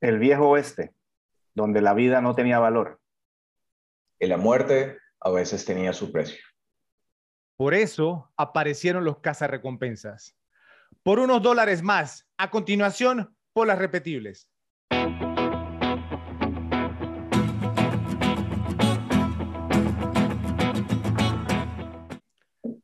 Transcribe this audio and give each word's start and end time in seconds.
El 0.00 0.20
viejo 0.20 0.50
oeste, 0.50 0.94
donde 1.54 1.80
la 1.80 1.92
vida 1.92 2.20
no 2.20 2.36
tenía 2.36 2.60
valor. 2.60 3.00
Y 4.20 4.28
la 4.28 4.36
muerte 4.36 4.96
a 5.18 5.30
veces 5.30 5.64
tenía 5.64 5.92
su 5.92 6.12
precio. 6.12 6.38
Por 7.56 7.74
eso 7.74 8.30
aparecieron 8.36 9.04
los 9.04 9.18
cazarrecompensas. 9.18 10.36
Por 11.02 11.18
unos 11.18 11.42
dólares 11.42 11.82
más, 11.82 12.28
a 12.36 12.48
continuación, 12.48 13.36
por 13.52 13.66
las 13.66 13.76
repetibles. 13.76 14.48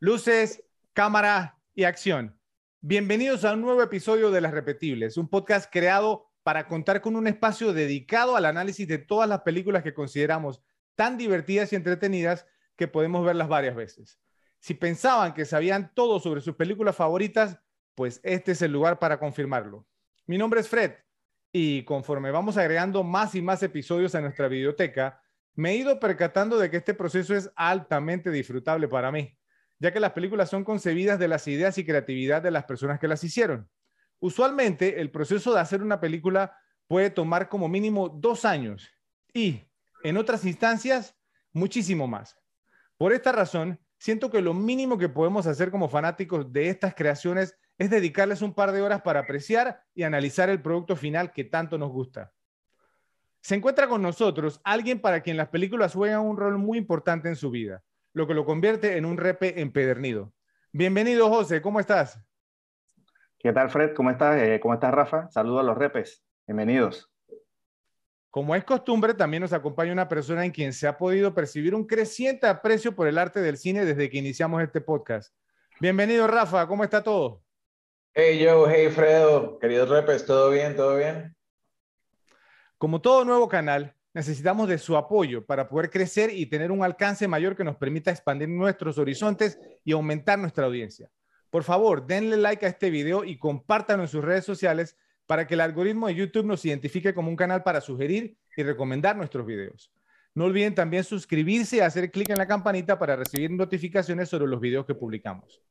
Luces, 0.01 0.65
cámara 0.93 1.61
y 1.77 1.85
acción. 1.85 2.37
Bienvenidos 2.81 3.45
a 3.45 3.53
un 3.53 3.61
nuevo 3.61 3.83
episodio 3.83 4.33
de 4.33 4.41
Las 4.41 4.53
Repetibles, 4.53 5.17
un 5.17 5.29
podcast 5.29 5.73
creado 5.73 6.34
para 6.45 6.69
contar 6.69 7.01
con 7.01 7.17
un 7.17 7.27
espacio 7.27 7.73
dedicado 7.73 8.37
al 8.37 8.45
análisis 8.45 8.87
de 8.87 8.99
todas 8.99 9.29
las 9.29 9.41
películas 9.41 9.83
que 9.83 9.93
consideramos 9.93 10.63
tan 10.95 11.19
divertidas 11.19 11.73
y 11.73 11.77
entretenidas 11.77 12.47
que 12.77 12.87
podemos 12.87 13.27
verlas 13.27 13.49
varias 13.49 13.75
veces. 13.75 14.21
Si 14.61 14.75
pensaban 14.75 15.35
que 15.35 15.45
sabían 15.45 15.93
todo 15.93 16.21
sobre 16.21 16.41
sus 16.41 16.55
películas 16.55 16.95
favoritas, 16.95 17.59
pues 17.97 18.21
este 18.23 18.53
es 18.53 18.63
el 18.63 18.71
lugar 18.71 19.01
para 19.01 19.19
confirmarlo. 19.19 19.89
Mi 20.27 20.39
nombre 20.39 20.61
es 20.61 20.69
Fred 20.69 20.93
y 21.51 21.83
conforme 21.83 22.31
vamos 22.31 22.57
agregando 22.57 23.03
más 23.03 23.35
y 23.35 23.43
más 23.43 23.61
episodios 23.65 24.15
a 24.15 24.21
nuestra 24.21 24.47
biblioteca, 24.47 25.21
me 25.55 25.71
he 25.71 25.77
ido 25.77 25.99
percatando 25.99 26.59
de 26.59 26.71
que 26.71 26.77
este 26.77 26.95
proceso 26.95 27.35
es 27.35 27.51
altamente 27.57 28.31
disfrutable 28.31 28.87
para 28.87 29.11
mí 29.11 29.37
ya 29.79 29.93
que 29.93 30.01
las 30.01 30.13
películas 30.13 30.51
son 30.51 30.65
concebidas 30.65 31.19
de 31.19 31.29
las 31.29 31.47
ideas 31.49 31.77
y 31.79 31.85
creatividad 31.85 32.43
de 32.43 32.51
las 32.51 32.65
personas 32.65 32.99
que 32.99 33.09
las 33.09 33.23
hicieron. 33.25 33.69
Usualmente, 34.25 35.03
el 35.03 35.11
proceso 35.11 35.53
de 35.53 35.61
hacer 35.61 35.83
una 35.83 36.01
película 36.01 36.57
puede 36.87 37.11
tomar 37.11 37.51
como 37.51 37.69
mínimo 37.69 38.09
dos 38.09 38.47
años 38.47 38.91
y, 39.35 39.61
en 40.03 40.17
otras 40.17 40.47
instancias, 40.47 41.15
muchísimo 41.53 42.07
más. 42.07 42.41
Por 42.97 43.13
esta 43.13 43.33
razón, 43.33 43.79
siento 43.99 44.31
que 44.31 44.41
lo 44.41 44.55
mínimo 44.55 44.97
que 44.97 45.11
podemos 45.11 45.47
hacer 45.47 45.71
como 45.71 45.91
fanáticos 45.91 46.51
de 46.51 46.71
estas 46.71 46.95
creaciones 46.95 47.55
es 47.77 47.91
dedicarles 47.91 48.41
un 48.41 48.55
par 48.55 48.73
de 48.73 48.81
horas 48.81 49.03
para 49.03 49.21
apreciar 49.21 49.83
y 49.95 50.05
analizar 50.05 50.49
el 50.49 50.63
producto 50.63 50.97
final 50.97 51.31
que 51.31 51.45
tanto 51.45 51.77
nos 51.77 51.91
gusta. 51.91 52.33
Se 53.43 53.57
encuentra 53.57 53.89
con 53.89 54.01
nosotros 54.01 54.59
alguien 54.65 55.03
para 55.03 55.21
quien 55.21 55.37
las 55.37 55.49
películas 55.51 55.93
juegan 55.93 56.21
un 56.21 56.39
rol 56.39 56.57
muy 56.57 56.79
importante 56.79 57.29
en 57.29 57.37
su 57.37 57.51
vida 57.51 57.85
lo 58.15 58.27
que 58.27 58.33
lo 58.33 58.47
convierte 58.47 58.97
en 58.97 59.05
un 59.05 59.19
repe 59.19 59.61
empedernido. 59.61 60.33
Bienvenido, 60.73 61.29
José, 61.29 61.61
¿cómo 61.61 61.79
estás? 61.79 62.19
¿Qué 63.45 63.53
tal, 63.53 63.69
Fred? 63.69 63.93
¿Cómo 63.93 64.11
estás? 64.11 64.41
Eh, 64.41 64.59
¿Cómo 64.59 64.73
estás, 64.73 64.91
Rafa? 64.91 65.29
Saludos 65.31 65.61
a 65.61 65.65
los 65.65 65.77
repes. 65.77 66.25
Bienvenidos. 66.47 67.13
Como 68.31 68.55
es 68.55 68.65
costumbre, 68.65 69.13
también 69.13 69.43
nos 69.43 69.53
acompaña 69.53 69.93
una 69.93 70.09
persona 70.09 70.47
en 70.47 70.51
quien 70.51 70.73
se 70.73 70.87
ha 70.87 70.97
podido 70.97 71.35
percibir 71.35 71.75
un 71.75 71.87
creciente 71.87 72.47
aprecio 72.47 72.97
por 72.97 73.07
el 73.07 73.19
arte 73.19 73.43
del 73.43 73.59
cine 73.59 73.85
desde 73.85 74.09
que 74.09 74.17
iniciamos 74.17 74.63
este 74.63 74.81
podcast. 74.81 75.35
Bienvenido, 75.79 76.27
Rafa, 76.27 76.67
¿cómo 76.67 76.85
está 76.85 77.03
todo? 77.03 77.43
Hey, 78.15 78.43
Joe, 78.43 78.73
hey, 78.75 78.89
Fredo, 78.89 79.59
queridos 79.59 79.91
repes, 79.91 80.25
¿todo 80.25 80.51
bien? 80.51 80.75
¿Todo 80.75 80.97
bien? 80.97 81.37
Como 82.79 83.03
todo 83.03 83.27
nuevo 83.27 83.47
canal, 83.47 83.95
necesitamos 84.15 84.69
de 84.69 84.79
su 84.79 84.97
apoyo 84.97 85.45
para 85.45 85.69
poder 85.69 85.91
crecer 85.91 86.31
y 86.33 86.47
tener 86.47 86.73
un 86.73 86.83
alcance 86.83 87.29
mayor 87.29 87.55
que 87.55 87.65
nos 87.65 87.77
permita 87.77 88.11
expandir 88.11 88.49
nuestros 88.49 88.97
horizontes 88.97 89.61
y 89.85 89.93
aumentar 89.93 90.39
nuestra 90.39 90.65
audiencia. 90.65 91.11
Por 91.55 91.63
favor, 91.63 92.05
denle 92.05 92.37
like 92.37 92.67
a 92.67 92.69
este 92.69 92.91
video 92.91 93.23
y 93.23 93.39
compártanlo 93.39 94.03
en 94.03 94.09
sus 94.09 94.25
redes 94.25 94.45
sociales 94.45 94.97
para 95.25 95.47
que 95.47 95.55
el 95.55 95.61
algoritmo 95.61 96.09
de 96.09 96.17
YouTube 96.17 96.45
nos 96.45 96.65
identifique 96.65 97.15
como 97.15 97.29
un 97.29 97.37
canal 97.37 97.63
para 97.63 97.81
sugerir 97.81 98.37
y 98.57 98.65
recomendar 98.65 99.15
nuestros 99.15 99.47
videos. 99.47 99.93
No 100.35 100.47
olviden 100.47 100.75
también 100.75 101.05
suscribirse 101.05 101.77
y 101.77 101.79
hacer 101.79 102.11
clic 102.11 102.31
en 102.31 102.39
la 102.39 102.49
campanita 102.49 102.99
para 102.99 103.15
recibir 103.15 103.53
notificaciones 103.53 104.29
sobre 104.29 104.49
los 104.49 104.61
videos 104.61 104.85
que 104.85 104.97
publicamos. 104.97 105.63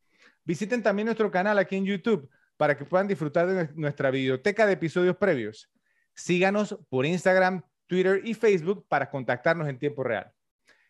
Visiten 0.45 0.81
también 0.81 1.07
nuestro 1.07 1.29
canal 1.29 1.59
aquí 1.59 1.75
en 1.75 1.83
YouTube 1.83 2.29
para 2.55 2.77
que 2.77 2.85
puedan 2.85 3.09
disfrutar 3.09 3.47
de 3.47 3.69
nuestra 3.75 4.09
biblioteca 4.09 4.65
de 4.65 4.71
episodios 4.71 5.17
previos. 5.17 5.69
Síganos 6.13 6.79
por 6.87 7.05
Instagram, 7.05 7.61
Twitter 7.87 8.21
y 8.23 8.35
Facebook 8.35 8.85
para 8.87 9.09
contactarnos 9.09 9.67
en 9.67 9.77
tiempo 9.77 10.05
real. 10.05 10.31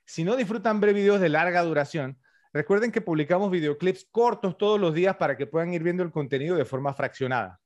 Si 0.06 0.24
no 0.24 0.36
disfrutan 0.36 0.80
ver 0.80 0.94
videos 0.94 1.20
de 1.20 1.30
larga 1.30 1.64
duración, 1.64 2.20
recuerden 2.54 2.92
que 2.92 3.02
publicamos 3.02 3.52
videoclips 3.52 4.08
cortos 4.12 4.58
todos 4.58 4.80
los 4.80 4.94
días 4.94 5.18
para 5.18 5.36
que 5.36 5.48
puedan 5.48 5.74
ir 5.74 5.84
viendo 5.84 6.04
el 6.04 6.12
contenido 6.12 6.56
de 6.56 6.66
forma 6.66 6.94
fraccionada. 6.94 7.60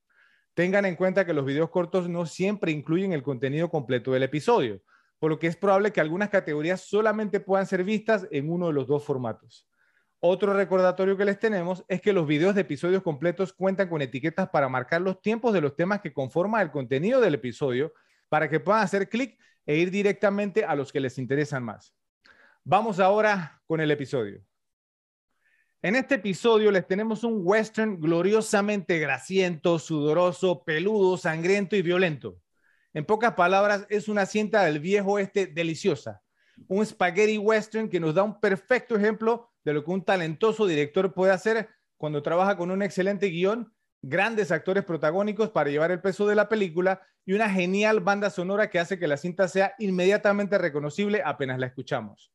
Tengan 0.53 0.86
en 0.86 0.96
cuenta 0.96 1.25
que 1.25 1.34
los 1.34 1.46
videos 1.46 1.70
cortos 1.70 2.09
no 2.09 2.25
siempre 2.25 2.72
incluyen 2.72 3.14
el 3.14 3.22
contenido 3.22 3.70
completo 3.70 4.12
del 4.12 4.24
episodio, 4.24 4.81
por 5.20 5.30
lo 5.30 5.38
que 5.38 5.48
es 5.48 5.56
probable 5.56 5.92
que 5.92 6.02
algunas 6.02 6.30
categorías 6.30 6.81
solamente 6.81 7.40
puedan 7.40 7.68
ser 7.68 7.84
vistas 7.84 8.28
en 8.31 8.50
uno 8.50 8.68
de 8.68 8.74
los 8.74 8.88
dos 8.88 9.03
formatos. 9.03 9.68
Otro 10.20 10.53
recordatorio 10.53 11.16
que 11.16 11.25
les 11.25 11.38
tenemos 11.38 11.86
es 11.88 12.02
que 12.02 12.12
los 12.12 12.25
videos 12.25 12.56
de 12.56 12.62
episodios 12.62 13.04
completos 13.04 13.54
cuentan 13.54 13.88
con 13.88 14.02
etiquetas 14.02 14.50
para 14.50 14.68
marcar 14.68 15.02
los 15.02 15.22
tiempos 15.22 15.54
de 15.54 15.62
los 15.62 15.75
temas 15.75 16.02
que 16.02 16.12
conforman 16.12 16.62
el 16.62 16.72
contenido 16.72 17.22
del 17.22 17.36
episodio 17.36 17.94
para 18.28 18.50
que 18.50 18.59
puedan 18.59 18.81
hacer 18.81 19.09
clic 19.09 19.40
e 19.66 19.75
ir 19.75 19.92
directamente 19.92 20.66
a 20.66 20.75
los 20.75 20.92
que 20.92 21.00
les 21.00 21.19
interesan 21.19 21.64
más. 21.64 21.94
Vamos 22.64 23.00
ahora 23.00 23.62
con 23.68 23.80
el 23.80 23.92
episodio. 23.92 24.42
En 25.84 25.96
este 25.96 26.16
episodio 26.16 26.72
les 26.72 26.88
tenemos 26.88 27.24
un 27.24 27.42
western 27.44 28.02
gloriosamente 28.02 28.98
grasiento, 28.98 29.78
sudoroso, 29.78 30.64
peludo, 30.64 31.18
sangriento 31.18 31.76
y 31.76 31.84
violento. 31.84 32.40
En 32.96 33.06
pocas 33.06 33.36
palabras, 33.36 33.86
es 33.90 34.08
una 34.08 34.26
cinta 34.26 34.64
del 34.64 34.80
viejo 34.80 35.20
este 35.20 35.46
deliciosa. 35.46 36.24
Un 36.68 36.84
spaghetti 36.84 37.38
western 37.38 37.90
que 37.90 38.00
nos 38.00 38.16
da 38.16 38.24
un 38.24 38.40
perfecto 38.40 38.96
ejemplo 38.96 39.52
de 39.64 39.74
lo 39.74 39.84
que 39.84 39.92
un 39.92 40.04
talentoso 40.04 40.66
director 40.66 41.14
puede 41.14 41.32
hacer 41.32 41.70
cuando 41.96 42.24
trabaja 42.24 42.58
con 42.58 42.72
un 42.72 42.82
excelente 42.82 43.28
guion 43.28 43.72
grandes 44.02 44.52
actores 44.52 44.84
protagónicos 44.84 45.50
para 45.50 45.70
llevar 45.70 45.92
el 45.92 46.02
peso 46.02 46.26
de 46.28 46.36
la 46.36 46.50
película 46.50 47.02
y 47.24 47.34
una 47.34 47.52
genial 47.52 48.00
banda 48.00 48.32
sonora 48.32 48.72
que 48.72 48.80
hace 48.80 48.98
que 48.98 49.08
la 49.08 49.18
cinta 49.18 49.48
sea 49.48 49.76
inmediatamente 49.78 50.58
reconocible 50.58 51.22
apenas 51.24 51.60
la 51.60 51.68
escuchamos. 51.68 52.32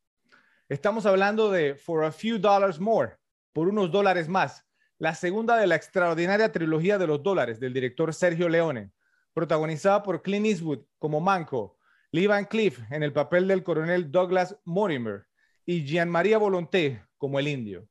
Estamos 0.69 1.07
hablando 1.07 1.51
de 1.51 1.75
For 1.75 2.05
a 2.05 2.13
Few 2.13 2.39
Dollars 2.39 2.79
More, 2.79 3.17
por 3.53 3.69
unos 3.69 3.91
dólares 3.91 4.29
más, 4.29 4.65
la 4.99 5.15
segunda 5.15 5.57
de 5.57 5.67
la 5.67 5.77
extraordinaria 5.77 6.53
trilogía 6.53 6.99
de 6.99 7.07
los 7.07 7.23
dólares 7.23 7.59
del 7.61 7.73
director 7.73 8.15
Sergio 8.15 8.49
Leone, 8.49 8.93
protagonizada 9.35 10.03
por 10.03 10.23
Clint 10.23 10.47
Eastwood 10.47 10.81
como 10.99 11.21
Manco, 11.21 11.79
Lee 12.11 12.27
Van 12.27 12.45
Cleef 12.45 12.81
en 12.91 13.03
el 13.03 13.13
papel 13.13 13.49
del 13.49 13.63
coronel 13.63 14.11
Douglas 14.11 14.57
Mortimer 14.65 15.27
y 15.65 15.85
Jean 15.85 16.11
Maria 16.11 16.39
Volonté 16.39 17.03
como 17.19 17.39
el 17.39 17.49
indio 17.49 17.89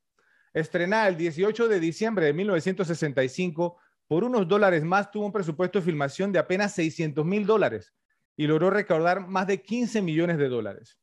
estrenada 0.52 1.08
el 1.08 1.16
18 1.16 1.68
de 1.68 1.80
diciembre 1.80 2.26
de 2.26 2.32
1965, 2.32 3.78
por 4.06 4.24
unos 4.24 4.46
dólares 4.46 4.84
más 4.84 5.10
tuvo 5.10 5.26
un 5.26 5.32
presupuesto 5.32 5.78
de 5.78 5.84
filmación 5.84 6.32
de 6.32 6.38
apenas 6.38 6.74
600 6.74 7.24
mil 7.24 7.46
dólares 7.46 7.94
y 8.36 8.46
logró 8.46 8.70
recaudar 8.70 9.26
más 9.26 9.46
de 9.46 9.62
15 9.62 10.02
millones 10.02 10.38
de 10.38 10.48
dólares. 10.48 10.98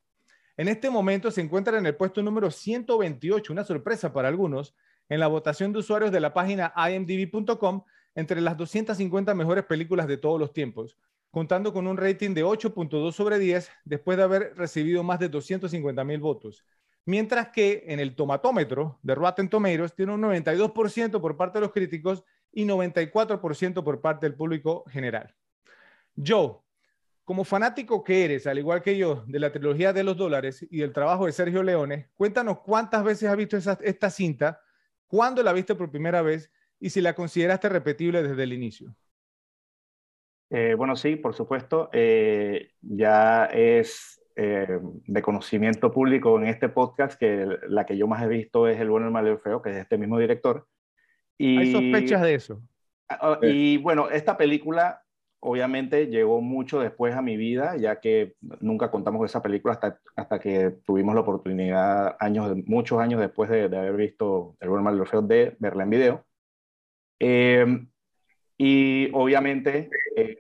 En 0.59 0.68
este 0.68 0.90
momento 0.90 1.31
se 1.31 1.40
encuentra 1.40 1.78
en 1.78 1.86
el 1.86 1.96
puesto 1.96 2.22
número 2.22 2.52
128, 2.52 3.53
una 3.53 3.64
sorpresa 3.64 4.12
para 4.12 4.28
algunos, 4.28 4.75
en 5.08 5.22
la 5.22 5.28
votación 5.28 5.72
de 5.72 5.80
usuarios 5.80 6.12
de 6.12 6.20
la 6.20 6.34
página 6.34 6.74
imdb.com 6.75 7.86
entre 8.14 8.42
las 8.42 8.58
250 8.58 9.34
mejores 9.36 9.64
películas 9.64 10.06
de 10.06 10.18
todos 10.18 10.38
los 10.38 10.52
tiempos, 10.52 10.97
contando 11.31 11.72
con 11.72 11.88
un 11.88 11.96
rating 11.96 12.34
de 12.34 12.44
8.2 12.44 13.14
sobre 13.14 13.40
10 13.40 13.72
después 13.86 14.18
de 14.18 14.24
haber 14.25 14.53
recibido 14.58 15.02
más 15.02 15.20
de 15.20 15.29
250 15.29 16.03
mil 16.03 16.20
votos 16.20 16.66
mientras 17.06 17.47
que 17.47 17.85
en 17.88 18.02
el 18.02 18.14
tomatómetro 18.14 19.00
de 19.02 19.16
Rotten 19.16 19.50
Tomatoes 19.50 19.96
tiene 19.96 20.14
un 20.14 20.22
92% 20.22 21.22
por 21.22 21.38
parte 21.38 21.58
de 21.58 21.61
los 21.61 21.72
críticos 21.72 22.26
y 22.52 22.66
94% 22.66 23.82
por 23.82 24.02
parte 24.02 24.26
del 24.26 24.35
público 24.35 24.84
general. 24.90 25.34
Joe, 26.22 26.58
como 27.29 27.43
fanático 27.43 28.03
que 28.03 28.26
eres, 28.26 28.47
al 28.47 28.58
igual 28.58 28.81
que 28.81 28.97
yo, 28.97 29.23
de 29.28 29.37
la 29.37 29.52
trilogía 29.52 29.93
de 29.93 30.03
los 30.03 30.17
dólares 30.17 30.66
y 30.72 30.79
del 30.79 30.91
trabajo 30.91 31.28
de 31.28 31.31
Sergio 31.31 31.61
Leone, 31.61 32.09
cuéntanos 32.16 32.61
cuántas 32.61 33.03
veces 33.03 33.29
has 33.29 33.37
visto 33.37 33.55
esta 33.55 34.09
cinta, 34.09 34.59
cuándo 35.05 35.43
la 35.43 35.53
viste 35.53 35.76
por 35.76 35.91
primera 35.91 36.23
vez 36.23 36.52
y 36.79 36.90
si 36.90 37.02
la 37.02 37.14
consideraste 37.14 37.70
repetible 37.70 38.23
desde 38.23 38.41
el 38.41 38.52
inicio. 38.52 38.96
Eh, 40.49 40.73
bueno, 40.76 40.96
sí, 40.96 41.17
por 41.17 41.35
supuesto. 41.35 41.91
Eh, 41.93 42.72
ya 42.81 43.46
es 43.46 44.20
eh, 44.35 44.79
de 44.82 45.22
conocimiento 45.22 45.91
público 45.91 46.35
en 46.40 46.47
este 46.47 46.67
podcast 46.67 47.20
que 47.20 47.46
la 47.67 47.85
que 47.85 47.96
yo 47.96 48.08
más 48.08 48.23
he 48.23 48.28
visto 48.28 48.67
es 48.67 48.79
El 48.79 48.90
bueno, 48.90 49.05
el 49.05 49.14
malo 49.14 49.28
y 49.28 49.34
el 49.34 49.40
feo, 49.40 49.61
que 49.61 49.70
es 49.70 49.78
este 49.78 49.99
mismo 49.99 50.17
director. 50.17 50.67
Y, 51.37 51.59
Hay 51.59 51.72
sospechas 51.73 52.23
de 52.23 52.34
eso. 52.34 52.64
Ah, 53.08 53.20
ah, 53.22 53.40
y 53.43 53.78
bueno, 53.78 54.09
esta 54.09 54.35
película 54.35 55.03
obviamente 55.41 56.08
llegó 56.08 56.41
mucho 56.41 56.80
después 56.80 57.16
a 57.16 57.22
mi 57.22 57.38
vida, 57.38 57.76
ya 57.78 58.00
que 58.00 58.36
nunca 58.59 58.91
contamos 58.91 59.20
con 59.20 59.26
esa 59.26 59.41
película 59.41 59.74
hasta, 59.74 60.00
hasta 60.16 60.40
que 60.40 60.72
tuvimos 60.86 61.16
la 61.16 61.22
oportunidad, 61.22 62.18
años, 62.20 62.56
muchos 62.66 63.00
años 63.00 63.20
después 63.20 63.50
de, 63.50 63.66
haber 63.66 63.96
visto 63.96 64.56
El 64.59 64.70
bueno, 64.70 64.80
el 64.80 64.84
malo 64.86 64.97
y 64.97 65.02
el 65.02 65.08
feo, 65.08 65.22
de 65.22 65.56
verla 65.59 65.84
en 65.84 65.90
video. 65.90 66.26
Eh, 67.20 67.88
y 68.58 69.09
obviamente 69.14 69.90
eh, 70.16 70.38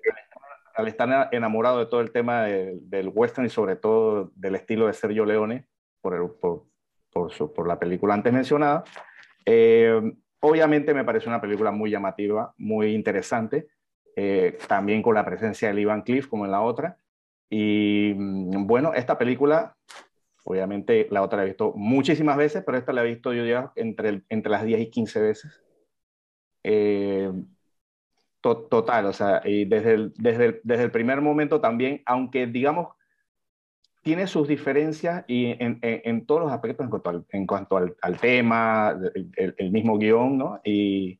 al 0.75 0.87
estar 0.87 1.29
enamorado 1.31 1.79
de 1.79 1.85
todo 1.85 2.01
el 2.01 2.11
tema 2.11 2.43
del 2.43 3.11
western 3.13 3.47
y 3.47 3.49
sobre 3.49 3.75
todo 3.75 4.31
del 4.35 4.55
estilo 4.55 4.87
de 4.87 4.93
Sergio 4.93 5.25
Leone, 5.25 5.67
por, 6.01 6.13
el, 6.13 6.29
por, 6.39 6.65
por, 7.11 7.31
su, 7.31 7.53
por 7.53 7.67
la 7.67 7.79
película 7.79 8.13
antes 8.13 8.31
mencionada, 8.31 8.83
eh, 9.45 10.01
obviamente 10.39 10.93
me 10.93 11.03
pareció 11.03 11.29
una 11.29 11.41
película 11.41 11.71
muy 11.71 11.89
llamativa, 11.89 12.53
muy 12.57 12.93
interesante, 12.93 13.67
eh, 14.15 14.57
también 14.67 15.01
con 15.01 15.15
la 15.15 15.25
presencia 15.25 15.73
de 15.73 15.81
Ivan 15.81 16.01
Cliff 16.01 16.27
como 16.27 16.45
en 16.45 16.51
la 16.51 16.61
otra. 16.61 16.97
Y 17.49 18.13
mm, 18.15 18.67
bueno, 18.67 18.93
esta 18.93 19.17
película, 19.17 19.75
obviamente 20.43 21.07
la 21.11 21.21
otra 21.21 21.37
la 21.37 21.43
he 21.43 21.47
visto 21.47 21.73
muchísimas 21.75 22.37
veces, 22.37 22.63
pero 22.65 22.77
esta 22.77 22.93
la 22.93 23.03
he 23.03 23.07
visto 23.07 23.33
yo 23.33 23.45
ya 23.45 23.71
entre, 23.75 24.23
entre 24.29 24.51
las 24.51 24.63
10 24.63 24.81
y 24.81 24.89
15 24.89 25.21
veces. 25.21 25.63
Eh, 26.63 27.31
total, 28.41 29.05
o 29.05 29.13
sea, 29.13 29.41
desde 29.41 29.93
el, 29.93 30.13
desde, 30.17 30.61
desde 30.63 30.83
el 30.83 30.91
primer 30.91 31.21
momento 31.21 31.59
también, 31.59 32.01
aunque 32.05 32.47
digamos, 32.47 32.89
tiene 34.01 34.27
sus 34.27 34.47
diferencias 34.47 35.25
y 35.27 35.47
en, 35.61 35.79
en, 35.81 36.25
todos 36.25 36.41
los 36.41 36.51
aspectos 36.51 36.85
en 36.85 36.89
cuanto 36.89 37.09
al, 37.09 37.25
en 37.31 37.45
cuanto 37.45 37.77
al, 37.77 38.19
tema, 38.19 38.97
el, 39.35 39.55
el, 39.57 39.71
mismo 39.71 39.97
guion, 39.97 40.37
¿no? 40.37 40.61
Y, 40.63 41.18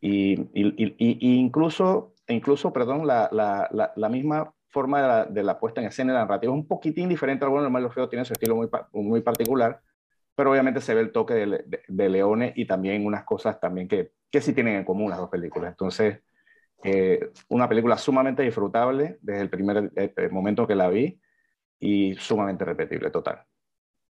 y, 0.00 0.40
y, 0.54 0.96
y 0.98 1.38
incluso, 1.38 2.14
incluso, 2.28 2.72
perdón, 2.72 3.06
la, 3.06 3.28
la, 3.32 3.92
la, 3.94 4.08
misma 4.08 4.54
forma 4.68 5.02
de 5.02 5.08
la, 5.08 5.24
de 5.26 5.42
la, 5.42 5.58
puesta 5.58 5.80
en 5.80 5.88
escena 5.88 6.12
la 6.12 6.20
narrativa 6.20 6.52
es 6.52 6.58
un 6.58 6.66
poquitín 6.66 7.08
diferente 7.08 7.44
al 7.44 7.50
bueno, 7.50 7.66
el 7.66 7.72
malo 7.72 7.90
feo, 7.90 8.08
tiene 8.08 8.24
su 8.24 8.32
estilo 8.32 8.56
muy, 8.56 8.68
muy 8.92 9.20
particular, 9.20 9.80
pero 10.34 10.52
obviamente 10.52 10.80
se 10.80 10.94
ve 10.94 11.02
el 11.02 11.12
toque 11.12 11.34
de, 11.34 11.46
de, 11.66 11.82
de 11.86 12.08
Leone 12.08 12.52
y 12.56 12.66
también 12.66 13.04
unas 13.04 13.24
cosas 13.24 13.60
también 13.60 13.88
que, 13.88 14.12
que 14.30 14.40
sí 14.40 14.52
tienen 14.54 14.76
en 14.76 14.84
común 14.84 15.10
las 15.10 15.18
dos 15.18 15.28
películas. 15.28 15.70
Entonces, 15.70 16.20
eh, 16.82 17.30
una 17.48 17.68
película 17.68 17.98
sumamente 17.98 18.42
disfrutable 18.42 19.18
desde 19.20 19.42
el 19.42 19.50
primer 19.50 19.92
eh, 19.96 20.28
momento 20.30 20.66
que 20.66 20.74
la 20.74 20.88
vi 20.88 21.20
y 21.78 22.14
sumamente 22.14 22.64
repetible, 22.64 23.10
total. 23.10 23.44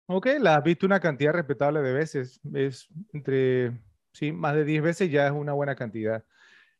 Ok, 0.09 0.27
la 0.41 0.56
has 0.56 0.65
visto 0.65 0.87
una 0.87 1.00
cantidad 1.00 1.32
respetable 1.32 1.81
de 1.81 1.93
veces. 1.93 2.41
Es 2.55 2.89
entre, 3.12 3.73
sí, 4.17 4.33
más 4.33 4.55
de 4.55 4.65
10 4.65 4.83
veces 4.83 5.11
ya 5.11 5.27
es 5.27 5.33
una 5.33 5.53
buena 5.53 5.75
cantidad. 5.77 6.25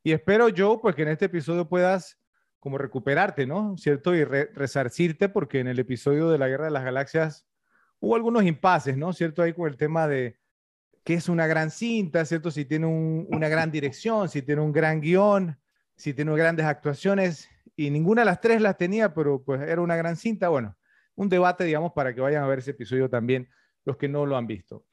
Y 0.03 0.13
espero 0.13 0.49
yo, 0.49 0.81
pues, 0.81 0.95
que 0.95 1.03
en 1.03 1.09
este 1.09 1.27
episodio 1.27 1.69
puedas 1.69 2.19
como 2.61 2.79
recuperarte, 2.79 3.47
¿no? 3.47 3.77
¿Cierto? 3.77 4.15
Y 4.15 4.25
resarcirte, 4.25 5.29
porque 5.29 5.61
en 5.61 5.69
el 5.69 5.79
episodio 5.79 6.31
de 6.31 6.39
la 6.39 6.49
Guerra 6.49 6.65
de 6.67 6.71
las 6.73 6.85
Galaxias 6.85 7.47
hubo 8.01 8.17
algunos 8.17 8.45
impases, 8.45 8.97
¿no? 8.97 9.13
¿Cierto? 9.13 9.43
Ahí 9.43 9.53
con 9.53 9.69
el 9.69 9.77
tema 9.77 10.09
de 10.09 10.39
qué 11.05 11.15
es 11.15 11.29
una 11.29 11.47
gran 11.47 11.71
cinta, 11.71 12.25
¿cierto? 12.25 12.51
Si 12.51 12.65
tiene 12.65 12.87
una 12.87 13.49
gran 13.49 13.71
dirección, 13.71 14.29
si 14.29 14.43
tiene 14.43 14.63
un 14.63 14.73
gran 14.73 15.01
guion, 15.01 15.57
si 15.95 16.13
tiene 16.15 16.35
grandes 16.35 16.67
actuaciones 16.67 17.49
y 17.77 17.91
ninguna 17.91 18.23
de 18.23 18.27
las 18.27 18.41
tres 18.41 18.61
las 18.61 18.77
tenía, 18.77 19.15
pero 19.15 19.43
pues 19.43 19.61
era 19.63 19.81
una 19.81 19.97
gran 19.97 20.17
cinta. 20.17 20.49
Bueno, 20.49 20.77
un 21.15 21.29
debate, 21.29 21.65
digamos, 21.65 21.93
para 21.93 22.15
que 22.15 22.21
vayan 22.21 22.43
a 22.43 22.47
ver 22.47 22.59
ese 22.59 22.73
episodio 22.73 23.09
también 23.09 23.49
los 23.85 23.97
que 23.97 24.09
no 24.09 24.27
lo 24.27 24.37
han 24.37 24.47
visto. 24.47 24.85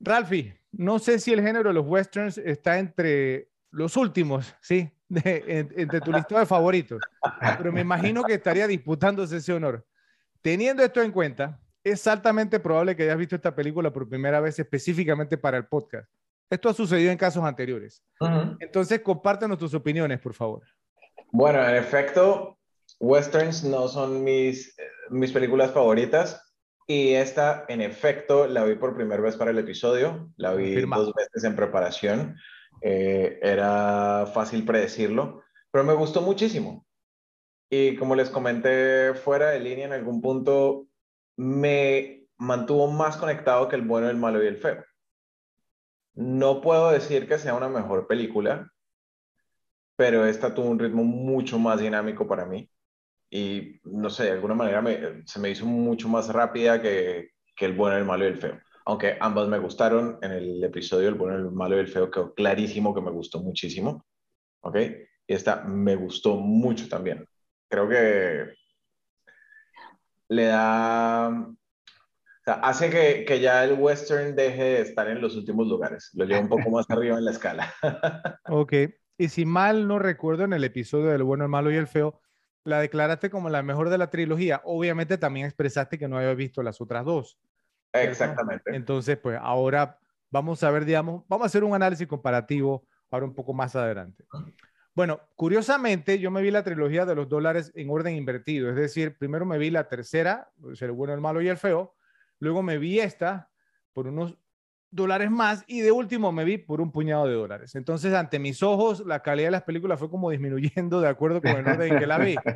Ralphie, 0.00 0.61
no 0.72 0.98
sé 0.98 1.18
si 1.18 1.32
el 1.32 1.42
género 1.42 1.70
de 1.70 1.74
los 1.74 1.86
westerns 1.86 2.38
está 2.38 2.78
entre 2.78 3.48
los 3.70 3.96
últimos, 3.96 4.54
¿sí? 4.60 4.90
entre 5.10 6.00
tu 6.00 6.10
listado 6.10 6.40
de 6.40 6.46
favoritos, 6.46 7.00
pero 7.58 7.70
me 7.70 7.82
imagino 7.82 8.24
que 8.24 8.34
estaría 8.34 8.66
disputándose 8.66 9.36
ese 9.36 9.52
honor. 9.52 9.84
Teniendo 10.40 10.82
esto 10.82 11.02
en 11.02 11.12
cuenta, 11.12 11.60
es 11.84 12.06
altamente 12.06 12.58
probable 12.60 12.96
que 12.96 13.04
hayas 13.04 13.18
visto 13.18 13.36
esta 13.36 13.54
película 13.54 13.92
por 13.92 14.08
primera 14.08 14.40
vez 14.40 14.58
específicamente 14.58 15.36
para 15.36 15.58
el 15.58 15.66
podcast. 15.66 16.10
Esto 16.48 16.68
ha 16.68 16.74
sucedido 16.74 17.10
en 17.10 17.18
casos 17.18 17.44
anteriores. 17.44 18.02
Entonces, 18.60 19.00
compártenos 19.00 19.58
tus 19.58 19.74
opiniones, 19.74 20.20
por 20.20 20.34
favor. 20.34 20.62
Bueno, 21.30 21.66
en 21.66 21.76
efecto, 21.76 22.58
westerns 23.00 23.64
no 23.64 23.88
son 23.88 24.22
mis, 24.22 24.76
mis 25.10 25.32
películas 25.32 25.72
favoritas. 25.72 26.51
Y 26.86 27.14
esta, 27.14 27.64
en 27.68 27.80
efecto, 27.80 28.46
la 28.46 28.64
vi 28.64 28.74
por 28.74 28.94
primera 28.94 29.22
vez 29.22 29.36
para 29.36 29.50
el 29.50 29.58
episodio. 29.58 30.32
La 30.36 30.54
vi 30.54 30.80
dos 30.80 31.14
veces 31.14 31.44
en 31.44 31.56
preparación. 31.56 32.36
Eh, 32.80 33.38
era 33.42 34.26
fácil 34.34 34.64
predecirlo, 34.64 35.42
pero 35.70 35.84
me 35.84 35.94
gustó 35.94 36.20
muchísimo. 36.20 36.84
Y 37.70 37.96
como 37.96 38.14
les 38.16 38.28
comenté 38.28 39.14
fuera 39.14 39.50
de 39.50 39.60
línea 39.60 39.86
en 39.86 39.92
algún 39.92 40.20
punto, 40.20 40.88
me 41.36 42.26
mantuvo 42.36 42.90
más 42.90 43.16
conectado 43.16 43.68
que 43.68 43.76
el 43.76 43.82
bueno, 43.82 44.10
el 44.10 44.16
malo 44.16 44.42
y 44.42 44.48
el 44.48 44.58
feo. 44.58 44.84
No 46.14 46.60
puedo 46.60 46.90
decir 46.90 47.26
que 47.28 47.38
sea 47.38 47.54
una 47.54 47.68
mejor 47.68 48.06
película, 48.06 48.70
pero 49.96 50.26
esta 50.26 50.54
tuvo 50.54 50.66
un 50.66 50.78
ritmo 50.78 51.04
mucho 51.04 51.58
más 51.58 51.80
dinámico 51.80 52.26
para 52.26 52.44
mí. 52.44 52.68
Y 53.34 53.80
no 53.84 54.10
sé, 54.10 54.24
de 54.24 54.32
alguna 54.32 54.54
manera 54.54 54.84
se 55.24 55.40
me 55.40 55.48
hizo 55.48 55.64
mucho 55.64 56.06
más 56.06 56.28
rápida 56.28 56.82
que, 56.82 57.30
que 57.56 57.64
El 57.64 57.72
bueno, 57.72 57.96
el 57.96 58.04
malo 58.04 58.24
y 58.24 58.28
el 58.28 58.36
feo. 58.36 58.60
Aunque 58.84 59.16
ambas 59.20 59.48
me 59.48 59.58
gustaron, 59.58 60.18
en 60.20 60.32
el 60.32 60.62
episodio 60.62 61.08
El 61.08 61.14
bueno, 61.14 61.36
el 61.36 61.50
malo 61.50 61.76
y 61.76 61.80
el 61.80 61.88
feo 61.88 62.10
quedó 62.10 62.34
clarísimo 62.34 62.94
que 62.94 63.00
me 63.00 63.10
gustó 63.10 63.40
muchísimo. 63.40 64.04
¿Ok? 64.60 64.76
Y 65.26 65.32
esta 65.32 65.64
me 65.64 65.96
gustó 65.96 66.36
mucho 66.36 66.86
también. 66.90 67.26
Creo 67.70 67.88
que 67.88 68.52
le 70.28 70.44
da 70.44 71.48
hace 72.44 72.90
que, 72.90 73.24
que, 73.24 73.40
ya 73.40 73.64
el 73.64 73.78
western 73.78 74.36
deje 74.36 74.62
de 74.62 74.80
estar 74.82 75.08
en 75.08 75.22
los 75.22 75.36
últimos 75.36 75.68
lugares, 75.68 76.10
lo 76.14 76.24
lleva 76.26 76.40
un 76.40 76.48
poco 76.48 76.68
más 76.70 76.90
arriba 76.90 77.16
en 77.16 77.24
la 77.24 77.30
escala. 77.30 77.72
ok, 78.48 78.72
y 79.16 79.28
si 79.28 79.46
mal 79.46 79.86
no 79.86 79.98
recuerdo 79.98 80.44
en 80.44 80.52
el 80.52 80.64
episodio 80.64 81.06
del 81.06 81.22
bueno, 81.22 81.44
el 81.44 81.50
malo 81.50 81.70
y 81.70 81.76
el 81.76 81.86
feo, 81.86 82.21
la 82.64 82.80
declaraste 82.80 83.30
como 83.30 83.48
la 83.48 83.62
mejor 83.62 83.90
de 83.90 83.98
la 83.98 84.10
trilogía. 84.10 84.60
Obviamente 84.64 85.18
también 85.18 85.46
expresaste 85.46 85.98
que 85.98 86.08
no 86.08 86.18
había 86.18 86.34
visto 86.34 86.62
las 86.62 86.80
otras 86.80 87.04
dos. 87.04 87.38
Exactamente. 87.92 88.74
Entonces, 88.74 89.18
pues 89.18 89.38
ahora 89.40 89.98
vamos 90.30 90.62
a 90.62 90.70
ver, 90.70 90.84
digamos, 90.84 91.24
vamos 91.28 91.44
a 91.44 91.46
hacer 91.46 91.64
un 91.64 91.74
análisis 91.74 92.06
comparativo 92.06 92.86
ahora 93.10 93.26
un 93.26 93.34
poco 93.34 93.52
más 93.52 93.76
adelante. 93.76 94.24
Bueno, 94.94 95.20
curiosamente, 95.36 96.18
yo 96.18 96.30
me 96.30 96.42
vi 96.42 96.50
la 96.50 96.62
trilogía 96.62 97.04
de 97.06 97.14
los 97.14 97.28
dólares 97.28 97.72
en 97.74 97.90
orden 97.90 98.14
invertido, 98.14 98.68
es 98.68 98.76
decir, 98.76 99.16
primero 99.16 99.46
me 99.46 99.58
vi 99.58 99.70
la 99.70 99.88
tercera, 99.88 100.50
el 100.80 100.92
bueno, 100.92 101.14
el 101.14 101.20
malo 101.20 101.40
y 101.40 101.48
el 101.48 101.56
feo, 101.56 101.94
Luego 102.42 102.60
me 102.64 102.76
vi 102.76 102.98
esta 102.98 103.50
por 103.92 104.08
unos 104.08 104.36
dólares 104.92 105.30
más 105.30 105.64
y 105.66 105.80
de 105.80 105.90
último 105.90 106.30
me 106.30 106.44
vi 106.44 106.58
por 106.58 106.80
un 106.80 106.92
puñado 106.92 107.26
de 107.26 107.34
dólares. 107.34 107.74
Entonces, 107.74 108.14
ante 108.14 108.38
mis 108.38 108.62
ojos, 108.62 109.04
la 109.04 109.22
calidad 109.22 109.48
de 109.48 109.52
las 109.52 109.62
películas 109.62 109.98
fue 109.98 110.10
como 110.10 110.30
disminuyendo 110.30 111.00
de 111.00 111.08
acuerdo 111.08 111.40
con 111.40 111.50
el 111.50 111.66
orden 111.66 111.94
en 111.94 111.98
que 111.98 112.06
la 112.06 112.18
vi. 112.18 112.36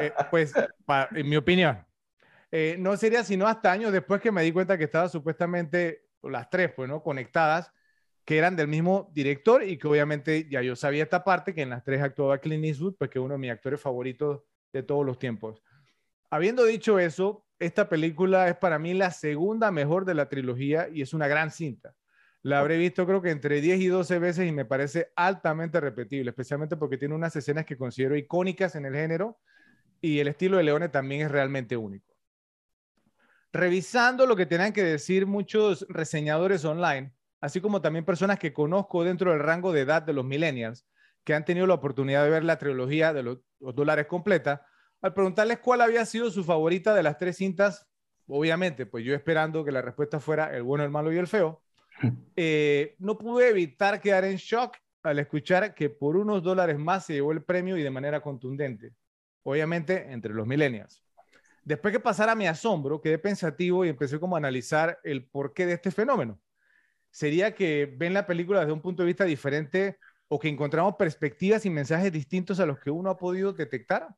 Eh, 0.00 0.12
pues, 0.30 0.54
en 1.10 1.28
mi 1.28 1.36
opinión. 1.36 1.84
Eh, 2.50 2.76
no 2.78 2.96
sería 2.96 3.22
sino 3.22 3.46
hasta 3.46 3.70
años 3.70 3.92
después 3.92 4.22
que 4.22 4.32
me 4.32 4.42
di 4.42 4.50
cuenta 4.50 4.78
que 4.78 4.84
estaban 4.84 5.10
supuestamente 5.10 6.06
las 6.22 6.48
tres, 6.48 6.72
pues, 6.74 6.88
¿no? 6.88 7.02
Conectadas, 7.02 7.70
que 8.24 8.38
eran 8.38 8.56
del 8.56 8.68
mismo 8.68 9.10
director 9.12 9.62
y 9.62 9.76
que 9.76 9.88
obviamente 9.88 10.48
ya 10.48 10.62
yo 10.62 10.74
sabía 10.74 11.02
esta 11.02 11.22
parte, 11.22 11.52
que 11.52 11.62
en 11.62 11.70
las 11.70 11.84
tres 11.84 12.00
actuaba 12.00 12.38
Clint 12.38 12.64
Eastwood, 12.64 12.94
pues 12.96 13.10
que 13.10 13.18
uno 13.18 13.34
de 13.34 13.38
mis 13.38 13.50
actores 13.50 13.78
favoritos 13.78 14.40
de 14.72 14.82
todos 14.82 15.04
los 15.04 15.18
tiempos. 15.18 15.62
Habiendo 16.30 16.64
dicho 16.64 16.98
eso, 16.98 17.44
esta 17.60 17.88
película 17.88 18.48
es 18.48 18.56
para 18.56 18.78
mí 18.78 18.94
la 18.94 19.10
segunda 19.10 19.70
mejor 19.70 20.06
de 20.06 20.14
la 20.14 20.28
trilogía 20.28 20.88
y 20.90 21.02
es 21.02 21.12
una 21.12 21.28
gran 21.28 21.50
cinta. 21.50 21.94
La 22.42 22.58
habré 22.58 22.78
visto 22.78 23.06
creo 23.06 23.20
que 23.20 23.30
entre 23.30 23.60
10 23.60 23.80
y 23.80 23.86
12 23.88 24.18
veces 24.18 24.48
y 24.48 24.52
me 24.52 24.64
parece 24.64 25.12
altamente 25.14 25.78
repetible, 25.78 26.30
especialmente 26.30 26.78
porque 26.78 26.96
tiene 26.96 27.14
unas 27.14 27.36
escenas 27.36 27.66
que 27.66 27.76
considero 27.76 28.16
icónicas 28.16 28.74
en 28.76 28.86
el 28.86 28.94
género 28.94 29.38
y 30.00 30.20
el 30.20 30.28
estilo 30.28 30.56
de 30.56 30.62
Leone 30.62 30.88
también 30.88 31.20
es 31.20 31.30
realmente 31.30 31.76
único. 31.76 32.16
Revisando 33.52 34.24
lo 34.24 34.36
que 34.36 34.46
tenían 34.46 34.72
que 34.72 34.82
decir 34.82 35.26
muchos 35.26 35.84
reseñadores 35.90 36.64
online, 36.64 37.12
así 37.42 37.60
como 37.60 37.82
también 37.82 38.06
personas 38.06 38.38
que 38.38 38.54
conozco 38.54 39.04
dentro 39.04 39.32
del 39.32 39.40
rango 39.40 39.70
de 39.72 39.82
edad 39.82 40.00
de 40.00 40.14
los 40.14 40.24
millennials, 40.24 40.86
que 41.24 41.34
han 41.34 41.44
tenido 41.44 41.66
la 41.66 41.74
oportunidad 41.74 42.24
de 42.24 42.30
ver 42.30 42.44
la 42.44 42.56
trilogía 42.56 43.12
de 43.12 43.22
los, 43.22 43.38
los 43.58 43.74
dólares 43.74 44.06
completa, 44.06 44.66
al 45.02 45.14
preguntarles 45.14 45.58
cuál 45.58 45.80
había 45.80 46.04
sido 46.04 46.30
su 46.30 46.44
favorita 46.44 46.94
de 46.94 47.02
las 47.02 47.18
tres 47.18 47.36
cintas, 47.36 47.86
obviamente, 48.26 48.86
pues 48.86 49.04
yo 49.04 49.14
esperando 49.14 49.64
que 49.64 49.72
la 49.72 49.82
respuesta 49.82 50.20
fuera 50.20 50.54
el 50.54 50.62
bueno, 50.62 50.84
el 50.84 50.90
malo 50.90 51.12
y 51.12 51.18
el 51.18 51.26
feo, 51.26 51.62
eh, 52.36 52.96
no 52.98 53.18
pude 53.18 53.48
evitar 53.48 54.00
quedar 54.00 54.24
en 54.24 54.36
shock 54.36 54.76
al 55.02 55.18
escuchar 55.18 55.74
que 55.74 55.88
por 55.88 56.16
unos 56.16 56.42
dólares 56.42 56.78
más 56.78 57.06
se 57.06 57.14
llevó 57.14 57.32
el 57.32 57.42
premio 57.42 57.76
y 57.76 57.82
de 57.82 57.90
manera 57.90 58.20
contundente, 58.20 58.92
obviamente 59.42 60.12
entre 60.12 60.34
los 60.34 60.46
millennials. 60.46 61.02
Después 61.64 61.92
que 61.92 62.00
pasara 62.00 62.34
mi 62.34 62.46
asombro, 62.46 63.00
quedé 63.00 63.18
pensativo 63.18 63.84
y 63.84 63.88
empecé 63.88 64.18
como 64.18 64.36
a 64.36 64.38
analizar 64.38 64.98
el 65.04 65.26
porqué 65.26 65.66
de 65.66 65.74
este 65.74 65.90
fenómeno. 65.90 66.40
¿Sería 67.10 67.54
que 67.54 67.92
ven 67.96 68.14
la 68.14 68.26
película 68.26 68.60
desde 68.60 68.72
un 68.72 68.80
punto 68.80 69.02
de 69.02 69.08
vista 69.08 69.24
diferente 69.24 69.98
o 70.28 70.38
que 70.38 70.48
encontramos 70.48 70.94
perspectivas 70.96 71.66
y 71.66 71.70
mensajes 71.70 72.12
distintos 72.12 72.60
a 72.60 72.66
los 72.66 72.78
que 72.78 72.90
uno 72.90 73.10
ha 73.10 73.18
podido 73.18 73.52
detectar? 73.52 74.08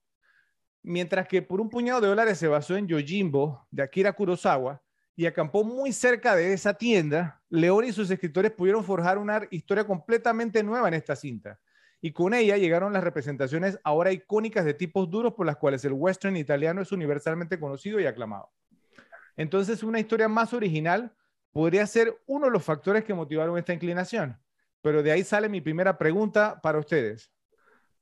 Mientras 0.83 1.29
que 1.29 1.43
por 1.43 1.61
un 1.61 1.71
puñado 1.71 2.01
de 2.01 2.09
dólares 2.09 2.39
se 2.39 2.49
basó 2.49 2.77
en 2.77 2.89
Yojimbo 2.89 3.67
de 3.71 3.83
Akira 3.83 4.13
Kurosawa 4.13 4.83
y 5.15 5.27
acampó 5.27 5.63
muy 5.63 5.93
cerca 5.93 6.35
de 6.35 6.53
esa 6.53 6.75
tienda, 6.75 7.41
León 7.49 7.85
y 7.85 7.93
sus 7.93 8.11
escritores 8.11 8.51
pudieron 8.51 8.83
forjar 8.85 9.19
una 9.19 9.47
historia 9.51 9.87
completamente 9.87 10.63
nueva 10.63 10.89
en 10.89 10.95
esta 10.95 11.15
cinta. 11.17 11.61
y 12.05 12.11
con 12.13 12.35
ella 12.35 12.57
llegaron 12.57 12.93
las 12.93 13.05
representaciones 13.05 13.79
ahora 13.85 14.11
icónicas 14.11 14.65
de 14.65 14.75
tipos 14.75 15.09
duros 15.09 15.35
por 15.35 15.47
las 15.47 15.57
cuales 15.57 15.85
el 15.85 15.93
western 15.93 16.37
italiano 16.37 16.83
es 16.83 16.91
universalmente 16.91 17.61
conocido 17.61 18.01
y 18.01 18.07
aclamado. 18.07 18.51
Entonces, 19.37 19.85
una 19.85 20.01
historia 20.01 20.27
más 20.29 20.53
original 20.53 21.15
podría 21.53 21.87
ser 21.87 22.21
uno 22.27 22.47
de 22.47 22.53
los 22.53 22.65
factores 22.65 23.05
que 23.05 23.15
motivaron 23.15 23.57
esta 23.57 23.73
inclinación. 23.73 24.37
Pero 24.81 25.03
de 25.05 25.13
ahí 25.13 25.23
sale 25.23 25.49
mi 25.49 25.61
primera 25.61 25.97
pregunta 25.97 26.61
para 26.61 26.81
ustedes. 26.81 27.31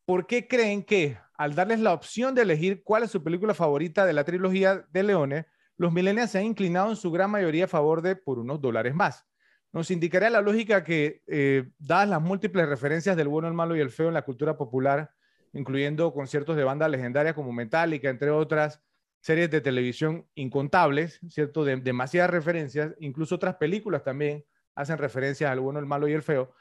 ¿Por 0.05 0.27
qué 0.27 0.49
creen 0.49 0.83
que 0.83 1.19
al 1.37 1.55
darles 1.55 1.81
la 1.81 1.93
opción 1.93 2.35
de 2.35 2.43
elegir 2.43 2.83
cuál 2.83 3.03
es 3.05 3.11
su 3.11 3.23
película 3.23 3.55
favorita 3.55 4.05
de 4.05 4.13
la 4.13 4.25
trilogía 4.25 4.85
de 4.91 5.03
Leone, 5.03 5.47
los 5.77 5.93
millennials 5.93 6.31
se 6.33 6.39
han 6.39 6.45
inclinado 6.45 6.91
en 6.91 6.97
su 6.97 7.11
gran 7.11 7.31
mayoría 7.31 7.65
a 7.65 7.69
favor 7.69 8.03
de 8.03 8.17
por 8.17 8.39
unos 8.39 8.61
dólares 8.61 8.95
más? 8.95 9.27
Nos 9.73 9.91
indicaría 9.91 10.31
la 10.31 10.41
lógica 10.41 10.85
que, 10.85 11.23
eh, 11.27 11.71
dadas 11.79 12.09
las 12.09 12.21
múltiples 12.21 12.69
referencias 12.69 13.17
del 13.17 13.29
bueno, 13.29 13.49
el 13.49 13.55
malo 13.55 13.77
y 13.77 13.81
el 13.81 13.91
feo 13.91 14.09
en 14.09 14.15
la 14.15 14.23
cultura 14.23 14.57
popular, 14.57 15.13
incluyendo 15.53 16.13
conciertos 16.13 16.57
de 16.57 16.65
bandas 16.65 16.91
legendarias 16.91 17.35
como 17.35 17.53
Metallica, 17.53 18.11
entre 18.11 18.31
otras, 18.31 18.83
series 19.21 19.51
de 19.51 19.61
televisión 19.61 20.27
incontables, 20.35 21.21
¿cierto? 21.29 21.65
De, 21.65 21.77
demasiadas 21.77 22.31
referencias, 22.31 22.95
incluso 22.99 23.37
otras 23.37 23.57
películas 23.57 24.03
también 24.03 24.45
hacen 24.75 24.99
referencias 24.99 25.51
al 25.51 25.61
bueno, 25.61 25.79
el 25.79 25.87
malo 25.87 26.09
y 26.09 26.13
el 26.13 26.23
feo. 26.23 26.53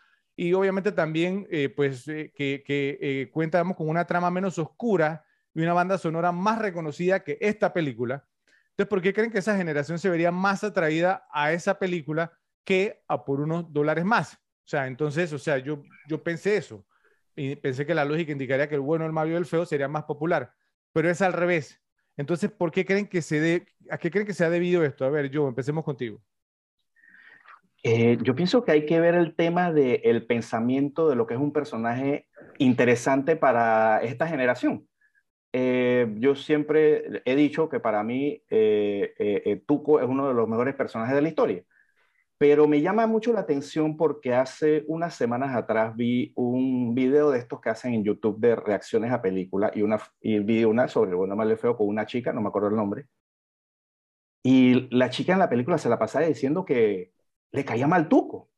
Y 0.42 0.54
obviamente 0.54 0.94
también, 0.94 1.46
eh, 1.52 1.68
pues, 1.68 2.08
eh, 2.08 2.32
que, 2.34 2.64
que 2.66 2.98
eh, 3.02 3.30
con 3.76 3.90
una 3.90 4.06
trama 4.06 4.32
menos 4.32 4.58
oscura 4.58 5.26
y 5.54 5.62
una 5.62 5.74
banda 5.74 5.98
sonora 5.98 6.32
más 6.32 6.60
reconocida 6.60 7.26
que 7.26 7.38
esta 7.42 7.74
película. 7.74 8.26
Entonces, 8.70 8.88
¿por 8.88 9.02
qué 9.02 9.14
creen 9.14 9.32
que 9.32 9.40
esa 9.40 9.58
generación 9.58 10.00
se 10.00 10.10
vería 10.10 10.32
más 10.32 10.64
atraída 10.64 11.28
a 11.34 11.52
esa 11.52 11.78
película 11.78 12.32
que 12.64 13.04
a 13.10 13.26
por 13.26 13.42
unos 13.42 13.74
dólares 13.74 14.06
más? 14.06 14.36
O 14.36 14.68
sea, 14.70 14.88
entonces, 14.88 15.34
o 15.34 15.40
sea, 15.40 15.58
yo, 15.58 15.84
yo 16.08 16.24
pensé 16.24 16.56
eso. 16.56 16.86
Y 17.36 17.58
pensé 17.58 17.86
que 17.86 17.94
la 17.94 18.06
lógica 18.06 18.32
indicaría 18.32 18.70
que 18.70 18.76
el 18.76 18.82
bueno, 18.82 19.06
el 19.06 19.12
malo 19.12 19.32
y 19.32 19.36
el 19.36 19.46
feo 19.46 19.66
sería 19.66 19.90
más 19.90 20.06
popular. 20.06 20.54
Pero 20.94 21.10
es 21.10 21.22
al 21.22 21.34
revés 21.34 21.82
entonces, 22.20 22.52
¿por 22.52 22.70
qué 22.70 22.84
creen 22.84 23.08
que 23.08 23.22
se 23.22 23.40
de, 23.40 23.66
¿a 23.90 23.98
qué 23.98 24.12
creen 24.12 24.28
que 24.28 24.34
se 24.34 24.44
ha 24.44 24.50
debido 24.50 24.84
esto? 24.84 25.06
A 25.06 25.10
ver, 25.10 25.30
yo, 25.30 25.48
empecemos 25.48 25.86
contigo. 25.86 26.22
Eh, 27.84 28.18
yo 28.24 28.36
pienso 28.36 28.64
que 28.64 28.72
hay 28.72 28.86
que 28.86 29.00
ver 29.00 29.16
el 29.16 29.36
tema 29.36 29.72
del 29.72 30.26
pensamiento 30.26 31.10
de 31.10 31.16
lo 31.16 31.28
que 31.28 31.36
es 31.36 31.40
un 31.40 31.54
personaje 31.54 32.28
interesante 32.58 33.36
para 33.36 34.02
esta 34.04 34.28
generación. 34.28 34.88
Eh, 35.54 36.08
yo 36.20 36.36
siempre 36.36 37.24
he 37.26 37.36
dicho 37.36 37.70
que 37.70 37.80
para 37.80 38.04
mí 38.04 38.44
eh, 38.50 39.64
Tuco 39.66 40.00
es 40.00 40.08
uno 40.08 40.28
de 40.28 40.34
los 40.34 40.48
mejores 40.48 40.76
personajes 40.76 41.16
de 41.16 41.22
la 41.22 41.30
historia. 41.30 41.64
Pero 42.38 42.68
me 42.68 42.82
llama 42.82 43.06
mucho 43.08 43.34
la 43.34 43.42
atención 43.42 43.98
porque 43.98 44.34
hace 44.34 44.84
unas 44.88 45.16
semanas 45.16 45.56
atrás 45.56 45.96
vi 45.96 46.32
un 46.36 46.96
video 46.96 47.32
de 47.32 47.40
estos 47.40 47.60
que 47.62 47.70
hacen 47.70 47.94
en 47.94 48.04
YouTube 48.06 48.40
de 48.40 48.56
reacciones 48.56 49.12
a 49.12 49.22
películas 49.22 49.72
y, 49.76 49.82
una, 49.82 50.00
y 50.22 50.40
vi 50.40 50.64
una 50.66 50.88
sobre 50.88 51.12
el 51.12 51.18
bueno, 51.18 51.36
mal 51.36 51.58
feo 51.58 51.76
con 51.78 51.88
una 51.88 52.06
chica, 52.06 52.32
no 52.34 52.42
me 52.42 52.48
acuerdo 52.48 52.70
el 52.70 52.76
nombre. 52.78 53.08
Y 54.44 54.88
la 54.96 55.10
chica 55.10 55.34
en 55.34 55.40
la 55.40 55.50
película 55.50 55.78
se 55.78 55.90
la 55.90 56.00
pasaba 56.00 56.26
diciendo 56.26 56.66
que 56.66 57.12
le 57.52 57.66
caía 57.66 57.88
mal 57.88 58.08
tuco. 58.08 58.50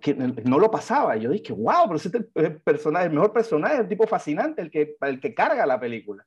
Que 0.00 0.14
no 0.14 0.58
lo 0.58 0.70
pasaba. 0.70 1.16
Yo 1.16 1.30
dije, 1.30 1.52
wow, 1.52 1.86
pero 1.86 1.96
ese 1.96 2.08
es 2.08 2.14
el, 2.34 2.60
personaje, 2.60 3.06
el 3.06 3.12
mejor 3.12 3.32
personaje, 3.32 3.76
el 3.78 3.88
tipo 3.88 4.06
fascinante, 4.06 4.60
el 4.60 4.70
que, 4.70 4.96
el 5.00 5.20
que 5.20 5.34
carga 5.34 5.64
la 5.66 5.80
película. 5.80 6.26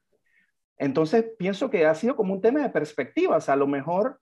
Entonces 0.78 1.26
pienso 1.38 1.70
que 1.70 1.86
ha 1.86 1.94
sido 1.94 2.16
como 2.16 2.34
un 2.34 2.42
tema 2.42 2.62
de 2.62 2.70
perspectiva. 2.70 3.38
O 3.38 3.42
sea, 3.42 3.54
a 3.54 3.58
lo 3.58 3.68
mejor 3.68 4.20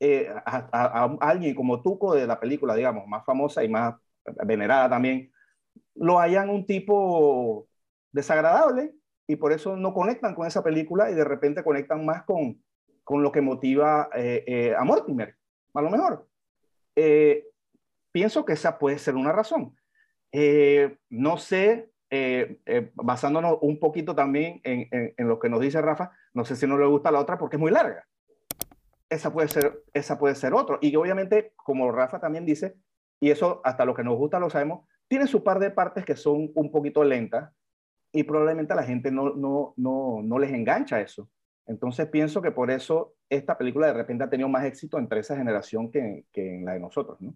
eh, 0.00 0.28
a, 0.44 1.16
alguien 1.20 1.54
como 1.54 1.82
Tuco 1.82 2.14
de 2.14 2.26
la 2.26 2.38
película, 2.38 2.74
digamos, 2.74 3.06
más 3.06 3.24
famosa 3.24 3.64
y 3.64 3.68
más 3.68 3.94
venerada 4.44 4.90
también, 4.90 5.32
lo 5.94 6.20
hayan 6.20 6.50
un 6.50 6.66
tipo 6.66 7.68
desagradable 8.12 8.94
y 9.26 9.36
por 9.36 9.52
eso 9.52 9.76
no 9.76 9.94
conectan 9.94 10.34
con 10.34 10.46
esa 10.46 10.62
película 10.62 11.10
y 11.10 11.14
de 11.14 11.24
repente 11.24 11.64
conectan 11.64 12.04
más 12.04 12.24
con, 12.24 12.62
con 13.04 13.22
lo 13.22 13.32
que 13.32 13.40
motiva 13.40 14.08
eh, 14.14 14.44
eh, 14.46 14.74
a 14.76 14.84
Mortimer, 14.84 15.36
a 15.76 15.82
lo 15.82 15.90
mejor. 15.90 16.26
pienso 18.12 18.44
que 18.44 18.54
esa 18.54 18.78
puede 18.78 18.98
ser 18.98 19.14
una 19.14 19.32
razón. 19.32 19.76
no 21.10 21.38
sé, 21.38 21.90
basándonos 22.94 23.58
un 23.60 23.78
poquito 23.78 24.14
también 24.14 24.60
en, 24.64 24.88
en, 25.16 25.28
lo 25.28 25.38
que 25.38 25.48
nos 25.48 25.60
dice 25.60 25.80
Rafa, 25.82 26.12
no 26.34 26.44
sé 26.44 26.56
si 26.56 26.66
no 26.66 26.78
le 26.78 26.86
gusta 26.86 27.10
la 27.10 27.20
otra 27.20 27.38
porque 27.38 27.56
es 27.56 27.60
muy 27.60 27.70
larga 27.70 28.06
esa 29.08 29.32
puede 29.32 29.48
ser, 29.48 29.82
esa 29.92 30.18
puede 30.18 30.34
ser 30.34 30.54
otro. 30.54 30.78
Y 30.80 30.94
obviamente, 30.96 31.52
como 31.56 31.90
Rafa 31.92 32.20
también 32.20 32.44
dice, 32.44 32.74
y 33.20 33.30
eso 33.30 33.60
hasta 33.64 33.84
lo 33.84 33.94
que 33.94 34.04
nos 34.04 34.16
gusta 34.16 34.40
lo 34.40 34.50
sabemos, 34.50 34.86
tiene 35.08 35.26
su 35.26 35.42
par 35.44 35.58
de 35.58 35.70
partes 35.70 36.04
que 36.04 36.16
son 36.16 36.50
un 36.54 36.70
poquito 36.70 37.04
lentas 37.04 37.52
y 38.12 38.24
probablemente 38.24 38.72
a 38.72 38.76
la 38.76 38.82
gente 38.82 39.10
no, 39.10 39.34
no, 39.34 39.74
no, 39.76 40.20
no 40.22 40.38
les 40.38 40.52
engancha 40.52 41.00
eso. 41.00 41.28
Entonces 41.66 42.08
pienso 42.08 42.40
que 42.40 42.52
por 42.52 42.70
eso 42.70 43.14
esta 43.28 43.58
película 43.58 43.88
de 43.88 43.94
repente 43.94 44.24
ha 44.24 44.30
tenido 44.30 44.48
más 44.48 44.64
éxito 44.64 44.98
entre 44.98 45.20
esa 45.20 45.36
generación 45.36 45.90
que, 45.90 46.24
que 46.32 46.56
en 46.56 46.64
la 46.64 46.74
de 46.74 46.80
nosotros, 46.80 47.20
¿no? 47.20 47.34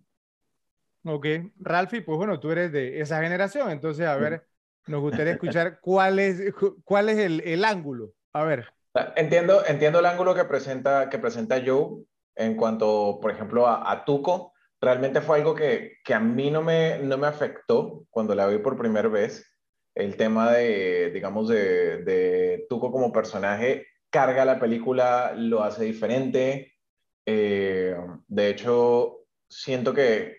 Ok, 1.04 1.26
Ralfi, 1.58 2.02
pues 2.02 2.18
bueno, 2.18 2.38
tú 2.38 2.50
eres 2.50 2.72
de 2.72 3.00
esa 3.00 3.22
generación, 3.22 3.70
entonces 3.70 4.06
a 4.06 4.16
ver, 4.16 4.46
nos 4.87 5.00
gustaría 5.00 5.32
escuchar 5.32 5.80
cuál 5.80 6.18
es, 6.18 6.52
cuál 6.84 7.08
es 7.08 7.18
el, 7.18 7.40
el 7.40 7.64
ángulo. 7.64 8.12
A 8.32 8.44
ver. 8.44 8.66
Entiendo, 9.16 9.64
entiendo 9.66 10.00
el 10.00 10.06
ángulo 10.06 10.34
que 10.34 10.44
presenta, 10.44 11.08
que 11.08 11.18
presenta 11.18 11.62
Joe 11.64 12.04
en 12.34 12.56
cuanto, 12.56 13.18
por 13.20 13.30
ejemplo, 13.30 13.66
a, 13.66 14.04
Tuco. 14.04 14.52
Realmente 14.80 15.20
fue 15.20 15.38
algo 15.38 15.54
que, 15.54 15.99
que, 16.04 16.14
a 16.14 16.20
mí 16.20 16.50
no 16.50 16.62
me, 16.62 16.99
no 16.99 17.16
me 17.18 17.26
afectó 17.26 18.04
cuando 18.10 18.34
la 18.34 18.46
vi 18.46 18.58
por 18.58 18.78
primera 18.78 19.08
vez. 19.08 19.56
El 19.94 20.16
tema 20.16 20.50
de, 20.52 21.10
digamos, 21.12 21.49
de, 21.49 22.02
de 22.02 22.66
Tuco 22.68 22.90
como 22.90 23.12
personaje 23.12 23.87
carga 24.10 24.44
la 24.44 24.58
película, 24.58 25.32
lo 25.36 25.62
hace 25.62 25.84
diferente. 25.84 26.74
Eh, 27.24 27.96
de 28.26 28.48
hecho, 28.50 29.20
siento 29.48 29.94
que 29.94 30.36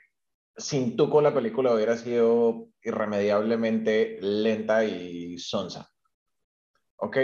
sin 0.55 0.95
Tuco 0.95 1.21
la 1.21 1.33
película 1.33 1.73
hubiera 1.73 1.97
sido 1.97 2.67
irremediablemente 2.83 4.17
lenta 4.21 4.83
y 4.83 5.37
sonsa. 5.39 5.89
¿Ok? 6.97 7.17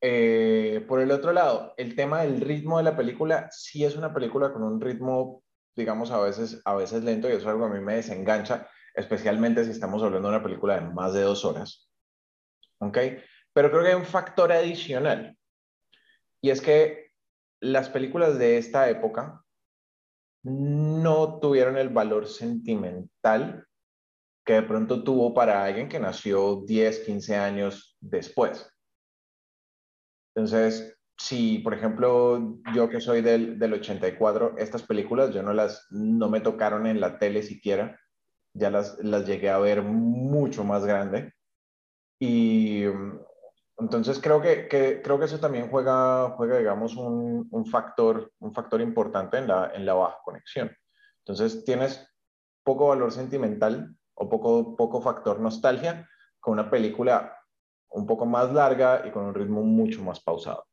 Eh, 0.00 0.84
por 0.86 1.00
el 1.00 1.10
otro 1.10 1.32
lado, 1.32 1.72
el 1.78 1.96
tema 1.96 2.22
del 2.22 2.40
ritmo 2.40 2.78
de 2.78 2.84
la 2.84 2.96
película, 2.96 3.48
sí 3.50 3.84
es 3.84 3.96
una 3.96 4.12
película 4.12 4.52
con 4.52 4.62
un 4.62 4.80
ritmo, 4.80 5.42
digamos, 5.74 6.10
a 6.10 6.20
veces, 6.20 6.60
a 6.64 6.74
veces 6.74 7.02
lento 7.04 7.28
y 7.28 7.32
eso 7.32 7.40
es 7.40 7.46
algo 7.46 7.64
a 7.64 7.70
mí 7.70 7.80
me 7.80 7.96
desengancha, 7.96 8.68
especialmente 8.94 9.64
si 9.64 9.70
estamos 9.70 10.02
hablando 10.02 10.28
de 10.28 10.34
una 10.34 10.44
película 10.44 10.74
de 10.74 10.82
más 10.82 11.14
de 11.14 11.22
dos 11.22 11.44
horas. 11.44 11.88
¿Ok? 12.78 12.98
Pero 13.54 13.70
creo 13.70 13.82
que 13.82 13.88
hay 13.88 13.94
un 13.94 14.04
factor 14.04 14.52
adicional 14.52 15.36
y 16.44 16.50
es 16.50 16.60
que 16.60 17.10
las 17.62 17.88
películas 17.88 18.38
de 18.38 18.58
esta 18.58 18.90
época 18.90 19.42
no 20.42 21.40
tuvieron 21.40 21.78
el 21.78 21.88
valor 21.88 22.28
sentimental 22.28 23.66
que 24.44 24.52
de 24.52 24.62
pronto 24.62 25.02
tuvo 25.02 25.32
para 25.32 25.64
alguien 25.64 25.88
que 25.88 25.98
nació 25.98 26.62
10, 26.66 26.98
15 26.98 27.36
años 27.36 27.96
después. 27.98 28.70
Entonces, 30.34 30.98
si, 31.16 31.60
por 31.60 31.72
ejemplo, 31.72 32.58
yo 32.74 32.90
que 32.90 33.00
soy 33.00 33.22
del, 33.22 33.58
del 33.58 33.72
84, 33.72 34.58
estas 34.58 34.82
películas 34.82 35.32
yo 35.32 35.42
no 35.42 35.54
las, 35.54 35.86
no 35.88 36.28
me 36.28 36.42
tocaron 36.42 36.86
en 36.86 37.00
la 37.00 37.18
tele 37.18 37.42
siquiera, 37.42 37.98
ya 38.52 38.68
las, 38.68 38.98
las 39.02 39.26
llegué 39.26 39.48
a 39.48 39.56
ver 39.56 39.80
mucho 39.80 40.62
más 40.62 40.84
grande. 40.84 41.32
Y 42.20 42.84
entonces 43.78 44.20
creo 44.20 44.40
que, 44.40 44.68
que, 44.68 45.02
creo 45.02 45.18
que 45.18 45.24
eso 45.24 45.40
también 45.40 45.68
juega, 45.68 46.30
juega 46.30 46.58
digamos, 46.58 46.96
un, 46.96 47.48
un, 47.50 47.66
factor, 47.66 48.32
un 48.38 48.52
factor 48.52 48.80
importante 48.80 49.38
en 49.38 49.48
la, 49.48 49.72
en 49.74 49.84
la 49.84 49.94
baja 49.94 50.18
conexión. 50.24 50.70
Entonces 51.18 51.64
tienes 51.64 52.06
poco 52.62 52.88
valor 52.88 53.12
sentimental 53.12 53.94
o 54.14 54.28
poco, 54.28 54.76
poco 54.76 55.00
factor 55.00 55.40
nostalgia 55.40 56.08
con 56.40 56.54
una 56.54 56.70
película 56.70 57.36
un 57.90 58.06
poco 58.06 58.26
más 58.26 58.52
larga 58.52 59.02
y 59.06 59.10
con 59.10 59.24
un 59.24 59.34
ritmo 59.34 59.62
mucho 59.62 60.02
más 60.02 60.20
pausado. 60.20 60.66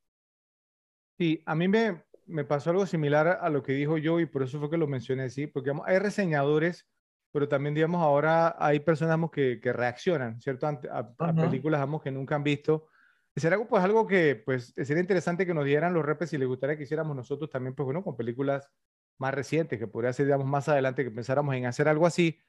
Sí, 1.17 1.41
a 1.45 1.55
mí 1.55 1.67
me, 1.67 2.03
me 2.25 2.45
pasó 2.45 2.71
algo 2.71 2.85
similar 2.85 3.39
a 3.41 3.49
lo 3.49 3.61
que 3.61 3.73
dijo 3.73 3.97
yo 3.97 4.19
y 4.19 4.25
por 4.25 4.43
eso 4.43 4.59
fue 4.59 4.69
que 4.69 4.77
lo 4.77 4.87
mencioné 4.87 5.23
así, 5.23 5.47
porque 5.47 5.71
hay 5.85 5.99
reseñadores, 5.99 6.87
pero 7.31 7.47
también, 7.47 7.75
digamos, 7.75 8.01
ahora 8.01 8.55
hay 8.57 8.79
personas 8.79 9.19
que, 9.31 9.59
que 9.61 9.71
reaccionan, 9.71 10.41
¿cierto? 10.41 10.67
A, 10.67 11.33
películas, 11.35 11.79
digamos, 11.79 12.01
que 12.01 12.11
nunca 12.11 12.35
han 12.35 12.43
visto. 12.43 12.87
Será 13.35 13.57
pues, 13.65 13.83
algo 13.83 14.07
que, 14.07 14.35
pues, 14.35 14.73
sería 14.75 14.99
interesante 14.99 15.45
que 15.45 15.53
nos 15.53 15.65
dieran 15.65 15.93
los 15.93 16.05
repes 16.05 16.33
y 16.33 16.37
les 16.37 16.47
gustaría 16.47 16.77
que 16.77 16.83
hiciéramos 16.83 17.15
nosotros 17.15 17.49
también, 17.49 17.75
pues, 17.75 17.85
bueno, 17.85 18.03
con 18.03 18.17
películas 18.17 18.69
más 19.17 19.33
recientes, 19.33 19.79
que 19.79 19.87
podría 19.87 20.13
ser, 20.13 20.25
digamos, 20.25 20.47
más 20.47 20.67
adelante 20.67 21.03
que 21.03 21.11
pensáramos 21.11 21.55
en 21.55 21.65
hacer 21.65 21.87
algo 21.87 22.05
así, 22.05 22.39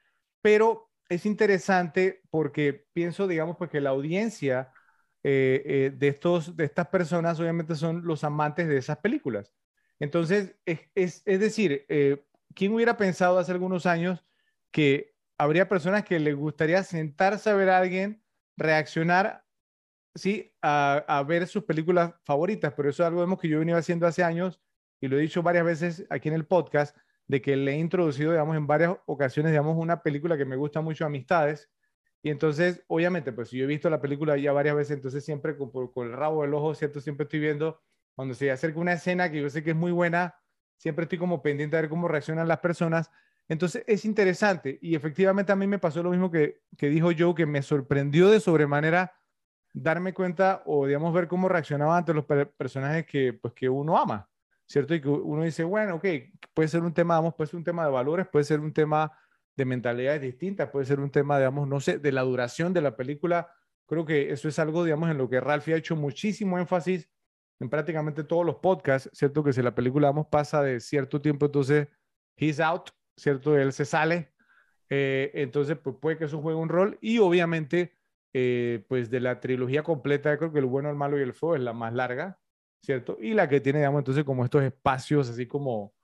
pero 0.40 0.90
es 1.08 1.26
interesante 1.26 2.22
porque 2.30 2.86
pienso, 2.92 3.28
digamos, 3.28 3.56
pues 3.56 3.70
que 3.70 3.80
la 3.80 3.90
audiencia 3.90 4.72
eh, 5.22 5.62
eh, 5.64 5.92
de, 5.96 6.08
estos, 6.08 6.56
de 6.56 6.64
estas 6.64 6.88
personas 6.88 7.38
obviamente 7.38 7.76
son 7.76 8.04
los 8.04 8.24
amantes 8.24 8.66
de 8.68 8.78
esas 8.78 8.98
películas. 8.98 9.52
Entonces, 10.00 10.56
es, 10.64 10.80
es, 10.94 11.24
decir, 11.40 11.84
eh, 11.88 12.24
¿quién 12.54 12.74
hubiera 12.74 12.96
pensado 12.96 13.38
hace 13.38 13.52
algunos 13.52 13.86
años 13.86 14.24
que 14.72 15.14
habría 15.38 15.68
personas 15.68 16.04
que 16.04 16.18
les 16.18 16.34
gustaría 16.34 16.82
sentarse 16.82 17.50
a 17.50 17.54
ver 17.54 17.70
a 17.70 17.78
alguien 17.78 18.22
reaccionar, 18.56 19.44
sí, 20.14 20.52
a, 20.62 21.04
a, 21.06 21.22
ver 21.22 21.46
sus 21.46 21.64
películas 21.64 22.14
favoritas, 22.24 22.72
pero 22.76 22.90
eso 22.90 23.02
es 23.02 23.06
algo 23.06 23.38
que 23.38 23.48
yo 23.48 23.56
he 23.56 23.60
venido 23.60 23.78
haciendo 23.78 24.06
hace 24.06 24.22
años 24.22 24.60
y 25.00 25.08
lo 25.08 25.18
he 25.18 25.22
dicho 25.22 25.42
varias 25.42 25.64
veces 25.64 26.06
aquí 26.10 26.28
en 26.28 26.34
el 26.34 26.46
podcast, 26.46 26.96
de 27.26 27.40
que 27.40 27.56
le 27.56 27.72
he 27.72 27.78
introducido, 27.78 28.32
digamos, 28.32 28.56
en 28.56 28.66
varias 28.66 28.96
ocasiones, 29.06 29.52
digamos, 29.52 29.76
una 29.76 30.02
película 30.02 30.36
que 30.36 30.44
me 30.44 30.56
gusta 30.56 30.80
mucho, 30.80 31.06
Amistades, 31.06 31.70
y 32.22 32.30
entonces, 32.30 32.84
obviamente, 32.86 33.32
pues 33.32 33.50
yo 33.50 33.64
he 33.64 33.66
visto 33.66 33.90
la 33.90 34.00
película 34.00 34.36
ya 34.36 34.52
varias 34.52 34.76
veces, 34.76 34.96
entonces 34.96 35.24
siempre 35.24 35.56
con, 35.56 35.70
con 35.70 36.06
el 36.06 36.12
rabo 36.12 36.42
del 36.42 36.54
ojo, 36.54 36.74
¿cierto? 36.74 37.00
Siempre 37.00 37.24
estoy 37.24 37.40
viendo, 37.40 37.82
cuando 38.14 38.34
se 38.34 38.50
acerca 38.50 38.78
una 38.78 38.92
escena 38.92 39.30
que 39.30 39.40
yo 39.40 39.50
sé 39.50 39.64
que 39.64 39.70
es 39.70 39.76
muy 39.76 39.90
buena, 39.90 40.36
siempre 40.76 41.04
estoy 41.04 41.18
como 41.18 41.42
pendiente 41.42 41.76
de 41.76 41.82
ver 41.82 41.90
cómo 41.90 42.06
reaccionan 42.06 42.46
las 42.46 42.60
personas. 42.60 43.10
Entonces 43.48 43.82
es 43.88 44.04
interesante 44.04 44.78
y 44.80 44.94
efectivamente 44.94 45.50
a 45.50 45.56
mí 45.56 45.66
me 45.66 45.80
pasó 45.80 46.02
lo 46.02 46.10
mismo 46.10 46.30
que, 46.30 46.62
que 46.78 46.88
dijo 46.88 47.10
Joe, 47.16 47.34
que 47.34 47.44
me 47.44 47.60
sorprendió 47.60 48.30
de 48.30 48.38
sobremanera 48.38 49.12
darme 49.72 50.12
cuenta 50.12 50.62
o, 50.66 50.86
digamos, 50.86 51.12
ver 51.14 51.28
cómo 51.28 51.48
reaccionaba 51.48 51.96
ante 51.96 52.14
los 52.14 52.24
personajes 52.24 53.06
que, 53.06 53.32
pues, 53.32 53.54
que 53.54 53.68
uno 53.68 53.98
ama, 53.98 54.28
¿cierto? 54.66 54.94
Y 54.94 55.00
que 55.00 55.08
uno 55.08 55.42
dice, 55.42 55.64
bueno, 55.64 55.96
ok, 55.96 56.06
puede 56.54 56.68
ser 56.68 56.82
un 56.82 56.92
tema, 56.92 57.14
vamos, 57.16 57.34
puede 57.34 57.56
un 57.56 57.64
tema 57.64 57.84
de 57.84 57.90
valores, 57.90 58.26
puede 58.28 58.44
ser 58.44 58.60
un 58.60 58.72
tema 58.72 59.12
de 59.56 59.64
mentalidades 59.64 60.22
distintas, 60.22 60.70
puede 60.70 60.86
ser 60.86 61.00
un 61.00 61.10
tema, 61.10 61.38
digamos, 61.38 61.68
no 61.68 61.80
sé, 61.80 61.98
de 61.98 62.12
la 62.12 62.22
duración 62.22 62.72
de 62.72 62.80
la 62.80 62.96
película. 62.96 63.52
Creo 63.86 64.04
que 64.04 64.32
eso 64.32 64.48
es 64.48 64.58
algo, 64.58 64.84
digamos, 64.84 65.10
en 65.10 65.18
lo 65.18 65.28
que 65.28 65.40
Ralphie 65.40 65.74
ha 65.74 65.78
hecho 65.78 65.96
muchísimo 65.96 66.58
énfasis 66.58 67.10
en 67.60 67.68
prácticamente 67.68 68.24
todos 68.24 68.44
los 68.44 68.56
podcasts, 68.56 69.10
¿cierto? 69.12 69.44
Que 69.44 69.52
si 69.52 69.62
la 69.62 69.74
película, 69.74 70.08
vamos, 70.08 70.26
pasa 70.28 70.62
de 70.62 70.80
cierto 70.80 71.20
tiempo, 71.20 71.46
entonces, 71.46 71.88
he's 72.36 72.60
out, 72.60 72.90
¿cierto? 73.16 73.56
Él 73.56 73.72
se 73.72 73.84
sale. 73.84 74.32
Eh, 74.88 75.30
entonces, 75.34 75.78
pues 75.78 75.96
puede 76.00 76.18
que 76.18 76.24
eso 76.24 76.40
juegue 76.40 76.58
un 76.58 76.68
rol. 76.68 76.98
Y 77.00 77.18
obviamente, 77.18 77.94
eh, 78.32 78.84
pues 78.88 79.10
de 79.10 79.20
la 79.20 79.40
trilogía 79.40 79.82
completa, 79.82 80.36
creo 80.38 80.52
que 80.52 80.58
el 80.60 80.66
bueno, 80.66 80.90
el 80.90 80.96
malo 80.96 81.18
y 81.18 81.22
el 81.22 81.34
feo 81.34 81.54
es 81.54 81.62
la 81.62 81.72
más 81.72 81.92
larga, 81.92 82.38
¿cierto? 82.82 83.18
Y 83.20 83.34
la 83.34 83.48
que 83.48 83.60
tiene, 83.60 83.80
digamos, 83.80 84.00
entonces 84.00 84.24
como 84.24 84.44
estos 84.44 84.62
espacios 84.62 85.28
así 85.30 85.46
como 85.46 85.94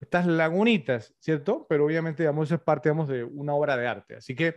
estas 0.00 0.26
lagunitas, 0.26 1.14
¿cierto? 1.20 1.66
Pero 1.68 1.86
obviamente, 1.86 2.24
digamos, 2.24 2.48
eso 2.48 2.56
es 2.56 2.60
parte, 2.60 2.88
digamos, 2.88 3.08
de 3.08 3.24
una 3.24 3.54
obra 3.54 3.76
de 3.76 3.86
arte. 3.86 4.16
Así 4.16 4.34
que 4.34 4.56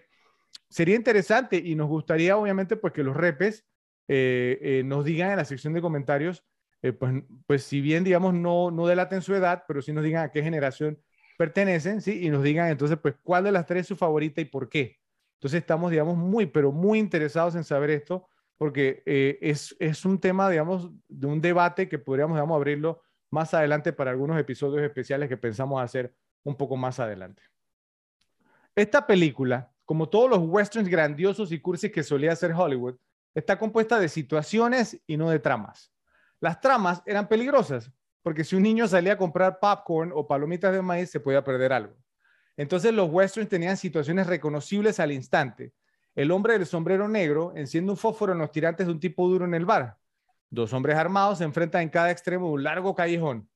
sería 0.69 0.95
interesante 0.95 1.57
y 1.57 1.75
nos 1.75 1.87
gustaría, 1.87 2.37
obviamente, 2.37 2.75
pues 2.77 2.93
que 2.93 3.03
los 3.03 3.15
repes 3.15 3.65
eh, 4.07 4.57
eh, 4.61 4.83
nos 4.85 5.05
digan 5.05 5.31
en 5.31 5.37
la 5.37 5.45
sección 5.45 5.73
de 5.73 5.81
comentarios, 5.81 6.43
eh, 6.81 6.93
pues, 6.93 7.23
pues 7.47 7.63
si 7.63 7.81
bien, 7.81 8.03
digamos, 8.03 8.33
no, 8.33 8.71
no 8.71 8.87
delaten 8.87 9.21
su 9.21 9.33
edad, 9.35 9.63
pero 9.67 9.81
sí 9.81 9.93
nos 9.93 10.03
digan 10.03 10.23
a 10.23 10.31
qué 10.31 10.43
generación 10.43 10.99
pertenecen, 11.37 12.01
¿sí? 12.01 12.25
Y 12.25 12.29
nos 12.29 12.43
digan 12.43 12.69
entonces, 12.69 12.97
pues, 13.01 13.15
cuál 13.23 13.43
de 13.43 13.51
las 13.51 13.65
tres 13.65 13.81
es 13.81 13.87
su 13.87 13.95
favorita 13.95 14.41
y 14.41 14.45
por 14.45 14.69
qué. 14.69 14.97
Entonces 15.35 15.59
estamos, 15.59 15.91
digamos, 15.91 16.17
muy, 16.17 16.45
pero 16.45 16.71
muy 16.71 16.99
interesados 16.99 17.55
en 17.55 17.63
saber 17.63 17.89
esto, 17.89 18.27
porque 18.57 19.03
es, 19.41 19.75
es 19.79 20.05
un 20.05 20.19
tema, 20.19 20.49
digamos, 20.49 20.89
de 21.07 21.27
un 21.27 21.41
debate 21.41 21.89
que 21.89 21.99
podríamos, 21.99 22.35
digamos, 22.35 22.55
abrirlo 22.55 23.01
más 23.29 23.53
adelante 23.53 23.93
para 23.93 24.11
algunos 24.11 24.39
episodios 24.39 24.83
especiales 24.83 25.29
que 25.29 25.37
pensamos 25.37 25.81
hacer 25.81 26.15
un 26.43 26.55
poco 26.55 26.77
más 26.77 26.99
adelante. 26.99 27.43
Esta 28.75 29.05
película, 29.05 29.71
como 29.85 30.09
todos 30.09 30.29
los 30.29 30.39
westerns 30.39 30.89
grandiosos 30.89 31.51
y 31.51 31.59
cursis 31.59 31.91
que 31.91 32.03
solía 32.03 32.31
hacer 32.31 32.53
Hollywood, 32.53 32.95
está 33.33 33.59
compuesta 33.59 33.99
de 33.99 34.09
situaciones 34.09 35.01
y 35.05 35.17
no 35.17 35.29
de 35.29 35.39
tramas. 35.39 35.91
Las 36.39 36.61
tramas 36.61 37.01
eran 37.05 37.27
peligrosas, 37.27 37.91
porque 38.21 38.43
si 38.43 38.55
un 38.55 38.63
niño 38.63 38.87
salía 38.87 39.13
a 39.13 39.17
comprar 39.17 39.59
popcorn 39.59 40.11
o 40.13 40.27
palomitas 40.27 40.73
de 40.73 40.81
maíz, 40.81 41.09
se 41.09 41.19
podía 41.19 41.43
perder 41.43 41.73
algo. 41.73 41.95
Entonces 42.57 42.93
los 42.93 43.09
westerns 43.09 43.49
tenían 43.49 43.77
situaciones 43.77 44.27
reconocibles 44.27 44.99
al 44.99 45.11
instante. 45.11 45.73
El 46.15 46.31
hombre 46.31 46.53
del 46.53 46.65
sombrero 46.65 47.07
negro 47.07 47.53
enciende 47.55 47.91
un 47.91 47.97
fósforo 47.97 48.31
en 48.31 48.39
los 48.39 48.51
tirantes 48.51 48.87
de 48.87 48.93
un 48.93 48.99
tipo 48.99 49.27
duro 49.27 49.45
en 49.45 49.53
el 49.53 49.65
bar. 49.65 49.97
Dos 50.49 50.71
hombres 50.71 50.95
armados 50.95 51.39
se 51.39 51.43
enfrentan 51.43 51.81
en 51.81 51.89
cada 51.89 52.11
extremo 52.11 52.47
de 52.47 52.53
un 52.53 52.63
largo 52.63 52.95
callejón. 52.95 53.49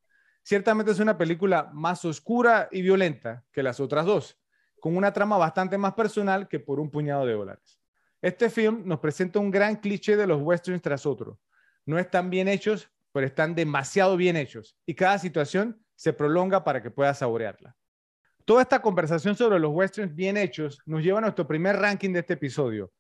Ciertamente 0.43 0.91
es 0.91 0.99
una 0.99 1.17
película 1.17 1.69
más 1.73 2.03
oscura 2.03 2.67
y 2.71 2.81
violenta 2.81 3.45
que 3.51 3.63
las 3.63 3.79
otras 3.79 4.05
dos, 4.05 4.38
con 4.79 4.97
una 4.97 5.13
trama 5.13 5.38
bastante 5.38 5.77
más 5.77 5.93
personal 5.93 6.47
que 6.47 6.59
por 6.59 6.79
un 6.79 6.89
puñado 6.89 7.25
de 7.25 7.33
dólares. 7.33 7.79
Este 8.21 8.49
film 8.49 8.81
nos 8.85 8.99
presenta 8.99 9.39
un 9.39 9.51
gran 9.51 9.77
cliché 9.77 10.17
de 10.17 10.27
los 10.27 10.41
westerns 10.41 10.81
tras 10.81 11.05
otro. 11.05 11.39
No 11.85 11.97
están 11.97 12.29
bien 12.29 12.49
hechos, 12.49 12.89
pero 13.13 13.25
están 13.25 13.55
demasiado 13.55 14.17
bien 14.17 14.35
hechos 14.35 14.77
y 14.85 14.93
cada 14.95 15.17
situación 15.19 15.81
se 15.95 16.13
prolonga 16.13 16.63
para 16.63 16.81
que 16.81 16.91
puedas 16.91 17.19
saborearla. 17.19 17.75
Toda 18.49 18.63
esta 18.63 18.81
conversación 18.81 19.35
sobre 19.35 19.59
los 19.59 19.71
westerns 19.71 20.15
bien 20.15 20.35
hechos 20.35 20.81
nos 20.88 21.03
lleva 21.03 21.19
a 21.19 21.21
nuestro 21.21 21.45
primer 21.45 21.75
ranking 21.75 22.12
de 22.12 22.21
este 22.21 22.33
episodio. 22.33 22.91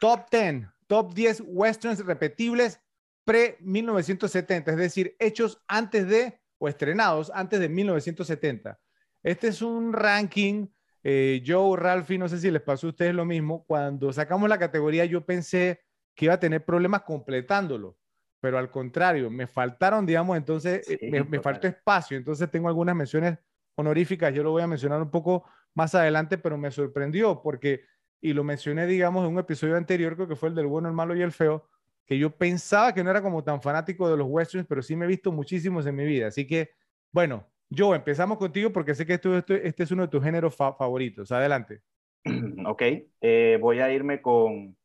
Top 0.00 0.26
10, 0.30 0.66
top 0.86 1.14
10 1.14 1.44
westerns 1.46 2.04
repetibles 2.04 2.78
pre-1970, 3.24 4.68
es 4.68 4.76
decir, 4.76 5.16
hechos 5.18 5.62
antes 5.66 6.06
de 6.06 6.38
o 6.58 6.68
estrenados 6.68 7.32
antes 7.34 7.58
de 7.58 7.70
1970. 7.70 8.78
Este 9.22 9.48
es 9.48 9.62
un 9.62 9.94
ranking, 9.94 10.66
eh, 11.02 11.42
Joe, 11.46 11.78
Ralphie, 11.78 12.18
no 12.18 12.28
sé 12.28 12.38
si 12.38 12.50
les 12.50 12.60
pasó 12.60 12.88
a 12.88 12.90
ustedes 12.90 13.14
lo 13.14 13.24
mismo, 13.24 13.64
cuando 13.64 14.12
sacamos 14.12 14.46
la 14.46 14.58
categoría 14.58 15.06
yo 15.06 15.24
pensé 15.24 15.80
que 16.14 16.26
iba 16.26 16.34
a 16.34 16.40
tener 16.40 16.66
problemas 16.66 17.04
completándolo, 17.04 17.96
pero 18.40 18.58
al 18.58 18.70
contrario, 18.70 19.30
me 19.30 19.46
faltaron, 19.46 20.04
digamos, 20.04 20.36
entonces, 20.36 20.86
eh, 20.86 21.24
me, 21.26 21.40
faltó 21.40 21.66
espacio, 21.66 22.18
entonces 22.18 22.50
tengo 22.50 22.68
algunas 22.68 22.94
menciones 22.94 23.38
honoríficas, 23.78 24.34
yo 24.34 24.42
lo 24.42 24.50
voy 24.50 24.62
a 24.62 24.66
mencionar 24.66 25.00
un 25.00 25.10
poco 25.10 25.44
más 25.74 25.94
adelante, 25.94 26.36
pero 26.36 26.58
me 26.58 26.70
sorprendió 26.70 27.40
porque, 27.40 27.84
y 28.20 28.32
lo 28.32 28.42
mencioné, 28.42 28.86
digamos, 28.86 29.24
en 29.24 29.32
un 29.32 29.38
episodio 29.38 29.76
anterior, 29.76 30.16
creo 30.16 30.26
que 30.26 30.34
fue 30.34 30.48
el 30.48 30.56
del 30.56 30.66
bueno, 30.66 30.88
el 30.88 30.94
malo 30.94 31.14
y 31.14 31.22
el 31.22 31.30
feo, 31.30 31.68
que 32.04 32.18
yo 32.18 32.36
pensaba 32.36 32.92
que 32.92 33.04
no 33.04 33.10
era 33.10 33.22
como 33.22 33.44
tan 33.44 33.62
fanático 33.62 34.10
de 34.10 34.16
los 34.16 34.26
westerns, 34.28 34.66
pero 34.66 34.82
sí 34.82 34.96
me 34.96 35.04
he 35.04 35.08
visto 35.08 35.30
muchísimos 35.30 35.86
en 35.86 35.94
mi 35.94 36.04
vida. 36.04 36.26
Así 36.26 36.46
que, 36.46 36.70
bueno, 37.12 37.46
Joe, 37.70 37.96
empezamos 37.96 38.38
contigo 38.38 38.72
porque 38.72 38.94
sé 38.94 39.06
que 39.06 39.14
este 39.14 39.82
es 39.82 39.90
uno 39.92 40.02
de 40.02 40.08
tus 40.08 40.24
géneros 40.24 40.56
favoritos. 40.56 41.30
Adelante. 41.32 41.82
Ok, 42.66 42.82
eh, 43.20 43.58
voy 43.60 43.78
a 43.78 43.92
irme 43.92 44.20
con 44.20 44.76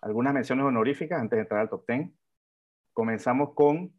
algunas 0.00 0.32
menciones 0.32 0.64
honoríficas 0.64 1.20
antes 1.20 1.36
de 1.36 1.42
entrar 1.42 1.60
al 1.60 1.68
top 1.68 1.84
10. 1.86 2.08
Comenzamos 2.92 3.54
con 3.54 3.92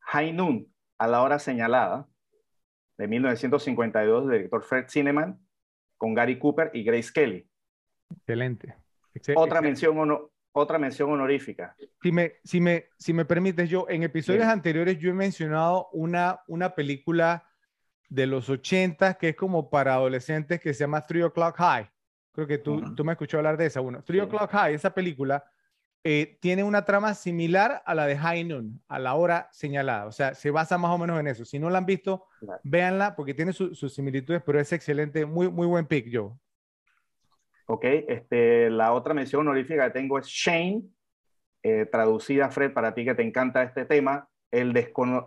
High 0.00 0.32
Noon, 0.32 0.66
a 0.98 1.06
la 1.06 1.22
hora 1.22 1.38
señalada, 1.38 2.08
de 2.96 3.08
1952, 3.08 4.26
del 4.26 4.38
director 4.38 4.62
Fred 4.62 4.86
Cineman, 4.88 5.38
con 5.96 6.14
Gary 6.14 6.38
Cooper 6.38 6.70
y 6.74 6.84
Grace 6.84 7.10
Kelly. 7.12 7.48
Excelente. 8.10 8.76
Otra 9.36 9.60
mención 9.60 9.96
otra 10.56 10.78
mención 10.78 11.10
honorífica. 11.10 11.74
Si 12.00 12.12
me, 12.12 12.34
si 12.44 12.60
me, 12.60 12.86
si 12.96 13.12
me 13.12 13.24
permites, 13.24 13.68
yo 13.68 13.86
en 13.88 14.04
episodios 14.04 14.44
anteriores 14.44 14.98
yo 14.98 15.10
he 15.10 15.14
mencionado 15.14 15.88
una, 15.92 16.40
una 16.46 16.76
película 16.76 17.48
de 18.08 18.28
los 18.28 18.48
80 18.48 19.14
que 19.14 19.30
es 19.30 19.36
como 19.36 19.68
para 19.68 19.94
adolescentes 19.94 20.60
que 20.60 20.72
se 20.72 20.80
llama 20.80 21.04
Three 21.04 21.22
O'Clock 21.22 21.56
High. 21.56 21.90
Creo 22.30 22.46
que 22.46 22.58
tú, 22.58 22.94
tú 22.94 23.04
me 23.04 23.12
escuchó 23.12 23.38
hablar 23.38 23.56
de 23.56 23.66
esa. 23.66 23.80
Bueno, 23.80 24.02
Three 24.04 24.20
O'Clock 24.20 24.50
High, 24.50 24.74
esa 24.74 24.94
película, 24.94 25.44
eh, 26.06 26.36
tiene 26.40 26.62
una 26.62 26.84
trama 26.84 27.14
similar 27.14 27.82
a 27.86 27.94
la 27.94 28.06
de 28.06 28.18
High 28.18 28.44
Noon, 28.44 28.82
a 28.88 28.98
la 28.98 29.14
hora 29.14 29.48
señalada. 29.52 30.04
O 30.04 30.12
sea, 30.12 30.34
se 30.34 30.50
basa 30.50 30.76
más 30.76 30.90
o 30.90 30.98
menos 30.98 31.18
en 31.18 31.26
eso. 31.26 31.46
Si 31.46 31.58
no 31.58 31.70
la 31.70 31.78
han 31.78 31.86
visto, 31.86 32.26
véanla 32.62 33.16
porque 33.16 33.32
tiene 33.32 33.54
sus 33.54 33.94
similitudes, 33.94 34.42
pero 34.44 34.60
es 34.60 34.70
excelente. 34.72 35.24
Muy, 35.24 35.48
muy 35.50 35.66
buen 35.66 35.86
pick, 35.86 36.08
yo. 36.08 36.38
Ok, 37.66 37.84
este, 38.08 38.68
la 38.68 38.92
otra 38.92 39.14
mención 39.14 39.40
honorífica 39.40 39.86
que 39.86 39.98
tengo 39.98 40.18
es 40.18 40.26
Shane, 40.26 40.82
eh, 41.62 41.86
traducida, 41.90 42.50
Fred, 42.50 42.74
para 42.74 42.94
ti 42.94 43.06
que 43.06 43.14
te 43.14 43.22
encanta 43.22 43.62
este 43.62 43.86
tema, 43.86 44.28
el, 44.50 44.76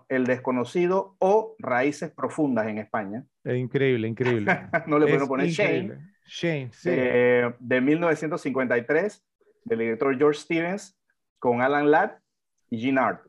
el 0.10 0.26
desconocido 0.26 1.16
o 1.18 1.56
raíces 1.58 2.12
profundas 2.12 2.68
en 2.68 2.78
España. 2.78 3.26
increíble, 3.44 4.08
increíble. 4.08 4.46
no 4.86 5.00
le 5.00 5.08
puedo 5.08 5.28
poner 5.28 5.48
Shane. 5.48 5.98
Shane, 6.28 6.70
sí. 6.72 6.90
Eh, 6.92 7.52
de 7.58 7.82
1953, 7.82 9.26
del 9.68 9.80
director 9.80 10.18
George 10.18 10.40
Stevens, 10.40 10.98
con 11.40 11.62
Alan 11.62 11.92
Ladd 11.92 12.20
y 12.70 12.80
Gene 12.80 13.00
Art. 13.00 13.28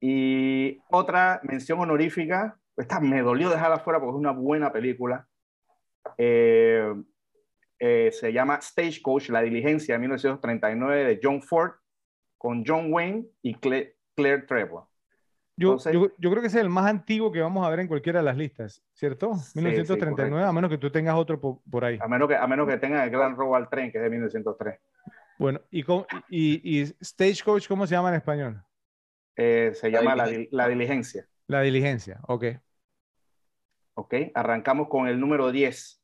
Y 0.00 0.80
otra 0.90 1.40
mención 1.44 1.80
honorífica, 1.80 2.58
esta 2.76 3.00
me 3.00 3.22
dolió 3.22 3.50
dejarla 3.50 3.78
fuera 3.80 4.00
porque 4.00 4.16
es 4.16 4.20
una 4.20 4.32
buena 4.32 4.72
película. 4.72 5.26
Eh, 6.18 6.92
eh, 7.78 8.10
se 8.12 8.32
llama 8.32 8.60
Stagecoach, 8.60 9.30
La 9.30 9.42
Diligencia 9.42 9.94
de 9.94 9.98
1939 10.00 11.04
de 11.04 11.20
John 11.22 11.42
Ford, 11.42 11.72
con 12.38 12.64
John 12.66 12.92
Wayne 12.92 13.26
y 13.42 13.54
Claire 13.54 14.42
Trevor. 14.46 14.86
Yo, 15.56 15.78
yo, 15.78 16.10
yo, 16.18 16.30
creo 16.30 16.40
que 16.40 16.48
es 16.48 16.54
el 16.56 16.68
más 16.68 16.86
antiguo 16.86 17.30
que 17.30 17.40
vamos 17.40 17.64
a 17.64 17.70
ver 17.70 17.78
en 17.80 17.86
cualquiera 17.86 18.18
de 18.18 18.24
las 18.24 18.36
listas, 18.36 18.82
¿cierto? 18.92 19.34
1939, 19.54 20.44
a 20.44 20.52
menos 20.52 20.68
que 20.68 20.78
tú 20.78 20.90
tengas 20.90 21.14
otro 21.14 21.40
por, 21.40 21.84
ahí. 21.84 21.96
A 22.00 22.08
menos 22.08 22.28
que, 22.28 22.34
a 22.34 22.46
menos 22.48 22.68
que 22.68 22.76
tengas 22.78 23.04
el 23.04 23.10
Gran 23.10 23.36
Robo 23.36 23.54
al 23.54 23.68
Tren, 23.68 23.92
que 23.92 23.98
es 23.98 24.04
de 24.04 24.10
1903. 24.10 24.80
Bueno, 25.38 25.60
¿y, 25.70 25.84
y, 26.28 26.80
y 26.80 26.86
Stagecoach 27.00 27.68
cómo 27.68 27.86
se 27.86 27.94
llama 27.94 28.08
en 28.08 28.16
español? 28.16 28.64
Eh, 29.36 29.72
se 29.74 29.90
llama 29.90 30.16
la, 30.16 30.28
la, 30.50 30.68
Diligencia. 30.68 31.26
La 31.46 31.60
Diligencia, 31.60 32.20
ok. 32.26 32.44
Ok, 33.94 34.14
arrancamos 34.34 34.88
con 34.88 35.06
el 35.06 35.20
número 35.20 35.52
10. 35.52 36.02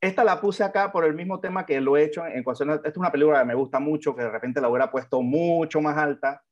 esta 0.00 0.22
la 0.22 0.40
puse 0.40 0.62
acá 0.62 0.92
por 0.92 1.04
el 1.04 1.14
mismo 1.14 1.40
tema 1.40 1.66
que 1.66 1.80
lo 1.80 1.96
he 1.96 2.04
hecho 2.04 2.24
en 2.26 2.44
cuestión. 2.44 2.70
Esta 2.70 2.88
es 2.88 2.96
una 2.96 3.10
película 3.10 3.40
que 3.40 3.46
me 3.46 3.54
gusta 3.54 3.80
mucho, 3.80 4.14
que 4.14 4.22
de 4.22 4.30
repente 4.30 4.60
la 4.60 4.68
hubiera 4.68 4.90
puesto 4.90 5.20
mucho 5.20 5.80
más 5.80 5.96
alta, 5.96 6.44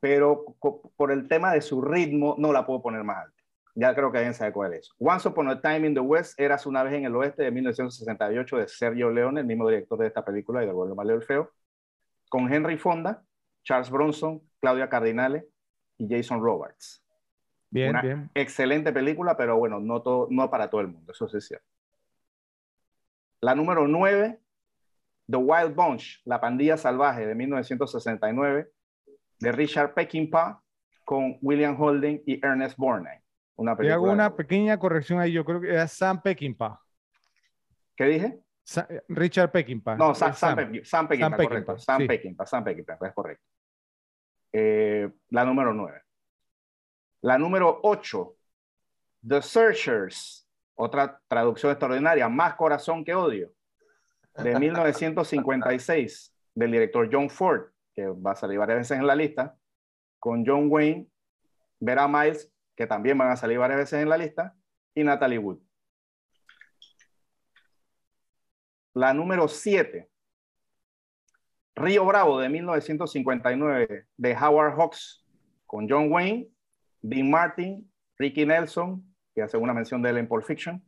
pero 0.00 0.44
por 0.96 1.12
el 1.12 1.28
tema 1.28 1.52
de 1.52 1.60
su 1.60 1.82
ritmo 1.82 2.34
no 2.38 2.52
la 2.52 2.64
puedo 2.66 2.82
poner 2.82 3.04
más 3.04 3.24
alta. 3.24 3.38
Ya 3.74 3.94
creo 3.94 4.10
que 4.10 4.18
alguien 4.18 4.34
sabe 4.34 4.52
cuál 4.52 4.74
es. 4.74 4.90
Once 4.98 5.28
Upon 5.28 5.48
a 5.48 5.60
Time 5.60 5.86
in 5.86 5.94
the 5.94 6.00
West, 6.00 6.38
Eras 6.40 6.66
una 6.66 6.82
vez 6.82 6.94
en 6.94 7.04
el 7.04 7.14
oeste 7.14 7.44
de 7.44 7.50
1968 7.52 8.56
de 8.56 8.68
Sergio 8.68 9.10
Leone, 9.10 9.40
el 9.40 9.46
mismo 9.46 9.68
director 9.68 9.98
de 9.98 10.08
esta 10.08 10.24
película 10.24 10.62
y 10.62 10.66
de 10.66 10.72
Bueno, 10.72 10.96
Malo 10.96 11.14
el 11.14 11.22
Feo, 11.22 11.52
con 12.28 12.52
Henry 12.52 12.76
Fonda, 12.76 13.22
Charles 13.62 13.90
Bronson, 13.90 14.42
Claudia 14.60 14.88
Cardinale 14.88 15.46
y 15.96 16.08
Jason 16.08 16.42
Roberts. 16.42 17.04
Bien, 17.70 17.94
bien. 18.02 18.30
Excelente 18.34 18.92
película, 18.92 19.36
pero 19.36 19.56
bueno, 19.58 19.78
no, 19.78 20.02
todo, 20.02 20.26
no 20.30 20.50
para 20.50 20.70
todo 20.70 20.80
el 20.80 20.88
mundo, 20.88 21.12
eso 21.12 21.28
sí 21.28 21.36
es 21.36 21.46
cierto. 21.46 21.66
La 23.40 23.54
número 23.54 23.86
9, 23.86 24.40
The 25.30 25.36
Wild 25.36 25.74
Bunch, 25.74 26.22
La 26.24 26.40
Pandilla 26.40 26.76
Salvaje 26.76 27.26
de 27.26 27.34
1969, 27.34 28.72
de 29.38 29.52
Richard 29.52 29.94
Peckinpah 29.94 30.60
con 31.04 31.38
William 31.40 31.80
Holden 31.80 32.22
y 32.26 32.44
Ernest 32.44 32.76
Borgnine. 32.76 33.22
Una 33.56 33.76
película. 33.76 33.92
Y 33.92 33.94
hago 33.94 34.12
una 34.12 34.34
pequeña 34.36 34.78
corrección 34.78 35.20
ahí, 35.20 35.32
yo 35.32 35.44
creo 35.44 35.60
que 35.60 35.72
era 35.72 35.88
Sam 35.88 36.20
Peckinpah. 36.22 36.80
¿Qué 37.96 38.04
dije? 38.04 38.38
Richard 39.08 39.50
Peckinpah. 39.50 39.96
No, 39.96 40.14
Sam, 40.14 40.34
Sam, 40.34 40.56
Peckinpah, 40.56 40.84
Sam 40.84 41.08
Peckinpah, 41.08 41.36
correcto. 41.36 41.78
Sam 41.78 42.06
Peckinpah, 42.06 42.46
Sam 42.46 42.64
Peckinpah, 42.64 42.98
es 43.06 43.14
correcto. 43.14 43.44
Eh, 44.52 45.10
la 45.30 45.44
número 45.44 45.72
9. 45.72 46.02
La 47.22 47.38
número 47.38 47.80
8, 47.82 48.36
The 49.26 49.42
Searchers, 49.42 50.46
otra 50.74 51.20
traducción 51.26 51.72
extraordinaria, 51.72 52.28
Más 52.28 52.54
corazón 52.54 53.04
que 53.04 53.14
odio, 53.14 53.50
de 54.36 54.58
1956, 54.58 56.34
del 56.54 56.70
director 56.70 57.08
John 57.10 57.28
Ford, 57.28 57.70
que 57.98 58.06
va 58.06 58.30
a 58.30 58.36
salir 58.36 58.60
varias 58.60 58.78
veces 58.78 58.96
en 58.96 59.08
la 59.08 59.16
lista, 59.16 59.58
con 60.20 60.46
John 60.46 60.68
Wayne, 60.70 61.08
Vera 61.80 62.06
Miles, 62.06 62.48
que 62.76 62.86
también 62.86 63.18
van 63.18 63.32
a 63.32 63.36
salir 63.36 63.58
varias 63.58 63.80
veces 63.80 64.00
en 64.00 64.08
la 64.08 64.16
lista, 64.16 64.54
y 64.94 65.02
Natalie 65.02 65.38
Wood. 65.38 65.58
La 68.94 69.12
número 69.12 69.48
7, 69.48 70.08
Río 71.74 72.04
Bravo 72.04 72.38
de 72.38 72.48
1959, 72.48 74.06
de 74.16 74.36
Howard 74.36 74.76
Hawks, 74.76 75.26
con 75.66 75.88
John 75.90 76.12
Wayne, 76.12 76.48
Dean 77.02 77.28
Martin, 77.28 77.92
Ricky 78.16 78.46
Nelson, 78.46 79.12
que 79.34 79.42
hace 79.42 79.56
una 79.56 79.74
mención 79.74 80.00
de 80.02 80.10
él 80.10 80.18
en 80.18 80.28
Pulp 80.28 80.44
Fiction, 80.44 80.80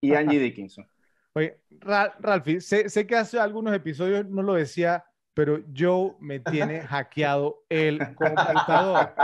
y 0.00 0.12
Angie 0.16 0.40
Dickinson. 0.40 0.90
Oye, 1.34 1.60
Ralphie, 1.70 2.60
sé, 2.60 2.88
sé, 2.88 3.06
que 3.06 3.14
hace 3.14 3.38
algunos 3.38 3.72
episodios 3.72 4.26
no 4.26 4.42
lo 4.42 4.54
decía, 4.54 5.04
pero 5.38 5.60
Joe 5.72 6.16
me 6.18 6.40
tiene 6.40 6.80
hackeado 6.88 7.62
el 7.68 8.00
computador. 8.16 9.14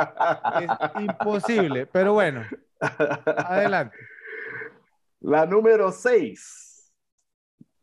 Es 0.61 1.03
imposible, 1.03 1.87
pero 1.87 2.13
bueno, 2.13 2.45
adelante. 2.79 3.97
La 5.19 5.45
número 5.45 5.91
6. 5.91 6.95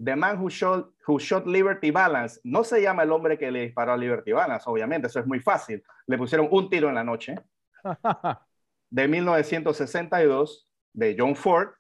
The 0.02 0.16
Man 0.16 0.40
Who 0.40 0.50
Shot, 0.50 0.94
Who 1.06 1.20
Shot 1.20 1.46
Liberty 1.46 1.92
Balance. 1.92 2.40
No 2.46 2.64
se 2.64 2.82
llama 2.82 3.04
el 3.04 3.12
hombre 3.12 3.38
que 3.38 3.52
le 3.52 3.64
disparó 3.64 3.92
a 3.92 3.98
Liberty 3.98 4.32
Balance, 4.32 4.64
obviamente, 4.66 5.08
eso 5.08 5.20
es 5.20 5.28
muy 5.28 5.42
fácil. 5.42 5.84
Le 6.08 6.18
pusieron 6.18 6.48
un 6.52 6.70
tiro 6.70 6.88
en 6.88 6.96
la 6.96 7.04
noche. 7.04 7.36
de 8.90 9.08
1962, 9.10 10.70
de 10.94 11.18
John 11.20 11.36
Ford, 11.36 11.72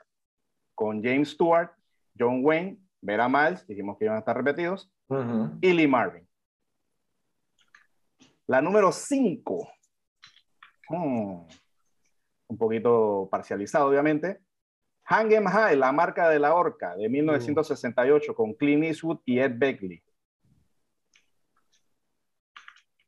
con 0.76 1.02
James 1.02 1.30
Stewart, 1.30 1.70
John 2.20 2.42
Wayne, 2.44 2.78
Vera 3.00 3.30
Miles, 3.30 3.66
dijimos 3.66 3.98
que 3.98 4.04
iban 4.04 4.18
a 4.18 4.20
estar 4.20 4.36
repetidos, 4.36 4.92
y 5.62 5.72
Lee 5.72 5.88
Marvin. 5.88 6.28
La 8.52 8.62
número 8.62 8.92
5, 8.92 9.72
hmm, 10.90 11.42
un 12.48 12.58
poquito 12.58 13.30
parcializado, 13.32 13.88
obviamente. 13.88 14.42
Hang 15.06 15.32
'em 15.32 15.46
High, 15.46 15.78
la 15.78 15.94
marca 15.94 16.28
de 16.28 16.38
la 16.38 16.54
horca, 16.54 16.98
de 16.98 17.08
1968, 17.08 18.36
con 18.36 18.54
Clint 18.56 18.84
Eastwood 18.84 19.20
y 19.24 19.40
Ed 19.40 19.54
Begley. 19.56 20.04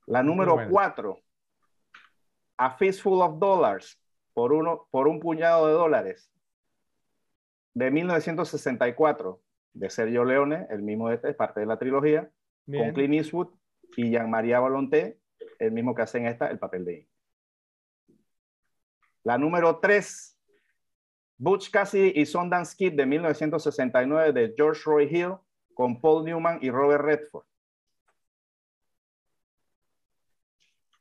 La 0.05 0.23
número 0.23 0.55
4, 0.69 1.19
a 2.55 2.77
Fistful 2.77 3.21
of 3.21 3.37
Dollars 3.37 4.01
por, 4.33 4.53
uno, 4.53 4.87
por 4.91 5.09
un 5.09 5.19
puñado 5.19 5.67
de 5.67 5.73
dólares 5.73 6.31
de 7.73 7.91
1964 7.91 9.41
de 9.73 9.89
Sergio 9.89 10.23
Leone, 10.23 10.67
el 10.69 10.83
mismo 10.83 11.09
de 11.09 11.15
este, 11.15 11.31
es 11.31 11.35
parte 11.35 11.59
de 11.59 11.65
la 11.65 11.77
trilogía, 11.77 12.31
con 12.65 12.93
Clint 12.93 13.15
Eastwood 13.15 13.49
y 13.97 14.09
Jean-Marie 14.09 14.57
Volonté, 14.57 15.19
el 15.59 15.71
mismo 15.71 15.95
que 15.95 16.01
hace 16.01 16.17
en 16.17 16.27
esta, 16.27 16.47
el 16.47 16.59
papel 16.59 16.85
de 16.85 17.07
La 19.23 19.37
número 19.37 19.79
3, 19.79 20.37
Butch 21.37 21.71
Cassidy 21.71 22.13
y 22.19 22.25
Sundance 22.25 22.75
Kid 22.75 22.93
de 22.93 23.05
1969 23.05 24.33
de 24.33 24.53
George 24.55 24.81
Roy 24.85 25.05
Hill 25.05 25.35
con 25.73 25.99
Paul 25.99 26.25
Newman 26.25 26.59
y 26.61 26.69
Robert 26.69 27.03
Redford. 27.03 27.45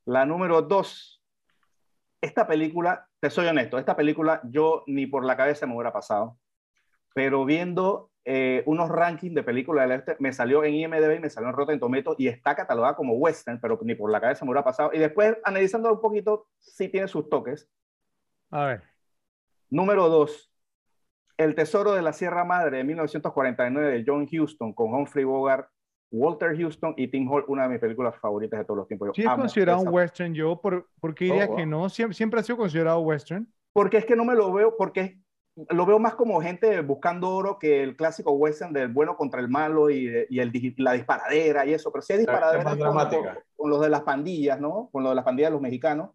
La 0.04 0.26
número 0.26 0.62
2, 0.62 1.22
esta 2.20 2.46
película, 2.46 3.08
te 3.20 3.30
soy 3.30 3.46
honesto, 3.46 3.78
esta 3.78 3.96
película 3.96 4.40
yo 4.44 4.84
ni 4.86 5.06
por 5.06 5.24
la 5.24 5.36
cabeza 5.36 5.66
me 5.66 5.74
hubiera 5.74 5.92
pasado, 5.92 6.38
pero 7.14 7.44
viendo 7.44 8.11
eh, 8.24 8.62
unos 8.66 8.88
rankings 8.88 9.34
de 9.34 9.42
películas 9.42 9.88
del 9.88 9.98
este, 9.98 10.16
me 10.20 10.32
salió 10.32 10.62
en 10.64 10.74
IMDb, 10.74 11.20
me 11.20 11.30
salió 11.30 11.50
en 11.50 11.56
Rotten 11.56 11.80
Tomatoes 11.80 12.20
y 12.20 12.28
está 12.28 12.54
catalogada 12.54 12.94
como 12.94 13.14
western, 13.14 13.60
pero 13.60 13.78
ni 13.82 13.94
por 13.94 14.10
la 14.10 14.20
cabeza 14.20 14.44
me 14.44 14.50
hubiera 14.50 14.64
pasado. 14.64 14.90
Y 14.92 14.98
después, 14.98 15.36
analizando 15.44 15.92
un 15.92 16.00
poquito, 16.00 16.46
sí 16.58 16.88
tiene 16.88 17.08
sus 17.08 17.28
toques. 17.28 17.68
A 18.50 18.66
ver. 18.66 18.82
Número 19.70 20.08
dos, 20.08 20.52
El 21.36 21.54
Tesoro 21.54 21.92
de 21.92 22.02
la 22.02 22.12
Sierra 22.12 22.44
Madre 22.44 22.78
de 22.78 22.84
1949 22.84 23.90
de 23.90 24.04
John 24.06 24.28
Huston 24.30 24.72
con 24.72 24.94
Humphrey 24.94 25.24
Bogart 25.24 25.68
Walter 26.12 26.54
Houston 26.56 26.94
y 26.96 27.08
Tim 27.08 27.28
Hall, 27.28 27.44
una 27.48 27.62
de 27.62 27.70
mis 27.70 27.80
películas 27.80 28.14
favoritas 28.20 28.60
de 28.60 28.64
todos 28.66 28.76
los 28.76 28.86
tiempos. 28.86 29.10
sí 29.16 29.22
es 29.22 29.30
considerado 29.30 29.80
un 29.80 29.88
western, 29.88 30.34
yo, 30.34 30.60
por, 30.60 30.88
¿por 31.00 31.14
qué 31.14 31.24
diría 31.24 31.48
oh, 31.50 31.56
que 31.56 31.64
no? 31.64 31.88
Siempre, 31.88 32.14
siempre 32.14 32.40
ha 32.40 32.42
sido 32.42 32.58
considerado 32.58 33.00
western. 33.00 33.50
Porque 33.72 33.96
es 33.96 34.04
que 34.04 34.14
no 34.14 34.26
me 34.26 34.34
lo 34.34 34.52
veo, 34.52 34.76
porque 34.76 35.21
lo 35.54 35.86
veo 35.86 35.98
más 35.98 36.14
como 36.14 36.40
gente 36.40 36.80
buscando 36.80 37.28
oro 37.28 37.58
que 37.58 37.82
el 37.82 37.96
clásico 37.96 38.32
western 38.32 38.72
del 38.72 38.88
bueno 38.88 39.16
contra 39.16 39.40
el 39.40 39.48
malo 39.48 39.90
y, 39.90 40.26
y 40.30 40.40
el, 40.40 40.74
la 40.78 40.92
disparadera 40.92 41.66
y 41.66 41.74
eso, 41.74 41.92
pero 41.92 42.02
sí 42.02 42.14
hay 42.14 42.20
disparadera 42.20 42.64
con, 42.64 42.78
con, 43.56 43.70
los 43.70 43.80
de 43.80 43.90
las 43.90 44.02
pandillas, 44.02 44.58
¿no? 44.60 44.88
Con 44.90 45.02
lo 45.02 45.10
de 45.10 45.14
las 45.14 45.24
pandillas 45.24 45.50
de 45.50 45.54
los 45.54 45.60
mexicanos, 45.60 46.10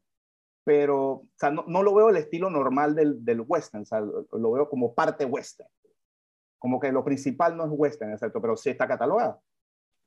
pero 0.63 1.05
o 1.05 1.27
sea, 1.35 1.51
no, 1.51 1.65
no, 1.67 1.83
lo 1.83 1.93
veo 1.93 2.09
el 2.09 2.17
estilo 2.17 2.49
normal 2.49 2.95
del, 2.95 3.23
del 3.23 3.41
western, 3.45 3.83
o 3.83 3.85
sea, 3.85 4.01
lo, 4.01 4.25
lo, 4.31 4.51
veo 4.51 4.69
como 4.69 4.95
parte 4.95 5.23
western, 5.25 5.69
como 6.57 6.79
que 6.79 6.91
lo 6.91 7.03
principal 7.03 7.55
no 7.55 7.65
es 7.65 7.71
western, 7.71 8.13
exacto, 8.13 8.41
pero 8.41 8.57
sí 8.57 8.71
está 8.71 8.87
catalogado. 8.87 9.41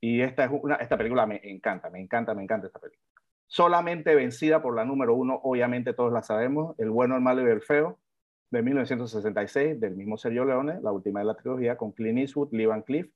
Y 0.01 0.21
esta, 0.21 0.45
es 0.45 0.51
una, 0.51 0.75
esta 0.75 0.97
película 0.97 1.25
me 1.25 1.39
encanta, 1.43 1.89
me 1.89 2.01
encanta, 2.01 2.33
me 2.33 2.43
encanta 2.43 2.67
esta 2.67 2.79
película. 2.79 3.07
Solamente 3.47 4.15
vencida 4.15 4.61
por 4.61 4.75
la 4.75 4.83
número 4.83 5.13
uno, 5.15 5.39
obviamente 5.43 5.93
todos 5.93 6.11
la 6.11 6.23
sabemos, 6.23 6.75
El 6.79 6.89
bueno, 6.89 7.15
el 7.15 7.21
malo 7.21 7.47
y 7.47 7.51
el 7.51 7.61
feo, 7.61 7.99
de 8.51 8.61
1966, 8.61 9.79
del 9.79 9.95
mismo 9.95 10.17
Sergio 10.17 10.45
Leone, 10.45 10.79
la 10.81 10.91
última 10.91 11.21
de 11.21 11.25
la 11.25 11.35
trilogía, 11.35 11.77
con 11.77 11.91
Clint 11.91 12.19
Eastwood, 12.19 12.53
Lee 12.53 12.67
Van 12.67 12.83
Cleef 12.83 13.07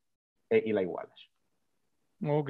e 0.50 0.63
Eli 0.65 0.86
Wallace. 0.86 1.30
Ok, 2.26 2.50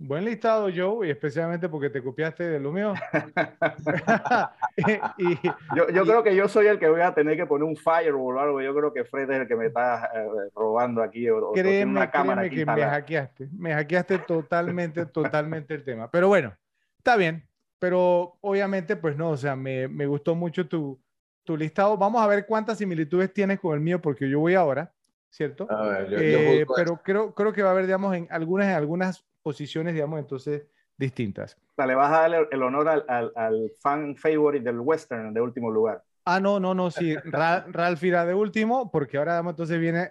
Buen 0.00 0.24
listado, 0.24 0.68
Joe, 0.72 1.08
y 1.08 1.10
especialmente 1.10 1.68
porque 1.68 1.90
te 1.90 2.00
copiaste 2.00 2.44
de 2.44 2.60
lo 2.60 2.70
mío. 2.70 2.94
yo, 5.74 6.04
creo 6.04 6.22
que 6.22 6.36
yo 6.36 6.46
soy 6.46 6.68
el 6.68 6.78
que 6.78 6.88
voy 6.88 7.00
a 7.00 7.12
tener 7.12 7.36
que 7.36 7.46
poner 7.46 7.64
un 7.64 7.74
firewall 7.74 8.36
o 8.36 8.40
algo. 8.40 8.62
Yo 8.62 8.72
creo 8.76 8.92
que 8.92 9.04
Fred 9.04 9.28
es 9.28 9.40
el 9.40 9.48
que 9.48 9.56
me 9.56 9.66
está 9.66 10.08
eh, 10.14 10.50
robando 10.54 11.02
aquí. 11.02 11.28
O, 11.28 11.50
créeme, 11.52 11.90
una 11.90 12.12
cámara 12.12 12.48
que 12.48 12.64
me 12.64 12.84
hackeaste. 12.84 13.48
Me 13.52 13.74
hackeaste 13.74 14.18
totalmente, 14.20 15.04
totalmente 15.06 15.74
el 15.74 15.82
tema. 15.82 16.08
Pero 16.08 16.28
bueno, 16.28 16.56
está 16.98 17.16
bien. 17.16 17.44
Pero 17.80 18.36
obviamente, 18.40 18.94
pues 18.94 19.16
no, 19.16 19.30
o 19.30 19.36
sea, 19.36 19.56
me, 19.56 19.88
me 19.88 20.06
gustó 20.06 20.36
mucho 20.36 20.68
tu, 20.68 21.00
tu 21.48 21.56
listado. 21.56 21.96
Vamos 21.96 22.22
a 22.22 22.26
ver 22.26 22.44
cuántas 22.44 22.76
similitudes 22.76 23.32
tienes 23.32 23.58
con 23.58 23.72
el 23.74 23.80
mío, 23.80 24.02
porque 24.02 24.28
yo 24.28 24.38
voy 24.38 24.54
ahora. 24.54 24.92
¿cierto? 25.30 25.66
Eh, 26.10 26.66
pero 26.74 27.00
creo, 27.02 27.34
creo 27.34 27.52
que 27.52 27.62
va 27.62 27.70
a 27.70 27.72
haber, 27.72 27.86
digamos, 27.86 28.14
en 28.14 28.26
algunas, 28.30 28.68
en 28.68 28.74
algunas 28.74 29.24
posiciones, 29.42 29.94
digamos, 29.94 30.18
entonces 30.18 30.66
distintas. 30.96 31.56
le 31.76 31.94
vas 31.94 32.12
a 32.12 32.28
dar 32.28 32.48
el, 32.50 32.62
honor 32.62 32.88
al, 32.88 33.32
al, 33.34 33.72
fan 33.80 34.16
favorite 34.16 34.64
del 34.64 34.80
western 34.80 35.32
de 35.32 35.40
último 35.40 35.70
lugar. 35.70 36.02
Ah, 36.24 36.40
no, 36.40 36.60
no, 36.60 36.74
no, 36.74 36.90
sí, 36.90 37.14
Ralph 37.24 38.02
irá 38.02 38.26
de 38.26 38.34
último, 38.34 38.90
porque 38.90 39.16
ahora 39.16 39.34
digamos, 39.34 39.52
entonces 39.52 39.78
viene, 39.78 40.10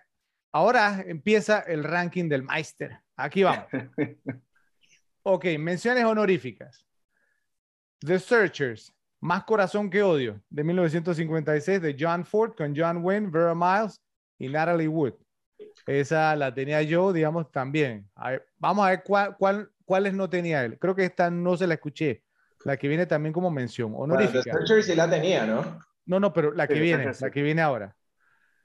ahora 0.52 1.04
empieza 1.06 1.60
el 1.60 1.84
ranking 1.84 2.30
del 2.30 2.44
Meister. 2.44 3.00
Aquí 3.16 3.44
vamos. 3.44 3.66
ok, 5.24 5.46
menciones 5.60 6.04
honoríficas. 6.06 6.86
The 8.00 8.20
Searchers, 8.20 8.94
Más 9.20 9.44
Corazón 9.44 9.90
que 9.90 10.04
Odio, 10.04 10.42
de 10.50 10.64
1956, 10.64 11.82
de 11.82 11.96
John 12.00 12.26
Ford, 12.26 12.54
con 12.56 12.76
John 12.76 12.98
Wayne, 13.04 13.30
Vera 13.32 13.56
Miles 13.56 14.00
y 14.38 14.48
Natalie 14.48 14.88
Wood. 14.88 15.14
Esa 15.86 16.36
la 16.36 16.54
tenía 16.54 16.82
yo, 16.82 17.12
digamos, 17.14 17.52
también. 17.52 18.08
vamos 18.58 18.86
a 18.86 18.90
ver 18.92 19.04
cuál, 19.04 19.36
cuál, 19.38 19.72
cuáles 19.86 20.14
no 20.14 20.30
tenía 20.30 20.64
él. 20.64 20.78
Creo 20.78 20.96
que 20.96 21.06
esta 21.06 21.32
no 21.32 21.58
se 21.58 21.66
la 21.66 21.76
escuché. 21.76 22.24
La 22.64 22.78
que 22.78 22.88
viene 22.88 23.06
también 23.06 23.34
como 23.34 23.50
mención 23.50 23.94
honorífica. 23.96 24.52
Bueno, 24.52 24.82
sí 24.82 24.96
la 24.96 25.10
tenía, 25.10 25.46
¿no? 25.46 25.80
No, 26.06 26.20
no, 26.20 26.34
pero 26.34 26.52
la 26.52 26.68
que 26.68 26.80
viene, 26.80 27.12
la 27.20 27.30
que 27.30 27.42
viene 27.42 27.62
ahora. 27.62 27.96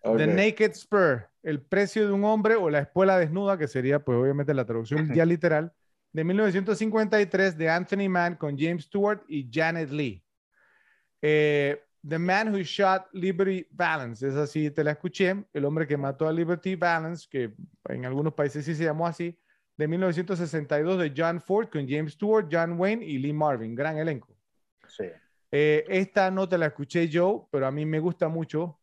The 0.02 0.26
Naked 0.26 0.74
Spur, 0.74 1.28
el 1.42 1.60
precio 1.62 2.06
de 2.06 2.12
un 2.12 2.24
hombre 2.24 2.56
o 2.56 2.68
la 2.70 2.80
espuela 2.80 3.18
desnuda, 3.18 3.56
que 3.56 3.68
sería 3.68 4.00
pues 4.00 4.18
obviamente 4.18 4.52
la 4.54 4.64
traducción 4.64 5.12
ya 5.14 5.24
literal, 5.24 5.72
de 6.12 6.24
1953 6.24 7.56
de 7.56 7.70
Anthony 7.70 8.08
Mann 8.08 8.36
con 8.36 8.58
James 8.58 8.84
Stewart 8.84 9.22
y 9.28 9.48
Janet 9.50 9.90
Lee. 9.90 10.21
Eh, 11.22 11.80
The 12.06 12.18
Man 12.18 12.52
Who 12.52 12.62
Shot 12.62 13.06
Liberty 13.12 13.64
Balance, 13.70 14.26
esa 14.26 14.46
sí 14.46 14.70
te 14.70 14.82
la 14.82 14.90
escuché, 14.90 15.44
el 15.52 15.64
hombre 15.64 15.86
que 15.86 15.96
mató 15.96 16.26
a 16.26 16.32
Liberty 16.32 16.74
Balance, 16.74 17.28
que 17.30 17.54
en 17.88 18.04
algunos 18.04 18.34
países 18.34 18.64
sí 18.64 18.74
se 18.74 18.84
llamó 18.84 19.06
así, 19.06 19.38
de 19.76 19.86
1962 19.86 20.98
de 20.98 21.14
John 21.16 21.40
Ford 21.40 21.68
con 21.68 21.88
James 21.88 22.14
Stewart, 22.14 22.48
John 22.50 22.78
Wayne 22.78 23.04
y 23.04 23.18
Lee 23.18 23.32
Marvin, 23.32 23.74
gran 23.74 23.98
elenco. 23.98 24.36
Sí. 24.88 25.04
Eh, 25.52 25.84
esta 25.88 26.30
no 26.30 26.48
te 26.48 26.58
la 26.58 26.66
escuché 26.66 27.08
yo, 27.08 27.48
pero 27.52 27.66
a 27.66 27.70
mí 27.70 27.86
me 27.86 28.00
gusta 28.00 28.28
mucho. 28.28 28.80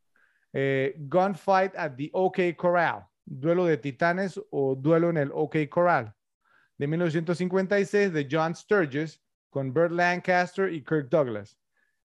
Eh, 0.53 0.95
Gunfight 0.97 1.75
at 1.75 1.95
the 1.97 2.09
OK 2.13 2.39
Corral, 2.55 3.05
duelo 3.25 3.65
de 3.65 3.77
titanes 3.77 4.39
o 4.49 4.75
duelo 4.75 5.09
en 5.09 5.17
el 5.17 5.31
OK 5.33 5.57
Corral, 5.69 6.15
de 6.77 6.87
1956 6.87 8.13
de 8.13 8.27
John 8.31 8.55
Sturges 8.55 9.21
con 9.49 9.73
Burt 9.73 9.91
Lancaster 9.91 10.71
y 10.71 10.83
Kirk 10.83 11.09
Douglas. 11.09 11.59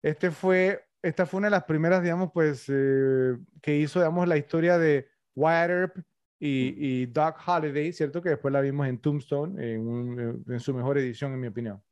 Este 0.05 0.31
fue, 0.31 0.85
esta 1.01 1.25
fue 1.25 1.39
una 1.39 1.47
de 1.47 1.53
las 1.53 1.65
primeras, 1.65 2.03
digamos, 2.03 2.31
pues, 2.31 2.67
eh, 2.69 3.39
que 3.63 3.79
hizo, 3.79 4.01
digamos, 4.01 4.29
la 4.29 4.37
historia 4.37 4.77
de 4.77 5.09
Wyatt 5.35 5.71
Earp 5.71 5.97
y, 6.39 6.75
y, 6.77 7.07
Doc 7.07 7.37
Holliday, 7.47 7.91
¿cierto? 7.91 8.21
Que 8.21 8.29
después 8.29 8.53
la 8.53 8.61
vimos 8.61 8.87
en 8.87 8.99
Tombstone, 8.99 9.75
en, 9.75 10.45
en 10.47 10.61
su 10.61 10.75
mejor 10.75 10.99
edición, 10.99 11.33
en 11.33 11.41
mi 11.41 11.47
opinión. 11.47 11.83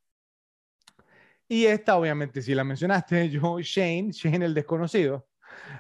Y 1.49 1.65
esta, 1.65 1.97
obviamente, 1.97 2.43
si 2.43 2.55
la 2.55 2.65
mencionaste, 2.65 3.31
yo, 3.31 3.59
Shane, 3.61 4.11
Shane 4.13 4.45
el 4.45 4.53
desconocido, 4.53 5.27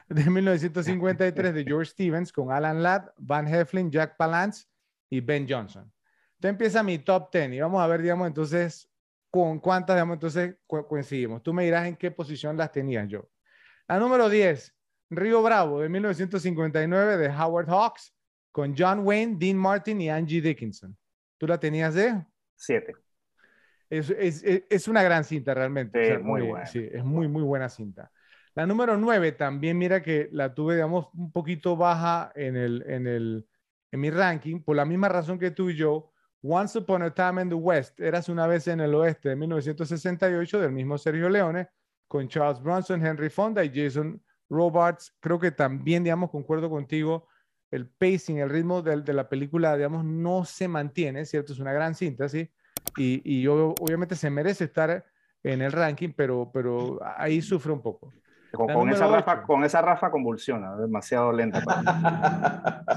de 0.09 0.31
1953 0.31 1.53
de 1.53 1.65
George 1.65 1.91
Stevens 1.91 2.33
con 2.33 2.51
Alan 2.51 2.83
Ladd, 2.83 3.11
Van 3.19 3.47
Heflin, 3.47 3.91
Jack 3.91 4.17
Palance 4.17 4.65
y 5.11 5.21
Ben 5.21 5.47
Johnson. 5.47 5.93
Entonces 6.37 6.51
empieza 6.51 6.83
mi 6.83 6.99
top 6.99 7.31
10 7.31 7.53
y 7.53 7.61
vamos 7.61 7.83
a 7.83 7.87
ver, 7.87 8.01
digamos, 8.01 8.27
entonces, 8.27 8.91
con 9.33 9.61
cuántas, 9.61 9.97
digamos, 9.97 10.17
entonces 10.17 10.57
coincidimos. 10.67 11.43
Tú 11.43 11.55
me 11.55 11.65
dirás 11.65 11.87
en 11.87 11.97
qué 11.97 12.11
posición 12.11 12.55
las 12.55 12.71
tenías 12.71 13.09
yo. 13.09 13.31
La 13.89 13.99
número 13.99 14.29
10, 14.29 14.77
Río 15.09 15.43
Bravo 15.43 15.81
de 15.81 15.89
1959 15.89 17.17
de 17.17 17.29
Howard 17.31 17.67
Hawks 17.71 18.15
con 18.51 18.75
John 18.77 19.07
Wayne, 19.07 19.37
Dean 19.39 19.57
Martin 19.57 20.03
y 20.03 20.11
Angie 20.11 20.43
Dickinson. 20.43 20.95
¿Tú 21.39 21.47
la 21.47 21.59
tenías 21.59 21.95
de? 21.95 22.23
Siete. 22.55 22.95
Es, 23.89 24.11
es, 24.11 24.45
es 24.69 24.87
una 24.87 25.03
gran 25.03 25.25
cinta 25.25 25.55
realmente. 25.55 26.19
muy, 26.19 26.43
buena. 26.43 26.67
Sí, 26.67 26.87
es 26.93 27.03
muy, 27.03 27.27
muy 27.27 27.43
buena 27.43 27.71
cinta. 27.71 28.13
La 28.55 28.67
número 28.67 28.99
9 28.99 29.33
también, 29.33 29.79
mira 29.79 30.03
que 30.03 30.29
la 30.33 30.53
tuve, 30.53 30.75
digamos, 30.75 31.09
un 31.15 31.33
poquito 31.33 31.75
baja 31.75 32.33
en, 32.35 32.55
el, 32.55 32.85
en, 32.87 33.07
el, 33.07 33.49
en 33.91 34.01
mi 34.01 34.11
ranking, 34.11 34.61
por 34.61 34.77
la 34.77 34.85
misma 34.85 35.09
razón 35.09 35.39
que 35.39 35.53
tú 35.53 35.71
y 35.71 35.77
yo. 35.77 36.12
Once 36.43 36.77
Upon 36.77 37.03
a 37.03 37.15
Time 37.15 37.41
in 37.41 37.49
the 37.49 37.55
West, 37.55 38.01
Eras 38.01 38.29
una 38.29 38.47
vez 38.47 38.67
en 38.67 38.81
el 38.81 38.95
oeste 38.95 39.29
de 39.29 39.37
1968, 39.37 40.61
del 40.61 40.73
mismo 40.73 40.99
Sergio 40.99 41.29
Leone, 41.29 41.69
con 42.09 42.29
Charles 42.29 42.61
Bronson, 42.61 43.05
Henry 43.05 43.31
Fonda 43.31 43.65
y 43.65 43.71
Jason 43.73 44.21
Robards. 44.51 45.15
Creo 45.21 45.39
que 45.39 45.53
también, 45.53 46.03
digamos, 46.03 46.31
concuerdo 46.31 46.69
contigo, 46.69 47.29
el 47.71 47.89
pacing, 47.89 48.39
el 48.39 48.51
ritmo 48.51 48.83
de, 48.83 49.01
de 49.01 49.13
la 49.13 49.29
película, 49.29 49.77
digamos, 49.77 50.05
no 50.05 50.45
se 50.45 50.69
mantiene, 50.69 51.25
¿cierto? 51.25 51.53
Es 51.53 51.59
una 51.61 51.73
gran 51.73 51.95
cinta, 51.95 52.29
¿sí? 52.29 52.51
Y, 52.97 53.23
y 53.25 53.47
obviamente 53.47 54.17
se 54.17 54.29
merece 54.29 54.65
estar 54.65 55.05
en 55.43 55.63
el 55.63 55.73
ranking, 55.73 56.13
pero, 56.15 56.51
pero 56.53 56.99
ahí 57.17 57.41
sufre 57.41 57.73
un 57.73 57.83
poco. 57.83 58.13
Con, 58.53 58.91
esa 58.91 59.07
rafa, 59.07 59.43
con 59.45 59.65
esa 59.65 59.81
rafa 59.81 60.11
convulsiona, 60.11 60.77
demasiado 60.77 61.33
lenta. 61.33 61.63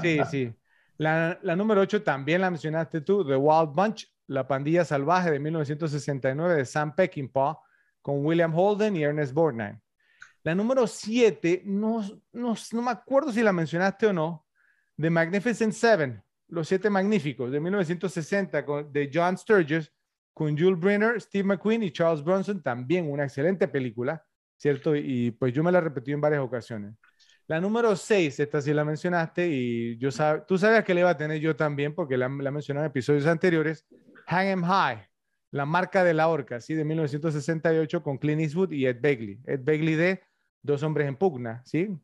sí, 0.02 0.20
sí. 0.30 0.54
La, 0.98 1.38
número 1.56 1.80
8 1.82 2.02
también 2.02 2.40
la 2.40 2.50
mencionaste 2.50 3.00
tú, 3.00 3.24
The 3.26 3.36
Wild 3.36 3.74
Bunch, 3.74 4.06
La 4.28 4.46
Pandilla 4.46 4.84
Salvaje 4.84 5.30
de 5.30 5.38
1969 5.38 6.54
de 6.54 6.64
Sam 6.64 6.94
Peckinpah, 6.94 7.58
con 8.00 8.24
William 8.24 8.54
Holden 8.54 8.96
y 8.96 9.02
Ernest 9.02 9.32
Borgnine. 9.32 9.80
La 10.42 10.54
número 10.54 10.86
7, 10.86 11.62
no, 11.66 12.02
no, 12.32 12.54
no, 12.72 12.82
me 12.82 12.90
acuerdo 12.90 13.32
si 13.32 13.42
la 13.42 13.52
mencionaste 13.52 14.06
o 14.06 14.12
no, 14.12 14.46
The 14.96 15.10
Magnificent 15.10 15.72
Seven, 15.72 16.22
Los 16.48 16.68
Siete 16.68 16.88
Magníficos, 16.88 17.50
de 17.50 17.60
1960, 17.60 18.64
con, 18.64 18.92
de 18.92 19.10
John 19.12 19.36
Sturges, 19.36 19.92
con 20.32 20.56
Jules 20.56 20.78
Brenner, 20.78 21.20
Steve 21.20 21.44
McQueen 21.44 21.82
y 21.82 21.90
Charles 21.90 22.22
Bronson, 22.22 22.62
también 22.62 23.10
una 23.10 23.24
excelente 23.24 23.68
película. 23.68 24.24
¿cierto? 24.56 24.96
Y 24.96 25.30
pues 25.32 25.52
yo 25.52 25.62
me 25.62 25.72
la 25.72 25.80
repetí 25.80 26.12
en 26.12 26.20
varias 26.20 26.40
ocasiones. 26.40 26.94
La 27.48 27.60
número 27.60 27.94
6, 27.94 28.40
esta 28.40 28.60
sí 28.60 28.74
la 28.74 28.84
mencionaste 28.84 29.46
y 29.48 29.96
yo 29.98 30.10
sab 30.10 30.46
tú 30.46 30.58
sabías 30.58 30.84
que 30.84 30.94
la 30.94 31.00
iba 31.00 31.10
a 31.10 31.16
tener 31.16 31.40
yo 31.40 31.54
también 31.54 31.94
porque 31.94 32.16
la, 32.16 32.28
la 32.28 32.50
mencioné 32.50 32.80
en 32.80 32.86
episodios 32.86 33.26
anteriores. 33.26 33.86
Hang 34.26 34.48
'em 34.48 34.62
High, 34.64 35.06
la 35.52 35.64
marca 35.64 36.02
de 36.02 36.14
la 36.14 36.26
horca, 36.28 36.60
¿sí? 36.60 36.74
De 36.74 36.84
1968 36.84 38.02
con 38.02 38.18
Clint 38.18 38.40
Eastwood 38.40 38.72
y 38.72 38.86
Ed 38.86 38.98
Begley. 39.00 39.40
Ed 39.46 39.60
Begley 39.62 39.94
de 39.94 40.20
Dos 40.66 40.82
hombres 40.82 41.06
en 41.06 41.14
pugna, 41.14 41.62
¿sí? 41.64 41.96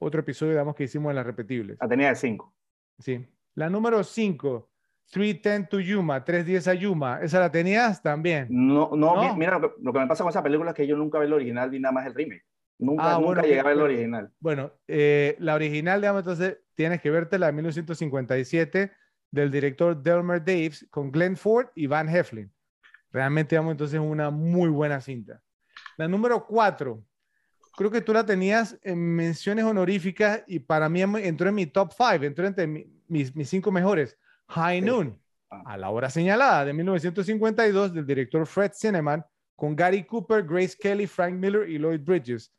Otro 0.00 0.20
episodio, 0.20 0.50
digamos, 0.50 0.74
que 0.74 0.82
hicimos 0.82 1.10
en 1.10 1.16
las 1.16 1.24
repetibles. 1.24 1.78
La 1.80 1.88
tenía 1.88 2.08
de 2.08 2.16
5. 2.16 2.52
Sí. 2.98 3.24
La 3.54 3.70
número 3.70 4.02
5, 4.02 4.68
310 5.12 5.68
to 5.68 5.78
Yuma, 5.78 6.24
310 6.24 6.66
a 6.66 6.74
Yuma, 6.74 7.20
¿esa 7.22 7.38
la 7.38 7.52
tenías 7.52 8.02
también? 8.02 8.48
No, 8.50 8.90
no, 8.96 9.36
mira, 9.36 9.60
lo 9.60 9.92
que, 9.92 9.98
me 10.00 10.08
pasa 10.08 10.24
con 10.24 10.30
esa 10.30 10.42
película 10.42 10.70
es 10.70 10.76
que 10.76 10.88
yo 10.88 10.96
nunca 10.96 11.20
vi 11.20 11.26
el 11.26 11.32
original, 11.32 11.70
vi 11.70 11.78
nada 11.78 11.92
más 11.92 12.06
el 12.06 12.14
remake. 12.14 12.44
Nunca, 12.80 13.16
ah, 13.16 13.20
nunca 13.20 13.42
llegué 13.42 13.60
a 13.60 13.64
ver 13.64 13.72
el 13.74 13.82
original. 13.82 14.32
Bueno, 14.40 14.72
eh, 14.88 15.36
la 15.38 15.54
original, 15.54 16.00
digamos, 16.00 16.20
entonces 16.20 16.58
tienes 16.74 17.02
que 17.02 17.10
verte 17.10 17.38
la 17.38 17.46
de 17.46 17.52
1957 17.52 18.90
del 19.30 19.50
director 19.50 20.02
Delmer 20.02 20.42
Daves 20.42 20.86
con 20.90 21.12
Glenn 21.12 21.36
Ford 21.36 21.68
y 21.74 21.86
Van 21.86 22.08
Heflin. 22.08 22.50
Realmente, 23.12 23.54
digamos, 23.54 23.72
entonces 23.72 24.00
una 24.00 24.30
muy 24.30 24.70
buena 24.70 25.00
cinta. 25.02 25.42
La 25.98 26.08
número 26.08 26.46
4, 26.46 27.04
creo 27.76 27.90
que 27.90 28.00
tú 28.00 28.14
la 28.14 28.24
tenías 28.24 28.78
en 28.82 28.98
menciones 28.98 29.66
honoríficas 29.66 30.42
y 30.46 30.60
para 30.60 30.88
mí 30.88 31.02
entró 31.02 31.50
en 31.50 31.54
mi 31.54 31.66
top 31.66 31.92
5, 31.92 32.24
entró 32.24 32.46
entre 32.46 32.66
mis, 32.66 33.36
mis 33.36 33.48
cinco 33.48 33.70
mejores. 33.70 34.16
High 34.48 34.80
Noon, 34.80 35.20
ah. 35.50 35.62
a 35.66 35.76
la 35.76 35.90
hora 35.90 36.08
señalada 36.08 36.64
de 36.64 36.72
1952 36.72 37.92
del 37.92 38.06
director 38.06 38.46
Fred 38.46 38.72
Cineman 38.74 39.22
con 39.54 39.76
Gary 39.76 40.04
Cooper, 40.04 40.42
Grace 40.42 40.74
Kelly, 40.80 41.06
Frank 41.06 41.34
Miller 41.34 41.68
y 41.68 41.78
Lloyd 41.78 42.00
Bridges. 42.00 42.50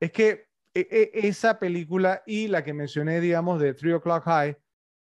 Es 0.00 0.12
que 0.12 0.46
e, 0.74 0.86
e, 0.90 1.26
esa 1.28 1.58
película 1.58 2.22
y 2.26 2.48
la 2.48 2.62
que 2.62 2.74
mencioné, 2.74 3.20
digamos, 3.20 3.60
de 3.60 3.74
Three 3.74 3.92
O'Clock 3.92 4.24
High, 4.24 4.56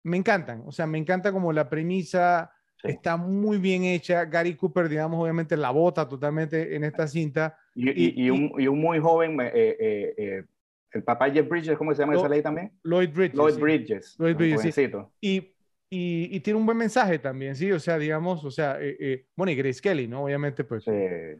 me 0.04 0.16
encantan. 0.16 0.62
O 0.66 0.72
sea, 0.72 0.86
me 0.86 0.98
encanta 0.98 1.32
como 1.32 1.52
la 1.52 1.68
premisa 1.68 2.52
está 2.82 3.16
muy 3.16 3.58
bien 3.58 3.84
hecha. 3.84 4.24
Gary 4.24 4.54
Cooper, 4.54 4.88
digamos, 4.88 5.22
obviamente 5.22 5.56
la 5.56 5.70
bota 5.70 6.08
totalmente 6.08 6.74
en 6.74 6.84
esta 6.84 7.06
cinta. 7.06 7.56
Y, 7.74 8.28
un, 8.30 8.52
y 8.58 8.66
un, 8.66 8.80
muy 8.80 8.98
joven, 8.98 9.40
eh, 9.40 9.50
eh, 9.54 10.14
eh, 10.16 10.44
el 10.92 11.02
papá 11.02 11.30
Jeff 11.30 11.48
Bridges, 11.48 11.78
¿cómo 11.78 11.94
se 11.94 12.02
llama 12.02 12.14
esa 12.14 12.28
ley 12.28 12.42
también? 12.42 12.72
Lloyd 12.82 13.10
Bridges. 13.10 13.36
Lloyd 13.36 13.58
Bridges. 13.58 14.16
Lloyd 14.18 14.36
Bridges. 14.36 14.76
Y 15.20 15.54
y, 15.94 16.40
tiene 16.40 16.58
un 16.58 16.64
buen 16.64 16.78
mensaje 16.78 17.18
también, 17.18 17.54
¿sí? 17.54 17.70
O 17.70 17.78
sea, 17.78 17.98
digamos, 17.98 18.42
o 18.46 18.50
sea, 18.50 18.80
eh, 18.80 18.96
eh, 18.98 19.26
bueno, 19.36 19.52
y 19.52 19.56
Grace 19.56 19.82
Kelly, 19.82 20.08
¿no? 20.08 20.24
Obviamente, 20.24 20.64
pues, 20.64 20.84
eh, 20.86 21.38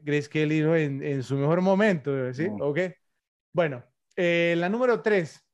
Grace 0.00 0.30
Kelly, 0.30 0.62
¿no? 0.62 0.74
En, 0.74 1.02
en, 1.02 1.22
su 1.22 1.36
mejor 1.36 1.60
momento, 1.60 2.32
¿sí? 2.32 2.48
Ok. 2.60 2.78
Bueno, 3.52 3.84
la 4.16 4.70
número 4.70 5.02
tres, 5.02 5.46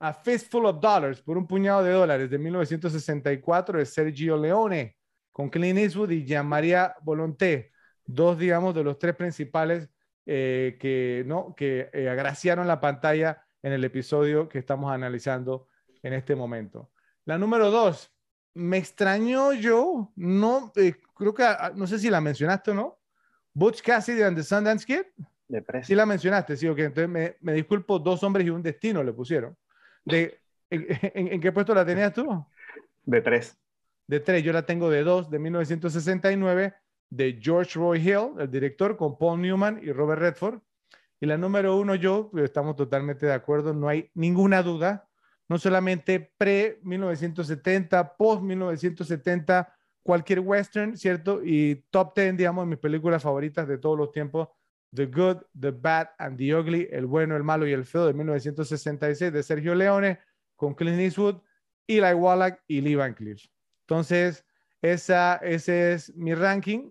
A 0.00 0.12
Fistful 0.12 0.66
of 0.66 0.80
Dollars, 0.80 1.22
por 1.22 1.38
un 1.38 1.46
puñado 1.46 1.84
de 1.84 1.92
dólares, 1.92 2.28
de 2.28 2.38
1964, 2.38 3.78
de 3.78 3.86
Sergio 3.86 4.36
Leone, 4.36 4.96
con 5.30 5.48
Clint 5.48 5.78
Eastwood 5.78 6.10
y 6.10 6.24
Jean-Maria 6.24 6.92
Volonté, 7.02 7.70
dos, 8.04 8.36
digamos, 8.36 8.74
de 8.74 8.82
los 8.82 8.98
tres 8.98 9.14
principales 9.14 9.88
que, 10.24 11.22
¿no? 11.24 11.54
Que 11.54 11.88
agraciaron 12.10 12.66
la 12.66 12.80
pantalla 12.80 13.44
en 13.62 13.72
el 13.72 13.84
episodio 13.84 14.48
que 14.48 14.58
estamos 14.58 14.92
analizando 14.92 15.68
en 16.02 16.14
este 16.14 16.34
momento. 16.34 16.90
La 17.26 17.36
número 17.38 17.70
dos, 17.70 18.10
me 18.54 18.78
extrañó 18.78 19.52
yo, 19.52 20.12
no, 20.16 20.72
eh, 20.76 20.94
creo 21.14 21.34
que, 21.34 21.42
ah, 21.42 21.72
no 21.74 21.86
sé 21.86 21.98
si 21.98 22.08
la 22.08 22.20
mencionaste 22.20 22.70
o 22.70 22.74
no, 22.74 22.98
Butch 23.52 23.82
Cassidy 23.82 24.22
and 24.22 24.36
the 24.36 24.42
Sundance 24.42 24.86
Kid. 24.86 25.02
De 25.48 25.64
sí 25.82 25.94
la 25.94 26.06
mencionaste, 26.06 26.56
sí, 26.56 26.66
ok, 26.68 26.78
entonces 26.78 27.08
me, 27.08 27.36
me, 27.40 27.52
disculpo, 27.52 27.98
dos 27.98 28.22
hombres 28.22 28.46
y 28.46 28.50
un 28.50 28.62
destino 28.62 29.02
le 29.02 29.12
pusieron. 29.12 29.56
De, 30.04 30.40
en, 30.70 31.40
qué 31.40 31.52
puesto 31.52 31.74
la 31.74 31.84
tenías 31.84 32.12
tú? 32.12 32.46
De 33.04 33.20
tres. 33.20 33.58
De 34.06 34.20
tres, 34.20 34.42
yo 34.44 34.52
la 34.52 34.64
tengo 34.64 34.88
de 34.88 35.02
dos, 35.02 35.28
de 35.28 35.38
1969, 35.40 36.74
de 37.10 37.38
George 37.42 37.78
Roy 37.78 37.98
Hill, 37.98 38.38
el 38.38 38.50
director, 38.50 38.96
con 38.96 39.18
Paul 39.18 39.42
Newman 39.42 39.80
y 39.82 39.90
Robert 39.90 40.20
Redford. 40.20 40.60
Y 41.20 41.26
la 41.26 41.36
número 41.36 41.76
uno, 41.76 41.96
yo, 41.96 42.30
estamos 42.36 42.76
totalmente 42.76 43.26
de 43.26 43.32
acuerdo, 43.32 43.74
no 43.74 43.88
hay 43.88 44.10
ninguna 44.14 44.62
duda, 44.62 45.08
no 45.48 45.58
solamente 45.58 46.32
pre-1970, 46.38 48.16
post-1970, 48.16 49.68
cualquier 50.02 50.40
western, 50.40 50.96
¿cierto? 50.96 51.40
Y 51.44 51.84
top 51.90 52.14
10, 52.14 52.36
digamos, 52.36 52.64
de 52.64 52.70
mis 52.70 52.78
películas 52.78 53.22
favoritas 53.22 53.66
de 53.68 53.78
todos 53.78 53.98
los 53.98 54.12
tiempos, 54.12 54.48
The 54.94 55.06
Good, 55.06 55.38
The 55.58 55.72
Bad 55.72 56.10
and 56.18 56.38
The 56.38 56.54
Ugly, 56.54 56.88
El 56.90 57.06
Bueno, 57.06 57.36
El 57.36 57.42
Malo 57.42 57.66
y 57.66 57.72
El 57.72 57.84
Feo 57.84 58.06
de 58.06 58.14
1966 58.14 59.32
de 59.32 59.42
Sergio 59.42 59.74
Leone 59.74 60.18
con 60.54 60.74
Clint 60.74 61.00
Eastwood, 61.00 61.42
Eli 61.86 62.14
Wallach 62.14 62.60
y 62.66 62.80
Lee 62.80 62.94
Van 62.94 63.14
Cleef. 63.14 63.44
Entonces, 63.82 64.44
esa, 64.80 65.36
ese 65.36 65.92
es 65.92 66.14
mi 66.14 66.34
ranking. 66.34 66.90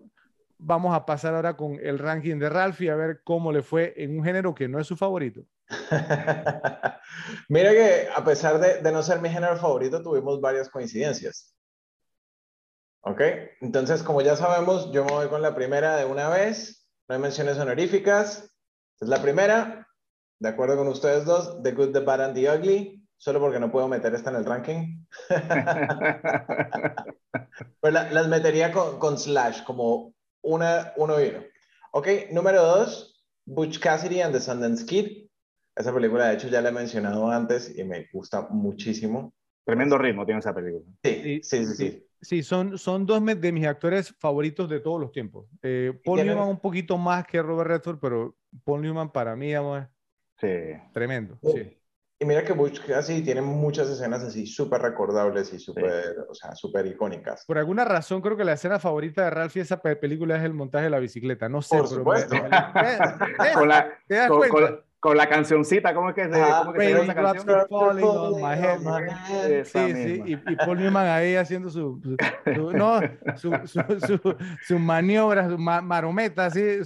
Vamos 0.58 0.94
a 0.94 1.04
pasar 1.04 1.34
ahora 1.34 1.56
con 1.56 1.78
el 1.82 1.98
ranking 1.98 2.38
de 2.38 2.48
Ralph 2.48 2.80
y 2.80 2.88
a 2.88 2.96
ver 2.96 3.20
cómo 3.24 3.52
le 3.52 3.62
fue 3.62 3.94
en 3.96 4.18
un 4.18 4.24
género 4.24 4.54
que 4.54 4.68
no 4.68 4.78
es 4.78 4.86
su 4.86 4.96
favorito. 4.96 5.44
Mira 7.48 7.72
que 7.72 8.08
a 8.14 8.24
pesar 8.24 8.60
de, 8.60 8.92
no 8.92 9.02
ser 9.02 9.20
mi 9.20 9.28
género 9.28 9.56
favorito, 9.56 10.02
tuvimos 10.02 10.40
varias 10.40 10.68
coincidencias. 10.68 11.54
¿Ok? 13.02 13.20
Entonces, 13.60 14.02
como 14.02 14.20
ya 14.20 14.36
sabemos, 14.36 14.90
yo 14.92 15.04
me 15.04 15.12
voy 15.12 15.28
con 15.28 15.42
la 15.42 15.54
primera 15.54 15.96
de 15.96 16.04
una 16.04 16.28
vez. 16.28 16.88
No 17.08 17.14
hay 17.14 17.20
menciones 17.20 17.58
honoríficas. 17.58 18.50
Es 19.00 19.08
la 19.08 19.22
primera. 19.22 19.88
De 20.38 20.48
acuerdo 20.48 20.76
con 20.76 20.88
ustedes 20.88 21.24
dos, 21.24 21.62
The 21.62 21.72
Good, 21.72 21.92
The 21.92 22.00
Bad 22.00 22.22
and 22.22 22.34
The 22.34 22.50
Ugly. 22.50 23.08
Solo 23.16 23.40
porque 23.40 23.60
no 23.60 23.70
puedo 23.70 23.88
meter 23.88 24.14
esta 24.14 24.30
en 24.30 24.36
el 24.36 24.44
ranking. 24.44 25.06
pues 27.80 27.92
las 27.92 28.28
metería 28.28 28.72
con, 28.72 28.98
con, 28.98 29.18
slash, 29.18 29.62
como 29.64 30.14
una, 30.42 30.92
uno 30.96 31.20
y 31.20 31.28
uno. 31.28 31.44
Ok, 31.92 32.08
número 32.30 32.62
dos, 32.62 33.24
Butch 33.46 33.78
Cassidy 33.78 34.20
and 34.20 34.34
the 34.34 34.40
Sundance 34.40 34.84
Kid. 34.84 35.25
Esa 35.76 35.92
película, 35.92 36.28
de 36.28 36.34
hecho, 36.34 36.48
ya 36.48 36.62
la 36.62 36.70
he 36.70 36.72
mencionado 36.72 37.30
antes 37.30 37.76
y 37.76 37.84
me 37.84 38.08
gusta 38.10 38.48
muchísimo. 38.50 39.34
Tremendo 39.64 39.98
ritmo 39.98 40.24
tiene 40.24 40.40
esa 40.40 40.54
película. 40.54 40.84
Sí, 41.04 41.40
sí, 41.42 41.66
sí. 41.66 41.74
sí, 41.74 42.08
sí. 42.22 42.42
son, 42.42 42.78
son 42.78 43.04
dos 43.04 43.22
de 43.24 43.52
mis 43.52 43.66
actores 43.66 44.14
favoritos 44.18 44.70
de 44.70 44.80
todos 44.80 45.00
los 45.00 45.12
tiempos. 45.12 45.46
Eh, 45.62 45.92
Paul 46.04 46.24
Newman 46.24 46.48
un 46.48 46.60
poquito 46.60 46.96
más 46.96 47.26
que 47.26 47.42
Robert 47.42 47.68
Redford, 47.68 47.98
pero 48.00 48.36
Paul 48.64 48.80
Newman 48.80 49.12
para 49.12 49.36
mí, 49.36 49.52
amor, 49.54 49.90
sí. 50.40 50.48
tremendo. 50.94 51.38
Sí. 51.42 51.76
Y 52.18 52.24
mira 52.24 52.42
que 52.42 52.54
Butch 52.54 52.80
Cassidy 52.80 53.20
tiene 53.20 53.42
muchas 53.42 53.90
escenas 53.90 54.22
así 54.22 54.46
súper 54.46 54.80
recordables 54.80 55.52
y 55.52 55.58
súper, 55.58 56.16
o 56.30 56.34
sea, 56.34 56.54
súper 56.54 56.86
icónicas. 56.86 57.44
Por 57.44 57.58
alguna 57.58 57.84
razón 57.84 58.22
creo 58.22 58.38
que 58.38 58.44
la 58.44 58.54
escena 58.54 58.78
favorita 58.78 59.24
de 59.24 59.30
Ralph 59.30 59.54
y 59.54 59.60
esa 59.60 59.82
película 59.82 60.38
es 60.38 60.42
el 60.42 60.54
montaje 60.54 60.84
de 60.84 60.90
la 60.90 60.98
bicicleta. 60.98 61.50
No 61.50 61.60
sé. 61.60 61.76
Por 61.76 61.88
supuesto. 61.88 62.34
con 63.54 63.68
la, 63.68 63.98
¿Te 64.08 64.14
das 64.14 64.28
con, 64.28 64.38
cuenta? 64.38 64.76
con 64.76 64.85
la 65.14 65.28
cancioncita, 65.28 65.94
¿cómo 65.94 66.08
es 66.10 66.14
que 66.14 66.24
se, 66.24 66.40
ah, 66.40 66.60
¿cómo 66.60 66.72
que 66.72 66.80
se 66.80 66.90
llama 66.90 67.04
esa 67.04 67.14
canción? 67.14 67.66
Falling 67.68 68.04
on 68.04 68.40
my 68.40 68.54
head. 68.54 69.64
Sí, 69.64 69.94
sí, 69.94 70.22
y, 70.26 70.32
y, 70.32 70.56
Paul 70.56 70.78
Newman 70.78 71.06
ahí 71.06 71.36
haciendo 71.36 71.70
su, 71.70 72.00
su, 72.02 72.16
su 72.54 72.72
no, 72.72 73.00
su, 73.36 73.52
su, 73.66 74.36
su, 74.62 74.78
maniobra, 74.78 75.48
su 75.48 75.58
ma, 75.58 75.80
marometa, 75.80 76.46
así, 76.46 76.80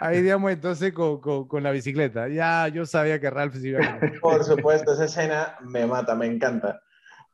ahí 0.00 0.22
digamos 0.22 0.50
entonces 0.52 0.92
con, 0.92 1.20
con, 1.20 1.48
con, 1.48 1.62
la 1.62 1.70
bicicleta. 1.70 2.28
Ya 2.28 2.68
yo 2.68 2.84
sabía 2.84 3.20
que 3.20 3.30
Ralph 3.30 3.54
se 3.54 3.68
iba 3.68 3.80
a 3.84 4.00
Por 4.20 4.44
supuesto, 4.44 4.92
esa 4.92 5.04
escena 5.04 5.56
me 5.62 5.86
mata, 5.86 6.14
me 6.14 6.26
encanta. 6.26 6.80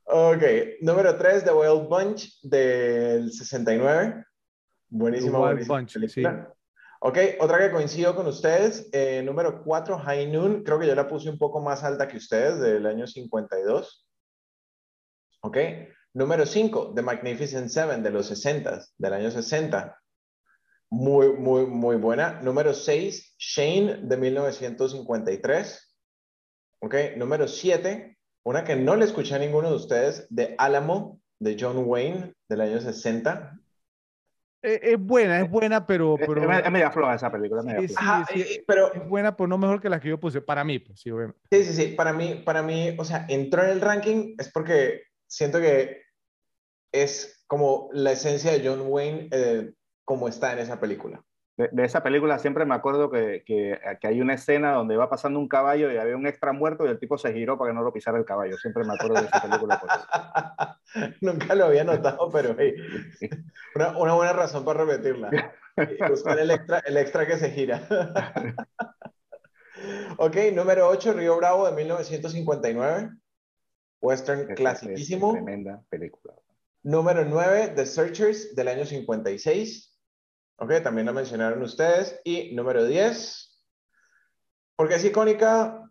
Ok, 0.04 0.42
número 0.82 1.16
3, 1.16 1.44
The 1.44 1.52
Wild 1.52 1.88
Bunch 1.88 2.40
del 2.42 3.32
69. 3.32 4.24
Buenísimo, 4.88 5.38
buenísimo. 5.38 5.74
Bunch, 5.74 5.96
sí. 6.08 6.22
Ok, 7.04 7.18
otra 7.40 7.58
que 7.58 7.72
coincido 7.72 8.14
con 8.14 8.28
ustedes, 8.28 8.88
eh, 8.92 9.22
número 9.24 9.64
4, 9.64 9.98
High 9.98 10.30
Noon, 10.30 10.62
creo 10.62 10.78
que 10.78 10.86
yo 10.86 10.94
la 10.94 11.08
puse 11.08 11.28
un 11.28 11.36
poco 11.36 11.60
más 11.60 11.82
alta 11.82 12.06
que 12.06 12.16
ustedes, 12.16 12.60
del 12.60 12.86
año 12.86 13.08
52. 13.08 14.06
Ok, 15.40 15.56
número 16.14 16.46
5, 16.46 16.92
The 16.94 17.02
Magnificent 17.02 17.70
Seven, 17.70 18.04
de 18.04 18.12
los 18.12 18.26
60, 18.26 18.84
del 18.98 19.12
año 19.14 19.32
60. 19.32 20.00
Muy, 20.90 21.32
muy, 21.32 21.66
muy 21.66 21.96
buena. 21.96 22.40
Número 22.40 22.72
6, 22.72 23.34
Shane, 23.36 23.96
de 24.04 24.16
1953. 24.16 25.96
Ok, 26.82 26.94
número 27.16 27.48
7, 27.48 28.16
una 28.44 28.62
que 28.62 28.76
no 28.76 28.94
le 28.94 29.06
escuché 29.06 29.34
a 29.34 29.40
ninguno 29.40 29.70
de 29.70 29.76
ustedes, 29.76 30.28
de 30.30 30.54
Alamo, 30.56 31.20
de 31.40 31.56
John 31.58 31.82
Wayne, 31.84 32.32
del 32.48 32.60
año 32.60 32.80
60. 32.80 33.58
Es, 34.62 34.98
buena, 34.98 35.40
es 35.40 35.50
buena, 35.50 35.84
pero... 35.86 36.16
pero... 36.16 36.50
Es, 36.52 36.70
media 36.70 36.90
floja 36.90 37.14
esa 37.14 37.32
película. 37.32 37.62
Media 37.62 37.88
sí, 37.88 37.94
sí, 38.32 38.42
sí, 38.44 38.64
pero... 38.66 38.92
Es 38.94 39.08
buena, 39.08 39.36
pero 39.36 39.48
no 39.48 39.58
mejor 39.58 39.80
que 39.80 39.88
la 39.88 39.98
que 39.98 40.08
yo 40.08 40.20
puse, 40.20 40.40
para 40.40 40.62
mí, 40.62 40.78
pues 40.78 41.00
sí, 41.00 41.10
obviamente. 41.10 41.40
Sí, 41.50 41.64
sí, 41.64 41.72
sí, 41.74 41.94
para 41.94 42.12
mí, 42.12 42.42
para 42.44 42.62
mí, 42.62 42.94
o 42.96 43.04
sea, 43.04 43.26
entró 43.28 43.64
en 43.64 43.70
el 43.70 43.80
ranking 43.80 44.34
es 44.38 44.50
porque 44.52 45.02
siento 45.26 45.60
que 45.60 46.02
es 46.92 47.44
como 47.48 47.88
la 47.92 48.12
esencia 48.12 48.52
de 48.52 48.66
John 48.66 48.84
Wayne 48.86 49.28
eh, 49.32 49.72
como 50.04 50.28
está 50.28 50.52
en 50.52 50.60
esa 50.60 50.78
película. 50.78 51.22
De, 51.56 51.68
de, 51.70 51.84
esa 51.84 52.02
película 52.02 52.38
siempre 52.38 52.64
me 52.64 52.74
acuerdo 52.74 53.10
que, 53.10 53.42
que, 53.44 53.78
que, 54.00 54.06
hay 54.06 54.22
una 54.22 54.34
escena 54.34 54.72
donde 54.72 54.96
va 54.96 55.10
pasando 55.10 55.38
un 55.38 55.48
caballo 55.48 55.92
y 55.92 55.98
había 55.98 56.16
un 56.16 56.26
extra 56.26 56.52
muerto 56.52 56.86
y 56.86 56.88
el 56.88 56.98
tipo 56.98 57.18
se 57.18 57.32
giró 57.32 57.58
para 57.58 57.70
que 57.70 57.74
no 57.74 57.82
lo 57.82 57.92
pisara 57.92 58.18
el 58.18 58.24
caballo. 58.24 58.56
Siempre 58.56 58.84
me 58.84 58.94
acuerdo 58.94 59.20
de 59.20 59.26
esa 59.26 59.42
película. 59.42 59.78
Por 59.78 59.90
eso. 59.90 61.16
Nunca 61.20 61.54
lo 61.54 61.66
había 61.66 61.84
notado, 61.84 62.30
pero 62.30 62.56
hey, 62.58 62.74
una, 63.74 63.98
una, 63.98 64.14
buena 64.14 64.32
razón 64.32 64.64
para 64.64 64.84
repetirla. 64.84 65.30
Buscar 66.08 66.38
el 66.38 66.50
extra, 66.50 66.78
el 66.80 66.96
extra 66.96 67.26
que 67.26 67.36
se 67.36 67.50
gira. 67.50 67.86
ok, 70.18 70.36
número 70.54 70.88
8, 70.88 71.12
Río 71.12 71.36
Bravo 71.36 71.66
de 71.66 71.76
1959. 71.76 73.10
Western 74.00 74.50
es, 74.50 74.56
clasiquísimo. 74.56 75.32
tremenda 75.32 75.82
película. 75.88 76.34
Número 76.82 77.24
9, 77.24 77.74
The 77.76 77.86
Searchers 77.86 78.54
del 78.54 78.68
año 78.68 78.84
56. 78.84 79.91
Ok, 80.62 80.74
también 80.80 81.08
lo 81.08 81.12
mencionaron 81.12 81.60
ustedes. 81.60 82.20
Y 82.22 82.54
número 82.54 82.84
10, 82.84 83.60
porque 84.76 84.94
es 84.94 85.04
icónica, 85.04 85.90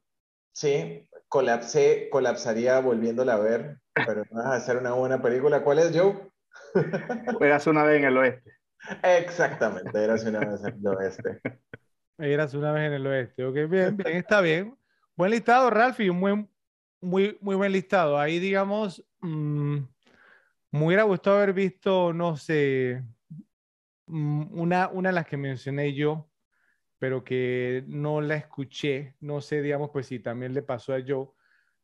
sí, 0.53 1.09
colapsé, 1.27 2.07
colapsaría 2.09 2.79
volviéndola 2.79 3.33
a 3.33 3.39
ver, 3.39 3.79
pero 3.93 4.23
no 4.31 4.41
vas 4.41 4.45
a 4.45 4.55
hacer 4.55 4.77
una 4.77 4.93
buena 4.93 5.21
película. 5.21 5.61
¿Cuál 5.61 5.79
es, 5.79 5.91
Joe? 5.93 6.25
Eras 7.41 7.67
una 7.67 7.83
vez 7.83 7.97
en 7.97 8.05
el 8.05 8.17
oeste. 8.17 8.49
Exactamente, 9.03 10.01
eras 10.01 10.23
una 10.23 10.39
vez 10.39 10.63
en 10.63 10.79
el 10.79 10.87
oeste. 10.87 11.41
Eras 12.17 12.53
una 12.53 12.71
vez 12.71 12.87
en 12.87 12.93
el 12.93 13.07
oeste. 13.07 13.43
Ok, 13.43 13.55
bien, 13.69 13.97
bien, 13.97 14.15
está 14.15 14.39
bien. 14.39 14.77
Buen 15.17 15.31
listado, 15.31 15.69
Ralph, 15.69 15.99
y 15.99 16.07
un 16.07 16.21
buen, 16.21 16.49
muy, 17.01 17.37
muy 17.41 17.57
buen 17.57 17.73
listado. 17.73 18.17
Ahí, 18.17 18.39
digamos, 18.39 19.05
mmm, 19.19 19.79
me 20.71 20.85
hubiera 20.85 21.03
gustado 21.03 21.35
haber 21.35 21.51
visto, 21.51 22.13
no 22.13 22.37
sé, 22.37 23.03
Mm, 23.03 23.20
una, 24.11 24.89
una 24.89 25.09
de 25.09 25.15
las 25.15 25.27
que 25.27 25.37
mencioné 25.37 25.93
yo, 25.93 26.29
pero 26.99 27.23
que 27.23 27.83
no 27.87 28.21
la 28.21 28.35
escuché, 28.35 29.15
no 29.19 29.41
sé, 29.41 29.61
digamos, 29.61 29.89
pues 29.91 30.07
si 30.07 30.19
también 30.19 30.53
le 30.53 30.61
pasó 30.61 30.93
a 30.93 30.99
Joe, 31.05 31.29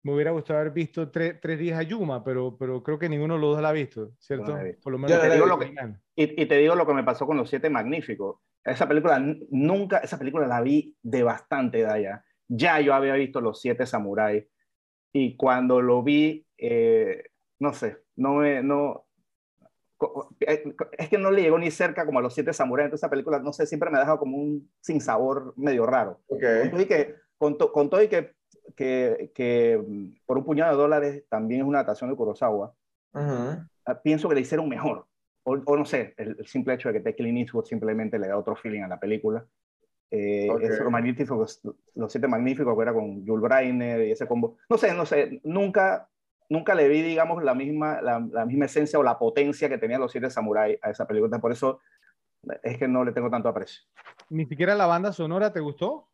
me 0.04 0.14
hubiera 0.14 0.32
gustado 0.32 0.60
haber 0.60 0.72
visto 0.72 1.10
tres, 1.10 1.40
tres 1.42 1.58
días 1.58 1.80
a 1.80 1.84
Yuma, 1.84 2.24
pero, 2.24 2.56
pero 2.58 2.84
creo 2.84 3.00
que 3.00 3.10
ninguno 3.10 3.34
de 3.34 3.42
los 3.42 3.54
dos 3.54 3.62
la 3.62 3.70
ha 3.70 3.74
visto, 3.74 4.12
¿cierto? 4.20 4.56
No 4.56 4.64
visto. 4.64 4.82
Por 4.82 4.94
lo 4.94 5.00
menos. 5.00 5.20
Te 5.20 5.30
digo 5.34 5.46
lo 5.46 5.58
que, 5.58 5.74
y, 6.16 6.42
y, 6.42 6.46
te 6.46 6.58
digo 6.58 6.76
lo 6.76 6.86
que 6.86 6.94
me 6.94 7.04
pasó 7.04 7.26
con 7.26 7.36
Los 7.36 7.50
Siete 7.50 7.70
Magníficos. 7.70 8.40
Esa 8.64 8.88
película, 8.88 9.20
nunca, 9.50 9.98
esa 9.98 10.20
película 10.20 10.46
la 10.46 10.62
vi 10.62 10.96
de 11.02 11.24
bastante 11.24 11.80
edad 11.80 11.98
ya. 11.98 12.24
Ya 12.48 12.80
yo 12.80 12.94
había 12.94 13.16
visto 13.16 13.42
Los 13.42 13.60
Siete 13.60 13.86
Samuráis 13.86 14.46
y 15.12 15.36
cuando 15.36 15.82
lo 15.82 16.04
vi, 16.04 16.46
eh, 16.58 17.24
no 17.60 17.74
sé, 17.74 17.98
no 18.16 18.36
me, 18.36 18.62
no, 18.62 19.07
es 20.92 21.10
que 21.10 21.18
no 21.18 21.32
le 21.32 21.42
llegó 21.42 21.58
ni 21.58 21.72
cerca 21.72 22.06
como 22.06 22.20
a 22.20 22.22
los 22.22 22.34
siete 22.34 22.54
samuráis. 22.54 22.86
Entonces, 22.86 23.04
esa 23.04 23.10
película, 23.10 23.40
no 23.40 23.54
sé, 23.54 23.66
siempre 23.66 23.90
me 23.90 23.98
ha 23.98 24.02
dejado 24.02 24.20
como 24.20 24.38
un 24.38 24.70
sinsabor 24.82 25.54
medio 25.58 25.86
raro. 25.86 26.20
Okay. 26.28 26.70
Con, 26.70 26.72
todo 26.72 26.82
y 26.82 26.86
que, 26.86 27.16
con, 27.38 27.58
to, 27.58 27.72
con 27.72 27.90
todo 27.90 28.04
y 28.04 28.08
que, 28.08 28.36
que, 28.76 29.32
que, 29.34 29.84
mm, 29.86 30.26
por 30.26 30.38
un 30.38 30.46
puñado 30.46 30.72
de 30.72 30.82
dólares 30.82 31.24
también 31.30 31.62
es 31.62 31.68
una 31.68 31.80
adaptación 31.80 32.10
de 32.10 32.16
Kurosawa, 32.16 32.74
uh 33.14 33.20
-huh. 33.20 34.02
pienso 34.04 34.30
que 34.30 34.36
le 34.36 34.42
hicieron 34.42 34.70
mejor. 34.70 35.06
O, 35.44 35.54
o 35.54 35.78
no 35.78 35.86
sé, 35.86 36.14
el, 36.18 36.36
el, 36.40 36.46
simple 36.46 36.74
hecho 36.74 36.92
de 36.92 37.02
que 37.02 37.16
Clint 37.16 37.38
Eastwood 37.40 37.66
simplemente 37.66 38.20
le 38.20 38.28
da 38.28 38.38
otro 38.38 38.56
feeling 38.56 38.82
a 38.82 38.88
la 38.88 39.00
película. 39.00 39.46
Eh, 40.12 40.50
okay. 40.50 40.68
Eso, 40.68 40.90
magnífico, 40.90 41.46
los 41.96 42.12
siete 42.12 42.28
magníficos, 42.28 42.76
que 42.76 42.82
era 42.82 42.94
con 42.94 43.26
Jules 43.26 43.42
Breiner 43.42 44.08
y 44.08 44.12
ese 44.12 44.28
combo. 44.28 44.58
No 44.70 44.78
sé, 44.78 44.94
no 44.94 45.06
sé, 45.06 45.42
nunca 45.44 46.10
nunca 46.50 46.76
le 46.76 46.88
vi, 46.88 47.02
digamos, 47.02 47.44
la 47.44 47.54
misma, 47.54 48.02
la, 48.02 48.20
la, 48.32 48.46
misma 48.46 48.66
esencia 48.66 49.00
o 49.00 49.04
la 49.04 49.18
potencia 49.18 49.70
que 49.70 49.78
tenían 49.78 50.02
los 50.02 50.12
siete 50.12 50.30
samuráis 50.30 50.78
a 50.82 50.90
esa 50.90 51.06
película. 51.08 51.40
Por 51.40 51.52
eso 51.52 51.80
es 52.64 52.78
que 52.78 52.88
no 52.88 53.04
le 53.04 53.12
tengo 53.12 53.30
tanto 53.30 53.50
aprecio. 53.50 53.84
¿Ni 54.30 54.46
siquiera 54.46 54.76
la 54.76 54.86
banda 54.86 55.12
sonora 55.12 55.52
te 55.52 55.60
gustó? 55.60 56.10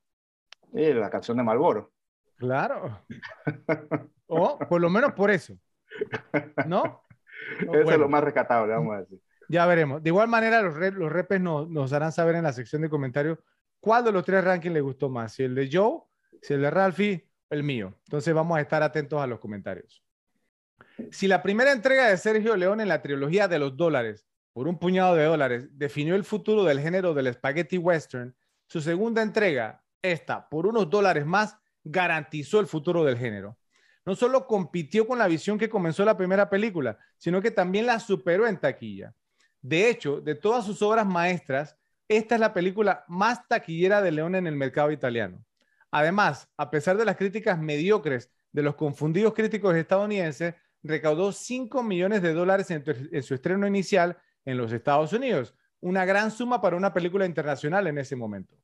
Sí, 0.73 0.93
la 0.93 1.09
canción 1.09 1.37
de 1.37 1.43
Malboro. 1.43 1.91
Claro. 2.37 3.05
o 4.27 4.59
por 4.59 4.81
lo 4.81 4.89
menos 4.89 5.13
por 5.13 5.31
eso. 5.31 5.53
¿No? 6.65 7.03
eso 7.59 7.71
bueno. 7.71 7.91
es 7.91 7.99
lo 7.99 8.09
más 8.09 8.23
rescatable, 8.23 8.73
vamos 8.73 8.95
a 8.95 8.99
decir. 8.99 9.19
Ya 9.49 9.65
veremos. 9.65 10.01
De 10.01 10.09
igual 10.09 10.27
manera, 10.27 10.61
los, 10.61 10.75
re 10.75 10.91
los 10.91 11.11
repes 11.11 11.39
nos, 11.39 11.69
nos 11.69 11.93
harán 11.93 12.11
saber 12.11 12.35
en 12.35 12.43
la 12.43 12.53
sección 12.53 12.81
de 12.81 12.89
comentarios 12.89 13.37
cuál 13.79 14.03
de 14.03 14.11
los 14.11 14.23
tres 14.25 14.43
rankings 14.43 14.73
le 14.73 14.81
gustó 14.81 15.09
más. 15.09 15.33
Si 15.33 15.43
el 15.43 15.53
de 15.53 15.69
Joe, 15.71 16.01
si 16.41 16.53
el 16.53 16.61
de 16.61 16.71
Ralphie 16.71 17.29
el 17.49 17.63
mío. 17.63 17.93
Entonces 18.05 18.33
vamos 18.33 18.57
a 18.57 18.61
estar 18.61 18.81
atentos 18.81 19.21
a 19.21 19.27
los 19.27 19.39
comentarios. 19.39 20.03
Si 21.11 21.27
la 21.27 21.41
primera 21.41 21.71
entrega 21.71 22.07
de 22.07 22.17
Sergio 22.17 22.55
Leone 22.55 22.83
en 22.83 22.89
la 22.89 23.01
trilogía 23.01 23.47
de 23.47 23.59
los 23.59 23.75
dólares, 23.75 24.25
por 24.53 24.67
un 24.67 24.77
puñado 24.77 25.15
de 25.15 25.25
dólares, 25.25 25.67
definió 25.71 26.15
el 26.15 26.23
futuro 26.23 26.63
del 26.63 26.79
género 26.79 27.13
del 27.13 27.33
spaghetti 27.33 27.77
western, 27.77 28.35
su 28.67 28.81
segunda 28.81 29.21
entrega, 29.21 29.83
esta, 30.01 30.47
por 30.47 30.67
unos 30.67 30.89
dólares 30.89 31.25
más, 31.25 31.57
garantizó 31.83 32.59
el 32.59 32.67
futuro 32.67 33.03
del 33.03 33.17
género. 33.17 33.57
No 34.05 34.15
solo 34.15 34.45
compitió 34.47 35.07
con 35.07 35.17
la 35.17 35.27
visión 35.27 35.57
que 35.57 35.69
comenzó 35.69 36.03
la 36.05 36.17
primera 36.17 36.49
película, 36.49 36.97
sino 37.17 37.41
que 37.41 37.51
también 37.51 37.85
la 37.85 37.99
superó 37.99 38.47
en 38.47 38.59
taquilla. 38.59 39.13
De 39.61 39.89
hecho, 39.89 40.19
de 40.19 40.35
todas 40.35 40.65
sus 40.65 40.81
obras 40.81 41.05
maestras, 41.05 41.77
esta 42.07 42.35
es 42.35 42.41
la 42.41 42.53
película 42.53 43.05
más 43.07 43.47
taquillera 43.47 44.01
de 44.01 44.11
León 44.11 44.35
en 44.35 44.45
el 44.45 44.55
mercado 44.55 44.91
italiano. 44.91 45.43
Además, 45.89 46.49
a 46.57 46.69
pesar 46.69 46.97
de 46.97 47.05
las 47.05 47.15
críticas 47.15 47.57
mediocres 47.57 48.29
de 48.51 48.61
los 48.61 48.75
confundidos 48.75 49.33
críticos 49.33 49.75
estadounidenses, 49.75 50.53
recaudó 50.83 51.31
5 51.31 51.81
millones 51.83 52.21
de 52.21 52.33
dólares 52.33 52.69
en, 52.71 53.23
su 53.23 53.33
estreno 53.33 53.65
inicial 53.65 54.17
en 54.45 54.57
los 54.57 54.71
Estados 54.71 55.13
Unidos, 55.13 55.55
una 55.79 56.05
gran 56.05 56.31
suma 56.31 56.61
para 56.61 56.75
una 56.75 56.93
película 56.93 57.25
internacional 57.25 57.87
en 57.87 57.97
ese 57.97 58.15
momento. 58.15 58.55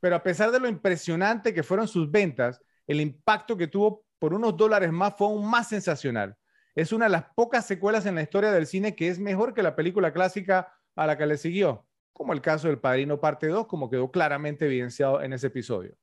Pero 0.00 0.16
a 0.16 0.22
pesar 0.22 0.50
de 0.50 0.60
lo 0.60 0.68
impresionante 0.68 1.54
que 1.54 1.62
fueron 1.62 1.88
sus 1.88 2.10
ventas, 2.10 2.60
el 2.86 3.00
impacto 3.00 3.56
que 3.56 3.68
tuvo 3.68 4.04
por 4.18 4.34
unos 4.34 4.56
dólares 4.56 4.92
más 4.92 5.14
fue 5.16 5.28
aún 5.28 5.48
más 5.48 5.68
sensacional. 5.68 6.36
Es 6.74 6.92
una 6.92 7.06
de 7.06 7.12
las 7.12 7.24
pocas 7.34 7.66
secuelas 7.66 8.04
en 8.06 8.16
la 8.16 8.22
historia 8.22 8.52
del 8.52 8.66
cine 8.66 8.94
que 8.94 9.08
es 9.08 9.18
mejor 9.18 9.54
que 9.54 9.62
la 9.62 9.76
película 9.76 10.12
clásica 10.12 10.72
a 10.96 11.06
la 11.06 11.16
que 11.16 11.26
le 11.26 11.38
siguió 11.38 11.86
como 12.14 12.32
el 12.32 12.40
caso 12.40 12.68
del 12.68 12.78
Padrino 12.78 13.20
Parte 13.20 13.48
2, 13.48 13.66
como 13.66 13.90
quedó 13.90 14.10
claramente 14.10 14.64
evidenciado 14.64 15.20
en 15.20 15.34
ese 15.34 15.48
episodio. 15.48 15.94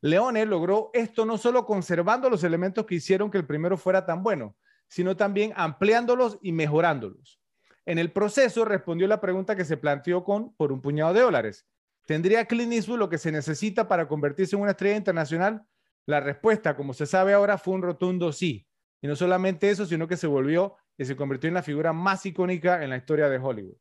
Leone 0.00 0.46
logró 0.46 0.90
esto 0.94 1.26
no 1.26 1.36
solo 1.36 1.66
conservando 1.66 2.30
los 2.30 2.44
elementos 2.44 2.86
que 2.86 2.94
hicieron 2.94 3.30
que 3.30 3.38
el 3.38 3.46
primero 3.46 3.76
fuera 3.76 4.06
tan 4.06 4.22
bueno, 4.22 4.56
sino 4.88 5.16
también 5.16 5.52
ampliándolos 5.56 6.38
y 6.42 6.52
mejorándolos. 6.52 7.40
En 7.86 7.98
el 7.98 8.12
proceso 8.12 8.64
respondió 8.64 9.06
la 9.06 9.20
pregunta 9.20 9.56
que 9.56 9.64
se 9.64 9.76
planteó 9.76 10.24
con 10.24 10.54
por 10.56 10.72
un 10.72 10.82
puñado 10.82 11.14
de 11.14 11.20
dólares. 11.20 11.66
¿Tendría 12.06 12.46
Clint 12.46 12.72
Eastwood 12.72 12.98
lo 12.98 13.08
que 13.08 13.18
se 13.18 13.32
necesita 13.32 13.86
para 13.86 14.08
convertirse 14.08 14.56
en 14.56 14.62
una 14.62 14.72
estrella 14.72 14.96
internacional? 14.96 15.64
La 16.06 16.20
respuesta, 16.20 16.74
como 16.76 16.94
se 16.94 17.06
sabe 17.06 17.34
ahora, 17.34 17.58
fue 17.58 17.74
un 17.74 17.82
rotundo 17.82 18.32
sí. 18.32 18.66
Y 19.00 19.06
no 19.06 19.14
solamente 19.14 19.70
eso, 19.70 19.86
sino 19.86 20.08
que 20.08 20.16
se 20.16 20.26
volvió 20.26 20.76
y 20.96 21.04
se 21.04 21.16
convirtió 21.16 21.48
en 21.48 21.54
la 21.54 21.62
figura 21.62 21.92
más 21.92 22.26
icónica 22.26 22.82
en 22.82 22.90
la 22.90 22.96
historia 22.96 23.28
de 23.28 23.38
Hollywood. 23.38 23.76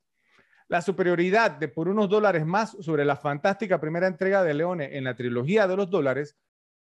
La 0.67 0.81
superioridad 0.81 1.51
de 1.51 1.69
por 1.69 1.87
unos 1.87 2.09
dólares 2.09 2.45
más 2.45 2.77
sobre 2.81 3.05
la 3.05 3.15
fantástica 3.15 3.79
primera 3.79 4.07
entrega 4.07 4.43
de 4.43 4.53
Leone 4.53 4.97
en 4.97 5.05
la 5.05 5.15
trilogía 5.15 5.65
de 5.67 5.77
los 5.77 5.89
dólares 5.89 6.37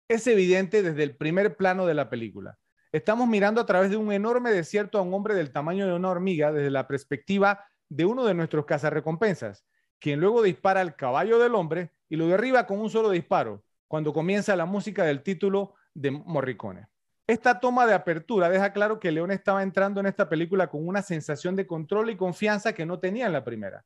es 0.07 0.27
evidente 0.27 0.83
desde 0.83 1.03
el 1.03 1.15
primer 1.15 1.57
plano 1.57 1.87
de 1.87 1.95
la 1.95 2.09
película. 2.09 2.59
Estamos 2.93 3.27
mirando 3.27 3.59
a 3.59 3.65
través 3.65 3.89
de 3.89 3.97
un 3.97 4.11
enorme 4.11 4.51
desierto 4.51 4.99
a 4.99 5.01
un 5.01 5.11
hombre 5.15 5.33
del 5.33 5.51
tamaño 5.51 5.87
de 5.87 5.93
una 5.93 6.11
hormiga 6.11 6.51
desde 6.51 6.69
la 6.69 6.87
perspectiva 6.87 7.65
de 7.89 8.05
uno 8.05 8.23
de 8.23 8.35
nuestros 8.35 8.65
cazarrecompensas, 8.65 9.65
quien 9.97 10.19
luego 10.19 10.43
dispara 10.43 10.81
al 10.81 10.95
caballo 10.95 11.39
del 11.39 11.55
hombre 11.55 11.89
y 12.07 12.17
lo 12.17 12.27
derriba 12.27 12.67
con 12.67 12.79
un 12.79 12.91
solo 12.91 13.09
disparo, 13.09 13.63
cuando 13.87 14.13
comienza 14.13 14.55
la 14.55 14.67
música 14.67 15.05
del 15.05 15.23
título 15.23 15.73
de 15.95 16.11
Morricone. 16.11 16.85
Esta 17.25 17.59
toma 17.59 17.87
de 17.87 17.95
apertura 17.95 18.47
deja 18.47 18.73
claro 18.73 18.99
que 18.99 19.11
León 19.11 19.31
estaba 19.31 19.63
entrando 19.63 19.99
en 19.99 20.05
esta 20.05 20.29
película 20.29 20.67
con 20.67 20.87
una 20.87 21.01
sensación 21.01 21.55
de 21.55 21.65
control 21.65 22.11
y 22.11 22.15
confianza 22.15 22.73
que 22.73 22.85
no 22.85 22.99
tenía 22.99 23.25
en 23.25 23.33
la 23.33 23.43
primera. 23.43 23.83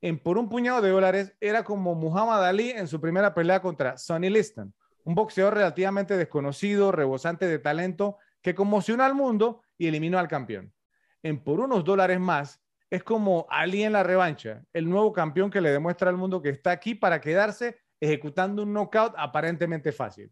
En 0.00 0.18
Por 0.18 0.38
un 0.38 0.48
puñado 0.48 0.80
de 0.80 0.88
dólares 0.88 1.36
era 1.42 1.62
como 1.62 1.94
Muhammad 1.94 2.46
Ali 2.46 2.70
en 2.70 2.88
su 2.88 3.02
primera 3.02 3.34
pelea 3.34 3.60
contra 3.60 3.98
Sonny 3.98 4.30
Liston, 4.30 4.72
un 5.04 5.14
boxeador 5.14 5.52
relativamente 5.52 6.16
desconocido, 6.16 6.90
rebosante 6.90 7.46
de 7.46 7.58
talento, 7.58 8.16
que 8.46 8.54
conmocionó 8.54 9.02
al 9.02 9.12
mundo 9.12 9.60
y 9.76 9.88
eliminó 9.88 10.20
al 10.20 10.28
campeón. 10.28 10.72
En 11.20 11.42
Por 11.42 11.58
unos 11.58 11.82
dólares 11.84 12.20
más 12.20 12.62
es 12.88 13.02
como 13.02 13.44
Ali 13.50 13.82
en 13.82 13.90
la 13.90 14.04
revancha, 14.04 14.64
el 14.72 14.88
nuevo 14.88 15.12
campeón 15.12 15.50
que 15.50 15.60
le 15.60 15.72
demuestra 15.72 16.10
al 16.10 16.16
mundo 16.16 16.40
que 16.40 16.50
está 16.50 16.70
aquí 16.70 16.94
para 16.94 17.20
quedarse 17.20 17.80
ejecutando 17.98 18.62
un 18.62 18.72
knockout 18.72 19.14
aparentemente 19.16 19.90
fácil. 19.90 20.30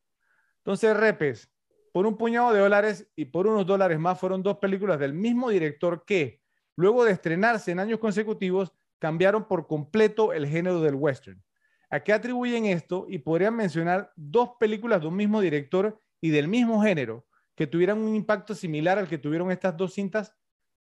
Entonces, 0.58 0.96
Repes, 0.96 1.50
por 1.92 2.06
un 2.06 2.16
puñado 2.16 2.52
de 2.52 2.60
dólares 2.60 3.10
y 3.16 3.24
por 3.24 3.48
unos 3.48 3.66
dólares 3.66 3.98
más 3.98 4.16
fueron 4.16 4.44
dos 4.44 4.58
películas 4.58 5.00
del 5.00 5.12
mismo 5.12 5.50
director 5.50 6.04
que, 6.06 6.40
luego 6.76 7.04
de 7.04 7.10
estrenarse 7.10 7.72
en 7.72 7.80
años 7.80 7.98
consecutivos, 7.98 8.72
cambiaron 9.00 9.48
por 9.48 9.66
completo 9.66 10.32
el 10.32 10.46
género 10.46 10.80
del 10.82 10.94
western. 10.94 11.42
¿A 11.90 11.98
qué 11.98 12.12
atribuyen 12.12 12.66
esto? 12.66 13.06
Y 13.08 13.18
podrían 13.18 13.56
mencionar 13.56 14.12
dos 14.14 14.50
películas 14.60 15.00
de 15.00 15.08
un 15.08 15.16
mismo 15.16 15.40
director 15.40 15.98
y 16.20 16.30
del 16.30 16.46
mismo 16.46 16.80
género 16.80 17.26
que 17.55 17.66
tuvieran 17.66 17.98
un 17.98 18.14
impacto 18.14 18.55
similar 18.55 18.98
al 18.98 19.09
que 19.09 19.18
tuvieron 19.18 19.50
estas 19.50 19.76
dos 19.76 19.94
cintas. 19.94 20.32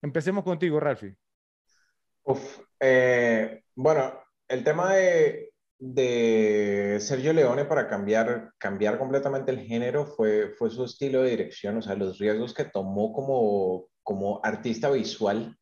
Empecemos 0.01 0.43
contigo, 0.43 0.79
Ralphie. 0.79 1.15
Eh, 2.79 3.63
bueno, 3.75 4.13
el 4.47 4.63
tema 4.63 4.93
de, 4.93 5.51
de 5.77 6.97
Sergio 6.99 7.33
Leone 7.33 7.65
para 7.65 7.87
cambiar, 7.87 8.53
cambiar 8.57 8.97
completamente 8.97 9.51
el 9.51 9.59
género 9.59 10.05
fue, 10.05 10.53
fue 10.57 10.69
su 10.69 10.85
estilo 10.85 11.21
de 11.21 11.31
dirección, 11.31 11.77
o 11.77 11.81
sea, 11.81 11.95
los 11.95 12.17
riesgos 12.19 12.53
que 12.53 12.65
tomó 12.65 13.11
como, 13.13 13.87
como 14.03 14.39
artista 14.43 14.89
visual. 14.89 15.57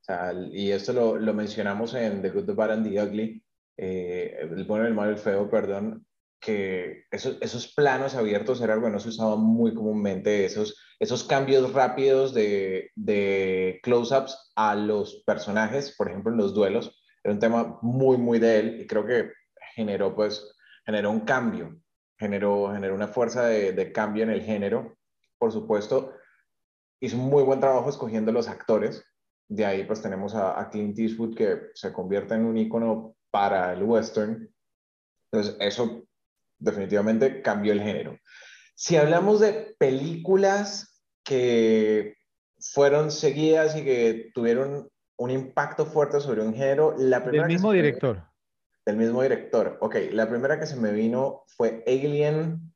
O 0.00 0.04
sea, 0.04 0.32
y 0.52 0.70
esto 0.70 0.92
lo, 0.92 1.16
lo, 1.16 1.34
mencionamos 1.34 1.94
en 1.94 2.22
The 2.22 2.30
Good, 2.30 2.46
the 2.46 2.52
Bad 2.52 2.72
and 2.72 2.88
the 2.88 3.02
Ugly, 3.02 3.44
eh, 3.76 4.38
el 4.40 4.64
bueno, 4.64 4.86
el 4.86 4.94
malo, 4.94 5.10
el 5.10 5.18
feo, 5.18 5.50
perdón, 5.50 6.06
que 6.40 7.04
esos, 7.10 7.38
esos 7.40 7.74
planos 7.74 8.14
abiertos 8.14 8.60
era 8.60 8.74
algo 8.74 8.86
que 8.86 8.92
no 8.92 9.00
se 9.00 9.08
usaba 9.08 9.36
muy 9.36 9.74
comúnmente, 9.74 10.44
esos, 10.44 10.76
esos 10.98 11.24
cambios 11.24 11.72
rápidos 11.72 12.32
de, 12.34 12.90
de 12.94 13.80
close-ups 13.82 14.52
a 14.54 14.74
los 14.74 15.22
personajes, 15.26 15.94
por 15.96 16.08
ejemplo, 16.08 16.32
en 16.32 16.38
los 16.38 16.54
duelos, 16.54 16.98
era 17.22 17.34
un 17.34 17.40
tema 17.40 17.78
muy, 17.82 18.16
muy 18.16 18.38
de 18.38 18.58
él 18.58 18.80
y 18.80 18.86
creo 18.86 19.04
que 19.04 19.30
generó, 19.74 20.14
pues, 20.14 20.54
generó 20.84 21.10
un 21.10 21.20
cambio, 21.20 21.78
generó, 22.18 22.72
generó 22.72 22.94
una 22.94 23.08
fuerza 23.08 23.46
de, 23.46 23.92
cambio 23.92 24.22
en 24.22 24.30
el 24.30 24.42
género. 24.42 24.96
Por 25.38 25.52
supuesto, 25.52 26.14
hizo 27.00 27.16
un 27.16 27.28
muy 27.28 27.42
buen 27.42 27.60
trabajo 27.60 27.90
escogiendo 27.90 28.32
los 28.32 28.48
actores. 28.48 29.04
De 29.48 29.64
ahí, 29.64 29.84
pues, 29.84 30.02
tenemos 30.02 30.34
a, 30.34 30.68
Clint 30.70 30.98
Eastwood 30.98 31.36
que 31.36 31.70
se 31.74 31.92
convierte 31.92 32.34
en 32.34 32.44
un 32.44 32.56
ícono 32.56 33.16
para 33.30 33.72
el 33.72 33.82
western. 33.82 34.48
Entonces, 35.30 35.56
eso 35.60 36.07
definitivamente 36.58 37.42
cambió 37.42 37.72
el 37.72 37.82
género. 37.82 38.18
Si 38.74 38.96
hablamos 38.96 39.40
de 39.40 39.74
películas 39.78 41.02
que 41.24 42.16
fueron 42.60 43.10
seguidas 43.10 43.76
y 43.76 43.84
que 43.84 44.30
tuvieron 44.34 44.88
un 45.16 45.30
impacto 45.30 45.86
fuerte 45.86 46.20
sobre 46.20 46.42
un 46.42 46.54
género, 46.54 46.94
la 46.96 47.22
primera... 47.22 47.46
Del 47.46 47.54
mismo 47.54 47.72
director. 47.72 48.22
Del 48.86 48.96
mismo 48.96 49.22
director. 49.22 49.78
Ok, 49.80 49.96
la 50.12 50.28
primera 50.28 50.58
que 50.58 50.66
se 50.66 50.76
me 50.76 50.92
vino 50.92 51.44
fue 51.56 51.82
Alien. 51.86 52.72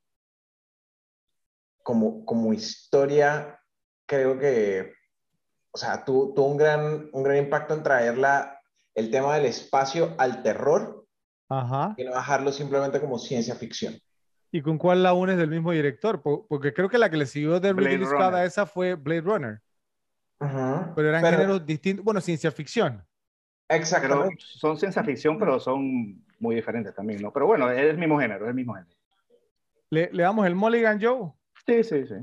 Como, 1.82 2.24
como 2.24 2.52
historia, 2.52 3.60
creo 4.06 4.38
que, 4.38 4.92
o 5.72 5.78
sea, 5.78 6.04
tuvo, 6.04 6.44
un, 6.44 6.56
gran, 6.56 7.10
un 7.12 7.22
gran 7.24 7.38
impacto 7.38 7.74
en 7.74 7.82
traerla, 7.82 8.60
el 8.94 9.10
tema 9.10 9.34
del 9.34 9.46
espacio 9.46 10.14
al 10.18 10.42
terror 10.42 11.01
Ajá. 11.59 11.94
y 11.96 12.05
no 12.05 12.12
bajarlo 12.12 12.50
simplemente 12.53 13.00
como 13.00 13.18
ciencia 13.18 13.55
ficción. 13.55 13.94
¿Y 14.50 14.61
con 14.61 14.78
cuál 14.78 15.03
la 15.03 15.12
unes 15.12 15.36
del 15.36 15.48
mismo 15.48 15.72
director? 15.72 16.22
Porque 16.22 16.72
creo 16.72 16.88
que 16.88 16.98
la 16.98 17.11
que 17.11 17.16
le 17.16 17.26
siguió 17.26 17.59
de 17.59 17.72
Ridley 17.72 18.05
Scott 18.05 18.34
a 18.34 18.44
esa 18.44 18.66
fue 18.66 18.94
Blade 18.94 19.22
Runner. 19.22 19.62
Ajá. 20.38 20.92
Pero 20.94 21.09
eran 21.09 21.24
géneros 21.24 21.64
distintos, 21.64 22.05
bueno, 22.05 22.20
ciencia 22.20 22.50
ficción. 22.50 23.03
Exacto. 23.68 24.28
son 24.38 24.76
ciencia 24.78 25.03
ficción, 25.03 25.38
pero 25.38 25.59
son 25.59 26.22
muy 26.38 26.55
diferentes 26.55 26.94
también, 26.94 27.22
¿no? 27.22 27.32
Pero 27.32 27.46
bueno, 27.46 27.70
es 27.70 27.78
el 27.78 27.96
mismo 27.96 28.18
género, 28.18 28.44
es 28.44 28.48
el 28.50 28.55
mismo 28.55 28.74
género. 28.74 28.94
¿Le, 29.88 30.11
le 30.12 30.22
damos 30.22 30.46
el 30.46 30.55
Mulligan 30.55 31.00
Joe? 31.00 31.32
Sí, 31.66 31.84
sí, 31.84 32.07
sí. 32.07 32.14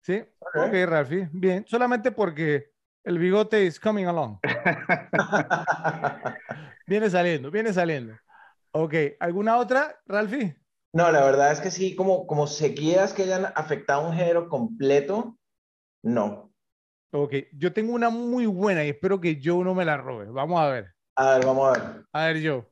Sí, 0.00 0.24
ok, 0.38 0.68
okay 0.68 0.84
Ralphie. 0.84 1.28
Bien, 1.32 1.64
solamente 1.66 2.12
porque 2.12 2.72
el 3.04 3.18
bigote 3.18 3.64
is 3.64 3.80
coming 3.80 4.04
along. 4.04 4.38
viene 6.86 7.08
saliendo, 7.10 7.50
viene 7.50 7.72
saliendo. 7.72 8.14
Ok, 8.74 8.94
¿alguna 9.20 9.58
otra, 9.58 10.00
Ralphie? 10.06 10.56
No, 10.94 11.12
la 11.12 11.24
verdad 11.24 11.52
es 11.52 11.60
que 11.60 11.70
sí, 11.70 11.94
como, 11.94 12.26
como 12.26 12.46
sequías 12.46 13.12
que 13.12 13.24
hayan 13.24 13.46
afectado 13.54 14.08
un 14.08 14.14
género 14.14 14.48
completo, 14.48 15.38
no. 16.02 16.52
Ok, 17.12 17.34
yo 17.52 17.74
tengo 17.74 17.92
una 17.92 18.08
muy 18.08 18.46
buena 18.46 18.82
y 18.84 18.88
espero 18.88 19.20
que 19.20 19.38
Joe 19.42 19.62
no 19.62 19.74
me 19.74 19.84
la 19.84 19.98
robe. 19.98 20.26
Vamos 20.30 20.58
a 20.58 20.70
ver. 20.70 20.94
A 21.16 21.34
ver, 21.34 21.44
vamos 21.44 21.68
a 21.68 21.80
ver. 21.80 22.04
A 22.12 22.26
ver, 22.26 22.46
Joe. 22.46 22.64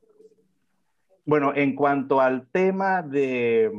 Bueno, 1.25 1.53
en 1.55 1.75
cuanto 1.75 2.19
al 2.19 2.49
tema 2.49 3.03
de, 3.03 3.71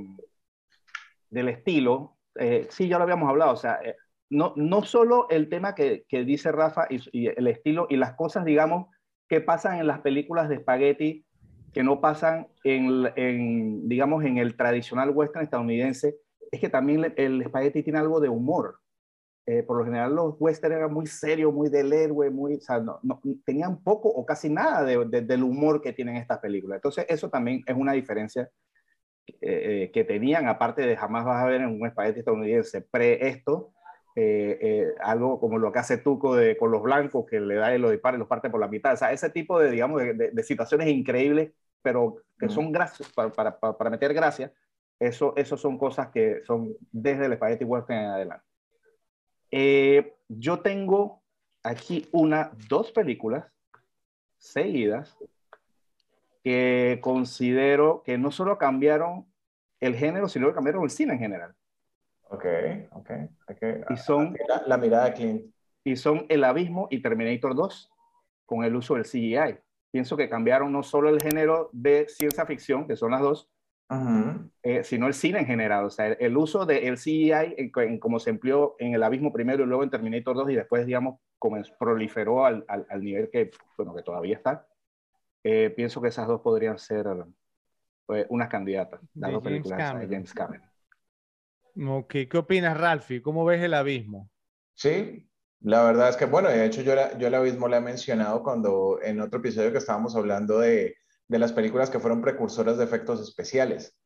del 1.28 1.48
estilo, 1.48 2.16
eh, 2.36 2.68
sí, 2.70 2.86
ya 2.86 2.98
lo 2.98 3.04
habíamos 3.04 3.28
hablado, 3.28 3.52
o 3.52 3.56
sea, 3.56 3.80
eh, 3.82 3.96
no, 4.30 4.52
no 4.56 4.84
solo 4.84 5.26
el 5.28 5.48
tema 5.48 5.74
que, 5.74 6.04
que 6.08 6.24
dice 6.24 6.52
Rafa 6.52 6.86
y, 6.88 7.00
y, 7.10 7.26
el 7.26 7.48
estilo 7.48 7.88
y 7.90 7.96
las 7.96 8.14
cosas, 8.14 8.44
digamos, 8.44 8.86
que 9.28 9.40
pasan 9.40 9.78
en 9.78 9.88
las 9.88 10.00
películas 10.00 10.48
de 10.48 10.58
spaghetti 10.58 11.26
que 11.72 11.82
no 11.82 12.00
pasan 12.00 12.48
en, 12.64 13.88
digamos, 13.88 14.24
en 14.24 14.38
el 14.38 14.56
tradicional 14.56 15.10
western 15.10 15.44
estadounidense, 15.44 16.16
es 16.50 16.60
que 16.60 16.68
también 16.68 17.12
el 17.16 17.42
espagueti 17.42 17.82
tiene 17.82 17.98
algo 17.98 18.20
de 18.20 18.28
humor. 18.28 18.82
Eh, 19.44 19.64
por 19.64 19.76
lo 19.76 19.84
general 19.84 20.14
los 20.14 20.36
western 20.38 20.74
eran 20.74 20.92
muy 20.92 21.06
serios, 21.06 21.52
muy 21.52 21.68
del 21.68 21.92
héroe, 21.92 22.30
muy, 22.30 22.60
o 22.68 23.20
tenían 23.44 23.82
poco 23.82 24.08
o 24.08 24.24
casi 24.24 24.48
nada 24.48 24.84
de, 24.84 25.22
del 25.22 25.42
humor 25.42 25.82
que 25.82 25.92
tienen 25.92 26.16
estas 26.16 26.38
películas. 26.38 26.76
Entonces 26.76 27.06
eso 27.08 27.28
también 27.28 27.62
es 27.66 27.74
una 27.74 27.92
diferencia 27.92 28.48
eh, 29.26 29.32
eh, 29.40 29.90
que 29.92 30.04
tenían, 30.04 30.46
aparte 30.46 30.82
de 30.82 30.96
jamás 30.96 31.24
vas 31.24 31.42
a 31.42 31.46
ver 31.46 31.62
en 31.62 31.70
un 31.70 31.86
espagueti 31.86 32.20
estadounidense 32.20 32.82
pre 32.82 33.26
esto, 33.28 33.72
algo 35.00 35.40
como 35.40 35.58
lo 35.58 35.72
que 35.72 35.78
hace 35.78 35.96
Tuco 35.96 36.36
de, 36.36 36.56
con 36.56 36.70
los 36.70 36.82
blancos, 36.82 37.26
que 37.28 37.40
le 37.40 37.54
da 37.56 37.74
y 37.74 37.78
lo 37.78 37.90
dispara 37.90 38.16
y 38.16 38.20
los 38.20 38.28
parte 38.28 38.50
por 38.50 38.60
la 38.60 38.68
mitad. 38.68 38.92
O 38.92 38.96
sea, 38.96 39.10
ese 39.10 39.30
tipo 39.30 39.58
de, 39.58 39.70
digamos, 39.70 40.02
de, 40.02 40.42
situaciones 40.44 40.86
increíbles, 40.88 41.52
pero 41.82 42.16
que 42.38 42.48
son 42.48 42.72
gracias, 42.72 43.12
para, 43.12 43.30
para, 43.30 43.58
para, 43.58 43.90
meter 43.90 44.12
gracia, 44.14 44.52
eso, 44.98 45.34
eso 45.36 45.56
son 45.56 45.78
cosas 45.78 46.08
que 46.08 46.42
son 46.44 46.74
desde 46.90 47.26
el 47.26 47.32
espagueti 47.32 47.64
western 47.64 47.98
en 47.98 48.06
adelante. 48.06 48.46
Eh, 49.50 50.14
yo 50.28 50.60
tengo 50.60 51.22
aquí 51.62 52.08
una, 52.12 52.52
dos 52.68 52.90
películas 52.92 53.44
seguidas 54.38 55.16
que 56.42 56.98
considero 57.02 58.02
que 58.02 58.18
no 58.18 58.30
solo 58.30 58.58
cambiaron 58.58 59.26
el 59.80 59.94
género, 59.94 60.28
sino 60.28 60.48
que 60.48 60.54
cambiaron 60.54 60.84
el 60.84 60.90
cine 60.90 61.12
en 61.14 61.18
general. 61.18 61.54
Ok, 62.28 62.46
ok. 62.92 63.10
y 63.90 63.96
son 63.98 64.36
la, 64.66 64.78
mirada 64.78 65.04
de 65.06 65.12
Clint. 65.12 65.54
Y 65.84 65.96
son 65.96 66.24
El 66.28 66.44
Abismo 66.44 66.88
y 66.90 67.02
Terminator 67.02 67.54
2 67.54 67.92
con 68.46 68.64
el 68.64 68.74
uso 68.74 68.94
del 68.94 69.04
CGI. 69.04 69.58
Pienso 69.92 70.16
que 70.16 70.28
cambiaron 70.28 70.72
no 70.72 70.82
solo 70.82 71.10
el 71.10 71.20
género 71.20 71.70
de 71.72 72.08
ciencia 72.08 72.46
ficción, 72.46 72.88
que 72.88 72.96
son 72.96 73.12
las 73.12 73.20
dos, 73.20 73.50
eh, 74.62 74.82
sino 74.84 75.06
el 75.06 75.12
cine 75.12 75.40
en 75.40 75.46
general. 75.46 75.84
O 75.84 75.90
sea, 75.90 76.06
el, 76.06 76.36
uso 76.36 76.64
del 76.64 76.96
CGI, 76.96 77.54
en, 77.58 77.98
como 77.98 78.18
se 78.18 78.30
empleó 78.30 78.74
en 78.78 78.94
El 78.94 79.02
Abismo 79.02 79.32
primero 79.32 79.64
y 79.64 79.66
luego 79.66 79.82
en 79.82 79.90
Terminator 79.90 80.34
2 80.34 80.50
y 80.50 80.54
después, 80.54 80.86
digamos, 80.86 81.20
como 81.38 81.60
proliferó 81.78 82.46
al, 82.46 82.64
al, 82.68 83.02
nivel 83.02 83.28
que, 83.30 83.50
bueno, 83.76 83.94
que 83.94 84.02
todavía 84.02 84.36
está. 84.36 84.66
Eh, 85.44 85.70
pienso 85.76 86.00
que 86.00 86.08
esas 86.08 86.26
dos 86.26 86.40
podrían 86.40 86.78
ser 86.78 87.06
pues, 88.06 88.26
unas 88.30 88.48
candidatas, 88.48 89.00
las 89.14 89.32
dos 89.32 89.42
películas 89.42 90.00
de 90.00 90.08
James 90.08 90.32
Cameron. 90.32 90.66
Ok, 91.86 92.14
¿qué 92.30 92.38
opinas, 92.38 92.78
Ralphie? 92.78 93.22
¿Cómo 93.22 93.44
ves 93.44 93.62
El 93.62 93.74
Abismo? 93.74 94.30
Sí, 94.74 95.28
la 95.62 95.84
verdad 95.84 96.08
es 96.08 96.16
que, 96.16 96.24
bueno, 96.24 96.48
de 96.48 96.64
hecho 96.64 96.82
yo, 96.82 96.94
yo 97.18 97.26
El 97.28 97.34
Abismo 97.34 97.68
la 97.68 97.78
he 97.78 97.80
mencionado 97.80 98.42
cuando 98.42 98.98
en 99.02 99.20
otro 99.20 99.40
episodio 99.40 99.72
que 99.72 99.78
estábamos 99.78 100.16
hablando 100.16 100.58
de 100.58 100.96
de 101.32 101.38
las 101.38 101.52
películas 101.52 101.88
que 101.88 101.98
fueron 101.98 102.20
precursoras 102.20 102.76
de 102.76 102.84
efectos 102.84 103.20
especiales. 103.20 103.96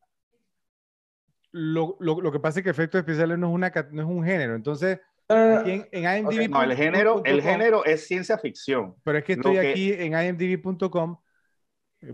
Lo, 1.50 1.96
lo, 1.98 2.20
lo 2.20 2.30
que 2.30 2.38
pasa 2.38 2.60
es 2.60 2.64
que 2.64 2.70
efectos 2.70 3.00
especiales 3.00 3.36
no 3.36 3.48
es, 3.48 3.54
una, 3.54 3.72
no 3.90 4.02
es 4.02 4.08
un 4.08 4.24
género, 4.24 4.54
entonces... 4.54 5.00
en, 5.28 5.88
IMDb. 5.92 6.48
no, 6.48 6.62
el 6.62 6.76
género, 6.76 7.22
el 7.24 7.42
género 7.42 7.84
es 7.84 8.06
ciencia 8.06 8.38
ficción. 8.38 8.94
Pero 9.02 9.18
es 9.18 9.24
que 9.24 9.32
estoy 9.32 9.56
aquí 9.58 9.92
en 9.92 10.12
imdb.com, 10.12 11.18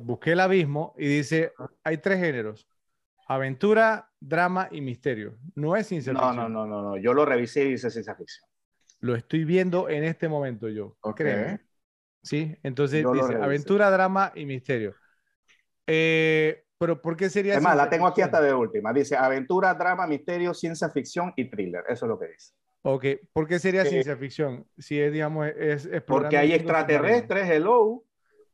busqué 0.01 0.33
el 0.33 0.41
abismo 0.41 0.95
y 0.97 1.07
dice, 1.09 1.53
hay 1.85 1.99
tres 1.99 2.19
géneros, 2.19 2.67
aventura, 3.29 4.09
drama 4.19 4.69
y 4.71 4.81
misterio. 4.81 5.37
No 5.55 5.77
es 5.77 5.89
ciencia 5.89 6.15
ficción. 6.15 6.37
No, 6.37 6.49
no, 6.49 6.67
no, 6.67 6.83
no, 6.83 6.97
yo 6.97 7.13
lo 7.13 7.27
revisé 7.27 7.65
y 7.65 7.73
dice 7.73 7.91
ciencia 7.91 8.15
ficción. 8.15 8.49
Lo 9.03 9.17
estoy 9.17 9.45
viendo 9.45 9.89
en 9.89 10.05
este 10.05 10.29
momento 10.29 10.69
yo. 10.69 10.97
Okay. 11.01 11.59
¿sí? 12.23 12.57
Entonces 12.63 13.05
dice 13.13 13.35
aventura, 13.35 13.91
drama 13.91 14.33
y 14.35 14.47
misterio. 14.47 14.95
Eh, 15.87 16.65
pero 16.79 17.03
¿por 17.03 17.17
qué 17.17 17.29
sería 17.29 17.55
Además, 17.55 17.77
la 17.77 17.91
tengo 17.91 18.07
aquí 18.07 18.23
hasta 18.23 18.41
de 18.41 18.55
última. 18.55 18.93
Dice 18.93 19.17
aventura, 19.17 19.75
drama, 19.75 20.07
misterio, 20.07 20.55
ciencia 20.55 20.89
ficción 20.89 21.33
y 21.37 21.51
thriller. 21.51 21.85
Eso 21.89 22.07
es 22.07 22.09
lo 22.09 22.19
que 22.19 22.29
dice. 22.29 22.53
Ok, 22.83 23.05
¿por 23.33 23.47
qué 23.49 23.59
sería 23.59 23.85
ciencia 23.85 24.17
ficción? 24.17 24.67
Si 24.79 25.01
es, 25.01 25.13
digamos, 25.13 25.49
es... 25.57 25.89
Porque 26.07 26.37
hay 26.37 26.53
extraterrestres, 26.53 27.49
hello. 27.49 28.05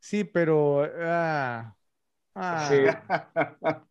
Sí, 0.01 0.25
pero... 0.25 0.87
Ah, 0.99 1.75
ah. 2.35 2.69
Sí. 2.71 2.85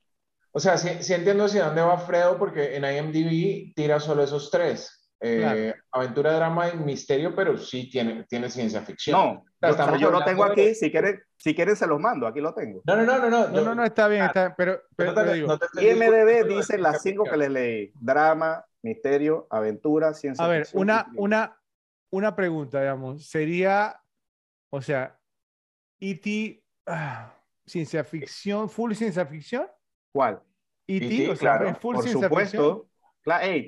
o 0.52 0.60
sea, 0.60 0.78
sí, 0.78 1.14
entiendo 1.14 1.46
hacia 1.46 1.66
dónde 1.66 1.82
va 1.82 2.00
Fredo, 2.00 2.38
porque 2.40 2.76
en 2.76 2.84
IMDb 2.84 3.76
tira 3.76 4.00
solo 4.00 4.24
esos 4.24 4.50
tres. 4.50 4.97
Eh, 5.20 5.74
aventura, 5.92 6.34
drama 6.34 6.70
y 6.70 6.78
misterio, 6.78 7.36
pero 7.36 7.58
sí 7.58 7.90
tiene, 7.90 8.24
tiene 8.26 8.50
ciencia 8.50 8.82
ficción. 8.82 9.44
No, 9.60 9.98
yo, 9.98 10.12
lo 10.12 10.24
tengo 10.24 10.44
aquí, 10.44 10.76
si 10.76 10.92
quieren, 10.92 11.20
si 11.36 11.56
quieren 11.56 11.76
se 11.76 11.88
los 11.88 12.00
mando, 12.00 12.28
aquí 12.28 12.40
lo 12.40 12.54
tengo. 12.54 12.82
No, 12.86 12.96
no, 12.96 13.04
no, 13.04 13.18
no, 13.18 13.48
no, 13.48 13.62
no, 13.62 13.76
no, 13.76 13.84
está 13.84 14.08
bien, 14.08 14.26
está, 14.26 14.56
pero, 14.56 14.80
pero, 14.96 15.34
digo. 15.34 15.58
IMDB 15.82 16.48
dice 16.48 16.78
las 16.78 17.02
cinco 17.02 17.24
que 17.24 17.36
les 17.36 17.50
leí, 17.50 17.92
drama, 17.96 18.64
misterio, 18.84 19.48
aventura, 19.50 20.14
ciencia 20.14 20.46
ficción. 20.46 20.46
A 20.46 20.58
ver, 20.58 20.68
una, 20.74 21.08
una, 21.16 21.60
una 22.12 22.36
pregunta, 22.36 22.82
digamos, 22.82 23.28
sería, 23.28 24.00
o 24.70 24.82
sea, 24.84 25.20
E.T., 26.00 26.64
ah, 26.86 27.34
ciencia 27.66 28.04
ficción, 28.04 28.70
full 28.70 28.94
ciencia 28.94 29.26
ficción. 29.26 29.66
¿Cuál? 30.12 30.44
E.T., 30.86 31.32
o 31.32 31.36
sea, 31.36 31.58
claro, 31.58 31.76
full 31.80 31.96
por 31.96 32.04
ciencia 32.04 32.28
supuesto. 32.28 32.76
Ficción 32.76 32.97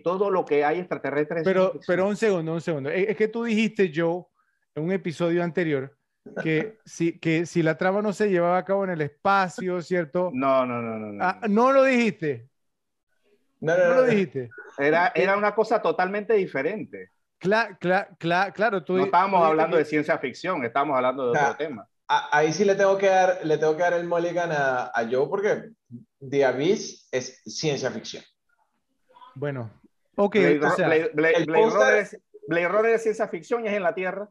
todo 0.04 0.30
lo 0.30 0.46
que 0.46 0.64
hay 0.64 0.80
extraterrestre. 0.80 1.42
Pero, 1.44 1.74
pero 1.86 2.08
un 2.08 2.16
segundo, 2.16 2.54
un 2.54 2.62
segundo. 2.62 2.90
Es 2.90 3.16
que 3.16 3.28
tú 3.28 3.44
dijiste, 3.44 3.92
Joe, 3.94 4.24
en 4.76 4.84
un 4.84 4.92
episodio 4.92 5.44
anterior, 5.44 5.96
que 6.42 6.78
si, 6.86 7.20
que 7.20 7.46
si 7.46 7.62
la 7.62 7.78
trama 7.78 8.02
no 8.02 8.14
se 8.14 8.30
llevaba 8.30 8.58
a 8.58 8.66
cabo 8.66 8.84
en 8.84 8.92
el 8.92 9.02
espacio, 9.02 9.82
¿cierto? 9.82 10.32
No, 10.34 10.66
no, 10.66 10.82
no, 10.82 10.98
no. 10.98 11.14
No, 11.14 11.24
ah, 11.24 11.40
¿no 11.48 11.72
lo 11.72 11.84
dijiste. 11.84 12.48
No, 13.60 13.78
no, 13.78 13.90
no, 13.90 13.96
lo 13.96 14.04
dijiste. 14.04 14.50
Era, 14.78 15.12
era 15.14 15.38
una 15.38 15.54
cosa 15.54 15.82
totalmente 15.82 16.34
diferente. 16.34 17.12
Claro, 17.38 17.78
claro, 18.18 18.54
claro. 18.54 18.84
Tú, 18.84 18.98
no 18.98 19.06
estábamos 19.06 19.46
hablando 19.46 19.78
de 19.78 19.86
ciencia 19.86 20.18
ficción, 20.18 20.64
estábamos 20.64 20.96
hablando 20.96 21.32
de 21.32 21.40
otro 21.40 21.56
tema. 21.56 21.88
Ahí 22.08 22.52
sí 22.54 22.66
le 22.66 22.76
tengo 22.76 22.98
que 22.98 23.08
dar, 23.08 23.40
le 23.44 23.58
tengo 23.58 23.76
que 23.76 23.84
dar 23.84 23.94
el 23.94 24.08
mulligan 24.08 24.52
a, 24.52 24.92
a 24.94 25.08
Joe 25.10 25.28
porque 25.30 25.70
The 26.20 26.46
Abyss 26.46 27.08
es 27.12 27.42
ciencia 27.44 27.92
ficción. 27.92 28.24
Bueno, 29.40 29.72
ok. 30.18 30.36
Blade, 31.16 32.68
Runner 32.68 32.94
es, 32.94 33.04
ciencia 33.04 33.30
ficción 33.30 33.64
y 33.64 33.70
es 33.70 33.74
en 33.74 33.84
la 33.84 33.96
Tierra. 33.96 34.30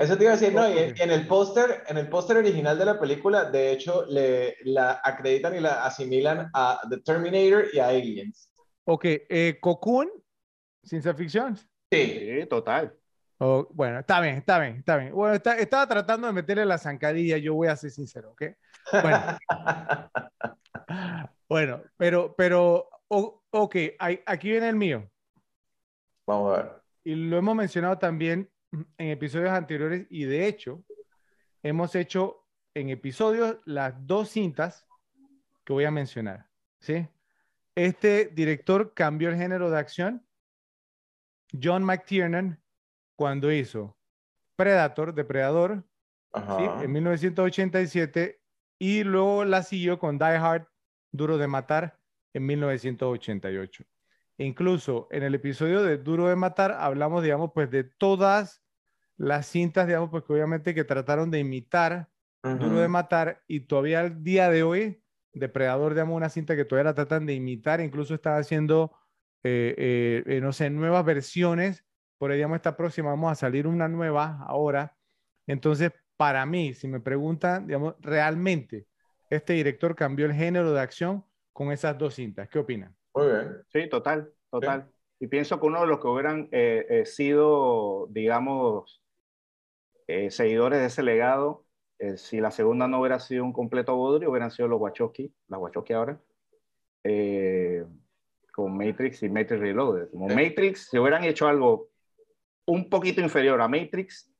Eso 0.00 0.16
te 0.16 0.24
iba 0.24 0.32
a 0.32 0.36
decir, 0.36 0.54
no, 0.54 0.68
y 0.70 0.78
en, 0.78 1.10
el 1.10 1.26
póster, 1.26 1.82
en 1.88 1.98
el 1.98 2.08
póster 2.08 2.36
original 2.36 2.78
de 2.78 2.84
la 2.84 2.98
película, 2.98 3.50
de 3.50 3.72
hecho, 3.72 4.06
le 4.06 4.56
la 4.62 5.00
acreditan 5.02 5.56
y 5.56 5.60
la 5.60 5.84
asimilan 5.84 6.48
a 6.54 6.80
The 6.88 6.98
Terminator 6.98 7.66
y 7.72 7.80
a 7.80 7.88
Aliens. 7.88 8.48
Ok, 8.84 9.04
eh, 9.04 9.58
Cocoon, 9.60 10.08
ciencia 10.84 11.12
ficción. 11.12 11.58
Sí, 11.90 12.46
total. 12.48 12.94
Oh, 13.38 13.68
bueno, 13.72 13.98
está 13.98 14.20
bien, 14.20 14.36
está 14.36 14.58
bien, 14.58 14.76
está 14.76 14.96
bien. 14.96 15.12
Bueno, 15.12 15.34
estaba 15.34 15.86
tratando 15.86 16.28
de 16.28 16.32
meterle 16.32 16.64
la 16.64 16.78
zancadilla, 16.78 17.36
yo 17.36 17.54
voy 17.54 17.68
a 17.68 17.76
ser 17.76 17.90
sincero, 17.90 18.30
¿ok? 18.30 18.42
Bueno, 19.02 19.38
bueno 21.48 21.82
pero, 21.96 22.34
pero 22.36 22.88
ok, 23.50 23.76
aquí 24.26 24.50
viene 24.50 24.68
el 24.68 24.76
mío. 24.76 25.10
Vamos 26.26 26.52
a 26.52 26.62
ver. 26.62 26.82
Y 27.04 27.14
lo 27.14 27.38
hemos 27.38 27.56
mencionado 27.56 27.98
también 27.98 28.50
en 28.98 29.08
episodios 29.08 29.50
anteriores 29.50 30.06
y 30.10 30.24
de 30.24 30.46
hecho 30.46 30.84
hemos 31.62 31.94
hecho 31.94 32.46
en 32.74 32.88
episodios 32.90 33.58
las 33.64 33.94
dos 34.06 34.30
cintas 34.30 34.86
que 35.64 35.72
voy 35.72 35.84
a 35.84 35.90
mencionar. 35.90 36.48
¿sí? 36.78 37.08
Este 37.74 38.26
director 38.26 38.94
cambió 38.94 39.28
el 39.30 39.36
género 39.36 39.70
de 39.70 39.78
acción. 39.78 40.26
John 41.60 41.82
McTiernan, 41.82 42.62
cuando 43.16 43.50
hizo 43.50 43.96
Predator, 44.56 45.14
Depredador, 45.14 45.84
¿sí? 46.34 46.64
en 46.82 46.92
1987, 46.92 48.40
y 48.78 49.02
luego 49.02 49.44
la 49.44 49.62
siguió 49.62 49.98
con 49.98 50.18
Die 50.18 50.26
Hard, 50.26 50.68
Duro 51.10 51.38
de 51.38 51.48
Matar, 51.48 51.99
en 52.32 52.46
1988. 52.46 53.84
E 54.38 54.44
incluso 54.44 55.08
en 55.10 55.22
el 55.22 55.34
episodio 55.34 55.82
de 55.82 55.98
Duro 55.98 56.28
de 56.28 56.36
Matar 56.36 56.72
hablamos, 56.72 57.22
digamos, 57.22 57.50
pues 57.54 57.70
de 57.70 57.84
todas 57.84 58.62
las 59.16 59.46
cintas, 59.46 59.86
digamos, 59.86 60.10
pues 60.10 60.24
que 60.24 60.32
obviamente 60.32 60.74
que 60.74 60.84
trataron 60.84 61.30
de 61.30 61.40
imitar 61.40 62.08
Duro 62.42 62.80
de 62.80 62.88
Matar 62.88 63.42
y 63.46 63.60
todavía 63.60 64.00
al 64.00 64.22
día 64.22 64.48
de 64.48 64.62
hoy, 64.62 65.02
Depredador, 65.32 65.92
digamos, 65.92 66.16
una 66.16 66.30
cinta 66.30 66.56
que 66.56 66.64
todavía 66.64 66.90
la 66.90 66.94
tratan 66.94 67.26
de 67.26 67.34
imitar, 67.34 67.80
incluso 67.80 68.14
están 68.14 68.40
haciendo, 68.40 68.92
eh, 69.44 69.74
eh, 69.76 70.22
eh, 70.26 70.40
no 70.40 70.52
sé, 70.52 70.70
nuevas 70.70 71.04
versiones. 71.04 71.84
Por 72.16 72.30
ahí, 72.30 72.38
digamos, 72.38 72.56
esta 72.56 72.76
próxima 72.76 73.10
vamos 73.10 73.30
a 73.30 73.34
salir 73.34 73.66
una 73.66 73.88
nueva 73.88 74.38
ahora. 74.46 74.96
Entonces, 75.46 75.92
para 76.16 76.46
mí, 76.46 76.72
si 76.74 76.88
me 76.88 77.00
preguntan, 77.00 77.66
digamos, 77.66 77.94
realmente 78.00 78.86
este 79.28 79.52
director 79.52 79.94
cambió 79.94 80.26
el 80.26 80.32
género 80.32 80.72
de 80.72 80.80
acción 80.80 81.24
con 81.52 81.72
esas 81.72 81.96
dos 81.98 82.14
cintas. 82.14 82.48
¿Qué 82.48 82.58
opinan? 82.58 82.94
Muy 83.14 83.26
bien. 83.26 83.62
Sí, 83.72 83.88
total, 83.88 84.32
total. 84.50 84.90
Y 85.18 85.26
pienso 85.26 85.60
que 85.60 85.66
uno 85.66 85.80
de 85.82 85.86
los 85.86 86.00
que 86.00 86.08
hubieran 86.08 86.48
eh, 86.50 86.86
eh, 86.88 87.06
sido, 87.06 88.06
digamos, 88.10 89.02
eh, 90.06 90.30
seguidores 90.30 90.80
de 90.80 90.86
ese 90.86 91.02
legado, 91.02 91.66
si 92.16 92.40
la 92.40 92.50
segunda 92.50 92.88
no 92.88 93.00
hubiera 93.00 93.20
sido 93.20 93.44
un 93.44 93.52
completo 93.52 93.94
bodrio, 93.94 94.30
hubieran 94.30 94.50
sido 94.50 94.68
los 94.68 94.80
Wachowski, 94.80 95.34
las 95.48 95.60
Wachowski 95.60 95.92
ahora, 95.92 96.18
que 97.04 97.84
con 98.52 98.76
Matrix 98.76 99.22
y 99.22 99.28
Matrix 99.28 99.60
Reloaded. 99.60 100.10
Como 100.10 100.28
Matrix, 100.28 100.88
si 100.90 100.98
hubieran 100.98 101.24
hecho 101.24 101.46
algo 101.46 101.90
un 102.66 102.88
poquito 102.88 103.20
inferior 103.20 103.60
a 103.60 103.68
Matrix, 103.68 104.30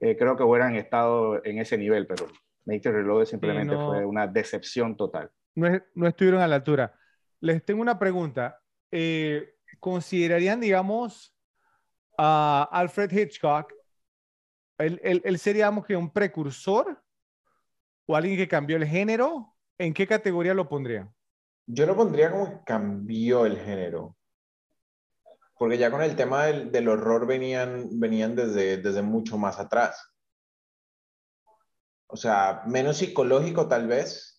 eh, 0.00 0.16
creo 0.16 0.36
que 0.36 0.42
hubieran 0.42 0.76
estado 0.76 1.44
en 1.44 1.58
ese 1.58 1.78
nivel, 1.78 2.06
pero 2.06 2.26
Matrix 2.64 2.94
Reloaded 2.94 3.26
simplemente 3.26 3.74
fue 3.74 4.04
una 4.04 4.26
decepción 4.26 4.96
total. 4.96 5.30
No, 5.54 5.68
no, 5.94 6.08
estuvieron 6.08 6.40
a 6.40 6.48
la 6.48 6.56
altura. 6.56 6.94
Les 7.40 7.64
tengo 7.64 7.80
una 7.80 7.98
pregunta. 7.98 8.60
Eh, 8.90 9.54
¿Considerarían, 9.80 10.60
digamos, 10.60 11.34
a 12.16 12.68
Alfred 12.72 13.12
Hitchcock, 13.12 13.72
él, 14.78 15.00
él, 15.02 15.38
sería, 15.38 15.66
digamos, 15.66 15.86
que 15.86 15.96
un 15.96 16.12
precursor 16.12 17.02
o 18.06 18.16
alguien 18.16 18.36
que 18.36 18.48
cambió 18.48 18.76
el 18.76 18.86
género? 18.86 19.54
¿En 19.78 19.92
qué 19.92 20.06
categoría 20.06 20.54
lo 20.54 20.68
pondrían? 20.68 21.12
Yo 21.66 21.86
lo 21.86 21.96
pondría 21.96 22.30
como 22.30 22.50
que 22.50 22.64
cambió 22.64 23.46
el 23.46 23.58
género. 23.58 24.16
Porque 25.56 25.78
ya 25.78 25.90
con 25.90 26.02
el 26.02 26.16
tema 26.16 26.46
del, 26.46 26.70
del 26.72 26.88
horror 26.88 27.26
venían, 27.26 27.88
venían 27.98 28.34
desde, 28.34 28.78
desde 28.78 29.02
mucho 29.02 29.38
más 29.38 29.58
atrás. 29.58 30.10
O 32.06 32.16
sea, 32.16 32.62
menos 32.66 32.98
psicológico 32.98 33.66
tal 33.68 33.86
vez. 33.86 34.33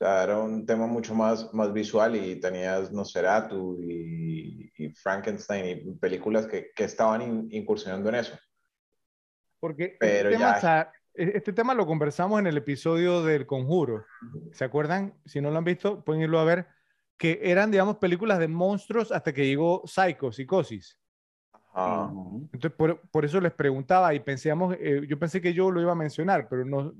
O 0.00 0.04
sea, 0.04 0.22
era 0.22 0.38
un 0.38 0.64
tema 0.64 0.86
mucho 0.86 1.14
más, 1.14 1.52
más 1.52 1.74
visual 1.74 2.16
y 2.16 2.40
tenías 2.40 2.90
Nosferatu 2.90 3.78
y, 3.82 4.72
y 4.74 4.94
Frankenstein 4.94 5.66
y 5.66 5.92
películas 5.96 6.46
que, 6.46 6.70
que 6.74 6.84
estaban 6.84 7.48
incursionando 7.50 8.08
en 8.08 8.14
eso. 8.14 8.38
Porque 9.58 9.84
este 9.84 9.98
Pero 10.00 10.30
este, 10.30 10.38
tema, 10.38 10.90
e, 11.12 11.32
este 11.34 11.52
tema 11.52 11.74
lo 11.74 11.86
conversamos 11.86 12.40
en 12.40 12.46
el 12.46 12.56
episodio 12.56 13.22
del 13.22 13.44
Conjuro. 13.44 14.06
¿Se 14.52 14.64
acuerdan? 14.64 15.12
Si 15.26 15.42
no 15.42 15.50
lo 15.50 15.58
han 15.58 15.64
visto, 15.64 16.02
pueden 16.02 16.22
irlo 16.22 16.38
a 16.38 16.44
ver. 16.44 16.66
Que 17.18 17.38
eran, 17.42 17.70
digamos, 17.70 17.98
películas 17.98 18.38
de 18.38 18.48
monstruos 18.48 19.12
hasta 19.12 19.34
que 19.34 19.46
llegó 19.46 19.82
Psycho, 19.84 20.32
Psicosis. 20.32 20.98
Entonces, 21.74 22.72
por, 22.72 23.02
por, 23.10 23.26
eso 23.26 23.38
les 23.38 23.52
preguntaba 23.52 24.14
y 24.14 24.20
pensamos, 24.20 24.74
eh, 24.80 25.02
yo 25.06 25.18
pensé 25.18 25.42
que 25.42 25.52
yo 25.52 25.70
lo 25.70 25.82
iba 25.82 25.92
a 25.92 25.94
mencionar, 25.94 26.48
pero 26.48 26.64
no, 26.64 26.94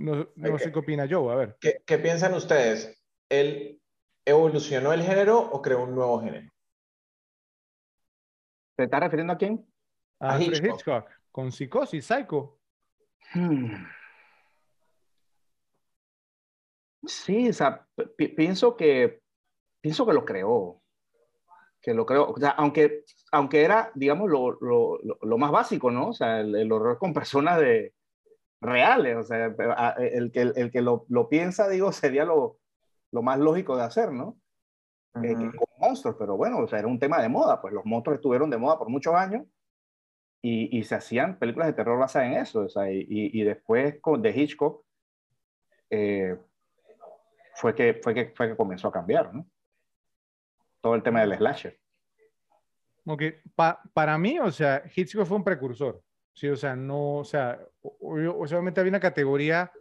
no, 0.00 0.28
no 0.34 0.58
sé 0.58 0.72
qué 0.72 0.78
opina 0.78 1.06
yo. 1.06 1.30
A 1.30 1.36
ver. 1.36 1.56
¿Qué, 1.60 1.82
¿Qué, 1.86 1.98
piensan 1.98 2.34
ustedes? 2.34 3.00
¿Él 3.28 3.80
evolucionó 4.24 4.92
el 4.92 5.02
género 5.02 5.38
o 5.38 5.62
creó 5.62 5.84
un 5.84 5.94
nuevo 5.94 6.20
género? 6.20 6.50
¿Se 8.76 8.84
está 8.84 9.00
refiriendo 9.00 9.32
a 9.32 9.38
quién? 9.38 9.66
A, 10.20 10.40
Hitchcock. 10.40 11.08
Con 11.30 11.52
psicosis, 11.52 12.04
Psycho. 12.04 12.58
Hmm. 13.34 13.72
Sí, 17.06 17.48
o 17.48 17.52
sea, 17.52 17.86
pienso 18.16 18.76
que 18.76 19.20
pienso 19.80 20.06
que 20.06 20.12
lo 20.12 20.24
creó. 20.24 20.82
Que 21.82 21.94
lo 21.94 22.04
creo, 22.04 22.30
o 22.30 22.38
sea, 22.38 22.50
aunque, 22.50 23.04
aunque 23.32 23.62
era, 23.62 23.90
digamos, 23.94 24.28
lo, 24.28 24.58
lo, 24.60 24.98
lo 25.22 25.38
más 25.38 25.50
básico, 25.50 25.90
¿no? 25.90 26.08
O 26.08 26.12
sea, 26.12 26.40
el, 26.40 26.70
horror 26.70 26.98
con 26.98 27.14
personas 27.14 27.58
de, 27.58 27.94
reales, 28.60 29.16
o 29.16 29.22
sea, 29.22 29.46
el 29.98 30.30
que, 30.32 30.40
el, 30.42 30.70
que 30.70 30.82
lo, 30.82 31.06
lo, 31.08 31.28
piensa, 31.28 31.68
digo, 31.68 31.92
sería 31.92 32.24
lo, 32.24 32.58
lo 33.12 33.22
más 33.22 33.38
lógico 33.38 33.76
de 33.76 33.84
hacer, 33.84 34.12
¿no? 34.12 34.38
Eh, 35.22 35.34
con 35.34 35.68
monstruos, 35.78 36.16
pero 36.18 36.36
bueno, 36.36 36.58
o 36.58 36.68
sea, 36.68 36.78
era 36.78 36.86
un 36.86 36.98
tema 36.98 37.20
de 37.20 37.28
moda, 37.28 37.60
pues 37.60 37.74
los 37.74 37.84
monstruos 37.84 38.18
estuvieron 38.18 38.48
de 38.48 38.58
moda 38.58 38.78
por 38.78 38.88
muchos 38.88 39.12
años 39.14 39.44
y, 40.40 40.78
y, 40.78 40.84
se 40.84 40.94
hacían 40.94 41.38
películas 41.38 41.66
de 41.66 41.74
terror 41.74 41.98
basadas 41.98 42.28
en 42.28 42.34
eso. 42.34 42.60
O 42.60 42.68
sea, 42.68 42.90
y, 42.90 43.06
y, 43.08 43.42
después 43.42 44.00
con, 44.00 44.22
de 44.22 44.30
Hitchcock 44.30 44.84
eh, 45.90 46.38
fue, 47.56 47.74
que, 47.74 47.94
fue, 47.94 48.14
que, 48.14 48.32
fue 48.36 48.50
que 48.50 48.56
comenzó 48.56 48.88
a 48.88 48.92
cambiar, 48.92 49.34
¿no? 49.34 49.44
Todo 50.80 50.94
el 50.94 51.02
tema 51.02 51.20
del 51.20 51.36
slasher. 51.36 51.78
Ok, 53.04 53.22
para 53.92 54.16
mí, 54.16 54.38
o 54.38 54.50
sea, 54.50 54.84
Hitchcock 54.94 55.26
fue 55.26 55.36
un 55.36 55.44
precursor. 55.44 56.00
Sí, 56.32 56.48
o 56.48 56.56
sea, 56.56 56.76
no, 56.76 57.16
o 57.16 57.24
sea, 57.24 57.58
obviamente 57.82 58.80
había 58.80 58.90
una 58.90 59.00
categoría 59.00 59.72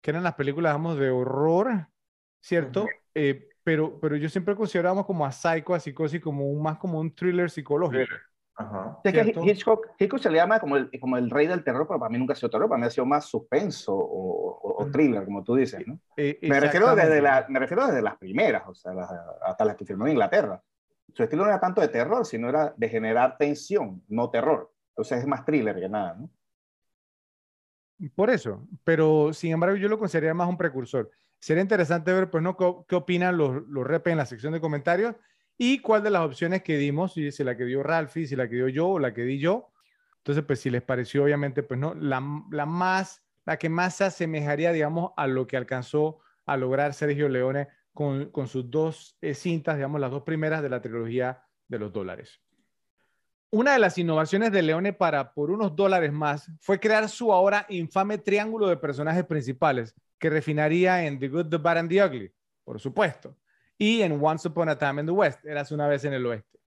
que 0.00 0.10
eran 0.10 0.24
las 0.24 0.34
películas, 0.34 0.72
digamos, 0.72 0.98
de 0.98 1.10
horror, 1.10 1.88
¿cierto? 2.40 2.86
Eh, 3.14 3.48
pero, 3.62 4.00
pero 4.00 4.16
yo 4.16 4.28
siempre 4.28 4.56
consideramos 4.56 5.06
como 5.06 5.24
a 5.24 5.32
Psycho, 5.32 5.74
a 5.74 5.80
Psicosis, 5.80 6.20
como 6.20 6.50
un, 6.50 6.62
más 6.62 6.78
como 6.78 6.98
un 6.98 7.14
thriller 7.14 7.50
psicológico. 7.50 8.14
Ajá. 8.54 8.98
que 9.02 9.34
Hitchcock, 9.44 9.88
Hitchcock, 9.98 10.20
se 10.20 10.30
le 10.30 10.36
llama 10.36 10.60
como 10.60 10.76
el, 10.76 10.90
como 11.00 11.16
el 11.16 11.30
rey 11.30 11.46
del 11.46 11.64
terror, 11.64 11.86
pero 11.86 11.98
para 11.98 12.10
mí 12.10 12.18
nunca 12.18 12.34
ha 12.34 12.36
sido 12.36 12.50
terror, 12.50 12.68
para 12.68 12.80
mí 12.80 12.86
ha 12.86 12.90
sido 12.90 13.06
más 13.06 13.24
suspenso 13.24 13.94
o, 13.94 14.76
o, 14.78 14.90
thriller, 14.90 15.24
como 15.24 15.42
tú 15.42 15.54
dices. 15.54 15.86
¿no? 15.86 15.98
Eh, 16.16 16.38
me, 16.42 16.60
refiero 16.60 16.94
desde 16.94 17.22
la, 17.22 17.46
me 17.48 17.58
refiero 17.58 17.86
desde 17.86 18.02
las 18.02 18.18
primeras, 18.18 18.64
o 18.66 18.74
sea, 18.74 18.92
hasta 19.46 19.64
las 19.64 19.76
que 19.76 19.86
filmó 19.86 20.06
en 20.06 20.12
Inglaterra. 20.12 20.60
Su 21.14 21.22
estilo 21.22 21.44
no 21.44 21.50
era 21.50 21.60
tanto 21.60 21.80
de 21.80 21.88
terror, 21.88 22.26
sino 22.26 22.48
era 22.48 22.74
de 22.76 22.88
generar 22.88 23.36
tensión, 23.38 24.02
no 24.08 24.30
terror. 24.30 24.71
Entonces 24.92 25.20
es 25.20 25.26
más 25.26 25.44
thriller 25.44 25.78
que 25.78 25.88
nada. 25.88 26.14
¿no? 26.14 26.30
Por 28.14 28.30
eso, 28.30 28.66
pero 28.84 29.32
sin 29.32 29.52
embargo 29.52 29.76
yo 29.76 29.88
lo 29.88 29.98
consideraría 29.98 30.34
más 30.34 30.48
un 30.48 30.58
precursor. 30.58 31.10
Sería 31.38 31.62
interesante 31.62 32.12
ver, 32.12 32.30
pues, 32.30 32.42
¿no? 32.42 32.56
¿Qué, 32.56 32.94
opinan 32.94 33.36
los, 33.36 33.66
los 33.68 33.86
rep 33.86 34.06
en 34.08 34.18
la 34.18 34.26
sección 34.26 34.52
de 34.52 34.60
comentarios? 34.60 35.14
y 35.64 35.78
cuál 35.78 36.02
de 36.02 36.10
las 36.10 36.22
opciones 36.22 36.64
que 36.64 36.76
dimos, 36.76 37.12
si 37.12 37.30
la 37.44 37.56
que 37.56 37.64
dio 37.64 37.84
Ralphie, 37.84 38.26
si 38.26 38.34
la 38.34 38.48
que 38.48 38.56
dio 38.56 38.66
yo 38.66 38.88
o 38.88 38.98
la 38.98 39.14
que 39.14 39.22
di 39.22 39.38
yo. 39.38 39.70
Entonces, 40.18 40.44
pues 40.44 40.58
si 40.58 40.70
les 40.70 40.82
pareció, 40.82 41.22
obviamente, 41.22 41.62
pues 41.62 41.78
no, 41.78 41.94
la, 41.94 42.20
la 42.50 42.66
más, 42.66 43.22
la 43.44 43.56
que 43.58 43.68
más 43.68 43.94
se 43.94 44.04
asemejaría, 44.04 44.72
digamos, 44.72 45.12
a 45.16 45.28
lo 45.28 45.46
que 45.46 45.56
alcanzó 45.56 46.18
a 46.46 46.56
lograr 46.56 46.94
Sergio 46.94 47.28
Leone 47.28 47.68
con, 47.92 48.32
con 48.32 48.48
sus 48.48 48.72
dos 48.72 49.16
eh, 49.20 49.34
cintas, 49.34 49.76
digamos, 49.76 50.00
las 50.00 50.10
dos 50.10 50.24
primeras 50.24 50.62
de 50.62 50.68
la 50.68 50.80
trilogía 50.82 51.44
de 51.68 51.78
los 51.78 51.92
dólares. 51.92 52.41
Una 53.54 53.74
de 53.74 53.78
las 53.78 53.98
innovaciones 53.98 54.50
de 54.50 54.62
Leone 54.62 54.92
para 54.92 55.34
por 55.34 55.50
unos 55.50 55.76
dólares 55.76 56.12
más 56.12 56.50
fue 56.58 56.80
crear 56.80 57.08
su 57.08 57.32
ahora 57.32 57.66
infame 57.68 58.18
triángulo 58.18 58.66
de 58.66 58.78
personajes 58.78 59.24
principales 59.26 59.94
que 60.18 60.30
refinaría 60.30 61.04
en 61.04 61.18
The 61.18 61.28
Good, 61.28 61.50
The 61.50 61.58
Bad 61.58 61.78
and 61.78 61.90
The 61.90 62.04
Ugly, 62.04 62.32
por 62.64 62.80
supuesto 62.80 63.36
y 63.82 64.02
en 64.02 64.24
Once 64.24 64.46
Upon 64.46 64.68
a 64.68 64.78
Time 64.78 65.00
in 65.00 65.06
the 65.06 65.12
West, 65.12 65.44
eras 65.44 65.72
una 65.72 65.88
vez 65.88 66.04
en 66.04 66.12
el 66.12 66.24
oeste. 66.24 66.60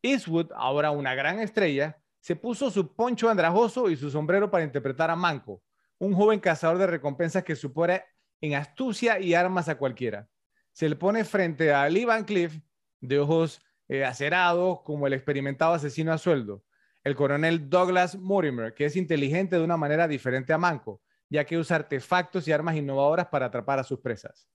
Eastwood, 0.00 0.50
ahora 0.56 0.90
una 0.90 1.14
gran 1.14 1.38
estrella, 1.38 1.98
se 2.20 2.36
puso 2.36 2.70
su 2.70 2.94
poncho 2.94 3.28
andrajoso 3.28 3.90
y 3.90 3.96
su 3.96 4.10
sombrero 4.10 4.50
para 4.50 4.64
interpretar 4.64 5.10
a 5.10 5.14
Manco, 5.14 5.62
un 5.98 6.14
joven 6.14 6.40
cazador 6.40 6.78
de 6.78 6.86
recompensas 6.86 7.44
que 7.44 7.54
supone 7.54 8.02
en 8.40 8.54
astucia 8.54 9.20
y 9.20 9.34
armas 9.34 9.68
a 9.68 9.76
cualquiera. 9.76 10.26
Se 10.72 10.88
le 10.88 10.96
pone 10.96 11.24
frente 11.24 11.70
a 11.70 11.86
Lee 11.88 12.06
Van 12.06 12.24
Cliff, 12.24 12.58
de 13.00 13.20
ojos 13.20 13.60
eh, 13.88 14.04
acerados 14.04 14.80
como 14.82 15.06
el 15.06 15.12
experimentado 15.12 15.74
asesino 15.74 16.12
a 16.12 16.18
sueldo, 16.18 16.62
el 17.02 17.14
coronel 17.14 17.68
Douglas 17.68 18.16
Mortimer, 18.16 18.74
que 18.74 18.86
es 18.86 18.96
inteligente 18.96 19.56
de 19.56 19.64
una 19.64 19.76
manera 19.76 20.08
diferente 20.08 20.52
a 20.52 20.58
Manco, 20.58 21.02
ya 21.28 21.44
que 21.44 21.58
usa 21.58 21.76
artefactos 21.76 22.48
y 22.48 22.52
armas 22.52 22.76
innovadoras 22.76 23.26
para 23.26 23.46
atrapar 23.46 23.78
a 23.78 23.84
sus 23.84 24.00
presas. 24.00 24.48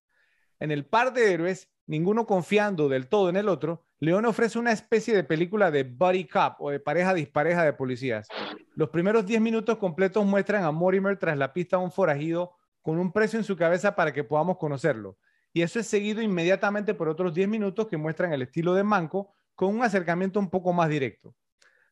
En 0.59 0.71
el 0.71 0.85
par 0.85 1.13
de 1.13 1.33
héroes 1.33 1.69
ninguno 1.89 2.27
confiando 2.27 2.87
del 2.87 3.07
todo 3.07 3.29
en 3.29 3.35
el 3.35 3.49
otro, 3.49 3.83
León 3.99 4.25
ofrece 4.25 4.59
una 4.59 4.71
especie 4.71 5.15
de 5.15 5.23
película 5.23 5.71
de 5.71 5.83
buddy 5.83 6.25
cop 6.25 6.55
o 6.59 6.69
de 6.69 6.79
pareja 6.79 7.15
dispareja 7.15 7.65
de 7.65 7.73
policías. 7.73 8.27
Los 8.75 8.89
primeros 8.89 9.25
10 9.25 9.41
minutos 9.41 9.77
completos 9.79 10.23
muestran 10.23 10.63
a 10.63 10.71
Mortimer 10.71 11.17
tras 11.17 11.35
la 11.35 11.51
pista 11.51 11.77
de 11.77 11.83
un 11.83 11.91
forajido 11.91 12.55
con 12.83 12.99
un 12.99 13.11
precio 13.11 13.39
en 13.39 13.43
su 13.43 13.57
cabeza 13.57 13.95
para 13.95 14.13
que 14.13 14.23
podamos 14.23 14.57
conocerlo. 14.57 15.17
Y 15.53 15.61
eso 15.61 15.79
es 15.79 15.87
seguido 15.87 16.21
inmediatamente 16.21 16.93
por 16.93 17.09
otros 17.09 17.33
10 17.33 17.47
minutos 17.49 17.87
que 17.87 17.97
muestran 17.97 18.33
el 18.33 18.43
estilo 18.43 18.73
de 18.73 18.83
Manco 18.83 19.35
con 19.55 19.75
un 19.75 19.83
acercamiento 19.83 20.39
un 20.39 20.49
poco 20.49 20.73
más 20.73 20.89
directo. 20.89 21.35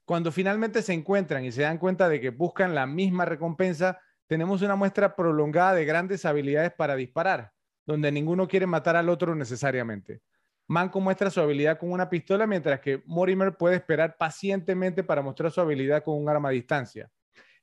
Cuando 0.06 0.32
finalmente 0.32 0.82
se 0.82 0.94
encuentran 0.94 1.44
y 1.44 1.52
se 1.52 1.64
dan 1.64 1.78
cuenta 1.78 2.08
de 2.08 2.22
que 2.22 2.30
buscan 2.30 2.74
la 2.76 2.86
misma 2.86 3.26
recompensa, 3.26 4.00
tenemos 4.28 4.62
una 4.62 4.76
muestra 4.76 5.16
prolongada 5.16 5.74
de 5.74 5.86
grandes 5.86 6.26
habilidades 6.26 6.72
para 6.74 6.96
disparar 6.96 7.52
donde 7.88 8.12
ninguno 8.12 8.48
quiere 8.48 8.68
matar 8.68 8.98
al 8.98 9.10
otro 9.10 9.34
necesariamente. 9.34 10.22
Manco 10.68 11.00
muestra 11.00 11.30
su 11.30 11.40
habilidad 11.40 11.80
con 11.80 11.94
una 11.94 12.10
pistola, 12.10 12.46
mientras 12.46 12.82
que 12.82 13.02
Mortimer 13.06 13.56
puede 13.56 13.78
esperar 13.78 14.18
pacientemente 14.18 15.04
para 15.04 15.22
mostrar 15.22 15.50
su 15.50 15.62
habilidad 15.62 16.04
con 16.04 16.22
un 16.22 16.28
arma 16.28 16.50
a 16.50 16.52
distancia. 16.52 17.10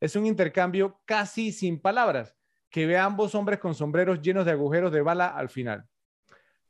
Es 0.01 0.17
un 0.17 0.25
intercambio 0.25 0.99
casi 1.05 1.53
sin 1.53 1.79
palabras, 1.79 2.35
que 2.75 2.87
ve 2.87 2.97
a 2.97 3.05
ambos 3.05 3.37
hombres 3.37 3.61
con 3.61 3.73
sombreros 3.73 4.21
llenos 4.21 4.45
de 4.45 4.51
agujeros 4.51 4.91
de 4.91 5.01
bala 5.01 5.29
al 5.29 5.49
final. 5.49 5.87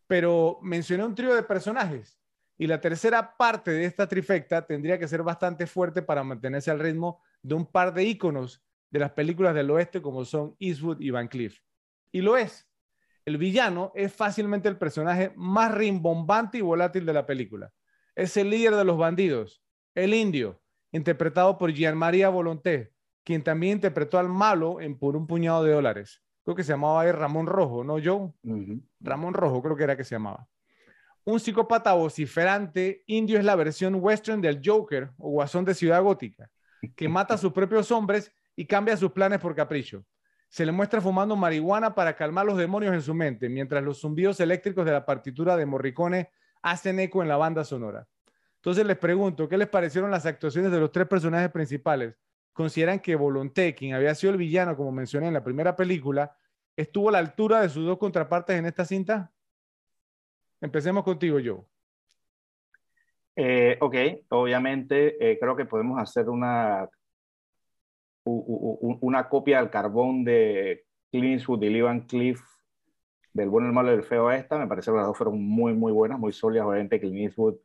Pero 0.06 0.58
mencioné 0.60 1.02
un 1.02 1.14
trío 1.14 1.34
de 1.34 1.42
personajes, 1.42 2.20
y 2.58 2.66
la 2.66 2.78
tercera 2.78 3.34
parte 3.38 3.70
de 3.70 3.86
esta 3.86 4.06
trifecta 4.06 4.66
tendría 4.66 4.98
que 4.98 5.08
ser 5.08 5.22
bastante 5.22 5.66
fuerte 5.66 6.02
para 6.02 6.22
mantenerse 6.22 6.70
al 6.70 6.78
ritmo 6.78 7.22
de 7.40 7.54
un 7.54 7.64
par 7.64 7.94
de 7.94 8.04
íconos 8.04 8.62
de 8.90 8.98
las 8.98 9.12
películas 9.12 9.54
del 9.54 9.70
oeste 9.70 10.02
como 10.02 10.26
son 10.26 10.54
Eastwood 10.58 11.00
y 11.00 11.08
Van 11.08 11.26
Cleef. 11.26 11.58
Y 12.12 12.20
lo 12.20 12.36
es. 12.36 12.68
El 13.24 13.38
villano 13.38 13.90
es 13.94 14.12
fácilmente 14.12 14.68
el 14.68 14.76
personaje 14.76 15.32
más 15.36 15.72
rimbombante 15.72 16.58
y 16.58 16.60
volátil 16.60 17.06
de 17.06 17.14
la 17.14 17.24
película. 17.24 17.72
Es 18.14 18.36
el 18.36 18.50
líder 18.50 18.76
de 18.76 18.84
los 18.84 18.98
bandidos, 18.98 19.64
el 19.94 20.12
indio, 20.12 20.60
interpretado 20.92 21.56
por 21.56 21.72
Jean 21.72 21.96
María 21.96 22.28
Volonté, 22.28 22.93
quien 23.24 23.42
también 23.42 23.74
interpretó 23.74 24.18
al 24.18 24.28
malo 24.28 24.80
en 24.80 24.98
Por 24.98 25.16
un 25.16 25.26
puñado 25.26 25.64
de 25.64 25.72
dólares. 25.72 26.22
Creo 26.44 26.54
que 26.54 26.62
se 26.62 26.72
llamaba 26.72 27.10
Ramón 27.10 27.46
Rojo, 27.46 27.82
¿no, 27.82 27.96
Joe? 28.02 28.30
Ramón 29.00 29.32
Rojo, 29.32 29.62
creo 29.62 29.76
que 29.76 29.84
era 29.84 29.96
que 29.96 30.04
se 30.04 30.14
llamaba. 30.14 30.46
un 31.24 31.40
psicópata 31.40 31.94
vociferante, 31.94 33.02
indio 33.06 33.38
es 33.38 33.44
la 33.46 33.56
versión 33.56 33.94
western 33.94 34.42
del 34.42 34.60
Joker 34.62 35.10
o 35.16 35.30
guasón 35.30 35.64
de 35.64 35.74
Ciudad 35.74 36.02
Gótica, 36.02 36.50
que 36.94 37.08
mata 37.08 37.34
a 37.34 37.38
sus 37.38 37.52
propios 37.54 37.90
hombres 37.90 38.30
y 38.54 38.66
cambia 38.66 38.96
sus 38.96 39.12
planes 39.12 39.40
por 39.40 39.54
capricho. 39.54 40.04
Se 40.50 40.66
le 40.66 40.70
muestra 40.70 41.00
fumando 41.00 41.34
marihuana 41.34 41.94
para 41.94 42.14
calmar 42.14 42.44
los 42.44 42.58
demonios 42.58 42.92
en 42.92 43.00
su 43.00 43.14
mente, 43.14 43.48
mientras 43.48 43.82
los 43.82 44.00
zumbidos 44.00 44.38
eléctricos 44.38 44.84
de 44.84 44.92
la 44.92 45.06
partitura 45.06 45.56
de 45.56 45.64
Morricone 45.64 46.30
hacen 46.62 47.00
eco 47.00 47.22
en 47.22 47.28
la 47.28 47.38
banda 47.38 47.64
sonora. 47.64 48.06
Entonces 48.56 48.86
les 48.86 48.98
pregunto, 48.98 49.48
¿qué 49.48 49.56
les 49.56 49.68
parecieron 49.68 50.10
las 50.10 50.26
actuaciones 50.26 50.70
de 50.70 50.78
los 50.78 50.92
tres 50.92 51.08
personajes 51.08 51.50
principales? 51.50 52.14
¿Consideran 52.54 53.00
que 53.00 53.16
Volonté, 53.16 53.74
quien 53.74 53.94
había 53.94 54.14
sido 54.14 54.32
el 54.32 54.38
villano, 54.38 54.76
como 54.76 54.92
mencioné 54.92 55.26
en 55.26 55.34
la 55.34 55.42
primera 55.42 55.74
película, 55.74 56.36
estuvo 56.76 57.08
a 57.08 57.12
la 57.12 57.18
altura 57.18 57.60
de 57.60 57.68
sus 57.68 57.84
dos 57.84 57.98
contrapartes 57.98 58.56
en 58.56 58.64
esta 58.64 58.84
cinta? 58.84 59.32
Empecemos 60.60 61.02
contigo, 61.02 61.38
Joe. 61.44 61.64
Eh, 63.34 63.76
ok, 63.80 63.96
obviamente 64.28 65.16
eh, 65.18 65.36
creo 65.40 65.56
que 65.56 65.64
podemos 65.64 66.00
hacer 66.00 66.28
una, 66.28 66.88
una 68.24 69.28
copia 69.28 69.58
al 69.58 69.68
carbón 69.68 70.22
de 70.22 70.84
Clint 71.10 71.40
Eastwood 71.40 71.64
y 71.64 71.70
Lee 71.70 72.06
Cliff 72.06 72.40
del 73.32 73.48
bueno, 73.48 73.66
el 73.66 73.72
malo 73.72 73.90
y 73.90 73.96
el 73.96 74.04
feo 74.04 74.28
a 74.28 74.36
esta. 74.36 74.58
Me 74.58 74.68
parece 74.68 74.92
que 74.92 74.96
las 74.96 75.06
dos 75.06 75.18
fueron 75.18 75.42
muy, 75.42 75.74
muy 75.74 75.90
buenas, 75.90 76.20
muy 76.20 76.32
sólidas. 76.32 76.68
Obviamente 76.68 77.00
Clint 77.00 77.30
Eastwood 77.30 77.56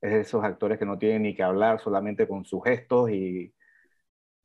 es 0.00 0.12
de 0.12 0.20
esos 0.20 0.44
actores 0.44 0.78
que 0.78 0.86
no 0.86 0.96
tienen 0.96 1.22
ni 1.22 1.34
que 1.34 1.42
hablar 1.42 1.80
solamente 1.80 2.28
con 2.28 2.44
sus 2.44 2.62
gestos 2.62 3.10
y, 3.10 3.52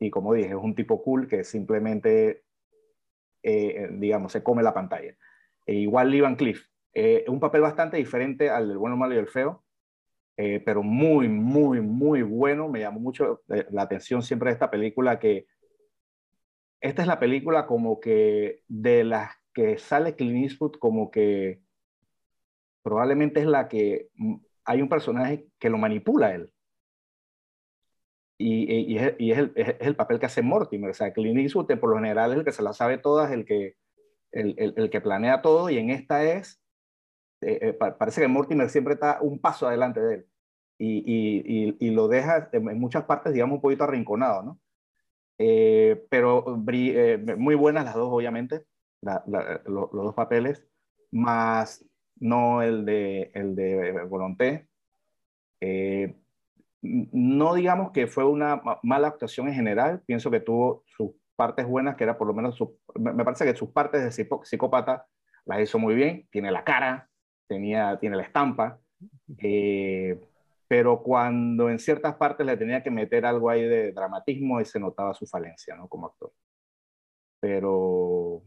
y 0.01 0.09
como 0.09 0.33
dije, 0.33 0.49
es 0.49 0.55
un 0.55 0.73
tipo 0.73 1.03
cool 1.03 1.27
que 1.27 1.43
simplemente, 1.43 2.43
eh, 3.43 3.87
digamos, 3.91 4.31
se 4.31 4.41
come 4.41 4.63
la 4.63 4.73
pantalla. 4.73 5.15
E 5.63 5.75
igual 5.75 6.09
Lee 6.09 6.21
Van 6.21 6.35
Cliff, 6.35 6.65
eh, 6.91 7.23
un 7.27 7.39
papel 7.39 7.61
bastante 7.61 7.97
diferente 7.97 8.49
al 8.49 8.67
del 8.67 8.79
bueno, 8.79 8.97
malo 8.97 9.13
y 9.13 9.19
el 9.19 9.27
feo, 9.27 9.63
eh, 10.37 10.59
pero 10.65 10.81
muy, 10.81 11.29
muy, 11.29 11.81
muy 11.81 12.23
bueno. 12.23 12.67
Me 12.67 12.79
llamó 12.79 12.99
mucho 12.99 13.43
la 13.47 13.83
atención 13.83 14.23
siempre 14.23 14.49
de 14.49 14.53
esta 14.53 14.71
película 14.71 15.19
que 15.19 15.45
esta 16.79 17.03
es 17.03 17.07
la 17.07 17.19
película 17.19 17.67
como 17.67 17.99
que 17.99 18.63
de 18.67 19.03
las 19.03 19.35
que 19.53 19.77
sale 19.77 20.15
Clint 20.15 20.45
Eastwood 20.45 20.79
como 20.79 21.11
que 21.11 21.61
probablemente 22.81 23.39
es 23.39 23.45
la 23.45 23.67
que 23.67 24.07
hay 24.65 24.81
un 24.81 24.89
personaje 24.89 25.45
que 25.59 25.69
lo 25.69 25.77
manipula 25.77 26.33
él. 26.33 26.51
Y, 28.41 28.93
y, 28.93 28.97
es, 28.97 29.15
y 29.19 29.31
es, 29.31 29.37
el, 29.37 29.51
es, 29.55 29.75
el, 29.79 29.95
papel 29.95 30.19
que 30.19 30.25
hace 30.25 30.41
Mortimer. 30.41 30.89
O 30.89 30.93
sea, 30.93 31.13
Clint 31.13 31.39
Eastwood 31.39 31.67
por 31.79 31.89
lo 31.91 31.97
general 31.97 32.31
es 32.31 32.39
el 32.39 32.45
que 32.45 32.51
se 32.51 32.63
la 32.63 32.73
sabe 32.73 32.97
todas, 32.97 33.31
el 33.31 33.45
que, 33.45 33.75
el, 34.31 34.55
el, 34.57 34.73
el 34.77 34.89
que 34.89 35.01
planea 35.01 35.41
todo, 35.41 35.69
y 35.69 35.77
en 35.77 35.89
esta 35.91 36.23
es 36.23 36.61
eh, 37.41 37.59
eh 37.61 37.73
parece 37.73 38.21
que 38.21 38.27
Mortimer 38.27 38.69
siempre 38.69 38.93
está 38.93 39.19
un 39.21 39.39
paso 39.39 39.67
adelante 39.67 39.99
de 39.99 40.15
él 40.15 40.27
y, 40.83 41.75
y, 41.79 41.91
lo 41.91 42.07
deja 42.07 42.49
en 42.53 42.79
muchas 42.79 43.03
partes, 43.03 43.33
digamos, 43.33 43.57
un 43.57 43.61
poquito 43.61 43.83
arrinconado, 43.83 44.41
¿no? 44.41 44.59
Eh, 45.37 46.07
pero 46.09 46.43
eh, 46.71 47.17
muy 47.37 47.53
buenas 47.53 47.85
las 47.85 47.93
dos, 47.93 48.09
obviamente, 48.11 48.65
la, 49.01 49.23
la, 49.27 49.61
lo, 49.65 49.91
los 49.93 50.05
dos 50.05 50.15
papeles, 50.15 50.65
más 51.11 51.85
no 52.15 52.63
el 52.63 52.85
de, 52.85 53.31
el 53.35 53.55
de 53.55 54.03
Volonté. 54.05 54.67
No 56.81 57.53
digamos 57.53 57.91
que 57.91 58.07
fue 58.07 58.25
una 58.25 58.61
mala 58.83 59.07
actuación 59.07 59.47
en 59.47 59.53
general, 59.53 60.01
pienso 60.05 60.31
que 60.31 60.39
tuvo 60.39 60.83
sus 60.85 61.11
partes 61.35 61.67
buenas, 61.67 61.95
que 61.95 62.03
era 62.03 62.17
por 62.17 62.27
lo 62.27 62.33
menos, 62.33 62.55
su, 62.55 62.77
me 62.95 63.23
parece 63.23 63.45
que 63.45 63.55
sus 63.55 63.69
partes 63.69 64.03
de 64.03 64.25
psicópata 64.43 65.05
las 65.45 65.61
hizo 65.61 65.79
muy 65.79 65.95
bien, 65.95 66.27
tiene 66.31 66.51
la 66.51 66.63
cara, 66.63 67.09
tenía, 67.47 67.97
tiene 67.99 68.15
la 68.15 68.23
estampa, 68.23 68.79
eh, 69.39 70.19
pero 70.67 71.01
cuando 71.03 71.69
en 71.69 71.79
ciertas 71.79 72.15
partes 72.15 72.45
le 72.45 72.57
tenía 72.57 72.81
que 72.81 72.91
meter 72.91 73.25
algo 73.25 73.49
ahí 73.49 73.63
de 73.63 73.91
dramatismo, 73.91 74.57
ahí 74.57 74.65
se 74.65 74.79
notaba 74.79 75.13
su 75.13 75.27
falencia, 75.27 75.75
¿no? 75.75 75.87
Como 75.87 76.07
actor. 76.07 76.31
Pero 77.39 78.43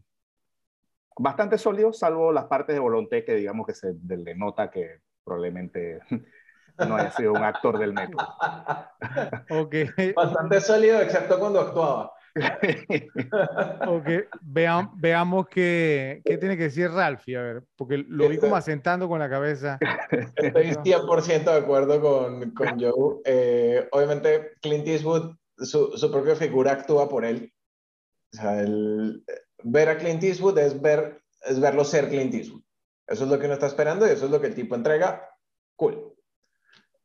bastante 1.18 1.58
sólido, 1.58 1.92
salvo 1.92 2.32
las 2.32 2.46
partes 2.46 2.74
de 2.74 2.80
Volonté 2.80 3.24
que 3.24 3.34
digamos 3.34 3.66
que 3.66 3.74
se 3.74 3.94
le 4.06 4.34
nota 4.34 4.70
que 4.70 5.00
probablemente 5.24 6.00
no 6.78 6.96
haya 6.96 7.10
sido 7.10 7.32
un 7.32 7.42
actor 7.42 7.78
del 7.78 7.92
método. 7.92 8.26
okay. 9.50 9.88
Bastante 10.14 10.60
sólido, 10.60 11.00
excepto 11.00 11.38
cuando 11.38 11.60
actuaba. 11.60 12.12
ok, 13.86 14.08
veamos 14.42 15.46
qué, 15.48 16.20
qué, 16.24 16.36
tiene 16.36 16.56
que 16.56 16.64
decir 16.64 16.90
Ralphie, 16.90 17.36
a 17.36 17.42
ver, 17.42 17.62
porque 17.76 17.98
lo 18.08 18.28
vi 18.28 18.38
como 18.38 18.56
asentando 18.56 19.08
con 19.08 19.20
la 19.20 19.30
cabeza. 19.30 19.78
Estoy 20.10 20.72
100% 20.72 21.44
de 21.44 21.56
acuerdo 21.56 22.00
con, 22.00 22.50
con 22.50 22.68
Joe. 22.80 23.20
Eh, 23.24 23.88
obviamente, 23.92 24.56
Clint 24.60 24.86
Eastwood, 24.88 25.36
su, 25.58 25.96
su, 25.96 26.10
propia 26.10 26.34
figura 26.34 26.72
actúa 26.72 27.08
por 27.08 27.24
él. 27.24 27.52
O 28.32 28.36
sea, 28.36 28.60
el, 28.60 29.24
ver 29.62 29.88
a 29.88 29.98
Clint 29.98 30.24
Eastwood 30.24 30.58
es, 30.58 30.80
ver, 30.80 31.22
es 31.42 31.60
verlo 31.60 31.84
ser 31.84 32.08
Clint 32.08 32.34
Eastwood. 32.34 32.62
Eso 33.06 33.24
es 33.24 33.30
lo 33.30 33.38
que 33.38 33.44
uno 33.44 33.54
está 33.54 33.66
esperando 33.66 34.06
y 34.06 34.10
eso 34.10 34.24
es 34.24 34.30
lo 34.32 34.40
que 34.40 34.48
el 34.48 34.54
tipo 34.56 34.74
entrega. 34.74 35.28
Cool. 35.76 36.13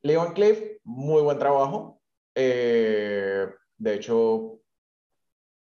Leon 0.01 0.33
Cliff, 0.33 0.61
muy 0.83 1.21
buen 1.21 1.39
trabajo. 1.39 2.01
Eh, 2.35 3.47
de 3.77 3.93
hecho, 3.93 4.61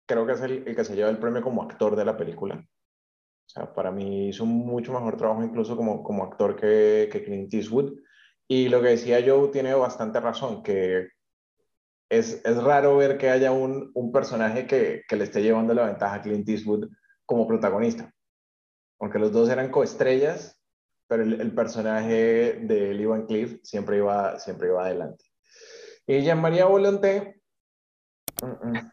creo 0.07 0.27
que 0.27 0.33
es 0.33 0.41
el, 0.41 0.65
que 0.65 0.85
se 0.85 0.95
lleva 0.95 1.11
el 1.11 1.19
premio 1.19 1.43
como 1.43 1.63
actor 1.63 1.97
de 1.97 2.05
la 2.05 2.17
película. 2.17 2.57
O 2.57 3.49
sea, 3.49 3.73
para 3.73 3.91
mí 3.91 4.29
hizo 4.29 4.47
mucho 4.47 4.93
mejor 4.93 5.17
trabajo 5.17 5.43
incluso 5.43 5.77
como, 5.77 6.05
como 6.05 6.25
actor 6.25 6.55
que, 6.55 7.09
que 7.11 7.25
Clint 7.25 7.53
Eastwood. 7.53 7.95
Y 8.47 8.69
lo 8.69 8.81
que 8.81 8.89
decía 8.89 9.23
Joe 9.25 9.49
tiene 9.49 9.75
bastante 9.75 10.21
razón, 10.21 10.63
que 10.63 11.09
es, 12.09 12.45
es 12.45 12.63
raro 12.63 12.97
ver 12.97 13.19
que 13.19 13.31
haya 13.31 13.53
un, 13.53 13.91
un 13.95 14.13
personaje 14.13 14.67
que, 14.67 15.03
que, 15.09 15.17
le 15.17 15.25
esté 15.25 15.43
llevando 15.43 15.75
la 15.75 15.87
ventaja 15.87 16.17
a 16.17 16.23
Clint 16.23 16.49
Eastwood 16.49 16.89
como 17.27 17.47
protagonista. 17.47 18.13
Porque 18.99 19.19
los 19.19 19.33
dos 19.33 19.49
eran 19.49 19.71
coestrellas, 19.71 20.60
pero 21.11 21.25
el, 21.25 21.41
el 21.41 21.53
personaje 21.53 22.61
de 22.63 22.95
Lee 22.95 23.05
Van 23.05 23.27
Cliff 23.27 23.59
siempre 23.65 23.97
iba, 23.97 24.39
siempre 24.39 24.69
iba 24.69 24.85
adelante. 24.85 25.25
Y 26.07 26.23
Jean-Marie 26.23 26.63
Volonté... 26.63 27.43
Uh 28.41 28.47
-uh 28.47 28.93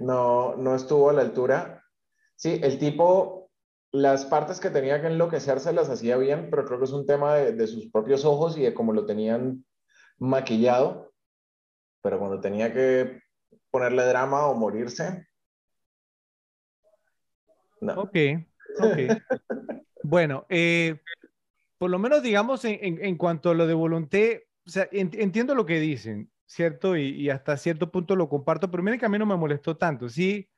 no, 0.00 0.56
no 0.56 0.74
estuvo 0.74 1.08
a 1.08 1.12
la 1.12 1.22
altura. 1.22 1.84
Sí, 2.34 2.60
el 2.64 2.78
tipo, 2.80 3.52
las 3.92 4.24
partes 4.24 4.58
que 4.58 4.70
tenía 4.70 5.00
que 5.00 5.06
enloquecerse 5.06 5.72
las 5.72 5.88
hacía 5.88 6.16
bien, 6.16 6.48
pero 6.50 6.64
creo 6.64 6.80
que 6.80 6.86
es 6.86 6.92
un 6.92 7.06
tema 7.06 7.36
de, 7.36 7.52
de 7.52 7.66
sus 7.68 7.88
propios 7.92 8.24
ojos 8.24 8.58
y 8.58 8.62
de 8.62 8.74
cómo 8.74 8.92
lo 8.92 9.06
tenían 9.06 9.64
maquillado. 10.18 11.12
Pero 12.02 12.18
cuando 12.18 12.40
tenía 12.40 12.72
que 12.72 13.20
ponerle 13.70 14.04
drama 14.04 14.46
o 14.46 14.54
morirse. 14.54 15.28
No. 17.80 18.00
Ok, 18.02 18.16
ok. 18.80 18.98
bueno, 20.08 20.46
eh, 20.48 21.00
por 21.78 21.90
lo 21.90 21.98
menos 21.98 22.22
digamos 22.22 22.64
en, 22.64 22.78
en, 22.82 23.04
en, 23.04 23.16
cuanto 23.16 23.50
a 23.50 23.54
lo 23.54 23.66
de 23.66 23.74
volunté, 23.74 24.48
o 24.66 24.70
sea, 24.70 24.88
entiendo 24.92 25.54
lo 25.54 25.66
que 25.66 25.80
dicen. 25.80 26.30
¿cierto? 26.46 26.96
Y, 26.96 27.08
y, 27.08 27.30
hasta 27.30 27.56
cierto 27.56 27.90
punto 27.90 28.16
lo 28.16 28.28
comparto, 28.28 28.70
pero 28.70 28.82
miren 28.82 28.98
que 28.98 29.06
a 29.06 29.08
mí 29.08 29.18
no 29.18 29.26
me 29.26 29.36
molestó 29.36 29.76
tanto. 29.76 30.08
Sí, 30.08 30.48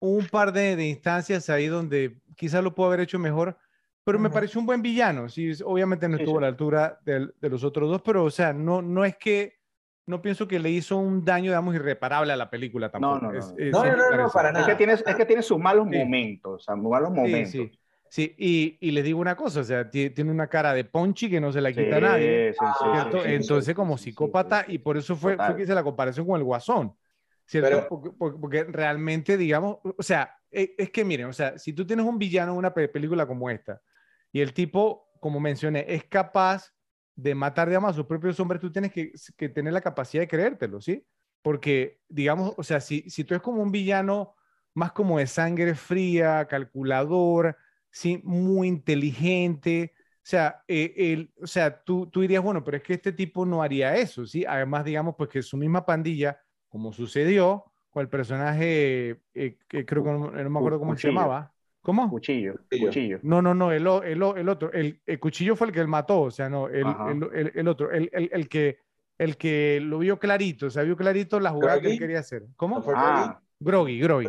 un 0.00 0.26
par 0.26 0.52
de, 0.52 0.76
de 0.76 0.86
instancias 0.86 1.48
ahí 1.48 1.66
donde 1.66 2.18
quizás 2.36 2.62
lo 2.62 2.74
puedo 2.74 2.88
haber 2.88 3.00
hecho 3.00 3.18
mejor, 3.18 3.56
pero 4.04 4.18
uh 4.18 4.20
-huh. 4.20 4.24
me 4.24 4.30
pareció 4.30 4.60
un 4.60 4.66
buen 4.66 4.82
villano. 4.82 5.28
Sí, 5.28 5.52
obviamente 5.64 6.08
no 6.08 6.16
estuvo 6.16 6.34
sí, 6.34 6.34
sí. 6.34 6.38
a 6.38 6.40
la 6.42 6.46
altura 6.48 6.98
de, 7.04 7.28
de, 7.40 7.48
los 7.48 7.64
otros 7.64 7.88
dos, 7.88 8.02
pero 8.02 8.24
o 8.24 8.30
sea, 8.30 8.52
no, 8.52 8.82
no 8.82 9.04
es 9.04 9.16
que, 9.16 9.58
no 10.06 10.22
pienso 10.22 10.48
que 10.48 10.58
le 10.58 10.70
hizo 10.70 10.96
un 10.96 11.24
daño, 11.24 11.50
digamos, 11.50 11.74
irreparable 11.74 12.32
a 12.32 12.36
la 12.36 12.50
película 12.50 12.90
tampoco. 12.90 13.16
No, 13.16 13.20
no, 13.28 13.32
no, 13.32 13.38
es, 13.38 13.54
es, 13.58 13.72
no, 13.72 13.84
no, 13.84 13.96
no, 13.96 14.16
no, 14.16 14.30
para 14.30 14.52
nada. 14.52 14.64
Es 14.64 14.70
que 14.72 14.76
tiene, 14.76 14.94
es 14.94 15.02
que 15.02 15.26
tiene 15.26 15.42
sus 15.42 15.58
malos 15.58 15.86
momentos, 15.86 16.52
o 16.54 16.58
sea, 16.58 16.74
malos 16.74 17.10
momentos. 17.10 17.50
Sí, 17.52 17.70
sí. 18.08 18.34
Y, 18.38 18.78
y, 18.80 18.90
les 18.90 19.04
digo 19.04 19.20
una 19.20 19.36
cosa, 19.36 19.60
o 19.60 19.64
sea, 19.64 19.90
tiene 19.90 20.30
una 20.30 20.46
cara 20.48 20.72
de 20.72 20.84
ponchi 20.84 21.30
que 21.30 21.40
no 21.40 21.52
se 21.52 21.60
la 21.60 21.72
quita 21.72 21.96
sí, 21.96 22.02
nadie, 22.02 22.52
sí, 22.52 22.64
¿cierto? 22.92 23.22
Sí, 23.22 23.32
Entonces, 23.32 23.74
como 23.74 23.98
psicópata, 23.98 24.64
y 24.68 24.78
por 24.78 24.96
eso 24.96 25.16
fue, 25.16 25.36
fue, 25.36 25.56
que 25.56 25.62
hice 25.62 25.74
la 25.74 25.82
comparación 25.82 26.26
con 26.26 26.36
el 26.36 26.44
Guasón, 26.44 26.94
¿cierto? 27.46 27.68
Pero, 27.68 27.88
porque, 27.88 28.10
porque, 28.10 28.38
porque, 28.38 28.64
realmente, 28.64 29.36
digamos, 29.36 29.78
o 29.82 30.02
sea, 30.02 30.36
es, 30.50 30.70
es, 30.76 30.90
que 30.90 31.04
miren, 31.04 31.26
o 31.26 31.32
sea, 31.32 31.58
si 31.58 31.72
tú 31.72 31.86
tienes 31.86 32.06
un 32.06 32.18
villano 32.18 32.52
en 32.52 32.58
una 32.58 32.72
película 32.72 33.26
como 33.26 33.50
esta, 33.50 33.80
y 34.32 34.40
el 34.40 34.52
tipo, 34.52 35.10
como 35.20 35.40
mencioné, 35.40 35.84
es 35.88 36.04
capaz 36.04 36.72
de 37.14 37.34
matar, 37.34 37.68
digamos, 37.68 37.90
a 37.90 37.94
sus 37.94 38.06
propios 38.06 38.38
hombres, 38.38 38.60
tú 38.60 38.70
tienes 38.70 38.92
que, 38.92 39.12
que 39.36 39.48
tener 39.48 39.72
la 39.72 39.80
capacidad 39.80 40.22
de 40.22 40.28
creértelo, 40.28 40.80
¿sí? 40.80 41.04
Porque, 41.42 42.00
digamos, 42.08 42.54
o 42.56 42.62
sea, 42.62 42.80
si, 42.80 43.08
si 43.10 43.24
tú 43.24 43.34
eres 43.34 43.42
como 43.42 43.62
un 43.62 43.72
villano 43.72 44.36
más 44.74 44.92
como 44.92 45.18
de 45.18 45.26
sangre 45.26 45.74
fría, 45.74 46.46
calculador, 46.46 47.56
¿sí? 47.90 48.20
muy 48.24 48.68
inteligente. 48.68 49.92
O 49.96 50.30
sea, 50.30 50.62
eh, 50.68 50.92
el, 50.96 51.32
o 51.40 51.46
sea 51.46 51.82
tú, 51.82 52.06
tú 52.06 52.20
dirías, 52.20 52.42
bueno, 52.42 52.62
pero 52.62 52.76
es 52.76 52.82
que 52.82 52.94
este 52.94 53.12
tipo 53.12 53.46
no 53.46 53.62
haría 53.62 53.96
eso, 53.96 54.26
¿sí? 54.26 54.44
Además, 54.46 54.84
digamos, 54.84 55.14
pues 55.16 55.30
que 55.30 55.42
su 55.42 55.56
misma 55.56 55.86
pandilla, 55.86 56.40
como 56.68 56.92
sucedió 56.92 57.64
con 57.90 58.02
el 58.02 58.08
personaje, 58.08 59.20
eh, 59.34 59.58
que 59.66 59.86
creo 59.86 60.04
que 60.04 60.10
no, 60.10 60.30
no, 60.30 60.50
me 60.50 60.58
acuerdo 60.58 60.78
cómo 60.78 60.92
Cuchillo. 60.92 61.12
se 61.12 61.14
llamaba, 61.14 61.52
¿Cómo? 61.88 62.10
Cuchillo, 62.10 62.54
cuchillo. 62.68 63.18
No, 63.22 63.40
no, 63.40 63.54
no, 63.54 63.72
el, 63.72 63.86
el, 63.86 64.22
el 64.36 64.48
otro. 64.50 64.70
El, 64.72 65.00
el, 65.06 65.18
cuchillo 65.18 65.56
fue 65.56 65.68
el 65.68 65.72
que 65.72 65.80
él 65.80 65.88
mató, 65.88 66.20
o 66.20 66.30
sea, 66.30 66.50
no, 66.50 66.68
el, 66.68 66.86
el, 67.32 67.52
el 67.54 67.66
otro, 67.68 67.90
el, 67.90 68.10
el, 68.12 68.46
que, 68.46 68.80
el 69.16 69.38
que 69.38 69.80
lo 69.82 69.98
vio 69.98 70.18
clarito, 70.18 70.66
o 70.66 70.70
sea, 70.70 70.82
vio 70.82 70.96
clarito 70.96 71.40
la 71.40 71.50
jugada 71.50 71.80
que 71.80 71.92
él 71.92 71.98
quería 71.98 72.18
hacer. 72.18 72.44
¿Cómo? 72.56 72.84
ah. 72.94 73.40
Groggy, 73.58 74.00
Groggy. 74.00 74.28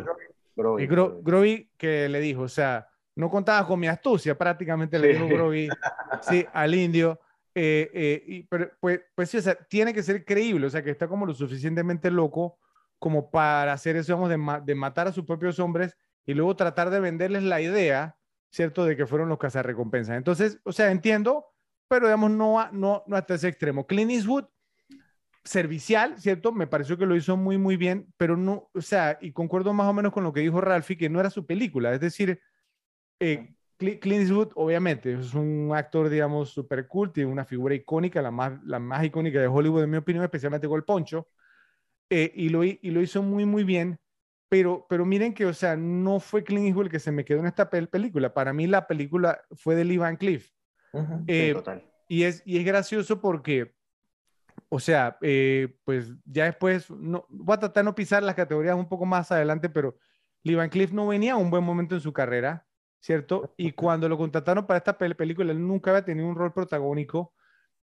Groggy, 0.56 0.86
Groggy 0.86 1.70
que 1.76 2.08
le 2.08 2.20
dijo, 2.20 2.42
o 2.42 2.48
sea, 2.48 2.88
no 3.16 3.30
contabas 3.30 3.66
con 3.66 3.80
mi 3.80 3.88
astucia, 3.88 4.36
prácticamente 4.36 4.98
le 4.98 5.08
dijo 5.08 5.26
Groggy 5.26 5.68
sí, 6.22 6.46
al 6.52 6.74
indio. 6.74 7.20
Eh, 7.54 7.90
eh, 7.92 8.24
y, 8.26 8.42
pero, 8.44 8.70
pues, 8.80 9.00
pues 9.14 9.30
sí, 9.30 9.38
o 9.38 9.42
sea, 9.42 9.54
tiene 9.54 9.92
que 9.92 10.02
ser 10.02 10.24
creíble, 10.24 10.66
o 10.66 10.70
sea, 10.70 10.84
que 10.84 10.90
está 10.90 11.08
como 11.08 11.26
lo 11.26 11.34
suficientemente 11.34 12.10
loco 12.10 12.58
como 12.98 13.30
para 13.30 13.72
hacer 13.72 13.96
eso, 13.96 14.28
de, 14.28 14.38
de 14.64 14.74
matar 14.74 15.08
a 15.08 15.12
sus 15.12 15.24
propios 15.24 15.58
hombres 15.58 15.96
y 16.26 16.34
luego 16.34 16.54
tratar 16.54 16.90
de 16.90 17.00
venderles 17.00 17.42
la 17.42 17.60
idea, 17.60 18.16
¿cierto?, 18.50 18.84
de 18.84 18.96
que 18.96 19.06
fueron 19.06 19.28
los 19.28 19.38
cazarrecompensas. 19.38 20.16
Entonces, 20.16 20.60
o 20.64 20.72
sea, 20.72 20.90
entiendo, 20.90 21.46
pero 21.88 22.06
digamos, 22.06 22.30
no, 22.30 22.70
no, 22.72 23.02
no 23.06 23.16
hasta 23.16 23.34
ese 23.34 23.48
extremo. 23.48 23.86
Clint 23.86 24.10
Eastwood, 24.12 24.44
servicial, 25.42 26.20
¿cierto? 26.20 26.52
Me 26.52 26.66
pareció 26.66 26.98
que 26.98 27.06
lo 27.06 27.16
hizo 27.16 27.36
muy, 27.36 27.58
muy 27.58 27.76
bien, 27.76 28.12
pero 28.16 28.36
no, 28.36 28.70
o 28.74 28.80
sea, 28.80 29.18
y 29.20 29.32
concuerdo 29.32 29.72
más 29.72 29.88
o 29.88 29.92
menos 29.92 30.12
con 30.12 30.22
lo 30.22 30.32
que 30.32 30.40
dijo 30.40 30.60
Ralphie, 30.60 30.98
que 30.98 31.08
no 31.08 31.18
era 31.18 31.30
su 31.30 31.46
película, 31.46 31.92
es 31.92 32.00
decir, 32.00 32.40
eh, 33.20 33.54
Clint 33.76 34.04
Eastwood, 34.04 34.50
obviamente, 34.56 35.12
es 35.12 35.32
un 35.34 35.70
actor, 35.74 36.08
digamos, 36.08 36.50
super 36.50 36.86
cool, 36.88 37.12
tiene 37.12 37.30
una 37.30 37.44
figura 37.44 37.74
icónica, 37.74 38.20
la 38.20 38.30
más, 38.30 38.62
la 38.64 38.78
más 38.78 39.04
icónica 39.04 39.40
de 39.40 39.46
Hollywood, 39.46 39.84
en 39.84 39.90
mi 39.90 39.96
opinión, 39.96 40.24
especialmente 40.24 40.68
con 40.68 40.76
el 40.76 40.84
poncho, 40.84 41.28
eh, 42.10 42.30
y, 42.34 42.48
lo, 42.48 42.64
y 42.64 42.78
lo 42.82 43.00
hizo 43.00 43.22
muy, 43.22 43.46
muy 43.46 43.64
bien, 43.64 43.98
pero, 44.50 44.84
pero 44.88 45.06
miren 45.06 45.32
que, 45.32 45.46
o 45.46 45.54
sea, 45.54 45.76
no 45.76 46.18
fue 46.18 46.42
Clint 46.42 46.66
Eastwood 46.66 46.86
el 46.86 46.90
que 46.90 46.98
se 46.98 47.12
me 47.12 47.24
quedó 47.24 47.38
en 47.38 47.46
esta 47.46 47.70
película. 47.70 48.34
Para 48.34 48.52
mí 48.52 48.66
la 48.66 48.88
película 48.88 49.40
fue 49.52 49.76
de 49.76 49.84
Lee 49.84 49.96
Van 49.96 50.16
Cleef. 50.16 50.50
Eh, 51.28 51.54
y, 52.08 52.24
es, 52.24 52.42
y 52.44 52.58
es 52.58 52.64
gracioso 52.64 53.20
porque, 53.20 53.72
o 54.68 54.80
sea, 54.80 55.16
eh, 55.22 55.76
pues 55.84 56.12
ya 56.24 56.46
después, 56.46 56.90
no, 56.90 57.24
voy 57.28 57.54
a 57.54 57.60
tratar 57.60 57.84
de 57.84 57.90
no 57.90 57.94
pisar 57.94 58.24
las 58.24 58.34
categorías 58.34 58.74
un 58.74 58.88
poco 58.88 59.06
más 59.06 59.30
adelante, 59.30 59.68
pero 59.68 59.96
Lee 60.42 60.56
Van 60.56 60.68
Cleef 60.68 60.90
no 60.90 61.06
venía 61.06 61.34
a 61.34 61.36
un 61.36 61.48
buen 61.48 61.62
momento 61.62 61.94
en 61.94 62.00
su 62.00 62.12
carrera, 62.12 62.66
¿cierto? 63.00 63.54
Y 63.56 63.72
cuando 63.72 64.08
lo 64.08 64.18
contrataron 64.18 64.66
para 64.66 64.78
esta 64.78 64.96
película, 64.96 65.52
él 65.52 65.66
nunca 65.66 65.90
había 65.90 66.04
tenido 66.04 66.28
un 66.28 66.36
rol 66.36 66.52
protagónico. 66.52 67.34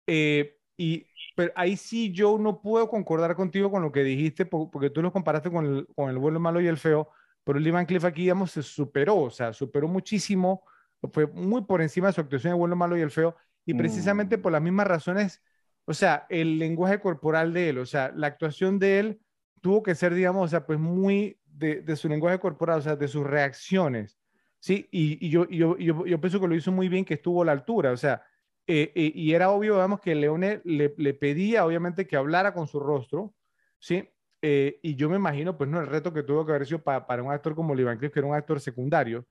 Eh, 0.08 0.58
y 0.76 1.06
pero 1.36 1.52
ahí 1.56 1.78
sí 1.78 2.12
yo 2.12 2.38
no 2.38 2.62
puedo 2.62 2.90
concordar 2.90 3.36
contigo 3.36 3.72
con 3.72 3.82
lo 3.82 3.92
que 3.92 4.04
dijiste, 4.04 4.46
porque 4.46 4.90
tú 4.90 5.02
lo 5.02 5.12
comparaste 5.12 5.52
con 5.52 5.66
el, 5.66 5.88
con 5.96 6.10
el 6.10 6.18
bueno, 6.18 6.40
malo 6.40 6.62
y 6.62 6.68
el 6.68 6.78
feo, 6.78 7.10
pero 7.44 7.58
el 7.58 7.72
Van 7.72 7.86
Cliff 7.86 8.06
aquí, 8.06 8.22
digamos, 8.22 8.52
se 8.52 8.64
superó, 8.64 9.18
o 9.18 9.30
sea, 9.30 9.54
superó 9.54 9.88
muchísimo, 9.88 10.64
fue 11.12 11.28
muy 11.28 11.64
por 11.64 11.82
encima 11.82 12.08
de 12.08 12.14
su 12.14 12.22
actuación 12.22 12.54
de 12.54 12.60
bueno, 12.60 12.76
malo 12.76 12.98
y 12.98 13.02
el 13.02 13.12
feo, 13.12 13.36
y 13.66 13.74
precisamente 13.74 14.38
mm. 14.38 14.42
por 14.42 14.52
las 14.52 14.62
mismas 14.62 14.88
razones, 14.88 15.42
o 15.86 15.94
sea, 15.94 16.26
el 16.30 16.60
lenguaje 16.60 17.00
corporal 17.00 17.52
de 17.54 17.70
él, 17.70 17.80
o 17.80 17.86
sea, 17.86 18.12
la 18.16 18.28
actuación 18.28 18.80
de 18.80 19.00
él 19.00 19.22
tuvo 19.62 19.82
que 19.84 19.96
ser, 19.96 20.14
digamos, 20.14 20.46
o 20.46 20.48
sea, 20.48 20.66
pues 20.66 20.80
muy 20.80 21.40
de, 21.46 21.82
de 21.82 21.96
su 21.96 22.08
lenguaje 22.10 22.40
corporal, 22.40 22.80
o 22.80 22.82
sea, 22.82 22.96
de 22.96 23.08
sus 23.08 23.26
reacciones, 23.26 24.20
¿sí? 24.64 24.88
Y, 24.92 25.26
y 25.26 25.30
yo, 25.30 25.46
yo, 25.50 25.78
yo, 25.78 26.06
yo 26.06 26.22
pienso 26.22 26.40
que 26.40 26.48
lo 26.48 26.56
hizo 26.56 26.72
muy 26.72 26.88
bien, 26.88 27.04
que 27.04 27.16
estuvo 27.16 27.42
a 27.42 27.46
la 27.46 27.52
altura, 27.52 27.92
o 27.92 27.98
sea, 27.98 28.24
eh, 28.66 28.94
eh, 28.96 29.12
y 29.14 29.34
era 29.34 29.50
obvio, 29.50 29.74
digamos, 29.74 30.00
que 30.00 30.16
Leone 30.16 30.62
le, 30.64 30.94
le, 30.98 31.14
pedía, 31.14 31.66
obviamente, 31.66 32.08
que 32.08 32.16
hablara 32.16 32.54
con 32.54 32.66
su 32.66 32.80
rostro, 32.80 33.34
¿sí? 33.78 34.10
Eh, 34.42 34.80
y 34.82 34.96
yo 34.96 35.10
me 35.10 35.18
imagino, 35.18 35.58
pues, 35.58 35.70
no, 35.70 35.82
el 35.82 35.88
reto 35.88 36.14
que 36.14 36.24
tuvo 36.24 36.46
que 36.46 36.54
haber 36.54 36.66
sido 36.66 36.82
para 36.82 37.22
un 37.22 37.34
actor 37.34 37.56
como 37.56 37.76
Lee 37.76 37.84
Van 37.84 38.00
que 38.00 38.10
era 38.16 38.26
un 38.26 38.36
actor 38.36 38.62
secundario, 38.62 39.28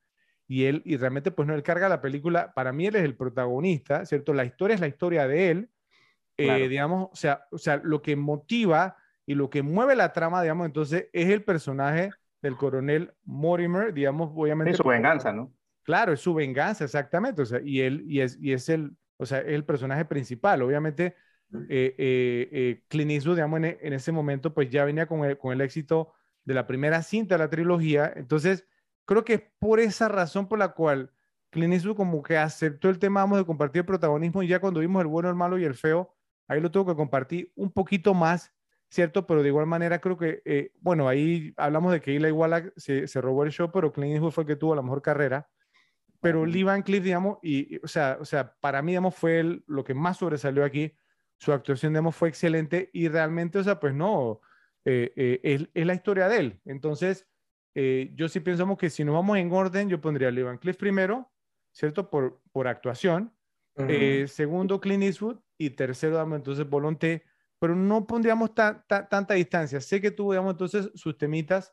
y 0.47 0.65
él, 0.65 0.83
y 0.85 0.99
realmente, 0.99 1.31
pues, 1.31 1.49
no, 1.49 1.55
él 1.55 1.63
carga 1.63 1.89
la 1.89 2.03
película, 2.03 2.53
para 2.53 2.71
mí 2.75 2.87
él 2.87 2.97
es 2.97 3.03
el 3.03 3.17
protagonista, 3.17 4.05
¿cierto? 4.05 4.35
La 4.35 4.45
historia 4.45 4.75
es 4.75 4.81
la 4.83 4.89
historia 4.89 5.27
de 5.27 5.51
él, 5.51 5.71
digamos, 6.37 7.09
o 7.11 7.17
sea, 7.17 7.47
o 7.51 7.57
sea, 7.57 7.81
lo 7.83 8.03
que 8.03 8.17
motiva 8.17 8.99
y 9.25 9.35
lo 9.35 9.49
que 9.49 9.63
mueve 9.63 9.97
la 9.97 10.13
trama, 10.13 10.43
digamos, 10.43 10.67
entonces, 10.67 11.09
es 11.15 11.31
el 11.31 11.43
personaje 11.43 12.11
del 12.43 12.57
coronel 12.57 13.15
Mortimer, 13.25 13.95
digamos, 13.95 14.31
obviamente. 14.35 14.73
Es 14.73 14.77
su 14.77 14.89
venganza, 14.89 15.33
¿no? 15.33 15.53
Claro, 15.85 16.13
es 16.13 16.21
su 16.21 16.35
venganza, 16.35 16.85
exactamente. 16.85 17.43
O 17.43 17.47
sea, 17.47 17.61
y 17.65 17.81
él, 17.81 18.05
y 18.07 18.21
es, 18.21 18.39
y 18.41 18.53
es 18.53 18.69
el, 18.69 18.97
o 19.17 19.27
sea, 19.27 19.39
el 19.39 19.65
personaje 19.65 20.05
principal. 20.05 20.63
Obviamente, 20.63 21.17
eh, 21.69 21.95
eh, 21.99 22.49
eh, 22.53 22.83
Clint 22.89 23.13
Eastwood, 23.13 23.37
digamos, 23.37 23.59
en, 23.59 23.79
en, 23.81 23.93
ese 23.93 24.13
momento, 24.13 24.53
pues 24.53 24.69
ya 24.71 24.85
venía 24.85 25.07
con 25.07 25.25
el, 25.25 25.39
con 25.39 25.53
el 25.53 25.61
éxito 25.61 26.13
de 26.45 26.55
la 26.55 26.67
primera 26.67 27.03
cinta 27.03 27.37
de 27.37 27.39
la 27.39 27.51
trilogía. 27.51 28.13
Entonces, 28.15 28.67
creo 29.05 29.25
que 29.25 29.35
es 29.35 29.43
por 29.59 29.81
esa 29.81 30.09
razón 30.09 30.49
por 30.49 30.59
la 30.59 30.69
cual 30.69 31.13
Clint 31.51 31.75
Eastwood 31.75 31.97
como 31.97 32.23
que 32.23 32.39
aceptó 32.39 32.89
el 32.89 32.99
tema, 32.99 33.21
vamos, 33.21 33.39
de 33.39 33.45
compartir 33.45 33.81
el 33.81 33.87
protagonismo 33.87 34.43
y 34.43 34.49
ya 34.49 34.61
cuando 34.61 34.81
vimos 34.81 35.03
el 35.03 35.09
bueno, 35.09 35.29
el 35.29 35.35
malo 35.35 35.59
y 35.59 35.65
el 35.65 35.75
feo, 35.75 36.15
ahí 36.49 36.61
lo 36.61 36.71
tuvo 36.71 36.87
que 36.87 36.97
compartir 36.97 37.53
un 37.55 37.71
poquito 37.71 38.15
más, 38.15 38.53
¿cierto? 38.93 39.27
Pero 39.27 39.43
de 39.43 39.49
igual 39.49 39.67
manera 39.67 40.01
creo 40.01 40.17
que, 40.17 40.43
eh, 40.45 40.71
bueno, 40.81 41.09
ahí 41.09 41.53
hablamos 41.57 41.93
de 41.93 42.01
que 42.01 42.15
Eli 42.15 42.31
Wallach 42.31 42.73
se, 42.77 43.09
se 43.09 43.21
robó 43.21 43.43
el 43.43 43.51
show, 43.51 43.73
pero 43.73 43.93
Clint 43.93 44.13
Eastwood 44.13 44.33
fue 44.33 44.45
el 44.45 44.49
que 44.49 44.57
tuvo 44.57 44.77
la 44.77 44.83
mejor 44.83 45.03
carrera 45.03 45.49
pero 46.23 46.47
Lee 46.47 46.63
Van 46.63 46.83
Cleef, 46.83 47.03
digamos, 47.03 47.39
y, 47.43 47.85
o, 47.85 47.89
sea, 47.89 48.17
o 48.21 48.25
sea, 48.25 48.55
para 48.61 48.81
mí, 48.81 48.93
digamos, 48.93 49.17
fue 49.17 49.61
lo 49.67 49.83
que 49.83 49.93
más 49.93 50.19
sobresalió 50.19 50.65
aquí. 50.65 50.95
Su 51.37 51.53
actuación, 51.53 51.93
digamos, 51.93 52.15
fue 52.15 52.29
excelente 52.29 52.91
y 52.93 53.09
realmente, 53.09 53.59
o 53.59 53.65
sea, 53.65 53.81
pues 53.81 53.93
no, 53.93 54.41
eh, 54.85 55.13
eh, 55.17 55.41
es, 55.43 55.69
es, 55.75 55.85
la 55.85 55.95
historia 55.95 56.29
de 56.29 56.39
él. 56.39 56.61
Entonces, 56.65 57.27
eh, 57.75 58.13
yo 58.15 58.29
sí 58.29 58.39
pensamos 58.39 58.79
que 58.79 58.89
si 58.89 59.03
nos 59.03 59.17
vamos 59.17 59.37
en 59.37 59.51
orden, 59.51 59.89
yo 59.89 60.01
pondría 60.01 60.29
a 60.29 60.31
Lee 60.31 60.45
Van 60.45 60.59
Cleef 60.59 60.77
primero, 60.77 61.29
¿cierto? 61.73 62.09
Por, 62.09 62.41
por 62.53 62.69
actuación. 62.69 63.35
segundo, 64.29 64.81
Clint 64.81 65.03
Eastwood. 65.03 65.41
Y 65.59 65.71
tercero, 65.71 66.13
digamos, 66.13 66.37
entonces, 66.37 66.71
Volonté. 66.71 67.25
Pero 67.63 67.77
no 67.77 68.09
pondríamos 68.09 68.57
tanta 68.57 69.35
distancia. 69.35 69.81
Sé 69.81 70.01
que 70.01 70.11
tuvo, 70.11 70.33
digamos, 70.33 70.55
entonces 70.55 70.91
sus 70.97 71.17
temitas 71.17 71.73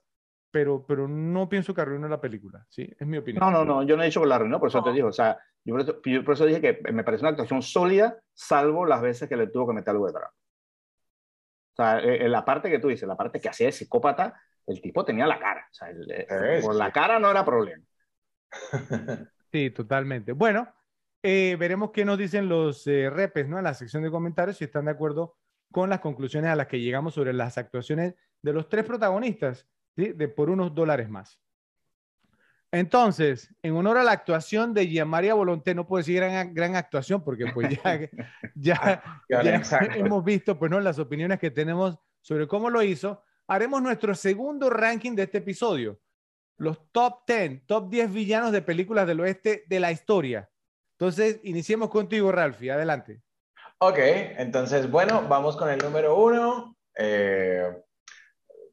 pero, 0.51 0.85
pero 0.85 1.07
no 1.07 1.47
pienso 1.47 1.73
que 1.73 1.81
arruinó 1.81 2.07
la 2.07 2.21
película, 2.21 2.65
¿sí? 2.69 2.87
Es 2.99 3.07
mi 3.07 3.17
opinión. 3.17 3.39
No, 3.39 3.51
no, 3.51 3.65
no, 3.65 3.83
yo 3.83 3.95
no 3.95 4.03
he 4.03 4.07
dicho 4.07 4.21
que 4.21 4.27
la 4.27 4.35
arruinó, 4.35 4.59
por 4.59 4.69
eso 4.69 4.83
te 4.83 4.91
digo, 4.91 5.09
o 5.09 5.13
sea, 5.13 5.37
yo 5.63 5.75
por, 6.23 6.33
eso, 6.33 6.45
dije 6.45 6.61
que 6.61 6.91
me 6.91 7.03
parece 7.03 7.23
una 7.23 7.31
actuación 7.31 7.61
sólida, 7.61 8.17
salvo 8.33 8.85
las 8.85 9.01
veces 9.01 9.29
que 9.29 9.35
le 9.35 9.47
tuvo 9.47 9.67
que 9.67 9.73
meter 9.73 9.91
algo 9.91 10.07
de 10.07 10.13
drama. 10.13 10.33
O 11.71 11.75
sea, 11.75 11.99
en 11.99 12.09
eh, 12.09 12.25
eh, 12.25 12.29
la 12.29 12.43
parte 12.43 12.69
que 12.69 12.79
tú 12.79 12.87
dices, 12.87 13.07
la 13.07 13.15
parte 13.15 13.39
que 13.39 13.49
hacía 13.49 13.67
de 13.67 13.73
psicópata, 13.73 14.41
el 14.65 14.81
tipo 14.81 15.05
tenía 15.05 15.27
la 15.27 15.39
cara, 15.39 15.67
o 15.69 15.73
sea, 15.73 15.89
eh, 15.91 16.61
por 16.63 16.75
la 16.75 16.91
cara 16.91 17.19
no 17.19 17.29
era 17.29 17.45
problema. 17.45 17.83
Sí, 19.51 19.71
totalmente. 19.71 20.31
Bueno, 20.33 20.71
veremos 21.23 21.89
qué 21.89 22.05
nos 22.05 22.19
dicen 22.19 22.47
los 22.47 22.85
repes, 22.85 23.47
¿no? 23.49 23.57
En 23.57 23.63
la 23.63 23.73
sección 23.73 24.03
de 24.03 24.11
comentarios, 24.11 24.57
si 24.57 24.65
están 24.65 24.85
de 24.85 24.91
acuerdo 24.91 25.37
con 25.71 25.89
las 25.89 25.99
conclusiones 25.99 26.51
a 26.51 26.55
las 26.55 26.67
que 26.67 26.79
llegamos 26.79 27.13
sobre 27.13 27.33
las 27.33 27.57
actuaciones 27.57 28.15
de 28.41 28.53
los 28.53 28.69
tres 28.69 28.85
protagonistas 28.85 29.67
de 29.95 30.27
por 30.29 30.49
unos 30.49 30.73
dólares 30.73 31.09
más. 31.09 31.39
Entonces, 32.71 33.53
en 33.63 33.75
honor 33.75 33.97
a 33.97 34.03
la 34.03 34.11
actuación 34.11 34.73
de 34.73 34.87
Gianmaria 34.87 35.33
Volonté, 35.33 35.73
no 35.73 35.87
puedo 35.87 35.99
decir 35.99 36.17
gran, 36.17 36.53
gran 36.53 36.75
actuación 36.75 37.23
porque 37.23 37.47
pues 37.47 37.69
ya, 37.83 38.09
ya, 38.55 39.03
hemos 39.95 40.23
visto 40.23 40.57
pues, 40.57 40.69
¿no? 40.69 40.79
las 40.79 40.99
opiniones 40.99 41.39
que 41.39 41.49
tenemos 41.49 41.97
sobre 42.21 42.47
cómo 42.47 42.69
lo 42.69 42.83
hizo. 42.83 43.23
Haremos 43.47 43.81
nuestro 43.81 44.13
segundo 44.13 44.69
ranking 44.69 45.15
de 45.15 45.23
este 45.23 45.39
episodio. 45.39 45.99
Los 46.57 46.91
top 46.91 47.21
10, 47.25 47.65
top 47.65 47.89
10 47.89 48.13
villanos 48.13 48.51
de 48.51 48.61
películas 48.61 49.07
del 49.07 49.21
oeste 49.21 49.63
de 49.67 49.79
la 49.79 49.91
historia. 49.91 50.47
Entonces, 50.91 51.39
iniciemos 51.43 51.89
contigo, 51.89 52.31
Ralphie. 52.31 52.71
Adelante. 52.71 53.21
Ok, 53.81 53.97
entonces, 53.97 54.91
bueno, 54.91 55.25
vamos 55.29 55.55
con 55.55 55.69
el 55.69 55.79
número 55.79 56.17
uno. 56.17 56.75
Eh, 56.97 57.63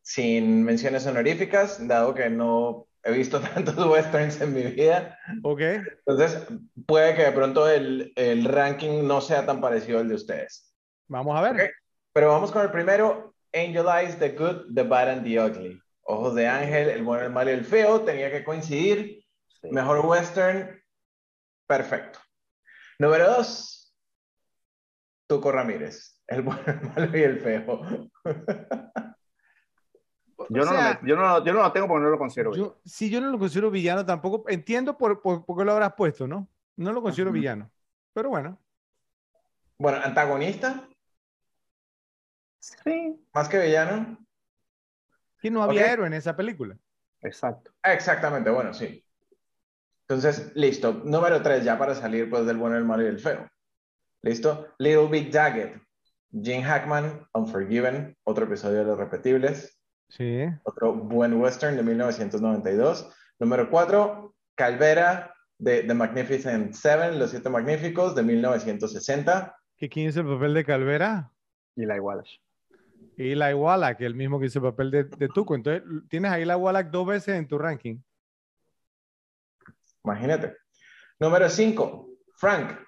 sin 0.02 0.64
menciones 0.64 1.06
honoríficas, 1.06 1.86
dado 1.86 2.12
que 2.12 2.28
no 2.28 2.88
he 3.04 3.12
visto 3.12 3.40
tantos 3.54 3.76
westerns 3.86 4.40
en 4.40 4.52
mi 4.52 4.62
vida. 4.64 5.18
Ok. 5.44 5.60
Entonces, 6.06 6.46
puede 6.86 7.14
que 7.14 7.22
de 7.22 7.32
pronto 7.32 7.68
el, 7.68 8.12
el 8.16 8.44
ranking 8.44 9.06
no 9.06 9.20
sea 9.20 9.46
tan 9.46 9.60
parecido 9.60 10.00
al 10.00 10.08
de 10.08 10.16
ustedes. 10.16 10.74
Vamos 11.06 11.36
a 11.36 11.52
ver. 11.52 11.72
Pero 12.12 12.30
vamos 12.30 12.50
con 12.50 12.62
el 12.62 12.70
primero, 12.72 13.34
Angel 13.52 13.86
Eyes, 13.86 14.18
The 14.18 14.30
Good, 14.30 14.74
The 14.74 14.82
Bad 14.82 15.10
and 15.10 15.24
The 15.24 15.40
Ugly. 15.40 15.80
Ojos 16.02 16.34
de 16.34 16.46
Ángel, 16.46 16.88
El 16.88 17.04
Bueno, 17.04 17.24
el 17.24 17.32
Malo 17.32 17.50
y 17.50 17.54
el 17.54 17.64
Feo, 17.64 18.00
tenía 18.00 18.30
que 18.30 18.42
coincidir. 18.42 19.24
Mejor 19.70 20.04
western, 20.06 20.80
perfecto. 21.66 22.18
Número 22.98 23.28
dos, 23.28 23.85
Tuco 25.26 25.50
Ramírez, 25.50 26.22
El 26.26 26.42
Bueno, 26.42 26.62
el 26.66 26.80
Malo 26.88 27.18
y 27.18 27.22
el 27.22 27.40
Feo. 27.40 28.10
Yo, 30.50 30.64
no 30.64 30.72
lo, 30.72 31.06
yo, 31.06 31.16
no, 31.16 31.44
yo 31.44 31.52
no 31.52 31.62
lo 31.62 31.72
tengo 31.72 31.88
porque 31.88 32.04
no 32.04 32.10
lo 32.10 32.18
considero 32.18 32.54
yo, 32.54 32.78
Si 32.84 33.10
yo 33.10 33.20
no 33.20 33.30
lo 33.30 33.38
considero 33.38 33.70
villano 33.70 34.04
tampoco, 34.04 34.44
entiendo 34.48 34.96
por, 34.96 35.20
por, 35.20 35.44
qué 35.44 35.64
lo 35.64 35.72
habrás 35.72 35.94
puesto, 35.94 36.26
¿no? 36.28 36.48
No 36.76 36.92
lo 36.92 37.02
considero 37.02 37.32
villano, 37.32 37.70
pero 38.12 38.28
bueno. 38.28 38.58
Bueno, 39.78 39.98
antagonista. 40.02 40.86
Sí. 42.60 43.26
Más 43.32 43.48
que 43.48 43.58
villano. 43.58 44.18
Que 45.40 45.50
no 45.50 45.62
había 45.62 45.92
héroe 45.92 46.06
en 46.06 46.14
esa 46.14 46.36
película. 46.36 46.76
Exacto. 47.22 47.72
Exactamente, 47.82 48.50
bueno, 48.50 48.74
sí. 48.74 49.04
Entonces, 50.02 50.52
listo. 50.54 50.92
Número 51.04 51.42
tres, 51.42 51.64
ya 51.64 51.78
para 51.78 51.94
salir 51.94 52.30
pues 52.30 52.46
del 52.46 52.56
bueno, 52.56 52.76
el 52.76 52.84
malo 52.84 53.02
y 53.02 53.06
el 53.06 53.18
feo. 53.18 53.48
¿Listo? 54.22 54.68
Little 54.78 55.08
Big 55.08 55.30
Daggett. 55.30 55.80
Gene 56.32 56.64
Hackman, 56.64 57.26
Unforgiven, 57.32 58.16
otro 58.24 58.44
episodio 58.44 58.78
de 58.78 58.84
Los 58.84 58.98
Repetibles. 58.98 59.80
Sí. 60.08 60.44
Otro 60.64 60.94
buen 60.94 61.34
western 61.34 61.76
de 61.76 61.82
1992. 61.82 63.10
Número 63.38 63.70
cuatro, 63.70 64.34
Calvera 64.54 65.34
de 65.58 65.82
The 65.82 65.94
Magnificent 65.94 66.74
Seven, 66.74 67.18
Los 67.18 67.30
Siete 67.30 67.48
Magníficos 67.48 68.14
de 68.14 68.22
1960. 68.22 69.56
¿Qué 69.76 69.88
quién 69.88 70.08
hizo 70.08 70.20
el 70.20 70.26
papel 70.26 70.54
de 70.54 70.64
Calvera? 70.64 71.32
Y 71.74 71.86
la 71.86 72.00
Wallace. 72.00 72.38
Y 73.16 73.34
la 73.34 73.54
Wallach, 73.56 73.96
que 73.96 74.04
es 74.04 74.08
el 74.08 74.14
mismo 74.14 74.38
que 74.38 74.46
hizo 74.46 74.58
el 74.58 74.64
papel 74.64 74.90
de, 74.90 75.04
de 75.04 75.28
Tuco. 75.28 75.54
Entonces, 75.54 75.82
tienes 76.08 76.30
ahí 76.30 76.44
la 76.44 76.56
Wallach 76.56 76.90
dos 76.90 77.06
veces 77.06 77.36
en 77.36 77.48
tu 77.48 77.58
ranking. 77.58 77.98
Imagínate. 80.04 80.56
Número 81.18 81.48
5, 81.48 82.08
Frank. 82.36 82.78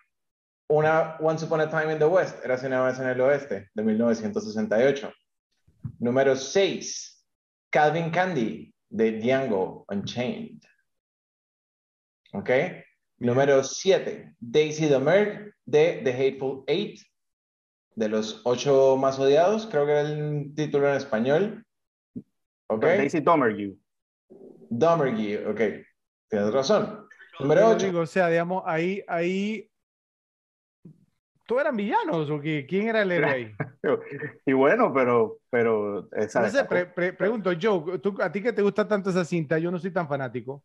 Una 0.69 1.16
Once 1.21 1.45
Upon 1.45 1.61
a 1.62 1.71
Time 1.71 1.93
in 1.93 1.99
the 1.99 2.07
West, 2.07 2.45
era 2.45 2.59
una 2.62 2.83
vez 2.83 2.99
en 2.99 3.09
el 3.09 3.21
oeste, 3.21 3.71
de 3.73 3.83
1968. 3.83 5.12
Número 5.99 6.37
6, 6.37 7.25
Calvin 7.71 8.11
Candy, 8.11 8.75
de 8.91 9.19
Django 9.19 9.85
Unchained. 9.89 10.61
¿Ok? 12.35 12.51
Número 13.19 13.64
7, 13.64 14.35
Daisy 14.39 14.89
Merc, 14.99 15.55
de 15.64 16.01
The 16.05 16.12
Hateful 16.12 16.64
Eight, 16.66 17.01
de 17.95 18.09
los 18.09 18.43
ocho 18.45 18.97
más 18.97 19.19
odiados, 19.19 19.66
creo 19.66 19.87
que 19.87 19.93
era 19.93 20.03
el 20.03 20.55
título 20.55 20.89
en 20.89 20.97
español. 20.97 21.66
¿Ok? 22.69 22.85
Daisy 22.85 23.21
Domergue. 23.21 23.77
Domergue, 24.71 25.47
ok. 25.47 25.61
Tienes 26.29 26.53
razón. 26.53 27.09
Número 27.41 27.69
8. 27.71 28.01
o 28.01 28.07
sea, 28.07 28.29
digamos, 28.29 28.62
ahí, 28.66 29.03
ahí. 29.09 29.68
¿Todos 31.49 31.63
eran 31.63 31.77
villanos 31.77 32.29
o 32.29 32.41
qué? 32.43 32.67
¿Quién 32.69 32.89
era 32.89 33.01
el 33.01 33.11
héroe 33.11 33.31
ahí? 33.31 33.55
y 34.47 34.53
bueno, 34.53 34.93
pero. 34.93 35.39
pero 35.49 36.07
esa 36.13 36.43
no 36.43 36.49
sé, 36.51 36.63
pregunto, 36.65 37.51
Joe, 37.59 37.99
¿a 38.21 38.31
ti 38.31 38.43
que 38.43 38.53
te 38.53 38.61
gusta 38.61 38.87
tanto 38.87 39.09
esa 39.09 39.25
cinta? 39.25 39.59
Yo 39.59 39.71
no 39.71 39.79
soy 39.79 39.91
tan 39.91 40.07
fanático. 40.07 40.63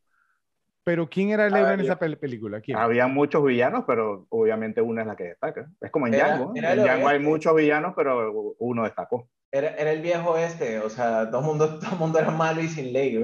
Pero 0.83 1.09
¿quién 1.09 1.29
era 1.29 1.47
el 1.47 1.55
héroe 1.55 1.75
en 1.75 1.79
esa 1.79 1.97
película? 1.97 2.59
¿Quién? 2.59 2.77
Había 2.77 3.07
muchos 3.07 3.45
villanos, 3.45 3.85
pero 3.87 4.25
obviamente 4.27 4.81
una 4.81 5.03
es 5.03 5.07
la 5.07 5.15
que 5.15 5.23
destaca. 5.23 5.71
Es 5.79 5.89
como 5.89 6.07
en 6.07 6.13
Django. 6.17 6.51
En 6.53 6.83
Django 6.83 7.07
hay 7.07 7.19
muchos 7.19 7.55
villanos, 7.55 7.93
pero 7.95 8.53
uno 8.59 8.83
destacó. 8.83 9.29
Era, 9.53 9.69
era, 9.75 9.89
el 9.89 10.01
viejo 10.01 10.35
este, 10.35 10.79
o 10.79 10.89
sea, 10.89 11.29
todo 11.29 11.39
el 11.39 11.47
mundo, 11.47 11.79
todo 11.79 11.95
mundo 11.97 12.19
era 12.19 12.31
malo 12.31 12.59
y 12.59 12.67
sin 12.67 12.91
ley. 12.91 13.23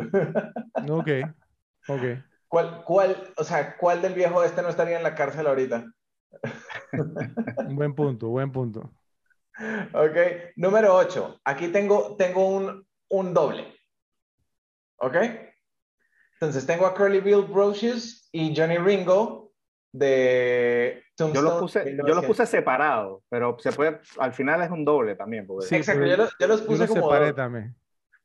ok, 0.89 1.09
ok. 1.89 2.03
¿Cuál, 2.47 2.83
cuál, 2.85 3.17
o 3.35 3.43
sea, 3.43 3.75
¿cuál 3.75 4.01
del 4.01 4.13
viejo 4.13 4.45
este 4.45 4.61
no 4.61 4.69
estaría 4.69 4.95
en 4.95 5.03
la 5.03 5.13
cárcel 5.15 5.45
ahorita? 5.45 5.83
buen 7.69 7.95
punto, 7.95 8.29
buen 8.29 8.51
punto. 8.51 8.91
Ok, 9.93 10.17
número 10.55 10.95
8. 10.95 11.41
Aquí 11.43 11.67
tengo, 11.69 12.15
tengo 12.15 12.47
un, 12.47 12.87
un 13.09 13.33
doble. 13.33 13.75
¿Ok? 14.97 15.15
Entonces 16.33 16.65
tengo 16.65 16.85
a 16.85 16.93
Curly 16.93 17.19
Bill 17.19 17.43
Brocious 17.43 18.29
y 18.31 18.55
Johnny 18.55 18.77
Ringo 18.77 19.51
de 19.91 21.03
Yo 21.17 21.41
los 21.41 21.59
puse, 21.59 21.97
yo 21.97 22.13
los 22.13 22.25
puse 22.25 22.45
separados, 22.45 23.23
pero 23.27 23.57
se 23.59 23.71
puede, 23.71 23.99
al 24.19 24.33
final 24.33 24.61
es 24.61 24.69
un 24.69 24.85
doble 24.85 25.15
también. 25.15 25.47
sí, 25.61 25.75
exacto, 25.75 26.05
yo 26.05 26.15
los, 26.15 26.35
yo 26.39 26.47
los 26.47 26.61
puse 26.61 26.87
como 26.87 27.01
separé 27.01 27.33
también 27.33 27.75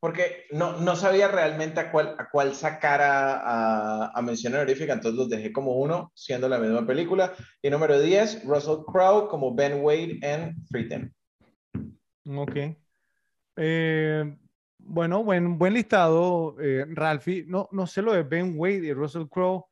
porque 0.04 0.44
no, 0.50 0.78
no 0.80 0.96
sabía 0.96 1.28
realmente 1.28 1.80
a 1.80 1.90
cuál, 1.90 2.14
a 2.18 2.28
cuál 2.28 2.54
sacar 2.54 3.00
a, 3.00 4.08
a, 4.08 4.20
mención 4.20 4.52
honorífica, 4.52 4.92
entonces 4.92 5.18
los 5.18 5.30
dejé 5.30 5.50
como 5.50 5.78
uno, 5.78 6.12
siendo 6.14 6.46
la 6.46 6.58
misma 6.58 6.86
película. 6.86 7.32
Y 7.62 7.70
número 7.70 7.98
10, 7.98 8.44
Russell 8.44 8.84
Crowe 8.86 9.28
como 9.28 9.54
Ben 9.54 9.82
Wade 9.82 10.18
en 10.20 10.62
Freetown. 10.66 11.10
Ok. 12.36 12.76
Eh, 13.56 14.36
bueno, 14.76 15.24
buen, 15.24 15.56
buen 15.56 15.72
listado, 15.72 16.54
eh, 16.60 16.84
Ralphie. 16.86 17.46
No, 17.48 17.70
no 17.72 17.86
sé 17.86 18.02
lo 18.02 18.12
de 18.12 18.24
Ben 18.24 18.52
Wade 18.58 18.84
y 18.88 18.92
Russell 18.92 19.28
Crowe, 19.30 19.64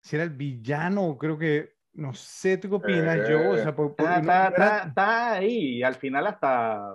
si 0.00 0.14
era 0.14 0.22
el 0.22 0.30
villano, 0.30 1.18
creo 1.18 1.36
que, 1.36 1.72
no 1.94 2.14
sé, 2.14 2.56
¿tú 2.56 2.68
qué 2.68 2.76
opinas, 2.76 3.28
yo? 3.28 3.50
O 3.50 3.56
sea, 3.56 3.74
está, 4.18 4.84
está, 4.86 5.32
ahí, 5.32 5.78
y 5.78 5.82
al 5.82 5.96
final 5.96 6.28
hasta, 6.28 6.94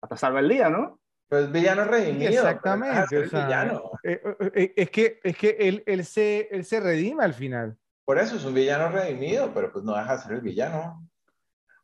hasta 0.00 0.16
salva 0.16 0.40
el 0.40 0.48
día, 0.48 0.68
¿no? 0.68 0.98
Pues 1.32 1.50
villano 1.50 1.84
redimido. 1.84 2.30
Exactamente. 2.30 3.18
O 3.20 3.26
sea, 3.26 3.72
eh, 4.02 4.20
eh, 4.22 4.50
eh, 4.54 4.72
es 4.76 4.90
que, 4.90 5.18
es 5.24 5.34
que 5.34 5.56
él, 5.60 5.82
él, 5.86 6.04
se, 6.04 6.46
él 6.50 6.62
se 6.62 6.78
redime 6.78 7.24
al 7.24 7.32
final. 7.32 7.78
Por 8.04 8.18
eso 8.18 8.36
es 8.36 8.44
un 8.44 8.52
villano 8.52 8.90
redimido, 8.90 9.50
pero 9.54 9.72
pues 9.72 9.82
no 9.82 9.96
deja 9.96 10.14
de 10.14 10.22
ser 10.22 10.32
el 10.32 10.40
villano. 10.42 11.08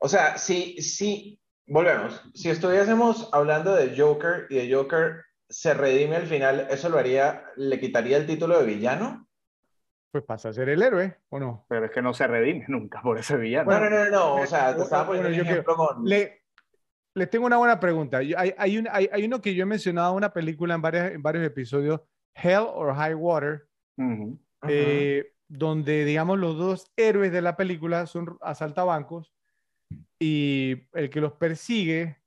O 0.01 0.07
sea, 0.07 0.37
si, 0.37 0.83
si, 0.83 1.41
volvemos, 1.67 2.23
si 2.35 2.51
estuviésemos 2.51 3.31
hablando 3.33 3.75
de 3.75 3.99
Joker 3.99 4.49
y 4.51 4.57
de 4.57 4.75
Joker 4.75 5.25
se 5.49 5.73
redime 5.73 6.17
al 6.17 6.27
final, 6.27 6.67
¿eso 6.69 6.91
lo 6.91 6.99
haría, 6.99 7.47
le 7.57 7.81
quitaría 7.81 8.19
el 8.19 8.27
título 8.27 8.59
de 8.59 8.67
villano? 8.67 9.31
Pues 10.13 10.25
pasa 10.25 10.51
a 10.51 10.53
ser 10.53 10.69
el 10.69 10.83
héroe, 10.83 11.21
¿o 11.31 11.41
no? 11.41 11.65
Pero 11.71 11.87
es 11.87 11.91
que 11.91 12.03
no 12.03 12.13
se 12.13 12.27
redime 12.27 12.67
nunca 12.69 13.01
por 13.01 13.17
ese 13.17 13.39
villano. 13.39 13.71
No, 13.71 13.81
no, 13.81 13.89
no, 13.89 14.11
no, 14.11 14.35
o 14.43 14.47
sea, 14.47 14.77
te 14.77 14.83
estaba 14.83 15.07
poniendo 15.07 15.31
un 15.31 15.35
ejemplo 15.37 15.75
con... 15.75 16.05
Le, 16.05 16.38
les 17.19 17.31
tengo 17.31 17.47
una 17.47 17.59
buena 17.59 17.79
pregunta. 17.79 18.19
Hay, 18.19 18.33
hay, 18.35 18.85
hay, 19.11 19.25
uno 19.25 19.41
que 19.41 19.55
yo 19.55 19.62
he 19.62 19.66
mencionado, 19.66 20.14
una 20.14 20.33
película 20.33 20.75
en, 20.75 20.83
varios, 20.83 21.12
en 21.12 21.23
varios 21.23 21.45
episodios, 21.45 22.01
Hell 22.35 22.66
or 22.73 22.95
High 22.95 23.14
Water, 23.14 23.66
eh, 24.69 25.33
donde, 25.49 26.05
digamos, 26.05 26.39
los 26.39 26.57
dos 26.57 26.91
héroes 26.97 27.33
de 27.33 27.43
la 27.43 27.57
película 27.57 28.07
son 28.07 28.39
asaltabancos 28.41 29.33
y 30.19 30.87
el 30.93 31.11
que 31.11 31.21
los 31.21 31.33
persigue, 31.33 32.19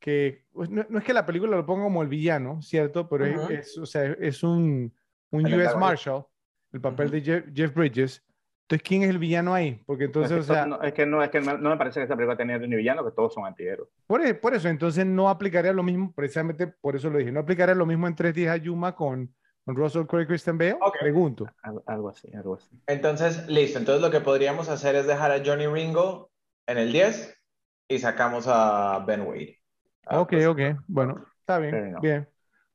que 0.00 0.46
pues, 0.52 0.70
no, 0.70 0.82
es 0.98 1.04
que 1.04 1.14
la 1.14 1.26
película 1.26 1.56
lo 1.56 1.66
ponga 1.66 1.84
como 1.84 2.02
el 2.02 2.08
villano, 2.08 2.62
¿cierto? 2.62 3.08
Pero 3.08 3.26
es, 3.50 3.76
o 3.78 3.86
sea, 3.86 4.04
es 4.04 4.42
un, 4.42 4.92
un 5.30 5.46
US 5.46 5.76
Marshal, 5.76 6.24
el 6.72 6.80
papel 6.80 7.10
de 7.10 7.44
Jeff 7.54 7.74
Bridges, 7.74 8.24
entonces, 8.68 8.86
¿quién 8.86 9.02
es 9.02 9.08
el 9.08 9.18
villano 9.18 9.54
ahí? 9.54 9.82
Porque 9.86 10.04
entonces, 10.04 10.40
es 10.40 10.46
que, 10.46 10.52
o 10.52 10.54
sea... 10.54 10.66
No, 10.66 10.82
es 10.82 10.92
que, 10.92 11.06
no, 11.06 11.22
es 11.22 11.30
que 11.30 11.40
no, 11.40 11.56
me 11.56 11.78
parece 11.78 12.00
que 12.00 12.02
esta 12.02 12.14
película 12.14 12.36
tenga 12.36 12.58
ni 12.58 12.76
villano, 12.76 13.02
que 13.02 13.12
todos 13.12 13.32
son 13.32 13.46
antihéroes. 13.46 13.88
Por, 14.06 14.20
e, 14.20 14.34
por, 14.34 14.52
eso, 14.52 14.68
entonces 14.68 15.06
no 15.06 15.30
aplicaría 15.30 15.72
lo 15.72 15.82
mismo, 15.82 16.12
precisamente 16.14 16.66
por 16.66 16.94
eso 16.94 17.08
lo 17.08 17.16
dije, 17.16 17.32
no 17.32 17.40
aplicaría 17.40 17.74
lo 17.74 17.86
mismo 17.86 18.06
en 18.06 18.14
Tres 18.14 18.34
días 18.34 18.52
a 18.52 18.58
Yuma 18.58 18.94
con, 18.94 19.34
con 19.64 19.74
Russell 19.74 20.04
Crowe 20.04 20.24
y 20.24 20.26
Christian 20.26 20.58
Bale. 20.58 20.76
Pregunto. 21.00 21.46
Algo, 21.62 22.10
así, 22.10 22.30
algo 22.34 22.56
así. 22.56 22.78
Entonces, 22.86 23.48
listo. 23.48 23.78
Entonces 23.78 24.02
lo 24.02 24.10
que 24.10 24.20
podríamos 24.20 24.68
hacer 24.68 24.96
es 24.96 25.06
dejar 25.06 25.30
a 25.30 25.42
Johnny 25.42 25.66
Ringo 25.66 26.30
en 26.66 26.76
el 26.76 26.92
10 26.92 27.40
y 27.88 27.98
sacamos 27.98 28.44
a 28.48 29.02
Ben 29.06 29.22
Wade. 29.22 29.58
Ah, 30.04 30.20
ok, 30.20 30.30
pues, 30.30 30.46
ok. 30.46 30.60
Bueno, 30.88 31.24
está 31.40 31.58
bien, 31.58 31.96
bien. 32.02 32.28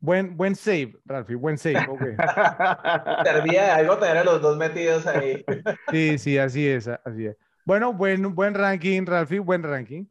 Buen, 0.03 0.35
buen 0.35 0.53
save, 0.53 0.99
Ralphie, 1.05 1.35
buen 1.35 1.57
save. 1.57 1.87
Okay. 1.87 2.17
Servía 3.23 3.63
de 3.63 3.71
algo 3.71 3.97
tener 3.97 4.17
a 4.17 4.23
los 4.25 4.41
dos 4.41 4.57
metidos 4.57 5.07
ahí. 5.07 5.45
sí, 5.91 6.17
sí, 6.17 6.37
así 6.37 6.67
es, 6.67 6.89
así 6.89 7.27
es. 7.27 7.37
Bueno, 7.63 7.93
buen, 7.93 8.35
buen 8.35 8.53
ranking, 8.53 9.05
Ralphie, 9.05 9.39
buen 9.39 9.63
ranking. 9.63 10.05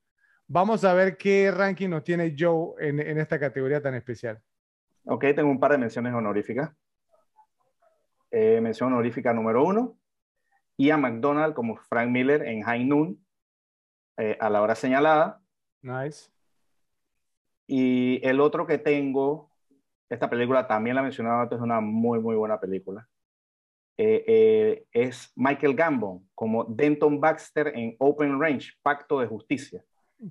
Vamos 0.48 0.82
a 0.84 0.94
ver 0.94 1.18
qué 1.18 1.50
ranking 1.50 1.90
nos 1.90 2.04
tiene 2.04 2.34
Joe 2.38 2.72
en, 2.78 3.00
en 3.00 3.18
esta 3.18 3.38
categoría 3.38 3.82
tan 3.82 3.94
especial. 3.94 4.40
Ok, 5.04 5.26
tengo 5.36 5.50
un 5.50 5.60
par 5.60 5.72
de 5.72 5.78
menciones 5.78 6.14
honoríficas. 6.14 6.70
Eh, 8.30 8.62
mención 8.62 8.94
honorífica 8.94 9.34
número 9.34 9.62
uno, 9.62 9.98
Ian 10.78 11.02
McDonald 11.02 11.52
como 11.52 11.76
Frank 11.76 12.08
Miller 12.08 12.44
en 12.44 12.62
High 12.62 12.86
Noon, 12.86 13.22
eh, 14.16 14.38
a 14.40 14.48
la 14.48 14.62
hora 14.62 14.74
señalada. 14.74 15.42
Nice. 15.82 16.30
Y 17.66 18.26
el 18.26 18.40
otro 18.40 18.66
que 18.66 18.78
tengo 18.78 19.51
esta 20.12 20.28
película 20.28 20.66
también 20.66 20.94
la 20.94 21.00
he 21.00 21.04
mencionado 21.04 21.40
antes, 21.40 21.56
es 21.56 21.62
una 21.62 21.80
muy, 21.80 22.20
muy 22.20 22.36
buena 22.36 22.60
película. 22.60 23.08
Eh, 23.96 24.24
eh, 24.26 24.86
es 24.92 25.32
Michael 25.36 25.74
Gambon 25.74 26.28
como 26.34 26.64
Denton 26.64 27.18
Baxter 27.18 27.72
en 27.74 27.96
Open 27.98 28.38
Range, 28.40 28.72
Pacto 28.82 29.20
de 29.20 29.26
Justicia. 29.26 29.82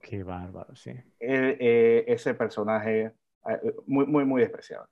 Qué 0.02 0.24
bárbaro, 0.24 0.76
sí. 0.76 0.92
Eh, 1.20 2.04
ese 2.08 2.34
personaje 2.36 3.14
muy, 3.88 4.06
muy, 4.06 4.24
muy 4.24 4.42
despreciable. 4.42 4.88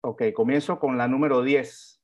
Ok, 0.00 0.22
comienzo 0.34 0.78
con 0.78 0.98
la 0.98 1.06
número 1.06 1.42
10. 1.42 2.02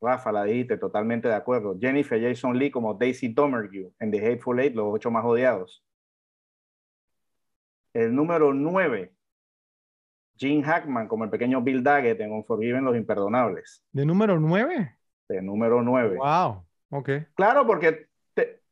Rafa, 0.00 0.30
la 0.30 0.44
dijiste, 0.44 0.76
totalmente 0.76 1.28
de 1.28 1.34
acuerdo. 1.34 1.76
Jennifer 1.80 2.20
Jason 2.20 2.58
Lee 2.58 2.70
como 2.70 2.92
Daisy 2.92 3.28
Domergue 3.28 3.92
en 3.98 4.10
The 4.10 4.18
Hateful 4.18 4.60
Eight, 4.60 4.74
los 4.74 4.86
ocho 4.94 5.10
más 5.10 5.24
odiados. 5.24 5.82
El 7.94 8.14
número 8.14 8.52
9, 8.52 9.13
Gene 10.36 10.62
Hackman 10.62 11.08
como 11.08 11.24
el 11.24 11.30
pequeño 11.30 11.62
Bill 11.62 11.82
Daggett 11.82 12.20
en 12.20 12.32
Unforgiven 12.32 12.84
Los 12.84 12.96
Imperdonables. 12.96 13.82
¿De 13.92 14.04
número 14.04 14.38
9? 14.38 14.96
De 15.28 15.42
número 15.42 15.82
9. 15.82 16.16
Wow, 16.16 16.64
ok. 16.90 17.10
Claro, 17.34 17.66
porque, 17.66 18.08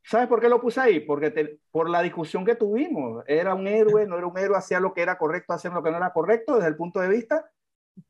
¿sabes 0.02 0.28
por 0.28 0.40
qué 0.40 0.48
lo 0.48 0.60
puse 0.60 0.80
ahí? 0.80 1.00
Porque 1.00 1.58
por 1.70 1.88
la 1.88 2.02
discusión 2.02 2.44
que 2.44 2.54
tuvimos, 2.54 3.24
era 3.26 3.54
un 3.54 3.66
héroe, 3.66 4.06
no 4.06 4.18
era 4.18 4.26
un 4.26 4.38
héroe, 4.38 4.56
hacía 4.56 4.80
lo 4.80 4.92
que 4.92 5.02
era 5.02 5.18
correcto, 5.18 5.52
hacía 5.52 5.70
lo 5.70 5.82
que 5.82 5.90
no 5.90 5.96
era 5.96 6.12
correcto 6.12 6.56
desde 6.56 6.68
el 6.68 6.76
punto 6.76 7.00
de 7.00 7.08
vista 7.08 7.44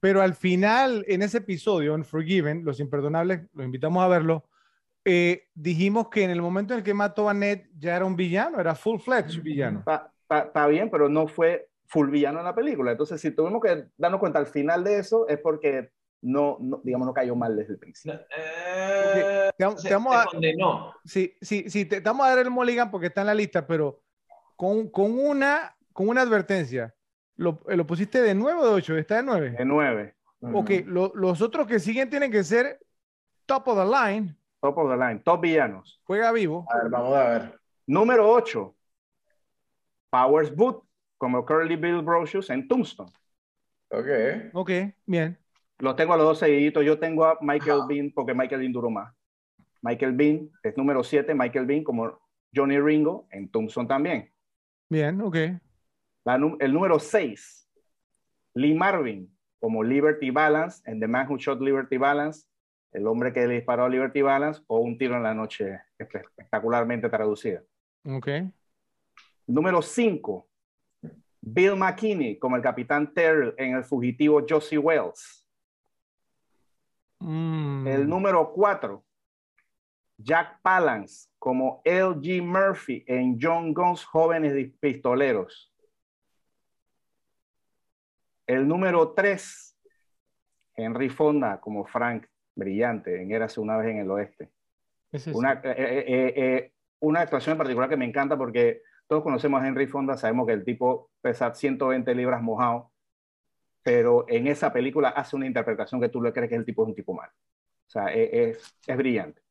pero 0.01 0.23
al 0.23 0.35
final, 0.35 1.05
en 1.09 1.23
ese 1.23 1.39
episodio, 1.39 1.95
en 1.95 2.05
Forgiven, 2.05 2.65
Los 2.65 2.81
Imperdonables, 2.81 3.43
los 3.53 3.65
invitamos 3.65 4.03
a 4.03 4.09
verlo, 4.09 4.49
eh, 5.05 5.49
dijimos 5.55 6.09
que 6.09 6.23
en 6.23 6.31
el 6.31 6.43
momento 6.43 6.75
en 6.75 6.79
el 6.79 6.85
que 6.85 6.95
mató 6.95 7.29
a 7.29 7.35
Ned 7.35 7.67
ya 7.77 7.97
era 7.97 8.05
un 8.05 8.17
villano, 8.17 8.61
era 8.61 8.75
full-fledged 8.75 9.43
villano. 9.43 9.85
Está 10.29 10.67
bien, 10.67 10.91
pero 10.91 11.09
no 11.09 11.27
fue 11.27 11.69
full 11.93 12.11
villano 12.11 12.39
en 12.39 12.47
la 12.47 12.55
película. 12.55 12.93
Entonces, 12.93 13.21
si 13.21 13.33
tuvimos 13.33 13.61
que 13.63 13.85
darnos 13.99 14.19
cuenta 14.19 14.39
al 14.39 14.47
final 14.47 14.83
de 14.83 14.99
eso, 14.99 15.29
es 15.29 15.39
porque 15.39 15.91
no, 16.23 16.57
digamos, 16.83 17.07
no 17.07 17.13
cayó 17.13 17.37
mal 17.37 17.55
desde 17.55 17.75
el 17.75 17.79
principio. 17.79 18.19
Eh, 18.35 19.51
te, 19.59 19.65
vamos 19.65 20.17
a, 20.17 20.27
Sí, 21.05 21.37
sí, 21.43 21.69
sí, 21.69 21.85
te, 21.85 22.01
vamos 22.01 22.25
a 22.25 22.31
dar 22.31 22.39
el 22.39 22.51
mulligan 22.51 22.91
porque 22.91 23.09
está 23.09 23.21
en 23.21 23.27
la 23.27 23.35
lista, 23.35 23.67
pero 23.67 24.01
con, 24.57 24.89
con, 24.89 25.19
una, 25.19 25.77
con 25.93 26.09
una 26.09 26.23
advertencia. 26.23 26.95
¿Lo, 27.37 27.61
¿Lo, 27.67 27.87
pusiste 27.87 28.23
de 28.23 28.35
9 28.35 28.61
o 28.61 28.67
de 28.67 28.73
8? 28.73 28.97
¿Está 28.97 29.17
de 29.17 29.25
9? 29.25 29.51
De 29.59 29.65
9. 29.65 30.15
Ok, 30.55 30.71
los 30.87 31.43
otros 31.43 31.67
que 31.67 31.79
siguen 31.79 32.09
tienen 32.09 32.33
que 32.33 32.43
ser 32.43 32.81
top 33.45 33.69
of 33.69 33.79
the 33.79 33.85
line. 33.85 34.35
Top 34.61 34.79
of 34.79 34.91
the 34.91 34.97
line, 34.97 35.21
top 35.21 35.43
villanos. 35.43 36.01
Juega 36.05 36.33
vivo. 36.33 36.67
A 36.71 36.79
ver, 36.79 36.89
vamos 36.89 37.15
a 37.15 37.29
ver. 37.29 37.61
Número 37.87 38.31
8. 38.31 38.75
Powers 40.11 40.55
Boot, 40.55 40.85
como 41.23 41.47
Curly 41.47 41.77
Bill 41.77 42.03
Brocious 42.03 42.51
en 42.51 42.67
Tombstone. 42.67 43.13
Ok. 43.91 44.09
Ok, 44.55 44.71
bien. 45.07 45.39
Los 45.79 45.95
tengo 45.95 46.15
a 46.15 46.17
los 46.17 46.27
dos 46.27 46.39
seguiditos. 46.41 46.85
Yo 46.85 46.99
tengo 46.99 47.25
a 47.25 47.39
Michael 47.41 47.83
Bean 47.87 48.11
porque 48.13 48.35
Michael 48.35 48.61
Bean 48.61 48.73
duró 48.73 48.91
más. 48.91 49.15
Michael 49.83 50.15
Bean 50.17 50.51
es 50.65 50.77
número 50.77 51.05
7, 51.05 51.33
Michael 51.33 51.67
Bean 51.67 51.85
como 51.85 52.21
Johnny 52.53 52.81
Ringo 52.81 53.29
en 53.31 53.49
Tombstone 53.49 53.87
también. 53.87 54.33
Bien, 54.89 55.21
ok. 55.21 55.37
el 56.59 56.73
número 56.73 56.99
6, 56.99 57.69
Lee 58.55 58.75
Marvin 58.75 59.33
como 59.61 59.85
Liberty 59.85 60.31
Balance 60.31 60.83
en 60.91 60.99
The 60.99 61.07
Man 61.07 61.29
Who 61.31 61.37
Shot 61.39 61.61
Liberty 61.61 61.99
Balance, 61.99 62.49
el 62.91 63.07
hombre 63.07 63.33
que 63.33 63.47
le 63.47 63.55
disparó 63.55 63.85
a 63.85 63.89
Liberty 63.89 64.23
Balance 64.23 64.61
o 64.67 64.81
Un 64.81 64.99
tiro 64.99 65.15
en 65.17 65.23
la 65.23 65.35
noche 65.35 65.83
espectacularmente 65.97 67.09
traducida. 67.09 67.63
Ok. 68.05 68.29
Número 69.47 69.83
5, 69.83 70.49
Bill 71.43 71.75
McKinney 71.77 72.39
como 72.39 72.57
el 72.57 72.63
capitán 72.63 73.13
Terrell 73.13 73.55
en 73.59 73.75
El 73.75 73.85
fugitivo 73.85 74.41
Josie 74.49 74.79
Wells. 74.79 75.45
Mm. 77.19 77.87
El 77.87 78.09
número 78.09 78.53
4, 78.53 79.05
Jack 80.19 80.61
Palance 80.63 81.29
como 81.39 81.83
L.G. 81.85 82.41
Murphy 82.43 83.05
en 83.07 83.39
John 83.41 83.75
Gunn's 83.75 84.05
Jóvenes 84.05 84.71
Pistoleros. 84.79 85.73
El 88.47 88.67
número 88.67 89.13
3, 89.13 89.77
Henry 90.77 91.09
Fonda 91.09 91.61
como 91.61 91.85
Frank, 91.85 92.27
brillante, 92.55 93.21
en 93.21 93.33
Érase 93.33 93.61
una 93.61 93.77
vez 93.77 93.89
en 93.89 93.99
el 93.99 94.11
oeste. 94.11 94.51
una, 95.33 95.55
eh, 95.55 96.05
eh, 96.07 96.33
eh, 96.37 96.73
una 97.01 97.21
actuación 97.21 97.53
en 97.53 97.59
particular 97.59 97.89
que 97.89 97.97
me 97.97 98.05
encanta 98.05 98.37
porque 98.37 98.83
todos 99.13 99.25
conocemos 99.25 99.61
a 99.61 99.69
Henry 99.69 99.87
Fonda, 99.87 100.17
sabemos 100.17 100.47
que 100.47 100.55
el 100.55 100.65
tipo 100.65 101.11
pesa 101.21 101.55
120 101.55 102.15
libras 102.15 102.41
mojado, 102.41 102.91
pero 103.83 104.25
en 104.27 104.47
esa 104.47 104.73
película 104.73 105.11
hace 105.11 105.37
una 105.37 105.47
interpretación 105.47 106.01
que 106.01 106.09
tú 106.09 106.23
le 106.23 106.33
crees 106.33 106.49
que 106.49 106.57
el 106.57 106.65
tipo 106.65 106.83
es 106.83 106.89
un 106.89 106.95
tipo 106.95 107.13
malo. 107.13 107.31
O 107.89 107.91
sea, 107.91 108.07
es, 108.07 108.75
es, 108.87 108.97
brillante. 108.97 109.43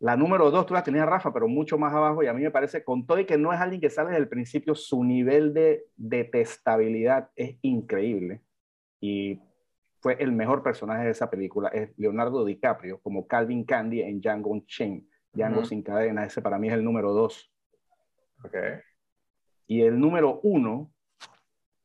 La 0.00 0.16
número 0.16 0.50
dos, 0.50 0.66
tú 0.66 0.74
la 0.74 0.82
tenías 0.82 1.06
Rafa, 1.06 1.32
pero 1.32 1.46
mucho 1.46 1.78
más 1.78 1.94
abajo, 1.94 2.24
y 2.24 2.26
a 2.26 2.32
mí 2.32 2.42
me 2.42 2.50
parece, 2.50 2.82
con 2.82 3.06
todo 3.06 3.20
y 3.20 3.26
que 3.26 3.38
no 3.38 3.52
es 3.52 3.60
alguien 3.60 3.80
que 3.80 3.90
sale 3.90 4.08
desde 4.08 4.22
el 4.22 4.28
principio, 4.28 4.74
su 4.74 5.04
nivel 5.04 5.54
de 5.54 5.84
detestabilidad 5.94 7.30
es 7.36 7.58
increíble. 7.62 8.42
Y 9.00 9.40
fue 10.00 10.16
el 10.18 10.32
mejor 10.32 10.64
personaje 10.64 11.04
de 11.04 11.12
esa 11.12 11.30
película, 11.30 11.68
es 11.68 11.96
Leonardo 11.96 12.44
DiCaprio, 12.44 12.98
como 13.02 13.28
Calvin 13.28 13.62
Candy 13.62 14.02
en 14.02 14.20
Django 14.20 14.60
Chain. 14.66 15.08
Django 15.32 15.64
sin 15.64 15.84
cadena, 15.84 16.24
ese 16.24 16.42
para 16.42 16.58
mí 16.58 16.66
es 16.66 16.74
el 16.74 16.82
número 16.82 17.12
dos. 17.12 17.52
Okay. 18.44 18.80
Y 19.66 19.82
el 19.82 19.98
número 19.98 20.40
uno, 20.42 20.92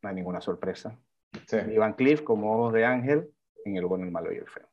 no 0.02 0.10
hay 0.10 0.16
ninguna 0.16 0.42
sorpresa. 0.42 1.00
Sí. 1.48 1.58
Ivan 1.72 1.94
Cliff 1.94 2.22
como 2.22 2.56
Ojos 2.56 2.74
de 2.74 2.86
Ángel 2.86 3.30
en 3.66 3.78
El 3.78 3.86
Bueno, 3.86 4.06
el 4.06 4.12
Malo 4.12 4.32
y 4.34 4.38
el 4.38 4.48
Feo. 4.48 4.68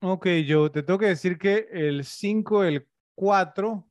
Ok, 0.00 0.26
yo 0.46 0.70
te 0.70 0.82
tengo 0.82 0.98
que 0.98 1.06
decir 1.06 1.38
que 1.38 1.68
el 1.70 2.04
5, 2.04 2.64
el 2.64 2.88
4 3.14 3.86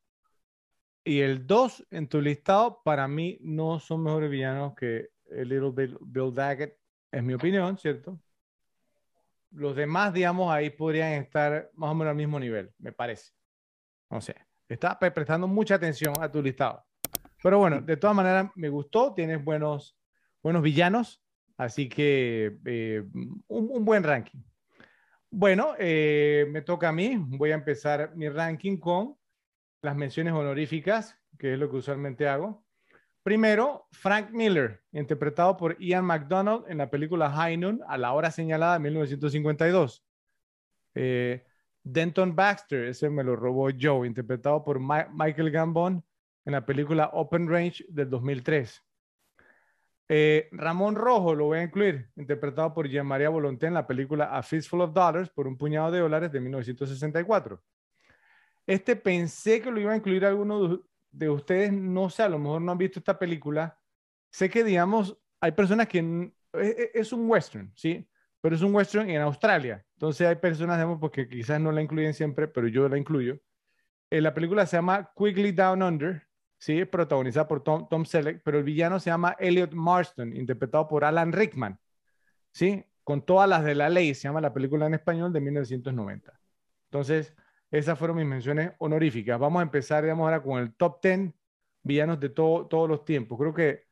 y 1.03 1.21
el 1.21 1.47
2 1.47 1.87
en 1.91 2.07
tu 2.07 2.21
listado 2.21 2.81
para 2.83 3.07
mí 3.07 3.37
no 3.41 3.79
son 3.79 4.03
mejores 4.03 4.29
villanos 4.29 4.75
que 4.75 5.09
el 5.31 5.49
Little 5.49 5.71
Bill, 5.71 5.97
Bill 6.01 6.33
Daggett, 6.33 6.77
es 7.11 7.23
mi 7.23 7.33
opinión, 7.33 7.77
¿cierto? 7.77 8.19
Los 9.51 9.75
demás, 9.75 10.13
digamos, 10.13 10.51
ahí 10.51 10.69
podrían 10.69 11.13
estar 11.13 11.69
más 11.73 11.91
o 11.91 11.95
menos 11.95 12.11
al 12.11 12.17
mismo 12.17 12.39
nivel, 12.39 12.71
me 12.77 12.91
parece. 12.91 13.31
No 14.09 14.21
sé, 14.21 14.35
está 14.67 14.97
prestando 14.99 15.47
mucha 15.47 15.75
atención 15.75 16.13
a 16.19 16.31
tu 16.31 16.41
listado. 16.41 16.83
Pero 17.43 17.59
bueno, 17.59 17.81
de 17.81 17.97
todas 17.97 18.15
maneras 18.15 18.49
me 18.55 18.69
gustó, 18.69 19.13
tienes 19.13 19.43
buenos, 19.43 19.97
buenos 20.41 20.63
villanos, 20.63 21.21
así 21.57 21.89
que 21.89 22.57
eh, 22.63 23.03
un, 23.47 23.83
buen 23.83 24.01
ranking. 24.01 24.39
Bueno, 25.29 25.75
eh, 25.77 26.47
me 26.49 26.61
toca 26.61 26.87
a 26.87 26.93
mí, 26.93 27.17
voy 27.17 27.51
a 27.51 27.55
empezar 27.55 28.15
mi 28.15 28.29
ranking 28.29 28.77
con 28.77 29.17
las 29.81 29.93
menciones 29.93 30.31
honoríficas, 30.31 31.19
que 31.37 31.51
es 31.51 31.59
lo 31.59 31.69
que 31.69 31.75
usualmente 31.75 32.29
hago. 32.29 32.63
Primero, 33.23 33.87
Frank 33.91 34.29
Miller, 34.31 34.81
interpretado 34.93 35.57
por 35.57 35.77
Ian 35.81 36.05
McDonald 36.05 36.63
en 36.69 36.77
la 36.77 36.89
película 36.89 37.29
High 37.29 37.57
Noon 37.57 37.81
a 37.89 37.97
la 37.97 38.13
hora 38.13 38.31
señalada 38.31 38.77
en 38.77 38.83
1952. 38.83 40.05
Eh, 40.95 41.45
Denton 41.83 42.37
Baxter, 42.37 42.85
ese 42.85 43.09
me 43.09 43.25
lo 43.25 43.35
robó 43.35 43.67
Joe, 43.77 44.07
interpretado 44.07 44.63
por 44.63 44.79
Michael 44.79 45.51
Gambon 45.51 46.05
en 46.45 46.53
la 46.53 46.65
película 46.65 47.09
Open 47.13 47.49
Range 47.49 47.85
del 47.89 48.09
2003. 48.09 48.83
Eh, 50.09 50.49
Ramón 50.51 50.95
Rojo 50.95 51.33
lo 51.33 51.45
voy 51.45 51.59
a 51.59 51.63
incluir, 51.63 52.09
interpretado 52.15 52.73
por 52.73 52.87
Jean 52.87 53.07
María 53.07 53.29
Volonté 53.29 53.67
en 53.67 53.73
la 53.73 53.87
película 53.87 54.25
A 54.25 54.43
Fistful 54.43 54.81
of 54.81 54.93
Dollars 54.93 55.29
por 55.29 55.47
un 55.47 55.57
puñado 55.57 55.91
de 55.91 55.99
dólares 55.99 56.31
de 56.31 56.39
1964. 56.39 57.61
Este 58.67 58.95
pensé 58.95 59.61
que 59.61 59.71
lo 59.71 59.79
iba 59.79 59.93
a 59.93 59.97
incluir 59.97 60.25
alguno 60.25 60.83
de 61.11 61.29
ustedes, 61.29 61.71
no 61.71 62.09
sé, 62.09 62.23
a 62.23 62.29
lo 62.29 62.39
mejor 62.39 62.61
no 62.61 62.71
han 62.71 62.77
visto 62.77 62.99
esta 62.99 63.17
película. 63.17 63.79
Sé 64.29 64.49
que, 64.49 64.63
digamos, 64.63 65.17
hay 65.39 65.51
personas 65.51 65.87
que 65.87 65.99
e, 65.99 66.31
e, 66.53 66.91
es, 66.93 67.13
un 67.13 67.29
western, 67.29 67.71
¿sí? 67.75 68.07
Pero 68.41 68.55
es 68.55 68.61
un 68.61 68.73
western 68.75 69.09
en 69.09 69.21
Australia. 69.21 69.85
Entonces 69.93 70.27
hay 70.27 70.35
personas, 70.35 70.77
digamos, 70.77 70.99
porque 70.99 71.27
quizás 71.27 71.61
no 71.61 71.71
la 71.71 71.81
incluyen 71.81 72.13
siempre, 72.13 72.47
pero 72.47 72.67
yo 72.67 72.89
la 72.89 72.97
incluyo. 72.97 73.39
Eh, 74.09 74.21
la 74.21 74.33
película 74.33 74.65
se 74.65 74.77
llama 74.77 75.11
Quickly 75.15 75.51
Down 75.51 75.81
Under 75.81 76.27
¿sí? 76.63 76.85
protagonizada 76.85 77.45
por 77.45 77.61
Tom, 77.61 77.89
Tom 77.89 78.05
Selleck, 78.05 78.41
pero 78.41 78.57
el 78.57 78.63
villano 78.63 78.97
se 78.97 79.09
llama 79.09 79.35
Elliot 79.37 79.73
Marston, 79.73 80.33
interpretado 80.33 80.87
por 80.87 81.03
Alan 81.03 81.33
Rickman, 81.33 81.77
¿sí? 82.53 82.85
con 83.03 83.25
todas 83.25 83.49
las 83.49 83.65
de 83.65 83.75
la 83.75 83.89
ley, 83.89 84.13
se 84.13 84.29
llama 84.29 84.39
la 84.39 84.53
película 84.53 84.87
en 84.87 84.93
español 84.93 85.33
de 85.33 85.41
1990. 85.41 86.39
Entonces, 86.85 87.35
esas 87.69 87.99
fueron 87.99 88.15
mis 88.15 88.25
menciones 88.25 88.71
honoríficas. 88.77 89.37
Vamos 89.37 89.59
a 89.59 89.63
empezar, 89.63 90.03
digamos, 90.03 90.23
ahora 90.23 90.41
con 90.41 90.57
el 90.61 90.73
top 90.73 91.01
10 91.03 91.33
villanos 91.81 92.17
de 92.21 92.29
todo, 92.29 92.65
todos 92.67 92.87
los 92.87 93.03
tiempos. 93.03 93.37
Creo 93.37 93.53
que 93.53 93.85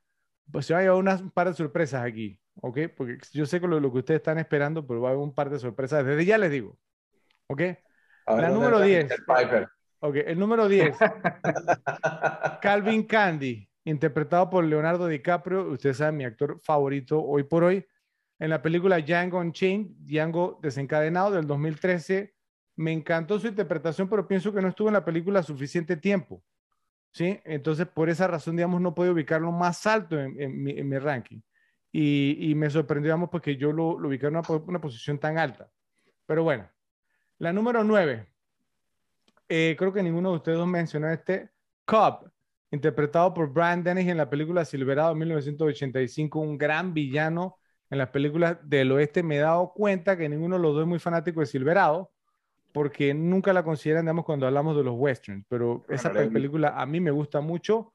pues, 0.49 0.65
se 0.65 0.73
va 0.73 0.79
a 0.79 0.83
llevar 0.83 0.97
unas 0.97 1.21
par 1.33 1.49
de 1.49 1.55
sorpresas 1.55 2.05
aquí, 2.05 2.39
¿ok? 2.61 2.79
Porque 2.95 3.17
yo 3.33 3.45
sé 3.45 3.59
que 3.59 3.67
lo, 3.67 3.81
lo, 3.81 3.91
que 3.91 3.97
ustedes 3.99 4.19
están 4.19 4.37
esperando, 4.37 4.87
pero 4.87 5.01
va 5.01 5.09
a 5.09 5.11
haber 5.11 5.21
un 5.21 5.35
par 5.35 5.49
de 5.49 5.59
sorpresas. 5.59 6.05
Desde 6.05 6.23
ya 6.23 6.37
les 6.37 6.51
digo, 6.51 6.79
¿ok? 7.47 7.61
la 8.27 8.49
número 8.49 8.79
10. 8.79 9.09
Ok, 10.03 10.15
el 10.25 10.39
número 10.39 10.67
10. 10.67 10.97
Calvin 12.61 13.03
Candy, 13.03 13.69
interpretado 13.83 14.49
por 14.49 14.63
Leonardo 14.63 15.07
DiCaprio. 15.07 15.69
Ustedes 15.69 15.97
saben, 15.97 16.17
mi 16.17 16.23
actor 16.25 16.59
favorito 16.59 17.23
hoy 17.23 17.43
por 17.43 17.63
hoy. 17.63 17.85
En 18.39 18.49
la 18.49 18.63
película 18.63 18.97
Django 18.99 19.37
Unchained, 19.37 19.91
Django 19.99 20.59
desencadenado 20.59 21.29
del 21.29 21.45
2013. 21.45 22.33
Me 22.77 22.91
encantó 22.91 23.37
su 23.37 23.45
interpretación, 23.45 24.09
pero 24.09 24.27
pienso 24.27 24.51
que 24.51 24.59
no 24.59 24.69
estuvo 24.69 24.87
en 24.87 24.95
la 24.95 25.05
película 25.05 25.43
suficiente 25.43 25.95
tiempo. 25.95 26.43
¿Sí? 27.13 27.39
Entonces, 27.43 27.85
por 27.85 28.09
esa 28.09 28.25
razón, 28.25 28.55
digamos, 28.55 28.81
no 28.81 28.95
puedo 28.95 29.11
ubicarlo 29.11 29.51
más 29.51 29.85
alto 29.85 30.19
en, 30.19 30.63
mi, 30.63 30.97
ranking. 30.97 31.41
Y, 31.91 32.53
me 32.55 32.71
sorprendió, 32.71 33.09
digamos, 33.09 33.29
porque 33.29 33.55
yo 33.55 33.71
lo, 33.71 33.99
lo 33.99 34.11
en 34.11 34.25
una, 34.25 34.41
una 34.65 34.81
posición 34.81 35.19
tan 35.19 35.37
alta. 35.37 35.69
Pero 36.25 36.43
bueno, 36.43 36.67
la 37.37 37.53
número 37.53 37.83
9, 37.83 38.30
eh, 39.53 39.75
creo 39.77 39.91
que 39.91 40.01
ninguno 40.01 40.29
de 40.29 40.37
ustedes 40.37 40.65
mencionó 40.65 41.09
este, 41.09 41.49
Cobb, 41.83 42.31
interpretado 42.71 43.33
por 43.33 43.51
Brian 43.51 43.83
Dennis 43.83 44.07
en 44.07 44.15
la 44.15 44.29
película 44.29 44.63
Silverado 44.63 45.13
1985, 45.13 46.39
un 46.39 46.57
gran 46.57 46.93
villano 46.93 47.57
en 47.89 47.97
las 47.97 48.07
películas 48.11 48.57
del 48.63 48.93
oeste. 48.93 49.23
Me 49.23 49.35
he 49.35 49.39
dado 49.39 49.73
cuenta 49.73 50.17
que 50.17 50.29
ninguno 50.29 50.55
de 50.55 50.61
los 50.61 50.73
dos 50.73 50.83
es 50.83 50.87
muy 50.87 50.99
fanático 50.99 51.41
de 51.41 51.47
Silverado, 51.47 52.13
porque 52.71 53.13
nunca 53.13 53.51
la 53.51 53.61
consideran, 53.63 54.05
digamos, 54.05 54.23
cuando 54.23 54.47
hablamos 54.47 54.77
de 54.77 54.85
los 54.85 54.95
westerns, 54.97 55.45
pero 55.49 55.83
esa 55.89 56.13
película 56.13 56.69
a 56.69 56.85
mí 56.85 57.01
me 57.01 57.11
gusta 57.11 57.41
mucho. 57.41 57.91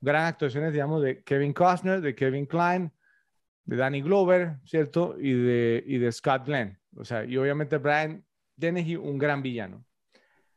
Gran 0.00 0.24
actuaciones, 0.24 0.72
digamos, 0.72 1.02
de 1.02 1.22
Kevin 1.22 1.52
Costner, 1.52 2.00
de 2.00 2.14
Kevin 2.14 2.46
Klein, 2.46 2.90
de 3.66 3.76
Danny 3.76 4.00
Glover, 4.00 4.56
¿cierto? 4.64 5.16
Y 5.20 5.34
de, 5.34 5.84
y 5.86 5.98
de 5.98 6.10
Scott 6.10 6.46
Glenn. 6.46 6.78
O 6.96 7.04
sea, 7.04 7.26
y 7.26 7.36
obviamente 7.36 7.76
Brian 7.76 8.24
Dennehy, 8.56 8.96
un 8.96 9.18
gran 9.18 9.42
villano. 9.42 9.84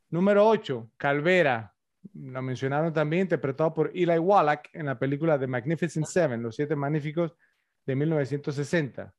Número 0.10 0.48
8, 0.48 0.92
Calvera. 0.98 1.74
Lo 2.14 2.42
mencionaron 2.42 2.94
también, 2.94 3.24
interpretado 3.24 3.74
por 3.74 3.92
Eli 3.94 4.18
Wallach 4.18 4.70
en 4.74 4.86
la 4.86 4.98
película 4.98 5.38
The 5.38 5.48
Magnificent 5.48 6.06
Seven, 6.06 6.42
Los 6.42 6.56
Siete 6.56 6.76
Magníficos 6.76 7.36
de 7.86 7.96
1960. 7.96 9.14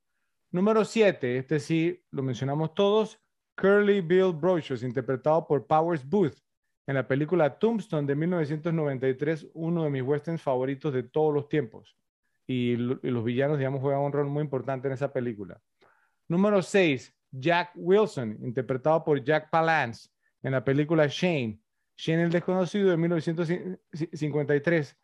Número 0.51 0.83
7, 0.83 1.37
este 1.37 1.59
sí 1.59 2.03
lo 2.09 2.23
mencionamos 2.23 2.73
todos, 2.73 3.21
Curly 3.55 4.01
Bill 4.01 4.33
Brocious, 4.33 4.81
interpretado 4.81 5.45
por 5.45 5.67
Powers 5.67 6.03
Booth 6.07 6.37
en 6.87 6.95
la 6.95 7.07
película 7.07 7.59
Tombstone 7.59 8.07
de 8.07 8.15
1993, 8.15 9.49
uno 9.53 9.83
de 9.83 9.91
mis 9.91 10.01
westerns 10.01 10.41
favoritos 10.41 10.91
de 10.91 11.03
todos 11.03 11.31
los 11.31 11.47
tiempos. 11.47 11.95
Y, 12.47 12.75
los 12.77 13.23
villanos, 13.23 13.59
digamos, 13.59 13.79
juegan 13.79 14.01
un 14.01 14.11
rol 14.11 14.25
muy 14.25 14.41
importante 14.41 14.87
en 14.87 14.95
esa 14.95 15.13
película. 15.13 15.61
Número 16.27 16.63
6, 16.63 17.15
Jack 17.29 17.73
Wilson, 17.75 18.39
interpretado 18.41 19.03
por 19.03 19.23
Jack 19.23 19.51
Palance 19.51 20.09
en 20.43 20.51
la 20.51 20.63
película 20.63 21.07
Shane. 21.07 21.59
Shane 21.95 22.23
el 22.23 22.31
desconocido 22.31 22.89
de 22.89 22.97
1953. 22.97 24.97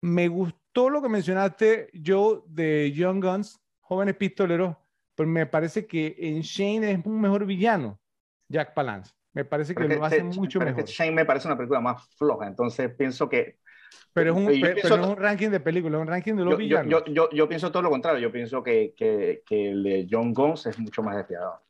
Me 0.00 0.28
gustó 0.28 0.88
lo 0.88 1.02
que 1.02 1.08
mencionaste, 1.08 1.90
yo, 1.92 2.44
de 2.48 2.92
Young 2.92 3.22
Guns, 3.22 3.60
jóvenes 3.80 4.16
pistoleros, 4.16 4.76
pero 5.14 5.28
me 5.28 5.46
parece 5.46 5.86
que 5.86 6.16
en 6.18 6.40
Shane 6.40 6.92
es 6.92 7.04
un 7.04 7.20
mejor 7.20 7.44
villano, 7.44 8.00
Jack 8.48 8.74
Palance. 8.74 9.12
Me 9.34 9.44
parece 9.44 9.74
que 9.74 9.84
lo 9.84 10.04
hace 10.04 10.22
mucho 10.22 10.60
mejor. 10.60 10.84
Shane 10.84 11.12
me 11.12 11.24
parece 11.24 11.48
una 11.48 11.56
película 11.56 11.80
más 11.80 12.08
floja, 12.16 12.46
entonces 12.46 12.94
pienso 12.94 13.28
que... 13.28 13.58
Pero 14.12 14.32
es 14.32 14.36
un, 14.36 14.46
pero, 14.82 15.10
un 15.10 15.16
ranking 15.16 15.50
de 15.50 15.60
películas, 15.60 16.00
un 16.00 16.06
ranking 16.06 16.34
de 16.34 16.44
los 16.44 16.56
villanos. 16.56 16.90
Yo, 16.90 17.04
yo, 17.06 17.30
yo, 17.30 17.48
pienso 17.48 17.70
todo 17.70 17.82
lo 17.82 17.90
contrario, 17.90 18.20
yo 18.20 18.32
pienso 18.32 18.62
que, 18.62 18.94
que, 18.96 19.42
que 19.46 19.70
el 19.70 19.82
de 19.82 20.06
John 20.10 20.32
Guns 20.32 20.66
es 20.66 20.78
mucho 20.78 21.02
más 21.02 21.16
despiadado. 21.16 21.62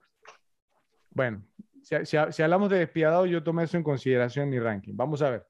Bueno, 1.10 1.42
si, 2.04 2.42
hablamos 2.42 2.70
de 2.70 2.78
despiadado, 2.78 3.26
yo 3.26 3.42
tomé 3.42 3.64
eso 3.64 3.76
en 3.76 3.82
consideración 3.82 4.44
en 4.44 4.50
mi 4.50 4.58
ranking. 4.58 4.94
Vamos 4.94 5.22
a 5.22 5.30
ver. 5.30 5.46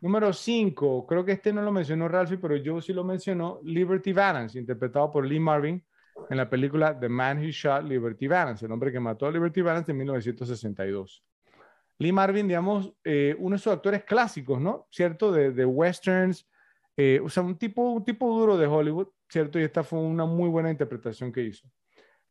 Número 0.00 0.32
5, 0.32 1.06
creo 1.06 1.24
que 1.24 1.32
este 1.32 1.52
no 1.52 1.60
lo 1.62 1.72
mencionó 1.72 2.08
Ralphie, 2.08 2.38
pero 2.38 2.56
yo 2.56 2.80
sí 2.80 2.92
lo 2.92 3.04
mencionó, 3.04 3.60
Liberty 3.64 4.12
Balance, 4.12 4.58
interpretado 4.58 5.10
por 5.10 5.26
Lee 5.26 5.40
Marvin 5.40 5.84
en 6.30 6.36
la 6.36 6.48
película 6.48 6.98
The 6.98 7.08
Man 7.08 7.38
Who 7.38 7.50
Shot 7.50 7.84
Liberty 7.84 8.28
Balance, 8.28 8.64
el 8.64 8.72
hombre 8.72 8.92
que 8.92 9.00
mató 9.00 9.26
a 9.26 9.30
Liberty 9.30 9.60
Balance 9.60 9.90
en 9.90 9.98
1962. 9.98 11.24
Lee 11.98 12.12
Marvin, 12.12 12.46
digamos, 12.46 12.92
eh, 13.02 13.34
uno 13.38 13.56
de 13.56 13.58
sus 13.58 13.72
actores 13.72 14.04
clásicos, 14.04 14.60
¿no? 14.60 14.86
¿Cierto? 14.90 15.32
De, 15.32 15.50
de 15.50 15.64
westerns, 15.64 16.48
eh, 16.96 17.20
o 17.22 17.28
sea, 17.28 17.42
un 17.42 17.56
tipo, 17.56 17.90
un 17.90 18.04
tipo 18.04 18.32
duro 18.38 18.56
de 18.56 18.66
Hollywood, 18.66 19.08
¿cierto? 19.28 19.58
Y 19.58 19.64
esta 19.64 19.82
fue 19.82 19.98
una 19.98 20.24
muy 20.24 20.48
buena 20.48 20.70
interpretación 20.70 21.32
que 21.32 21.42
hizo. 21.42 21.68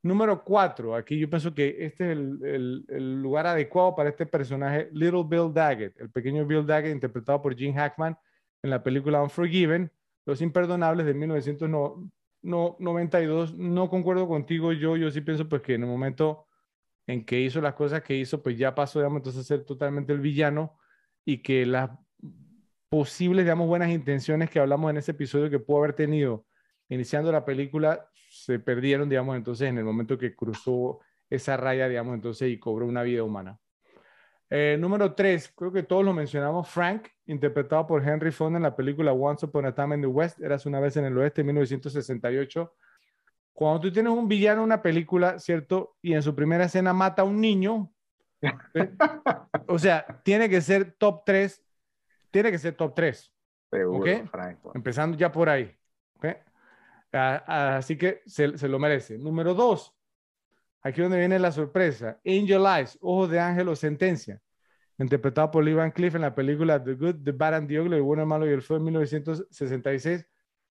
Número 0.03 0.44
cuatro, 0.44 0.95
aquí 0.95 1.18
yo 1.18 1.30
pienso 1.30 1.53
que 1.53 1.76
este 1.80 2.11
es 2.11 2.18
el, 2.18 2.86
el, 2.88 3.22
lugar 3.22 3.48
adecuado 3.48 3.95
para 3.95 4.10
este 4.10 4.26
personaje, 4.26 4.90
Little 4.94 5.24
Bill 5.28 5.53
Daggett, 5.53 5.99
el 5.99 6.11
pequeño 6.11 6.45
Bill 6.45 6.65
Daggett 6.65 6.94
interpretado 6.94 7.41
por 7.41 7.57
Gene 7.57 7.74
Hackman 7.74 8.18
en 8.61 8.69
la 8.69 8.84
película 8.84 9.22
Unforgiven, 9.22 9.91
Los 10.26 10.41
Imperdonables 10.41 11.06
de 11.06 11.14
1992. 11.14 13.56
No 13.56 13.90
concuerdo 13.90 14.28
contigo 14.28 14.72
yo, 14.72 14.98
yo 14.98 15.11
sí 15.11 15.22
pienso 15.22 15.49
pues 15.49 15.61
que 15.61 15.74
en 15.74 15.84
el 15.84 15.90
momento 15.90 16.48
en 17.07 17.26
que 17.26 17.40
hizo 17.40 17.61
las 17.61 17.74
cosas 17.74 18.03
que 18.03 18.15
hizo, 18.15 18.44
pues 18.44 18.57
ya 18.57 18.76
pasó, 18.76 18.99
digamos, 18.99 19.18
entonces 19.18 19.41
a 19.41 19.45
ser 19.45 19.64
totalmente 19.64 20.14
el 20.14 20.19
villano 20.19 20.78
y 21.26 21.41
que 21.41 21.65
las 21.65 21.90
posibles, 22.90 23.45
digamos, 23.45 23.68
buenas 23.68 23.90
intenciones 23.90 24.49
que 24.49 24.60
hablamos 24.60 24.91
en 24.91 24.98
ese 24.98 25.11
episodio 25.11 25.49
que 25.49 25.60
pudo 25.60 25.80
haber 25.80 25.94
tenido 25.94 26.45
iniciando 26.90 27.32
la 27.32 27.45
película 27.45 28.10
se 28.48 28.60
perdieron, 28.60 29.10
digamos, 29.10 29.36
entonces 29.36 29.68
en 29.68 29.78
el 29.78 29.84
momento 29.84 30.18
que 30.18 30.34
cruzó 30.34 31.02
esa 31.30 31.57
raya, 31.57 31.90
digamos, 31.90 32.15
entonces 32.15 32.49
y 32.49 32.57
cobró 32.57 32.86
una 32.86 33.03
vida 33.03 33.22
humana. 33.22 33.60
Eh, 34.49 34.78
número 34.80 35.14
tres, 35.14 35.52
creo 35.53 35.74
que 35.74 35.84
todos 35.84 36.06
lo 36.06 36.14
mencionamos, 36.14 36.69
Frank, 36.69 37.10
interpretado 37.26 37.86
por 37.86 38.07
Henry 38.07 38.32
Fonda 38.32 38.56
en 38.56 38.64
la 38.64 38.74
película 38.74 39.11
Once 39.11 39.45
Upon 39.45 39.65
a 39.65 39.76
Time 39.76 39.95
in 39.95 40.02
the 40.02 40.07
West, 40.07 40.40
eras 40.40 40.65
una 40.65 40.80
vez 40.80 40.95
en 40.95 41.03
el 41.03 41.18
oeste, 41.18 41.44
1968. 41.44 42.74
Cuando 43.52 43.82
tú 43.82 43.91
tienes 43.91 44.14
un 44.14 44.30
villano 44.30 44.61
en 44.61 44.68
una 44.68 44.82
película, 44.82 45.40
¿cierto? 45.40 45.98
Y 46.02 46.14
en 46.14 46.24
su 46.24 46.34
primera 46.34 46.64
escena 46.64 46.94
mata 46.94 47.24
a 47.24 47.26
un 47.26 47.41
niño, 47.41 47.91
¿eh? 48.41 48.91
o 49.68 49.78
sea, 49.78 50.06
tiene 50.24 50.48
que 50.48 50.61
ser 50.61 50.94
top 50.94 51.24
3, 51.26 51.61
tiene 52.32 52.49
que 52.49 52.60
ser 52.60 52.76
top 52.76 52.95
3. 52.95 53.30
Seguro, 53.69 54.06
Empezando 54.74 55.18
ya 55.18 55.34
por 55.34 55.49
ahí. 55.49 55.76
¿okay? 56.15 56.36
Así 57.12 57.98
que 57.98 58.22
se, 58.26 58.48
lo 58.68 58.80
merece. 58.80 59.18
Número 59.18 59.54
dos, 59.54 59.96
aquí 60.82 61.02
donde 61.02 61.20
viene 61.20 61.40
la 61.40 61.52
sorpresa. 61.52 62.20
Angel 62.26 62.66
Eyes, 62.66 62.98
Ojos 63.02 63.30
de 63.30 63.40
Ángel 63.40 63.70
o 63.70 63.76
Sentencia, 63.76 64.42
interpretado 64.98 65.52
por 65.52 65.64
Lee 65.64 65.74
Van 65.74 65.92
Cliff 65.92 66.16
en 66.16 66.22
la 66.22 66.36
película 66.36 66.84
The 66.84 66.94
Good, 66.96 67.24
The 67.24 67.32
Bad 67.32 67.56
and 67.56 67.68
the 67.68 67.80
Ugly, 67.80 67.98
El 67.98 68.02
Bueno, 68.02 68.26
Malo 68.26 68.50
y 68.50 68.54
el 68.54 68.62
Feo 68.62 68.78
en 68.78 68.84
1966. 68.84 70.26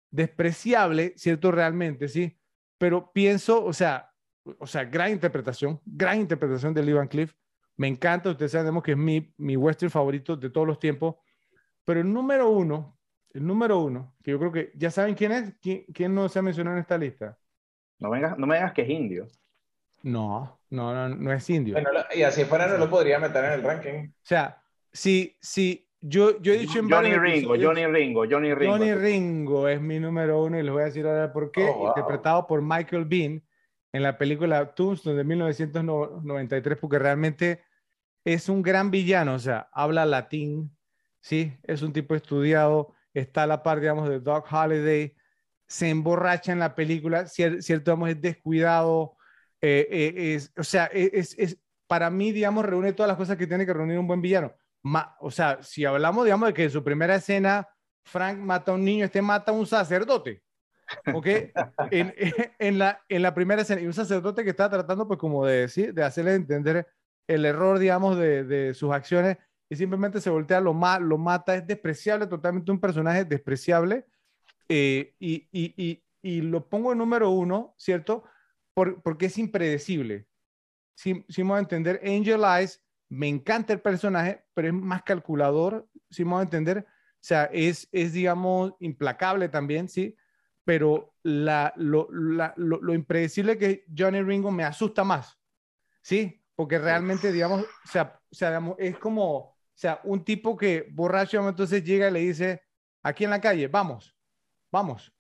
Despreciable, 0.10 1.14
¿cierto? 1.18 1.52
Realmente, 1.52 2.08
sí. 2.08 2.38
Pero 2.78 3.12
pienso, 3.12 3.64
o 3.64 3.74
sea, 3.74 4.12
o 4.60 4.68
sea, 4.68 4.86
gran 4.86 5.12
interpretación, 5.12 5.80
gran 5.86 6.20
interpretación 6.20 6.74
de 6.74 6.84
Lee 6.84 6.94
Van 6.94 7.08
Cliff. 7.08 7.34
Me 7.76 7.88
encanta, 7.88 8.30
ustedes 8.30 8.52
saben 8.52 8.80
que 8.82 8.92
es 8.92 8.98
mi, 8.98 9.34
mi 9.38 9.56
western 9.56 9.90
favorito 9.90 10.36
de 10.36 10.50
todos 10.50 10.68
los 10.68 10.80
tiempos. 10.80 11.16
Pero 11.86 12.02
el 12.02 12.12
número 12.12 12.50
uno, 12.50 12.93
el 13.34 13.46
número 13.46 13.80
uno, 13.80 14.16
que 14.24 14.32
yo 14.32 14.40
creo 14.40 14.52
que 14.52 14.72
ya 14.76 14.92
saben 14.92 15.16
quién 15.16 15.32
es, 15.32 15.54
quién, 15.62 16.14
no 16.14 16.30
se 16.30 16.40
ha 16.40 16.42
mencionado 16.42 16.78
en 16.78 16.82
esta 16.82 16.98
lista. 16.98 17.38
No, 18.00 18.10
vengas, 18.10 18.38
no 18.38 18.48
me 18.48 18.56
digas 18.56 18.74
que 18.74 18.84
es 18.84 18.90
indio. 18.90 19.28
No, 20.04 20.60
no, 20.70 20.94
no, 20.94 21.10
no 21.10 21.34
es 21.34 21.50
indio. 21.50 21.78
y 22.14 22.24
así 22.24 22.46
fuera 22.46 22.68
no 22.68 22.78
lo 22.78 22.90
podría 22.90 23.20
meter 23.20 23.46
en 23.46 23.52
el 23.54 23.64
ranking. 23.64 24.10
O 24.10 24.14
sea, 24.22 24.62
si, 24.92 25.36
si 25.42 25.90
yo, 26.02 26.42
yo 26.42 26.54
he 26.54 26.58
dicho 26.58 26.80
en 26.80 26.90
Johnny 26.90 27.16
Ringo, 27.16 27.56
Johnny 27.60 27.86
Ringo, 27.86 28.26
Johnny 28.30 28.54
Ringo. 28.54 28.74
Johnny 28.74 28.94
Ringo 28.94 29.68
es 29.68 29.82
mi 29.82 30.00
número 30.00 30.44
uno 30.44 30.60
y 30.60 30.64
les 30.64 30.72
voy 30.72 30.82
a 30.82 30.86
decir 30.86 31.06
ahora 31.08 31.32
por 31.32 31.52
qué. 31.52 31.66
Oh, 31.66 31.88
interpretado 31.88 32.46
por 32.46 32.62
Michael 32.62 33.06
Bean 33.06 33.42
en 33.94 34.04
la 34.04 34.18
película 34.18 34.74
Tombstone 34.74 35.16
de 35.16 35.24
1993, 35.24 36.78
porque 36.78 37.00
realmente 37.00 37.64
es 38.26 38.50
un 38.50 38.62
gran 38.62 38.92
villano, 38.92 39.36
o 39.36 39.40
sea, 39.40 39.70
habla 39.72 40.06
latín, 40.06 40.76
¿sí? 41.22 41.54
Es 41.64 41.82
un 41.82 41.94
tipo 41.94 42.16
estudiado, 42.16 42.94
está 43.14 43.44
a 43.44 43.48
la 43.48 43.64
par, 43.64 43.80
digamos, 43.80 44.10
de 44.10 44.20
Doc 44.20 44.48
Holiday, 44.52 45.16
se 45.68 45.90
emborracha 45.90 46.52
en 46.52 46.60
la 46.60 46.76
película, 46.76 47.26
cierto, 47.28 47.62
digamos, 47.68 48.10
es 48.10 48.22
descuidado, 48.22 49.18
eh, 49.62 49.88
eh, 49.90 50.34
es, 50.36 50.52
o 50.58 50.64
sea, 50.64 50.90
e, 50.94 51.10
es, 51.14 51.36
es, 51.38 51.58
para 51.88 52.10
mí, 52.10 52.32
digamos, 52.32 52.66
reúne 52.66 52.94
todas 52.94 53.08
las 53.08 53.18
cosas 53.18 53.38
que 53.38 53.48
tiene 53.48 53.66
que 53.66 53.74
reunir 53.74 53.98
un 53.98 54.08
buen 54.08 54.22
villano. 54.22 54.54
o 55.20 55.32
sea, 55.32 55.62
si 55.64 55.86
hablamos, 55.86 56.26
digamos, 56.26 56.48
de 56.50 56.54
que 56.54 56.64
en 56.66 56.70
su 56.70 56.84
primera 56.84 57.16
escena 57.16 57.68
Frank 58.04 58.38
mata 58.38 58.72
a 58.72 58.76
un 58.76 58.84
niño, 58.84 59.06
este 59.06 59.22
mata 59.22 59.52
a 59.52 59.56
un 59.56 59.66
sacerdote, 59.66 60.44
¿ok? 61.14 61.28
en, 61.92 62.14
en, 62.60 62.78
la, 62.80 63.02
en 63.08 63.22
la 63.22 63.34
primera 63.34 63.62
escena, 63.62 63.82
y 63.82 63.88
un 63.88 63.94
sacerdote 63.94 64.44
que 64.44 64.50
está 64.52 64.70
tratando, 64.70 65.08
pues, 65.08 65.20
como 65.20 65.46
de 65.46 65.62
decir, 65.62 65.94
de 65.94 66.04
hacerle 66.04 66.36
entender 66.36 66.88
el 67.28 67.46
error, 67.46 67.80
digamos, 67.80 68.18
de, 68.18 68.44
de 68.44 68.74
sus 68.74 68.92
acciones, 68.92 69.38
y 69.74 69.76
simplemente 69.76 70.22
se 70.22 70.30
voltea, 70.30 70.62
lo, 70.62 70.72
ma 70.76 71.00
lo 71.00 71.18
mata, 71.18 71.56
es 71.56 71.66
despreciable, 71.66 72.28
totalmente 72.28 72.72
un 72.72 72.80
personaje 72.80 73.26
despreciable. 73.26 74.06
Eh, 74.70 75.16
y, 75.20 75.48
y, 75.52 76.04
y, 76.22 76.42
lo 76.42 76.70
pongo 76.70 76.92
en 76.92 77.00
número 77.00 77.32
uno, 77.32 77.74
¿cierto? 77.76 78.24
Por, 78.76 79.02
porque 79.02 79.26
es 79.26 79.38
impredecible. 79.40 80.28
Si, 80.94 81.26
si 81.28 81.42
vamos 81.42 81.58
a 81.58 81.62
entender, 81.62 82.00
Angel 82.04 82.44
Eyes, 82.44 82.84
me 83.10 83.28
encanta 83.28 83.74
el 83.74 83.82
personaje, 83.82 84.46
pero 84.54 84.68
es 84.68 84.76
más 84.76 85.02
calculador, 85.02 85.90
si 86.12 86.24
vamos 86.24 86.42
a 86.42 86.44
entender. 86.44 86.86
O 86.88 87.18
sea, 87.20 87.46
es, 87.46 87.90
es 87.92 88.14
digamos, 88.14 88.76
implacable 88.80 89.50
también, 89.50 89.90
¿sí? 89.90 90.16
Pero 90.66 91.16
la, 91.24 91.74
lo, 91.78 92.10
la, 92.12 92.54
lo, 92.58 92.80
lo 92.80 92.94
impredecible 92.94 93.58
que 93.58 93.86
Johnny 93.98 94.22
Ringo 94.22 94.52
me 94.52 94.66
asusta 94.66 95.04
más, 95.04 95.40
¿sí? 96.04 96.44
Porque 96.56 96.78
realmente, 96.78 97.32
digamos, 97.32 97.64
o 97.64 97.88
sea, 97.92 98.20
o 98.32 98.36
sea 98.36 98.62
es 98.78 98.98
como, 99.00 99.53
o 99.74 99.78
sea, 99.78 100.00
un 100.04 100.24
tipo 100.24 100.56
que 100.56 100.88
borracho 100.92 101.48
entonces 101.48 101.84
llega 101.84 102.10
y 102.10 102.14
le 102.14 102.20
dice, 102.20 102.62
aquí 103.02 103.24
en 103.24 103.32
la 103.32 103.42
calle, 103.42 103.68
vamos, 103.68 104.16
vamos. 104.72 105.12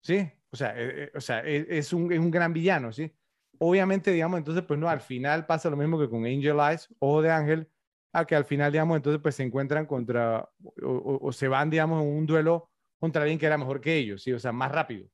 ¿Sí? 0.00 0.28
O 0.50 0.56
sea, 0.56 0.74
eh, 0.76 1.04
eh, 1.04 1.12
o 1.14 1.20
sea 1.20 1.40
es, 1.40 1.66
es, 1.68 1.92
un, 1.92 2.12
es, 2.12 2.18
un, 2.18 2.30
gran 2.30 2.52
villano, 2.52 2.92
¿sí? 2.92 3.14
Obviamente, 3.58 4.10
digamos, 4.10 4.38
entonces, 4.38 4.64
pues 4.66 4.78
no, 4.78 4.88
al 4.88 5.00
final 5.00 5.46
pasa 5.46 5.70
lo 5.70 5.76
mismo 5.76 5.98
que 5.98 6.08
con 6.08 6.26
Angel 6.26 6.58
Eyes, 6.58 6.88
Ojo 6.98 7.22
de 7.22 7.30
Ángel, 7.30 7.70
a 8.12 8.26
que 8.26 8.34
al 8.34 8.44
final, 8.44 8.72
digamos, 8.72 8.96
entonces, 8.96 9.22
pues 9.22 9.36
se 9.36 9.44
encuentran 9.44 9.86
contra, 9.86 10.48
o, 10.82 11.32
se 11.32 11.48
van, 11.48 11.70
digamos, 11.70 12.02
en 12.02 12.08
un 12.08 12.26
duelo 12.26 12.70
contra 12.98 13.22
alguien 13.22 13.38
que 13.38 13.46
era 13.46 13.56
mejor 13.56 13.80
que 13.80 13.96
ellos, 13.96 14.22
¿sí? 14.22 14.32
O 14.32 14.38
sea, 14.38 14.52
más 14.52 14.72
rápido. 14.72 15.08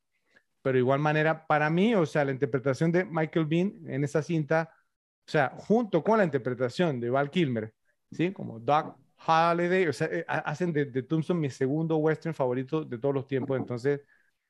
Pero 0.63 0.79
igual 0.79 0.99
manera, 0.99 1.47
para 1.47 1.71
mí, 1.71 1.95
o 1.95 2.07
sea, 2.07 2.25
la 2.25 2.33
interpretación 2.33 2.91
de 2.91 3.05
Michael 3.05 3.47
Bean 3.47 3.75
en 3.87 4.05
esa 4.05 4.23
cinta, 4.23 4.71
o 5.27 5.31
sea, 5.31 5.53
junto 5.57 6.03
con 6.03 6.19
la 6.19 6.25
interpretación 6.25 7.01
de 7.01 7.11
Val 7.11 7.31
Kilmer, 7.31 7.73
¿sí? 8.11 8.33
Como 8.33 8.59
Doc 8.61 8.97
Holiday, 9.27 9.87
o 9.89 9.93
sea, 9.93 10.09
eh, 10.11 10.25
hacen 10.29 10.73
de, 10.73 10.87
de 10.87 11.03
Tombstone 11.03 11.41
mi 11.41 11.51
segundo 11.51 11.97
western 11.97 12.35
favorito 12.35 12.85
de 12.85 12.99
todos 12.99 13.15
los 13.15 13.27
tiempos, 13.27 13.59
entonces 13.59 14.01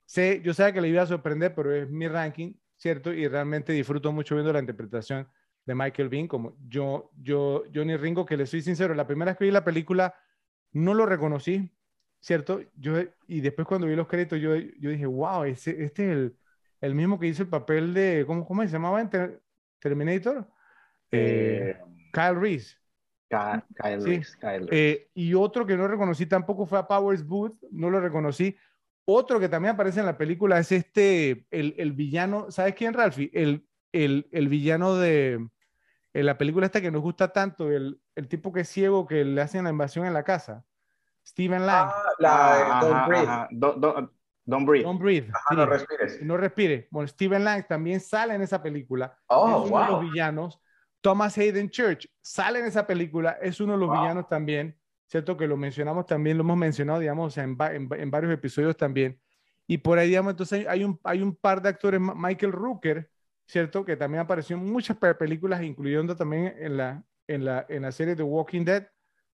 sé, 0.06 0.40
yo 0.42 0.54
sabía 0.54 0.74
que 0.74 0.80
le 0.80 0.88
iba 0.88 1.02
a 1.02 1.06
sorprender, 1.06 1.54
pero 1.54 1.72
es 1.74 1.88
mi 1.90 2.08
ranking, 2.08 2.54
¿cierto? 2.76 3.12
Y 3.12 3.28
realmente 3.28 3.72
disfruto 3.72 4.12
mucho 4.12 4.34
viendo 4.34 4.52
la 4.52 4.60
interpretación 4.60 5.28
de 5.64 5.74
Michael 5.74 6.08
Bean, 6.08 6.28
como 6.28 6.56
yo, 6.68 7.10
yo, 7.16 7.64
Johnny 7.74 7.96
Ringo, 7.96 8.24
que 8.26 8.36
le 8.36 8.46
soy 8.46 8.62
sincero, 8.62 8.94
la 8.94 9.06
primera 9.06 9.32
vez 9.32 9.38
que 9.38 9.44
vi 9.44 9.50
la 9.50 9.64
película 9.64 10.14
no 10.72 10.94
lo 10.94 11.06
reconocí, 11.06 11.70
¿cierto? 12.20 12.60
Yo, 12.74 12.94
y 13.26 13.40
después 13.40 13.66
cuando 13.68 13.86
vi 13.86 13.96
los 13.96 14.08
créditos, 14.08 14.40
yo, 14.40 14.56
yo 14.56 14.90
dije, 14.90 15.06
wow, 15.06 15.44
ese, 15.44 15.82
este 15.84 16.04
es 16.06 16.10
el, 16.16 16.38
el 16.80 16.94
mismo 16.94 17.18
que 17.18 17.26
hizo 17.26 17.42
el 17.42 17.48
papel 17.48 17.94
de, 17.94 18.24
¿cómo, 18.26 18.46
cómo 18.46 18.62
se 18.62 18.68
llamaba 18.68 19.00
en 19.00 19.10
Terminator? 19.80 20.48
Eh, 21.12 21.76
Kyle 22.12 22.36
Reese. 22.40 22.77
Kyle, 23.28 24.02
Reese, 24.04 24.38
eh, 24.70 25.10
y 25.14 25.34
otro 25.34 25.66
que 25.66 25.76
no 25.76 25.86
reconocí 25.86 26.26
tampoco 26.26 26.64
fue 26.66 26.78
a 26.78 26.88
Powers 26.88 27.26
Booth, 27.26 27.56
no 27.70 27.90
lo 27.90 28.00
reconocí. 28.00 28.56
Otro 29.04 29.38
que 29.38 29.48
también 29.48 29.74
aparece 29.74 30.00
en 30.00 30.06
la 30.06 30.16
película 30.16 30.58
es 30.58 30.72
este, 30.72 31.46
el, 31.50 31.74
el 31.78 31.92
villano, 31.92 32.50
¿sabes 32.50 32.74
quién, 32.74 32.94
Ralphie? 32.94 33.30
El, 33.34 33.66
el, 33.92 34.28
el 34.32 34.48
villano 34.48 34.96
de 34.96 35.46
en 36.14 36.26
la 36.26 36.38
película 36.38 36.66
esta 36.66 36.80
que 36.80 36.90
nos 36.90 37.02
gusta 37.02 37.32
tanto, 37.32 37.70
el, 37.70 38.00
el 38.16 38.28
tipo 38.28 38.52
que 38.52 38.60
es 38.60 38.68
ciego 38.68 39.06
que 39.06 39.24
le 39.24 39.40
hacen 39.40 39.64
la 39.64 39.70
invasión 39.70 40.06
en 40.06 40.14
la 40.14 40.24
casa. 40.24 40.64
Steven 41.24 41.66
Lang. 41.66 41.90
Ah, 41.92 42.02
la, 42.18 42.80
don't, 42.80 43.06
breathe. 43.06 43.48
Don't, 44.46 44.66
breathe. 44.66 44.84
Don't 44.84 44.98
breathe. 44.98 45.30
no 45.54 45.66
respires. 45.66 46.22
No 46.22 46.36
respire. 46.36 46.88
Bueno, 46.90 47.06
Steven 47.06 47.44
Lang 47.44 47.66
también 47.68 48.00
sale 48.00 48.34
en 48.34 48.42
esa 48.42 48.62
película. 48.62 49.16
Oh, 49.26 49.64
es 49.64 49.70
uno 49.70 49.80
de 49.80 49.90
los 49.90 50.00
villanos. 50.00 50.60
Thomas 51.00 51.36
Hayden 51.38 51.70
Church 51.70 52.08
sale 52.20 52.58
en 52.60 52.66
esa 52.66 52.86
película. 52.86 53.38
Es 53.40 53.60
uno 53.60 53.74
de 53.74 53.78
los 53.78 53.90
villanos 53.90 54.28
también. 54.28 54.76
¿Cierto? 55.08 55.38
Que 55.38 55.46
lo 55.46 55.56
mencionamos 55.56 56.04
también, 56.04 56.36
lo 56.36 56.42
hemos 56.42 56.58
mencionado, 56.58 57.00
digamos, 57.00 57.38
en, 57.38 57.56
en, 57.58 57.88
en, 57.90 58.10
varios 58.10 58.30
episodios 58.30 58.76
también. 58.76 59.18
Y 59.66 59.78
por 59.78 59.98
ahí, 59.98 60.08
digamos, 60.08 60.32
entonces 60.32 60.68
hay 60.68 60.84
un, 60.84 61.00
hay 61.02 61.22
un 61.22 61.34
par 61.34 61.62
de 61.62 61.70
actores. 61.70 61.98
Michael 61.98 62.52
Rooker, 62.52 63.10
¿cierto? 63.46 63.86
Que 63.86 63.96
también 63.96 64.20
apareció 64.20 64.56
en 64.56 64.70
muchas 64.70 64.98
películas, 65.18 65.62
incluyendo 65.62 66.14
también 66.14 66.54
en 66.58 66.76
la, 66.76 67.02
en 67.26 67.46
la, 67.46 67.64
en 67.70 67.82
la 67.82 67.92
serie 67.92 68.16
The 68.16 68.22
Walking 68.22 68.66
Dead. 68.66 68.86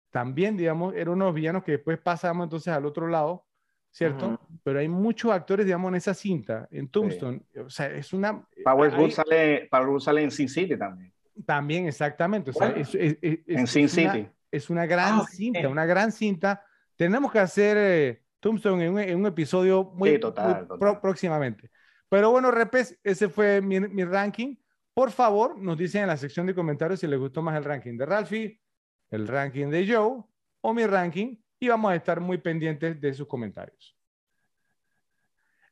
También, 0.09 0.57
digamos, 0.57 0.93
era 0.93 1.09
uno 1.09 1.23
de 1.23 1.29
los 1.29 1.35
villanos 1.35 1.63
que 1.63 1.71
después 1.71 1.97
pasamos 1.99 2.43
entonces 2.43 2.73
al 2.73 2.85
otro 2.85 3.07
lado, 3.07 3.45
¿cierto? 3.91 4.41
Pero 4.63 4.79
hay 4.79 4.89
muchos 4.89 5.31
actores, 5.31 5.65
digamos, 5.65 5.87
en 5.87 5.95
esa 5.95 6.13
cinta, 6.13 6.67
en 6.69 6.89
Tombstone. 6.89 7.43
O 7.65 7.69
sea, 7.69 7.87
es 7.87 8.11
una... 8.11 8.45
Power 8.65 8.93
hay... 8.93 9.11
sale, 9.11 9.69
Power 9.71 10.01
sale 10.01 10.21
en 10.21 10.31
Sin 10.31 10.49
City 10.49 10.77
también. 10.77 11.13
También, 11.45 11.87
exactamente. 11.87 12.51
O 12.51 12.53
sea, 12.53 12.69
es, 12.69 12.93
es, 12.95 13.17
es, 13.21 13.39
en 13.47 13.67
Sin 13.67 13.89
City. 13.89 14.27
es 14.51 14.69
una 14.69 14.85
gran 14.85 15.19
ah, 15.19 15.25
cinta, 15.29 15.67
una 15.67 15.85
gran 15.85 16.11
cinta. 16.11 16.63
Tenemos 16.95 17.31
que 17.31 17.39
hacer 17.39 17.77
eh, 17.79 18.23
Tombstone 18.39 18.85
en 18.85 18.93
un, 18.93 18.99
en 18.99 19.17
un, 19.17 19.25
episodio 19.25 19.83
muy, 19.95 20.11
sí, 20.11 20.19
total, 20.19 20.67
muy 20.67 20.67
total. 20.67 21.01
próximamente. 21.01 21.71
Pero 22.09 22.31
bueno, 22.31 22.51
Repes, 22.51 22.99
ese 23.03 23.29
fue 23.29 23.61
mi, 23.61 23.79
mi, 23.79 24.03
ranking. 24.03 24.55
Por 24.93 25.11
favor, 25.11 25.57
nos 25.57 25.77
dicen 25.77 26.01
en 26.01 26.07
la 26.07 26.17
sección 26.17 26.45
de 26.45 26.53
comentarios 26.53 26.99
si 26.99 27.07
les 27.07 27.19
gustó 27.19 27.41
más 27.41 27.55
el 27.55 27.63
ranking 27.63 27.97
de 27.97 28.05
Ralphie, 28.05 28.61
el 29.09 29.27
ranking 29.27 29.67
de 29.67 29.87
Joe 29.87 30.23
o 30.61 30.73
mi 30.73 30.85
ranking 30.85 31.37
y 31.59 31.67
vamos 31.67 31.91
a 31.91 31.95
estar 31.95 32.19
muy 32.19 32.37
pendientes 32.39 32.99
de 32.99 33.13
sus 33.13 33.27
comentarios. 33.27 33.95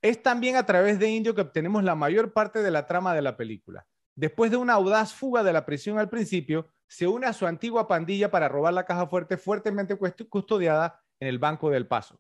Es 0.02 0.22
también 0.24 0.56
a 0.56 0.66
través 0.66 1.00
de 1.00 1.10
Indio 1.10 1.36
que 1.36 1.42
obtenemos 1.42 1.84
la 1.84 1.96
mayor 1.96 2.32
parte 2.32 2.62
de 2.62 2.72
la 2.72 2.86
trama 2.86 3.14
de 3.14 3.22
la 3.22 3.36
película. 3.36 3.86
Después 4.20 4.52
de 4.52 4.58
una 4.58 4.74
audaz 4.74 5.14
fuga 5.14 5.44
de 5.44 5.54
la 5.54 5.66
prisión 5.66 5.98
al 5.98 6.10
principio, 6.10 6.68
se 6.90 7.08
une 7.08 7.26
a 7.26 7.32
su 7.32 7.48
antigua 7.48 7.88
pandilla 7.88 8.30
para 8.30 8.50
robar 8.50 8.74
la 8.74 8.84
caja 8.84 9.08
fuerte 9.08 9.38
fuertemente 9.38 9.98
custodiada 10.28 11.02
en 11.22 11.30
el 11.30 11.40
Banco 11.40 11.70
del 11.70 11.88
Paso. 11.88 12.20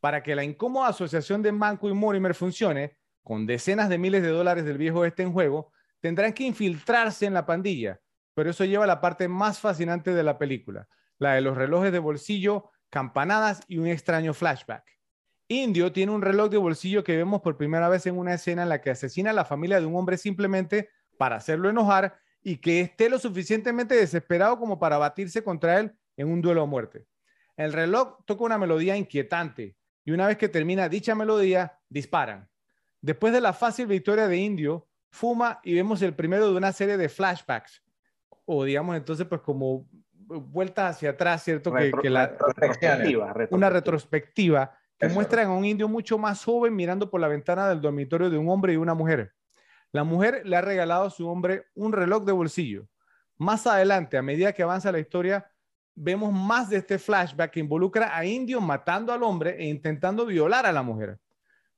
Para 0.00 0.22
que 0.22 0.34
la 0.34 0.44
incómoda 0.44 0.88
asociación 0.88 1.40
de 1.40 1.50
Manco 1.50 1.88
y 1.88 1.94
Mortimer 1.94 2.34
funcione, 2.34 2.98
con 3.22 3.46
decenas 3.46 3.88
de 3.88 3.96
miles 3.96 4.22
de 4.22 4.28
dólares 4.28 4.66
del 4.66 4.76
viejo 4.76 5.06
este 5.06 5.22
en 5.22 5.32
juego, 5.32 5.72
tendrán 6.00 6.34
que 6.34 6.44
infiltrarse 6.44 7.24
en 7.24 7.32
la 7.32 7.46
pandilla. 7.46 8.02
Pero 8.34 8.50
eso 8.50 8.66
lleva 8.66 8.84
a 8.84 8.88
la 8.88 9.00
parte 9.00 9.26
más 9.26 9.60
fascinante 9.60 10.12
de 10.12 10.22
la 10.22 10.36
película, 10.36 10.88
la 11.16 11.32
de 11.32 11.40
los 11.40 11.56
relojes 11.56 11.90
de 11.90 12.00
bolsillo, 12.00 12.68
campanadas 12.90 13.62
y 13.66 13.78
un 13.78 13.86
extraño 13.86 14.34
flashback. 14.34 14.84
Indio 15.48 15.90
tiene 15.90 16.12
un 16.12 16.20
reloj 16.20 16.50
de 16.50 16.58
bolsillo 16.58 17.02
que 17.02 17.16
vemos 17.16 17.40
por 17.40 17.56
primera 17.56 17.88
vez 17.88 18.04
en 18.04 18.18
una 18.18 18.34
escena 18.34 18.64
en 18.64 18.68
la 18.68 18.82
que 18.82 18.90
asesina 18.90 19.30
a 19.30 19.32
la 19.32 19.46
familia 19.46 19.80
de 19.80 19.86
un 19.86 19.96
hombre 19.96 20.18
simplemente 20.18 20.90
para 21.20 21.36
hacerlo 21.36 21.68
enojar 21.68 22.18
y 22.42 22.56
que 22.56 22.80
esté 22.80 23.10
lo 23.10 23.18
suficientemente 23.18 23.94
desesperado 23.94 24.58
como 24.58 24.78
para 24.78 24.96
batirse 24.96 25.44
contra 25.44 25.78
él 25.78 25.92
en 26.16 26.28
un 26.28 26.40
duelo 26.40 26.62
a 26.62 26.66
muerte. 26.66 27.04
El 27.58 27.74
reloj 27.74 28.24
toca 28.24 28.44
una 28.44 28.56
melodía 28.56 28.96
inquietante 28.96 29.76
y 30.02 30.12
una 30.12 30.26
vez 30.26 30.38
que 30.38 30.48
termina 30.48 30.88
dicha 30.88 31.14
melodía, 31.14 31.78
disparan. 31.90 32.48
Después 33.02 33.34
de 33.34 33.42
la 33.42 33.52
fácil 33.52 33.86
victoria 33.86 34.28
de 34.28 34.38
Indio, 34.38 34.88
fuma 35.10 35.60
y 35.62 35.74
vemos 35.74 36.00
el 36.00 36.14
primero 36.14 36.50
de 36.50 36.56
una 36.56 36.72
serie 36.72 36.96
de 36.96 37.10
flashbacks, 37.10 37.82
o 38.46 38.64
digamos 38.64 38.96
entonces 38.96 39.26
pues 39.26 39.42
como 39.42 39.86
vuelta 40.16 40.88
hacia 40.88 41.10
atrás, 41.10 41.44
¿cierto? 41.44 41.70
que, 41.70 41.92
que 42.00 42.08
la 42.08 42.28
retrospectiva, 42.28 43.34
una 43.50 43.68
retrospectiva 43.68 44.74
que 44.98 45.04
Eso. 45.04 45.14
muestra 45.14 45.44
a 45.44 45.50
un 45.50 45.66
indio 45.66 45.86
mucho 45.86 46.16
más 46.16 46.42
joven 46.42 46.74
mirando 46.74 47.10
por 47.10 47.20
la 47.20 47.28
ventana 47.28 47.68
del 47.68 47.82
dormitorio 47.82 48.30
de 48.30 48.38
un 48.38 48.48
hombre 48.48 48.72
y 48.72 48.76
una 48.76 48.94
mujer. 48.94 49.34
La 49.92 50.04
mujer 50.04 50.42
le 50.44 50.56
ha 50.56 50.60
regalado 50.60 51.04
a 51.04 51.10
su 51.10 51.28
hombre 51.28 51.66
un 51.74 51.92
reloj 51.92 52.24
de 52.24 52.32
bolsillo. 52.32 52.86
Más 53.38 53.66
adelante, 53.66 54.16
a 54.16 54.22
medida 54.22 54.52
que 54.52 54.62
avanza 54.62 54.92
la 54.92 55.00
historia, 55.00 55.50
vemos 55.94 56.32
más 56.32 56.70
de 56.70 56.76
este 56.76 56.98
flashback 56.98 57.50
que 57.50 57.60
involucra 57.60 58.16
a 58.16 58.24
Indio 58.24 58.60
matando 58.60 59.12
al 59.12 59.22
hombre 59.22 59.56
e 59.58 59.66
intentando 59.66 60.26
violar 60.26 60.66
a 60.66 60.72
la 60.72 60.82
mujer. 60.82 61.18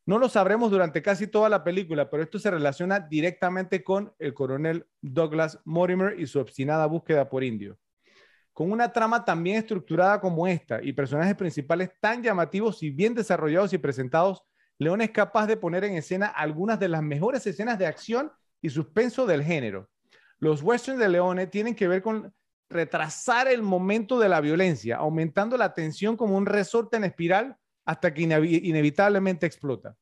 No 0.05 0.19
lo 0.19 0.29
sabremos 0.29 0.71
durante 0.71 1.01
casi 1.01 1.29
toda 1.29 1.49
la 1.49 1.63
película, 1.63 2.11
pero 2.11 2.23
esto 2.23 2.39
se 2.39 2.51
relaciona 2.51 2.99
directamente 2.99 3.85
con 3.85 4.13
el 4.19 4.35
coronel 4.35 4.87
Douglas 5.01 5.61
Mortimer 5.65 6.19
y 6.19 6.27
su 6.27 6.41
obstinada 6.41 6.87
búsqueda 6.87 7.29
por 7.29 7.45
Indio. 7.45 7.79
Con 8.53 8.71
una 8.71 8.93
trama 8.93 9.25
tan 9.25 9.43
bien 9.43 9.57
estructurada 9.57 10.21
como 10.21 10.47
esta 10.47 10.83
y 10.83 10.93
personajes 10.93 11.37
principales 11.37 11.91
tan 12.01 12.23
llamativos 12.23 12.83
y 12.83 12.91
bien 12.91 13.15
desarrollados 13.15 13.73
y 13.73 13.79
presentados, 13.79 14.45
León 14.83 15.01
es 15.01 15.11
capaz 15.11 15.47
de 15.47 15.57
poner 15.57 15.85
en 15.85 15.95
escena 15.95 16.27
algunas 16.27 16.79
de 16.79 16.89
las 16.89 17.03
mejores 17.03 17.47
escenas 17.47 17.79
de 17.79 17.87
acción 17.87 18.33
y 18.61 18.71
suspenso 18.71 19.27
del 19.27 19.43
género. 19.43 19.89
Los 20.39 20.63
westerns 20.63 21.01
de 21.01 21.09
Leone 21.09 21.47
tienen 21.47 21.75
que 21.75 21.89
ver 21.89 22.03
con 22.03 22.33
retrasar 22.69 23.49
el 23.49 23.63
momento 23.63 24.19
de 24.19 24.29
la 24.29 24.41
violencia, 24.41 24.97
aumentando 24.97 25.57
la 25.57 25.75
tensión 25.75 26.17
como 26.17 26.37
un 26.37 26.47
resorte 26.47 26.97
en 26.97 27.05
espiral 27.05 27.57
hasta 27.85 28.13
que 28.13 28.23
inevitablemente 28.23 29.47
explota. 29.47 29.97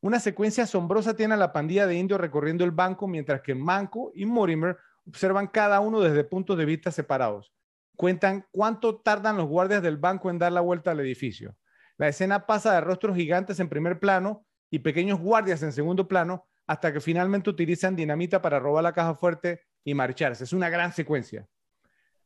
Una 0.00 0.20
secuencia 0.20 0.64
asombrosa 0.64 1.16
tiene 1.16 1.34
a 1.34 1.38
la 1.38 1.52
pandilla 1.52 1.86
de 1.86 1.96
indios 1.96 2.20
recorriendo 2.20 2.64
el 2.64 2.70
banco 2.70 3.08
mientras 3.08 3.40
que 3.40 3.54
Manco 3.54 4.12
y 4.14 4.26
Mortimer 4.26 4.76
observan 5.06 5.46
cada 5.46 5.80
uno 5.80 6.00
desde 6.00 6.24
puntos 6.24 6.58
de 6.58 6.64
vista 6.66 6.90
separados. 6.90 7.52
Cuentan 7.96 8.46
cuánto 8.50 8.96
tardan 8.96 9.36
los 9.36 9.48
guardias 9.48 9.82
del 9.82 9.96
banco 9.96 10.30
en 10.30 10.38
dar 10.38 10.52
la 10.52 10.60
vuelta 10.60 10.90
al 10.90 11.00
edificio. 11.00 11.56
La 11.96 12.08
escena 12.08 12.46
pasa 12.46 12.74
de 12.74 12.80
rostros 12.80 13.16
gigantes 13.16 13.60
en 13.60 13.68
primer 13.68 13.98
plano 13.98 14.44
y 14.70 14.80
pequeños 14.80 15.20
guardias 15.20 15.62
en 15.62 15.72
segundo 15.72 16.08
plano 16.08 16.46
hasta 16.66 16.92
que 16.92 17.00
finalmente 17.00 17.50
utilizan 17.50 17.94
dinamita 17.94 18.42
para 18.42 18.58
robar 18.58 18.82
la 18.82 18.92
caja 18.92 19.14
fuerte 19.14 19.62
y 19.84 19.94
marcharse. 19.94 20.44
Es 20.44 20.52
una 20.52 20.70
gran 20.70 20.92
secuencia. 20.92 21.46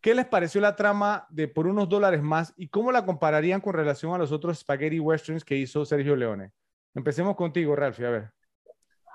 ¿Qué 0.00 0.14
les 0.14 0.26
pareció 0.26 0.60
la 0.60 0.76
trama 0.76 1.26
de 1.28 1.48
Por 1.48 1.66
unos 1.66 1.88
dólares 1.88 2.22
más 2.22 2.54
y 2.56 2.68
cómo 2.68 2.92
la 2.92 3.04
compararían 3.04 3.60
con 3.60 3.74
relación 3.74 4.14
a 4.14 4.18
los 4.18 4.30
otros 4.30 4.60
spaghetti 4.60 5.00
westerns 5.00 5.44
que 5.44 5.56
hizo 5.56 5.84
Sergio 5.84 6.14
Leone? 6.14 6.52
Empecemos 6.94 7.34
contigo, 7.34 7.74
Ralphie, 7.74 8.06
a 8.06 8.10
ver. 8.10 8.30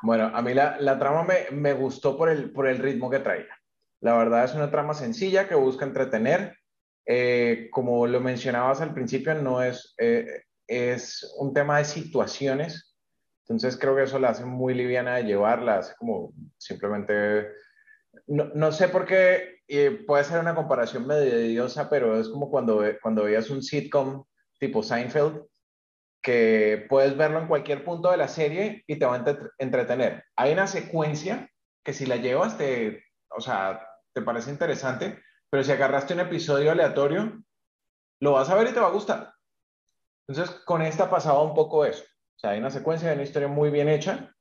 Bueno, 0.01 0.29
a 0.33 0.41
mí 0.41 0.53
la, 0.53 0.77
la 0.79 0.99
trama 0.99 1.23
me, 1.23 1.55
me, 1.55 1.71
gustó 1.71 2.17
por 2.17 2.29
el, 2.29 2.51
por 2.51 2.67
el 2.67 2.79
ritmo 2.79 3.09
que 3.09 3.19
traía. 3.19 3.57
La 4.01 4.17
verdad 4.17 4.43
es 4.43 4.53
una 4.53 4.69
trama 4.69 4.93
sencilla 4.93 5.47
que 5.47 5.55
busca 5.55 5.85
entretener. 5.85 6.57
Eh, 7.05 7.69
como 7.71 8.07
lo 8.07 8.19
mencionabas 8.21 8.81
al 8.81 8.93
principio, 8.93 9.35
no 9.35 9.61
es, 9.61 9.93
eh, 9.97 10.43
es 10.67 11.35
un 11.39 11.53
tema 11.53 11.79
de 11.79 11.85
situaciones. 11.85 12.95
Entonces 13.41 13.77
creo 13.77 13.95
que 13.95 14.03
eso 14.03 14.19
la 14.19 14.29
hace 14.29 14.45
muy 14.45 14.73
liviana 14.73 15.15
de 15.15 15.23
llevar, 15.23 15.61
la 15.61 15.79
hace 15.79 15.95
como 15.97 16.33
simplemente... 16.57 17.47
No, 18.27 18.45
no 18.53 18.71
sé 18.71 18.89
por 18.89 19.05
qué 19.05 19.53
y 19.67 19.89
puede 19.89 20.23
ser 20.23 20.39
una 20.39 20.55
comparación 20.55 21.07
medio 21.07 21.39
idiosa, 21.39 21.89
pero 21.89 22.19
es 22.19 22.29
como 22.29 22.49
cuando, 22.49 22.83
cuando 23.01 23.23
veías 23.23 23.49
un 23.49 23.63
sitcom 23.63 24.23
tipo 24.59 24.83
Seinfeld, 24.83 25.45
que 26.21 26.85
puedes 26.89 27.17
verlo 27.17 27.39
en 27.39 27.47
cualquier 27.47 27.83
punto 27.83 28.11
de 28.11 28.17
la 28.17 28.27
serie 28.27 28.83
y 28.87 28.97
te 28.97 29.05
va 29.05 29.15
a 29.15 29.37
entretener. 29.57 30.23
Hay 30.35 30.53
una 30.53 30.67
secuencia 30.67 31.49
que 31.83 31.93
si 31.93 32.05
la 32.05 32.17
llevas 32.17 32.57
te, 32.57 33.03
o 33.29 33.41
sea, 33.41 33.85
te 34.13 34.21
parece 34.21 34.51
interesante, 34.51 35.21
pero 35.53 35.63
si 35.63 35.71
agarraste 35.71 36.15
un 36.15 36.21
episodio 36.21 36.71
aleatorio, 36.71 37.43
lo 38.21 38.31
vas 38.31 38.49
a 38.49 38.55
ver 38.55 38.69
y 38.69 38.73
te 38.73 38.79
va 38.79 38.87
a 38.87 38.91
gustar. 38.91 39.35
Entonces, 40.27 40.55
con 40.61 40.81
esta 40.81 41.11
pasaba 41.11 41.43
un 41.43 41.53
poco 41.53 41.85
eso. 41.85 42.03
O 42.03 42.39
sea, 42.39 42.49
hay 42.49 42.59
una 42.59 42.71
secuencia 42.71 43.07
de 43.07 43.13
una 43.13 43.23
historia 43.23 43.47
muy 43.47 43.69
bien 43.69 43.87
hecha, 43.87 44.33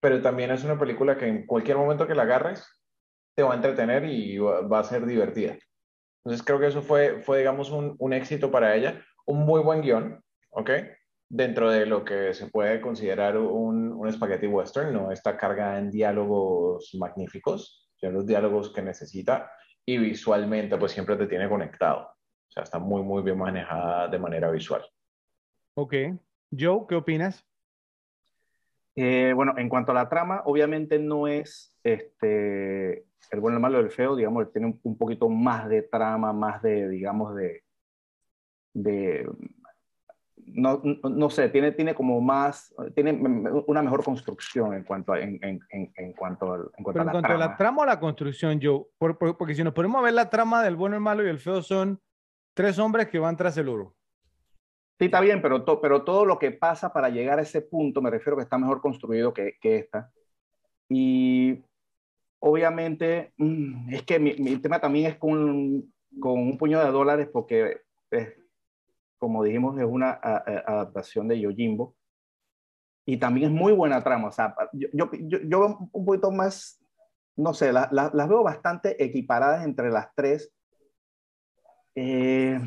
pero 0.00 0.20
también 0.20 0.50
es 0.50 0.62
una 0.62 0.78
película 0.78 1.16
que 1.16 1.28
en 1.28 1.46
cualquier 1.46 1.78
momento 1.78 2.06
que 2.06 2.14
la 2.14 2.24
agarres, 2.24 2.62
te 3.34 3.42
va 3.42 3.52
a 3.52 3.56
entretener 3.56 4.04
y 4.04 4.36
va 4.36 4.80
a 4.80 4.84
ser 4.84 5.06
divertida. 5.06 5.56
Entonces 6.22 6.44
creo 6.44 6.60
que 6.60 6.66
eso 6.66 6.82
fue, 6.82 7.22
fue 7.22 7.38
digamos, 7.38 7.70
un, 7.70 7.96
un 7.98 8.12
éxito 8.12 8.50
para 8.50 8.76
ella. 8.76 9.02
Un 9.24 9.46
muy 9.46 9.62
buen 9.62 9.80
guion, 9.80 10.22
¿ok? 10.50 10.70
dentro 11.30 11.70
de 11.70 11.86
lo 11.86 12.04
que 12.04 12.34
se 12.34 12.48
puede 12.48 12.82
considerar 12.82 13.38
un, 13.38 13.92
un 13.92 14.12
spaghetti 14.12 14.46
western, 14.46 14.92
no 14.92 15.10
está 15.10 15.38
cargada 15.38 15.78
en 15.78 15.90
diálogos 15.90 16.90
magníficos, 16.98 17.90
son 17.96 18.12
los 18.12 18.26
diálogos 18.26 18.74
que 18.74 18.82
necesita 18.82 19.50
y 19.86 19.98
visualmente 19.98 20.76
pues 20.76 20.92
siempre 20.92 21.16
te 21.16 21.26
tiene 21.26 21.48
conectado. 21.48 22.08
O 22.48 22.50
sea, 22.50 22.62
está 22.62 22.78
muy, 22.78 23.02
muy 23.02 23.22
bien 23.22 23.38
manejada 23.38 24.08
de 24.08 24.18
manera 24.18 24.50
visual. 24.50 24.84
Ok. 25.74 25.94
Joe, 26.56 26.86
¿qué 26.88 26.94
opinas? 26.94 27.44
Eh, 28.96 29.32
bueno, 29.34 29.54
en 29.58 29.68
cuanto 29.68 29.90
a 29.90 29.94
la 29.94 30.08
trama, 30.08 30.42
obviamente 30.44 30.98
no 30.98 31.26
es 31.26 31.76
este, 31.82 33.06
el 33.30 33.40
bueno, 33.40 33.56
el 33.56 33.62
malo 33.62 33.80
y 33.80 33.84
el 33.84 33.90
feo, 33.90 34.14
digamos, 34.14 34.52
tiene 34.52 34.78
un, 34.82 34.96
poquito 34.96 35.28
más 35.28 35.68
de 35.68 35.82
trama, 35.82 36.32
más 36.32 36.62
de, 36.62 36.88
digamos, 36.88 37.34
de, 37.34 37.64
de 38.72 39.28
no, 40.46 40.82
no, 40.82 41.30
sé, 41.30 41.48
tiene, 41.48 41.72
tiene 41.72 41.94
como 41.94 42.20
más, 42.20 42.74
tiene 42.94 43.12
una 43.66 43.82
mejor 43.82 44.04
construcción 44.04 44.74
en 44.74 44.84
cuanto 44.84 45.12
a, 45.12 45.20
en, 45.20 45.38
en, 45.42 45.92
en 45.96 46.12
cuanto, 46.12 46.70
en 46.76 46.84
cuanto 46.84 47.00
a 47.00 47.04
la 47.04 47.12
cuanto 47.12 47.28
trama. 47.28 47.44
a 47.44 47.48
la 47.48 47.56
trama 47.56 47.82
o 47.82 47.86
la 47.86 48.00
construcción, 48.00 48.60
Joe, 48.62 48.84
porque 48.98 49.54
si 49.54 49.64
nos 49.64 49.74
ponemos 49.74 49.98
a 50.00 50.04
ver 50.04 50.14
la 50.14 50.30
trama 50.30 50.62
del 50.62 50.76
bueno, 50.76 50.96
el 50.96 51.02
malo 51.02 51.24
y 51.24 51.28
el 51.28 51.38
feo 51.38 51.62
son 51.62 52.00
tres 52.54 52.78
hombres 52.78 53.08
que 53.08 53.18
van 53.18 53.36
tras 53.36 53.56
el 53.56 53.68
oro. 53.68 53.94
Sí, 54.98 55.06
está 55.06 55.20
bien, 55.20 55.42
pero, 55.42 55.64
pero 55.80 56.04
todo 56.04 56.24
lo 56.24 56.38
que 56.38 56.52
pasa 56.52 56.92
para 56.92 57.08
llegar 57.08 57.38
a 57.38 57.42
ese 57.42 57.62
punto, 57.62 58.00
me 58.00 58.10
refiero 58.10 58.36
que 58.36 58.44
está 58.44 58.58
mejor 58.58 58.80
construido 58.80 59.34
que, 59.34 59.56
que 59.60 59.76
esta. 59.78 60.10
Y 60.88 61.64
obviamente, 62.38 63.32
mm, 63.36 63.92
es 63.92 64.02
que 64.02 64.18
mi, 64.20 64.34
mi, 64.36 64.56
tema 64.58 64.80
también 64.80 65.10
es 65.10 65.16
con, 65.16 65.92
con 66.20 66.38
un 66.38 66.56
puño 66.58 66.78
de 66.78 66.92
dólares 66.92 67.28
porque, 67.32 67.80
es, 68.10 68.34
como 69.24 69.42
dijimos, 69.42 69.78
es 69.78 69.86
una 69.86 70.10
adaptación 70.10 71.28
de 71.28 71.40
Yojimbo. 71.40 71.96
Y 73.06 73.16
también 73.16 73.50
es 73.50 73.56
muy 73.58 73.72
buena 73.72 74.04
trama. 74.04 74.28
O 74.28 74.32
sea, 74.32 74.54
yo, 74.74 75.10
yo, 75.12 75.38
yo, 75.44 75.78
un 75.90 76.04
poquito 76.04 76.30
más, 76.30 76.78
no 77.36 77.54
sé, 77.54 77.72
la, 77.72 77.88
las 77.90 78.28
veo 78.28 78.42
bastante 78.42 79.02
equiparadas 79.02 79.64
entre 79.64 79.90
las 79.90 80.14
tres. 80.14 80.52
Eh, 81.94 82.60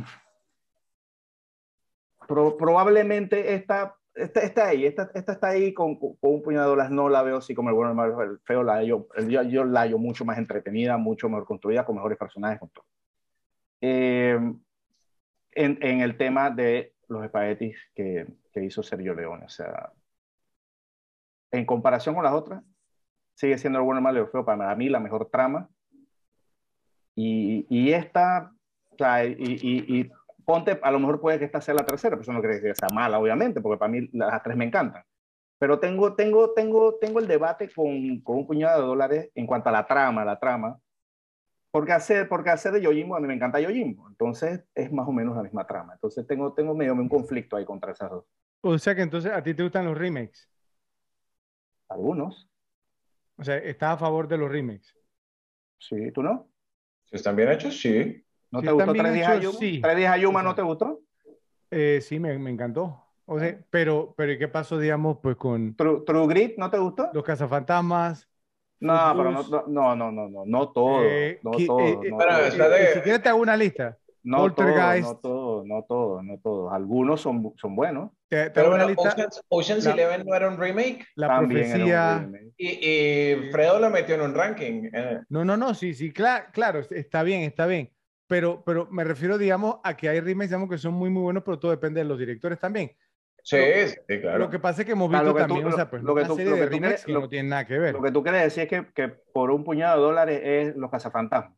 probablemente 2.28 3.54
esta, 3.54 3.96
esta, 4.16 4.40
está 4.42 4.68
ahí, 4.70 4.88
esta, 4.88 5.12
esta 5.14 5.34
está 5.34 5.50
ahí 5.50 5.76
con, 5.76 6.00
con, 6.00 6.18
un 6.22 6.42
puñado 6.42 6.66
de 6.66 6.70
dólares, 6.72 6.92
no 6.92 7.08
la 7.08 7.22
veo 7.22 7.38
así 7.38 7.54
como 7.54 7.70
el 7.70 7.76
bueno, 7.76 7.92
el 7.92 7.96
malo, 7.96 8.20
el 8.24 8.40
feo, 8.40 8.64
la 8.64 8.84
yo, 8.84 9.08
yo, 9.28 9.44
yo 9.44 9.64
la 9.64 9.82
hallo 9.82 10.00
mucho 10.00 10.26
más 10.26 10.40
entretenida, 10.40 10.98
mucho 10.98 11.30
mejor 11.30 11.46
construida, 11.46 11.86
con 11.86 11.96
mejores 11.96 12.18
personajes, 12.18 12.60
con 12.60 12.70
todo. 12.70 12.86
Eh, 13.82 14.40
en, 15.58 15.78
en, 15.82 16.02
el 16.02 16.18
tema 16.18 16.50
de 16.50 16.94
los 17.08 17.24
espaguetis 17.24 17.78
que, 17.94 18.28
que 18.54 18.64
hizo 18.64 18.84
Sergio 18.84 19.14
Leone, 19.14 19.46
o 19.46 19.50
sea, 19.50 19.92
en 21.52 21.66
comparación 21.66 22.16
con 22.16 22.24
las 22.24 22.34
otras, 22.34 22.64
sigue 23.36 23.58
siendo 23.58 23.80
el 23.80 23.86
bueno, 23.86 24.02
malo 24.02 24.24
y 24.24 24.28
feo 24.28 24.46
para 24.46 24.76
mí 24.76 24.90
la 24.90 25.00
mejor 25.00 25.30
trama. 25.30 25.70
Y, 27.16 27.66
y 27.70 27.94
esta, 27.94 28.52
o 28.92 28.98
sea, 28.98 29.26
y, 29.26 29.36
y, 29.40 30.00
y 30.00 30.12
ponte, 30.46 30.80
a 30.82 30.92
lo 30.92 31.00
mejor 31.00 31.20
puede 31.20 31.40
que 31.40 31.46
esta 31.46 31.62
sea 31.62 31.74
la 31.74 31.86
tercera, 31.86 32.12
pero 32.16 32.22
eso 32.22 32.34
no 32.34 32.40
quiere 32.40 32.56
decir 32.56 32.72
que 32.72 32.76
sea 32.76 32.90
mala, 32.94 33.20
obviamente, 33.20 33.62
porque 33.62 33.80
para 33.80 33.92
mí 33.92 34.08
las 34.14 34.42
tres 34.44 34.56
me 34.56 34.66
encantan. 34.66 35.04
Pero 35.60 35.80
tengo, 35.80 36.16
tengo, 36.16 36.54
tengo, 36.54 36.96
tengo 37.00 37.20
el 37.20 37.28
debate 37.28 37.70
con, 37.74 38.22
con 38.22 38.38
un 38.38 38.48
puñado 38.48 38.82
de 38.82 38.88
dólares 38.88 39.32
en 39.34 39.48
cuanto 39.48 39.70
a 39.70 39.72
la 39.72 39.88
trama, 39.88 40.24
la 40.24 40.40
trama. 40.40 40.80
Porque 41.78 41.94
hacer, 41.94 42.28
porque 42.28 42.49
hacer 42.49 42.72
de 42.72 42.82
Yojimbo, 42.82 43.16
a 43.16 43.20
mí 43.20 43.28
me 43.28 43.36
encanta 43.36 43.60
Yojimbo. 43.60 44.08
Entonces 44.10 44.64
es 44.74 44.91
más 44.91 45.08
o 45.08 45.12
menos 45.12 45.36
la 45.36 45.44
misma 45.44 45.68
trama. 45.68 45.94
Entonces 45.94 46.26
tengo, 46.26 46.52
tengo 46.52 46.74
medio 46.74 46.94
un 46.94 47.08
conflicto 47.08 47.56
ahí 47.56 47.66
contra 47.66 47.91
esas 47.91 48.10
dos. 48.10 48.26
O 48.62 48.80
sea 48.80 48.95
que 48.95 49.04
entonces 49.04 49.32
a 49.32 49.44
ti 49.44 49.54
te 49.54 49.62
gustan 49.62 49.86
los 49.86 49.95
remakes. 49.95 50.49
Algunos. 51.88 52.49
O 53.38 53.44
sea, 53.44 53.58
¿estás 53.58 53.94
a 53.94 53.98
favor 53.98 54.28
de 54.28 54.40
los 54.40 54.52
remakes? 54.52 54.98
Sí, 55.78 56.12
¿tú 56.12 56.24
no? 56.24 56.49
Si 57.06 57.18
están 57.18 57.36
bien 57.36 57.52
hechos, 57.52 57.80
sí. 57.80 58.26
¿No 58.49 58.64
te 58.64 58.72
gustó 58.72 58.94
Tres 58.94 59.14
días 59.14 59.30
Ayuma? 59.30 59.60
Sí. 59.60 59.80
¿Tres 59.80 59.98
días 59.98 60.12
Ayuma 60.12 60.41
no 60.41 60.56
te 60.56 60.64
gustó? 60.64 60.99
Eh, 61.70 61.99
sí, 62.02 62.20
me, 62.20 62.40
me, 62.40 62.49
encantó. 62.49 63.04
O 63.26 63.38
sea, 63.38 63.56
pero, 63.70 64.16
pero 64.18 64.36
¿qué 64.40 64.48
pasó, 64.48 64.80
digamos, 64.80 65.20
pues 65.22 65.36
con... 65.36 65.76
True, 65.76 66.02
True 66.08 66.26
Grit 66.26 66.58
no 66.58 66.72
te 66.72 66.80
gustó? 66.80 67.12
Los 67.14 67.24
cazafantasmas. 67.24 68.28
No, 68.80 69.14
pero 69.16 69.32
no, 69.32 69.44
no, 69.68 69.95
no, 69.95 70.12
no, 70.12 70.30
no, 70.30 70.45
no 70.45 70.70
todo. 70.70 71.04
Eh, 71.04 71.40
no 71.44 71.52
todo. 71.52 71.80
Eh, 71.80 72.10
no 72.10 72.18
pero, 72.18 72.34
todo. 72.36 72.70
De... 72.70 72.94
Si 72.94 72.99
quieres 73.02 73.24
te 73.24 73.30
hago 73.30 73.41
una 73.41 73.58
lista. 73.58 73.98
No 74.24 74.54
todo, 74.54 74.66
no 74.99 75.16
todo, 75.18 75.64
no 75.66 75.84
todo, 75.88 76.22
no 76.22 76.38
todo. 76.40 76.72
Algunos 76.72 77.22
son, 77.22 77.54
son 77.56 77.76
buenos. 77.76 78.12
Te, 78.28 78.45
te 78.45 78.49
pero 78.52 78.72
bueno, 78.72 78.88
lista, 78.88 79.10
Ocean's, 79.10 79.41
Ocean's 79.48 79.86
la, 79.86 79.91
Eleven 79.94 80.26
no 80.26 80.36
era 80.36 80.49
un 80.49 80.58
remake. 80.58 81.06
La 81.16 81.28
También 81.28 81.70
profecía. 81.70 82.30
Y, 82.58 82.68
y, 82.68 83.52
Fredo 83.52 83.80
lo 83.80 83.90
metió 83.90 84.16
en 84.16 84.22
un 84.22 84.36
ranking. 84.36 84.90
Eh. 84.91 85.22
No, 85.30 85.45
no, 85.45 85.56
no, 85.56 85.74
sí, 85.74 85.94
sí, 85.94 86.12
claro, 86.12 86.48
claro, 86.52 86.82
está 86.90 87.24
bien, 87.24 87.44
está 87.44 87.66
bien 87.68 87.90
pero, 88.28 88.64
pero 88.66 88.88
me 88.91 89.04
refiero, 89.04 89.38
digamos, 89.38 89.78
a 89.84 89.95
que 89.95 90.10
hay 90.10 90.20
remakes, 90.20 90.49
digamos, 90.49 90.70
que 90.70 90.78
son 90.78 90.94
muy, 90.94 91.10
muy 91.10 91.24
buenos, 91.24 91.44
pero 91.44 91.58
todo 91.58 91.72
depende 91.72 92.02
de 92.02 92.06
los 92.06 92.20
directores 92.20 92.60
también. 92.60 92.91
Sí, 93.48 93.57
sí, 93.88 94.19
claro. 94.19 94.40
Lo 94.40 94.49
que 94.49 94.60
pasa 94.60 94.82
es 94.82 94.86
que 94.86 94.91
hemos 94.91 95.10
visto 95.10 95.34
también, 95.34 95.65
o 95.68 95.72
sea, 95.72 95.90
pues, 95.90 96.03
lo, 96.03 96.11
una 96.11 96.26
serie 96.26 96.53
de 96.53 96.65
remakes 96.65 97.06
que 97.06 97.14
no 97.14 97.30
tienen 97.30 97.48
nada 97.48 97.65
que 97.65 97.80
ver. 97.80 97.94
Lo 97.94 98.02
que 98.02 98.11
tú 98.11 98.22
quieres 98.22 98.44
decir 98.44 98.64
es 98.64 98.69
que, 98.69 98.91
que 98.94 99.07
por 99.07 99.52
un 99.52 99.64
puñado 99.64 99.95
de 99.95 100.03
dólares 100.06 100.41
es 100.44 100.76
los 100.76 100.91
cazafantasmas. 100.91 101.57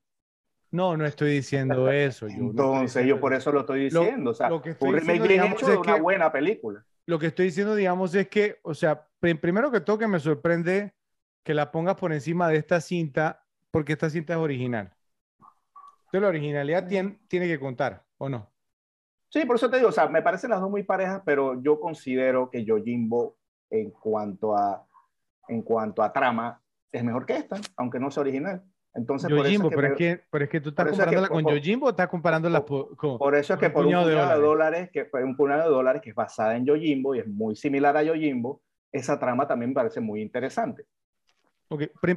No, 0.69 0.95
no 0.95 1.03
estoy 1.03 1.31
diciendo 1.31 1.89
eso. 1.91 2.27
Yo 2.27 2.35
Entonces, 2.35 3.07
yo 3.07 3.19
por 3.19 3.33
eso 3.33 3.51
lo 3.51 3.61
estoy 3.61 3.85
diciendo. 3.85 4.29
o 4.29 4.33
sea, 4.35 4.49
lo 4.49 4.61
que 4.61 4.75
un 4.79 4.93
remake 4.93 5.27
bien 5.27 5.45
hecho 5.45 5.65
de 5.65 5.77
una 5.77 5.95
buena 5.95 6.31
película. 6.31 6.85
Lo 7.07 7.17
que 7.17 7.25
estoy 7.25 7.45
diciendo, 7.45 7.73
digamos, 7.73 8.13
es 8.13 8.27
que, 8.27 8.59
o 8.61 8.75
sea, 8.75 9.07
primero 9.19 9.71
que 9.71 9.81
todo 9.81 9.97
que 9.97 10.05
me 10.05 10.19
sorprende 10.19 10.93
que 11.43 11.55
la 11.55 11.71
pongas 11.71 11.95
por 11.95 12.13
encima 12.13 12.49
de 12.49 12.57
esta 12.57 12.81
cinta, 12.81 13.47
porque 13.71 13.93
esta 13.93 14.11
cinta 14.11 14.33
es 14.33 14.39
original. 14.39 14.93
Entonces, 15.39 16.21
la 16.21 16.27
originalidad 16.27 16.87
tiene, 16.87 17.17
tiene 17.27 17.47
que 17.47 17.59
contar, 17.59 18.05
¿o 18.19 18.29
no? 18.29 18.47
Sí, 19.29 19.45
por 19.45 19.57
eso 19.57 19.69
te 19.69 19.77
digo, 19.77 19.89
o 19.89 19.91
sea, 19.91 20.07
me 20.07 20.21
parecen 20.21 20.49
las 20.49 20.59
dos 20.59 20.71
muy 20.71 20.83
parejas, 20.83 21.21
pero 21.23 21.61
yo 21.61 21.79
considero 21.79 22.49
que 22.49 22.65
Yojimbo, 22.65 23.37
en 23.69 23.91
cuanto 23.91 24.55
a, 24.55 24.85
en 25.47 25.61
cuanto 25.61 26.01
a 26.01 26.11
trama, 26.11 26.61
es 26.91 27.03
mejor 27.03 27.25
que 27.25 27.37
esta, 27.37 27.57
aunque 27.77 27.99
no 27.99 28.09
sea 28.09 28.21
original. 28.21 28.63
Entonces, 28.95 29.29
Yojimbo, 29.29 29.69
pero, 29.69 29.87
es 29.87 29.97
que, 29.97 30.23
pero 30.31 30.45
es 30.45 30.49
que 30.49 30.59
tú 30.59 30.69
estás 30.69 30.87
comparándola 30.87 31.27
con 31.27 31.45
Yojimbo 31.45 31.85
o 31.85 31.89
estás 31.91 32.07
comparándola 32.07 32.65
por, 32.65 32.95
con. 32.97 33.19
Por 33.19 33.35
eso 33.35 33.53
es 33.53 33.59
que 33.59 33.69
por 33.69 33.85
un 33.85 33.91
puñado 33.91 34.07
de 34.07 34.15
dólares. 34.15 34.41
dólares, 34.41 34.89
que 34.91 35.05
fue 35.05 35.23
un 35.23 35.37
puñado 35.37 35.63
de 35.63 35.69
dólares 35.69 36.01
que 36.01 36.09
es 36.09 36.15
basada 36.15 36.55
en 36.55 36.65
Yojimbo 36.65 37.13
y 37.13 37.19
es 37.19 37.27
muy 37.27 37.55
similar 37.55 37.95
a 37.97 38.03
Yojimbo, 38.03 38.63
esa 38.91 39.19
trama 39.19 39.47
también 39.47 39.69
me 39.69 39.75
parece 39.75 40.01
muy 40.01 40.21
interesante. 40.21 40.87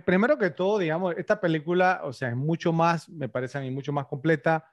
Primero 0.05 0.39
que 0.39 0.49
todo, 0.49 0.79
digamos, 0.79 1.15
esta 1.19 1.39
película, 1.39 2.01
o 2.05 2.15
sea, 2.15 2.31
es 2.31 2.37
mucho 2.37 2.73
más, 2.73 3.11
me 3.11 3.29
parece 3.29 3.59
a 3.59 3.61
mí, 3.61 3.71
mucho 3.71 3.93
más 3.93 4.07
completa, 4.07 4.65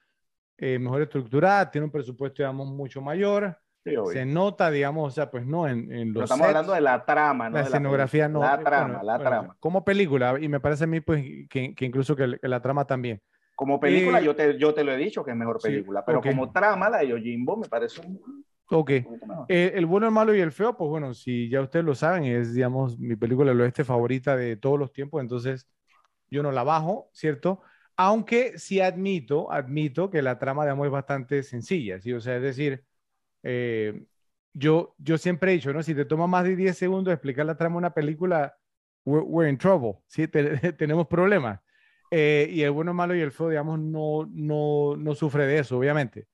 eh, 0.59 0.79
mejor 0.79 1.01
estructurada, 1.01 1.69
tiene 1.69 1.85
un 1.85 1.91
presupuesto, 1.91 2.43
digamos, 2.43 2.67
mucho 2.67 3.01
mayor. 3.01 3.57
Sí, 3.83 3.95
se 4.11 4.25
nota, 4.25 4.69
digamos, 4.69 5.07
o 5.07 5.15
sea, 5.15 5.31
pues 5.31 5.45
no, 5.45 5.67
en, 5.67 5.91
en 5.91 6.13
los. 6.13 6.23
estamos 6.23 6.47
hablando 6.47 6.73
de 6.73 6.81
la 6.81 7.05
trama, 7.05 7.49
¿no? 7.49 7.57
La 7.57 7.63
escenografía 7.63 8.27
no. 8.27 8.41
La 8.41 8.59
trama, 8.59 9.01
la 9.03 9.15
bueno, 9.15 9.29
trama. 9.29 9.55
Como 9.59 9.85
película, 9.85 10.35
y 10.39 10.49
me 10.49 10.59
parece 10.59 10.83
a 10.83 10.87
mí, 10.87 10.99
pues, 10.99 11.23
que, 11.49 11.73
que 11.73 11.85
incluso 11.85 12.15
que, 12.15 12.37
que, 12.39 12.47
la 12.47 12.61
trama 12.61 12.85
también. 12.85 13.21
Como 13.55 13.79
película, 13.79 14.19
eh, 14.19 14.23
yo, 14.25 14.35
te, 14.35 14.57
yo 14.57 14.73
te 14.73 14.83
lo 14.83 14.91
he 14.91 14.97
dicho 14.97 15.23
que 15.23 15.31
es 15.31 15.37
mejor 15.37 15.59
película, 15.61 16.01
sí, 16.01 16.03
pero 16.05 16.19
okay. 16.19 16.31
como 16.31 16.51
trama, 16.51 16.89
la 16.89 16.99
de 16.99 17.07
Yojimbo 17.07 17.57
me 17.57 17.67
parece 17.67 18.01
un. 18.01 18.45
Ok. 18.71 18.91
Eh, 19.47 19.71
el 19.75 19.85
bueno, 19.85 20.07
el 20.07 20.13
malo 20.13 20.35
y 20.35 20.41
el 20.41 20.51
feo, 20.51 20.77
pues 20.77 20.89
bueno, 20.89 21.13
si 21.13 21.49
ya 21.49 21.61
ustedes 21.61 21.83
lo 21.83 21.95
saben, 21.95 22.25
es, 22.25 22.53
digamos, 22.53 22.99
mi 22.99 23.15
película 23.15 23.49
del 23.51 23.61
oeste 23.61 23.83
favorita 23.83 24.35
de 24.35 24.57
todos 24.57 24.77
los 24.77 24.91
tiempos, 24.91 25.21
entonces 25.21 25.67
yo 26.29 26.43
no 26.43 26.51
la 26.51 26.63
bajo, 26.63 27.09
¿cierto? 27.11 27.61
Aunque 28.01 28.57
sí 28.57 28.79
admito, 28.79 29.51
admito 29.51 30.09
que 30.09 30.21
la 30.21 30.39
trama, 30.39 30.63
digamos, 30.63 30.85
es 30.85 30.91
bastante 30.91 31.43
sencilla, 31.43 31.99
¿sí? 31.99 32.13
O 32.13 32.21
sea, 32.21 32.37
es 32.37 32.41
decir, 32.41 32.85
eh, 33.43 34.05
yo, 34.53 34.95
yo 34.99 35.17
siempre 35.17 35.51
he 35.51 35.55
dicho, 35.55 35.73
¿no? 35.73 35.83
Si 35.83 35.93
te 35.93 36.05
toma 36.05 36.25
más 36.25 36.45
de 36.45 36.55
10 36.55 36.77
segundos 36.77 37.13
explicar 37.13 37.45
la 37.45 37.57
trama 37.57 37.73
de 37.73 37.79
una 37.79 37.93
película, 37.93 38.55
we're, 39.03 39.49
in 39.49 39.57
trouble, 39.57 39.99
¿sí? 40.07 40.29
Te, 40.29 40.71
tenemos 40.73 41.07
problemas. 41.07 41.59
Eh, 42.09 42.47
y 42.49 42.61
el 42.61 42.71
bueno, 42.71 42.93
malo 42.93 43.13
y 43.15 43.19
el 43.19 43.33
feo, 43.33 43.49
digamos, 43.49 43.77
no, 43.77 44.25
no, 44.31 44.95
no 44.95 45.13
sufre 45.13 45.45
de 45.45 45.59
eso, 45.59 45.77
obviamente. 45.77 46.29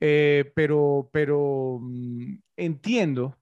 Eh, 0.00 0.52
pero, 0.56 1.10
pero 1.12 1.78
mmm, 1.80 2.38
entiendo 2.56 3.38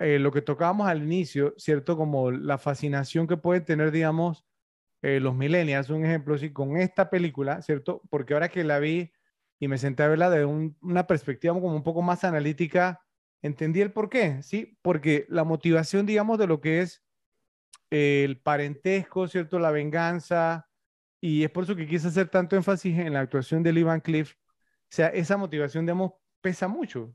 eh, 0.00 0.18
lo 0.18 0.32
que 0.32 0.42
tocábamos 0.42 0.88
al 0.88 1.04
inicio, 1.04 1.54
¿cierto? 1.58 1.96
Como 1.96 2.32
la 2.32 2.58
fascinación 2.58 3.28
que 3.28 3.36
pueden 3.36 3.64
tener, 3.64 3.92
digamos, 3.92 4.44
eh, 5.02 5.20
los 5.20 5.34
millennials, 5.34 5.90
un 5.90 6.04
ejemplo, 6.04 6.38
sí, 6.38 6.52
con 6.52 6.76
esta 6.76 7.10
película, 7.10 7.60
¿cierto? 7.62 8.02
Porque 8.08 8.34
ahora 8.34 8.48
que 8.48 8.64
la 8.64 8.78
vi 8.78 9.12
y 9.58 9.68
me 9.68 9.78
senté 9.78 10.04
a 10.04 10.08
verla 10.08 10.30
de 10.30 10.44
un, 10.44 10.76
una 10.80 11.06
perspectiva 11.06 11.54
como 11.54 11.74
un 11.74 11.82
poco 11.82 12.02
más 12.02 12.24
analítica, 12.24 13.00
entendí 13.42 13.80
el 13.80 13.92
por 13.92 14.08
qué, 14.08 14.42
¿sí? 14.42 14.78
Porque 14.82 15.26
la 15.28 15.44
motivación, 15.44 16.06
digamos, 16.06 16.38
de 16.38 16.46
lo 16.46 16.60
que 16.60 16.80
es 16.82 17.04
el 17.90 18.40
parentesco, 18.40 19.28
¿cierto? 19.28 19.58
La 19.58 19.70
venganza, 19.70 20.68
y 21.20 21.44
es 21.44 21.50
por 21.50 21.64
eso 21.64 21.76
que 21.76 21.86
quise 21.86 22.08
hacer 22.08 22.28
tanto 22.28 22.56
énfasis 22.56 22.98
en 22.98 23.12
la 23.12 23.20
actuación 23.20 23.62
de 23.62 23.72
Lee 23.72 23.82
Van 23.82 24.00
Cliff, 24.00 24.34
o 24.34 24.94
sea, 24.94 25.08
esa 25.08 25.36
motivación, 25.36 25.86
digamos, 25.86 26.12
pesa 26.40 26.68
mucho. 26.68 27.14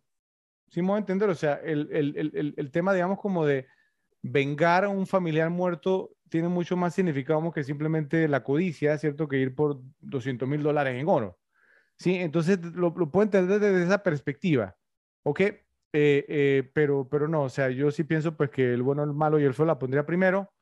¿Sí 0.70 0.82
me 0.82 0.90
voy 0.90 0.96
a 0.96 1.00
entender? 1.00 1.30
O 1.30 1.36
sea, 1.36 1.56
el, 1.56 1.90
el, 1.92 2.18
el, 2.18 2.54
el, 2.58 2.72
tema, 2.72 2.94
digamos, 2.94 3.20
como 3.20 3.46
de 3.46 3.68
vengar 4.22 4.84
a 4.84 4.90
un 4.90 5.06
familiar 5.08 5.50
muerto 5.50 6.17
tiene 6.30 6.48
mucho 6.48 6.76
más 6.78 6.94
significado 6.96 7.52
que 7.52 7.64
simplemente 7.64 8.28
la 8.28 8.44
codicia, 8.44 8.98
¿cierto? 8.98 9.28
Que 9.28 9.38
ir 9.38 9.56
por 9.56 9.82
200 10.00 10.48
mil 10.48 10.64
dólares 10.64 11.00
en 11.00 11.08
oro. 11.08 11.38
¿Sí? 11.98 12.16
Entonces 12.16 12.62
lo, 12.62 12.94
lo, 12.96 13.12
puedo 13.12 13.24
entender 13.24 13.60
desde 13.60 13.84
esa 13.84 14.04
perspectiva. 14.04 14.76
¿Ok? 15.24 15.42
Eh, 15.42 15.66
eh, 15.94 16.70
pero, 16.74 17.08
pero 17.10 17.28
no, 17.28 17.44
o 17.44 17.50
sea, 17.50 17.70
yo 17.70 17.92
sí 17.92 18.04
pienso 18.04 18.36
pues 18.36 18.50
que 18.50 18.74
el 18.74 18.84
bueno, 18.84 19.04
el 19.04 19.14
malo 19.14 19.40
y 19.40 19.44
el 19.44 19.54
feo 19.54 19.66
la 19.66 19.80
pondría 19.80 20.06
primero. 20.06 20.54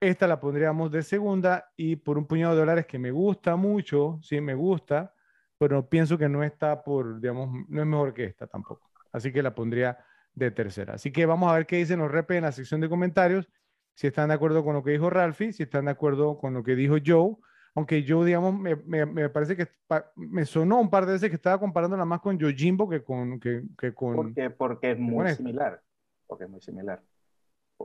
Esta 0.00 0.26
la 0.26 0.40
pondríamos 0.40 0.90
de 0.92 1.02
segunda 1.02 1.70
y 1.76 1.96
por 1.96 2.16
un 2.18 2.26
puñado 2.26 2.54
de 2.54 2.60
dólares 2.60 2.86
que 2.86 2.98
me 2.98 3.10
gusta 3.10 3.56
mucho, 3.56 4.18
sí, 4.22 4.40
me 4.40 4.54
gusta, 4.54 5.14
pero 5.58 5.88
pienso 5.88 6.16
que 6.16 6.28
no 6.28 6.42
está 6.42 6.82
por, 6.82 7.20
digamos, 7.20 7.50
no 7.68 7.80
es 7.82 7.86
mejor 7.86 8.14
que 8.14 8.24
esta 8.24 8.46
tampoco. 8.46 8.90
Así 9.12 9.32
que 9.32 9.42
la 9.42 9.54
pondría 9.54 9.98
de 10.34 10.50
tercera. 10.50 10.94
Así 10.94 11.12
que 11.12 11.26
vamos 11.26 11.50
a 11.50 11.54
ver 11.54 11.66
qué 11.66 11.76
dicen 11.76 11.98
los 11.98 12.10
repes 12.10 12.38
en 12.38 12.44
la 12.44 12.52
sección 12.52 12.80
de 12.80 12.88
comentarios 12.88 13.48
si 13.94 14.06
están 14.06 14.28
de 14.28 14.34
acuerdo 14.34 14.64
con 14.64 14.74
lo 14.74 14.82
que 14.82 14.92
dijo 14.92 15.10
Ralphie, 15.10 15.52
si 15.52 15.62
están 15.62 15.86
de 15.86 15.90
acuerdo 15.90 16.38
con 16.38 16.54
lo 16.54 16.62
que 16.62 16.74
dijo 16.74 16.96
Joe, 17.04 17.36
aunque 17.74 18.04
Joe, 18.06 18.26
digamos, 18.26 18.58
me, 18.58 18.76
me, 18.76 19.06
me 19.06 19.28
parece 19.28 19.56
que 19.56 19.68
me 20.16 20.44
sonó 20.44 20.80
un 20.80 20.90
par 20.90 21.06
de 21.06 21.12
veces 21.12 21.28
que 21.28 21.36
estaba 21.36 21.58
comparándola 21.58 22.04
más 22.04 22.20
con 22.20 22.38
Yojimbo 22.38 22.88
que 22.88 23.02
con... 23.02 23.38
Que, 23.38 23.62
que 23.78 23.94
con 23.94 24.16
porque, 24.16 24.50
porque 24.50 24.92
es 24.92 24.98
muy 24.98 25.30
similar, 25.34 25.80
porque 26.26 26.44
es 26.44 26.50
muy 26.50 26.60
similar. 26.60 27.00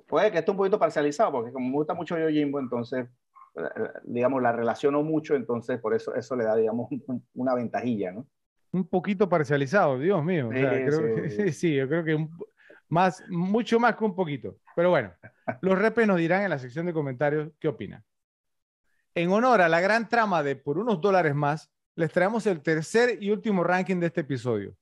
Puede 0.07 0.31
que 0.31 0.39
esté 0.39 0.51
un 0.51 0.57
poquito 0.57 0.79
parcializado, 0.79 1.31
porque 1.31 1.51
como 1.51 1.67
me 1.67 1.75
gusta 1.75 1.93
mucho 1.93 2.17
Yojimbo, 2.17 2.59
entonces, 2.59 3.07
digamos, 4.03 4.41
la 4.41 4.51
relaciono 4.51 5.03
mucho, 5.03 5.35
entonces 5.35 5.79
por 5.79 5.93
eso 5.93 6.15
eso 6.15 6.35
le 6.35 6.43
da, 6.43 6.55
digamos, 6.55 6.89
una 7.33 7.53
ventajilla, 7.53 8.11
¿no? 8.11 8.27
Un 8.71 8.87
poquito 8.87 9.29
parcializado, 9.29 9.97
Dios 9.99 10.21
mío. 10.23 10.49
Sí, 10.51 10.59
creo 10.59 10.91
sí. 10.91 11.37
Que, 11.37 11.51
sí, 11.53 11.75
yo 11.75 11.87
creo 11.87 12.03
que 12.03 12.15
un, 12.15 12.29
más, 12.89 13.23
mucho 13.29 13.79
más 13.79 13.95
que 13.95 14.03
un 14.03 14.15
poquito. 14.15 14.57
Pero 14.75 14.89
bueno, 14.89 15.13
los 15.61 15.77
repes 15.77 16.07
nos 16.07 16.17
dirán 16.17 16.43
en 16.43 16.49
la 16.49 16.59
sección 16.59 16.85
de 16.85 16.93
comentarios 16.93 17.51
qué 17.59 17.67
opinan. 17.67 18.03
En 19.13 19.31
honor 19.31 19.61
a 19.61 19.69
la 19.69 19.79
gran 19.79 20.09
trama 20.09 20.43
de 20.43 20.55
Por 20.55 20.77
unos 20.77 20.99
dólares 20.99 21.33
más, 21.35 21.71
les 21.95 22.11
traemos 22.11 22.45
el 22.45 22.61
tercer 22.61 23.17
y 23.21 23.31
último 23.31 23.63
ranking 23.63 23.99
de 23.99 24.07
este 24.07 24.21
episodio. 24.21 24.75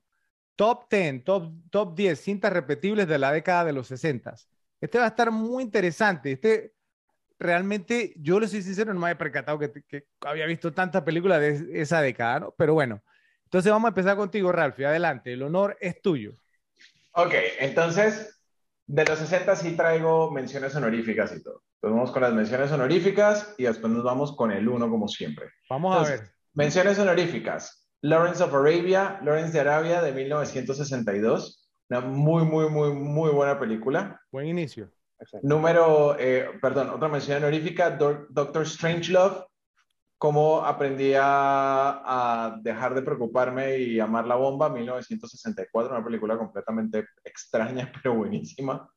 Top 0.56 0.86
10, 0.90 1.24
top, 1.24 1.52
top 1.70 1.96
10 1.96 2.20
cintas 2.20 2.52
repetibles 2.52 3.08
de 3.08 3.20
la 3.20 3.32
década 3.32 3.66
de 3.66 3.74
los 3.74 3.88
60. 3.88 4.34
Este 4.82 4.98
va 4.98 5.06
a 5.06 5.10
estar 5.10 5.32
muy 5.32 5.64
interesante. 5.64 6.32
Este 6.32 6.74
realmente, 7.40 8.14
yo 8.18 8.40
le 8.40 8.48
soy 8.48 8.62
sincero, 8.62 8.94
no 8.94 9.00
me 9.00 9.08
había 9.08 9.18
percatado 9.18 9.60
que, 9.60 9.84
que 9.88 10.08
había 10.22 10.46
visto 10.46 10.74
tantas 10.74 11.04
películas 11.04 11.40
de 11.42 11.82
esa 11.82 12.02
década, 12.02 12.40
¿no? 12.40 12.56
Pero 12.58 12.74
bueno, 12.74 13.04
entonces 13.46 13.72
vamos 13.72 13.88
a 13.88 13.90
empezar 13.90 14.16
contigo, 14.16 14.52
Ralph. 14.52 14.80
Adelante, 14.80 15.34
el 15.34 15.44
honor 15.44 15.78
es 15.80 16.02
tuyo. 16.02 16.34
Ok, 17.16 17.34
entonces, 17.60 18.42
de 18.88 19.06
los 19.06 19.20
60 19.20 19.56
sí 19.56 19.76
traigo 19.76 20.32
menciones 20.32 20.76
honoríficas 20.76 21.36
y 21.36 21.44
todo. 21.44 21.64
Entonces 21.76 21.96
vamos 21.96 22.12
con 22.12 22.22
las 22.22 22.34
menciones 22.34 22.72
honoríficas 22.72 23.54
y 23.58 23.64
después 23.64 23.92
nos 23.94 24.04
vamos 24.04 24.36
con 24.36 24.52
el 24.52 24.68
uno 24.68 24.90
como 24.90 25.08
siempre. 25.08 25.50
Vamos 25.70 25.96
a 25.96 26.10
ver. 26.10 26.32
Menciones 26.54 26.98
honoríficas. 26.98 27.88
Lawrence 28.02 28.44
of 28.44 28.54
Arabia, 28.54 29.20
Lawrence 29.24 29.54
de 29.54 29.60
Arabia 29.60 30.02
de 30.02 30.12
1962. 30.12 31.70
Una 31.90 32.02
muy, 32.02 32.44
muy, 32.46 32.70
muy, 32.70 32.94
muy 32.94 33.32
buena 33.32 33.60
película. 33.60 34.20
Buen 34.32 34.48
inicio. 34.48 34.90
Número, 35.42 36.18
eh, 36.20 36.50
perdón, 36.62 36.90
otra 36.90 37.08
mención 37.08 37.38
honorífica, 37.38 37.92
Doctor 37.92 38.68
Strangelove 38.68 39.46
cómo 40.24 40.64
aprendí 40.64 41.12
a, 41.20 42.58
dejar 42.62 42.96
de 42.96 43.02
preocuparme 43.02 43.80
y 43.80 44.00
amar 44.00 44.26
la 44.26 44.36
bomba, 44.36 44.70
1964, 44.70 45.94
una 45.94 46.06
película 46.06 46.38
completamente 46.38 47.08
extraña, 47.26 47.92
pero 48.02 48.16
buenísima. 48.16 48.90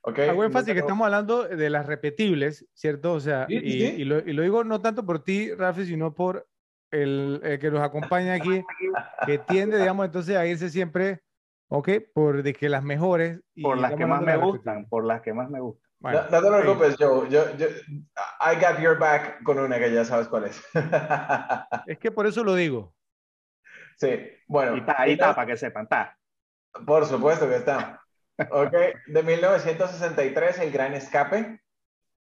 Okay. 0.00 0.28
Hago 0.28 0.44
énfasis 0.44 0.72
que 0.72 0.78
estamos 0.78 1.06
hablando 1.06 1.42
de 1.42 1.70
las 1.70 1.86
repetibles, 1.86 2.68
¿cierto? 2.72 3.14
O 3.14 3.20
sea, 3.20 3.46
y, 3.48 4.04
lo, 4.04 4.20
digo 4.20 4.62
no 4.62 4.80
tanto 4.80 5.04
por 5.04 5.24
ti, 5.24 5.52
Rafi, 5.52 5.86
sino 5.86 6.14
por 6.14 6.46
el, 6.92 7.40
que 7.60 7.72
nos 7.72 7.80
acompaña 7.80 8.34
aquí, 8.34 8.62
que 9.26 9.38
tiende, 9.38 9.76
digamos, 9.78 10.06
entonces 10.06 10.36
a 10.36 10.46
irse 10.46 10.70
siempre, 10.70 11.24
¿ok? 11.66 11.88
Por 12.14 12.44
de 12.44 12.52
que 12.52 12.68
las 12.68 12.84
mejores. 12.84 13.40
por 13.60 13.76
las 13.76 13.96
que 13.96 14.06
más 14.06 14.22
me 14.22 14.36
gustan, 14.36 14.86
por 14.88 15.04
las 15.04 15.20
que 15.20 15.34
más 15.34 15.50
me 15.50 15.58
gustan 15.58 15.83
no, 16.12 16.42
te 16.42 16.62
preocupes, 16.62 16.96
Joe. 16.98 17.28
Yo, 17.30 17.56
yo, 17.56 17.66
I 18.40 18.54
got 18.60 18.78
your 18.80 18.98
back 18.98 19.42
con 19.42 19.58
una 19.58 19.78
que 19.78 19.92
ya 19.92 20.04
sabes 20.04 20.28
cuál 20.28 20.44
es. 20.44 20.62
es 21.86 21.98
que 21.98 22.10
por 22.10 22.26
eso 22.26 22.44
lo 22.44 22.54
digo. 22.54 22.94
Sí, 23.96 24.20
bueno. 24.46 24.76
Y 24.76 24.80
está, 24.80 25.00
ahí 25.00 25.12
está, 25.12 25.34
para 25.34 25.46
que 25.46 25.56
sepan, 25.56 25.84
está. 25.84 26.18
Por 26.86 27.06
supuesto 27.06 27.48
que 27.48 27.56
está. 27.56 28.02
Ok, 28.50 28.74
de 29.06 29.22
1963, 29.22 30.58
El 30.58 30.72
Gran 30.72 30.94
Escape. 30.94 31.60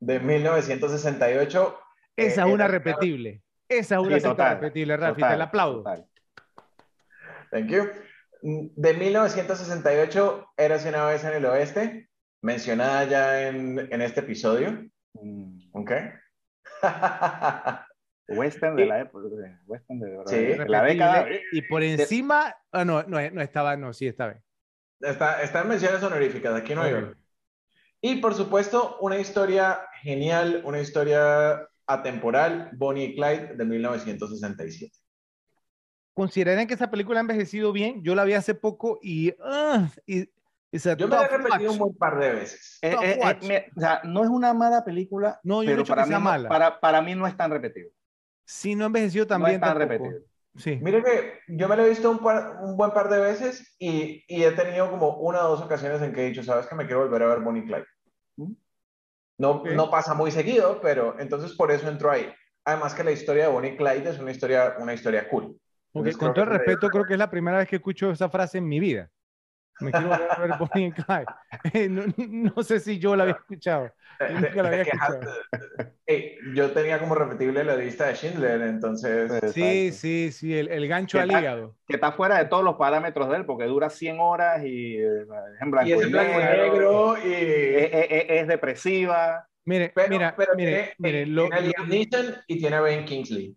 De 0.00 0.20
1968. 0.20 1.78
Esa 2.16 2.42
es 2.42 2.48
eh, 2.48 2.52
una 2.52 2.68
repetible. 2.68 3.42
Esa 3.68 3.96
es 3.96 4.00
una 4.00 4.20
sí, 4.20 4.26
repetible, 4.26 4.96
Rafi, 4.96 5.20
te 5.20 5.36
la 5.36 5.44
aplaudo. 5.44 5.84
Thank 7.50 7.66
you. 7.66 7.90
De 8.40 8.94
1968, 8.94 10.52
Érase 10.56 10.88
una 10.88 11.04
vez 11.06 11.24
en 11.24 11.34
el 11.34 11.44
oeste 11.44 12.07
mencionada 12.42 13.04
ya 13.04 13.48
en, 13.48 13.78
en 13.92 14.02
este 14.02 14.20
episodio. 14.20 14.88
Mm. 15.14 15.70
¿Ok? 15.72 15.92
Western 18.28 18.76
de 18.76 18.86
la 18.86 19.00
época. 19.00 19.26
Western 19.66 20.00
de, 20.00 20.18
sí, 20.26 20.36
de 20.36 20.68
la 20.68 20.82
década. 20.82 21.26
Y 21.52 21.62
por 21.62 21.82
encima, 21.82 22.54
ah, 22.72 22.84
no, 22.84 23.02
no, 23.04 23.18
no 23.30 23.40
estaba, 23.40 23.76
no, 23.76 23.92
sí, 23.92 24.06
está 24.06 24.28
bien. 24.28 24.42
Está, 25.00 25.42
está 25.42 25.62
en 25.62 25.68
menciones 25.68 26.02
honoríficas, 26.02 26.54
aquí 26.54 26.74
no 26.74 26.82
hay. 26.82 26.94
Y 28.00 28.16
por 28.16 28.34
supuesto, 28.34 28.98
una 29.00 29.18
historia 29.18 29.80
genial, 30.02 30.62
una 30.64 30.80
historia 30.80 31.68
atemporal, 31.86 32.70
Bonnie 32.74 33.06
y 33.06 33.14
Clyde 33.14 33.54
de 33.56 33.64
1967. 33.64 34.94
¿Consideran 36.14 36.66
que 36.66 36.74
esa 36.74 36.90
película 36.90 37.20
ha 37.20 37.22
envejecido 37.22 37.72
bien? 37.72 38.02
Yo 38.02 38.14
la 38.14 38.24
vi 38.24 38.34
hace 38.34 38.54
poco 38.54 38.98
y, 39.00 39.30
uh, 39.30 39.86
y 40.04 40.28
yo 40.72 41.08
me 41.08 41.16
la 41.16 41.22
he 41.22 41.28
repetido 41.28 41.72
un 41.72 41.78
buen 41.78 41.94
par 41.94 42.18
de 42.18 42.30
veces. 42.30 42.78
Eh, 42.82 42.94
eh, 43.02 43.38
eh, 43.42 43.70
o 43.74 43.80
sea, 43.80 44.02
no 44.04 44.22
es 44.22 44.28
una 44.28 44.52
mala 44.52 44.84
película, 44.84 45.40
no, 45.42 45.62
yo 45.62 45.70
pero 45.70 45.84
para 45.84 46.06
mí, 46.06 46.14
mala. 46.14 46.48
Para, 46.48 46.80
para, 46.80 47.02
mí 47.02 47.14
no 47.14 47.26
es 47.26 47.36
tan 47.36 47.50
repetido. 47.50 47.90
Sí, 48.44 48.74
no 48.74 48.86
envejeció 48.86 49.26
también. 49.26 49.60
No 49.60 49.66
es 49.66 49.72
tan 49.72 49.78
repetido. 49.78 50.20
Sí. 50.56 50.78
Mire 50.82 51.02
que 51.04 51.40
yo 51.48 51.68
me 51.68 51.76
la 51.76 51.84
he 51.84 51.88
visto 51.88 52.10
un, 52.10 52.18
un 52.62 52.76
buen 52.76 52.90
par 52.90 53.08
de 53.08 53.20
veces 53.20 53.76
y, 53.78 54.24
y, 54.26 54.42
he 54.42 54.50
tenido 54.52 54.90
como 54.90 55.18
una 55.18 55.46
o 55.46 55.50
dos 55.50 55.60
ocasiones 55.60 56.02
en 56.02 56.12
que 56.12 56.22
he 56.26 56.28
dicho, 56.30 56.42
sabes 56.42 56.66
que 56.66 56.74
me 56.74 56.84
quiero 56.84 57.02
volver 57.02 57.22
a 57.22 57.26
ver 57.26 57.40
Bonnie 57.40 57.64
Clyde. 57.64 57.86
¿Mm? 58.36 58.52
No, 59.38 59.62
no 59.64 59.88
pasa 59.88 60.14
muy 60.14 60.32
seguido, 60.32 60.80
pero 60.80 61.18
entonces 61.20 61.52
por 61.54 61.70
eso 61.70 61.88
entro 61.88 62.10
ahí. 62.10 62.28
Además 62.64 62.92
que 62.94 63.04
la 63.04 63.12
historia 63.12 63.44
de 63.44 63.52
Bonnie 63.52 63.76
Clyde 63.76 64.10
es 64.10 64.18
una 64.18 64.32
historia, 64.32 64.74
una 64.80 64.94
historia 64.94 65.28
cool. 65.28 65.56
Okay, 65.92 66.12
con 66.12 66.34
todo 66.34 66.44
el 66.44 66.50
respeto, 66.50 66.88
creo 66.88 67.04
que 67.04 67.14
es 67.14 67.18
la 67.18 67.30
primera 67.30 67.58
vez 67.58 67.68
que 67.68 67.76
escucho 67.76 68.10
esa 68.10 68.28
frase 68.28 68.58
en 68.58 68.66
mi 68.66 68.80
vida. 68.80 69.10
Me 69.80 69.92
quiero 69.92 70.08
ver 70.10 70.50
Bonnie 70.58 70.86
and 70.86 70.94
Clyde. 70.94 71.26
Eh, 71.72 71.88
no, 71.88 72.02
no, 72.16 72.62
sé 72.62 72.80
si 72.80 72.98
yo 72.98 73.16
la 73.16 73.24
había 73.24 73.34
escuchado. 73.34 73.90
Nunca 74.30 74.62
la 74.62 74.68
había 74.68 74.82
escuchado. 74.82 75.20
yo 76.54 76.70
tenía 76.72 76.98
como 76.98 77.14
repetible 77.14 77.64
la 77.64 77.76
lista 77.76 78.06
de 78.06 78.14
Schindler, 78.14 78.60
entonces. 78.62 79.52
Sí, 79.52 79.92
sí, 79.92 80.30
sí, 80.32 80.56
el, 80.56 80.68
el 80.68 80.88
gancho 80.88 81.20
al 81.20 81.30
hígado. 81.30 81.76
Que 81.86 81.94
está 81.94 82.12
fuera 82.12 82.38
de 82.38 82.46
todos 82.46 82.64
los 82.64 82.76
parámetros 82.76 83.28
de 83.30 83.36
él, 83.36 83.44
porque 83.44 83.64
dura 83.64 83.90
100 83.90 84.20
horas 84.20 84.64
y 84.64 84.96
eh, 84.96 85.22
es 85.22 85.62
en 85.62 85.70
blanco 85.70 85.88
y, 85.88 85.92
es 85.92 86.02
en 86.02 86.12
blanco 86.12 86.32
y 86.32 86.42
negro. 86.42 87.16
Y... 87.18 87.32
Es, 87.32 87.90
es, 87.92 88.24
es, 88.28 88.48
depresiva. 88.48 89.46
Mire, 89.64 89.92
pero, 89.94 90.08
mira, 90.08 90.34
pero 90.36 90.54
mire, 90.56 90.70
tiene, 90.70 90.94
mire, 90.98 91.26
lo, 91.26 91.48
tiene 91.48 91.68
Liam 91.68 91.88
Neeson 91.88 92.36
y 92.46 92.58
tiene 92.58 92.76
a 92.76 92.80
Ben 92.80 93.04
Kingsley. 93.04 93.54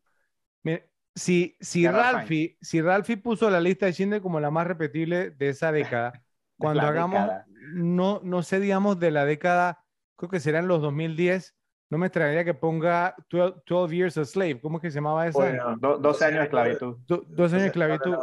Si, 1.13 1.57
si, 1.59 1.88
Ralphie, 1.88 2.57
si 2.61 2.81
Ralphie 2.81 3.17
puso 3.17 3.49
la 3.49 3.59
lista 3.59 3.85
de 3.85 3.93
Schindler 3.93 4.21
como 4.21 4.39
la 4.39 4.51
más 4.51 4.65
repetible 4.65 5.31
de 5.31 5.49
esa 5.49 5.71
década, 5.71 6.23
cuando 6.57 6.81
hagamos, 6.81 7.29
no, 7.73 8.21
no 8.23 8.43
sé, 8.43 8.59
digamos, 8.59 8.99
de 8.99 9.11
la 9.11 9.25
década, 9.25 9.83
creo 10.15 10.29
que 10.29 10.39
será 10.39 10.59
en 10.59 10.67
los 10.67 10.81
2010, 10.81 11.55
no 11.89 11.97
me 11.97 12.07
extrañaría 12.07 12.45
que 12.45 12.53
ponga 12.53 13.15
12, 13.29 13.93
Years 13.93 14.17
a 14.17 14.23
Slave. 14.23 14.61
¿Cómo 14.61 14.77
es 14.77 14.81
que 14.81 14.91
se 14.91 14.95
llamaba 14.95 15.27
esa? 15.27 15.38
Bueno, 15.38 15.75
12 15.75 16.25
años 16.25 16.38
de 16.38 16.43
esclavitud. 16.45 16.97
12 17.05 17.55
años 17.55 17.61
de 17.63 17.67
esclavitud. 17.67 18.15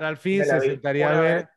Ralphie 0.00 0.44
se 0.44 0.60
sentaría 0.60 1.16
a 1.16 1.20
ver 1.20 1.48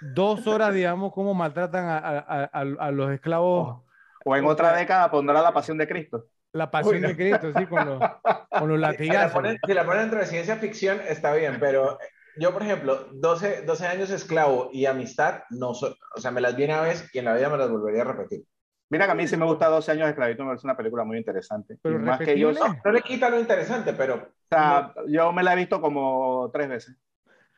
dos 0.00 0.46
horas, 0.46 0.74
digamos, 0.74 1.12
cómo 1.12 1.34
maltratan 1.34 1.86
a, 1.86 1.98
a, 1.98 2.44
a, 2.52 2.90
los 2.90 3.10
esclavos. 3.10 3.82
O 4.24 4.36
en 4.36 4.46
otra 4.46 4.74
década 4.74 5.10
pondrá 5.10 5.42
la 5.42 5.52
pasión 5.52 5.78
de 5.78 5.86
Cristo. 5.86 6.26
La 6.54 6.70
pasión 6.70 7.02
de 7.02 7.16
Cristo, 7.16 7.52
sí, 7.56 7.66
con 7.66 7.84
los, 7.84 8.00
con 8.48 8.68
los 8.68 8.78
latigazos. 8.78 9.22
Si 9.22 9.26
la, 9.26 9.32
ponen, 9.32 9.58
si 9.66 9.74
la 9.74 9.84
ponen 9.84 10.02
entre 10.04 10.24
ciencia 10.24 10.56
ficción, 10.56 11.00
está 11.08 11.34
bien, 11.34 11.56
pero 11.58 11.98
yo, 12.36 12.52
por 12.52 12.62
ejemplo, 12.62 13.08
12, 13.12 13.62
12 13.62 13.86
años 13.86 14.10
esclavo 14.10 14.70
y 14.72 14.86
amistad, 14.86 15.42
no 15.50 15.70
o 15.70 16.20
sea, 16.20 16.30
me 16.30 16.40
las 16.40 16.54
viene 16.54 16.74
a 16.74 16.80
veces 16.80 17.10
y 17.12 17.18
en 17.18 17.24
la 17.24 17.34
vida 17.34 17.48
me 17.48 17.58
las 17.58 17.68
volvería 17.68 18.02
a 18.02 18.04
repetir. 18.04 18.44
Mira 18.88 19.06
que 19.06 19.12
a 19.12 19.14
mí 19.16 19.26
sí 19.26 19.36
me 19.36 19.46
gusta 19.46 19.66
12 19.66 19.90
años 19.90 20.04
de 20.04 20.10
esclavitud, 20.10 20.44
me 20.44 20.50
parece 20.50 20.66
una 20.66 20.76
película 20.76 21.04
muy 21.04 21.18
interesante. 21.18 21.76
Pero 21.82 21.98
más 21.98 22.20
que 22.20 22.38
yo, 22.38 22.52
no, 22.52 22.76
no, 22.84 22.92
le 22.92 23.02
quita 23.02 23.28
lo 23.28 23.40
interesante, 23.40 23.92
pero... 23.92 24.14
O 24.14 24.46
sea, 24.48 24.94
yo 25.08 25.32
me 25.32 25.42
la 25.42 25.54
he 25.54 25.56
visto 25.56 25.80
como 25.80 26.50
tres 26.52 26.68
veces. 26.68 26.96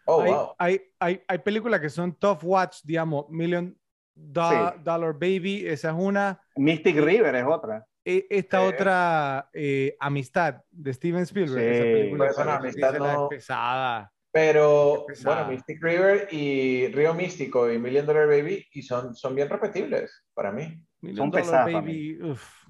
Oh, 0.06 0.22
hay, 0.22 0.32
wow. 0.32 0.54
hay, 0.56 0.80
hay, 0.98 1.22
hay 1.28 1.38
películas 1.38 1.80
que 1.80 1.90
son 1.90 2.14
tough 2.14 2.38
watch, 2.42 2.78
digamos, 2.82 3.28
Million 3.28 3.76
Do- 4.14 4.48
Sí. 4.48 4.80
Dollar 4.82 5.12
Baby, 5.12 5.66
esa 5.66 5.90
es 5.90 5.96
una. 5.98 6.40
Mystic 6.56 6.96
River 6.96 7.34
es 7.34 7.44
otra. 7.46 7.86
E- 8.08 8.24
Esta 8.30 8.60
Sí. 8.60 8.66
otra, 8.68 9.50
eh, 9.52 9.96
Amistad, 9.98 10.62
de 10.70 10.94
Steven 10.94 11.22
Spielberg. 11.22 11.60
esa 11.64 11.82
Sí. 11.84 11.92
película 11.92 12.26
esa 12.28 12.44
no, 12.44 12.50
sí, 12.52 12.56
Amistad 12.58 12.92
se 12.92 12.98
la 13.00 13.10
es 13.12 13.18
no- 13.18 13.28
pesada. 13.28 14.12
Pero 14.30 15.04
pesada. 15.08 15.36
bueno, 15.36 15.50
Mystic 15.50 15.82
River 15.82 16.28
y 16.30 16.86
Río 16.88 17.14
Místico 17.14 17.68
y 17.72 17.78
Million 17.78 18.06
Dollar 18.06 18.28
Baby 18.28 18.64
y 18.70 18.82
son, 18.82 19.14
son 19.16 19.34
bien 19.34 19.48
repetibles 19.48 20.24
para 20.34 20.52
mí. 20.52 20.80
Million 21.00 21.16
Son 21.16 21.30
Dollar 21.30 21.44
pesadas 21.44 21.64
para 21.66 21.80
Baby, 21.80 22.22
uf. 22.22 22.64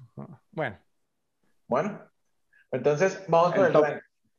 Bueno, 0.51 0.79
Bueno, 1.67 2.01
entonces 2.71 3.23
vamos 3.27 3.51
con 3.53 3.59
El 3.61 3.67
el 3.67 3.73
top. 3.73 3.85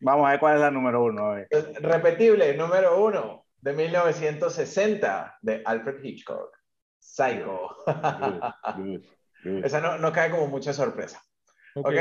Vamos 0.01 0.27
a 0.27 0.31
ver 0.31 0.41
cuál 0.41 0.55
es 0.57 0.61
la 0.63 0.71
número 0.71 1.05
uno. 1.05 1.35
Repetible, 1.81 2.57
número 2.57 3.05
uno, 3.05 3.45
de 3.61 3.73
1960, 3.73 5.37
de 5.43 5.63
Alfred 5.65 6.03
Hitchcock. 6.03 6.57
Psycho. 6.99 7.69
Good, 7.87 8.85
good. 8.85 9.05
Esa 9.45 9.81
no, 9.81 9.99
no 9.99 10.13
cae 10.13 10.31
como 10.31 10.47
mucha 10.49 10.73
sorpresa. 10.73 11.23
ok. 11.75 11.87
¿Ok? 11.87 11.95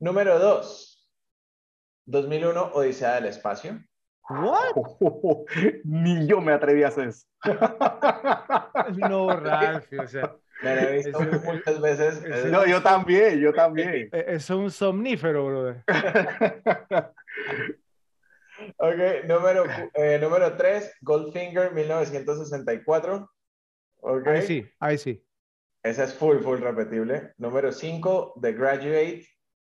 Número 0.00 0.38
dos, 0.38 1.08
2001, 2.06 2.72
Odisea 2.74 3.14
del 3.16 3.26
Espacio. 3.26 3.80
What? 4.28 4.74
Ni 5.84 6.26
yo 6.26 6.40
me 6.40 6.52
atreví 6.52 6.82
a 6.82 6.88
hacer 6.88 7.08
eso. 7.08 7.26
No, 8.96 9.36
Ralph, 9.36 9.86
o 10.02 10.06
sea, 10.06 10.36
Me 10.62 10.74
la 10.74 10.82
he 10.90 10.96
visto 10.96 11.20
Ese- 11.22 11.38
muchas 11.44 11.80
veces. 11.80 12.22
ese- 12.24 12.50
No, 12.50 12.66
yo 12.66 12.82
también, 12.82 13.38
yo 13.38 13.52
también. 13.52 14.08
e- 14.12 14.24
es 14.28 14.48
un 14.50 14.70
somnífero, 14.70 15.46
brother. 15.46 15.84
Ok, 18.78 19.24
número, 19.26 19.64
eh, 19.94 20.18
número 20.20 20.56
3, 20.56 20.94
Goldfinger, 21.02 21.72
1964. 21.72 23.30
Ok, 24.00 24.26
Ahí 24.28 24.42
sí, 24.42 24.64
ahí 24.78 24.96
sí. 24.96 25.23
Esa 25.84 26.04
es 26.04 26.14
full, 26.14 26.38
full 26.38 26.58
repetible. 26.60 27.32
Número 27.38 27.70
5, 27.70 28.34
The 28.40 28.52
Graduate, 28.52 29.26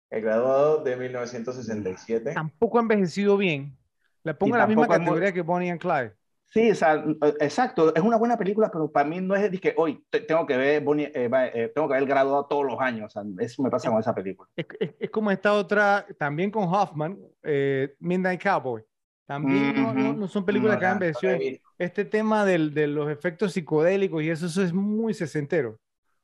el 0.10 0.22
graduado 0.22 0.84
de 0.84 0.96
1967. 0.98 2.34
Tampoco 2.34 2.78
ha 2.78 2.82
envejecido 2.82 3.38
bien. 3.38 3.78
Le 4.24 4.34
pongo 4.34 4.56
Y 4.56 4.60
la 4.60 4.68
misma 4.68 4.84
es 4.84 4.90
categoría 4.90 5.32
que 5.34 5.42
Bonnie 5.42 5.72
and 5.72 5.80
Clyde. 5.82 6.14
Sí, 6.46 6.70
o 6.70 6.76
sea, 6.76 7.02
exacto, 7.40 7.96
es 7.96 8.02
una 8.04 8.18
buena 8.18 8.38
película, 8.38 8.70
pero 8.70 8.92
para 8.92 9.08
mí 9.08 9.22
no 9.22 9.36
es 9.36 9.50
de 9.50 9.58
que 9.58 9.74
hoy 9.78 10.04
te- 10.10 10.20
tengo 10.20 10.46
que 10.46 10.58
ver 10.58 10.84
Bonnie- 10.84 11.10
eh, 11.16 11.30
eh, 11.54 11.72
tengo 11.74 11.88
que 11.88 11.94
ver 11.94 12.04
el 12.04 12.10
graduado 12.10 12.46
todos 12.46 12.66
los 12.66 12.78
años. 12.82 13.06
O 13.06 13.10
sea, 13.10 13.24
eso 13.40 13.64
me 13.64 13.70
pasa 13.70 13.90
con 13.90 14.00
esa 14.02 14.14
película. 14.14 14.50
Es, 14.58 14.66
es- 14.82 14.94
es 15.00 15.10
como 15.10 15.32
esta 15.32 15.54
otra, 15.54 16.06
también 16.20 16.52
con 16.52 16.66
Hoffman, 16.66 17.18
eh, 17.42 17.96
Midnight 18.00 18.44
Cowboy. 18.44 18.84
También 19.26 19.82
no, 19.82 19.94
no- 19.94 20.10
Ujú. 20.10 20.20
no 20.20 20.28
son 20.28 20.44
películas 20.44 20.78
que 20.78 20.86
han 20.86 20.96
No 20.96 21.00
la 21.00 21.06
he 21.06 21.10
envejecido. 21.10 21.40
visto. 21.40 21.70
Este 21.80 22.04
tema 22.04 22.44
del- 22.44 22.74
de 22.74 22.88
los 22.88 23.10
efectos 23.10 23.54
psicodélicos 23.54 24.22
y 24.22 24.30
eso, 24.30 24.48
eso 24.48 24.62
es 24.62 24.74
muy 24.74 25.14
sesentero. 25.14 25.80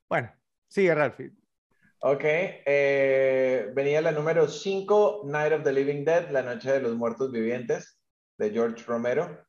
Bueno, 0.09 0.31
sigue 0.67 0.95
Ralphie. 0.95 1.31
Ok, 1.99 2.21
eh, 2.23 3.71
venía 3.73 4.01
la 4.01 4.11
número 4.11 4.47
5, 4.47 5.23
Night 5.25 5.53
of 5.53 5.63
the 5.63 5.73
Living 5.73 6.05
Dead, 6.05 6.29
La 6.29 6.43
Noche 6.43 6.71
de 6.71 6.81
los 6.81 6.95
Muertos 6.95 7.31
Vivientes, 7.31 7.99
de 8.37 8.51
George 8.51 8.83
Romero, 8.85 9.45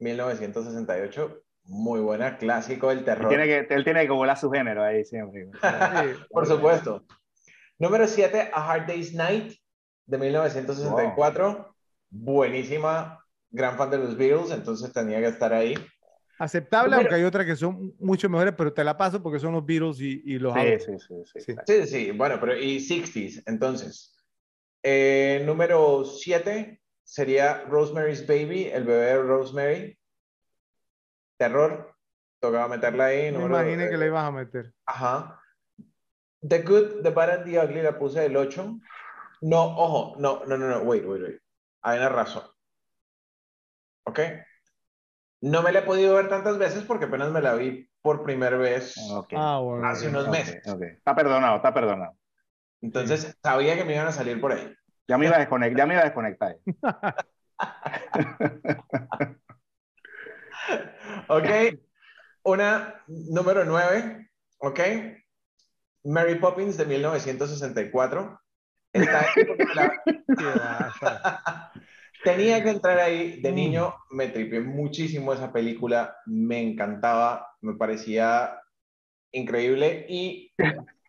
1968. 0.00 1.42
Muy 1.64 2.00
buena, 2.00 2.38
clásico 2.38 2.88
del 2.88 2.98
Él 2.98 3.04
terror. 3.04 3.28
tiene, 3.28 3.46
que, 3.46 3.74
él 3.74 3.84
tiene 3.84 4.04
que 4.04 4.10
volar 4.10 4.36
su 4.36 4.50
género 4.50 4.82
ahí 4.82 5.04
siempre. 5.04 5.46
Sí. 5.52 5.60
Por 6.30 6.46
supuesto. 6.46 7.04
Número 7.78 8.06
7, 8.06 8.50
A 8.52 8.70
Hard 8.72 8.86
Day's 8.86 9.14
Night, 9.14 9.54
de 10.06 10.18
1964. 10.18 11.74
Buenísima, 12.10 13.24
gran 13.50 13.76
fan 13.78 13.90
de 13.90 13.98
los 13.98 14.16
Beatles, 14.16 14.50
entonces 14.50 14.92
tenía 14.92 15.20
que 15.20 15.28
estar 15.28 15.54
ahí. 15.54 15.74
Aceptable, 16.40 16.96
aunque 16.96 17.14
hay 17.14 17.24
otras 17.24 17.44
que 17.44 17.54
son 17.54 17.94
mucho 17.98 18.26
mejores, 18.30 18.54
pero 18.56 18.72
te 18.72 18.82
la 18.82 18.96
paso 18.96 19.22
porque 19.22 19.38
son 19.38 19.52
los 19.52 19.66
Beatles 19.66 20.00
y, 20.00 20.22
y 20.24 20.38
los 20.38 20.54
Sí, 20.54 20.78
sí, 20.78 20.98
sí, 20.98 21.14
sí. 21.26 21.40
Sí. 21.40 21.54
Sí, 21.66 21.86
sí, 21.86 22.10
bueno, 22.12 22.38
pero 22.40 22.56
y 22.56 22.78
60s, 22.78 23.42
entonces. 23.44 24.16
Eh, 24.82 25.42
número 25.44 26.02
7 26.02 26.80
sería 27.04 27.64
Rosemary's 27.64 28.26
Baby, 28.26 28.64
el 28.72 28.84
bebé 28.84 29.04
de 29.04 29.22
Rosemary. 29.22 29.98
Terror, 31.36 31.94
tocaba 32.40 32.68
meterla 32.68 33.04
ahí. 33.04 33.30
Me 33.32 33.44
imaginé 33.44 33.90
que 33.90 33.96
eh, 33.96 33.98
le 33.98 34.06
ibas 34.06 34.24
a 34.24 34.30
meter. 34.30 34.72
Ajá. 34.86 35.42
The 36.40 36.62
Good, 36.62 37.02
The 37.02 37.10
Bad 37.10 37.30
and 37.30 37.44
the 37.44 37.58
Ugly 37.58 37.82
la 37.82 37.98
puse 37.98 38.20
del 38.20 38.38
8. 38.38 38.80
No, 39.42 39.76
ojo, 39.76 40.16
no, 40.18 40.42
no, 40.46 40.56
no, 40.56 40.68
no, 40.70 40.78
wait, 40.84 41.04
wait, 41.04 41.22
wait. 41.22 41.40
Hay 41.82 41.98
una 41.98 42.08
razón. 42.08 42.44
¿Ok? 44.04 44.20
No 45.42 45.62
me 45.62 45.72
la 45.72 45.80
he 45.80 45.82
podido 45.82 46.14
ver 46.14 46.28
tantas 46.28 46.58
veces 46.58 46.84
porque 46.84 47.06
apenas 47.06 47.30
me 47.30 47.40
la 47.40 47.54
vi 47.54 47.88
por 48.02 48.22
primera 48.22 48.56
vez. 48.56 48.94
Ah, 49.36 49.58
bueno. 49.58 49.86
Hace 49.86 50.08
unos 50.08 50.28
meses. 50.28 50.62
Está 50.96 51.14
perdonado, 51.14 51.56
está 51.56 51.72
perdonado. 51.72 52.14
Entonces 52.82 53.36
sabía 53.42 53.76
que 53.76 53.84
me 53.84 53.94
iban 53.94 54.06
a 54.06 54.12
salir 54.12 54.40
por 54.40 54.52
ahí. 54.52 54.74
Ya 55.08 55.18
me 55.18 55.26
iba 55.26 55.36
a 55.36 55.40
desconectar. 55.40 55.78
Ya 55.78 55.86
me 55.86 55.94
iba 55.94 56.02
a 56.02 56.06
desconectar. 56.06 56.56
Ok. 61.28 61.46
Una 62.42 63.02
número 63.06 63.64
9. 63.64 64.30
Ok. 64.58 64.80
Mary 66.04 66.36
Poppins 66.36 66.76
de 66.76 66.86
1964. 66.86 68.40
Está 68.92 69.26
Tenía 72.22 72.62
que 72.62 72.70
entrar 72.70 72.98
ahí. 72.98 73.40
De 73.40 73.50
Mm. 73.50 73.54
niño 73.54 73.94
me 74.10 74.28
tripié 74.28 74.60
muchísimo 74.60 75.32
esa 75.32 75.52
película. 75.52 76.16
Me 76.26 76.60
encantaba. 76.60 77.46
Me 77.60 77.74
parecía 77.74 78.60
increíble. 79.32 80.06
Y 80.08 80.52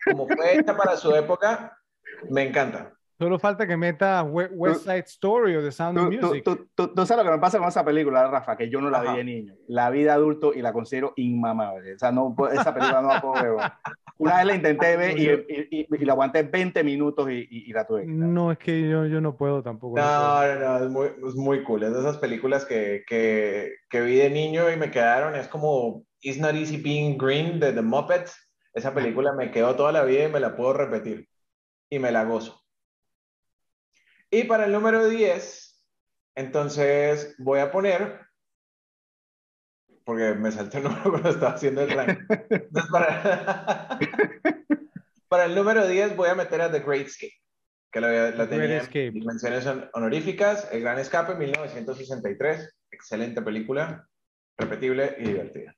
como 0.06 0.28
fue 0.28 0.58
hecha 0.58 0.76
para 0.76 0.96
su 0.98 1.14
época, 1.16 1.78
me 2.30 2.44
encanta. 2.44 2.94
Solo 3.22 3.38
falta 3.38 3.68
que 3.68 3.78
meta 3.78 4.24
We- 4.24 4.48
West 4.52 4.82
Side 4.82 5.04
Story 5.06 5.56
o 5.56 5.62
The 5.62 5.72
Sound 5.72 5.96
of 6.00 6.06
Tú, 6.10 6.20
tú, 6.20 6.26
Music. 6.30 6.44
tú, 6.44 6.68
tú- 6.74 6.88
tú 6.96 7.06
sabes 7.06 7.24
lo 7.24 7.30
que 7.30 7.36
me 7.38 7.40
pasa 7.40 7.60
con 7.60 7.68
esa 7.68 7.86
película, 7.86 8.28
Rafa, 8.28 8.58
que 8.58 8.68
yo 8.68 8.82
no 8.82 8.90
la 8.90 9.02
vi 9.02 9.08
Ajá. 9.10 9.18
de 9.18 9.24
niño. 9.24 9.54
La 9.68 9.92
vi 9.92 10.02
de 10.02 10.10
adulto 10.10 10.56
y 10.56 10.64
la 10.64 10.74
considero 10.74 11.14
inmamable. 11.18 11.94
O 11.94 12.00
sea, 12.00 12.12
no, 12.12 12.36
esa 12.52 12.74
película 12.74 13.00
no 13.04 13.10
la 13.10 13.22
puedo 13.22 13.34
ver. 13.58 13.72
Una 14.18 14.38
vez 14.38 14.46
la 14.48 14.56
intenté 14.56 14.98
ver 14.98 15.20
y, 15.20 15.30
y, 15.30 15.68
y- 15.82 15.88
y 16.02 16.04
la 16.06 16.14
aguanté 16.14 16.42
20 16.42 16.84
minutos 16.84 17.30
y, 17.30 17.48
y- 17.48 17.70
y 17.70 17.74
la 17.74 17.86
tuve. 17.86 18.08
No, 18.08 18.52
es 18.52 18.58
que 18.58 18.90
yo, 18.90 19.06
yo 19.06 19.22
no 19.22 19.38
puedo 19.38 19.62
tampoco. 19.62 20.00
No, 20.00 20.44
no, 20.56 20.60
no, 20.80 20.84
es 20.86 20.90
muy, 20.90 21.08
es 21.30 21.36
muy 21.36 21.64
cool. 21.64 21.84
Es 21.84 21.94
de 21.94 22.00
esas 22.00 22.18
películas 22.18 22.66
que, 22.66 23.04
que, 23.06 23.72
que 23.88 24.02
vi 24.02 24.16
de 24.16 24.32
niño 24.32 24.72
y 24.72 24.78
me 24.78 24.90
quedaron. 24.90 25.36
Es 25.36 25.48
como 25.48 26.06
It's 26.22 26.40
Not 26.40 26.56
Easy 26.56 26.78
Being 26.82 27.20
Green 27.20 27.60
de 27.60 27.72
The 27.72 27.84
Muppets. 27.84 28.36
Esa 28.74 28.96
película 28.96 29.32
me 29.34 29.52
quedó 29.52 29.76
toda 29.76 29.92
la 29.92 30.04
vida 30.06 30.24
y 30.28 30.32
me 30.32 30.40
la 30.40 30.56
puedo 30.56 30.74
repetir. 30.74 31.28
Y 31.88 32.00
me 32.00 32.12
la 32.12 32.24
gozo. 32.24 32.61
Y 34.32 34.46
para 34.46 34.66
el 34.66 34.72
número 34.72 35.08
10, 35.08 35.84
entonces 36.36 37.36
voy 37.38 37.60
a 37.60 37.72
poner, 37.72 38.22
porque 40.06 40.34
me 40.36 40.52
salté 40.52 40.78
el 40.78 40.86
número 40.86 41.04
cuando 41.12 41.30
estaba 41.30 41.54
haciendo 41.54 41.82
el 41.82 41.92
ranking. 41.92 42.26
Para, 42.92 44.00
para 45.28 45.46
el 45.46 45.56
número 45.56 45.88
10 45.88 46.16
voy 46.16 46.30
a 46.30 46.36
meter 46.36 46.62
a 46.62 46.72
The 46.72 46.80
Great 46.80 47.08
Escape, 47.08 47.34
que 47.92 48.02
la, 48.02 48.08
la 48.10 48.32
Great 48.32 48.50
tenía 48.50 48.78
Escape. 48.78 49.08
en 49.08 49.26
menciones 49.26 49.66
hon- 49.68 49.90
honoríficas. 49.94 50.68
El 50.72 50.82
Gran 50.82 51.00
Escape, 51.00 51.36
1963. 51.36 52.74
Excelente 52.92 53.42
película, 53.42 54.08
repetible 54.58 55.16
y 55.20 55.24
divertida. 55.26 55.76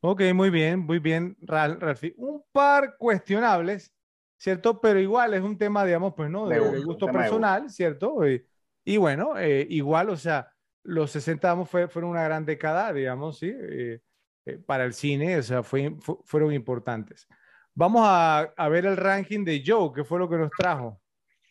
Ok, 0.00 0.20
muy 0.34 0.50
bien, 0.50 0.80
muy 0.80 0.98
bien, 0.98 1.36
Ral- 1.40 1.78
Ralfi. 1.80 2.12
Un 2.18 2.44
par 2.52 2.96
cuestionables, 2.98 3.90
¿cierto? 4.36 4.80
Pero 4.80 4.98
igual 5.00 5.34
es 5.34 5.42
un 5.42 5.56
tema, 5.58 5.84
digamos, 5.84 6.14
pues, 6.16 6.30
¿no? 6.30 6.48
De, 6.48 6.56
De 6.56 6.60
gusto, 6.60 6.84
gusto 6.86 7.06
tema 7.06 7.18
de 7.20 7.24
personal, 7.24 7.70
¿cierto? 7.70 8.28
Y, 8.28 8.44
y 8.84 8.96
bueno, 8.96 9.38
eh, 9.38 9.66
igual, 9.70 10.10
o 10.10 10.16
sea, 10.16 10.50
los 10.82 11.10
60 11.10 11.48
digamos, 11.48 11.70
fue, 11.70 11.88
fueron 11.88 12.10
una 12.10 12.24
gran 12.24 12.44
década, 12.44 12.92
digamos, 12.92 13.38
¿sí? 13.38 13.50
Eh, 13.54 14.00
eh, 14.46 14.58
para 14.58 14.84
el 14.84 14.92
cine, 14.92 15.38
o 15.38 15.42
sea, 15.42 15.62
fue, 15.62 15.94
fu- 16.00 16.20
fueron 16.24 16.52
importantes. 16.52 17.26
Vamos 17.74 18.02
a, 18.04 18.40
a 18.56 18.68
ver 18.68 18.84
el 18.86 18.96
ranking 18.96 19.44
de 19.44 19.62
Joe, 19.66 19.90
que 19.94 20.04
fue 20.04 20.18
lo 20.18 20.28
que 20.28 20.36
nos 20.36 20.50
trajo. 20.56 21.00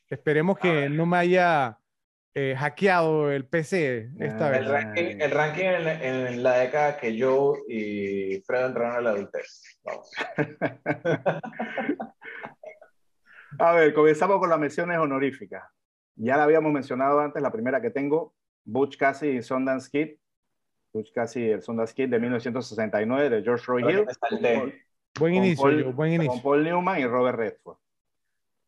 Esperemos 0.10 0.60
que 0.60 0.88
no 0.90 1.06
me 1.08 1.18
haya 1.18 1.78
eh, 2.36 2.56
hackeado 2.58 3.32
el 3.32 3.46
PC 3.48 4.12
esta 4.20 4.48
Ah, 4.48 4.50
vez. 4.52 4.60
El 4.62 4.66
ranking, 4.70 5.20
el 5.22 5.32
ranking 5.32 5.64
en, 5.66 5.84
la- 5.86 6.04
en 6.04 6.44
la 6.44 6.58
década 6.60 6.98
que 6.98 7.20
Joe 7.20 7.60
y 7.68 8.42
Fred 8.46 8.68
entraron 8.68 8.96
a 8.98 9.02
la 9.02 9.10
adultez. 9.10 9.80
Vamos. 9.84 10.12
A 13.60 13.74
ver, 13.74 13.94
comenzamos 13.94 14.40
con 14.40 14.50
las 14.50 14.60
menciones 14.60 14.98
honoríficas. 14.98 15.64
Ya 16.16 16.38
la 16.38 16.44
habíamos 16.44 16.72
mencionado 16.72 17.20
antes, 17.20 17.42
la 17.42 17.52
primera 17.52 17.82
que 17.82 17.90
tengo, 17.90 18.34
Butch 18.66 18.98
Cassidy 18.98 19.38
y 19.38 19.42
Sundance 19.44 19.90
Kid. 19.90 20.16
Butch 20.94 21.12
Cassidy 21.12 21.48
y 21.48 21.50
el 21.52 21.62
Sundance 21.62 21.94
Kid 21.94 22.10
de 22.10 22.20
1969 22.20 23.30
de 23.30 23.42
George 23.44 23.64
Roy 23.66 23.84
Hill. 23.84 24.06
Buen 25.20 25.34
con 25.36 25.44
inicio, 25.44 25.64
Paul- 25.64 25.84
Joe, 25.84 25.92
buen 25.94 26.16
Con 26.18 26.26
inicio. 26.26 26.44
Paul 26.44 26.64
Newman 26.64 27.00
y 27.00 27.06
Robert 27.06 27.38
Redford. 27.38 27.78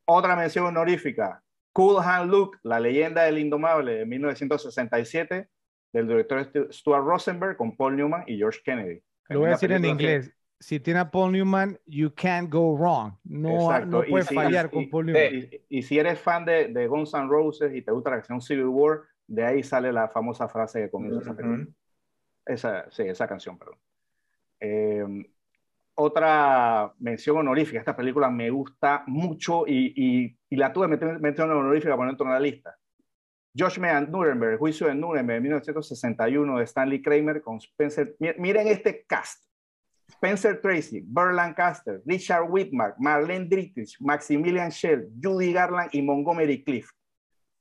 Otra 0.06 0.36
mención 0.36 0.66
honorífica, 0.66 1.42
Cool 1.72 2.02
Hand 2.04 2.32
Luke, 2.32 2.58
la 2.64 2.80
leyenda 2.80 3.24
del 3.24 3.38
indomable 3.40 3.96
de 3.96 4.06
1967 4.06 5.48
del 5.94 6.08
director 6.08 6.52
Stuart 6.72 7.04
Rosenberg 7.04 7.58
con 7.58 7.76
Paul 7.76 7.96
Newman 7.96 8.24
y 8.28 8.38
George 8.38 8.60
Kennedy. 8.64 9.02
Lo 9.30 9.40
voy 9.40 9.48
a 9.48 9.52
decir 9.52 9.72
en 9.72 9.86
inglés. 9.86 10.32
Si 10.66 10.80
tiene 10.80 11.00
a 11.00 11.12
Paul 11.12 11.32
Newman, 11.32 11.80
you 11.86 12.10
can't 12.16 12.50
go 12.52 12.76
wrong. 12.76 13.14
No, 13.24 13.86
no 13.86 14.02
puedes 14.02 14.28
fallar 14.34 14.72
con 14.72 14.90
Paul 14.90 15.06
Newman. 15.06 15.48
Y, 15.70 15.84
si 15.84 16.00
eres 16.00 16.20
fan 16.20 16.44
de, 16.44 16.70
de 16.70 16.88
Guns 16.88 17.14
N' 17.14 17.28
Roses 17.28 17.72
y 17.76 17.84
te 17.84 17.92
gusta 17.92 18.10
la 18.10 18.16
canción 18.16 18.42
Civil 18.42 18.66
War, 18.66 19.02
de 19.28 19.46
ahí 19.46 19.62
sale 19.62 19.94
la 19.94 20.08
famosa 20.08 20.48
frase 20.48 20.82
que 20.82 20.90
comienza 20.90 21.22
esa 21.22 21.36
película. 21.36 21.68
Esa, 22.48 22.90
sí, 22.90 23.04
esa 23.04 23.28
canción, 23.28 23.60
perdón. 23.60 23.78
Eh, 24.60 25.06
otra 25.94 26.92
mención 26.98 27.38
honorífica. 27.38 27.78
Esta 27.78 27.96
película 27.96 28.32
me 28.32 28.50
gusta 28.50 29.04
mucho 29.06 29.68
y, 29.68 30.36
y, 30.50 30.56
la 30.56 30.74
tuve 30.74 30.88
mención 30.88 31.52
honorífica 31.52 31.96
para 31.96 32.18
poner 32.18 32.20
en 32.20 32.34
la 32.34 32.40
lista. 32.40 32.76
Josh 33.56 33.78
Mead 33.78 34.08
Nuremberg, 34.08 34.58
Juicio 34.58 34.88
de 34.88 34.96
Nuremberg, 34.96 35.44
1961, 35.44 36.58
de 36.58 36.64
Stanley 36.64 37.04
Kramer 37.04 37.44
con 37.44 37.58
Spencer. 37.58 38.16
Miren 38.40 38.68
este 38.68 39.06
cast. 39.06 39.45
Spencer 40.10 40.62
Tracy, 40.62 41.02
Burt 41.04 41.34
Lancaster, 41.34 42.02
Richard 42.06 42.50
Whitmark, 42.50 42.98
Marlene 43.00 43.48
Dietrich, 43.48 43.96
Maximilian 44.00 44.72
Schell, 44.72 45.10
Judy 45.22 45.52
Garland 45.52 45.90
y 45.94 46.02
Montgomery 46.02 46.64
Cliff. 46.64 46.90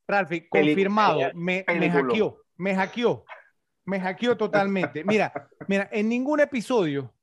Ralphie, 0.07 0.49
confirmado, 0.49 1.21
me, 1.35 1.65
me 1.67 1.91
hackeó, 1.91 2.39
me 2.57 2.75
hackeó, 2.75 3.25
me 3.87 4.01
hackeó 4.01 4.37
totalmente. 4.37 5.03
Mira, 5.05 5.33
mira, 5.67 5.89
en 5.91 6.09
ningún 6.09 6.41
episodio 6.41 7.15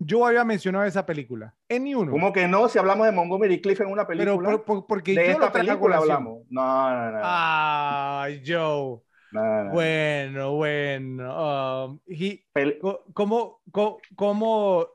yo 0.00 0.26
había 0.26 0.44
mencionado 0.44 0.86
esa 0.86 1.04
película. 1.04 1.54
En 1.68 1.84
ni 1.84 1.94
uno. 1.94 2.10
¿Cómo 2.10 2.32
que 2.32 2.48
no? 2.48 2.68
Si 2.68 2.78
hablamos 2.78 3.06
de 3.06 3.12
Montgomery 3.12 3.60
Cliff 3.60 3.80
en 3.82 3.88
una 3.88 4.06
película. 4.06 4.62
Pero 4.64 4.86
porque 4.86 5.14
de 5.14 5.30
esta 5.32 5.52
película 5.52 5.98
hablamos. 5.98 6.44
No, 6.48 6.90
no, 6.90 7.12
no. 7.12 7.20
Ay, 7.22 8.42
Joe. 8.44 9.00
Bueno, 9.32 10.52
bueno. 10.54 11.84
Um, 11.84 12.00
¿Cómo, 13.12 13.62
cómo, 14.16 14.86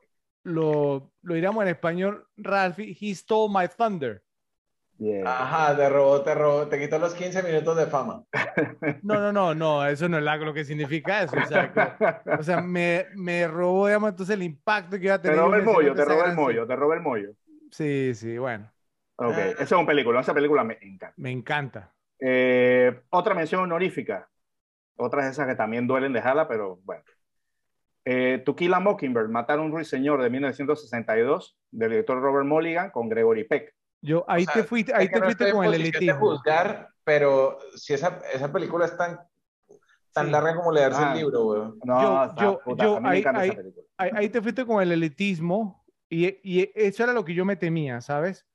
lo, 0.44 1.12
lo 1.22 1.34
diríamos 1.34 1.64
en 1.64 1.70
español, 1.70 2.28
Ralphie? 2.38 2.98
He 3.00 3.16
stole 3.16 3.54
my 3.54 3.68
thunder. 3.68 4.26
Ajá, 5.26 5.76
te 5.76 5.90
robó, 5.90 6.22
te 6.22 6.34
robó, 6.34 6.68
te 6.68 6.80
quitó 6.80 6.98
los 6.98 7.14
15 7.14 7.44
minutos 7.44 7.76
de 7.76 7.86
fama. 7.88 8.24
No, 9.04 9.20
no, 9.20 9.32
no, 9.32 9.54
no, 9.54 9.86
eso 9.86 10.08
no 10.08 10.18
es 10.18 10.24
lo 10.24 10.54
que 10.54 10.64
significa 10.64 11.24
eso. 11.24 11.36
O 12.40 12.44
sea, 12.44 12.62
me, 12.62 13.08
me, 13.16 13.48
robó, 13.48 13.88
digamos, 13.88 14.12
entonces 14.12 14.36
el 14.36 14.44
impacto 14.44 14.98
que 14.98 15.06
iba 15.06 15.16
a 15.16 15.22
tener. 15.22 15.38
Te 15.38 15.44
robó 15.44 15.56
el 15.56 15.64
mollo, 15.64 15.96
te 15.96 16.06
robó 16.06 16.26
el 16.26 16.36
mollo, 16.36 16.68
te 16.68 16.76
robó 16.76 16.94
el 16.94 17.02
mollo. 17.02 17.30
Sí, 17.72 18.14
sí, 18.16 18.38
bueno. 18.38 18.72
Ok, 19.18 19.34
ah. 19.36 19.50
esa 19.52 19.64
es 19.64 19.72
una 19.72 19.86
película, 19.86 20.22
esa 20.22 20.34
película 20.34 20.64
me 20.64 20.78
encanta. 20.82 21.14
Me 21.18 21.32
encanta. 21.32 21.95
Eh, 22.20 23.02
otra 23.10 23.34
mención 23.34 23.62
honorífica, 23.62 24.30
otras 24.98 25.32
esas 25.32 25.48
que 25.48 25.56
también 25.56 25.88
duelen 25.88 26.14
dejarla, 26.14 26.48
pero 26.48 26.80
bueno. 26.84 27.04
Eh, 28.08 28.44
to 28.46 28.56
Kill 28.56 28.74
a 28.74 28.80
Mockingbird, 28.80 29.30
Matar 29.30 29.58
a 29.60 29.62
un 29.64 29.72
ruiseñor 29.72 30.22
de 30.22 30.30
1962, 30.30 31.58
del 31.72 31.90
director 31.90 32.22
Robert 32.22 32.46
Mulligan 32.46 32.92
con 32.92 33.10
Gregory 33.10 33.46
Peck. 33.46 33.74
Yo, 34.02 34.24
ahí 34.28 34.46
te 34.46 34.64
fuiste, 34.64 34.94
ahí 34.94 35.10
te 35.10 35.20
fuiste 35.20 35.52
con 35.52 35.66
el 35.66 35.74
elitismo. 35.74 36.20
juzgar, 36.20 36.90
pero 37.04 37.58
si 37.76 37.94
esa, 37.96 38.22
esa 38.32 38.52
película 38.52 38.86
es 38.86 38.96
tan, 38.96 39.20
tan 40.14 40.32
larga 40.32 40.56
como 40.56 40.72
leerse 40.72 41.00
el 41.00 41.08
ah. 41.08 41.16
libro, 41.16 41.44
güey. 41.44 41.62
No, 41.84 42.36
yo, 42.36 42.62
yo, 42.78 43.00
ahí, 43.04 43.24
ahí, 43.98 44.30
te 44.30 44.42
fuiste 44.42 44.64
con 44.66 44.84
el 44.84 44.92
elitismo 44.92 45.84
y, 46.08 46.28
y, 46.44 46.72
eso 46.76 47.04
era 47.04 47.14
lo 47.14 47.26
que 47.26 47.34
yo 47.34 47.44
me 47.44 47.56
temía, 47.56 48.00
¿sabes? 48.02 48.46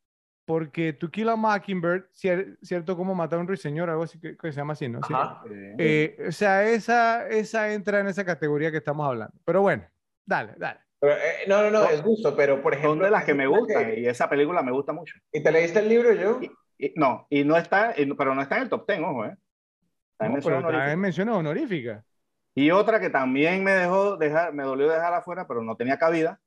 Porque 0.44 0.92
To 0.92 1.10
Kill 1.10 1.28
a 1.28 1.36
Mockingbird, 1.36 2.06
cierto, 2.12 2.96
como 2.96 3.14
matar 3.14 3.38
a 3.38 3.42
un 3.42 3.48
ruiseñor, 3.48 3.88
algo 3.88 4.02
así 4.02 4.18
que, 4.18 4.36
se 4.40 4.52
llama 4.52 4.72
así, 4.72 4.88
¿no? 4.88 5.00
Eh, 5.48 6.16
o 6.28 6.32
sea, 6.32 6.68
esa, 6.68 7.28
esa 7.28 7.72
entra 7.72 8.00
en 8.00 8.08
esa 8.08 8.24
categoría 8.24 8.70
que 8.70 8.78
estamos 8.78 9.06
hablando. 9.06 9.34
Pero 9.44 9.62
bueno, 9.62 9.84
dale, 10.26 10.54
dale. 10.56 10.80
Eh, 11.02 11.44
no, 11.46 11.62
no, 11.62 11.70
no, 11.70 11.84
es 11.88 12.02
gusto, 12.02 12.34
pero 12.36 12.60
por 12.62 12.74
ejemplo. 12.74 12.90
Son 12.90 12.98
de 13.00 13.10
las 13.10 13.24
que 13.24 13.34
me 13.34 13.46
gustan 13.46 13.94
y 13.96 14.06
esa 14.06 14.28
película 14.28 14.62
me 14.62 14.72
gusta 14.72 14.92
mucho. 14.92 15.14
¿Y 15.32 15.42
te 15.42 15.52
leíste 15.52 15.78
el 15.78 15.88
libro 15.88 16.12
yo? 16.12 16.40
no, 16.96 17.26
y 17.30 17.44
no 17.44 17.56
está, 17.56 17.94
pero 18.16 18.34
no 18.34 18.42
está 18.42 18.56
en 18.56 18.62
el 18.64 18.68
top 18.68 18.86
10, 18.88 19.00
ojo, 19.00 19.26
¿eh? 19.26 19.36
También 20.16 20.98
menciona 20.98 21.36
honorífica. 21.36 22.04
Y 22.54 22.70
otra 22.70 23.00
que 23.00 23.08
también 23.08 23.64
me 23.64 23.72
dejó 23.72 24.16
dejar, 24.16 24.52
me 24.52 24.64
dolió 24.64 24.88
dejar 24.88 25.14
afuera, 25.14 25.46
pero 25.46 25.62
no 25.62 25.76
tenía 25.76 25.98
cabida. 25.98 26.40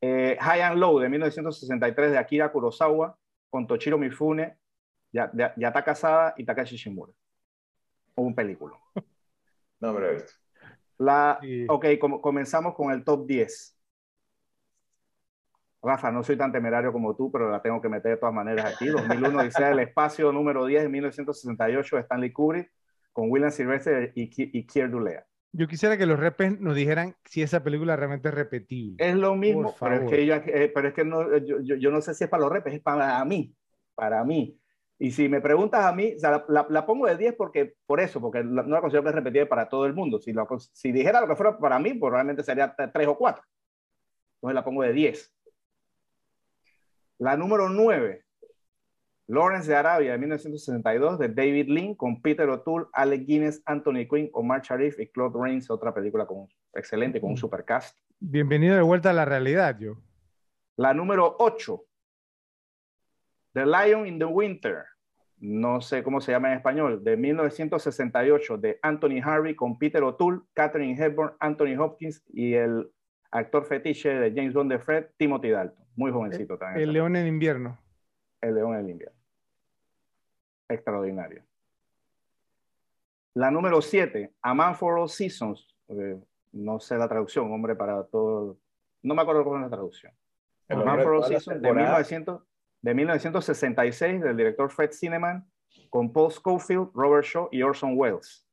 Eh, 0.00 0.36
High 0.40 0.62
and 0.62 0.78
Low 0.78 0.98
de 1.00 1.08
1963 1.08 2.12
de 2.12 2.18
Akira 2.18 2.52
Kurosawa 2.52 3.16
con 3.50 3.66
Toshiro 3.66 3.98
Mifune, 3.98 4.56
ya, 5.12 5.30
ya, 5.34 5.54
está 5.56 5.82
casada 5.82 6.34
y 6.36 6.44
Takashi 6.44 6.76
Shimura. 6.76 7.12
Un 8.14 8.34
película. 8.34 8.76
no, 9.80 9.94
pero 9.94 10.24
la, 10.98 11.40
Ok, 11.68 11.86
comenzamos 12.20 12.74
con 12.74 12.92
el 12.92 13.04
top 13.04 13.26
10. 13.26 13.76
Rafa, 15.80 16.10
no 16.10 16.24
soy 16.24 16.36
tan 16.36 16.50
temerario 16.50 16.92
como 16.92 17.14
tú, 17.14 17.30
pero 17.30 17.50
la 17.50 17.62
tengo 17.62 17.80
que 17.80 17.88
meter 17.88 18.12
de 18.12 18.16
todas 18.16 18.34
maneras 18.34 18.74
aquí. 18.74 18.86
2001, 18.86 19.44
dice 19.44 19.68
el 19.68 19.78
espacio 19.78 20.32
número 20.32 20.66
10 20.66 20.84
en 20.84 20.90
1968 20.90 21.96
de 21.96 22.02
Stanley 22.02 22.32
Kubrick 22.32 22.72
con 23.12 23.30
William 23.30 23.50
Sylvester 23.50 24.12
y, 24.14 24.30
y 24.36 24.66
Kier 24.66 24.90
Dulea. 24.90 25.24
Yo 25.52 25.66
quisiera 25.66 25.96
que 25.96 26.06
los 26.06 26.18
repes 26.18 26.60
nos 26.60 26.74
dijeran 26.76 27.16
si 27.24 27.42
esa 27.42 27.62
película 27.64 27.96
realmente 27.96 28.28
es 28.28 28.34
repetible. 28.34 28.96
Es 28.98 29.14
lo 29.14 29.34
mismo, 29.34 29.74
pero 29.80 29.94
es, 29.94 30.10
que 30.10 30.64
eh, 30.64 30.68
pero 30.68 30.88
es 30.88 30.94
que 30.94 31.04
no, 31.04 31.36
yo, 31.38 31.60
yo, 31.60 31.90
no 31.90 32.00
sé 32.02 32.14
si 32.14 32.24
es 32.24 32.30
para 32.30 32.42
los 32.42 32.52
repes, 32.52 32.74
es 32.74 32.80
para 32.80 33.24
mí, 33.24 33.54
para 33.94 34.22
mí. 34.24 34.58
Y 34.98 35.12
si 35.12 35.28
me 35.28 35.40
preguntas 35.40 35.84
a 35.84 35.92
mí, 35.92 36.14
la, 36.48 36.84
pongo 36.84 37.06
de 37.06 37.16
10 37.16 37.34
porque, 37.36 37.74
por 37.86 38.00
eso, 38.00 38.20
porque 38.20 38.42
no 38.42 38.62
la 38.62 38.80
considero 38.80 39.04
que 39.04 39.10
es 39.10 39.14
repetida 39.14 39.48
para 39.48 39.68
todo 39.68 39.86
el 39.86 39.94
mundo. 39.94 40.18
Si, 40.18 40.34
si 40.72 40.92
dijera 40.92 41.20
lo 41.20 41.28
que 41.28 41.36
fuera 41.36 41.56
para 41.56 41.78
mí, 41.78 41.94
pues 41.94 42.12
realmente 42.12 42.42
sería 42.42 42.74
3 42.74 43.06
o 43.06 43.16
4. 43.16 43.42
Entonces 44.34 44.54
la 44.54 44.64
pongo 44.64 44.82
de 44.82 44.92
10. 44.92 45.34
La 47.18 47.36
número 47.36 47.68
9, 47.68 48.24
Lawrence 49.28 49.68
de 49.68 49.76
Arabia, 49.76 50.12
de 50.12 50.18
1962, 50.18 51.18
de 51.18 51.28
David 51.28 51.68
Lean, 51.68 51.94
con 51.94 52.22
Peter 52.22 52.48
O'Toole, 52.48 52.86
Alec 52.94 53.26
Guinness, 53.26 53.62
Anthony 53.66 54.08
Quinn, 54.08 54.30
Omar 54.32 54.62
Sharif 54.62 54.98
y 54.98 55.06
Claude 55.08 55.38
Rains, 55.38 55.70
otra 55.70 55.92
película 55.92 56.24
con, 56.24 56.48
excelente, 56.72 57.20
con 57.20 57.28
un 57.30 57.34
mm. 57.34 57.38
supercast. 57.38 57.98
Bienvenido 58.18 58.74
de 58.74 58.80
vuelta 58.80 59.10
a 59.10 59.12
la 59.12 59.26
realidad, 59.26 59.78
yo. 59.78 59.98
La 60.76 60.94
número 60.94 61.36
8, 61.40 61.84
The 63.52 63.66
Lion 63.66 64.06
in 64.06 64.18
the 64.18 64.24
Winter, 64.24 64.84
no 65.40 65.82
sé 65.82 66.02
cómo 66.02 66.22
se 66.22 66.32
llama 66.32 66.48
en 66.48 66.56
español, 66.56 67.04
de 67.04 67.18
1968, 67.18 68.56
de 68.56 68.78
Anthony 68.80 69.20
Harvey 69.22 69.54
con 69.54 69.78
Peter 69.78 70.02
O'Toole, 70.04 70.40
Catherine 70.54 70.96
Hepburn, 70.98 71.34
Anthony 71.38 71.78
Hopkins 71.78 72.24
y 72.32 72.54
el 72.54 72.90
actor 73.30 73.66
fetiche 73.66 74.08
de 74.08 74.32
James 74.34 74.54
Bond 74.54 74.72
de 74.72 74.78
Fred, 74.78 75.08
Timothy 75.18 75.50
Dalton. 75.50 75.84
Muy 75.96 76.12
jovencito 76.12 76.56
también. 76.56 76.88
El 76.88 76.94
León 76.94 77.14
en 77.14 77.26
invierno. 77.26 77.78
El 78.40 78.54
León 78.54 78.74
en 78.76 78.88
invierno. 78.88 79.17
Extraordinario. 80.68 81.42
La 83.34 83.50
número 83.50 83.80
7, 83.80 84.32
A 84.42 84.54
Man 84.54 84.74
for 84.74 84.98
All 84.98 85.08
Seasons. 85.08 85.66
Eh, 85.88 86.20
no 86.52 86.80
sé 86.80 86.96
la 86.96 87.08
traducción, 87.08 87.52
hombre, 87.52 87.76
para 87.76 88.04
todo. 88.04 88.58
No 89.02 89.14
me 89.14 89.22
acuerdo 89.22 89.44
cómo 89.44 89.56
es 89.56 89.62
la 89.62 89.70
traducción. 89.70 90.12
A 90.68 90.76
Man 90.76 91.02
for 91.02 91.14
All 91.14 91.24
Seasons 91.24 91.62
de 91.62 91.72
1900 91.72 92.42
de 92.80 92.94
1966 92.94 94.20
del 94.22 94.36
director 94.36 94.70
Fred 94.70 94.90
Cineman 94.92 95.44
con 95.90 96.12
Paul 96.12 96.30
Schofield, 96.30 96.90
Robert 96.94 97.24
Shaw 97.24 97.48
y 97.50 97.62
Orson 97.62 97.94
Welles. 97.96 98.46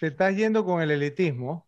Te 0.00 0.06
estás 0.06 0.34
yendo 0.34 0.64
con 0.64 0.80
el 0.80 0.90
elitismo. 0.90 1.66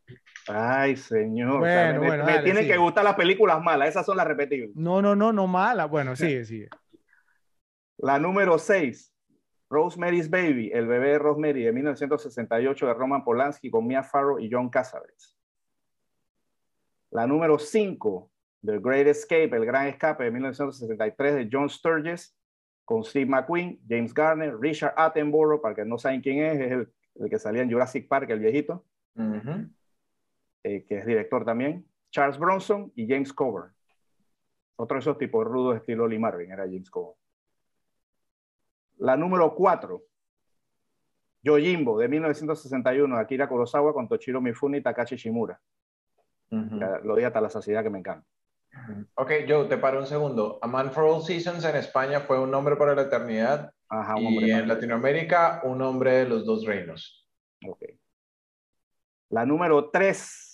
Ay, 0.49 0.97
señor. 0.97 1.61
me, 1.61 2.39
tienen 2.43 2.66
que 2.66 2.77
gustar 2.78 3.05
las 3.05 3.15
películas 3.15 3.62
malas, 3.62 3.91
esas 3.91 4.07
son 4.07 4.16
las 4.16 4.27
repetibles. 4.27 4.74
No, 4.74 5.03
no, 5.03 5.15
no, 5.15 5.32
no 5.32 5.47
malas. 5.47 5.89
Bueno, 5.91 6.16
sigue, 6.16 6.45
sigue. 6.45 6.69
La 7.99 8.19
número 8.19 8.59
6, 8.59 9.12
Rosemary's 9.70 10.28
Baby, 10.28 10.72
el 10.74 10.88
bebé 10.88 11.10
de 11.10 11.18
Rosemary 11.20 11.62
de 11.62 11.72
1968 11.72 12.86
de 12.86 12.94
Roman 12.94 13.22
Polanski 13.22 13.70
con 13.70 13.86
Mia 13.86 14.02
Farrow 14.02 14.40
y 14.40 14.51
John 14.51 14.68
Cassavetes. 14.68 15.38
La 17.12 17.26
número 17.26 17.56
5, 17.56 18.30
The 18.64 18.78
Great 18.80 19.06
Escape, 19.06 19.56
El 19.56 19.64
Gran 19.64 19.86
Escape 19.86 20.24
de 20.24 20.30
1963 20.32 21.34
de 21.36 21.48
John 21.51 21.70
Sturges, 21.70 22.36
con 22.84 23.05
Steve 23.05 23.26
McQueen, 23.26 23.80
James 23.88 24.12
Garner, 24.12 24.59
Richard 24.59 24.94
Attenborough, 24.97 25.62
para 25.62 25.76
que 25.76 25.84
no 25.84 25.98
saben 25.98 26.20
quién 26.20 26.44
es, 26.44 26.60
es 26.60 26.72
el, 26.72 27.30
que 27.30 27.38
salía 27.38 27.62
en 27.62 27.70
Jurassic 27.70 28.09
Park, 28.09 28.28
el 28.30 28.40
viejito, 28.40 28.84
eh, 30.64 30.84
que 30.84 30.98
es 30.98 31.06
director 31.06 31.44
también, 31.44 31.86
Charles 32.10 32.38
Bronson 32.38 32.90
y 32.97 33.06
James 33.06 33.32
Coburn. 33.32 33.72
Otro 34.74 34.97
de 34.97 35.01
esos 35.01 35.16
tipos 35.16 35.47
rudos 35.47 35.76
estilo 35.76 36.09
Lee 36.09 36.18
Marvin 36.18 36.51
era 36.51 36.64
James 36.64 36.90
Coburn. 36.90 37.16
La 39.01 39.16
número 39.16 39.55
4, 39.55 40.02
Yojimbo, 41.43 41.98
de 41.98 42.09
1961, 42.09 43.16
Akira 43.16 43.48
Kurosawa 43.48 43.93
con 43.93 44.09
Toshiro 44.09 44.40
Mifune 44.40 44.78
y 44.78 44.82
Takashi 44.82 45.16
Shimura. 45.16 45.59
Lo 46.51 47.16
di 47.16 47.24
hasta 47.24 47.40
la 47.40 47.48
saciedad 47.48 47.82
que 47.82 47.90
me 47.90 47.98
encanta. 47.98 48.27
Ok, 49.14 49.32
Joe, 49.48 49.66
te 49.66 49.78
paro 49.78 50.01
un 50.01 50.06
segundo. 50.06 50.59
A 50.62 50.66
Man 50.66 50.93
for 50.93 51.05
All 51.05 51.22
Seasons 51.22 51.64
en 51.64 51.77
España 51.77 52.20
fue 52.20 52.39
un 52.39 52.51
nombre 52.51 52.77
para 52.77 52.94
la 52.94 53.02
eternidad. 53.02 53.72
y 54.18 54.51
en 54.51 54.68
Latinoamérica, 54.68 55.62
un 55.64 55.78
nombre 55.78 56.12
de 56.12 56.28
los 56.28 56.44
dos 56.44 56.64
reinos. 56.64 57.28
Ok. 57.66 57.82
La 59.31 59.47
número 59.47 59.90
3, 59.90 60.49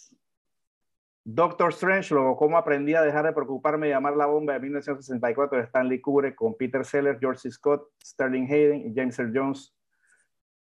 Doctor 1.29 1.71
Strange, 1.73 2.15
luego 2.15 2.37
cómo 2.37 2.57
aprendí 2.57 2.95
a 2.95 3.03
dejar 3.03 3.27
de 3.27 3.33
preocuparme 3.33 3.89
y 3.89 3.91
llamar 3.91 4.17
la 4.17 4.27
bomba 4.27 4.53
de 4.53 4.61
1964 4.61 5.59
de 5.59 5.65
Stanley 5.65 6.01
Kubrick 6.01 6.37
con 6.37 6.55
Peter 6.57 6.85
Sellers, 6.85 7.19
George. 7.19 7.51
Scott, 7.51 7.91
Sterling 8.01 8.45
Hayden 8.45 8.87
y 8.87 8.95
James 8.95 9.19
Earl 9.19 9.33
Jones. 9.35 9.75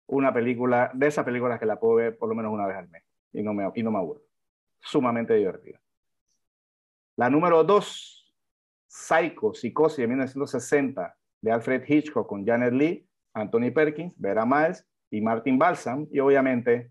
Una 0.06 0.32
película, 0.32 0.90
de 0.94 1.06
esas 1.06 1.22
películas 1.22 1.60
que 1.60 1.66
la 1.66 1.78
puedo 1.78 1.96
ver 1.96 2.16
por 2.16 2.30
lo 2.30 2.34
menos 2.34 2.50
una 2.50 2.66
vez 2.66 2.78
al 2.78 2.88
mes 2.88 3.02
y 3.34 3.42
no 3.42 3.52
me, 3.52 3.70
y 3.74 3.82
no 3.82 3.90
me 3.90 3.98
aburro. 3.98 4.22
Sumamente 4.80 5.34
divertida. 5.34 5.78
La 7.16 7.28
número 7.28 7.62
2, 7.62 8.34
Psycho, 8.86 9.52
Psicosis 9.52 9.98
de 9.98 10.06
1960 10.06 11.14
de 11.42 11.52
Alfred 11.52 11.82
Hitchcock 11.86 12.26
con 12.26 12.46
Janet 12.46 12.72
Lee, 12.72 13.06
Anthony 13.34 13.70
Perkins, 13.70 14.14
Vera 14.16 14.46
Miles 14.46 14.88
y 15.10 15.20
Martin 15.20 15.58
Balsam. 15.58 16.06
Y 16.10 16.20
obviamente 16.20 16.90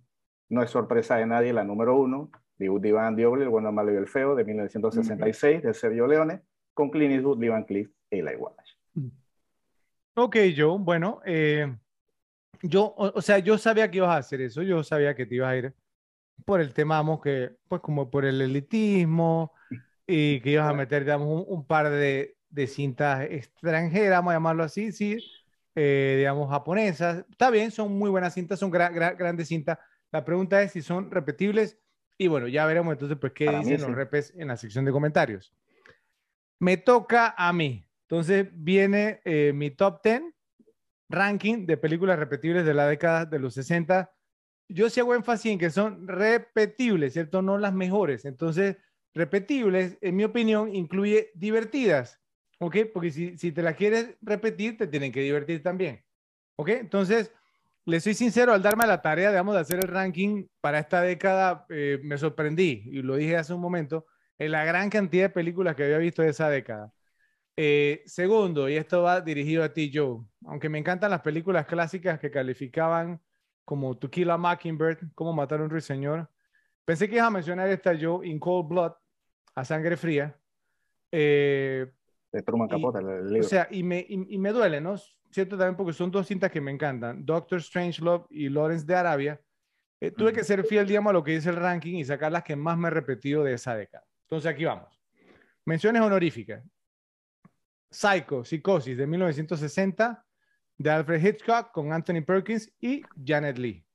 no 0.49 0.61
es 0.61 0.69
sorpresa 0.69 1.15
de 1.15 1.25
nadie 1.25 1.53
la 1.53 1.63
número 1.63 1.97
uno, 1.97 2.29
de 2.63 2.69
Woody 2.69 2.91
Van 2.91 3.15
Diobli, 3.15 3.43
El 3.43 3.49
bueno, 3.49 3.69
el 3.69 3.75
malo 3.75 3.93
y 3.93 3.97
el 3.97 4.07
feo, 4.07 4.35
de 4.35 4.43
1966, 4.43 5.63
de 5.63 5.73
Sergio 5.73 6.07
Leone, 6.07 6.41
con 6.73 6.89
Clint 6.89 7.13
Eastwood, 7.13 7.39
Lee 7.39 7.49
Van 7.49 7.63
Cleef 7.63 7.89
y 8.09 8.19
Eli 8.19 8.35
Wallace. 8.35 8.73
Ok, 10.15 10.37
Joe, 10.55 10.77
bueno, 10.79 11.21
eh, 11.25 11.75
yo, 12.61 12.93
o, 12.95 13.21
sea, 13.21 13.39
yo 13.39 13.57
sabía 13.57 13.89
que 13.89 13.97
ibas 13.97 14.11
a 14.11 14.17
hacer 14.17 14.41
eso, 14.41 14.61
yo 14.61 14.83
sabía 14.83 15.15
que 15.15 15.25
te 15.25 15.35
ibas 15.35 15.49
a 15.49 15.57
ir 15.57 15.73
por 16.45 16.61
el 16.61 16.73
tema, 16.73 16.95
vamos, 16.95 17.21
que, 17.21 17.51
pues 17.67 17.81
como 17.81 18.09
por 18.09 18.25
el 18.25 18.41
elitismo 18.41 19.53
y 20.07 20.39
que 20.41 20.51
ibas 20.51 20.69
a 20.69 20.73
meter, 20.73 21.03
digamos, 21.03 21.45
un, 21.47 21.65
par 21.65 21.89
de, 21.89 22.37
de, 22.49 22.67
cintas 22.67 23.23
extranjeras, 23.29 24.19
vamos 24.19 24.31
a 24.31 24.35
llamarlo 24.35 24.63
así, 24.63 24.91
sí, 24.91 25.17
eh, 25.75 26.15
digamos, 26.19 26.49
japonesas. 26.49 27.25
Está 27.29 27.49
bien, 27.49 27.71
son 27.71 27.97
muy 27.97 28.09
buenas 28.09 28.33
cintas, 28.33 28.59
son 28.59 28.71
grandes 28.71 29.47
cintas, 29.47 29.79
la 30.11 30.23
pregunta 30.23 30.61
es 30.61 30.71
si 30.71 30.83
son 30.83 31.09
repetibles 31.09 31.79
y 32.17 32.27
bueno, 32.27 32.47
ya 32.47 32.65
veremos 32.65 32.93
entonces 32.93 33.17
pues 33.19 33.33
qué 33.33 33.49
dicen 33.49 33.81
los 33.81 33.95
repes 33.95 34.33
en 34.35 34.47
la 34.47 34.57
sección 34.57 34.85
de 34.85 34.91
comentarios. 34.91 35.53
Me 36.59 36.77
toca 36.77 37.33
a 37.37 37.51
mí. 37.53 37.85
Entonces 38.07 38.47
viene 38.53 39.21
eh, 39.25 39.51
mi 39.53 39.71
top 39.71 40.01
10 40.03 40.21
ranking 41.09 41.65
de 41.65 41.77
películas 41.77 42.19
repetibles 42.19 42.65
de 42.65 42.73
la 42.73 42.87
década 42.87 43.25
de 43.25 43.39
los 43.39 43.53
60. 43.55 44.11
Yo 44.69 44.89
sí 44.89 44.99
hago 44.99 45.15
énfasis 45.15 45.51
en 45.51 45.59
que 45.59 45.69
son 45.69 46.07
repetibles, 46.07 47.13
¿cierto? 47.13 47.41
No 47.41 47.57
las 47.57 47.73
mejores. 47.73 48.25
Entonces, 48.25 48.77
repetibles, 49.13 49.97
en 50.01 50.15
mi 50.15 50.23
opinión, 50.23 50.73
incluye 50.73 51.31
divertidas, 51.35 52.21
¿ok? 52.59 52.77
Porque 52.93 53.11
si, 53.11 53.37
si 53.37 53.51
te 53.51 53.61
la 53.61 53.75
quieres 53.75 54.15
repetir, 54.21 54.77
te 54.77 54.87
tienen 54.87 55.11
que 55.11 55.21
divertir 55.21 55.61
también, 55.61 56.03
¿ok? 56.55 56.69
Entonces, 56.69 57.31
le 57.85 57.99
soy 57.99 58.13
sincero, 58.13 58.53
al 58.53 58.61
darme 58.61 58.87
la 58.87 59.01
tarea, 59.01 59.29
digamos, 59.29 59.55
de 59.55 59.61
hacer 59.61 59.79
el 59.79 59.89
ranking 59.89 60.47
para 60.61 60.79
esta 60.79 61.01
década, 61.01 61.65
eh, 61.69 61.99
me 62.03 62.17
sorprendí, 62.17 62.83
y 62.85 63.01
lo 63.01 63.15
dije 63.15 63.35
hace 63.35 63.53
un 63.53 63.61
momento, 63.61 64.05
en 64.37 64.51
la 64.51 64.63
gran 64.63 64.89
cantidad 64.89 65.25
de 65.25 65.29
películas 65.29 65.75
que 65.75 65.83
había 65.83 65.97
visto 65.97 66.21
de 66.21 66.29
esa 66.29 66.49
década. 66.49 66.93
Eh, 67.55 68.01
segundo, 68.05 68.69
y 68.69 68.75
esto 68.75 69.03
va 69.03 69.21
dirigido 69.21 69.63
a 69.63 69.73
ti, 69.73 69.91
Joe, 69.93 70.21
aunque 70.45 70.69
me 70.69 70.79
encantan 70.79 71.11
las 71.11 71.21
películas 71.21 71.65
clásicas 71.65 72.19
que 72.19 72.31
calificaban 72.31 73.21
como 73.65 73.97
To 73.97 74.09
Kill 74.09 74.31
a 74.31 74.37
Mockingbird, 74.37 75.11
Cómo 75.13 75.33
matar 75.33 75.59
a 75.59 75.63
un 75.63 75.69
ruiseñor, 75.69 76.29
pensé 76.85 77.07
que 77.07 77.15
ibas 77.15 77.27
a 77.27 77.31
mencionar 77.31 77.69
esta, 77.69 77.93
Joe, 77.99 78.25
In 78.27 78.39
Cold 78.39 78.67
Blood, 78.69 78.93
a 79.55 79.65
sangre 79.65 79.97
fría. 79.97 80.35
Eh, 81.11 81.85
de 82.31 82.41
Truman 82.41 82.67
Capote, 82.67 82.99
el 82.99 83.27
libro. 83.27 83.45
O 83.45 83.49
sea, 83.49 83.67
y 83.69 83.83
me, 83.83 84.03
y 84.07 84.37
me 84.39 84.51
duele, 84.51 84.81
¿no? 84.81 84.95
Cierto 85.33 85.57
también 85.57 85.75
porque 85.75 85.93
son 85.93 86.11
dos 86.11 86.27
cintas 86.27 86.51
que 86.51 86.61
me 86.61 86.71
encantan, 86.71 87.25
Doctor 87.25 87.59
Strange 87.59 88.01
Love 88.01 88.25
y 88.29 88.49
Lawrence 88.49 88.85
de 88.85 88.95
Arabia. 88.95 89.41
Eh, 89.99 90.11
tuve 90.11 90.33
que 90.33 90.43
ser 90.43 90.63
fiel, 90.65 90.85
digamos, 90.85 91.11
a 91.11 91.13
lo 91.13 91.23
que 91.23 91.31
dice 91.31 91.49
el 91.49 91.55
ranking 91.55 91.95
y 91.95 92.05
sacar 92.05 92.31
las 92.31 92.43
que 92.43 92.55
más 92.55 92.77
me 92.77 92.89
he 92.89 92.91
repetido 92.91 93.43
de 93.43 93.53
esa 93.53 93.75
década. 93.75 94.05
Entonces 94.23 94.51
aquí 94.51 94.65
vamos. 94.65 94.99
Menciones 95.65 96.01
honoríficas. 96.01 96.63
Psycho, 97.89 98.43
Psicosis 98.43 98.97
de 98.97 99.07
1960 99.07 100.25
de 100.77 100.89
Alfred 100.89 101.23
Hitchcock 101.23 101.71
con 101.71 101.93
Anthony 101.93 102.23
Perkins 102.25 102.71
y 102.81 103.03
Janet 103.23 103.57
Lee. 103.57 103.85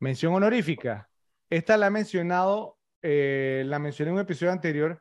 Mención 0.00 0.34
honorífica. 0.34 1.08
Esta 1.48 1.76
la 1.76 1.86
he 1.86 1.90
mencionado, 1.90 2.78
eh, 3.02 3.62
la 3.66 3.78
mencioné 3.78 4.10
en 4.10 4.16
un 4.16 4.22
episodio 4.22 4.52
anterior. 4.52 5.00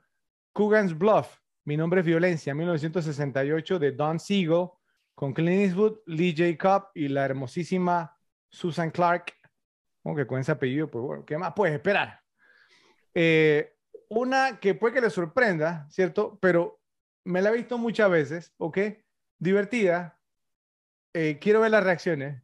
Coogan's 0.52 0.96
Bluff, 0.98 1.40
Mi 1.66 1.78
nombre 1.78 2.02
es 2.02 2.06
Violencia, 2.06 2.54
1968 2.54 3.80
de 3.80 3.92
Don 3.94 4.20
Siegel 4.20 4.68
con 5.16 5.34
Clint 5.34 5.62
Eastwood, 5.62 6.00
Lee 6.06 6.36
Jacob 6.36 6.90
y 6.94 7.08
la 7.08 7.26
hermosísima 7.26 8.18
Susan 8.50 8.92
Clark. 8.92 9.34
Aunque 10.04 10.28
con 10.28 10.40
ese 10.40 10.52
apellido, 10.52 10.90
pues 10.90 11.04
bueno, 11.04 11.26
¿qué 11.26 11.38
más 11.38 11.54
puedes 11.56 11.76
esperar? 11.76 12.20
Eh, 13.14 13.74
una 14.10 14.60
que 14.60 14.76
puede 14.76 14.96
que 14.96 15.02
le 15.02 15.10
sorprenda, 15.10 15.88
¿cierto? 15.90 16.38
Pero 16.42 16.82
me 17.24 17.42
la 17.42 17.50
he 17.50 17.58
visto 17.58 17.78
muchas 17.78 18.10
veces, 18.10 18.54
¿ok? 18.58 18.80
Divertida. 19.40 20.20
Eh, 21.14 21.38
quiero 21.40 21.62
ver 21.62 21.72
las 21.72 21.84
reacciones. 21.84 22.42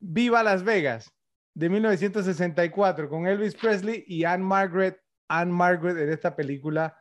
Viva 0.00 0.42
Las 0.42 0.62
Vegas, 0.64 1.12
de 1.54 1.68
1964, 1.68 3.08
con 3.08 3.26
Elvis 3.26 3.54
Presley 3.54 4.04
y 4.06 4.24
Anne 4.24 4.44
Margaret. 4.44 5.00
Anne 5.28 5.52
Margaret 5.52 5.98
en 5.98 6.10
esta 6.10 6.34
película. 6.34 6.96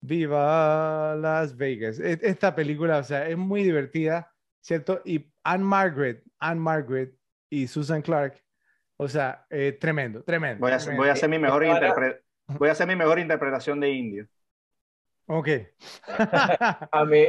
Viva 0.00 1.16
Las 1.16 1.56
Vegas. 1.56 1.98
E, 1.98 2.18
esta 2.22 2.54
película, 2.54 2.98
o 2.98 3.04
sea, 3.04 3.28
es 3.28 3.36
muy 3.36 3.62
divertida. 3.62 4.32
¿Cierto? 4.66 5.00
Y 5.04 5.32
Anne 5.44 5.62
Margaret, 5.62 6.24
Anne 6.40 6.60
Margaret 6.60 7.14
y 7.48 7.68
Susan 7.68 8.02
Clark, 8.02 8.42
o 8.96 9.06
sea, 9.06 9.46
eh, 9.48 9.76
tremendo, 9.80 10.24
tremendo. 10.24 10.60
Voy 10.60 10.72
a, 10.72 10.96
Voy 10.96 11.08
a 11.08 11.12
hacer 11.12 11.28
mi 11.28 11.38
mejor 11.38 11.64
voy 12.48 12.68
a 12.68 12.72
hacer 12.72 12.86
mi 12.88 12.96
mejor 12.96 13.20
interpretación 13.20 13.78
de 13.78 13.90
indio. 13.90 14.26
Ok. 15.28 15.48
a, 16.08 17.04
mí, 17.04 17.24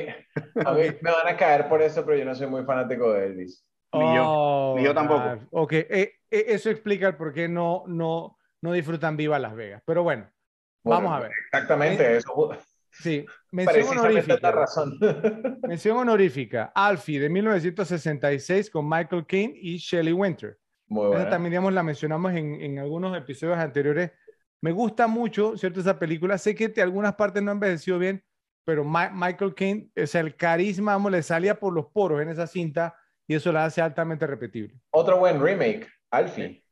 a 0.65 0.73
mí 0.73 0.81
me 1.01 1.11
van 1.11 1.27
a 1.27 1.37
caer 1.37 1.69
por 1.69 1.81
eso, 1.81 2.03
pero 2.03 2.17
yo 2.17 2.25
no 2.25 2.33
soy 2.33 2.47
muy 2.47 2.63
fanático 2.63 3.13
de 3.13 3.27
Elvis. 3.27 3.63
Ni 3.93 4.15
yo, 4.15 4.23
oh, 4.25 4.75
ni 4.75 4.83
yo 4.83 4.93
tampoco. 4.93 5.47
Ok, 5.51 5.73
eh, 5.73 6.13
eh, 6.29 6.45
eso 6.47 6.71
explica 6.71 7.07
el 7.07 7.15
por 7.15 7.33
qué 7.33 7.47
no, 7.47 7.83
no, 7.87 8.37
no 8.61 8.71
disfrutan 8.73 9.15
Viva 9.15 9.37
Las 9.37 9.55
Vegas. 9.55 9.81
Pero 9.85 10.01
bueno, 10.01 10.27
vamos 10.83 11.13
a 11.13 11.19
ver. 11.19 11.31
Exactamente, 11.45 12.17
eso, 12.17 12.33
Sí, 13.01 13.25
mención 13.51 13.97
honorífica. 13.97 14.51
Razón. 14.51 14.97
mención 15.67 15.97
honorífica. 15.97 16.71
Alfie 16.73 17.19
de 17.19 17.29
1966 17.29 18.69
con 18.69 18.87
Michael 18.87 19.25
Caine 19.25 19.53
y 19.55 19.77
Shelley 19.77 20.13
Winter. 20.13 20.57
Muy 20.87 21.15
Esa 21.15 21.29
también 21.29 21.51
digamos, 21.51 21.73
la 21.73 21.83
mencionamos 21.83 22.33
en, 22.33 22.61
en, 22.61 22.79
algunos 22.79 23.15
episodios 23.17 23.57
anteriores. 23.57 24.11
Me 24.61 24.71
gusta 24.71 25.07
mucho, 25.07 25.57
¿cierto? 25.57 25.79
Esa 25.79 25.99
película. 25.99 26.37
Sé 26.37 26.55
que 26.55 26.69
de 26.69 26.81
algunas 26.81 27.15
partes 27.15 27.43
no 27.43 27.51
ha 27.51 27.53
envejecido 27.53 27.99
bien, 27.99 28.23
pero 28.65 28.83
Michael 28.83 29.53
Caine, 29.55 29.89
o 29.95 30.07
sea, 30.07 30.21
el 30.21 30.35
carisma, 30.35 30.93
vamos, 30.93 31.11
le 31.11 31.23
salía 31.23 31.59
por 31.59 31.73
los 31.73 31.87
poros 31.87 32.21
en 32.21 32.29
esa 32.29 32.47
cinta 32.47 32.95
y 33.27 33.35
eso 33.35 33.51
la 33.51 33.65
hace 33.65 33.81
altamente 33.81 34.25
repetible. 34.25 34.79
Otro 34.91 35.19
buen 35.19 35.41
remake, 35.41 35.87
Alfie. 36.11 36.63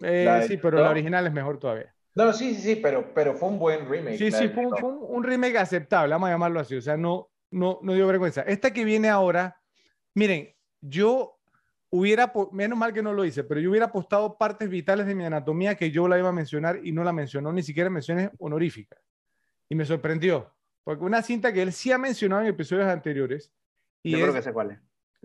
Eh, 0.00 0.44
sí, 0.48 0.56
pero 0.56 0.80
la 0.80 0.90
original 0.90 1.26
es 1.26 1.32
mejor 1.32 1.58
todavía. 1.58 1.94
No, 2.14 2.32
sí, 2.32 2.54
sí, 2.54 2.60
sí, 2.60 2.76
pero, 2.76 3.12
pero 3.14 3.34
fue 3.34 3.48
un 3.48 3.58
buen 3.58 3.88
remake. 3.88 4.18
Sí, 4.18 4.30
sí, 4.30 4.48
fue 4.48 4.66
un, 4.66 5.24
remake 5.24 5.56
aceptable, 5.56 6.12
vamos 6.12 6.28
a 6.28 6.32
llamarlo 6.32 6.60
así. 6.60 6.76
O 6.76 6.82
sea, 6.82 6.96
no, 6.96 7.30
no, 7.50 7.78
no 7.82 7.94
dio 7.94 8.06
vergüenza. 8.06 8.42
Esta 8.42 8.72
que 8.72 8.84
viene 8.84 9.08
ahora, 9.08 9.58
miren, 10.14 10.54
yo 10.80 11.38
hubiera, 11.88 12.32
menos 12.52 12.78
mal 12.78 12.92
que 12.92 13.02
no 13.02 13.14
lo 13.14 13.24
hice, 13.24 13.44
pero 13.44 13.60
yo 13.60 13.70
hubiera 13.70 13.86
apostado 13.86 14.36
partes 14.36 14.68
vitales 14.68 15.06
de 15.06 15.14
mi 15.14 15.24
anatomía 15.24 15.74
que 15.74 15.90
yo 15.90 16.06
la 16.06 16.18
iba 16.18 16.28
a 16.28 16.32
mencionar 16.32 16.80
y 16.82 16.92
no 16.92 17.02
la 17.02 17.12
mencionó, 17.12 17.52
ni 17.52 17.62
siquiera 17.62 17.88
menciones 17.88 18.30
honoríficas. 18.38 18.98
Y 19.70 19.74
me 19.74 19.86
sorprendió, 19.86 20.52
porque 20.84 21.04
una 21.04 21.22
cinta 21.22 21.52
que 21.52 21.62
él 21.62 21.72
sí 21.72 21.92
ha 21.92 21.98
mencionado 21.98 22.42
en 22.42 22.48
episodios 22.48 22.88
anteriores. 22.88 23.50
Y 24.02 24.10
yo 24.10 24.18
creo 24.18 24.34
que 24.34 24.42
sé 24.42 24.52
cuál 24.52 24.72
es. 24.72 24.78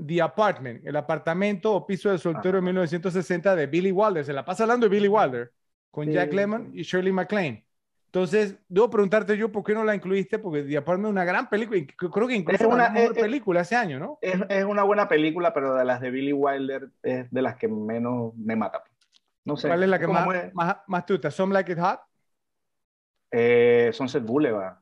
The 0.06 0.22
Apartment, 0.22 0.86
el 0.86 0.96
apartamento 0.96 1.74
o 1.74 1.86
piso 1.86 2.12
de 2.12 2.18
soltero 2.20 2.58
de 2.58 2.62
1960 2.62 3.56
de 3.56 3.66
Billy 3.66 3.92
Wilder. 3.92 4.24
Se 4.24 4.32
la 4.32 4.46
pasa 4.46 4.64
hablando 4.64 4.88
de 4.88 4.96
Billy 4.96 5.08
Wilder 5.08 5.52
con 5.92 6.10
Jack 6.10 6.34
Lemmon 6.34 6.72
y 6.74 6.84
Shirley 6.84 7.12
MacLaine. 7.12 7.66
Entonces, 8.06 8.58
debo 8.70 8.90
preguntarte 8.90 9.38
yo 9.38 9.52
por 9.52 9.64
qué 9.64 9.74
no 9.74 9.84
la 9.84 9.94
incluiste, 9.94 10.40
porque 10.40 10.64
The 10.64 10.78
Apartment 10.78 11.10
es 11.10 11.12
una 11.12 11.26
gran 11.26 11.50
película, 11.50 11.82
creo 11.98 12.28
que 12.28 12.36
incluso 12.36 12.64
es 12.64 12.74
una 12.74 12.90
mejor 12.90 13.16
película 13.16 13.62
ese 13.62 13.76
año, 13.76 14.00
¿no? 14.00 14.18
Es, 14.22 14.40
es, 14.50 14.64
una 14.64 14.84
buena 14.84 15.08
película, 15.08 15.54
pero 15.54 15.76
de 15.76 15.84
las 15.84 16.00
de 16.00 16.10
Billy 16.10 16.34
Wilder 16.34 16.90
es 17.04 17.30
de 17.30 17.42
las 17.42 17.58
que 17.58 17.68
menos 17.68 18.34
me 18.36 18.56
mata. 18.56 18.84
No 19.44 19.58
sé. 19.58 19.68
¿Cuál 19.68 19.84
es 19.84 19.90
la 19.90 20.00
que 20.00 20.08
más, 20.08 20.28
más? 20.88 21.06
¿Some 21.30 21.54
Like 21.54 21.72
It 21.72 21.80
Hot? 21.80 22.00
Eh, 23.32 23.92
Sunset 23.94 24.24
Boulevard. 24.24 24.78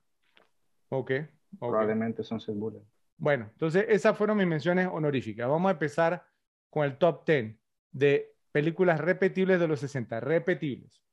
Ok. 0.90 1.12
okay. 1.12 1.28
Probablemente 1.60 2.24
Sunset 2.24 2.56
Boulevard. 2.56 2.88
Bueno, 3.18 3.50
entonces 3.52 3.86
esas 3.90 4.18
fueron 4.18 4.38
mis 4.38 4.48
menciones 4.48 4.88
honoríficas. 4.92 5.48
Vamos 5.48 5.70
a 5.70 5.74
empezar 5.74 6.26
con 6.70 6.86
el 6.86 6.98
top 6.98 7.26
10 7.26 7.56
de 7.92 8.35
películas 8.56 9.02
repetibles 9.02 9.60
de 9.60 9.68
los 9.68 9.82
60, 9.82 10.22
repetibles. 10.22 11.04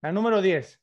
La 0.00 0.10
número 0.10 0.42
10, 0.42 0.82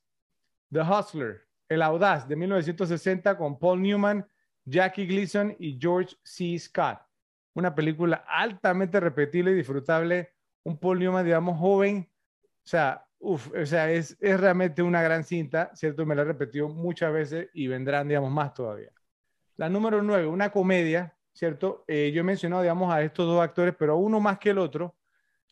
The 0.72 0.80
Hustler, 0.80 1.46
El 1.68 1.82
Audaz, 1.82 2.26
de 2.26 2.36
1960, 2.36 3.36
con 3.36 3.58
Paul 3.58 3.82
Newman, 3.82 4.26
Jackie 4.64 5.04
Gleason 5.04 5.54
y 5.58 5.78
George 5.78 6.16
C. 6.22 6.58
Scott. 6.58 7.00
Una 7.52 7.74
película 7.74 8.24
altamente 8.26 8.98
repetible 8.98 9.50
y 9.50 9.56
disfrutable. 9.56 10.32
Un 10.62 10.78
Paul 10.78 11.00
Newman, 11.00 11.22
digamos, 11.22 11.58
joven. 11.58 12.10
O 12.40 12.66
sea, 12.66 13.06
uf, 13.18 13.50
o 13.54 13.66
sea, 13.66 13.92
es, 13.92 14.16
es 14.22 14.40
realmente 14.40 14.80
una 14.80 15.02
gran 15.02 15.22
cinta, 15.22 15.70
¿cierto? 15.74 16.06
Me 16.06 16.14
la 16.14 16.22
he 16.22 16.24
repetido 16.24 16.70
muchas 16.70 17.12
veces 17.12 17.50
y 17.52 17.66
vendrán, 17.66 18.08
digamos, 18.08 18.32
más 18.32 18.54
todavía. 18.54 18.90
La 19.58 19.68
número 19.68 20.00
nueve, 20.00 20.26
una 20.26 20.48
comedia, 20.48 21.14
¿cierto? 21.34 21.84
Eh, 21.86 22.10
yo 22.14 22.22
he 22.22 22.24
mencionado, 22.24 22.62
digamos, 22.62 22.90
a 22.90 23.02
estos 23.02 23.26
dos 23.26 23.42
actores, 23.42 23.74
pero 23.78 23.98
uno 23.98 24.18
más 24.18 24.38
que 24.38 24.48
el 24.48 24.56
otro. 24.56 24.96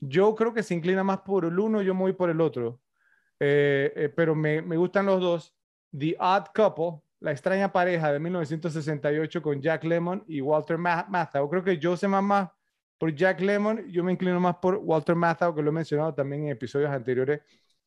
Yo 0.01 0.35
creo 0.35 0.55
que 0.55 0.63
se 0.63 0.75
inclina 0.75 1.03
más 1.03 1.21
por 1.21 1.45
el 1.45 1.59
uno, 1.59 1.83
yo 1.83 1.95
me 1.95 2.03
voy 2.03 2.13
por 2.13 2.31
el 2.31 2.41
otro. 2.41 2.81
Eh, 3.41 3.93
eh, 3.97 4.09
pero 4.09 4.35
me, 4.35 4.63
me, 4.63 4.77
gustan 4.77 5.07
los 5.07 5.21
dos. 5.21 5.55
The 5.97 6.17
Odd 6.19 6.47
Couple, 6.55 7.03
la 7.21 7.33
extraña 7.33 7.73
pareja 7.73 8.13
de 8.13 8.19
1968 8.19 9.43
con 9.43 9.61
Jack 9.61 9.85
Lemmon 9.85 10.25
y 10.27 10.41
Walter 10.41 10.79
Matthau. 10.79 11.49
Creo 11.49 11.65
que 11.65 11.79
yo 11.79 11.97
sé 11.97 12.07
más, 12.09 12.23
más 12.23 12.51
por 12.99 13.15
Jack 13.15 13.41
Lemmon, 13.41 13.89
yo 13.89 14.05
me 14.05 14.13
inclino 14.13 14.39
más 14.41 14.57
por 14.57 14.77
Walter 14.77 15.15
Matthau, 15.15 15.55
que 15.55 15.63
lo 15.63 15.71
he 15.71 15.73
mencionado 15.73 16.15
también 16.15 16.45
en 16.45 16.51
episodios 16.51 16.91
anteriores. 16.91 17.41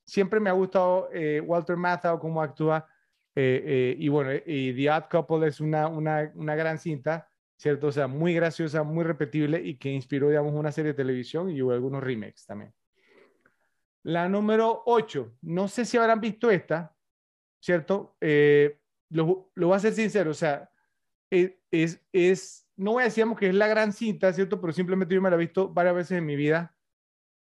Siempre 0.03 0.39
me 0.39 0.49
ha 0.49 0.53
gustado 0.53 1.09
Walter 1.43 1.77
Matthau, 1.77 2.19
cómo 2.19 2.41
actúa. 2.41 2.88
y 3.35 4.07
bueno, 4.09 4.31
The 4.45 4.89
Odd 4.89 5.03
Couple 5.09 5.47
es 5.47 5.59
una, 5.61 5.88
una, 5.88 6.31
una 6.35 6.55
gran 6.55 6.79
cinta 6.79 7.31
¿cierto? 7.61 7.88
O 7.88 7.91
sea, 7.91 8.07
muy 8.07 8.33
graciosa, 8.33 8.81
muy 8.81 9.03
repetible 9.03 9.61
y 9.61 9.75
que 9.75 9.89
inspiró, 9.91 10.29
digamos, 10.29 10.51
una 10.53 10.71
serie 10.71 10.93
de 10.93 10.97
televisión 10.97 11.51
y 11.51 11.61
hubo 11.61 11.71
algunos 11.71 12.03
remakes 12.03 12.43
también. 12.43 12.73
La 14.01 14.27
número 14.27 14.81
8, 14.88 15.38
no 15.43 15.67
sé 15.67 15.85
si 15.85 15.95
habrán 15.95 16.19
visto 16.19 16.49
esta, 16.49 16.95
¿cierto? 17.59 18.15
Eh, 18.19 18.79
lo, 19.11 19.51
lo, 19.53 19.67
voy 19.67 19.75
a 19.75 19.79
ser 19.79 19.93
sincero, 19.93 20.31
o 20.31 20.33
sea, 20.33 20.71
e, 21.29 21.59
es, 21.69 22.03
es, 22.11 22.67
no 22.77 22.93
voy 22.93 23.03
a 23.03 23.05
decir 23.05 23.27
que 23.39 23.49
es 23.49 23.53
la 23.53 23.67
gran 23.67 23.93
cinta, 23.93 24.33
¿cierto? 24.33 24.59
Pero 24.59 24.73
simplemente 24.73 25.13
yo 25.13 25.21
me 25.21 25.29
la 25.29 25.35
he 25.35 25.39
visto 25.39 25.69
varias 25.69 25.93
veces 25.93 26.17
en 26.17 26.25
mi 26.25 26.35
vida 26.35 26.75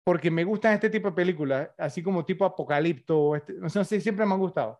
porque 0.03 0.29
me 0.29 0.43
gustan 0.43 0.75
este 0.75 0.91
tipo 0.91 1.09
de 1.09 1.15
películas, 1.15 1.71
así 1.79 2.03
como 2.03 2.23
tipo 2.23 2.45
Apocalipto, 2.45 3.35
este, 3.35 3.53
no 3.53 3.69
sé, 3.69 3.99
siempre 3.99 4.23
me 4.23 4.33
han 4.33 4.39
gustado. 4.39 4.79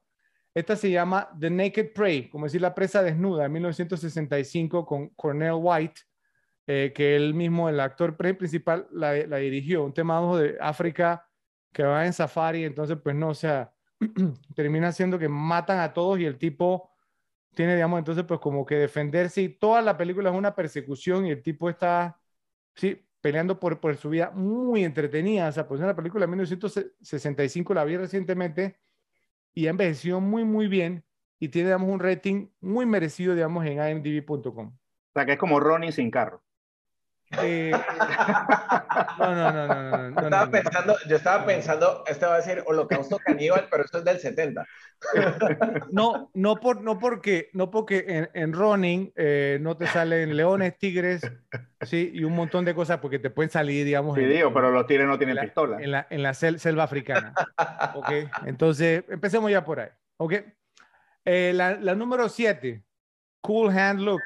Esta 0.56 0.78
se 0.78 0.90
llama 0.90 1.30
The 1.38 1.50
Naked 1.50 1.92
Prey, 1.94 2.30
como 2.30 2.46
decir 2.46 2.62
la 2.62 2.74
presa 2.74 3.04
desnuda, 3.04 3.46
en 3.46 3.52
1965 3.52 4.86
con 4.86 5.10
Cornel 5.10 5.56
White, 5.58 6.02
eh, 6.66 6.94
que 6.96 7.18
él 7.18 7.34
mismo, 7.34 7.68
el 7.68 7.80
actor 7.82 8.16
principal, 8.16 8.88
la, 8.92 9.12
dirigió. 9.14 9.84
Un 9.84 9.94
tema 9.94 10.22
de 10.38 10.58
África 10.62 11.28
que 11.74 11.84
va 11.84 12.06
en 12.06 12.14
safari, 12.14 12.64
entonces 12.64 12.98
pues 13.04 13.16
no, 13.18 13.30
o 13.30 13.34
sea, 13.34 13.74
termina 14.56 14.94
siendo 14.94 15.20
que 15.20 15.28
matan 15.28 15.80
a 15.80 15.94
todos 15.94 16.20
y 16.20 16.26
el 16.26 16.38
tipo 16.38 16.90
tiene, 17.54 17.76
digamos, 17.76 18.00
entonces 18.00 18.24
pues 18.26 18.40
como 18.40 18.66
que 18.66 18.76
defenderse 18.76 19.42
y 19.42 19.50
toda 19.50 19.82
la 19.82 19.98
película 19.98 20.30
es 20.30 20.36
una 20.38 20.56
persecución 20.56 21.26
y 21.26 21.32
el 21.32 21.44
tipo 21.44 21.70
está, 21.70 22.20
sí, 22.76 23.06
peleando 23.22 23.60
por, 23.60 23.80
por 23.82 23.98
su 23.98 24.10
vida 24.10 24.32
muy 24.32 24.86
entretenida. 24.86 25.50
O 25.50 25.52
sea, 25.52 25.68
pues 25.68 25.82
una 25.82 25.96
película 25.96 26.26
de 26.26 26.28
1965, 26.30 27.74
la 27.74 27.84
vi 27.86 27.98
recientemente 27.98 28.78
y 29.56 29.66
ha 29.66 29.72
envejecido 29.72 30.22
muy, 30.22 30.44
muy 30.44 30.68
bien 30.68 31.04
y 31.40 31.50
tiene, 31.50 31.70
digamos, 31.70 31.90
un 31.90 32.00
rating 32.00 32.50
muy 32.62 32.86
merecido, 32.86 33.34
digamos, 33.34 33.66
en 33.66 33.80
imdb.com. 33.80 34.68
O 34.68 34.80
sea, 35.16 35.26
que 35.26 35.34
es 35.34 35.40
como 35.40 35.60
Ronnie 35.60 35.92
sin 35.92 36.12
carro. 36.12 36.45
Eh, 37.42 37.72
no, 39.20 39.36
no, 39.36 39.52
no, 39.52 39.68
no, 39.68 40.10
no, 40.10 40.22
yo, 40.22 40.26
estaba 40.26 40.52
pensando, 40.52 40.96
yo 41.08 41.16
estaba 41.16 41.46
pensando, 41.46 42.04
este 42.08 42.26
va 42.26 42.36
a 42.36 42.38
decir 42.38 42.64
Holocausto 42.66 43.18
Caníbal, 43.18 43.68
pero 43.70 43.84
esto 43.84 44.00
es 44.00 44.04
del 44.04 44.20
70. 44.20 44.66
No, 45.92 46.32
no, 46.34 46.56
por, 46.56 46.82
no 46.82 46.98
porque, 46.98 47.50
no 47.54 47.70
porque 47.70 48.06
en, 48.08 48.30
en 48.34 48.54
Running 48.54 49.12
eh, 49.16 49.60
no 49.62 49.76
te 49.78 49.88
salen 49.88 50.36
leones, 50.36 50.78
tigres, 50.78 51.22
sí, 51.82 52.12
y 52.14 52.24
un 52.24 52.34
montón 52.34 52.66
de 52.66 52.74
cosas 52.74 53.00
porque 53.00 53.20
te 53.20 53.30
pueden 53.30 53.50
salir, 53.50 53.86
digamos. 53.86 54.16
Sí, 54.16 54.24
digo, 54.24 54.54
pero 54.54 54.72
los 54.72 54.88
tigres 54.88 55.08
no 55.08 55.18
tienen 55.18 55.38
pistola. 55.38 55.78
En 55.82 55.92
la, 55.92 56.08
en 56.10 56.24
la 56.24 56.34
selva 56.34 56.84
africana. 56.84 57.34
ok, 57.96 58.12
entonces 58.46 59.04
empecemos 59.10 59.52
ya 59.52 59.64
por 59.64 59.82
ahí. 59.82 59.90
Ok, 60.18 60.34
eh, 61.26 61.52
la, 61.54 61.76
la 61.76 61.94
número 61.94 62.30
7, 62.30 62.84
Cool 63.42 63.78
Hand 63.78 64.00
Look, 64.00 64.24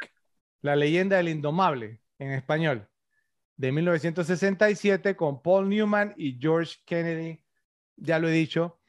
la 0.61 0.75
leyenda 0.75 1.17
del 1.17 1.29
indomable 1.29 1.99
en 2.19 2.31
español 2.31 2.88
de 3.59 3.73
1967 3.73 5.17
con 5.17 5.41
Paul 5.41 5.67
Newman 5.67 6.13
y 6.15 6.39
George 6.39 6.77
Kennedy. 6.85 7.43
Ya 7.97 8.17
lo 8.17 8.29
he 8.29 8.31
dicho, 8.31 8.79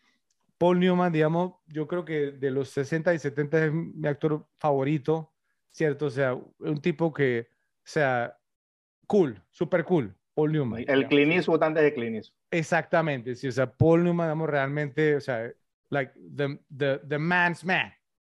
Paul 0.59 0.78
Newman, 0.78 1.12
digamos, 1.12 1.55
yo 1.66 1.88
creo 1.88 2.05
que 2.05 2.30
de 2.30 2.52
los 2.52 2.68
60 2.68 3.12
y 3.12 3.18
70 3.18 3.64
es 3.64 3.72
mi 3.72 4.06
actor 4.06 4.47
favorito, 4.59 5.32
¿cierto? 5.72 6.06
O 6.06 6.10
sea, 6.10 6.34
un 6.34 6.80
tipo 6.80 7.12
que, 7.12 7.48
o 7.51 7.82
sea, 7.82 8.38
cool, 9.09 9.42
super 9.51 9.82
cool, 9.82 10.14
Paul 10.34 10.52
Newman. 10.52 10.84
El 10.86 11.09
Clint 11.09 11.32
Eastwood 11.32 11.64
antes 11.64 11.82
de 11.82 11.92
Clint 11.92 12.24
Exactamente, 12.48 13.34
sí, 13.34 13.48
o 13.48 13.52
sea, 13.52 13.68
Paul 13.68 14.05
Newman, 14.05 14.28
digamos, 14.28 14.48
realmente, 14.48 15.16
o 15.16 15.20
sea, 15.20 15.52
like 15.88 16.12
the, 16.36 16.60
the, 16.78 17.01
the 17.09 17.18
man's 17.18 17.64
man, 17.64 17.92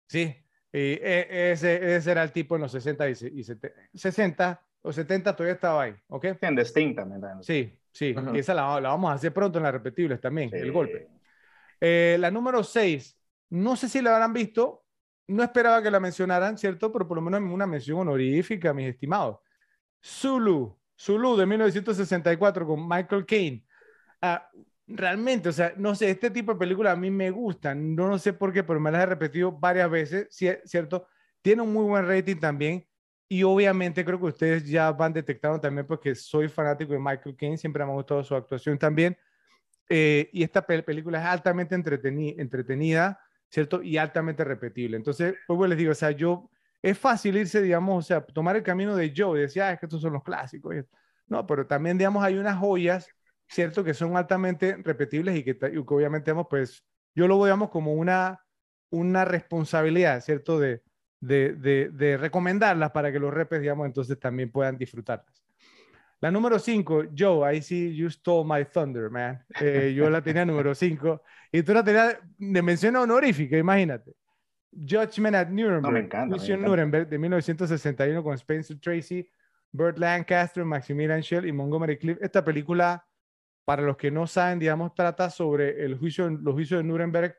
¿sí? 0.07 0.33
Y 0.71 0.79
e, 0.79 1.51
ese, 1.51 1.97
ese, 1.97 2.09
era 2.09 2.23
el 2.23 2.31
tipo 2.31 2.55
en 2.55 2.61
los 2.61 2.71
60 2.71 3.09
y, 3.09 3.43
70, 3.43 3.69
60 3.93 4.61
los 4.83 4.95
70 4.95 5.35
todavía 5.35 5.53
estaba 5.53 5.83
ahí, 5.83 5.95
¿ok? 6.07 6.25
En 6.41 6.55
distinta, 6.55 7.07
Sí, 7.41 7.77
sí, 7.91 8.15
esa 8.33 8.53
la, 8.53 8.63
vamos 8.79 9.11
a 9.11 9.13
hacer 9.13 9.33
pronto 9.33 9.59
en 9.59 9.63
las 9.63 9.73
repetibles 9.73 10.19
también, 10.19 10.49
el 10.53 10.71
golpe. 10.71 11.07
Eh, 11.79 12.17
la 12.19 12.29
número 12.31 12.63
6, 12.63 13.17
no 13.49 13.75
sé 13.75 13.89
si 13.89 14.01
la 14.01 14.13
habrán 14.13 14.33
visto, 14.33 14.85
no 15.27 15.43
esperaba 15.43 15.81
que 15.81 15.91
la 15.91 15.99
mencionaran, 15.99 16.57
¿cierto? 16.57 16.91
Pero 16.91 17.07
por 17.07 17.15
lo 17.15 17.21
menos 17.21 17.41
una 17.41 17.65
mención 17.65 17.99
honorífica, 17.99 18.73
mis 18.73 18.89
estimados. 18.89 19.39
Zulu, 20.03 20.77
Zulu 20.99 21.37
de 21.37 21.45
1964 21.45 22.67
con 22.67 22.87
Michael 22.87 23.25
Caine. 23.25 23.63
Ah, 24.21 24.49
realmente, 24.87 25.49
o 25.49 25.51
sea, 25.51 25.73
no 25.77 25.95
sé, 25.95 26.09
este 26.09 26.29
tipo 26.29 26.53
de 26.53 26.59
películas 26.59 26.93
a 26.93 26.99
mí 26.99 27.09
me 27.09 27.31
gustan, 27.31 27.95
no, 27.95 28.07
no 28.07 28.19
sé 28.19 28.33
por 28.33 28.51
qué, 28.51 28.63
pero 28.63 28.79
me 28.79 28.91
las 28.91 29.03
he 29.03 29.05
repetido 29.05 29.51
varias 29.51 29.89
veces, 29.89 30.27
¿cierto? 30.65 31.07
Tiene 31.41 31.61
un 31.61 31.73
muy 31.73 31.85
buen 31.85 32.07
rating 32.07 32.37
también. 32.37 32.85
Y 33.31 33.43
obviamente 33.43 34.03
creo 34.03 34.19
que 34.19 34.25
ustedes 34.25 34.67
ya 34.67 34.91
van 34.91 35.13
detectando 35.13 35.57
también 35.57 35.87
porque 35.87 36.13
soy 36.15 36.49
fanático 36.49 36.91
de 36.91 36.99
Michael 36.99 37.37
Caine, 37.37 37.57
siempre 37.57 37.85
me 37.85 37.91
ha 37.91 37.93
gustado 37.93 38.21
su 38.25 38.35
actuación 38.35 38.77
también. 38.77 39.17
Eh, 39.87 40.29
y 40.33 40.43
esta 40.43 40.65
película 40.65 41.17
es 41.17 41.25
altamente 41.25 41.73
entretenida, 41.73 43.21
¿cierto? 43.47 43.81
Y 43.81 43.95
altamente 43.95 44.43
repetible. 44.43 44.97
Entonces, 44.97 45.35
pues 45.47 45.69
les 45.69 45.77
digo, 45.77 45.93
o 45.93 45.95
sea, 45.95 46.11
yo, 46.11 46.49
es 46.81 46.97
fácil 46.97 47.37
irse, 47.37 47.61
digamos, 47.61 48.03
o 48.03 48.05
sea, 48.05 48.21
tomar 48.21 48.57
el 48.57 48.63
camino 48.63 48.97
de 48.97 49.13
Joe 49.15 49.39
y 49.39 49.43
decir, 49.43 49.61
ah, 49.61 49.71
es 49.71 49.79
que 49.79 49.85
estos 49.85 50.01
son 50.01 50.11
los 50.11 50.23
clásicos. 50.23 50.75
No, 51.27 51.47
pero 51.47 51.65
también, 51.65 51.97
digamos, 51.97 52.25
hay 52.25 52.37
unas 52.37 52.57
joyas, 52.57 53.07
¿cierto? 53.47 53.81
Que 53.81 53.93
son 53.93 54.17
altamente 54.17 54.75
repetibles 54.83 55.37
y 55.37 55.45
que, 55.45 55.51
y 55.51 55.55
que 55.55 55.93
obviamente, 55.93 56.31
digamos, 56.31 56.47
pues, 56.49 56.83
yo 57.15 57.29
lo 57.29 57.37
veo, 57.37 57.45
digamos, 57.45 57.69
como 57.69 57.93
una, 57.93 58.41
una 58.89 59.23
responsabilidad, 59.23 60.19
¿cierto? 60.19 60.59
De, 60.59 60.83
de, 61.21 61.89
de, 61.91 62.17
recomendarlas 62.17 62.91
para 62.91 63.11
que 63.11 63.19
los 63.19 63.33
repes, 63.33 63.61
digamos, 63.61 63.85
entonces 63.85 64.19
también 64.19 64.51
puedan 64.51 64.77
disfrutarlas. 64.77 65.41
La 66.19 66.29
número 66.29 66.59
5, 66.59 67.05
Joe, 67.17 67.47
ahí 67.47 67.61
sí, 67.61 67.95
you 67.95 68.09
stole 68.09 68.43
my 68.45 68.65
thunder, 68.65 69.09
man. 69.09 69.43
Eh, 69.59 69.93
yo 69.95 70.09
la 70.09 70.21
tenía 70.21 70.45
número 70.45 70.75
5 70.75 71.21
y 71.51 71.63
tú 71.63 71.73
la 71.73 71.83
tenías 71.83 72.17
de 72.37 72.61
mención 72.61 72.95
honorífica, 72.95 73.57
imagínate. 73.57 74.13
Judgment 74.71 75.35
at 75.35 75.49
Nuremberg. 75.49 75.81
No, 75.81 75.91
me 75.91 75.99
encanta, 75.99 76.57
Nuremberg 76.57 77.09
de 77.09 77.17
1961 77.17 78.23
con 78.23 78.33
Spencer 78.35 78.79
Tracy, 78.79 79.27
Burt 79.71 79.97
Lancaster, 79.97 80.63
Maximilian 80.63 81.21
Schell 81.21 81.45
y 81.45 81.51
Montgomery 81.51 81.97
Cliff. 81.97 82.17
Esta 82.21 82.43
película, 82.43 83.05
para 83.65 83.81
los 83.81 83.97
que 83.97 84.11
no 84.11 84.27
saben, 84.27 84.59
digamos, 84.59 84.93
trata 84.93 85.29
sobre 85.29 85.83
el 85.83 85.97
juicio, 85.97 86.29
los 86.29 86.53
juicios 86.53 86.79
de 86.79 86.83
Nuremberg 86.83 87.35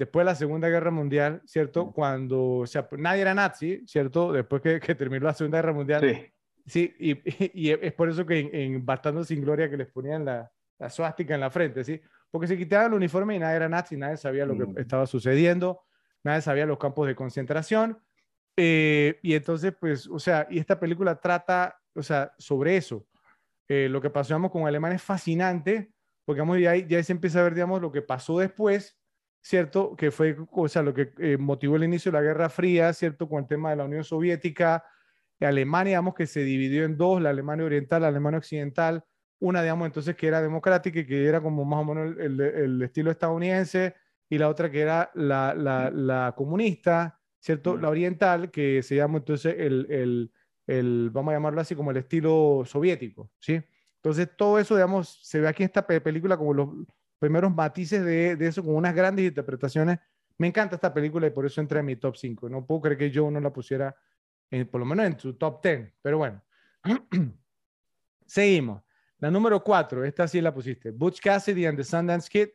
después 0.00 0.22
de 0.22 0.30
la 0.30 0.34
Segunda 0.34 0.70
Guerra 0.70 0.90
Mundial, 0.90 1.42
¿cierto? 1.44 1.92
Cuando, 1.92 2.60
o 2.60 2.66
sea, 2.66 2.88
nadie 2.92 3.20
era 3.20 3.34
nazi, 3.34 3.82
¿cierto? 3.86 4.32
Después 4.32 4.62
que, 4.62 4.80
que 4.80 4.94
terminó 4.94 5.26
la 5.26 5.34
Segunda 5.34 5.58
Guerra 5.58 5.74
Mundial. 5.74 6.00
Sí. 6.00 6.32
Sí, 6.66 6.94
y, 6.98 7.18
y, 7.68 7.70
es 7.70 7.92
por 7.92 8.08
eso 8.08 8.24
que 8.24 8.38
en, 8.38 8.54
en 8.54 8.86
Bastando 8.86 9.22
sin 9.24 9.42
Gloria 9.42 9.68
que 9.68 9.76
les 9.76 9.88
ponían 9.88 10.24
la, 10.24 10.50
la 10.78 10.88
suástica 10.88 11.34
en 11.34 11.40
la 11.42 11.50
frente, 11.50 11.84
¿sí? 11.84 12.00
Porque 12.30 12.46
se 12.46 12.56
quitaban 12.56 12.86
el 12.86 12.94
uniforme 12.94 13.36
y 13.36 13.38
nadie 13.38 13.56
era 13.56 13.68
nazi, 13.68 13.98
nadie 13.98 14.16
sabía 14.16 14.46
lo 14.46 14.56
que 14.56 14.64
mm. 14.64 14.78
estaba 14.78 15.06
sucediendo, 15.06 15.82
nadie 16.24 16.40
sabía 16.40 16.64
los 16.64 16.78
campos 16.78 17.06
de 17.06 17.14
concentración. 17.14 17.98
Eh, 18.56 19.18
y 19.22 19.34
entonces, 19.34 19.74
pues, 19.78 20.06
o 20.06 20.18
sea, 20.18 20.46
y 20.48 20.58
esta 20.58 20.80
película 20.80 21.20
trata, 21.20 21.78
o 21.94 22.02
sea, 22.02 22.32
sobre 22.38 22.78
eso. 22.78 23.06
Eh, 23.68 23.88
lo 23.90 24.00
que 24.00 24.08
pasó, 24.08 24.28
digamos, 24.28 24.50
con 24.50 24.66
Alemania 24.66 24.96
es 24.96 25.02
fascinante, 25.02 25.92
porque, 26.24 26.40
digamos, 26.40 26.58
ya, 26.58 26.74
ya 26.74 27.02
se 27.02 27.12
empieza 27.12 27.40
a 27.40 27.42
ver, 27.42 27.54
digamos, 27.54 27.82
lo 27.82 27.92
que 27.92 28.00
pasó 28.00 28.38
después, 28.38 28.98
¿cierto? 29.40 29.96
Que 29.96 30.10
fue 30.10 30.36
o 30.50 30.68
sea, 30.68 30.82
lo 30.82 30.94
que 30.94 31.12
eh, 31.18 31.36
motivó 31.38 31.76
el 31.76 31.84
inicio 31.84 32.12
de 32.12 32.18
la 32.18 32.22
Guerra 32.22 32.48
Fría, 32.48 32.92
¿cierto? 32.92 33.28
Con 33.28 33.42
el 33.42 33.48
tema 33.48 33.70
de 33.70 33.76
la 33.76 33.84
Unión 33.84 34.04
Soviética, 34.04 34.84
Alemania, 35.40 35.92
digamos, 35.92 36.14
que 36.14 36.26
se 36.26 36.40
dividió 36.44 36.84
en 36.84 36.96
dos, 36.96 37.20
la 37.22 37.30
Alemania 37.30 37.64
Oriental, 37.64 38.02
la 38.02 38.08
Alemania 38.08 38.38
Occidental, 38.38 39.04
una, 39.38 39.62
digamos, 39.62 39.86
entonces 39.86 40.14
que 40.16 40.26
era 40.26 40.42
democrática 40.42 41.00
y 41.00 41.06
que 41.06 41.26
era 41.26 41.40
como 41.40 41.64
más 41.64 41.80
o 41.80 41.84
menos 41.84 42.16
el, 42.18 42.82
estilo 42.82 43.10
estadounidense, 43.10 43.94
y 44.28 44.38
la 44.38 44.48
otra 44.48 44.70
que 44.70 44.80
era 44.80 45.10
la, 45.14 45.54
la, 45.54 45.90
la 45.90 46.34
comunista, 46.36 47.18
¿cierto? 47.40 47.76
La 47.76 47.88
oriental, 47.88 48.50
que 48.50 48.82
se 48.82 48.96
llama 48.96 49.18
entonces 49.18 49.56
el, 49.58 49.86
el, 49.90 50.32
el, 50.66 51.10
vamos 51.10 51.32
a 51.32 51.36
llamarlo 51.36 51.60
así, 51.60 51.74
como 51.74 51.90
el 51.90 51.96
estilo 51.96 52.62
soviético, 52.66 53.30
¿sí? 53.38 53.60
Entonces 53.96 54.28
todo 54.36 54.58
eso, 54.58 54.76
digamos, 54.76 55.18
se 55.22 55.40
ve 55.40 55.48
aquí 55.48 55.62
en 55.62 55.68
esta 55.68 55.86
película 55.86 56.36
como 56.36 56.54
los, 56.54 56.68
primeros 57.20 57.54
matices 57.54 58.04
de, 58.04 58.32
eso 58.40 58.64
con 58.64 58.74
unas 58.74 58.94
grandes 58.94 59.26
interpretaciones. 59.26 59.98
Me 60.38 60.48
encanta 60.48 60.74
esta 60.74 60.92
película 60.92 61.26
y 61.26 61.30
por 61.30 61.46
eso 61.46 61.60
entra 61.60 61.80
en 61.80 61.86
mi 61.86 61.96
top 61.96 62.16
5. 62.16 62.48
No 62.48 62.66
puedo 62.66 62.80
creer 62.80 62.98
que 62.98 63.10
yo 63.10 63.30
no 63.30 63.38
la 63.38 63.52
pusiera, 63.52 63.94
en, 64.50 64.66
por 64.66 64.80
lo 64.80 64.86
menos 64.86 65.06
en 65.06 65.20
su 65.20 65.34
top 65.34 65.62
10, 65.62 65.92
pero 66.02 66.18
bueno. 66.18 66.42
Seguimos. 68.26 68.82
La 69.18 69.30
número 69.30 69.62
4, 69.62 70.04
esta 70.04 70.26
sí 70.26 70.40
la 70.40 70.54
pusiste. 70.54 70.90
Butch 70.92 71.20
Cassidy 71.20 71.66
and 71.66 71.76
the 71.76 71.84
Sundance 71.84 72.28
Kid, 72.28 72.48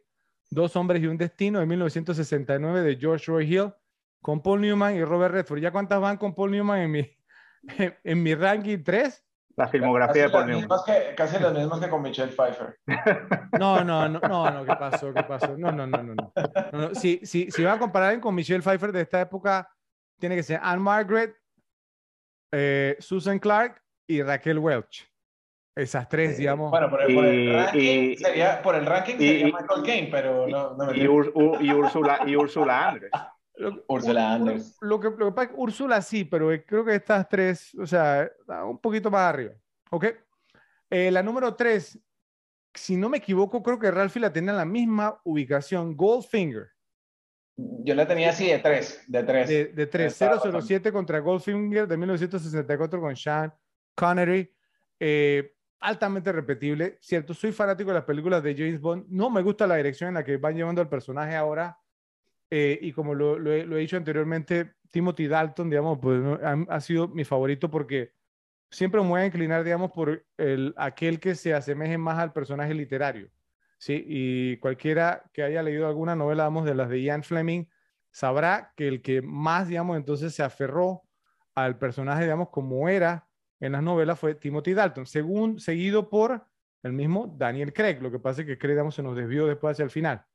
Dos 0.50 0.76
hombres 0.76 1.02
y 1.02 1.08
un 1.08 1.18
destino 1.18 1.60
de 1.60 1.66
1969 1.66 2.82
de 2.82 2.96
George 2.98 3.26
Roy 3.28 3.52
Hill, 3.52 3.74
con 4.22 4.42
Paul 4.42 4.62
Newman 4.62 4.96
y 4.96 5.04
Robert 5.04 5.34
Redford. 5.34 5.60
¿Ya 5.60 5.72
cuántas 5.72 6.00
van 6.00 6.18
con 6.18 6.36
Paul 6.36 6.52
Newman 6.52 6.82
en 6.82 6.92
mi, 6.92 7.18
en 8.04 8.24
mi 8.24 8.36
ranking? 8.36 8.84
¿Tres? 8.84 9.25
La 9.58 9.68
filmografía 9.70 10.24
de 10.24 10.30
Paul 10.30 10.48
Newman. 10.48 10.80
casi 11.16 11.40
los 11.40 11.54
mismos 11.54 11.80
que 11.80 11.90
con 11.90 12.02
Michelle 12.02 12.32
Pfeiffer. 12.32 12.78
No, 13.58 13.84
no, 13.84 14.10
no, 14.10 14.20
no, 14.20 14.52
no, 14.52 14.66
¿qué 14.66 14.76
pasó? 14.76 15.14
¿Qué 15.14 15.24
pasó? 15.24 15.56
No, 15.58 15.72
no, 15.72 15.88
no, 15.88 16.04
no. 16.04 16.14
no. 16.14 16.34
no, 16.74 16.96
Si, 16.96 17.22
si, 17.24 17.50
si 17.50 17.64
van 17.64 17.76
a 17.76 17.80
comparar 17.80 18.20
con 18.20 18.36
Michelle 18.36 18.62
Pfeiffer 18.62 18.92
de 18.92 19.02
esta 19.02 19.22
época, 19.22 19.70
tiene 20.20 20.36
que 20.36 20.44
ser 20.44 20.60
Anne 20.62 20.82
Margaret, 20.82 21.36
eh, 22.52 22.98
Susan 23.00 23.40
Clark 23.40 23.82
y 24.08 24.22
Raquel 24.22 24.60
Welch. 24.60 25.10
Esas 25.76 26.08
tres, 26.08 26.38
digamos. 26.38 26.72
Bueno, 26.72 26.90
por 26.90 27.02
el, 27.02 27.54
ranking 27.54 28.16
sería, 28.16 28.62
por 28.62 28.76
el 28.76 28.86
ranking 28.86 29.18
sería 29.18 29.46
Michael 29.46 29.84
Caine, 29.86 30.08
pero 30.10 30.48
no, 30.48 30.74
no 30.74 30.86
me 30.86 30.98
y, 30.98 31.02
y, 31.02 31.08
Úrsula, 31.08 32.22
y 32.26 32.36
Úrsula 32.36 32.90
Andrés. 32.90 33.12
Úrsula 33.88 34.34
Andrés. 34.34 34.78
Lo, 34.82 35.00
que, 35.00 35.10
lo 35.10 35.28
que 35.28 35.32
pasa 35.32 35.54
Úrsula 35.56 36.02
sí, 36.02 36.26
pero 36.26 36.50
creo 36.66 36.84
que 36.84 36.96
estas 36.96 37.28
tres, 37.30 37.74
o 37.76 37.86
sea, 37.86 38.30
un 38.66 38.80
poquito 38.80 39.10
más 39.10 39.22
arriba. 39.22 39.54
¿Ok? 39.92 40.06
Eh, 40.90 41.12
la 41.12 41.24
número 41.24 41.56
tres, 41.56 42.00
si 42.74 42.98
no 42.98 43.10
me 43.10 43.18
equivoco, 43.18 43.64
creo 43.64 43.80
que 43.80 43.92
Ralphie 43.92 44.22
la 44.22 44.34
tenía 44.34 44.52
en 44.52 44.58
la 44.58 44.66
misma 44.66 45.20
ubicación, 45.24 45.96
Goldfinger. 45.96 46.68
Yo 47.58 47.96
la 47.96 48.06
tenía 48.06 48.32
así 48.32 48.48
de 48.48 48.60
tres, 48.60 49.04
de 49.08 49.24
tres. 49.24 49.48
De, 49.48 49.66
de 49.68 49.88
tres, 49.88 50.18
007 50.18 50.92
contra 50.92 51.20
Goldfinger 51.20 51.88
de 51.88 51.98
1964 51.98 53.00
con 53.00 53.16
Sean 53.16 53.54
Connery. 53.96 54.52
Eh, 55.00 55.56
altamente 55.86 56.32
repetible, 56.32 56.98
¿cierto? 57.00 57.34
Soy 57.34 57.52
fanático 57.52 57.90
de 57.92 57.96
las 57.96 58.06
películas 58.06 58.42
de 58.42 58.56
James 58.56 58.82
Bond, 58.82 59.06
no 59.10 59.30
me 59.30 59.42
gusta 59.42 59.68
la 59.68 59.76
dirección 59.76 60.10
en 60.10 60.16
la 60.16 60.24
que 60.24 60.38
van 60.38 60.56
llevando 60.56 60.82
al 60.82 60.90
personaje 60.90 61.36
ahora, 61.36 61.78
eh, 62.50 62.78
y 62.82 62.92
como 62.92 63.14
lo, 63.14 63.52
he, 63.52 63.66
dicho 63.66 63.98
anteriormente, 63.98 64.74
Timothy 64.92 65.28
Dalton, 65.28 65.70
digamos, 65.70 66.00
pues 66.02 66.22
ha, 66.70 66.80
sido 66.80 67.08
mi 67.08 67.26
favorito 67.26 67.70
porque 67.70 68.14
siempre 68.70 69.02
me 69.02 69.08
voy 69.08 69.22
a 69.22 69.26
inclinar, 69.26 69.64
digamos, 69.64 69.92
por 69.92 70.26
el, 70.38 70.74
aquel 70.78 71.20
que 71.20 71.36
se 71.36 71.54
asemeje 71.54 71.98
más 71.98 72.20
al 72.20 72.34
personaje 72.34 72.74
literario, 72.74 73.30
¿sí? 73.78 74.04
Y 74.08 74.58
cualquiera 74.58 75.24
que 75.34 75.44
haya 75.44 75.64
leído 75.64 75.88
alguna 75.88 76.16
novela, 76.16 76.44
digamos, 76.44 76.66
de 76.66 76.76
las 76.76 76.90
de 76.90 77.02
Ian 77.02 77.24
Fleming, 77.24 77.66
sabrá 78.12 78.74
que 78.76 78.88
el 78.88 79.02
que 79.02 79.22
más, 79.22 79.68
digamos, 79.68 79.98
entonces 79.98 80.34
se 80.34 80.44
aferró 80.44 81.04
al 81.56 81.78
personaje, 81.78 82.24
digamos, 82.24 82.50
como 82.50 82.88
era 82.88 83.28
en 83.60 83.72
las 83.72 83.84
novelas 83.84 84.20
fue 84.20 84.36
Timothy 84.36 84.74
Dalton, 84.74 85.06
seguido 85.06 86.10
por 86.10 86.46
el 86.84 86.94
mismo 86.94 87.34
Daniel 87.38 87.74
Craig. 87.74 88.00
Lo 88.02 88.12
que 88.12 88.20
pasa 88.20 88.42
es 88.42 88.48
que 88.48 88.58
Craig 88.58 88.92
se 88.92 89.02
nos 89.02 89.16
desvió 89.16 89.48
después 89.48 89.74
hacia 89.74 89.84
el 89.84 89.90
final. 89.90 90.26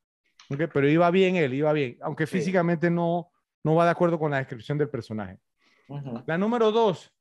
Pero 0.57 0.89
iba 0.89 1.09
bien 1.11 1.35
él, 1.35 1.53
iba 1.53 1.71
bien, 1.73 1.97
aunque 2.01 2.27
físicamente 2.27 2.89
no, 2.89 3.31
no 3.63 3.75
va 3.75 3.85
de 3.85 3.91
acuerdo 3.91 4.19
con 4.19 4.31
la 4.31 4.37
descripción 4.37 4.77
del 4.77 4.89
personaje. 4.89 5.37
La 6.25 6.37
número 6.37 6.71
dos, 6.71 7.11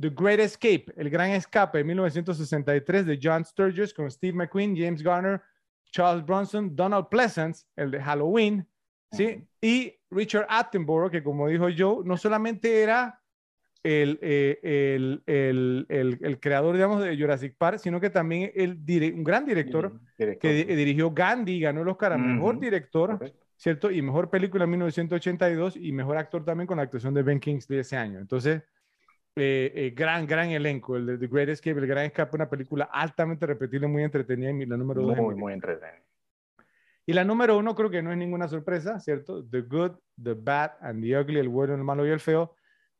The 0.00 0.10
Great 0.10 0.40
Escape, 0.40 0.86
El 0.96 1.10
Gran 1.10 1.30
Escape, 1.30 1.82
1963 1.84 3.06
de 3.06 3.18
John 3.22 3.44
Sturges 3.44 3.94
con 3.94 4.10
Steve 4.10 4.36
McQueen, 4.36 4.76
James 4.76 5.02
Garner, 5.02 5.40
Charles 5.90 6.24
Bronson, 6.24 6.74
Donald 6.74 7.08
Pleasance, 7.08 7.64
el 7.76 7.90
de 7.90 8.02
Halloween, 8.02 8.68
¿sí? 9.12 9.46
Y 9.60 9.94
Richard 10.10 10.46
Attenborough, 10.48 11.10
que 11.10 11.22
como 11.22 11.48
dijo 11.48 11.66
Joe, 11.76 12.04
no 12.04 12.16
solamente 12.16 12.82
era 12.82 13.20
el, 13.86 14.18
eh, 14.20 14.58
el, 14.64 15.22
el, 15.26 16.18
el, 16.20 16.40
creador, 16.40 16.74
digamos, 16.74 17.04
de 17.04 17.16
Jurassic 17.16 17.54
Park, 17.56 17.78
sino 17.78 18.00
que 18.00 18.10
también 18.10 18.50
el 18.56 18.80
un 19.14 19.22
gran 19.22 19.46
director, 19.46 20.00
que 20.16 20.64
dirigió 20.66 21.12
Gandhi, 21.12 21.60
ganó 21.60 21.82
el 21.82 21.88
Oscar 21.88 22.14
a 22.14 22.18
Mejor 22.18 22.58
Director, 22.58 23.32
¿cierto? 23.54 23.92
Y 23.92 24.02
Mejor 24.02 24.28
Película 24.28 24.64
en 24.64 24.70
1982 24.70 25.76
y 25.76 25.92
Mejor 25.92 26.16
Actor 26.16 26.44
también 26.44 26.66
con 26.66 26.78
la 26.78 26.82
actuación 26.82 27.14
de 27.14 27.22
Ben 27.22 27.38
Kingsley 27.38 27.78
ese 27.78 27.96
año. 27.96 28.18
Entonces, 28.18 28.62
eh, 29.36 29.70
eh, 29.72 29.92
gran, 29.94 30.26
gran 30.26 30.50
elenco, 30.50 30.96
el 30.96 31.06
de 31.06 31.18
The 31.18 31.28
Great 31.28 31.50
Escape, 31.50 31.78
El 31.78 31.86
Gran 31.86 32.06
Escape, 32.06 32.34
una 32.34 32.50
película 32.50 32.88
altamente 32.90 33.46
repetible, 33.46 33.86
muy 33.86 34.02
entretenida 34.02 34.50
y 34.50 34.66
la 34.66 34.76
número 34.76 35.02
dos. 35.02 35.16
Muy, 35.16 35.36
muy 35.36 35.52
entretenida. 35.52 36.02
Y 37.08 37.12
la 37.12 37.22
número 37.22 37.56
uno 37.56 37.76
creo 37.76 37.88
que 37.88 38.02
no 38.02 38.10
es 38.10 38.18
ninguna 38.18 38.48
sorpresa, 38.48 38.98
¿cierto? 38.98 39.48
The 39.48 39.60
Good, 39.60 39.92
The 40.20 40.34
Bad 40.34 40.72
and 40.80 41.04
The 41.04 41.20
Ugly, 41.20 41.38
el 41.38 41.48
bueno, 41.48 41.74
el 41.76 41.84
malo 41.84 42.04
y 42.04 42.10
el 42.10 42.18
feo 42.18 42.55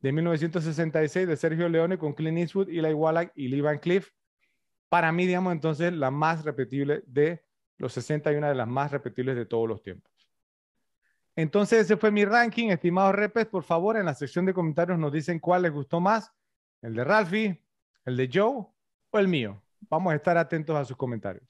de 0.06 0.12
1966 0.12 1.26
de 1.26 1.36
Sergio 1.36 1.68
Leone 1.68 1.98
con 1.98 2.12
Clint 2.12 2.38
Eastwood, 2.38 2.68
Eli 2.68 2.92
Wallach 2.92 3.32
y 3.34 3.48
Lee 3.48 3.60
Van 3.60 3.80
Cliff. 3.80 4.12
Para 4.88 5.10
mí, 5.10 5.26
digamos, 5.26 5.52
entonces, 5.52 5.92
la 5.92 6.12
más 6.12 6.44
repetible 6.44 7.02
de 7.08 7.44
los 7.76 7.92
60 7.92 8.32
y 8.32 8.36
una 8.36 8.48
de 8.48 8.54
las 8.54 8.68
más 8.68 8.92
repetibles 8.92 9.34
de 9.34 9.46
todos 9.46 9.68
los 9.68 9.82
tiempos. 9.82 10.12
Entonces, 11.34 11.80
ese 11.80 11.96
fue 11.96 12.12
mi 12.12 12.24
ranking. 12.24 12.68
Estimados 12.68 13.16
repes, 13.16 13.46
por 13.46 13.64
favor, 13.64 13.96
en 13.96 14.06
la 14.06 14.14
sección 14.14 14.46
de 14.46 14.54
comentarios 14.54 14.96
nos 14.96 15.12
dicen 15.12 15.40
cuál 15.40 15.62
les 15.62 15.72
gustó 15.72 15.98
más, 15.98 16.32
el 16.82 16.94
de 16.94 17.02
Ralphie, 17.02 17.60
el 18.04 18.16
de 18.16 18.30
Joe 18.32 18.64
o 19.10 19.18
el 19.18 19.26
mío. 19.26 19.60
Vamos 19.90 20.12
a 20.12 20.16
estar 20.16 20.38
atentos 20.38 20.76
a 20.76 20.84
sus 20.84 20.96
comentarios. 20.96 21.44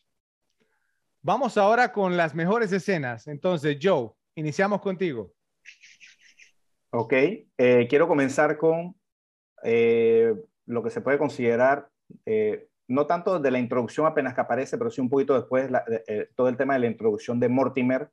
Vamos 1.21 1.59
ahora 1.59 1.93
con 1.93 2.17
las 2.17 2.35
mejores 2.35 2.73
escenas. 2.73 3.27
Entonces, 3.27 3.77
Joe, 3.83 4.13
iniciamos 4.35 4.81
contigo. 4.81 5.36
Ok, 6.91 7.13
eh, 7.13 7.87
quiero 7.89 8.09
comenzar 8.09 8.57
con 8.57 8.95
eh, 9.65 10.35
lo 10.67 10.83
que 10.83 10.91
se 10.91 11.01
puede 11.01 11.19
considerar, 11.19 11.89
eh, 12.25 12.69
no 12.89 13.07
tanto 13.07 13.41
de 13.41 13.51
la 13.51 13.59
introducción 13.59 14.07
apenas 14.07 14.35
que 14.35 14.41
aparece, 14.41 14.79
pero 14.79 14.91
sí 14.91 15.01
un 15.01 15.11
poquito 15.11 15.35
después, 15.35 15.69
todo 16.37 16.49
el 16.49 16.57
tema 16.57 16.75
de 16.75 16.81
la 16.81 16.87
introducción 16.87 17.41
de 17.41 17.49
Mortimer, 17.49 18.11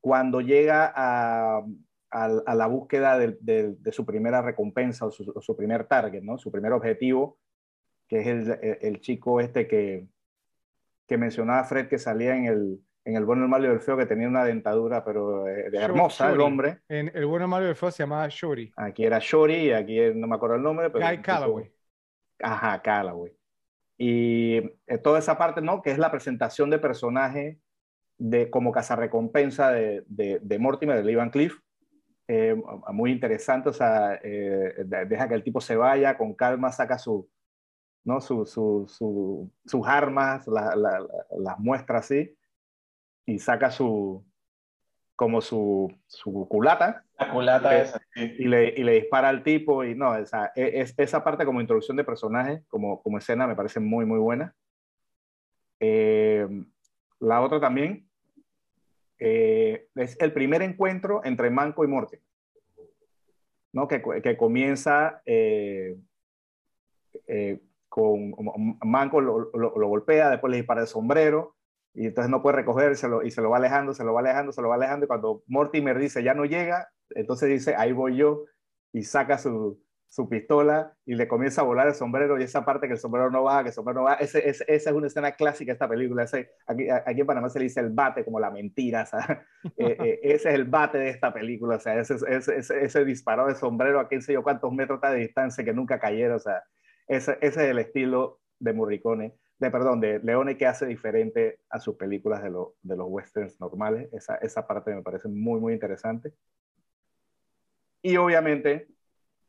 cuando 0.00 0.40
llega 0.42 0.92
a, 0.94 1.64
la 2.12 2.66
búsqueda 2.66 3.18
de, 3.18 3.76
su 3.92 4.04
primera 4.04 4.42
recompensa 4.42 5.06
o 5.06 5.10
su, 5.10 5.56
primer 5.56 5.84
target, 5.84 6.22
¿no? 6.22 6.36
su 6.36 6.52
primer 6.52 6.72
objetivo, 6.72 7.38
que 8.08 8.20
es 8.20 8.48
el, 8.82 9.00
chico 9.00 9.40
este 9.40 9.66
que, 9.66 10.06
que 11.06 11.16
mencionaba 11.16 11.64
Fred 11.64 11.88
que 11.88 11.98
salía 11.98 12.36
en 12.36 12.44
el, 12.44 12.80
en 13.04 13.16
El 13.16 13.24
bueno, 13.24 13.44
el 13.44 13.48
malo 13.48 13.66
y 13.66 13.70
el 13.70 13.80
feo, 13.80 13.96
que 13.96 14.06
tenía 14.06 14.28
una 14.28 14.44
dentadura, 14.44 15.04
pero 15.04 15.48
eh, 15.48 15.70
de 15.70 15.78
hermosa 15.78 16.30
el 16.30 16.40
hombre. 16.40 16.80
En 16.88 17.10
El 17.14 17.26
bueno, 17.26 17.46
el 17.46 17.50
malo 17.50 17.66
y 17.66 17.70
el 17.70 17.76
feo 17.76 17.90
se 17.90 18.02
llamaba 18.02 18.28
Shorty. 18.28 18.72
Aquí 18.76 19.04
era 19.04 19.18
Shorty 19.20 19.54
y 19.54 19.72
aquí 19.72 19.98
no 20.14 20.26
me 20.26 20.36
acuerdo 20.36 20.56
el 20.56 20.62
nombre. 20.62 20.90
Pero 20.90 21.06
Guy 21.06 21.22
Calloway. 21.22 21.72
Ajá, 22.42 22.80
Calloway. 22.82 23.32
Y 23.96 24.56
eh, 24.86 24.98
toda 25.02 25.18
esa 25.18 25.38
parte, 25.38 25.60
¿no? 25.60 25.82
Que 25.82 25.90
es 25.90 25.98
la 25.98 26.10
presentación 26.10 26.68
de 26.70 26.78
personaje 26.78 27.58
de, 28.18 28.50
como 28.50 28.72
cazarrecompensa 28.72 29.70
de, 29.70 30.04
de, 30.06 30.38
de 30.42 30.58
Mortimer, 30.58 30.96
de 30.96 31.04
Lee 31.04 31.14
Van 31.14 31.30
Cliff. 31.30 31.58
Eh, 32.28 32.54
muy 32.92 33.10
interesante, 33.10 33.70
o 33.70 33.72
sea, 33.72 34.20
deja 34.22 35.28
que 35.28 35.34
el 35.34 35.42
tipo 35.42 35.60
se 35.60 35.74
vaya 35.74 36.16
con 36.16 36.34
calma, 36.34 36.70
saca 36.70 36.96
su, 36.96 37.28
¿no? 38.04 38.20
Su, 38.20 38.46
su, 38.46 38.86
su, 38.86 39.50
sus 39.64 39.86
armas, 39.86 40.46
las 40.46 41.58
muestra 41.58 41.98
así 41.98 42.36
y 43.30 43.38
saca 43.38 43.70
su, 43.70 44.24
como 45.14 45.40
su, 45.40 45.92
su 46.06 46.48
culata. 46.48 47.04
La 47.18 47.30
culata 47.30 47.76
y, 47.76 47.80
esa, 47.82 48.00
y, 48.14 48.48
le, 48.48 48.68
y 48.70 48.82
le 48.82 48.92
dispara 48.94 49.28
al 49.28 49.42
tipo 49.42 49.84
y 49.84 49.94
no, 49.94 50.16
esa, 50.16 50.50
e, 50.56 50.80
es, 50.80 50.94
esa 50.96 51.22
parte 51.22 51.44
como 51.44 51.60
introducción 51.60 51.96
de 51.96 52.04
personaje, 52.04 52.62
como, 52.68 53.02
como 53.02 53.18
escena, 53.18 53.46
me 53.46 53.54
parece 53.54 53.80
muy, 53.80 54.04
muy 54.04 54.18
buena. 54.18 54.54
Eh, 55.78 56.46
la 57.20 57.40
otra 57.42 57.60
también 57.60 58.08
eh, 59.18 59.86
es 59.94 60.18
el 60.20 60.32
primer 60.32 60.62
encuentro 60.62 61.20
entre 61.24 61.50
Manco 61.50 61.84
y 61.84 61.88
Morty, 61.88 62.16
¿no? 63.72 63.86
que, 63.86 64.02
que 64.22 64.36
comienza 64.36 65.22
eh, 65.26 65.98
con 67.88 68.34
Manco 68.84 69.20
lo, 69.20 69.50
lo, 69.52 69.78
lo, 69.78 69.88
golpea, 69.88 70.30
después 70.30 70.50
le 70.50 70.56
dispara 70.56 70.80
el 70.80 70.86
sombrero, 70.86 71.56
y 71.94 72.06
entonces 72.06 72.30
no 72.30 72.42
puede 72.42 72.56
recogérselo 72.56 73.22
y 73.22 73.30
se 73.30 73.42
lo 73.42 73.50
va 73.50 73.56
alejando, 73.56 73.94
se 73.94 74.04
lo 74.04 74.14
va 74.14 74.20
alejando, 74.20 74.52
se 74.52 74.62
lo 74.62 74.68
va 74.68 74.76
alejando 74.76 75.04
y 75.04 75.08
cuando 75.08 75.42
Mortimer 75.46 75.98
dice 75.98 76.22
ya 76.22 76.34
no 76.34 76.44
llega, 76.44 76.88
entonces 77.10 77.48
dice 77.48 77.74
ahí 77.76 77.92
voy 77.92 78.16
yo 78.16 78.44
y 78.92 79.02
saca 79.02 79.38
su, 79.38 79.80
su 80.08 80.28
pistola 80.28 80.92
y 81.04 81.14
le 81.14 81.28
comienza 81.28 81.60
a 81.60 81.64
volar 81.64 81.88
el 81.88 81.94
sombrero 81.94 82.38
y 82.38 82.42
esa 82.42 82.64
parte 82.64 82.86
que 82.88 82.94
el 82.94 82.98
sombrero 82.98 83.30
no 83.30 83.44
baja, 83.44 83.62
que 83.62 83.68
el 83.68 83.74
sombrero 83.74 84.00
no 84.00 84.04
baja, 84.04 84.20
ese, 84.20 84.48
esa 84.48 84.64
es 84.66 84.86
una 84.86 85.06
escena 85.06 85.32
clásica 85.32 85.70
de 85.70 85.74
esta 85.74 85.88
película, 85.88 86.24
ese, 86.24 86.50
aquí, 86.66 86.88
aquí, 86.90 87.20
en 87.20 87.26
Panamá 87.26 87.48
se 87.48 87.60
le 87.60 87.64
dice 87.64 87.80
el 87.80 87.90
bate 87.90 88.24
como 88.24 88.40
la 88.40 88.50
mentira, 88.50 89.04
eh, 89.76 89.96
eh, 90.00 90.20
ese 90.22 90.48
es 90.48 90.54
el 90.54 90.64
bate 90.64 90.98
de 90.98 91.10
esta 91.10 91.32
película, 91.32 91.76
o 91.76 91.80
sea, 91.80 91.98
ese, 91.98 92.16
ese, 92.28 92.56
ese, 92.56 92.84
ese 92.84 93.04
disparo 93.04 93.46
de 93.46 93.54
sombrero 93.54 94.00
a 94.00 94.08
quién 94.08 94.22
sé 94.22 94.32
yo 94.32 94.42
cuántos 94.42 94.72
metros 94.72 95.00
de 95.00 95.14
distancia 95.14 95.64
que 95.64 95.72
nunca 95.72 96.00
cayera, 96.00 96.36
o 96.36 96.40
sea, 96.40 96.62
ese, 97.06 97.38
ese 97.40 97.64
es 97.64 97.70
el 97.70 97.78
estilo 97.78 98.40
de 98.58 98.72
Morricone 98.72 99.39
de 99.60 99.70
perdón, 99.70 100.00
de 100.00 100.18
Leone 100.20 100.56
que 100.56 100.66
hace 100.66 100.86
diferente 100.86 101.60
a 101.68 101.78
sus 101.78 101.96
películas 101.96 102.42
de, 102.42 102.48
de 102.48 102.96
los 102.96 103.06
westerns 103.08 103.60
normales. 103.60 104.08
Esa, 104.12 104.36
esa 104.36 104.66
parte 104.66 104.94
me 104.94 105.02
parece 105.02 105.28
muy, 105.28 105.60
muy 105.60 105.74
interesante. 105.74 106.32
Y 108.02 108.16
obviamente, 108.16 108.88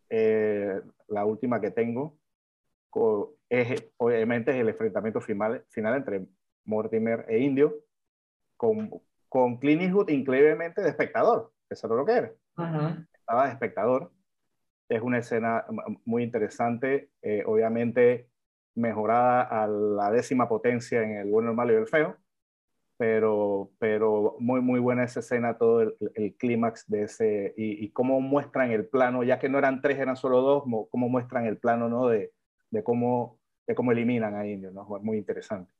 eh, 0.09 0.81
la 1.07 1.23
última 1.25 1.61
que 1.61 1.71
tengo 1.71 2.17
es, 3.47 3.85
obviamente, 3.95 4.51
es 4.51 4.57
el 4.57 4.67
enfrentamiento 4.67 5.21
final, 5.21 5.63
final 5.69 5.95
entre 5.95 6.27
Mortimer 6.65 7.25
e 7.29 7.39
Indio, 7.39 7.73
con, 8.57 8.91
con 9.29 9.57
Clint 9.59 9.83
Eastwood 9.83 10.09
increíblemente 10.09 10.81
de 10.81 10.89
espectador. 10.89 11.53
Eso 11.69 11.87
es 11.87 11.93
lo 11.93 12.05
que 12.05 12.11
era. 12.11 12.31
Estaba 13.13 13.45
de 13.45 13.53
espectador. 13.53 14.11
Es 14.89 15.01
una 15.01 15.19
escena 15.19 15.65
muy 16.03 16.23
interesante. 16.23 17.11
Eh, 17.21 17.43
obviamente, 17.45 18.27
mejorada 18.75 19.41
a 19.41 19.67
la 19.67 20.11
décima 20.11 20.47
potencia 20.47 21.03
en 21.03 21.17
el 21.17 21.29
bueno, 21.29 21.49
el 21.49 21.55
malo 21.55 21.73
y 21.73 21.77
el 21.77 21.87
feo, 21.87 22.17
pero, 22.97 23.71
pero 23.79 24.35
muy, 24.39 24.61
muy 24.61 24.79
buena 24.79 25.03
esa 25.03 25.21
escena, 25.21 25.57
todo 25.57 25.81
el, 25.81 26.35
clímax 26.37 26.87
de 26.87 27.03
ese, 27.03 27.53
y, 27.57 27.89
cómo 27.89 28.21
muestran 28.21 28.71
el 28.71 28.87
plano, 28.87 29.23
ya 29.23 29.39
que 29.39 29.49
no 29.49 29.57
eran 29.57 29.81
tres, 29.81 29.97
eran 29.97 30.15
solo 30.15 30.41
dos, 30.41 30.63
cómo 30.91 31.09
muestran 31.09 31.47
el 31.47 31.57
plano, 31.57 31.89
¿no? 31.89 32.07
De, 32.07 32.31
de 32.69 32.83
cómo, 32.83 33.39
de 33.65 33.73
cómo 33.73 33.91
eliminan 33.91 34.35
a 34.35 34.45
Indio, 34.45 34.71
¿no? 34.71 34.85
Muy 35.01 35.17
interesante. 35.17 35.71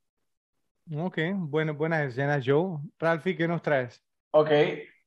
Ok, 0.96 1.18
bueno, 1.36 1.74
buenas 1.74 2.08
escenas, 2.08 2.44
Joe. 2.44 2.78
Ralphie, 2.98 3.36
¿qué 3.36 3.46
nos 3.46 3.62
traes? 3.62 4.04
Ok, 4.32 4.50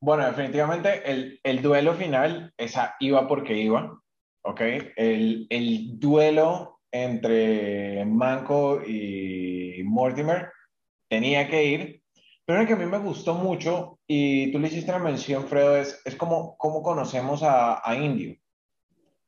bueno, 0.00 0.24
definitivamente 0.24 1.10
el, 1.10 1.38
el 1.42 1.60
duelo 1.60 1.92
final, 1.94 2.52
esa 2.56 2.96
iba 2.98 3.28
porque 3.28 3.58
iba, 3.58 4.00
ok. 4.42 4.60
El, 4.96 5.46
el 5.50 6.00
duelo 6.00 6.75
entre 6.92 8.04
Manco 8.04 8.82
y 8.86 9.82
Mortimer, 9.84 10.50
tenía 11.08 11.48
que 11.48 11.64
ir. 11.64 12.02
Pero 12.44 12.60
el 12.60 12.66
que 12.66 12.74
a 12.74 12.76
mí 12.76 12.86
me 12.86 12.98
gustó 12.98 13.34
mucho, 13.34 13.98
y 14.06 14.52
tú 14.52 14.60
le 14.60 14.68
hiciste 14.68 14.92
la 14.92 15.00
mención, 15.00 15.48
Fredo, 15.48 15.76
es, 15.76 16.00
es 16.04 16.14
como, 16.14 16.56
cómo 16.58 16.82
conocemos 16.82 17.42
a, 17.42 17.82
a, 17.88 17.96
Indio. 17.96 18.36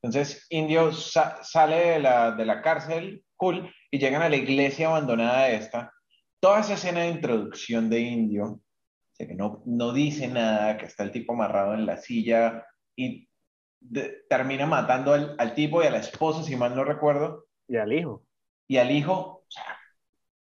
Entonces, 0.00 0.46
Indio 0.50 0.92
sale 0.92 1.76
de 1.76 1.98
la, 1.98 2.30
de 2.30 2.46
la 2.46 2.62
cárcel, 2.62 3.24
cool, 3.36 3.74
y 3.90 3.98
llegan 3.98 4.22
a 4.22 4.28
la 4.28 4.36
iglesia 4.36 4.86
abandonada 4.86 5.50
esta. 5.50 5.92
Toda 6.38 6.60
esa 6.60 6.74
escena 6.74 7.00
de 7.00 7.08
introducción 7.08 7.90
de 7.90 8.00
Indio, 8.00 8.60
que 9.18 9.34
no, 9.34 9.62
no 9.66 9.92
dice 9.92 10.28
nada, 10.28 10.76
que 10.76 10.86
está 10.86 11.02
el 11.02 11.10
tipo 11.10 11.32
amarrado 11.32 11.74
en 11.74 11.86
la 11.86 11.96
silla 11.96 12.64
y 12.94 13.28
termina 14.28 14.66
matando 14.66 15.12
al, 15.12 15.34
al, 15.38 15.54
tipo 15.54 15.82
y 15.82 15.86
a 15.86 15.90
la 15.90 15.98
esposa, 15.98 16.44
si 16.44 16.54
mal 16.54 16.76
no 16.76 16.84
recuerdo. 16.84 17.47
Y 17.68 17.76
al 17.76 17.92
hijo. 17.92 18.24
Y 18.66 18.78
al 18.78 18.90
hijo, 18.90 19.12
o 19.12 19.50
sea, 19.50 19.78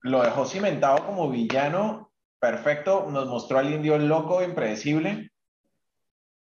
lo 0.02 0.24
dejó 0.24 0.46
cimentado 0.46 1.06
como 1.06 1.30
villano 1.30 2.12
perfecto, 2.40 3.08
nos 3.10 3.28
mostró 3.28 3.60
al 3.60 3.72
indio 3.72 3.98
loco, 3.98 4.42
impredecible, 4.42 5.32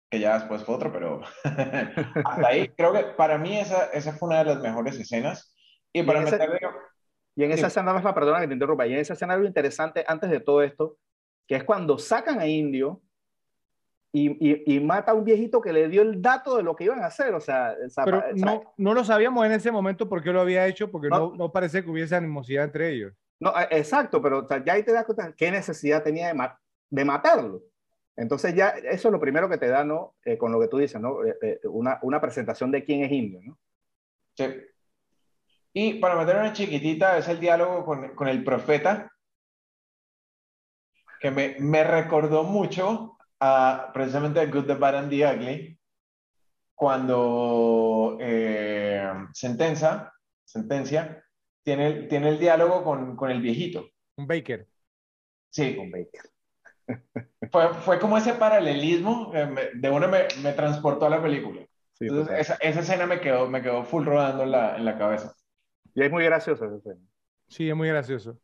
que 0.10 0.20
ya 0.20 0.40
después 0.40 0.64
fue 0.64 0.76
otro, 0.76 0.92
pero 0.92 1.22
hasta 1.44 2.48
ahí 2.48 2.70
creo 2.70 2.92
que 2.94 3.04
para 3.16 3.38
mí 3.38 3.60
esa, 3.60 3.86
esa 3.88 4.14
fue 4.14 4.30
una 4.30 4.40
de 4.40 4.46
las 4.46 4.62
mejores 4.62 5.00
escenas. 5.00 5.56
Y 5.94 6.04
para 6.04 6.22
y 6.22 6.26
meterle... 6.26 6.60
Y 7.38 7.44
en 7.44 7.52
esa 7.52 7.68
escena, 7.68 7.94
más 7.94 8.04
la 8.04 8.14
perdona 8.14 8.40
que 8.40 8.48
te 8.48 8.54
interrumpa, 8.54 8.88
y 8.88 8.94
en 8.94 9.00
esa 9.00 9.14
escena 9.14 9.34
algo 9.34 9.46
interesante 9.46 10.06
antes 10.08 10.30
de 10.30 10.40
todo 10.40 10.64
esto, 10.64 10.98
que 11.48 11.58
es 11.58 11.64
cuando 11.66 11.98
sacan 11.98 12.40
a 12.40 12.48
Indio 12.48 13.02
y, 14.18 14.80
mata 14.80 15.12
a 15.12 15.16
un 15.16 15.26
viejito 15.26 15.62
que 15.62 15.74
le 15.74 15.90
dio 15.90 16.02
el 16.02 16.22
dato 16.22 16.56
de 16.56 16.64
lo 16.64 16.76
que 16.76 16.86
iban 16.86 17.02
a 17.02 17.08
hacer. 17.08 17.34
O 17.34 17.42
sea, 17.42 17.76
Pero 18.04 18.24
no, 18.36 18.74
no 18.78 18.94
lo 18.94 19.04
sabíamos 19.04 19.46
en 19.46 19.52
ese 19.52 19.72
momento 19.72 20.08
por 20.08 20.24
qué 20.24 20.32
lo 20.32 20.42
había 20.42 20.66
hecho, 20.68 20.90
porque 20.90 21.10
no, 21.10 21.34
no, 21.36 21.52
parece 21.52 21.84
que 21.84 21.90
hubiese 21.90 22.16
animosidad 22.16 22.64
entre 22.64 22.92
ellos. 22.92 23.14
No, 23.40 23.50
eh, 23.60 23.68
exacto, 23.72 24.22
pero 24.22 24.48
ya 24.64 24.74
ahí 24.74 24.84
te 24.84 24.94
das 24.94 25.06
cuenta 25.06 25.34
qué 25.34 25.52
necesidad 25.52 26.02
tenía 26.02 26.34
de, 26.34 26.50
de 26.90 27.06
matarlo. 27.06 27.62
Entonces 28.16 28.56
ya 28.56 28.70
eso 28.70 29.10
es 29.10 29.12
lo 29.12 29.20
primero 29.20 29.50
que 29.50 29.58
te 29.58 29.68
da, 29.68 29.84
¿no? 29.84 30.16
Eh, 30.24 30.38
con 30.38 30.52
lo 30.52 30.60
que 30.62 30.70
tú 30.70 30.78
dices, 30.78 31.02
¿no? 31.02 31.18
Eh, 31.26 31.60
una, 31.66 32.00
una, 32.02 32.22
presentación 32.22 32.72
de 32.72 32.86
quién 32.86 33.04
es 33.04 33.12
indio, 33.12 33.42
¿no? 33.44 33.60
Sí. 34.38 34.46
Y 35.74 35.94
para 35.96 36.16
meter 36.16 36.38
una 36.38 36.54
chiquitita 36.54 37.18
es 37.18 37.28
el 37.28 37.42
diálogo 37.42 37.84
con, 37.84 38.16
con 38.16 38.30
el 38.30 38.46
profeta, 38.46 39.12
que 41.20 41.32
me, 41.32 41.58
me 41.60 41.84
recordó 41.84 42.44
mucho 42.44 43.15
precisamente 43.94 44.46
Good, 44.48 44.66
the 44.66 44.76
Bad 44.76 44.96
and 44.96 45.10
the 45.10 45.26
Ugly, 45.26 45.80
cuando 46.76 48.18
eh, 48.20 49.12
sentencia, 49.34 50.14
sentencia 50.44 51.24
tiene, 51.64 52.04
tiene 52.04 52.30
el 52.30 52.40
diálogo 52.40 52.84
con, 52.84 53.16
con 53.16 53.32
el 53.32 53.42
viejito. 53.42 53.90
Un 54.18 54.28
Baker. 54.28 54.68
Sí. 55.50 55.78
Un 55.80 55.92
Baker. 55.92 56.22
Fue, 57.52 57.74
fue, 57.74 58.00
como 58.00 58.18
ese 58.18 58.34
paralelismo, 58.34 59.32
eh, 59.34 59.72
de 59.76 59.90
uno 59.90 60.08
me, 60.08 60.28
me, 60.42 60.52
transportó 60.54 61.06
a 61.06 61.10
la 61.10 61.22
película. 61.22 61.62
Entonces, 62.00 62.40
esa, 62.40 62.56
esa, 62.56 62.80
escena 62.82 63.06
me 63.06 63.22
quedó, 63.22 63.48
me 63.48 63.62
quedó 63.62 63.84
full 63.84 64.04
rodando 64.04 64.44
en 64.44 64.52
la, 64.52 64.76
en 64.76 64.84
la 64.84 64.98
cabeza. 64.98 65.34
Y 65.94 66.04
es 66.04 66.12
muy 66.12 66.26
gracioso 66.26 66.66
esa 66.66 66.76
escena. 66.76 67.02
Sí, 67.48 67.70
es 67.70 67.76
muy 67.76 67.88
gracioso. 67.88 68.38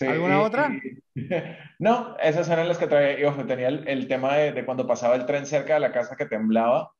¿Alguna 0.00 0.42
otra? 0.42 0.70
no, 1.78 2.16
esas 2.18 2.48
eran 2.50 2.68
las 2.68 2.78
que 2.78 2.86
traía. 2.86 3.18
Yo 3.18 3.32
tenía 3.46 3.68
el, 3.68 4.08
tema 4.08 4.36
de, 4.36 4.52
de, 4.52 4.64
cuando 4.64 4.86
pasaba 4.86 5.14
el 5.16 5.26
tren 5.26 5.46
cerca 5.46 5.74
de 5.74 5.80
la 5.80 5.92
casa 5.92 6.16
que 6.16 6.26
temblaba, 6.26 6.92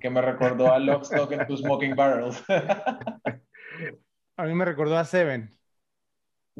que 0.00 0.10
me 0.10 0.20
recordó 0.20 0.72
a 0.72 0.78
Lock, 0.78 1.04
Stock 1.04 1.32
and 1.32 1.46
Two 1.46 1.56
Smoking 1.56 1.94
Barrels. 1.94 2.44
a 4.36 4.44
mí 4.44 4.54
me 4.54 4.64
recordó 4.64 4.98
a 4.98 5.04
Seven. 5.04 5.56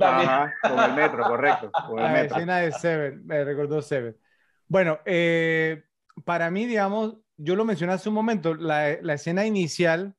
Ajá, 0.01 0.55
con 0.63 0.79
el 0.79 0.95
metro, 0.95 1.25
correcto. 1.25 1.71
Con 1.87 1.99
el 1.99 2.05
la 2.05 2.13
metro. 2.13 2.37
escena 2.37 2.59
de 2.59 2.73
Seven, 2.73 3.27
me 3.27 3.45
recordó 3.45 3.83
Seven. 3.83 4.17
Bueno, 4.69 5.01
eh, 5.05 5.85
para 6.25 6.51
mí, 6.51 6.65
digamos, 6.67 7.19
yo 7.37 7.57
lo 7.57 7.67
mencioné 7.67 7.93
hace 7.93 8.09
un 8.09 8.15
momento, 8.15 8.55
la, 8.55 8.97
la 9.03 9.15
escena 9.15 9.45
inicial 9.45 10.15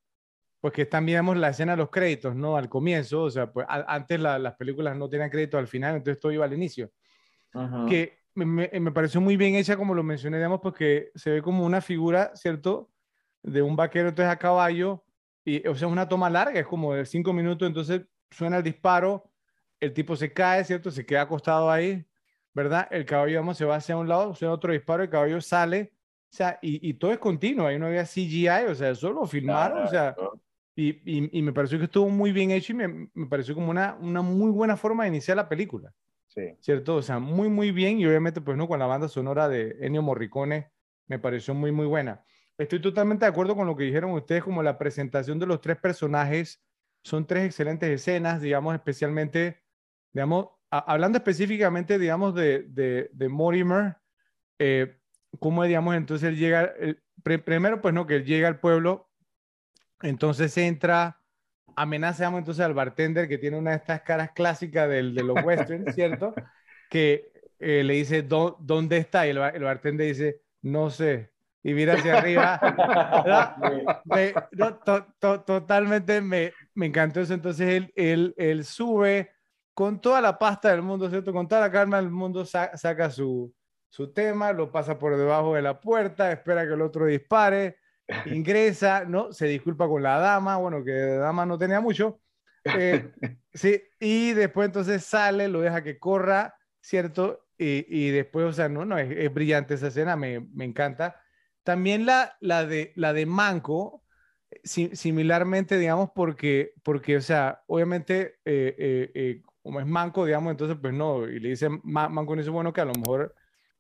pues 0.63 0.73
que 0.73 0.83
están, 0.83 1.05
digamos, 1.05 1.35
la 1.35 1.49
escena 1.49 1.73
de 1.73 1.79
los 1.79 1.89
créditos, 1.89 2.37
¿no? 2.37 2.55
Al 2.55 2.69
comienzo, 2.69 3.23
o 3.23 3.29
sea, 3.29 3.51
pues 3.51 3.67
antes 3.67 4.17
las 4.17 4.55
películas 4.55 4.95
no 4.95 5.09
tenían 5.09 5.29
crédito 5.29 5.57
al 5.57 5.67
final, 5.67 5.97
entonces 5.97 6.21
todo 6.21 6.31
iba 6.31 6.45
al 6.45 6.53
inicio. 6.53 6.89
Que 7.89 8.19
me, 8.33 8.69
me, 8.69 8.91
pareció 8.93 9.19
muy 9.19 9.35
bien 9.35 9.55
hecha, 9.55 9.75
como 9.75 9.93
lo 9.93 10.03
mencioné, 10.03 10.37
digamos, 10.37 10.61
porque 10.61 11.11
se 11.15 11.31
ve 11.31 11.41
como 11.41 11.65
una 11.65 11.81
figura, 11.81 12.31
¿cierto? 12.35 12.89
De 13.41 13.61
un 13.61 13.75
vaquero 13.75 14.07
entonces 14.07 14.31
a 14.31 14.39
caballo, 14.39 15.03
y, 15.43 15.67
o 15.67 15.75
sea, 15.75 15.89
es 15.89 15.91
una 15.91 16.07
toma 16.07 16.29
larga, 16.29 16.57
es 16.61 16.65
como 16.65 16.93
de 16.93 17.05
cinco 17.05 17.33
minutos, 17.33 17.67
entonces 17.67 18.03
suena 18.31 18.55
el 18.55 18.63
disparo, 18.63 19.29
el 19.81 19.91
tipo 19.91 20.15
se 20.15 20.31
cae, 20.31 20.63
¿cierto? 20.63 20.91
Se 20.91 21.05
queda 21.05 21.23
acostado 21.23 21.69
ahí, 21.69 22.05
¿verdad? 22.53 22.87
El 22.89 23.03
caballo, 23.03 23.37
vamos, 23.39 23.57
se 23.57 23.65
va 23.65 23.75
hacia 23.75 23.97
un 23.97 24.07
lado, 24.07 24.33
suena 24.33 24.53
otro 24.53 24.71
disparo, 24.71 25.03
el 25.03 25.09
caballo 25.09 25.41
sale, 25.41 25.91
o 26.31 26.35
sea, 26.37 26.57
y, 26.61 26.89
y 26.89 26.93
todo 26.93 27.11
es 27.11 27.19
continuo, 27.19 27.67
ahí 27.67 27.77
no 27.77 27.87
había 27.87 28.05
CGI, 28.05 28.69
o 28.69 28.75
sea, 28.75 28.91
eso 28.91 29.11
lo 29.11 29.25
filmaron, 29.27 29.83
o 29.83 29.87
sea, 29.87 30.15
y, 30.75 31.37
y, 31.37 31.41
me 31.43 31.53
pareció 31.53 31.77
que 31.77 31.85
estuvo 31.85 32.09
muy 32.09 32.31
bien 32.31 32.49
hecho 32.49 32.73
y 32.73 32.75
me, 32.75 33.09
me, 33.13 33.27
pareció 33.27 33.53
como 33.53 33.69
una, 33.69 33.95
una 33.99 34.21
muy 34.23 34.49
buena 34.49 34.75
forma 34.75 35.03
de 35.03 35.09
iniciar 35.09 35.37
la 35.37 35.47
película. 35.47 35.93
Sí. 36.27 36.55
¿Cierto? 36.61 36.95
O 36.95 37.01
sea, 37.03 37.19
muy, 37.19 37.47
muy 37.49 37.71
bien. 37.71 37.99
Y 37.99 38.07
obviamente, 38.07 38.41
pues 38.41 38.57
no, 38.57 38.67
con 38.67 38.79
la 38.79 38.87
banda 38.87 39.07
sonora 39.07 39.47
de 39.47 39.77
Ennio 39.81 40.01
Morricone 40.01 40.71
me 41.07 41.19
pareció 41.19 41.53
muy, 41.53 41.71
muy 41.71 41.85
buena. 41.85 42.23
Estoy 42.57 42.81
totalmente 42.81 43.25
de 43.25 43.29
acuerdo 43.29 43.55
con 43.55 43.67
lo 43.67 43.75
que 43.75 43.83
dijeron 43.83 44.11
ustedes, 44.11 44.43
como 44.43 44.63
la 44.63 44.79
presentación 44.79 45.37
de 45.37 45.45
los 45.45 45.61
tres 45.61 45.77
personajes. 45.77 46.63
Son 47.03 47.27
tres 47.27 47.45
excelentes 47.45 47.89
escenas, 47.89 48.41
digamos, 48.41 48.73
especialmente, 48.73 49.61
digamos, 50.11 50.47
hablando 50.71 51.17
específicamente, 51.17 51.99
digamos, 51.99 52.33
de, 52.33 52.63
de, 52.63 53.11
de 53.13 53.29
Mortimer, 53.29 53.97
eh, 54.57 54.97
cómo, 55.39 55.63
digamos, 55.65 55.95
entonces 55.95 56.29
él 56.29 56.37
llega, 56.37 56.73
primero, 57.21 57.81
pues 57.81 57.93
no, 57.93 58.07
que 58.07 58.15
él 58.15 58.25
llega 58.25 58.47
al 58.47 58.59
pueblo 58.59 59.12
entonces 60.01 60.57
entra, 60.57 61.19
amenazamos 61.75 62.39
entonces 62.39 62.65
al 62.65 62.73
bartender 62.73 63.27
que 63.27 63.37
tiene 63.37 63.57
una 63.57 63.71
de 63.71 63.77
estas 63.77 64.01
caras 64.01 64.31
clásicas 64.31 64.89
del, 64.89 65.15
de 65.15 65.23
los 65.23 65.43
westerns, 65.43 65.93
¿cierto? 65.95 66.33
Que 66.89 67.31
eh, 67.59 67.83
le 67.83 67.93
dice, 67.93 68.23
¿dónde 68.23 68.97
está? 68.97 69.25
Y 69.25 69.31
el, 69.31 69.39
bartender 69.39 70.07
dice, 70.07 70.41
no 70.61 70.89
sé. 70.89 71.31
Y 71.63 71.73
mira 71.73 71.93
hacia 71.93 72.17
arriba. 72.17 72.59
totalmente 75.45 76.19
me, 76.19 76.51
me, 76.73 76.87
encantó 76.87 77.21
eso. 77.21 77.33
Entonces 77.33 77.69
él, 77.69 77.93
él, 77.95 78.33
él, 78.37 78.65
sube 78.65 79.31
con 79.73 80.01
toda 80.01 80.19
la 80.19 80.37
pasta 80.37 80.71
del 80.71 80.81
mundo, 80.81 81.09
¿cierto? 81.09 81.31
Con 81.31 81.47
toda 81.47 81.61
la 81.61 81.71
calma 81.71 81.97
del 81.97 82.11
mundo, 82.11 82.43
saca 82.45 83.09
su, 83.09 83.53
su 83.87 84.11
tema, 84.11 84.51
lo 84.51 84.71
pasa 84.71 84.99
por 84.99 85.15
debajo 85.15 85.55
de 85.55 85.61
la 85.61 85.79
puerta, 85.79 86.31
espera 86.31 86.67
que 86.67 86.73
el 86.73 86.81
otro 86.81 87.05
dispare 87.05 87.77
ingresa, 88.25 89.05
¿no? 89.05 89.31
Se 89.31 89.47
disculpa 89.47 89.87
con 89.87 90.03
la 90.03 90.17
dama, 90.17 90.57
bueno, 90.57 90.83
que 90.83 90.91
la 90.91 91.17
dama 91.17 91.45
no 91.45 91.57
tenía 91.57 91.81
mucho. 91.81 92.21
Eh, 92.63 93.11
sí, 93.53 93.81
y 93.99 94.33
después 94.33 94.67
entonces 94.67 95.05
sale, 95.05 95.47
lo 95.47 95.61
deja 95.61 95.83
que 95.83 95.99
corra, 95.99 96.55
¿cierto? 96.81 97.45
Y, 97.57 97.85
y 97.87 98.11
después, 98.11 98.45
o 98.45 98.53
sea, 98.53 98.69
no, 98.69 98.85
no, 98.85 98.97
es, 98.97 99.33
brillante 99.33 99.75
esa 99.75 99.87
escena, 99.87 100.15
me, 100.15 100.39
me, 100.39 100.65
encanta. 100.65 101.21
También 101.63 102.05
la, 102.05 102.35
la, 102.41 102.65
de, 102.65 102.91
la 102.95 103.13
de 103.13 103.25
Manco, 103.25 104.03
similarmente, 104.63 105.77
digamos, 105.77 106.09
porque, 106.13 106.73
porque, 106.83 107.17
o 107.17 107.21
sea, 107.21 107.63
obviamente, 107.67 108.39
eh, 108.45 109.11
eh, 109.13 109.41
como 109.61 109.79
es 109.79 109.87
manco, 109.87 110.25
digamos, 110.25 110.51
entonces, 110.51 110.77
pues 110.79 110.93
no, 110.93 111.25
y 111.27 111.39
le 111.39 111.49
dice 111.49 111.69
manco, 111.83 112.35
y 112.35 112.37
dice, 112.37 112.49
bueno, 112.49 112.73
que 112.73 112.81
a 112.81 112.85
lo 112.85 112.93
mejor 112.93 113.33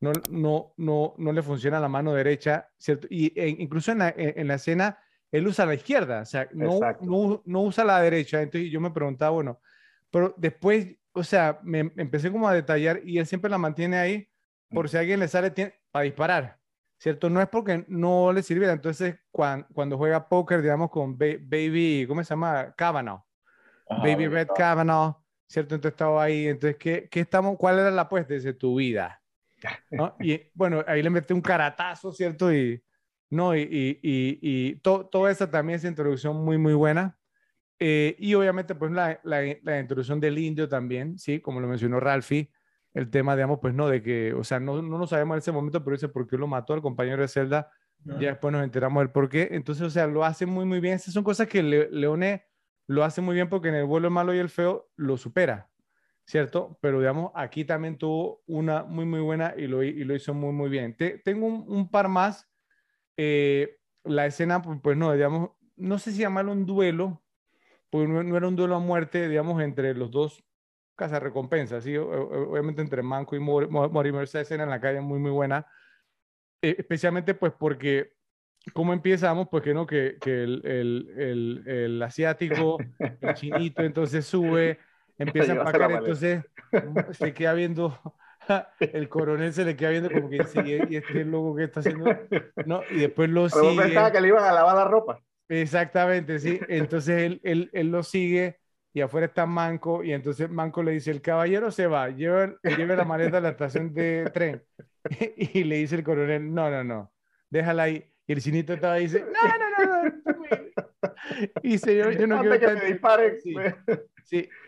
no, 0.03 0.11
no, 0.29 0.73
no, 0.77 1.13
no 1.17 1.31
le 1.31 1.41
funciona 1.41 1.79
la 1.79 1.87
mano 1.87 2.13
derecha, 2.13 2.69
¿cierto? 2.77 3.07
Y 3.09 3.37
e, 3.39 3.47
incluso 3.47 3.91
en 3.93 3.99
la, 3.99 4.13
en 4.15 4.47
la, 4.47 4.55
escena, 4.55 4.99
él 5.31 5.47
usa 5.47 5.65
la 5.65 5.75
izquierda, 5.75 6.21
o 6.21 6.25
sea, 6.25 6.49
no, 6.51 6.79
no, 7.01 7.41
no, 7.45 7.61
usa 7.61 7.85
la 7.85 8.01
derecha, 8.01 8.41
entonces 8.41 8.69
yo 8.69 8.81
me 8.81 8.91
preguntaba, 8.91 9.31
bueno, 9.31 9.61
pero 10.11 10.33
después, 10.35 10.95
o 11.13 11.23
sea, 11.23 11.59
me, 11.63 11.79
empecé 11.95 12.31
como 12.31 12.49
a 12.49 12.53
detallar 12.53 12.99
y 13.05 13.17
él 13.17 13.25
siempre 13.25 13.49
la 13.49 13.57
mantiene 13.57 13.97
ahí 13.97 14.27
por 14.69 14.89
si 14.89 14.97
a 14.97 14.99
alguien 14.99 15.21
le 15.21 15.27
sale 15.27 15.51
para 15.91 16.03
disparar. 16.03 16.59
¿cierto? 16.97 17.29
No 17.29 17.41
es 17.41 17.49
porque 17.49 17.83
no 17.89 18.31
le 18.31 18.41
sirviera. 18.41 18.71
Entonces, 18.71 19.17
cuando, 19.29 19.67
cuando 19.73 19.97
juega 19.97 20.29
póker, 20.29 20.61
digamos, 20.61 20.89
con 20.89 21.17
Baby, 21.17 22.05
¿cómo 22.07 22.23
se 22.23 22.29
llama? 22.29 22.73
Kavanaugh. 22.77 23.21
Baby 23.89 24.27
Red 24.27 24.47
Kavanaugh, 24.55 25.17
¿cierto? 25.45 25.75
Entonces 25.75 25.95
estaba 25.95 26.23
ahí. 26.23 26.47
Entonces, 26.47 26.77
¿qué, 26.77 27.09
qué 27.11 27.19
estamos, 27.19 27.57
¿cuál 27.57 27.79
era 27.79 27.91
la 27.91 28.03
apuesta? 28.03 28.33
de 28.33 28.53
tu 28.53 28.75
vida. 28.75 29.21
¿no? 29.91 30.15
Y 30.19 30.39
bueno, 30.53 30.83
ahí 30.87 31.01
le 31.01 31.09
metí 31.09 31.33
un 31.33 31.41
caratazo, 31.41 32.11
¿cierto? 32.11 32.53
Y, 32.53 32.83
¿no? 33.29 33.55
Y, 33.55 33.61
y, 33.61 33.99
y, 34.01 34.39
y 34.41 34.75
toda 34.77 35.31
esa 35.31 35.49
también 35.49 35.77
es 35.77 35.85
introducción 35.85 36.43
muy, 36.43 36.57
muy 36.57 36.73
buena. 36.73 37.17
Eh, 37.79 38.15
y 38.19 38.33
obviamente, 38.35 38.75
pues 38.75 38.91
la, 38.91 39.19
la, 39.23 39.41
la, 39.63 39.79
introducción 39.79 40.19
del 40.19 40.37
indio 40.37 40.69
también, 40.69 41.17
¿sí? 41.17 41.39
Como 41.39 41.59
lo 41.59 41.67
mencionó 41.67 41.99
Ralphie 41.99 42.49
el 42.93 43.09
tema, 43.09 43.35
digamos, 43.35 43.59
pues 43.59 43.73
no, 43.73 43.87
de 43.87 44.01
que, 44.01 44.33
o 44.33 44.43
sea, 44.43 44.59
no, 44.59 44.81
no 44.81 44.97
lo 44.97 45.07
sabemos 45.07 45.35
en 45.35 45.39
ese 45.39 45.51
momento, 45.51 45.83
pero 45.83 45.95
dice 45.95 46.09
por 46.09 46.27
qué 46.27 46.37
lo 46.37 46.47
mató 46.47 46.73
al 46.73 46.81
compañero 46.81 47.21
de 47.21 47.27
celda, 47.27 47.71
ya 48.05 48.29
después 48.29 48.51
nos 48.51 48.63
enteramos 48.63 49.01
del 49.01 49.11
por 49.11 49.29
qué. 49.29 49.49
Entonces, 49.51 49.83
o 49.83 49.89
sea, 49.89 50.07
lo 50.07 50.25
hace 50.25 50.45
muy, 50.45 50.65
muy 50.65 50.79
bien. 50.79 50.95
Esas 50.95 51.13
son 51.13 51.23
cosas 51.23 51.47
que 51.47 51.63
Leone 51.63 52.45
lo 52.85 53.03
hace 53.03 53.21
muy 53.21 53.33
bien 53.33 53.49
porque 53.49 53.69
en 53.69 53.75
el 53.75 53.85
vuelo 53.85 54.09
malo 54.09 54.33
y 54.35 54.39
el 54.39 54.49
feo 54.49 54.89
lo 54.97 55.17
supera, 55.17 55.69
¿cierto? 56.25 56.77
Pero, 56.81 56.99
digamos, 56.99 57.31
aquí 57.35 57.65
también 57.65 57.97
tuvo 57.97 58.41
una 58.47 58.83
muy, 58.83 59.05
muy 59.05 59.19
buena 59.19 59.53
y 59.57 59.67
lo, 59.67 59.83
y 59.83 60.03
lo 60.03 60.15
hizo 60.15 60.33
muy, 60.33 60.53
muy 60.53 60.69
bien. 60.69 60.95
tengo 61.23 61.47
un, 61.47 61.89
par 61.89 62.07
más. 62.07 62.49
Eh, 63.17 63.77
la 64.03 64.25
escena, 64.25 64.61
pues, 64.61 64.79
pues, 64.81 64.97
no, 64.97 65.13
digamos, 65.13 65.51
no 65.75 65.99
sé 65.99 66.11
si 66.11 66.19
llamarlo 66.19 66.51
un 66.51 66.65
duelo, 66.65 67.23
porque 67.89 68.07
no, 68.07 68.37
era 68.37 68.47
un 68.47 68.55
duelo 68.55 68.75
a 68.75 68.79
muerte, 68.79 69.29
digamos, 69.29 69.61
entre 69.61 69.93
los 69.93 70.11
dos 70.11 70.43
casa 70.95 71.19
recompensa, 71.19 71.81
¿sí? 71.81 71.97
Obviamente 71.97 72.81
entre 72.81 73.01
Manco 73.01 73.35
y 73.35 73.39
Mortimer 73.39 74.23
esa 74.23 74.41
escena 74.41 74.63
en 74.63 74.69
la 74.69 74.79
calle 74.79 75.01
muy, 75.01 75.19
muy 75.19 75.31
buena. 75.31 75.65
Eh, 76.61 76.75
especialmente 76.77 77.33
pues 77.33 77.51
porque, 77.59 78.13
¿cómo 78.73 78.93
empezamos? 78.93 79.47
Pues 79.49 79.63
que 79.63 79.73
no, 79.73 79.85
que, 79.85 80.17
que 80.21 80.43
el, 80.43 80.65
el, 80.65 81.63
el, 81.67 82.01
asiático, 82.01 82.77
el 82.99 83.33
chinito, 83.33 83.83
entonces 83.83 84.25
sube, 84.25 84.79
empieza 85.17 85.53
a 85.53 85.55
empacar, 85.55 85.91
entonces 85.91 86.43
se 87.11 87.33
queda 87.33 87.53
viendo, 87.53 87.99
el 88.79 89.09
coronel 89.09 89.53
se 89.53 89.65
le 89.65 89.75
queda 89.75 89.89
viendo 89.91 90.11
como 90.11 90.29
que 90.29 90.43
sigue, 90.45 90.87
y 90.89 90.95
este 90.97 91.25
loco 91.25 91.55
que 91.55 91.65
está 91.65 91.79
haciendo, 91.79 92.05
¿no? 92.65 92.81
Y 92.89 92.99
después 92.99 93.29
lo 93.29 93.49
sigue. 93.49 93.81
pensaba 93.81 94.11
que 94.11 94.21
le 94.21 94.27
iban 94.29 94.43
a 94.43 94.51
lavar 94.51 94.75
la 94.75 94.85
ropa. 94.85 95.19
Exactamente, 95.49 96.39
sí. 96.39 96.59
Entonces 96.67 97.21
él, 97.21 97.41
él, 97.43 97.69
él 97.73 97.91
lo 97.91 98.03
sigue 98.03 98.59
y 98.93 99.01
afuera 99.01 99.25
está 99.25 99.47
Manco, 99.47 100.03
y 100.03 100.13
entonces 100.13 100.49
Manco 100.49 100.83
le 100.83 100.91
dice, 100.91 101.09
el 101.09 101.21
caballero 101.21 101.71
se 101.71 101.87
va, 101.87 102.09
lleva, 102.09 102.53
lleva 102.61 102.95
la 102.95 103.05
maleta 103.05 103.37
a 103.37 103.41
la 103.41 103.49
estación 103.49 103.91
de 103.91 104.29
tren. 104.31 104.63
y 105.35 105.63
le 105.63 105.77
dice 105.77 105.95
el 105.95 106.03
coronel, 106.03 106.53
no, 106.53 106.69
no, 106.69 106.83
no, 106.83 107.11
déjala 107.49 107.83
ahí. 107.83 108.07
Y 108.27 108.33
el 108.33 108.41
chinito 108.41 108.73
estaba 108.73 108.99
y 108.99 109.03
dice, 109.03 109.21
no, 109.25 109.57
no, 109.57 109.85
no, 109.85 110.03
no. 110.03 111.13
y 111.63 111.77
señor, 111.79 112.17
yo 112.17 112.27
no 112.27 112.39
quiero 112.41 112.79
que 112.79 112.85
disparen. 112.85 113.41
Sí. 113.41 113.55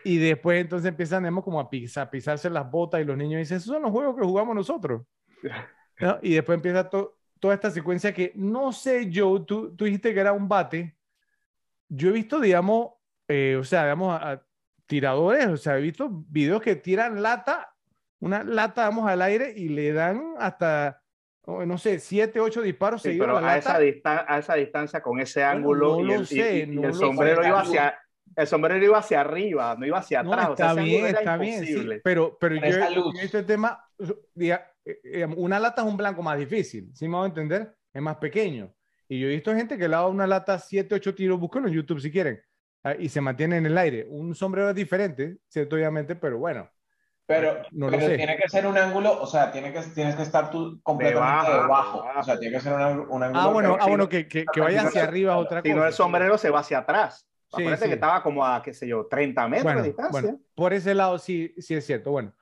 Y 0.04 0.18
después 0.18 0.60
entonces 0.60 0.88
empiezan 0.88 1.40
como 1.40 1.60
a, 1.60 1.68
pisar, 1.70 2.10
pisarse 2.10 2.50
las 2.50 2.70
botas 2.70 3.00
y 3.00 3.04
los 3.04 3.16
niños 3.16 3.38
dicen, 3.38 3.58
esos 3.58 3.72
son 3.72 3.82
los 3.82 3.90
juegos 3.90 4.16
que 4.16 4.24
jugamos 4.24 4.54
nosotros. 4.54 5.02
Y 6.20 6.34
después 6.34 6.56
empieza 6.56 6.90
toda 6.90 7.54
esta 7.54 7.70
secuencia 7.70 8.12
que 8.12 8.30
no 8.34 8.70
sé, 8.70 9.10
Joe, 9.10 9.40
tú, 9.46 9.74
tú 9.74 9.86
dijiste 9.86 10.12
que 10.12 10.20
era 10.20 10.34
un 10.34 10.46
bate. 10.46 10.94
Yo 11.88 12.10
he 12.10 12.12
visto, 12.12 12.38
digamos, 12.38 12.90
eh, 13.28 13.56
o 13.58 13.64
sea, 13.64 13.84
digamos, 13.84 14.20
a, 14.20 14.44
tiradores, 14.86 15.46
o 15.46 15.56
sea, 15.56 15.78
he 15.78 15.80
visto 15.80 16.08
videos 16.10 16.62
que 16.62 16.76
tiran 16.76 17.22
lata, 17.22 17.74
una 18.20 18.42
lata, 18.44 18.82
vamos, 18.82 19.08
al 19.08 19.22
aire 19.22 19.52
y 19.56 19.68
le 19.68 19.92
dan 19.92 20.34
hasta, 20.38 21.02
oh, 21.42 21.64
no 21.66 21.76
sé, 21.78 21.98
siete, 21.98 22.40
ocho 22.40 22.62
disparos 22.62 23.02
seguidos. 23.02 23.26
Pero 23.26 23.38
a, 23.38 23.56
esa 23.56 23.76
a 23.76 24.38
esa 24.38 24.54
distancia, 24.54 25.02
con 25.02 25.20
ese 25.20 25.42
ángulo, 25.42 26.00
y, 26.00 26.12
el, 26.12 26.94
sombrero 26.94 27.46
iba 27.46 27.60
hacia, 27.60 27.98
el 28.36 28.46
sombrero 28.46 28.84
iba 28.84 28.98
hacia 28.98 29.20
arriba, 29.20 29.74
no 29.78 29.86
iba 29.86 29.98
hacia 29.98 30.20
atrás. 30.20 30.50
está 30.50 30.74
bien, 30.74 31.06
está 31.06 31.36
bien, 31.36 32.00
pero, 32.04 32.36
pero 32.38 32.54
yo, 32.56 33.10
este 33.20 33.42
tema, 33.42 33.82
eh, 34.36 34.58
eh, 34.84 35.26
una 35.36 35.58
lata 35.58 35.82
es 35.82 35.88
un 35.88 35.96
blanco 35.96 36.22
más 36.22 36.38
difícil, 36.38 36.90
¿sí 36.94 37.08
me 37.08 37.16
voy 37.16 37.24
a 37.24 37.28
entender? 37.28 37.74
Es 37.92 38.02
más 38.02 38.16
pequeño. 38.16 38.72
Y 39.08 39.20
yo 39.20 39.28
he 39.28 39.30
visto 39.30 39.54
gente 39.54 39.78
que 39.78 39.88
le 39.88 39.96
da 39.96 40.06
una 40.06 40.26
lata 40.26 40.58
siete, 40.58 40.94
ocho 40.94 41.14
tiros, 41.14 41.40
búsquenlo 41.40 41.68
en 41.68 41.74
YouTube 41.74 42.00
si 42.00 42.10
quieren 42.10 42.40
Ah, 42.86 42.94
y 42.96 43.08
se 43.08 43.20
mantiene 43.20 43.56
en 43.56 43.66
el 43.66 43.76
aire. 43.76 44.06
Un 44.08 44.32
sombrero 44.36 44.70
es 44.70 44.76
diferente, 44.76 45.38
cierto, 45.48 45.74
obviamente, 45.74 46.14
pero 46.14 46.38
bueno. 46.38 46.70
Pero, 47.26 47.60
no 47.72 47.88
pero 47.90 48.06
tiene 48.06 48.36
que 48.36 48.48
ser 48.48 48.64
un 48.64 48.78
ángulo, 48.78 49.20
o 49.20 49.26
sea, 49.26 49.50
tiene 49.50 49.72
que, 49.72 49.80
tienes 49.92 50.14
que 50.14 50.22
estar 50.22 50.52
tú 50.52 50.80
completamente 50.84 51.50
debajo. 51.50 52.04
O 52.16 52.22
sea, 52.22 52.38
tiene 52.38 52.54
que 52.54 52.62
ser 52.62 52.74
un, 52.74 52.80
ángulo. 52.80 53.30
Ah, 53.34 53.48
bueno, 53.48 53.76
ah, 53.80 53.88
bueno 53.88 54.08
que, 54.08 54.28
que, 54.28 54.44
que 54.44 54.60
vaya 54.60 54.82
hacia 54.82 55.02
arriba 55.02 55.36
otra 55.36 55.62
cosa. 55.62 55.72
Si 55.72 55.76
no, 55.76 55.84
el 55.84 55.92
sombrero 55.92 56.38
se 56.38 56.50
va 56.50 56.60
hacia 56.60 56.78
atrás. 56.78 57.26
Sí, 57.54 57.64
Parece 57.64 57.86
que 57.86 57.94
estaba 57.94 58.22
como 58.22 58.44
a, 58.44 58.62
qué 58.62 58.72
sé 58.74 58.88
yo, 58.88 59.06
30 59.06 59.48
metros 59.48 59.76
de 59.76 59.82
distancia. 59.82 60.20
Bueno, 60.20 60.40
por 60.54 60.72
ese 60.72 60.94
lado 60.94 61.18
sí, 61.18 61.54
sí 61.58 61.74
es 61.74 61.86
cierto. 61.86 62.10
Bueno, 62.10 62.34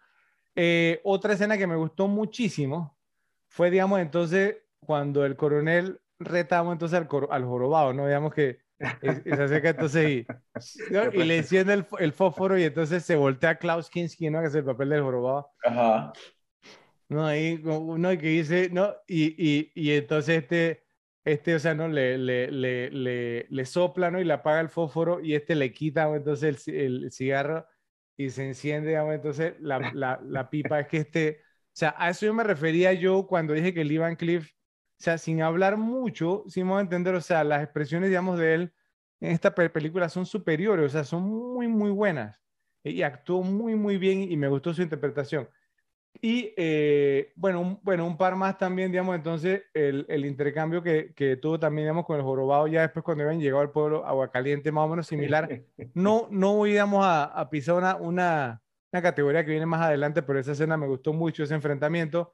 eh, 0.55 1.01
otra 1.05 1.35
escena 1.35 1.59
que 1.59 1.67
me 1.67 1.77
gustó 1.77 2.09
muchísimo 2.09 2.97
fue, 3.49 3.71
digamos, 3.71 4.01
entonces, 4.01 4.57
cuando 4.81 5.25
el 5.25 5.37
coronel 5.37 6.01
retamos 6.19 6.73
entonces 6.73 6.99
al, 6.99 7.09
al 7.31 7.45
jorobado, 7.45 7.93
¿no? 7.93 8.07
Digamos 8.07 8.33
que 8.33 8.65
y, 9.03 9.31
se 9.31 9.43
acerca 9.43 9.71
entonces 9.71 10.11
y, 10.11 10.27
y 11.13 11.25
le 11.25 11.39
enciende 11.39 11.75
el, 11.75 11.87
el, 11.99 12.13
fósforo 12.13 12.59
y 12.59 12.65
entonces 12.65 13.05
se 13.05 13.17
voltea 13.17 13.51
a 13.51 13.59
Klaus 13.59 13.89
Kinski, 13.89 14.31
¿no? 14.31 14.41
Que 14.41 14.49
es 14.49 14.55
el 14.55 14.65
papel 14.65 14.91
del 14.91 15.03
jorobado. 15.03 15.51
Ajá. 15.65 16.13
No, 17.09 17.27
ahí 17.27 17.61
uno 17.65 18.09
que 18.11 18.27
dice, 18.29 18.71
¿no? 18.73 18.95
Y, 19.07 19.35
y, 19.39 19.73
y 19.75 19.93
entonces 19.93 20.43
este, 20.43 20.84
este, 21.25 21.55
o 21.55 21.59
sea, 21.59 21.75
¿no? 21.75 21.89
Le, 21.89 22.19
le, 22.19 22.51
le, 22.51 22.91
le, 22.91 23.47
le 23.49 23.65
sopla, 23.67 24.11
¿no? 24.11 24.21
Y 24.21 24.25
le 24.25 24.33
apaga 24.35 24.61
el 24.61 24.69
fósforo 24.69 25.21
y 25.21 25.35
este 25.35 25.55
le 25.55 25.73
quita, 25.73 26.05
entonces 26.15 26.69
el, 26.69 26.75
el 27.05 27.13
cigarro 27.13 27.67
y 28.17 28.31
se 28.31 28.47
enciende, 28.47 28.91
digamos, 28.91 29.15
entonces 29.15 29.55
la, 29.61 29.79
la, 29.95 30.21
la, 30.25 30.51
pipa. 30.51 30.81
Es 30.81 30.89
que 30.89 30.99
este, 30.99 31.41
o 31.43 31.71
sea, 31.73 31.95
a 31.99 32.11
eso 32.11 32.27
yo 32.27 32.35
me 32.35 32.45
refería 32.45 32.93
yo 32.93 33.27
cuando 33.27 33.53
dije 33.55 33.75
que 33.75 33.81
el 33.83 33.93
Ivan 33.93 34.17
Cliff 34.17 34.53
o 35.01 35.03
sea, 35.05 35.19
sin 35.19 35.43
hablar 35.43 35.77
mucho, 35.77 36.45
sin 36.49 36.71
a 36.71 36.81
entender, 36.81 37.15
o 37.15 37.21
sea, 37.21 37.45
las 37.45 37.63
expresiones, 37.63 38.09
digamos, 38.11 38.39
de 38.39 38.55
él 38.55 38.75
en 39.21 39.33
esta 39.33 39.55
película 39.55 40.09
son 40.09 40.25
superiores, 40.27 40.87
o 40.87 40.89
sea, 40.89 41.05
son 41.05 41.23
muy, 41.25 41.69
muy 41.69 41.91
buenas. 41.91 42.41
Y 42.83 43.03
actuó 43.03 43.43
muy, 43.43 43.75
muy 43.75 43.99
bien 43.99 44.23
y 44.23 44.37
me 44.37 44.49
gustó 44.49 44.73
su 44.75 44.83
interpretación. 44.83 45.49
Y 46.21 46.55
eh, 46.57 47.33
bueno, 47.37 47.61
un, 47.61 47.81
bueno, 47.83 48.07
un 48.07 48.17
par 48.17 48.37
más 48.37 48.57
también, 48.57 48.91
digamos, 48.91 49.17
entonces 49.17 49.63
el, 49.75 50.07
el 50.09 50.25
intercambio 50.25 50.83
que, 50.83 51.13
que, 51.15 51.37
tuvo 51.37 51.59
también, 51.59 51.87
digamos, 51.87 52.07
con 52.07 52.17
el 52.17 52.23
jorobado 52.23 52.67
ya 52.67 52.83
después 52.83 53.05
cuando 53.05 53.25
habían 53.25 53.41
llegado 53.41 53.61
al 53.61 53.71
pueblo 53.71 54.07
Aguacaliente, 54.07 54.73
más 54.73 54.87
o 54.87 54.89
menos 54.89 55.07
similar. 55.07 55.49
No, 55.95 56.29
no 56.31 56.55
voy, 56.55 56.71
digamos, 56.71 57.05
a, 57.05 57.25
a 57.25 57.51
pisar 57.51 57.77
una, 57.77 57.97
una, 57.97 58.63
una, 58.93 59.03
categoría 59.03 59.45
que 59.45 59.51
viene 59.51 59.67
más 59.67 59.83
adelante, 59.83 60.23
pero 60.23 60.39
esa 60.39 60.53
escena 60.53 60.77
me 60.77 60.87
gustó 60.87 61.13
mucho, 61.13 61.43
ese 61.43 61.55
enfrentamiento. 61.55 62.33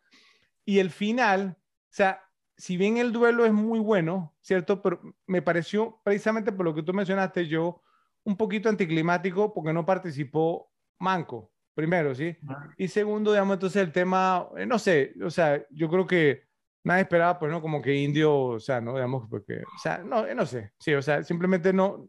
Y 0.65 0.79
el 0.79 0.91
final, 0.91 1.57
o 1.59 1.89
sea, 1.89 2.23
si 2.57 2.77
bien 2.77 2.99
el 2.99 3.11
duelo 3.11 3.47
es 3.47 3.53
muy 3.53 3.81
bueno, 3.81 4.35
¿cierto? 4.43 4.83
Pero 4.83 5.01
me 5.27 5.41
pareció, 5.41 5.99
precisamente 6.05 6.53
por 6.53 6.67
lo 6.67 6.75
que 6.75 6.83
tú 6.83 6.93
mencionaste, 6.93 7.49
yo, 7.49 7.83
un 8.25 8.37
poquito 8.37 8.69
anticlimático 8.69 9.53
porque 9.55 9.73
no 9.73 9.87
participó 9.87 10.71
Manco, 10.99 11.50
primero, 11.75 12.15
¿sí? 12.15 12.37
Y 12.77 12.89
segundo, 12.89 13.33
digamos, 13.33 13.55
entonces 13.55 13.83
el 13.83 13.93
tema, 13.93 14.49
eh, 14.57 14.67
no 14.67 14.79
sé, 14.79 15.15
o 15.23 15.31
sea, 15.31 15.65
yo 15.71 15.89
creo 15.89 16.07
que 16.07 16.45
nadie 16.85 17.03
esperaba, 17.03 17.39
pues, 17.39 17.51
¿no? 17.51 17.61
Como 17.61 17.81
que 17.81 17.95
Indio, 17.95 18.35
o 18.35 18.61
sea, 18.61 18.81
¿no? 18.81 18.95
Digamos, 18.95 19.29
porque, 19.29 19.63
o 19.63 19.79
sea, 19.83 19.99
no, 19.99 20.27
eh, 20.27 20.35
no 20.35 20.47
sé, 20.47 20.73
sí, 20.79 20.95
o 20.95 21.03
sea, 21.03 21.23
simplemente 21.23 21.73
no, 21.73 22.07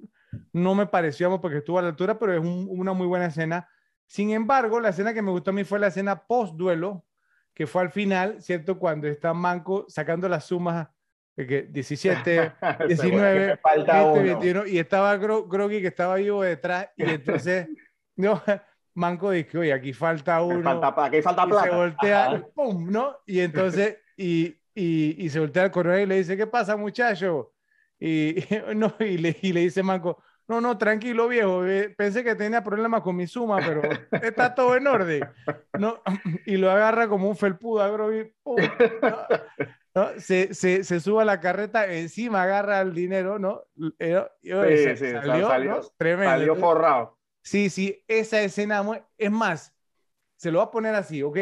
no 0.54 0.76
me 0.76 0.88
pareció, 0.88 1.40
porque 1.42 1.58
estuvo 1.58 1.80
a 1.80 1.82
la 1.82 1.90
altura, 1.90 2.18
pero 2.18 2.34
es 2.34 2.42
una 2.42 2.94
muy 2.94 3.08
buena 3.08 3.26
escena. 3.28 3.68
Sin 4.06 4.32
embargo, 4.32 4.80
la 4.80 4.90
escena 4.90 5.14
que 5.14 5.22
me 5.22 5.32
gustó 5.32 5.52
a 5.52 5.54
mí 5.54 5.64
fue 5.64 5.80
la 5.80 5.88
escena 5.88 6.26
post-duelo, 6.26 7.06
que 7.54 7.68
fue 7.68 7.82
al 7.82 7.92
final, 7.92 8.42
¿cierto? 8.42 8.80
Cuando 8.80 9.08
está 9.08 9.34
Manco 9.34 9.86
sacando 9.88 10.28
las 10.28 10.46
sumas 10.46 10.88
que 11.36 11.64
17, 11.64 12.54
19, 12.88 13.60
20, 13.64 14.24
21, 14.24 14.68
y 14.68 14.80
estaba 14.80 15.16
Groggy 15.18 15.82
que 15.82 15.88
estaba 15.88 16.16
vivo 16.16 16.44
detrás, 16.44 16.90
y 16.96 17.04
entonces, 17.04 17.68
no, 18.16 18.42
Manco 18.94 19.32
dice, 19.32 19.58
oye, 19.58 19.74
aquí 19.74 19.94
falta 19.94 20.42
uno. 20.42 20.64
Falta, 20.64 21.06
aquí 21.06 21.22
falta 21.22 21.46
plata. 21.46 21.64
se 21.64 21.76
voltea, 21.76 22.36
y 22.36 22.52
¡pum! 22.54 22.92
¿no? 22.92 23.18
Y 23.26 23.40
entonces, 23.40 23.98
y, 24.18 24.56
y, 24.76 25.16
y, 25.26 25.30
se 25.30 25.40
voltea 25.40 25.64
al 25.64 25.72
coronel 25.72 26.04
y 26.04 26.06
le 26.06 26.18
dice, 26.18 26.38
¿qué 26.38 26.48
pasa, 26.48 26.76
muchacho? 26.76 27.54
y, 28.00 28.36
no, 28.76 28.94
y, 29.00 29.18
le, 29.18 29.38
y 29.42 29.54
le 29.54 29.62
dice 29.62 29.84
Manco, 29.84 30.22
no, 30.52 30.60
no, 30.60 30.78
tranquilo 30.78 31.30
viejo, 31.30 31.66
eh, 31.66 31.94
pensé 31.96 32.26
que 32.26 32.36
tenía 32.36 32.62
problemas 32.62 33.02
con 33.02 33.16
mi 33.16 33.26
suma, 33.26 33.60
pero 33.60 33.82
está 34.22 34.54
todo 34.54 34.76
en 34.76 34.86
orden. 34.86 35.22
¿no? 35.80 36.02
Y 36.46 36.58
lo 36.58 36.70
agarra 36.70 37.08
como 37.08 37.30
un 37.30 37.38
felpudo, 37.38 37.94
bro, 37.94 38.14
y, 38.14 38.34
Se, 40.18 40.54
se, 40.54 40.84
se, 40.84 41.00
sube 41.00 41.22
a 41.22 41.26
la 41.26 41.40
carreta, 41.40 41.86
encima 41.86 42.44
agarra 42.44 42.82
el 42.82 42.94
dinero, 42.94 43.40
¿no? 43.40 43.64
Eh, 44.00 44.26
sí, 44.42 44.98
sí, 44.98 45.12
salió, 45.12 45.48
salió, 45.48 45.80
Tremendo. 45.98 46.32
salió 46.32 46.56
forrado. 46.56 47.18
Sí, 47.42 47.70
sí, 47.70 48.04
esa 48.08 48.42
escena, 48.42 48.84
es 49.18 49.32
más, 49.32 49.76
se 50.36 50.52
lo 50.52 50.60
va 50.60 50.66
a 50.66 50.72
poner 50.72 50.96
así, 50.96 51.24
¿ok? 51.24 51.38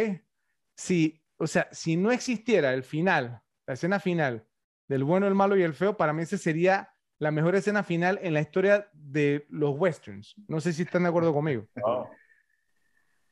Si, 0.76 1.22
o 1.38 1.48
sea, 1.48 1.68
si 1.72 1.98
no 1.98 2.12
existiera 2.12 2.74
el 2.74 2.84
final, 2.84 3.42
la 3.66 3.74
escena 3.74 4.00
final 4.00 4.46
del 4.88 5.04
bueno, 5.04 5.28
el 5.28 5.36
malo 5.36 5.56
y 5.56 5.64
el 5.64 5.74
feo, 5.74 5.96
para 5.96 6.14
mí 6.14 6.24
ese 6.24 6.38
sería 6.38 6.94
la 7.20 7.32
mejor 7.32 7.56
escena 7.56 7.84
final 7.84 8.20
en 8.24 8.34
la 8.34 8.42
historia 8.42 8.90
de 8.94 9.46
los 9.50 9.78
westerns. 9.78 10.36
No 10.48 10.60
sé 10.62 10.74
si 10.74 10.84
están 10.84 11.04
de 11.04 11.10
acuerdo 11.10 11.34
conmigo. 11.34 11.68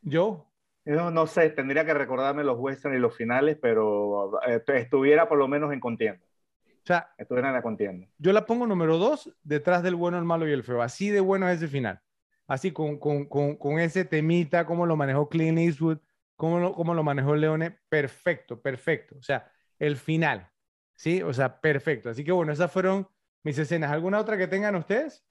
¿Yo? 0.01 0.45
No, 0.85 1.09
no 1.09 1.25
sé, 1.25 1.49
tendría 1.49 1.85
que 1.85 1.93
recordarme 1.93 2.43
los 2.43 2.57
westerns 2.59 2.97
y 2.97 3.01
los 3.01 3.15
finales, 3.15 3.57
pero 3.61 4.39
eh, 4.47 4.61
estuviera 4.67 5.27
por 5.27 5.37
lo 5.37 5.47
menos 5.47 5.73
en 5.73 5.79
contienda. 5.79 6.25
O 6.65 6.87
sea, 6.87 7.13
estuviera 7.17 7.49
en 7.49 7.55
la 7.55 7.61
contienda. 7.61 8.07
Yo 8.17 8.31
la 8.31 8.45
pongo 8.45 8.67
número 8.67 8.97
dos 8.97 9.35
detrás 9.43 9.83
del 9.83 9.95
bueno, 9.95 10.17
el 10.17 10.23
malo 10.23 10.47
y 10.47 10.53
el 10.53 10.63
feo. 10.63 10.81
Así 10.81 11.09
de 11.09 11.19
bueno 11.19 11.49
es 11.49 11.57
ese 11.57 11.67
final. 11.67 12.01
Así 12.47 12.71
con, 12.71 12.97
con, 12.97 13.25
con, 13.25 13.57
con 13.57 13.79
ese 13.79 14.05
temita, 14.05 14.65
cómo 14.65 14.85
lo 14.85 14.95
manejó 14.95 15.27
Clint 15.27 15.59
Eastwood, 15.59 15.99
cómo 16.35 16.59
lo, 16.59 16.73
cómo 16.73 16.93
lo 16.93 17.03
manejó 17.03 17.35
Leone. 17.35 17.77
Perfecto, 17.89 18.61
perfecto. 18.61 19.17
O 19.19 19.21
sea, 19.21 19.51
el 19.77 19.97
final. 19.97 20.49
¿Sí? 20.95 21.21
O 21.21 21.33
sea, 21.33 21.59
perfecto. 21.61 22.09
Así 22.09 22.23
que 22.23 22.31
bueno, 22.31 22.51
esas 22.51 22.71
fueron 22.71 23.07
mis 23.43 23.57
escenas. 23.57 23.91
¿Alguna 23.91 24.19
otra 24.19 24.37
que 24.37 24.47
tengan 24.47 24.75
ustedes? 24.75 25.23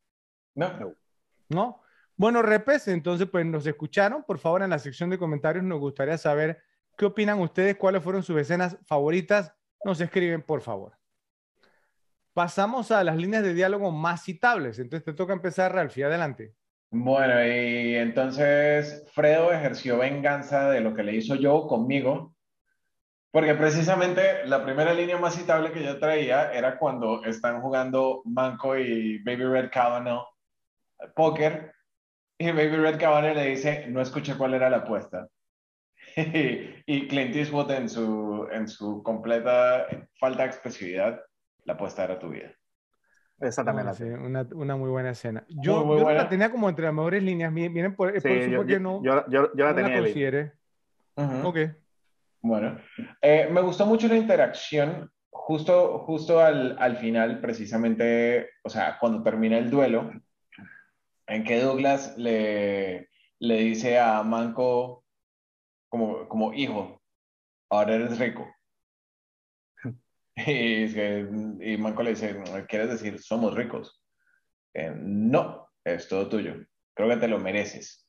No. 0.54 0.94
¿No? 1.48 1.82
Bueno, 2.16 2.40
repes, 2.42 2.88
entonces 2.88 3.28
pues 3.28 3.44
nos 3.44 3.66
escucharon. 3.66 4.24
Por 4.24 4.38
favor, 4.38 4.62
en 4.62 4.70
la 4.70 4.78
sección 4.78 5.10
de 5.10 5.18
comentarios 5.18 5.64
nos 5.64 5.80
gustaría 5.80 6.16
saber 6.18 6.62
qué 6.96 7.06
opinan 7.06 7.40
ustedes, 7.40 7.76
cuáles 7.76 8.02
fueron 8.02 8.22
sus 8.22 8.38
escenas 8.38 8.78
favoritas. 8.86 9.52
Nos 9.84 10.00
escriben, 10.00 10.42
por 10.42 10.60
favor. 10.60 10.96
Pasamos 12.32 12.90
a 12.90 13.02
las 13.02 13.16
líneas 13.16 13.42
de 13.42 13.54
diálogo 13.54 13.90
más 13.90 14.22
citables. 14.22 14.78
Entonces 14.78 15.04
te 15.04 15.12
toca 15.12 15.32
empezar, 15.32 15.74
Ralphie. 15.74 16.04
Adelante. 16.04 16.54
Bueno, 16.98 17.44
y 17.44 17.94
entonces 17.96 19.06
Fredo 19.12 19.52
ejerció 19.52 19.98
venganza 19.98 20.70
de 20.70 20.80
lo 20.80 20.94
que 20.94 21.02
le 21.02 21.14
hizo 21.14 21.34
yo 21.34 21.66
conmigo 21.66 22.34
porque 23.30 23.54
precisamente 23.54 24.46
la 24.46 24.64
primera 24.64 24.94
línea 24.94 25.18
más 25.18 25.34
citable 25.34 25.70
que 25.70 25.84
yo 25.84 25.98
traía 25.98 26.50
era 26.54 26.78
cuando 26.78 27.22
están 27.24 27.60
jugando 27.60 28.22
Manco 28.24 28.78
y 28.78 29.18
Baby 29.24 29.44
Red 29.44 29.70
Cavanaugh 29.70 30.24
póker 31.14 31.70
y 32.38 32.50
Baby 32.50 32.76
Red 32.76 32.98
Cavanaugh 32.98 33.34
le 33.34 33.44
dice, 33.50 33.88
no 33.88 34.00
escuché 34.00 34.34
cuál 34.38 34.54
era 34.54 34.70
la 34.70 34.78
apuesta. 34.78 35.28
y 36.16 37.08
Clint 37.08 37.36
Eastwood 37.36 37.70
en 37.72 37.90
su, 37.90 38.48
en 38.50 38.66
su 38.68 39.02
completa 39.02 39.86
falta 40.18 40.44
de 40.44 40.48
expresividad, 40.48 41.20
la 41.64 41.74
apuesta 41.74 42.04
era 42.04 42.18
tu 42.18 42.30
vida. 42.30 42.54
Exactamente. 43.40 44.04
una, 44.14 44.46
una, 44.54 44.76
muy 44.76 44.88
buena 44.88 45.10
escena. 45.10 45.44
Yo, 45.48 45.98
yo 45.98 46.10
la 46.10 46.28
tenía 46.28 46.50
como 46.50 46.68
entre 46.68 46.86
las 46.86 46.94
mejores 46.94 47.22
líneas. 47.22 47.52
Vienen 47.52 47.94
por, 47.94 48.12
por 48.12 48.22
sí, 48.22 48.50
yo, 48.50 48.80
no. 48.80 49.02
Yo, 49.02 49.26
yo, 49.28 49.50
la 49.54 49.74
tenía. 49.74 50.00
La 50.00 51.44
Ok. 51.44 51.58
Bueno, 52.42 52.78
eh, 53.20 53.48
me 53.50 53.60
gustó 53.60 53.86
mucho 53.86 54.06
la 54.08 54.16
interacción 54.16 55.10
justo, 55.30 55.98
justo 56.00 56.40
al, 56.40 56.76
al, 56.78 56.96
final, 56.96 57.40
precisamente, 57.40 58.50
o 58.62 58.70
sea, 58.70 58.98
cuando 58.98 59.22
termina 59.22 59.58
el 59.58 59.70
duelo, 59.70 60.12
en 61.26 61.44
que 61.44 61.60
Douglas 61.60 62.16
le, 62.16 63.08
le 63.38 63.56
dice 63.58 63.98
a 63.98 64.22
Manco 64.22 65.04
como, 65.88 66.28
como 66.28 66.52
hijo, 66.52 67.02
ahora 67.70 67.94
eres 67.94 68.18
rico. 68.18 68.46
Y, 70.46 71.72
y 71.72 71.78
Manco 71.78 72.02
le 72.02 72.10
dice, 72.10 72.36
¿quieres 72.68 72.90
decir 72.90 73.18
somos 73.18 73.54
ricos? 73.54 74.02
Eh, 74.74 74.92
no, 74.94 75.68
es 75.82 76.08
todo 76.08 76.28
tuyo. 76.28 76.56
Creo 76.94 77.08
que 77.08 77.16
te 77.16 77.28
lo 77.28 77.38
mereces. 77.38 78.06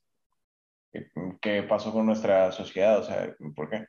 ¿Qué 1.42 1.64
pasó 1.64 1.94
con 1.94 2.06
nuestra 2.06 2.52
sociedad? 2.52 3.00
O 3.00 3.04
sea, 3.04 3.34
¿por 3.56 3.70
qué? 3.70 3.86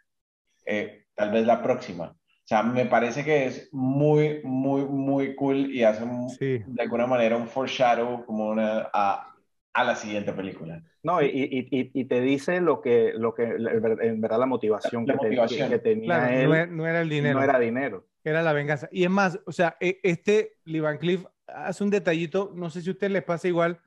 Eh, 0.66 1.06
tal 1.15 1.32
vez 1.32 1.47
la 1.47 1.62
próxima. 1.62 2.10
O 2.10 2.48
sea, 2.48 2.62
me 2.62 2.86
parece 2.86 3.24
que 3.24 3.47
es 3.47 3.69
muy, 3.73 4.40
muy, 4.43 4.85
muy 4.85 5.35
cool 5.35 5.70
y 5.70 5.82
hace 5.82 6.05
de 6.39 6.82
alguna 6.82 7.06
manera 7.06 7.36
un 7.36 7.47
foreshadow 7.47 8.24
como 8.24 8.48
una, 8.48 8.89
a, 8.93 9.35
a 9.74 9.85
la 9.85 9.97
siguiente 9.97 10.32
película. 10.32 10.82
No, 11.02 11.23
y, 11.23 11.27
y, 11.27 11.90
y, 11.93 12.05
te 12.06 12.20
dice 12.20 12.60
lo 12.60 12.81
que, 12.81 13.12
lo 13.15 13.35
que, 13.35 13.44
en 13.44 14.20
verdad, 14.20 14.39
la 14.39 14.47
motivación, 14.47 15.06
que, 15.06 15.12
que, 15.69 15.78
tenía 15.78 16.35
él. 16.35 16.48
No 16.74 16.86
era, 16.86 17.02
el 17.02 17.09
dinero. 17.09 17.39
No 17.39 17.44
era 17.44 17.59
dinero. 17.59 18.08
Era 18.24 18.43
la 18.43 18.53
venganza. 18.53 18.89
Y 18.93 19.05
es 19.05 19.11
más, 19.11 19.39
o 19.47 19.53
sea, 19.53 19.77
e, 19.81 20.01
este 20.03 20.59
Lee 20.65 20.81
Van 20.81 20.99
Cliff 20.99 21.24
hace 21.47 21.85
un 21.85 21.90
detallito, 21.90 22.53
no 22.55 22.70
sé 22.70 22.82
si 22.82 22.89
a 22.89 22.93
usted 22.93 23.11
les 23.11 23.24
pasa 23.24 23.49
igual, 23.49 23.81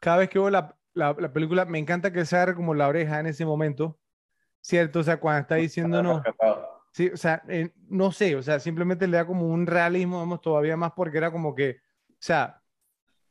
cada 0.00 0.18
vez 0.18 0.28
que 0.28 0.38
veo 0.38 0.50
la, 0.50 0.76
la, 0.94 1.14
la 1.18 1.32
película, 1.32 1.64
me 1.64 1.78
encanta 1.78 2.12
que 2.12 2.24
se 2.24 2.36
haga 2.36 2.54
como 2.54 2.74
la 2.74 2.88
oreja 2.88 3.20
en 3.20 3.26
ese 3.26 3.44
momento 3.44 3.98
¿cierto? 4.62 5.00
O 5.00 5.02
sea, 5.02 5.20
cuando 5.20 5.42
está 5.42 5.56
diciendo 5.56 6.02
no. 6.02 6.22
Sí, 6.92 7.08
o 7.08 7.16
sea, 7.16 7.42
eh, 7.48 7.70
no 7.88 8.12
sé, 8.12 8.36
o 8.36 8.42
sea, 8.42 8.60
simplemente 8.60 9.06
le 9.06 9.16
da 9.16 9.26
como 9.26 9.46
un 9.46 9.66
realismo, 9.66 10.18
vamos, 10.18 10.42
todavía 10.42 10.76
más 10.76 10.92
porque 10.92 11.16
era 11.16 11.30
como 11.30 11.54
que, 11.54 11.80
o 12.10 12.14
sea, 12.18 12.62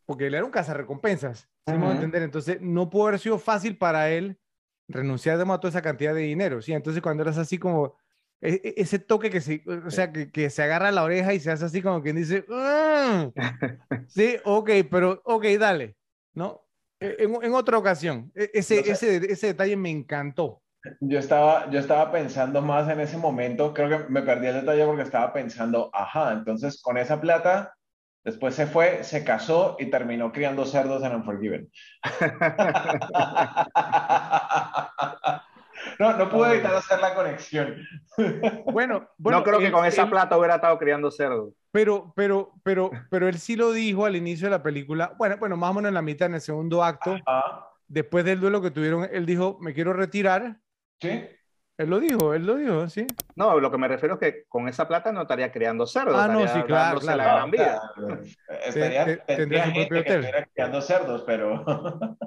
porque 0.03 0.27
él 0.27 0.33
era 0.33 0.43
un 0.43 0.49
cazarrecompensas, 0.49 1.47
¿sí 1.67 1.73
uh 1.73 1.91
entender? 1.91 2.23
Entonces, 2.23 2.59
no 2.59 2.89
pudo 2.89 3.09
haber 3.09 3.19
sido 3.19 3.37
fácil 3.37 3.77
para 3.77 4.09
él 4.09 4.39
renunciar 4.87 5.37
de 5.37 5.43
a 5.43 5.57
toda 5.59 5.69
esa 5.69 5.83
cantidad 5.83 6.15
de 6.15 6.21
dinero, 6.21 6.59
¿sí? 6.63 6.73
Entonces, 6.73 7.03
cuando 7.03 7.21
eras 7.21 7.37
así 7.37 7.59
como, 7.59 7.95
ese 8.41 8.99
toque 8.99 9.29
que 9.29 9.39
se, 9.39 9.63
o 9.67 9.91
sea, 9.91 10.11
que, 10.11 10.31
que, 10.31 10.49
se 10.49 10.63
agarra 10.63 10.91
la 10.91 11.03
oreja 11.03 11.33
y 11.33 11.39
se 11.39 11.51
hace 11.51 11.65
así 11.65 11.81
como 11.81 12.01
quien 12.01 12.15
dice, 12.15 12.43
mm". 12.47 13.33
sí, 14.07 14.37
ok, 14.43 14.69
pero, 14.89 15.21
ok, 15.25 15.45
dale, 15.59 15.95
¿no? 16.33 16.65
E, 16.99 17.17
en, 17.19 17.35
en 17.43 17.53
otra 17.53 17.77
ocasión, 17.77 18.31
ese, 18.33 18.79
ese, 18.91 19.31
ese 19.31 19.47
detalle 19.47 19.77
me 19.77 19.91
encantó. 19.91 20.61
Yo 20.99 21.19
estaba, 21.19 21.69
yo 21.69 21.79
estaba 21.79 22.11
pensando 22.11 22.63
más 22.63 22.89
en 22.89 22.99
ese 22.99 23.17
momento, 23.17 23.73
creo 23.73 23.89
que 23.89 24.11
me 24.11 24.23
perdí 24.23 24.47
el 24.47 24.61
detalle 24.61 24.85
porque 24.85 25.03
estaba 25.03 25.31
pensando, 25.31 25.91
ajá, 25.93 26.33
entonces 26.33 26.81
con 26.81 26.97
esa 26.97 27.21
plata, 27.21 27.75
después 28.23 28.55
se 28.55 28.65
fue, 28.65 29.03
se 29.03 29.23
casó 29.23 29.75
y 29.77 29.91
terminó 29.91 30.31
criando 30.31 30.65
cerdos 30.65 31.03
en 31.03 31.15
Unforgiven. 31.15 31.69
No, 35.99 36.17
no 36.17 36.29
pude 36.29 36.53
evitar 36.53 36.75
hacer 36.75 36.99
la 36.99 37.13
conexión. 37.13 37.75
Bueno, 38.65 39.09
bueno 39.17 39.39
no 39.39 39.43
creo 39.43 39.59
que 39.59 39.71
con 39.71 39.85
esa 39.85 40.09
plata 40.09 40.37
hubiera 40.37 40.55
estado 40.55 40.77
criando 40.77 41.11
cerdos. 41.11 41.53
Pero, 41.71 42.13
pero, 42.15 42.53
pero, 42.63 42.91
pero 43.09 43.27
él 43.27 43.39
sí 43.39 43.55
lo 43.55 43.71
dijo 43.71 44.05
al 44.05 44.15
inicio 44.15 44.47
de 44.47 44.51
la 44.51 44.63
película. 44.63 45.13
Bueno, 45.17 45.37
bueno, 45.37 45.57
más 45.57 45.71
o 45.71 45.73
menos 45.75 45.89
en 45.89 45.95
la 45.95 46.01
mitad, 46.01 46.27
en 46.27 46.35
el 46.35 46.41
segundo 46.41 46.83
acto. 46.83 47.17
Después 47.87 48.25
del 48.25 48.39
duelo 48.39 48.61
que 48.61 48.71
tuvieron, 48.71 49.07
él 49.11 49.25
dijo, 49.25 49.57
me 49.59 49.73
quiero 49.73 49.93
retirar 49.93 50.57
Sí. 51.01 51.27
Él 51.77 51.89
lo 51.89 51.99
dijo, 51.99 52.33
él 52.35 52.45
lo 52.45 52.57
dijo, 52.57 52.87
sí. 52.87 53.07
No, 53.35 53.59
lo 53.59 53.71
que 53.71 53.77
me 53.77 53.87
refiero 53.87 54.15
es 54.15 54.19
que 54.19 54.45
con 54.47 54.67
esa 54.67 54.87
plata 54.87 55.11
no 55.11 55.23
estaría 55.23 55.51
creando 55.51 55.87
cerdos. 55.87 56.15
Ah, 56.15 56.27
no, 56.27 56.47
sí, 56.47 56.61
claro, 56.63 56.99
claro. 56.99 57.17
la 57.17 57.23
gran 57.23 57.49
vida. 57.49 57.81
estaría, 58.65 59.25
tendría 59.25 59.65
su 59.65 59.73
propio 59.73 59.99
hotel. 59.99 60.47
creando 60.53 60.81
cerdos, 60.81 61.23
pero... 61.25 61.65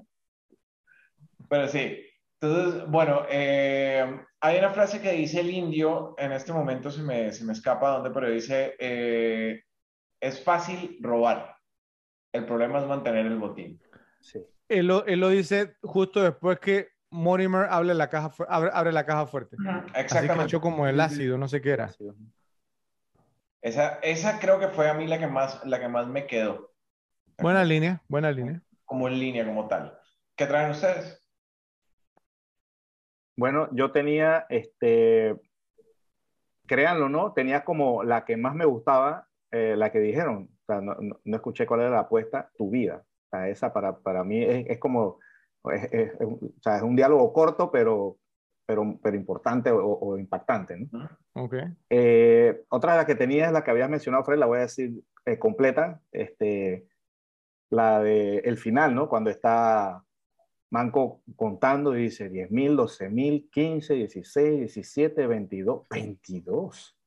pero 1.48 1.68
sí. 1.68 2.04
Entonces, 2.40 2.86
bueno, 2.88 3.22
eh, 3.30 4.20
hay 4.40 4.58
una 4.58 4.70
frase 4.70 5.00
que 5.00 5.12
dice 5.12 5.40
el 5.40 5.50
indio, 5.50 6.14
en 6.18 6.32
este 6.32 6.52
momento 6.52 6.90
se 6.90 7.02
me, 7.02 7.32
se 7.32 7.44
me 7.44 7.52
escapa 7.52 7.90
dónde, 7.90 8.10
pero 8.10 8.30
dice, 8.30 8.74
eh, 8.78 9.62
es 10.20 10.42
fácil 10.42 10.98
robar, 11.00 11.56
el 12.32 12.44
problema 12.44 12.80
es 12.80 12.86
mantener 12.86 13.26
el 13.26 13.38
botín. 13.38 13.80
Sí. 14.20 14.44
Él 14.68 14.86
lo, 14.86 15.06
él 15.06 15.20
lo 15.20 15.28
dice 15.28 15.76
justo 15.82 16.22
después 16.22 16.58
que 16.58 16.88
Mortimer 17.10 17.68
abre 17.70 17.94
la 17.94 18.08
caja, 18.08 18.32
abre, 18.48 18.92
la 18.92 19.06
caja 19.06 19.26
fuerte. 19.26 19.56
Exactamente. 19.94 20.56
Así 20.56 20.60
como 20.60 20.86
el 20.86 21.00
ácido, 21.00 21.38
no 21.38 21.46
sé 21.46 21.60
qué 21.62 21.70
era. 21.70 21.90
Esa, 23.62 24.00
esa 24.02 24.40
creo 24.40 24.58
que 24.58 24.68
fue 24.68 24.90
a 24.90 24.94
mí 24.94 25.06
la 25.06 25.18
que 25.18 25.28
más, 25.28 25.64
la 25.64 25.78
que 25.78 25.88
más 25.88 26.08
me 26.08 26.26
quedó. 26.26 26.74
Buena 27.38 27.64
línea, 27.64 28.02
buena 28.08 28.30
línea. 28.30 28.60
Como 28.84 29.08
en 29.08 29.18
línea, 29.18 29.46
como 29.46 29.68
tal. 29.68 29.96
¿Qué 30.36 30.46
traen 30.46 30.72
ustedes? 30.72 31.23
Bueno, 33.36 33.68
yo 33.72 33.90
tenía, 33.92 34.46
este, 34.48 35.36
créanlo, 36.66 37.08
¿no? 37.08 37.32
Tenía 37.32 37.64
como 37.64 38.04
la 38.04 38.24
que 38.24 38.36
más 38.36 38.54
me 38.54 38.64
gustaba, 38.64 39.28
eh, 39.50 39.74
la 39.76 39.90
que 39.90 40.00
dijeron. 40.00 40.50
O 40.62 40.64
sea, 40.66 40.80
no, 40.80 40.96
no, 41.24 41.36
escuché 41.36 41.66
cuál 41.66 41.80
era 41.80 41.90
la 41.90 42.00
apuesta, 42.00 42.50
tu 42.56 42.70
vida. 42.70 43.04
O 43.04 43.28
sea, 43.30 43.48
esa 43.48 43.72
para, 43.72 43.98
para 43.98 44.24
mí 44.24 44.42
es, 44.42 44.66
es 44.68 44.78
como 44.78 45.18
es, 45.72 45.92
es, 45.92 46.12
o 46.20 46.38
sea, 46.62 46.76
es 46.76 46.82
un 46.82 46.96
diálogo 46.96 47.32
corto, 47.32 47.70
pero 47.70 48.18
pero, 48.66 48.98
pero 49.02 49.16
importante 49.16 49.70
o, 49.70 50.18
impactante. 50.18 50.88
¿no? 50.90 51.08
Okay. 51.34 51.64
Eh, 51.90 52.64
otra 52.68 52.92
de 52.92 52.98
las 52.98 53.06
que 53.06 53.14
tenía 53.14 53.46
es 53.46 53.52
la 53.52 53.62
que 53.62 53.70
habías 53.70 53.90
mencionado, 53.90 54.24
Fred, 54.24 54.38
la 54.38 54.46
voy 54.46 54.58
a 54.58 54.62
decir 54.62 55.02
eh, 55.26 55.38
completa, 55.38 56.00
este, 56.12 56.86
la 57.70 58.02
de 58.02 58.38
el 58.38 58.56
final, 58.56 58.94
¿no? 58.94 59.08
Cuando 59.08 59.30
está 59.30 60.03
Manco 60.70 61.22
contando 61.36 61.96
y 61.96 62.02
dice 62.02 62.28
10 62.28 62.50
mil, 62.50 62.76
12 62.76 63.08
mil, 63.08 63.48
15, 63.50 63.94
16, 63.94 64.58
17, 64.58 65.26
22, 65.26 65.88
22. 65.88 66.98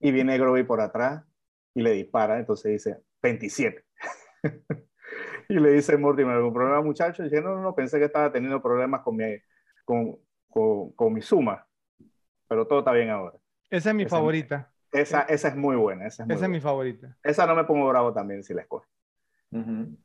Y 0.00 0.10
viene 0.10 0.38
Groby 0.38 0.62
por 0.62 0.80
atrás 0.80 1.24
y 1.74 1.82
le 1.82 1.92
dispara, 1.92 2.38
entonces 2.38 2.72
dice 2.72 3.02
27. 3.22 3.84
y 5.48 5.54
le 5.54 5.72
dice 5.72 5.96
Mortimer, 5.96 6.36
¿algún 6.36 6.54
problema 6.54 6.80
muchacho? 6.80 7.22
Y 7.22 7.26
dice, 7.26 7.40
no, 7.40 7.54
no, 7.54 7.62
no, 7.62 7.74
pensé 7.74 7.98
que 7.98 8.06
estaba 8.06 8.32
teniendo 8.32 8.62
problemas 8.62 9.02
con 9.02 9.16
mi, 9.16 9.24
con, 9.84 10.18
con, 10.48 10.92
con 10.92 11.12
mi 11.12 11.22
suma, 11.22 11.66
pero 12.48 12.66
todo 12.66 12.80
está 12.80 12.92
bien 12.92 13.10
ahora. 13.10 13.38
Esa 13.70 13.90
es 13.90 13.96
mi 13.96 14.06
favorita. 14.06 14.72
Esa, 14.92 15.22
esa 15.22 15.48
es 15.48 15.56
muy 15.56 15.76
buena. 15.76 16.06
Esa 16.06 16.24
es, 16.28 16.48
mi 16.48 16.60
favorita. 16.60 17.16
Esa 17.22 17.46
no 17.46 17.54
me 17.54 17.64
pongo 17.64 17.88
bravo 17.88 18.12
también 18.12 18.42
si 18.42 18.54
la 18.54 18.62
escoge. 18.62 18.88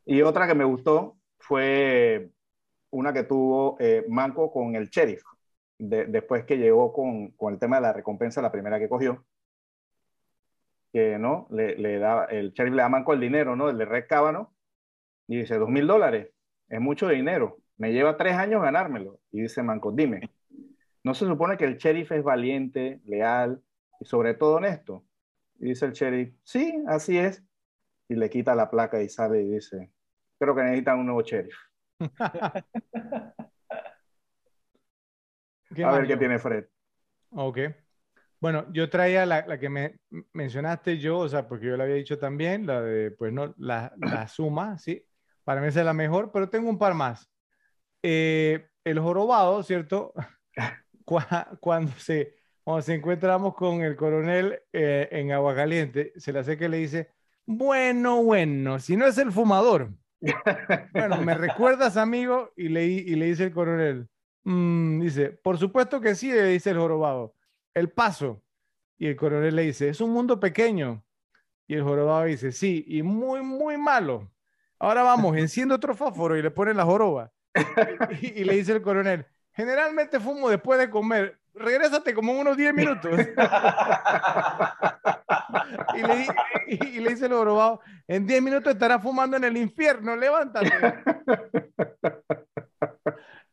Y 0.06 0.22
otra 0.22 0.48
que 0.48 0.56
me 0.56 0.64
gustó 0.64 1.18
fue 1.42 2.32
una 2.92 3.14
que 3.14 3.24
tuvo 3.24 3.78
eh, 3.80 4.06
Manco 4.08 4.52
con 4.52 4.76
el 4.76 4.90
sheriff, 4.90 5.24
después 5.78 6.46
que 6.46 6.58
llegó 6.58 6.94
con, 6.94 7.32
con, 7.32 7.54
el 7.54 7.60
tema 7.60 7.78
de 7.78 7.84
la 7.84 7.94
recompensa, 7.94 8.42
la 8.42 8.52
primera 8.52 8.80
que 8.80 8.90
cogió, 8.90 9.26
que 10.94 11.18
no, 11.18 11.48
le, 11.52 11.76
le 11.78 12.00
da, 12.00 12.26
el 12.26 12.52
sheriff 12.52 12.76
le 12.76 12.82
da 12.82 12.90
Manco 12.90 13.14
el 13.14 13.20
dinero, 13.20 13.56
¿no? 13.56 13.70
El 13.70 13.78
de 13.78 13.86
Red 13.86 14.06
y 15.28 15.38
dice, 15.38 15.58
dos 15.58 15.70
mil 15.70 15.88
dólares, 15.88 16.30
es 16.68 16.82
mucho 16.82 17.08
dinero, 17.08 17.58
me 17.78 17.94
lleva 17.94 18.18
tres 18.18 18.36
años 18.36 18.62
ganármelo. 18.62 19.20
Y 19.32 19.42
dice 19.42 19.64
Manco, 19.64 19.92
dime, 19.92 20.30
¿no 21.04 21.14
se 21.14 21.26
supone 21.26 21.58
que 21.58 21.66
el 21.66 21.78
sheriff 21.78 22.12
es 22.12 22.24
valiente, 22.24 23.02
leal 23.06 23.62
y 24.00 24.06
sobre 24.06 24.34
todo 24.34 24.56
honesto? 24.56 25.06
Y 25.60 25.70
dice 25.70 25.86
el 25.86 25.94
sheriff, 25.94 26.34
sí, 26.44 26.84
así 26.88 27.18
es. 27.18 27.44
Y 28.10 28.16
le 28.16 28.30
quita 28.30 28.56
la 28.56 28.70
placa 28.70 29.02
y 29.02 29.08
sale 29.10 29.42
y 29.42 29.54
dice, 29.54 29.90
creo 30.42 30.56
que 30.56 30.64
necesitan 30.64 30.98
un 30.98 31.06
nuevo 31.06 31.22
sheriff. 31.22 31.56
A 35.86 35.92
ver 35.92 36.08
qué 36.08 36.18
tiene 36.18 36.40
Fred. 36.40 36.66
Ok. 37.30 37.60
Bueno, 38.40 38.66
yo 38.74 38.90
traía 38.90 39.26
la, 39.28 39.60
que 39.60 39.70
me 39.70 40.00
mencionaste 40.34 40.98
yo, 40.98 41.20
o 41.20 41.30
sea, 41.30 41.48
porque 41.48 41.68
yo 41.68 41.78
la 41.78 41.84
había 41.84 41.96
dicho 41.96 42.18
también, 42.18 42.66
la 42.66 42.82
de, 42.82 43.12
pues 43.12 43.32
no, 43.32 43.54
la, 43.58 43.94
la 43.98 44.28
suma, 44.28 44.80
¿sí? 44.80 45.06
Para 45.44 45.62
mí 45.62 45.68
esa 45.68 45.82
es 45.82 45.86
la 45.86 45.94
mejor, 45.94 46.32
pero 46.32 46.50
tengo 46.50 46.70
un 46.70 46.80
par 46.80 46.96
más. 46.96 47.30
Eh, 48.02 48.68
el 48.84 49.00
jorobado, 49.00 49.62
¿cierto? 49.62 50.12
cuando, 51.60 51.92
se, 51.98 52.36
cuando 52.64 52.82
se 52.82 52.96
encontramos 52.96 53.54
con 53.54 53.82
el 53.84 53.96
coronel 53.96 54.60
eh, 54.74 55.08
en 55.12 55.32
Aguacaliente, 55.32 56.14
se 56.16 56.34
le 56.34 56.40
hace 56.40 56.58
que 56.58 56.68
le 56.68 56.78
dice, 56.78 57.12
bueno, 57.46 58.24
bueno, 58.24 58.80
si 58.80 58.98
no 58.98 59.06
es 59.06 59.20
el 59.20 59.32
fumador. 59.32 59.92
Bueno, 60.94 61.18
¿me 61.22 61.34
recuerdas, 61.34 61.98
amigo? 61.98 62.52
Y 62.56 62.70
le, 62.70 62.86
y 62.86 63.16
le 63.16 63.26
dice 63.26 63.46
el 63.46 63.52
coronel, 63.52 64.08
mm", 64.44 65.02
dice, 65.02 65.30
por 65.30 65.58
supuesto 65.58 66.00
que 66.00 66.16
sí, 66.16 66.32
le 66.32 66.46
dice 66.46 66.72
el 66.72 66.78
jorobado, 66.78 67.36
el 67.74 67.90
paso. 67.90 68.44
Y 68.98 69.08
el 69.08 69.16
coronel 69.16 69.56
le 69.56 69.64
dice, 69.64 69.90
es 69.90 70.00
un 70.00 70.12
mundo 70.12 70.40
pequeño. 70.40 71.04
Y 71.68 71.76
el 71.76 71.84
jorobado 71.84 72.26
dice, 72.26 72.52
sí, 72.52 72.84
y 72.88 73.02
muy, 73.02 73.42
muy 73.42 73.78
malo. 73.78 74.30
Ahora 74.78 75.04
vamos, 75.04 75.36
enciende 75.38 75.74
otro 75.74 75.96
fósforo 75.96 76.38
y 76.38 76.42
le 76.42 76.52
pone 76.52 76.74
la 76.74 76.86
joroba. 76.86 77.32
Y, 78.22 78.44
le 78.44 78.56
dice 78.56 78.74
el 78.74 78.82
coronel, 78.82 79.26
generalmente 79.54 80.20
fumo 80.20 80.50
después 80.50 80.80
de 80.80 80.90
comer, 80.90 81.40
regrésate 81.54 82.14
como 82.14 82.34
unos 82.34 82.58
10 82.58 82.74
minutos. 82.74 83.12
y, 86.02 86.78
le, 86.78 86.90
y, 86.90 87.00
le, 87.00 87.10
dice 87.10 87.26
el 87.26 87.34
jorobado, 87.34 87.82
en 88.08 88.26
10 88.26 88.42
minutos 88.42 88.74
estará 88.74 89.00
fumando 89.00 89.38
en 89.38 89.44
el 89.44 89.58
infierno, 89.58 90.16
levántate. 90.16 90.72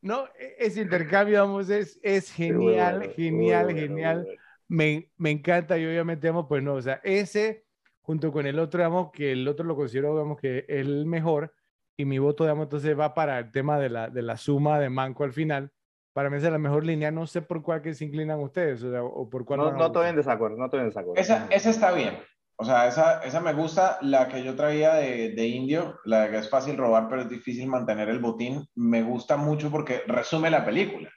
no, 0.03 0.27
e, 0.39 0.57
ese 0.59 0.83
intercambio, 0.83 1.41
vamos, 1.41 1.71
es, 1.71 1.99
es 2.03 2.33
genial, 2.33 3.11
genial, 3.15 3.75
genial. 3.75 4.27
Me, 4.69 5.11
me, 5.17 5.31
encanta 5.31 5.79
y 5.79 5.87
obviamente, 5.87 6.29
vamos, 6.29 6.47
pues 6.49 6.63
no, 6.63 6.75
o 6.75 6.83
sea, 6.83 7.01
ese 7.03 7.65
junto 8.09 8.33
con 8.33 8.47
el 8.47 8.59
otro, 8.59 8.79
digamos, 8.79 9.11
que 9.13 9.33
el 9.33 9.47
otro 9.47 9.67
lo 9.67 9.77
considero, 9.77 10.13
digamos, 10.13 10.41
que 10.41 10.59
es 10.61 10.65
el 10.69 11.05
mejor, 11.05 11.55
y 11.95 12.05
mi 12.05 12.19
voto, 12.19 12.45
digamos, 12.45 12.65
entonces 12.65 12.99
va 12.99 13.13
para 13.13 13.39
el 13.39 13.51
tema 13.51 13.79
de 13.79 13.91
la, 13.91 14.09
de 14.09 14.23
la 14.23 14.37
suma 14.37 14.79
de 14.79 14.89
Manco 14.89 15.25
al 15.25 15.33
final. 15.33 15.73
Para 16.15 16.31
mí 16.31 16.37
es 16.37 16.43
la 16.45 16.59
mejor 16.59 16.87
línea, 16.87 17.11
no 17.11 17.27
sé 17.27 17.43
por 17.43 17.61
cuál 17.63 17.83
que 17.83 17.93
se 17.93 18.05
inclinan 18.05 18.41
ustedes, 18.41 18.83
o, 18.83 18.91
sea, 18.91 19.03
o 19.03 19.29
por 19.29 19.45
cuál... 19.45 19.61
No, 19.61 19.73
no 19.73 19.87
estoy 19.87 20.09
en 20.09 20.17
desacuerdo, 20.17 20.57
no 20.57 20.65
estoy 20.65 20.81
en 20.81 20.87
desacuerdo. 20.87 21.21
Esa, 21.21 21.47
esa 21.51 21.71
está 21.71 21.93
bien, 21.93 22.15
o 22.61 22.65
sea, 22.65 22.89
esa, 22.89 23.23
esa 23.23 23.41
me 23.41 23.53
gusta, 23.53 23.99
la 24.03 24.29
que 24.29 24.43
yo 24.43 24.57
traía 24.57 24.95
de, 24.95 25.31
de, 25.31 25.47
indio, 25.47 26.01
la 26.05 26.29
que 26.29 26.39
es 26.39 26.51
fácil 26.51 26.77
robar, 26.77 27.09
pero 27.09 27.23
es 27.23 27.29
difícil 27.29 27.69
mantener 27.69 28.09
el 28.09 28.19
botín, 28.19 28.67
me 28.75 29.03
gusta 29.03 29.37
mucho 29.37 29.71
porque 29.71 30.03
resume 30.09 30.51
la 30.51 30.65
película. 30.65 31.09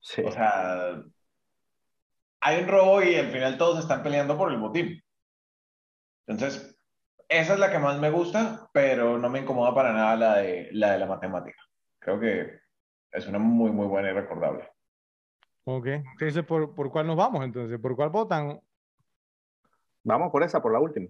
Sí. 0.00 0.22
O 0.22 0.32
sea, 0.32 1.00
hay 2.40 2.62
un 2.62 2.68
robo 2.68 3.00
y 3.04 3.14
al 3.14 3.30
final 3.30 3.56
todos 3.56 3.78
están 3.78 4.02
peleando 4.02 4.36
por 4.36 4.50
el 4.50 4.58
botín. 4.58 5.00
Entonces, 6.26 6.76
esa 7.28 7.54
es 7.54 7.60
la 7.60 7.70
que 7.70 7.78
más 7.78 8.00
me 8.00 8.10
gusta, 8.10 8.68
pero 8.72 9.16
no 9.16 9.30
me 9.30 9.38
incomoda 9.38 9.72
para 9.72 9.92
nada 9.92 10.16
la 10.16 10.36
de 10.38 10.70
la, 10.72 10.90
de 10.90 10.98
la 10.98 11.06
matemática. 11.06 11.62
Creo 12.00 12.18
que 12.18 12.58
es 13.12 13.28
una 13.28 13.38
muy, 13.38 13.70
muy 13.70 13.86
buena 13.86 14.10
y 14.10 14.12
recordable. 14.12 14.68
Ok, 15.62 15.86
entonces, 15.86 16.44
¿por, 16.44 16.74
¿por 16.74 16.90
cuál 16.90 17.06
nos 17.06 17.16
vamos 17.16 17.44
entonces? 17.44 17.78
¿Por 17.78 17.94
cuál 17.94 18.08
votan? 18.08 18.60
Vamos 20.08 20.32
por 20.32 20.42
esa, 20.42 20.62
por 20.62 20.72
la 20.72 20.80
última. 20.80 21.06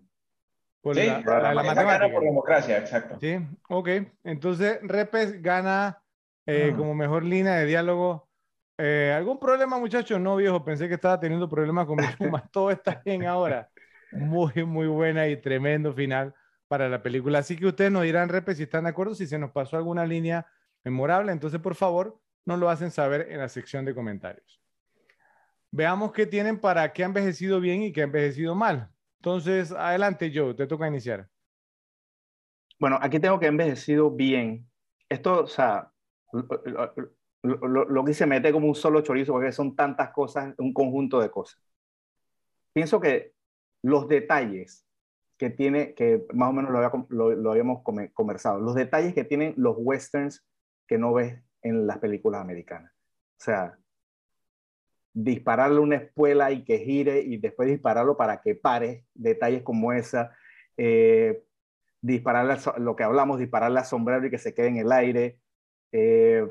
Por 0.80 0.96
sí, 0.96 1.06
la, 1.06 1.20
la, 1.20 1.54
la 1.54 1.62
matemática. 1.62 2.12
por 2.12 2.24
democracia, 2.24 2.78
exacto. 2.78 3.16
Sí, 3.20 3.38
ok. 3.68 3.88
Entonces, 4.24 4.80
Repes 4.82 5.40
gana 5.40 6.02
eh, 6.46 6.74
como 6.76 6.94
mejor 6.94 7.24
línea 7.24 7.54
de 7.54 7.66
diálogo. 7.66 8.28
Eh, 8.76 9.14
¿Algún 9.16 9.38
problema, 9.38 9.78
muchachos? 9.78 10.20
No, 10.20 10.34
viejo, 10.36 10.64
pensé 10.64 10.88
que 10.88 10.94
estaba 10.94 11.20
teniendo 11.20 11.48
problemas 11.48 11.86
con 11.86 11.96
mi 11.96 12.02
suma. 12.18 12.48
Todo 12.50 12.72
está 12.72 13.00
bien 13.04 13.24
ahora. 13.24 13.68
Muy, 14.10 14.64
muy 14.64 14.88
buena 14.88 15.28
y 15.28 15.36
tremendo 15.36 15.92
final 15.92 16.34
para 16.66 16.88
la 16.88 17.00
película. 17.00 17.38
Así 17.38 17.56
que 17.56 17.66
ustedes 17.66 17.92
nos 17.92 18.02
dirán, 18.02 18.28
Repes, 18.28 18.56
si 18.56 18.64
están 18.64 18.84
de 18.84 18.90
acuerdo, 18.90 19.14
si 19.14 19.26
se 19.26 19.38
nos 19.38 19.52
pasó 19.52 19.76
alguna 19.76 20.04
línea 20.06 20.46
memorable. 20.84 21.30
Entonces, 21.30 21.60
por 21.60 21.76
favor, 21.76 22.18
nos 22.44 22.58
lo 22.58 22.68
hacen 22.68 22.90
saber 22.90 23.28
en 23.30 23.38
la 23.38 23.48
sección 23.48 23.84
de 23.84 23.94
comentarios. 23.94 24.60
Veamos 25.70 26.12
qué 26.12 26.26
tienen 26.26 26.58
para 26.58 26.92
qué 26.92 27.02
ha 27.02 27.06
envejecido 27.06 27.60
bien 27.60 27.82
y 27.82 27.92
qué 27.92 28.00
ha 28.00 28.04
envejecido 28.04 28.54
mal. 28.54 28.90
Entonces, 29.20 29.72
adelante, 29.72 30.32
Joe, 30.34 30.54
te 30.54 30.66
toca 30.66 30.88
iniciar. 30.88 31.28
Bueno, 32.78 32.98
aquí 33.00 33.18
tengo 33.18 33.38
que 33.38 33.46
envejecido 33.46 34.10
bien. 34.10 34.68
Esto, 35.08 35.42
o 35.42 35.46
sea, 35.46 35.90
lo, 37.42 38.04
que 38.04 38.14
se 38.14 38.26
mete 38.26 38.52
como 38.52 38.68
un 38.68 38.74
solo 38.74 39.00
chorizo, 39.00 39.32
porque 39.32 39.52
son 39.52 39.74
tantas 39.74 40.10
cosas, 40.10 40.54
un 40.58 40.72
conjunto 40.72 41.20
de 41.20 41.30
cosas. 41.30 41.60
Pienso 42.72 43.00
que 43.00 43.32
los 43.82 44.08
detalles 44.08 44.86
que 45.36 45.50
tiene, 45.50 45.94
que 45.94 46.24
más 46.32 46.50
o 46.50 46.52
menos 46.52 46.70
lo, 47.08 47.34
lo 47.34 47.50
habíamos 47.50 47.82
conversado, 47.82 48.60
los 48.60 48.74
detalles 48.74 49.14
que 49.14 49.24
tienen 49.24 49.54
los 49.56 49.76
westerns 49.78 50.44
que 50.86 50.98
no 50.98 51.12
ves 51.12 51.40
en 51.62 51.86
las 51.86 51.98
películas 51.98 52.40
americanas. 52.40 52.92
O 52.92 53.44
sea, 53.44 53.78
dispararle 55.22 55.80
una 55.80 55.96
espuela 55.96 56.52
y 56.52 56.64
que 56.64 56.78
gire 56.78 57.20
y 57.20 57.38
después 57.38 57.68
dispararlo 57.68 58.16
para 58.16 58.40
que 58.40 58.54
pare, 58.54 59.04
detalles 59.14 59.62
como 59.62 59.92
esa, 59.92 60.30
eh, 60.76 61.42
dispararle, 62.00 62.56
lo 62.78 62.94
que 62.94 63.02
hablamos, 63.02 63.40
dispararle 63.40 63.80
a 63.80 63.84
sombrero 63.84 64.26
y 64.26 64.30
que 64.30 64.38
se 64.38 64.54
quede 64.54 64.68
en 64.68 64.76
el 64.76 64.92
aire, 64.92 65.40
eh, 65.90 66.46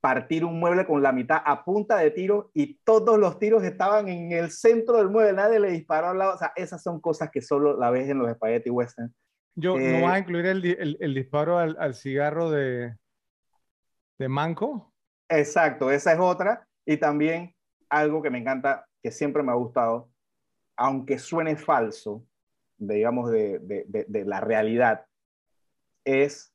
partir 0.00 0.44
un 0.44 0.60
mueble 0.60 0.86
con 0.86 1.02
la 1.02 1.10
mitad 1.10 1.42
a 1.44 1.64
punta 1.64 1.96
de 1.96 2.12
tiro 2.12 2.50
y 2.54 2.74
todos 2.84 3.18
los 3.18 3.38
tiros 3.40 3.64
estaban 3.64 4.08
en 4.08 4.30
el 4.30 4.50
centro 4.52 4.98
del 4.98 5.08
mueble, 5.08 5.32
nadie 5.32 5.58
le 5.58 5.70
disparó 5.72 6.10
al 6.10 6.18
lado, 6.18 6.34
o 6.34 6.38
sea, 6.38 6.52
esas 6.54 6.82
son 6.82 7.00
cosas 7.00 7.30
que 7.32 7.40
solo 7.40 7.76
la 7.76 7.90
ves 7.90 8.08
en 8.08 8.18
los 8.18 8.30
spaghetti 8.30 8.70
western. 8.70 9.12
Yo, 9.56 9.74
¿no 9.74 9.80
eh, 9.80 10.02
vas 10.02 10.14
a 10.14 10.18
incluir 10.20 10.46
el, 10.46 10.96
el, 11.00 11.14
disparo 11.14 11.58
al, 11.58 11.76
al, 11.80 11.94
cigarro 11.94 12.50
de, 12.50 12.94
de 14.18 14.28
Manco? 14.28 14.92
Exacto, 15.28 15.90
esa 15.90 16.12
es 16.12 16.18
otra. 16.20 16.66
Y 16.84 16.96
también 16.98 17.53
algo 17.98 18.22
que 18.22 18.30
me 18.30 18.38
encanta, 18.38 18.86
que 19.02 19.10
siempre 19.10 19.42
me 19.42 19.52
ha 19.52 19.56
gustado, 19.56 20.10
aunque 20.76 21.18
suene 21.18 21.56
falso, 21.56 22.24
digamos, 22.76 23.30
de, 23.30 23.58
de, 23.60 24.04
de, 24.08 24.24
la 24.24 24.40
realidad, 24.40 25.06
es 26.04 26.52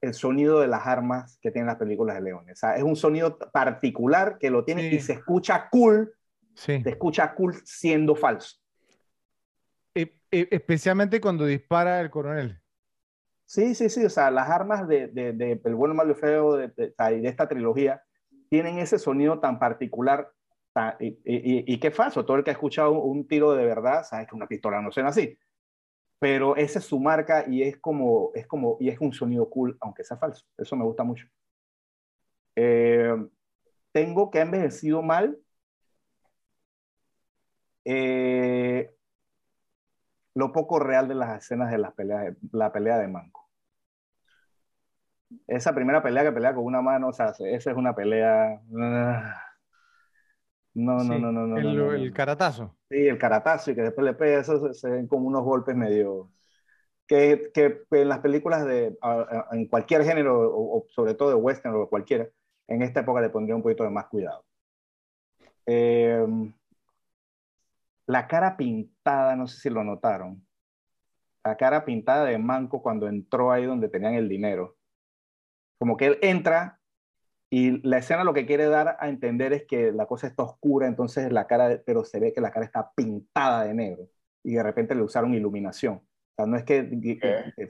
el 0.00 0.14
sonido 0.14 0.60
de 0.60 0.68
las 0.68 0.86
armas 0.86 1.38
que 1.40 1.50
tienen 1.50 1.66
las 1.66 1.76
películas 1.76 2.16
de 2.16 2.22
Leones. 2.22 2.58
O 2.58 2.60
sea, 2.60 2.76
es 2.76 2.82
un 2.82 2.96
sonido 2.96 3.38
particular 3.38 4.38
que 4.38 4.50
lo 4.50 4.64
tiene 4.64 4.88
y 4.88 5.00
se 5.00 5.14
escucha 5.14 5.68
cool, 5.70 6.14
se 6.54 6.82
escucha 6.84 7.34
cool 7.34 7.54
siendo 7.64 8.14
falso. 8.14 8.56
E, 9.94 10.20
e, 10.30 10.48
especialmente 10.50 11.20
cuando 11.20 11.44
dispara 11.44 12.00
el 12.00 12.10
coronel. 12.10 12.60
Sí, 13.44 13.74
sí, 13.74 13.90
sí, 13.90 14.04
o 14.04 14.10
sea, 14.10 14.30
las 14.30 14.48
armas 14.48 14.86
de, 14.86 15.08
de, 15.08 15.32
de 15.32 15.60
El 15.64 15.74
bueno, 15.74 15.92
malo 15.92 16.12
y 16.12 16.14
feo 16.14 16.56
de, 16.56 16.68
de, 16.68 16.94
esta 17.24 17.48
trilogía 17.48 18.02
tienen 18.48 18.78
ese 18.78 18.98
sonido 18.98 19.40
tan 19.40 19.58
particular 19.58 20.30
y, 20.98 21.80
qué 21.80 21.90
falso. 21.90 22.24
Todo 22.24 22.36
el 22.36 22.44
que 22.44 22.50
ha 22.50 22.52
escuchado 22.52 22.92
un 22.92 23.26
tiro 23.26 23.52
de 23.52 23.64
verdad 23.64 24.04
sabe 24.04 24.26
que 24.26 24.34
una 24.34 24.46
pistola 24.46 24.80
no 24.80 24.92
suena 24.92 25.10
así. 25.10 25.38
Pero 26.18 26.56
esa 26.56 26.78
es 26.80 26.84
su 26.84 27.00
marca 27.00 27.44
y 27.48 27.62
es 27.62 27.78
como, 27.78 28.30
es 28.34 28.46
como, 28.46 28.76
y 28.80 28.90
es 28.90 29.00
un 29.00 29.12
sonido 29.12 29.48
cool, 29.50 29.76
aunque 29.80 30.04
sea 30.04 30.16
falso. 30.18 30.44
Eso 30.58 30.76
me 30.76 30.84
gusta 30.84 31.04
mucho. 31.04 31.26
Eh, 32.56 33.14
tengo 33.92 34.30
que 34.30 34.38
ha 34.38 34.42
envejecido 34.42 35.02
mal. 35.02 35.38
Eh, 37.84 38.94
lo 40.34 40.52
poco 40.52 40.78
real 40.78 41.08
de 41.08 41.14
las 41.14 41.42
escenas 41.42 41.70
de 41.70 41.78
las 41.78 41.92
peleas, 41.94 42.36
la 42.52 42.72
pelea 42.72 42.98
de 42.98 43.08
Manco. 43.08 43.48
Esa 45.46 45.74
primera 45.74 46.02
pelea 46.02 46.24
que 46.24 46.32
pelea 46.32 46.54
con 46.54 46.64
una 46.64 46.82
mano, 46.82 47.08
o 47.08 47.12
sea, 47.12 47.32
esa 47.38 47.70
es 47.70 47.76
una 47.76 47.94
pelea. 47.94 48.60
Ah, 48.78 49.49
no, 50.74 51.02
no, 51.02 51.18
no, 51.18 51.32
no, 51.32 51.46
no, 51.46 51.58
el, 51.58 51.76
no, 51.76 51.92
el, 51.92 52.12
caratazo. 52.12 52.76
Sí, 52.88 53.08
el 53.08 53.18
caratazo 53.18 53.70
y 53.70 53.74
que 53.74 53.82
después 53.82 54.04
le 54.04 54.14
pega, 54.14 54.40
eso 54.40 54.72
se, 54.72 54.90
ven 54.90 55.06
como 55.06 55.26
unos 55.26 55.44
golpes 55.44 55.74
medio... 55.76 56.30
Que, 57.06 57.50
que, 57.52 57.82
en 57.90 58.08
las 58.08 58.20
películas 58.20 58.64
de, 58.64 58.96
en 59.50 59.66
cualquier 59.66 60.04
género, 60.04 60.48
o, 60.48 60.86
sobre 60.90 61.14
todo 61.14 61.30
de 61.30 61.34
western 61.34 61.74
o 61.74 61.88
cualquiera, 61.88 62.28
en 62.68 62.82
esta 62.82 63.00
época 63.00 63.20
le 63.20 63.30
pondría 63.30 63.56
un 63.56 63.62
poquito 63.62 63.82
de 63.82 63.90
más 63.90 64.06
cuidado. 64.06 64.44
Em, 65.66 66.52
la 68.06 68.26
cara 68.26 68.56
pintada, 68.56 69.36
no 69.36 69.46
sé 69.46 69.60
si 69.60 69.70
lo 69.70 69.84
notaron. 69.84 70.44
La 71.44 71.56
cara 71.56 71.84
pintada 71.84 72.24
de 72.24 72.38
Manco 72.38 72.82
cuando 72.82 73.08
entró 73.08 73.52
ahí 73.52 73.66
donde 73.66 73.88
tenían 73.88 74.14
el 74.14 74.28
dinero. 74.28 74.76
Como 75.78 75.96
que 75.96 76.06
él 76.06 76.18
entra 76.22 76.79
y 77.52 77.86
la 77.86 77.98
escena 77.98 78.22
lo 78.22 78.32
que 78.32 78.46
quiere 78.46 78.66
dar 78.66 78.96
a 79.00 79.08
entender 79.08 79.52
es 79.52 79.64
que 79.64 79.90
la 79.90 80.06
cosa 80.06 80.28
está 80.28 80.44
oscura, 80.44 80.86
entonces 80.86 81.32
la 81.32 81.48
cara, 81.48 81.82
pero 81.84 82.04
se 82.04 82.20
ve 82.20 82.32
que 82.32 82.40
la 82.40 82.52
cara 82.52 82.64
está 82.64 82.92
pintada 82.94 83.64
de 83.64 83.74
negro 83.74 84.08
y 84.44 84.54
de 84.54 84.62
repente 84.62 84.94
le 84.94 85.02
usaron 85.02 85.34
iluminación. 85.34 85.94
O 85.96 86.34
sea, 86.36 86.46
no 86.46 86.56
es 86.56 86.62
que, 86.62 86.88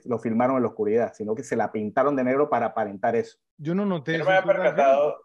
lo 0.04 0.18
filmaron 0.18 0.56
en 0.56 0.62
la 0.62 0.68
oscuridad, 0.68 1.14
sino 1.14 1.34
que 1.34 1.42
se 1.42 1.56
la 1.56 1.72
pintaron 1.72 2.14
de 2.14 2.24
negro 2.24 2.50
para 2.50 2.66
aparentar 2.66 3.16
eso. 3.16 3.38
Yo 3.56 3.74
no 3.74 3.86
noté 3.86 4.12
Yo 4.12 4.18
no 4.18 4.26
me 4.26 4.36
había 4.36 4.46
percatado. 4.46 5.16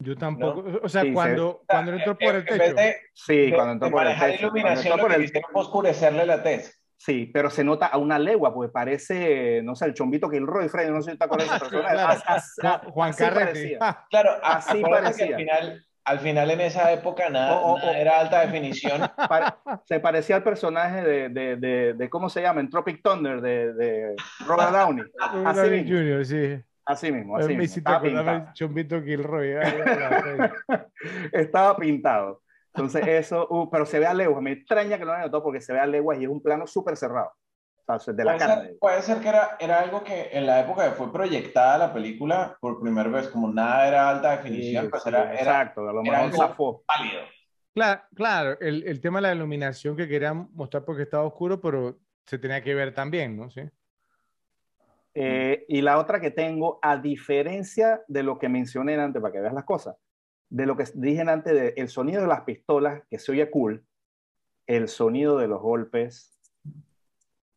Yo 0.00 0.16
tampoco. 0.16 0.64
O 0.82 0.88
sea, 0.88 1.04
cuando, 1.12 1.62
cuando 1.66 1.92
entró 1.92 2.18
por 2.18 2.34
el 2.34 2.44
techo. 2.44 2.74
sí, 3.14 3.52
cuando 3.52 3.72
entró 3.72 3.90
por 3.90 4.06
el 4.06 4.18
techo. 4.18 4.46
iluminación, 4.46 4.98
lo 4.98 5.08
que 5.08 5.22
hicieron 5.22 5.50
fue 5.52 5.62
oscurecerle 5.62 6.26
la 6.26 6.42
tez. 6.42 6.77
Sí, 6.98 7.30
pero 7.32 7.48
se 7.48 7.62
nota 7.62 7.86
a 7.86 7.96
una 7.96 8.18
legua, 8.18 8.52
porque 8.52 8.72
parece, 8.72 9.62
no 9.62 9.76
sé, 9.76 9.86
el 9.86 9.94
chombito 9.94 10.28
Kilroy, 10.28 10.68
Freddy, 10.68 10.90
no 10.90 11.00
sé 11.00 11.12
si 11.12 11.18
te 11.18 11.24
acuerdas 11.24 11.48
de 11.48 11.56
esa 11.56 11.64
persona. 12.26 12.82
Juan 12.90 13.12
Carrete. 13.12 13.78
Claro, 14.10 14.30
así 14.42 14.82
parecía. 14.82 15.26
Al 15.26 15.36
final, 15.36 15.86
al 16.04 16.18
final 16.18 16.50
en 16.50 16.60
esa 16.60 16.92
época 16.92 17.30
nada, 17.30 17.92
era 17.96 18.18
alta 18.18 18.40
definición. 18.40 19.02
se 19.84 20.00
parecía 20.00 20.36
al 20.36 20.42
personaje 20.42 21.02
de, 21.02 21.28
de, 21.28 21.94
de, 21.94 22.10
¿cómo 22.10 22.28
se 22.28 22.42
llama? 22.42 22.60
En 22.60 22.68
Tropic 22.68 23.00
Thunder, 23.00 23.40
de, 23.40 23.74
de 23.74 24.16
Robert 24.44 24.72
Downey. 24.72 25.04
Así 25.44 25.70
mismo. 25.70 25.96
Junior, 25.96 26.26
sí. 26.26 26.60
Así 26.84 27.12
mismo, 27.12 27.36
así 27.36 27.54
mismo. 27.54 27.76
Estaba 27.76 28.00
pintado. 28.02 28.48
Chombito 28.54 29.04
Kilroy. 29.04 29.56
Estaba 31.32 31.76
pintado. 31.76 32.42
Entonces 32.78 33.06
eso, 33.06 33.46
uh, 33.50 33.70
pero 33.70 33.86
se 33.86 33.98
ve 33.98 34.06
a 34.06 34.14
leguas, 34.14 34.42
me 34.42 34.52
extraña 34.52 34.98
que 34.98 35.04
no 35.04 35.12
lo 35.12 35.18
notado 35.18 35.42
porque 35.42 35.60
se 35.60 35.72
ve 35.72 35.80
a 35.80 35.86
leguas 35.86 36.18
y 36.18 36.24
es 36.24 36.30
un 36.30 36.42
plano 36.42 36.66
súper 36.66 36.96
cerrado. 36.96 37.32
de 37.86 38.24
la 38.24 38.36
puede, 38.36 38.48
ser, 38.48 38.78
puede 38.78 39.02
ser 39.02 39.18
que 39.18 39.28
era, 39.28 39.56
era 39.58 39.80
algo 39.80 40.04
que 40.04 40.30
en 40.32 40.46
la 40.46 40.60
época 40.60 40.88
que 40.88 40.96
fue 40.96 41.12
proyectada 41.12 41.78
la 41.78 41.92
película 41.92 42.56
por 42.60 42.80
primera 42.80 43.08
vez, 43.08 43.28
como 43.28 43.52
nada 43.52 43.88
era 43.88 44.08
alta 44.08 44.36
definición, 44.36 44.90
pues 44.90 45.06
era, 45.06 45.34
exacto, 45.34 45.88
a 45.88 45.92
lo 45.92 46.02
mejor 46.02 46.32
zafó. 46.32 46.84
válido. 46.86 47.22
Claro, 47.74 48.02
claro 48.14 48.60
el, 48.60 48.82
el, 48.84 49.00
tema 49.00 49.18
de 49.18 49.22
la 49.22 49.34
iluminación 49.34 49.96
que 49.96 50.08
querían 50.08 50.48
mostrar 50.52 50.84
porque 50.84 51.02
estaba 51.02 51.24
oscuro, 51.24 51.60
pero 51.60 51.98
se 52.26 52.38
tenía 52.38 52.62
que 52.62 52.74
ver 52.74 52.92
también, 52.92 53.36
¿no? 53.36 53.50
Sí. 53.50 53.62
Eh, 55.20 55.64
y 55.68 55.80
la 55.80 55.98
otra 55.98 56.20
que 56.20 56.30
tengo, 56.30 56.78
a 56.80 56.96
diferencia 56.96 58.02
de 58.06 58.22
lo 58.22 58.38
que 58.38 58.48
mencioné 58.48 58.94
antes, 58.94 59.20
para 59.20 59.32
que 59.32 59.40
veas 59.40 59.52
las 59.52 59.64
cosas, 59.64 59.96
de 60.50 60.66
lo 60.66 60.76
que 60.76 60.84
dije 60.94 61.20
antes, 61.22 61.52
de 61.52 61.74
el 61.76 61.88
sonido 61.88 62.22
de 62.22 62.28
las 62.28 62.42
pistolas, 62.42 63.02
que 63.10 63.18
se 63.18 63.32
oye 63.32 63.50
cool, 63.50 63.84
el 64.66 64.88
sonido 64.88 65.38
de 65.38 65.48
los 65.48 65.60
golpes 65.60 66.38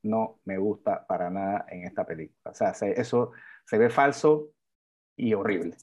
no 0.03 0.39
me 0.45 0.57
gusta 0.57 1.05
para 1.05 1.29
nada 1.29 1.65
en 1.69 1.85
esta 1.85 2.05
película. 2.05 2.51
O 2.51 2.53
sea, 2.53 2.71
eso 2.71 3.31
se 3.65 3.77
ve 3.77 3.89
falso 3.89 4.49
y 5.15 5.33
horrible. 5.33 5.77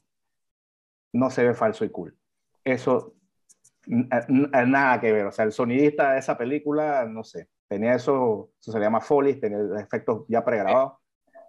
No 1.13 1.29
se 1.29 1.43
ve 1.43 1.53
falso 1.53 1.85
y 1.85 1.89
cool. 1.89 2.15
Eso, 2.63 3.15
nada 3.87 4.99
que 4.99 5.13
ver. 5.13 5.25
O 5.25 5.31
sea, 5.31 5.45
el 5.45 5.51
sonidista 5.51 6.13
de 6.13 6.19
esa 6.19 6.37
película, 6.37 7.05
no 7.05 7.23
sé, 7.23 7.47
tenía 7.67 7.95
eso, 7.95 8.51
eso 8.59 8.71
se 8.71 8.79
llama 8.79 9.01
Foley, 9.01 9.39
tenía 9.39 9.59
efectos 9.79 10.25
ya 10.27 10.43
pregrabados. 10.43 10.93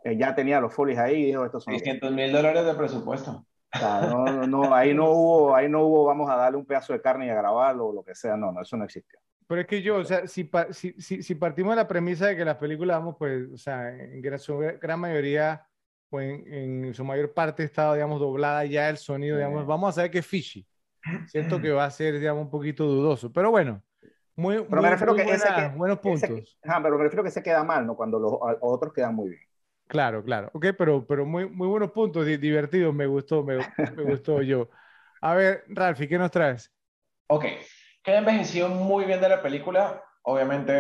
Eh, 0.05 0.16
ya 0.16 0.34
tenía 0.34 0.60
los 0.60 0.72
folies 0.72 0.98
ahí 0.98 1.16
y 1.16 1.26
dijo, 1.26 1.44
estos 1.44 1.64
son... 1.64 1.74
600 1.74 2.12
mil 2.12 2.32
dólares 2.32 2.64
de 2.64 2.74
presupuesto 2.74 3.44
no, 3.81 4.47
no, 4.47 4.74
ahí 4.74 4.94
no 4.94 5.10
hubo, 5.10 5.55
ahí 5.55 5.68
no 5.68 5.82
hubo, 5.82 6.05
vamos 6.05 6.28
a 6.31 6.36
darle 6.36 6.58
un 6.58 6.66
pedazo 6.66 6.92
de 6.92 7.00
carne 7.00 7.26
y 7.26 7.31
a 7.31 7.34
grabarlo 7.34 7.89
o 7.89 7.92
lo 7.92 8.02
que 8.02 8.15
sea, 8.15 8.36
no, 8.36 8.50
no, 8.52 8.62
eso 8.62 8.76
no 8.76 8.84
existió. 8.84 9.18
Pero 9.47 9.62
es 9.62 9.66
que 9.66 9.82
yo, 9.82 9.97
o 9.97 10.05
sea, 10.05 10.26
si, 10.28 10.49
si, 10.70 11.23
si, 11.23 11.34
partimos 11.34 11.73
de 11.73 11.76
la 11.76 11.89
premisa 11.89 12.26
de 12.26 12.36
que 12.36 12.44
las 12.44 12.57
películas, 12.57 12.99
vamos, 12.99 13.16
pues, 13.18 13.49
o 13.52 13.57
sea, 13.57 13.90
en 13.90 14.39
su 14.39 14.58
gran 14.58 15.00
mayoría, 15.00 15.66
pues 16.08 16.40
en, 16.47 16.94
su 16.94 17.05
mayor 17.05 17.32
parte 17.32 17.65
está, 17.65 17.92
digamos, 17.94 18.20
doblada 18.20 18.65
ya 18.65 18.89
el 18.89 18.97
sonido, 18.97 19.36
digamos, 19.36 19.66
vamos 19.66 19.90
a 19.90 19.92
saber 19.92 20.10
que 20.10 20.18
es 20.20 20.26
fishy. 20.26 20.66
Siento 21.26 21.60
que 21.60 21.70
va 21.70 21.84
a 21.84 21.90
ser, 21.90 22.18
digamos, 22.18 22.44
un 22.44 22.50
poquito 22.50 22.84
dudoso, 22.84 23.32
pero 23.32 23.50
bueno, 23.50 23.82
muy, 24.36 24.65
pero 24.68 24.82
me 24.82 24.90
refiero 24.90 25.15
que 25.15 25.24
buenos 25.76 25.99
puntos. 25.99 26.58
pero 26.62 26.99
me 26.99 27.05
refiero 27.05 27.24
que 27.24 27.31
se 27.31 27.42
queda 27.42 27.65
mal, 27.65 27.86
¿no? 27.86 27.97
Cuando 27.97 28.18
los 28.18 28.39
otros 28.60 28.92
quedan 28.92 29.15
muy 29.15 29.31
bien. 29.31 29.49
Claro, 29.91 30.23
claro. 30.23 30.51
Ok, 30.55 30.67
pero, 30.78 31.05
pero 31.05 31.27
muy, 31.27 31.49
muy 31.51 31.67
buenos 31.67 31.91
puntos, 31.91 32.25
divertidos, 32.25 32.94
me 32.94 33.07
gustó, 33.07 33.43
me, 33.43 33.57
me 33.77 34.02
gustó 34.05 34.41
yo. 34.41 34.70
A 35.20 35.35
ver, 35.35 35.65
Ralfi, 35.67 36.07
¿qué 36.07 36.17
nos 36.17 36.31
traes? 36.31 36.73
Ok, 37.27 37.44
queda 38.05 38.19
envejecido 38.19 38.69
muy 38.69 39.05
bien 39.05 39.20
de 39.20 39.28
la 39.28 39.43
película. 39.43 40.01
Obviamente, 40.23 40.73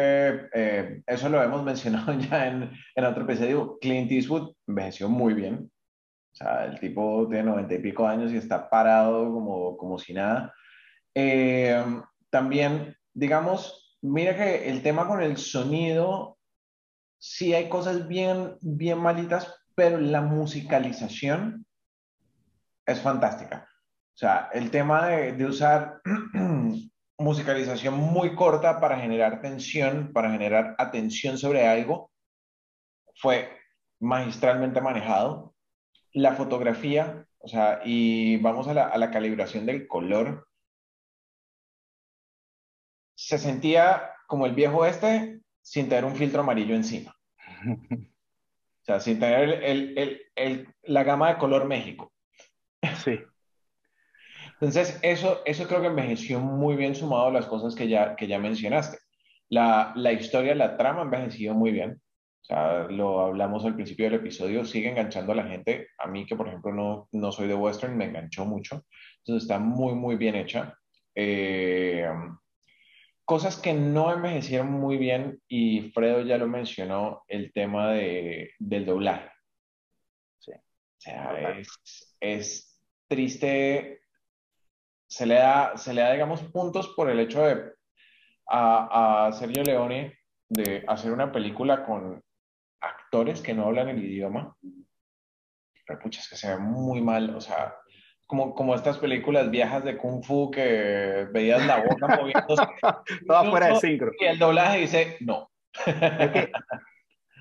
eh, 0.54 1.02
eso 1.04 1.28
lo 1.28 1.42
hemos 1.42 1.64
mencionado 1.64 2.12
ya 2.20 2.46
en, 2.46 2.70
en 2.94 3.04
otro 3.04 3.24
episodio. 3.24 3.78
Clint 3.80 4.12
Eastwood 4.12 4.54
envejeció 4.68 5.08
muy 5.08 5.34
bien. 5.34 5.72
O 6.32 6.36
sea, 6.36 6.66
el 6.66 6.80
tipo 6.80 7.26
tiene 7.28 7.44
noventa 7.44 7.74
y 7.74 7.78
pico 7.80 8.06
años 8.06 8.32
y 8.32 8.36
está 8.36 8.70
parado 8.70 9.32
como, 9.32 9.76
como 9.76 9.98
si 9.98 10.14
nada. 10.14 10.54
Eh, 11.14 11.84
también, 12.30 12.96
digamos, 13.14 13.98
mira 14.02 14.36
que 14.36 14.70
el 14.70 14.82
tema 14.82 15.08
con 15.08 15.22
el 15.22 15.36
sonido 15.36 16.39
sí 17.20 17.54
hay 17.54 17.68
cosas 17.68 18.08
bien, 18.08 18.56
bien 18.60 18.98
malitas, 18.98 19.54
pero 19.76 20.00
la 20.00 20.22
musicalización 20.22 21.66
es 22.86 23.00
fantástica. 23.00 23.68
O 24.14 24.18
sea, 24.18 24.50
el 24.52 24.70
tema 24.70 25.06
de, 25.06 25.32
de 25.32 25.44
usar 25.46 26.00
musicalización 27.18 27.94
muy 27.94 28.34
corta 28.34 28.80
para 28.80 28.98
generar 28.98 29.40
tensión, 29.40 30.12
para 30.12 30.30
generar 30.30 30.74
atención 30.78 31.38
sobre 31.38 31.68
algo, 31.68 32.10
fue 33.14 33.56
magistralmente 34.00 34.80
manejado. 34.80 35.54
La 36.12 36.34
fotografía, 36.34 37.26
o 37.38 37.48
sea, 37.48 37.80
y 37.84 38.38
vamos 38.38 38.66
a 38.66 38.74
la, 38.74 38.88
a 38.88 38.98
la 38.98 39.10
calibración 39.10 39.66
del 39.66 39.86
color, 39.86 40.48
se 43.14 43.38
sentía 43.38 44.14
como 44.26 44.46
el 44.46 44.54
viejo 44.54 44.86
este, 44.86 45.39
sin 45.62 45.88
tener 45.88 46.04
un 46.04 46.16
filtro 46.16 46.40
amarillo 46.40 46.74
encima. 46.74 47.14
O 47.66 48.84
sea, 48.84 49.00
sin 49.00 49.18
tener 49.20 49.62
el, 49.62 49.98
el, 49.98 50.22
el, 50.34 50.74
la 50.82 51.04
gama 51.04 51.28
de 51.28 51.38
color 51.38 51.66
México. 51.66 52.12
Sí. 53.04 53.18
Entonces, 54.54 54.98
eso, 55.02 55.40
eso 55.44 55.66
creo 55.66 55.80
que 55.80 55.86
envejeció 55.86 56.40
muy 56.40 56.76
bien 56.76 56.94
sumado 56.94 57.28
a 57.28 57.32
las 57.32 57.46
cosas 57.46 57.74
que 57.74 57.88
ya, 57.88 58.14
que 58.16 58.26
ya 58.26 58.38
mencionaste. 58.38 58.98
La, 59.48 59.92
la 59.96 60.12
historia, 60.12 60.54
la 60.54 60.76
trama 60.76 61.02
envejeció 61.02 61.54
muy 61.54 61.72
bien. 61.72 62.00
O 62.42 62.44
sea, 62.44 62.84
lo 62.84 63.20
hablamos 63.20 63.64
al 63.64 63.74
principio 63.74 64.06
del 64.06 64.20
episodio, 64.20 64.64
sigue 64.64 64.90
enganchando 64.90 65.32
a 65.32 65.36
la 65.36 65.44
gente. 65.44 65.88
A 65.98 66.06
mí, 66.08 66.26
que 66.26 66.36
por 66.36 66.48
ejemplo 66.48 66.72
no, 66.72 67.08
no 67.12 67.32
soy 67.32 67.48
de 67.48 67.54
western, 67.54 67.96
me 67.96 68.06
enganchó 68.06 68.44
mucho. 68.44 68.84
Entonces, 69.18 69.44
está 69.44 69.58
muy, 69.58 69.94
muy 69.94 70.16
bien 70.16 70.34
hecha. 70.34 70.74
Eh, 71.14 72.06
Cosas 73.30 73.56
que 73.58 73.72
no 73.72 74.12
envejecieron 74.12 74.72
muy 74.72 74.96
bien, 74.96 75.40
y 75.46 75.92
Fredo 75.92 76.22
ya 76.22 76.36
lo 76.36 76.48
mencionó, 76.48 77.22
el 77.28 77.52
tema 77.52 77.92
de, 77.92 78.54
del 78.58 78.84
doblaje. 78.84 79.30
Sí. 80.40 80.50
O 80.50 81.00
sea, 81.00 81.56
es, 81.56 82.12
es, 82.18 82.82
triste. 83.06 84.00
Se 85.06 85.26
le, 85.26 85.36
da, 85.36 85.76
se 85.76 85.94
le 85.94 86.00
da, 86.00 86.10
digamos, 86.10 86.42
puntos 86.42 86.88
por 86.96 87.08
el 87.08 87.20
hecho 87.20 87.44
de 87.44 87.72
a, 88.48 89.26
a 89.28 89.32
Sergio 89.32 89.62
Leone 89.62 90.18
de 90.48 90.84
hacer 90.88 91.12
una 91.12 91.30
película 91.30 91.86
con 91.86 92.20
actores 92.80 93.42
que 93.42 93.54
no 93.54 93.66
hablan 93.66 93.90
el 93.90 94.04
idioma. 94.04 94.56
Pero 95.86 96.00
pucha, 96.00 96.18
es 96.18 96.28
que 96.28 96.36
se 96.36 96.48
ve 96.48 96.58
muy 96.58 97.00
mal. 97.00 97.36
O 97.36 97.40
sea, 97.40 97.76
como, 98.30 98.54
como 98.54 98.76
estas 98.76 98.96
películas 98.98 99.50
viejas 99.50 99.82
de 99.82 99.96
Kung 99.96 100.22
Fu 100.22 100.52
que 100.52 101.26
veías 101.32 101.66
la 101.66 101.82
boca 101.82 102.06
moviéndose. 102.16 102.62
Todo 103.26 103.50
fuera 103.50 103.66
de 103.70 103.76
sincro. 103.80 104.12
Y 104.20 104.24
el 104.24 104.38
doblaje 104.38 104.78
dice, 104.78 105.16
no. 105.18 105.50
Es 105.84 106.30
que, 106.30 106.52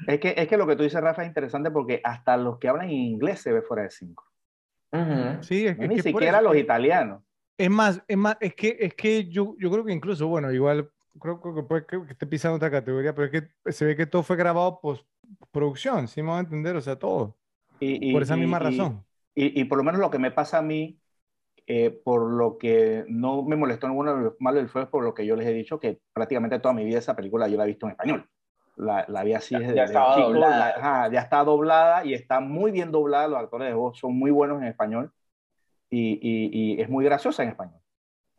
es 0.08 0.20
que, 0.20 0.34
es 0.36 0.48
que 0.48 0.58
lo 0.58 0.66
que 0.66 0.76
tú 0.76 0.82
dices, 0.82 1.00
Rafa, 1.00 1.22
es 1.22 1.28
interesante 1.28 1.70
porque 1.70 2.02
hasta 2.04 2.38
los 2.38 2.58
que 2.58 2.70
hablan 2.70 2.88
en 2.88 2.96
inglés 2.96 3.40
se 3.40 3.54
ve 3.54 3.62
fuera 3.62 3.84
de 3.84 3.92
sincro. 3.92 4.26
Sí, 5.42 5.68
es 5.68 5.78
que, 5.78 5.88
Ni 5.88 6.02
siquiera 6.02 6.42
los 6.42 6.58
italianos. 6.58 7.22
Es 7.56 7.70
más, 7.70 8.02
es 8.08 8.18
más, 8.18 8.38
es 8.40 8.56
que, 8.56 8.76
es 8.80 8.96
que 8.96 9.26
yo, 9.26 9.56
yo 9.60 9.70
creo 9.70 9.86
que 9.86 9.94
incluso, 9.94 10.28
bueno, 10.28 10.52
igual 10.52 10.90
creo 11.20 11.40
que 11.40 11.62
puede 11.62 11.86
que, 11.86 11.98
esté 12.10 12.26
pisando 12.26 12.56
otra 12.56 12.72
categoría, 12.72 13.14
pero 13.14 13.28
es 13.28 13.44
que 13.64 13.72
se 13.72 13.86
ve 13.86 13.96
que 13.96 14.08
todo 14.08 14.24
fue 14.24 14.38
grabado 14.38 14.80
post 14.82 15.06
producción, 15.52 16.08
¿sí 16.08 16.24
me 16.24 16.30
van 16.30 16.38
a 16.38 16.42
entender? 16.42 16.76
O 16.76 16.82
sea, 16.82 16.98
todo. 16.98 17.38
Y, 17.80 18.12
por 18.12 18.24
esa 18.24 18.36
misma 18.36 18.58
razón. 18.58 19.06
Y, 19.42 19.64
por 19.66 19.78
lo 19.78 19.86
menos 19.86 20.02
lo 20.02 20.12
que 20.12 20.20
me 20.20 20.32
pasa 20.32 20.58
a 20.58 20.62
mí, 20.62 21.00
eh, 21.66 21.92
por 21.92 22.30
lo 22.30 22.58
que 22.58 23.06
no 23.08 23.44
me 23.44 23.56
molestó 23.56 23.88
ninguno 23.88 24.36
malo 24.40 24.58
del 24.58 24.68
fue 24.68 24.90
por 24.90 25.04
lo 25.04 25.14
que 25.14 25.26
yo 25.26 25.38
les 25.38 25.48
he 25.48 25.54
dicho, 25.54 25.80
que 25.80 26.02
prácticamente 26.12 26.60
toda 26.60 26.74
mi 26.74 26.84
vida 26.84 27.00
esa 27.00 27.16
película 27.16 27.48
yo 27.48 27.58
la 27.58 27.64
he 27.64 27.68
visto 27.68 27.86
en 27.86 27.92
español. 27.92 28.30
La, 28.76 29.06
la 29.08 29.24
vi 29.24 29.34
así 29.34 29.56
desde 29.56 29.76
ya, 29.76 29.84
estaba 29.86 30.16
chico, 30.16 30.28
doblada. 30.28 31.10
ya 31.10 31.20
está 31.22 31.44
doblada 31.44 32.06
y 32.06 32.14
está 32.14 32.42
muy 32.42 32.72
bien 32.72 32.92
doblada, 32.92 33.30
los 33.30 33.40
actores 33.40 33.70
de 33.70 33.74
voz 33.74 33.98
son 33.98 34.18
muy 34.18 34.32
buenos 34.32 34.62
en 34.62 34.68
español 34.68 35.12
y, 35.90 36.20
y 36.22 36.82
es 36.82 36.90
muy 36.90 37.06
graciosa 37.06 37.44
en 37.44 37.50
español. 37.50 37.80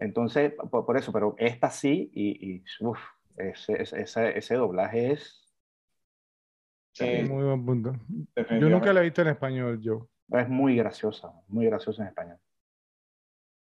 Entonces, 0.01 0.55
por, 0.71 0.97
eso, 0.97 1.13
pero 1.13 1.35
esta 1.39 1.71
sí, 1.71 2.11
y, 2.15 2.55
y 2.55 2.65
uf, 2.81 2.99
ese, 3.37 3.83
ese, 3.83 4.39
ese, 4.39 4.55
doblaje 4.55 5.13
es... 5.13 5.47
Sí, 6.93 7.23
muy 7.29 7.45
buen 7.45 7.65
punto. 7.65 7.93
Yo 8.59 8.69
nunca 8.71 8.93
la 8.93 9.01
he 9.01 9.05
visto 9.05 9.23
en 9.23 9.29
español, 9.29 9.81
yo. 9.81 10.09
Es 10.33 10.49
muy 10.49 10.77
graciosa, 10.77 11.33
muy 11.49 11.67
graciosa 11.67 12.03
en 12.03 12.09
español. 12.09 12.39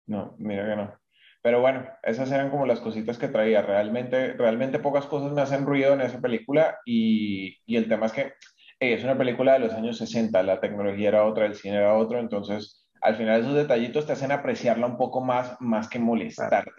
No, 0.07 0.35
mira 0.39 0.67
que 0.69 0.77
no. 0.77 0.95
Pero 1.43 1.61
bueno, 1.61 1.87
esas 2.03 2.31
eran 2.33 2.51
como 2.51 2.67
las 2.67 2.81
cositas 2.81 3.19
que 3.19 3.29
traía. 3.29 3.63
Realmente, 3.63 4.33
realmente 4.33 4.79
pocas 4.79 5.07
cosas 5.07 5.33
me 5.33 5.43
hacen 5.43 5.67
ruido 5.67 5.93
en 5.93 6.01
esa 6.01 6.21
película 6.21 6.79
y, 6.87 7.59
y 7.67 7.77
el 7.77 7.89
tema 7.89 8.07
es 8.07 8.13
que 8.13 8.33
es 8.81 9.05
una 9.05 9.17
película 9.17 9.55
de 9.55 9.61
los 9.61 9.73
años 9.73 9.99
60, 9.99 10.43
la 10.43 10.61
tecnología 10.61 11.09
era 11.09 11.25
otra, 11.25 11.47
el 11.47 11.55
cine 11.55 11.77
era 11.77 11.95
otro, 11.95 12.19
entonces 12.19 12.89
al 13.01 13.17
final 13.17 13.41
esos 13.41 13.55
detallitos 13.55 14.07
te 14.07 14.13
hacen 14.13 14.33
apreciarla 14.33 14.87
un 14.87 14.97
poco 14.97 15.21
más, 15.21 15.57
más 15.61 15.89
que 15.89 15.99
molestarte. 15.99 16.71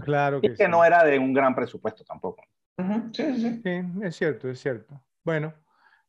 Claro 0.00 0.40
que, 0.40 0.48
y 0.48 0.54
que 0.54 0.68
no 0.68 0.84
era 0.84 1.04
de 1.04 1.18
un 1.18 1.32
gran 1.32 1.54
presupuesto 1.54 2.04
tampoco. 2.04 2.42
sí, 3.12 3.34
sí, 3.36 3.62
sí. 3.62 3.82
es 4.02 4.16
cierto, 4.16 4.48
es 4.48 4.60
cierto. 4.60 5.00
Bueno, 5.24 5.54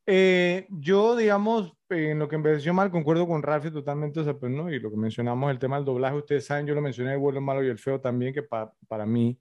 eh, 0.08 0.66
yo, 0.70 1.16
digamos, 1.16 1.74
en 1.90 2.18
lo 2.18 2.28
que 2.28 2.36
envejeció 2.36 2.74
mal, 2.74 2.90
concuerdo 2.90 3.28
con 3.28 3.44
Ralph 3.44 3.72
totalmente, 3.72 4.20
o 4.20 4.24
sea, 4.24 4.34
pues, 4.34 4.52
¿no? 4.52 4.72
y 4.72 4.80
lo 4.80 4.90
que 4.90 4.98
mencionamos, 4.98 5.52
el 5.52 5.60
tema 5.60 5.76
del 5.76 5.86
doblaje, 5.86 6.18
ustedes 6.18 6.46
saben, 6.46 6.66
yo 6.66 6.74
lo 6.74 6.82
mencioné, 6.82 7.14
el 7.14 7.36
el 7.36 7.42
malo 7.42 7.64
y 7.64 7.68
el 7.68 7.78
feo 7.78 8.02
también, 8.02 8.34
que 8.34 8.42
para 8.44 9.06
mí 9.06 9.40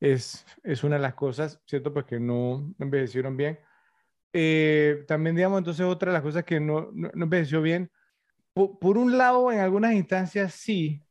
es, 0.00 0.44
es 0.64 0.82
una 0.82 0.96
de 0.96 1.02
las 1.02 1.14
cosas, 1.14 1.62
¿cierto? 1.66 1.92
Pues 1.92 2.06
que 2.06 2.18
no 2.18 2.74
envejecieron 2.78 3.36
bien. 3.36 3.60
Eh, 4.32 5.04
también, 5.06 5.36
digamos, 5.36 5.58
entonces, 5.58 5.86
otra 5.86 6.10
de 6.10 6.14
las 6.14 6.22
cosas 6.22 6.44
que 6.44 6.58
no, 6.58 6.90
no, 6.92 7.10
no 7.14 7.24
envejeció 7.24 7.62
bien 7.62 7.90
por, 8.66 8.98
un 8.98 9.16
lado, 9.16 9.52
en 9.52 9.60
algunas 9.60 9.94
instancias 9.94 10.54
sí, 10.54 11.02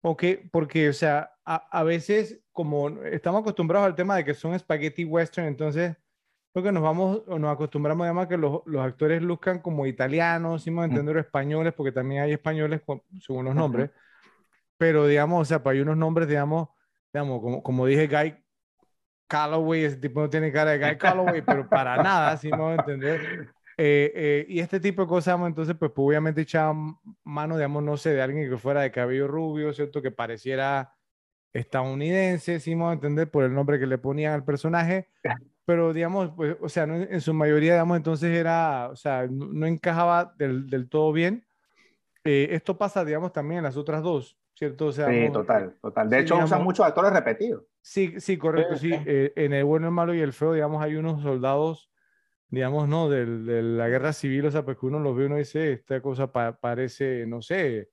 okay, 0.00 0.48
porque, 0.50 0.88
o 0.88 0.92
sea, 0.92 1.30
a, 1.44 1.82
veces, 1.84 2.40
como 2.52 2.88
estamos 3.04 3.40
acostumbrados 3.40 3.86
al 3.86 3.94
tema 3.94 4.16
de 4.16 4.24
que 4.24 4.34
son 4.34 4.58
spaghetti 4.58 5.04
western, 5.04 5.46
entonces 5.46 5.96
creo 6.62 6.70
que 6.70 6.72
nos 6.72 6.82
vamos 6.82 7.22
o 7.26 7.38
nos 7.38 7.52
acostumbramos 7.52 8.04
además 8.04 8.26
que 8.26 8.36
los, 8.36 8.62
los 8.66 8.84
actores 8.84 9.22
luzcan 9.22 9.60
como 9.60 9.86
italianos, 9.86 10.62
si 10.62 10.70
entender 10.70 11.16
españoles, 11.18 11.72
porque 11.74 11.92
también 11.92 12.22
hay 12.22 12.32
españoles 12.32 12.80
según 13.20 13.44
los 13.44 13.54
nombres, 13.54 13.90
pero 14.76 15.06
digamos, 15.06 15.42
o 15.42 15.44
sea, 15.44 15.62
pues 15.62 15.74
hay 15.74 15.80
unos 15.80 15.96
nombres, 15.96 16.28
digamos, 16.28 16.68
digamos 17.12 17.40
como, 17.40 17.62
como 17.62 17.86
dije, 17.86 18.06
Guy 18.06 18.36
Calloway, 19.28 19.84
ese 19.84 19.96
tipo 19.96 20.20
no 20.20 20.28
tiene 20.28 20.50
cara 20.50 20.72
de 20.72 20.78
Guy 20.78 20.98
Calloway, 20.98 21.42
pero 21.42 21.68
para 21.68 21.96
nada, 22.02 22.36
si 22.36 22.50
me 22.50 22.74
entender. 22.74 23.48
Eh, 23.76 24.12
eh, 24.14 24.46
y 24.48 24.58
este 24.58 24.80
tipo 24.80 25.02
de 25.02 25.08
cosas, 25.08 25.38
entonces, 25.46 25.76
pues, 25.78 25.92
pues 25.94 26.06
obviamente 26.06 26.40
echaba 26.40 26.74
mano, 27.22 27.56
digamos, 27.56 27.82
no 27.82 27.96
sé, 27.96 28.10
de 28.10 28.22
alguien 28.22 28.50
que 28.50 28.56
fuera 28.56 28.80
de 28.80 28.90
cabello 28.90 29.28
rubio, 29.28 29.72
¿cierto? 29.72 30.02
Que 30.02 30.10
pareciera 30.10 30.94
estadounidense, 31.52 32.58
si 32.60 32.72
a 32.74 32.92
entender, 32.92 33.30
por 33.30 33.44
el 33.44 33.54
nombre 33.54 33.78
que 33.78 33.86
le 33.86 33.98
ponían 33.98 34.32
al 34.32 34.44
personaje, 34.44 35.08
pero 35.68 35.92
digamos, 35.92 36.30
pues, 36.34 36.56
o 36.62 36.68
sea, 36.70 36.84
en 36.84 37.20
su 37.20 37.34
mayoría, 37.34 37.74
digamos, 37.74 37.98
entonces 37.98 38.34
era, 38.34 38.88
o 38.90 38.96
sea, 38.96 39.26
no, 39.30 39.66
encajaba 39.66 40.32
del, 40.38 40.70
del, 40.70 40.88
todo 40.88 41.12
bien. 41.12 41.44
Eh, 42.24 42.48
esto 42.52 42.78
pasa, 42.78 43.04
digamos, 43.04 43.34
también 43.34 43.58
en 43.58 43.64
las 43.64 43.76
otras 43.76 44.02
dos, 44.02 44.38
¿cierto? 44.54 44.86
O 44.86 44.92
sea, 44.92 45.10
sí, 45.10 45.30
total, 45.30 45.76
total. 45.82 46.08
De 46.08 46.20
hecho, 46.20 46.38
usan 46.38 46.64
muchos 46.64 46.86
actores 46.86 47.12
repetidos. 47.12 47.66
Sí, 47.82 48.14
sí, 48.18 48.38
correcto, 48.38 48.78
sí. 48.78 48.90
en 48.94 49.52
el 49.52 49.64
bueno, 49.64 49.88
el 49.88 49.92
malo 49.92 50.14
y 50.14 50.20
el 50.20 50.32
feo, 50.32 50.54
digamos, 50.54 50.82
hay 50.82 50.96
unos 50.96 51.20
soldados 51.20 51.90
digamos, 52.50 52.88
¿no? 52.88 53.10
De, 53.10 53.26
de, 53.26 53.62
la 53.62 53.88
guerra 53.88 54.14
civil, 54.14 54.46
o 54.46 54.50
sea, 54.50 54.64
pues 54.64 54.78
que 54.78 54.86
uno 54.86 54.98
los 54.98 55.14
ve 55.14 55.24
y 55.24 55.26
uno 55.26 55.36
dice, 55.36 55.70
esta 55.74 56.00
cosa 56.00 56.32
parece, 56.32 57.26
no 57.26 57.42
sé, 57.42 57.90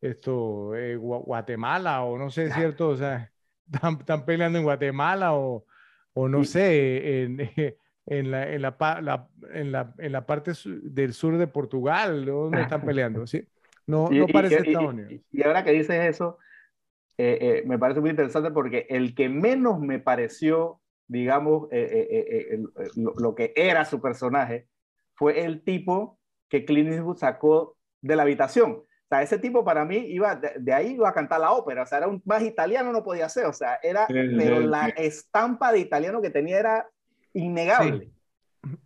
esto, 0.00 0.74
eh, 0.74 0.96
Guatemala 0.96 2.04
o 2.04 2.16
no 2.16 2.30
sé, 2.30 2.50
¿cierto? 2.52 2.88
O 2.88 2.96
sea, 2.96 3.30
están, 4.00 4.24
peleando 4.24 4.58
en 4.58 4.64
Guatemala 4.64 5.34
o, 5.34 5.66
o 6.14 6.28
no 6.28 6.44
sé, 6.44 7.22
en, 7.22 7.40
en, 8.06 8.30
la, 8.30 8.52
en, 8.52 8.62
la, 8.62 9.28
en, 9.52 9.72
la, 9.72 9.94
en 9.98 10.12
la 10.12 10.26
parte 10.26 10.52
del 10.82 11.12
sur 11.12 11.38
de 11.38 11.46
Portugal, 11.46 12.24
¿dónde 12.24 12.62
están 12.62 12.84
peleando? 12.84 13.26
¿sí? 13.26 13.46
No, 13.86 14.10
no 14.10 14.26
parece 14.26 14.56
Estados 14.56 14.94
Unidos. 14.94 15.12
Y, 15.30 15.42
ahora 15.42 15.64
que 15.64 15.72
dices 15.72 16.04
eso, 16.04 16.38
eh, 17.18 17.38
eh, 17.40 17.62
me 17.66 17.78
parece 17.78 18.00
muy 18.00 18.10
interesante 18.10 18.50
porque 18.50 18.86
el 18.88 19.14
que 19.14 19.28
menos 19.28 19.80
me 19.80 19.98
pareció 19.98 20.82
digamos, 21.12 21.68
eh, 21.70 22.08
eh, 22.10 22.54
eh, 22.54 22.88
lo, 22.96 23.34
que 23.34 23.52
era 23.54 23.84
su 23.84 24.00
personaje, 24.00 24.66
fue 25.14 25.44
el 25.44 25.62
tipo 25.62 26.18
que 26.48 26.64
Clint 26.64 26.90
Eastwood 26.90 27.18
sacó 27.18 27.76
de 28.00 28.16
la 28.16 28.22
habitación. 28.22 28.82
Sea, 29.12 29.20
ese 29.20 29.36
tipo 29.36 29.62
para 29.62 29.84
mí 29.84 29.96
iba, 29.96 30.36
de, 30.36 30.72
ahí 30.72 30.92
iba 30.92 31.06
a 31.06 31.12
cantar 31.12 31.38
la 31.38 31.52
ópera, 31.52 31.82
o 31.82 31.86
sea, 31.86 31.98
era 31.98 32.08
un 32.08 32.22
más 32.24 32.42
italiano 32.42 32.90
no 32.92 33.04
podía 33.04 33.28
ser, 33.28 33.44
o 33.44 33.52
sea, 33.52 33.78
era, 33.82 34.06
pero 34.06 34.60
la 34.60 34.88
estampa 34.88 35.70
de 35.70 35.80
italiano 35.80 36.22
que 36.22 36.30
tenía 36.30 36.58
era 36.58 36.88
innegable. 37.34 38.10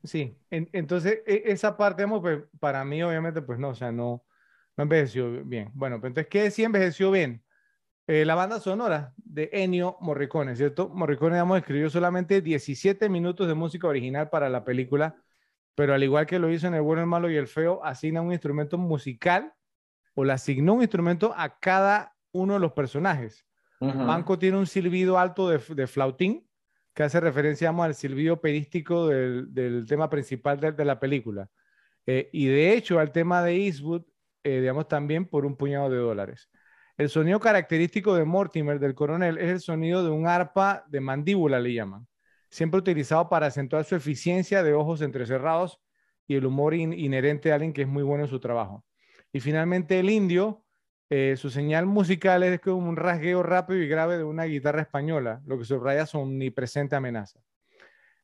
Sí, 0.03 0.37
entonces 0.51 1.21
e, 1.27 1.45
esa 1.47 1.77
parte, 1.77 2.05
pues, 2.09 2.41
para 2.59 2.85
mí 2.85 3.05
obviamente, 3.05 3.41
pues 3.41 3.61
no, 3.61 3.69
o 3.69 3.75
sea, 3.77 3.93
no, 3.93 4.25
no 4.77 4.83
envejeció 4.83 5.45
bien. 5.45 5.71
Bueno, 5.75 6.01
pero 6.01 6.09
entonces, 6.09 6.29
¿qué 6.29 6.51
sí 6.51 6.65
envejeció 6.65 7.13
bien? 7.13 7.45
Eh, 8.09 8.25
la 8.25 8.35
banda 8.35 8.59
sonora 8.59 9.15
de 9.19 9.49
Ennio 9.53 9.97
Morricone, 10.01 10.57
¿cierto? 10.57 10.89
Morricone, 10.89 11.37
digamos, 11.37 11.59
escribió 11.59 11.89
solamente 11.89 12.41
17 12.41 13.09
minutos 13.09 13.47
de 13.47 13.55
música 13.55 13.87
original 13.87 14.29
para 14.29 14.49
la 14.49 14.65
película, 14.65 15.23
pero 15.77 15.95
al 15.95 16.03
igual 16.03 16.27
que 16.27 16.41
lo 16.41 16.51
hizo 16.51 16.67
en 16.67 16.75
El 16.75 16.83
bueno, 16.83 17.03
el 17.03 17.07
malo 17.07 17.31
y 17.31 17.37
el 17.37 17.47
feo, 17.47 17.81
asigna 17.85 18.23
un 18.23 18.33
instrumento 18.33 18.77
musical 18.77 19.53
o 20.17 20.25
le 20.25 20.33
asignó 20.33 20.75
un 20.75 20.83
instrumento 20.83 21.35
a 21.37 21.59
cada 21.59 22.17
uno 22.33 22.55
de 22.55 22.61
los 22.61 22.73
personajes. 22.73 23.47
Banco 23.79 24.39
tiene 24.39 24.57
un 24.57 24.67
silbido 24.67 25.19
alto 25.19 25.51
de, 25.51 25.87
flautín, 25.87 26.49
que 26.95 27.03
hace 27.03 27.21
referencia 27.21 27.69
al 27.69 27.95
silbido 27.95 28.41
perístico 28.41 29.09
del, 29.09 29.85
tema 29.87 30.09
principal 30.09 30.59
de, 30.59 30.85
la 30.85 30.99
película. 30.99 31.51
Eh, 32.07 32.31
y 32.33 32.47
de 32.47 32.73
hecho 32.73 32.99
al 32.99 33.13
tema 33.13 33.43
de 33.43 33.57
Eastwood, 33.57 34.05
eh, 34.43 34.61
digamos, 34.61 34.89
también 34.89 35.27
por 35.27 35.45
un 35.45 35.55
puñado 35.55 35.91
de 35.91 35.99
dólares. 35.99 36.49
El 36.97 37.11
sonido 37.11 37.39
característico 37.39 38.15
de 38.15 38.25
Mortimer, 38.25 38.79
del 38.79 38.95
coronel, 38.95 39.37
es 39.37 39.51
el 39.51 39.61
sonido 39.61 40.03
de 40.03 40.09
un 40.09 40.27
arpa 40.27 40.87
de 40.89 41.01
mandíbula, 41.01 41.61
le 41.61 41.75
llaman, 41.75 42.07
siempre 42.49 42.81
utilizado 42.81 43.29
para 43.29 43.49
acentuar 43.49 43.85
su 43.85 43.95
eficiencia 43.97 44.63
de 44.63 44.73
ojos 44.73 45.03
entrecerrados 45.03 45.79
y 46.27 46.37
el 46.37 46.47
humor 46.47 46.73
inherente 46.73 47.53
a 47.53 47.57
alguien 47.57 47.75
que 47.75 47.83
es 47.83 47.89
muy 47.89 48.03
bueno 48.03 48.25
en 48.25 48.31
su 48.31 48.41
trabajo. 48.41 48.83
Y 49.33 49.41
finalmente 49.41 49.99
el 49.99 50.11
indio, 50.11 50.65
eh, 51.11 51.35
su 51.37 51.51
señal 51.51 51.87
musical 51.87 52.43
es 52.43 52.61
como 52.61 52.89
un 52.89 52.97
rasgueo 52.97 53.43
rápido 53.43 53.81
y 53.81 53.89
grave 53.89 54.17
de 54.19 54.25
una 54.25 54.45
guitarra 54.45 54.83
española, 54.83 55.43
lo 55.47 55.59
que 55.59 55.65
subraya 55.65 56.07
su 56.07 56.19
omnipresente 56.19 56.97
amenaza. 56.97 57.41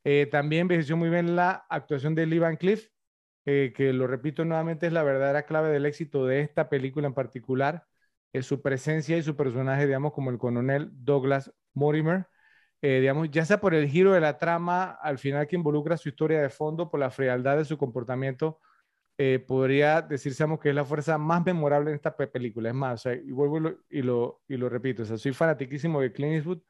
Eh, 0.05 0.27
también 0.31 0.63
envejeció 0.63 0.97
muy 0.97 1.11
bien 1.11 1.37
la 1.37 1.65
actuación 1.69 2.15
de 2.15 2.27
Lee 2.27 2.39
Van 2.39 2.57
Cliff, 2.57 2.89
eh, 3.45 3.73
que 3.77 3.93
lo 3.93 4.07
repito 4.07 4.45
nuevamente 4.45 4.87
es 4.87 4.93
la 4.93 5.03
verdadera 5.03 5.45
clave 5.45 5.71
del 5.71 5.87
éxito 5.87 6.27
de 6.27 6.41
esta 6.41 6.69
película 6.69 7.07
en 7.07 7.15
particular 7.15 7.87
su 8.41 8.63
presencia 8.63 9.19
y 9.19 9.23
su 9.23 9.37
personaje, 9.37 9.87
digamos, 9.87 10.15
como 10.15 10.31
el 10.31 10.39
coronel 10.39 10.89
Douglas 10.93 11.53
Mortimer, 11.75 12.27
eh, 12.85 12.99
digamos, 12.99 13.31
ya 13.31 13.45
sea 13.45 13.61
por 13.61 13.75
el 13.75 13.89
giro 13.89 14.13
de 14.13 14.21
la 14.21 14.39
trama 14.39 14.91
al 14.91 15.19
final 15.19 15.47
que 15.47 15.55
involucra 15.55 15.97
su 15.97 16.09
historia 16.09 16.43
de 16.43 16.51
fondo, 16.51 16.91
por 16.91 16.99
la 16.99 17.11
frialdad 17.11 17.57
de 17.57 17.65
su 17.65 17.79
comportamiento, 17.79 18.59
eh, 19.19 19.39
podría 19.39 20.03
decirse 20.03 20.45
que 20.61 20.71
es 20.71 20.75
la 20.75 20.85
fuerza 20.85 21.19
más 21.19 21.45
memorable 21.45 21.91
en 21.91 21.97
esta 21.97 22.17
película. 22.17 22.71
Es 22.71 22.75
más, 22.75 23.07
y 23.07 23.31
vuelvo 23.31 23.59
y 23.91 24.03
lo, 24.03 24.43
y 24.49 24.57
lo, 24.57 24.69
repito, 24.69 25.03
o 25.03 25.07
sea, 25.07 25.19
soy 25.19 25.33
fanatiquísimo 25.33 26.01
de 26.01 26.13
Clint 26.13 26.35
Eastwood, 26.35 26.61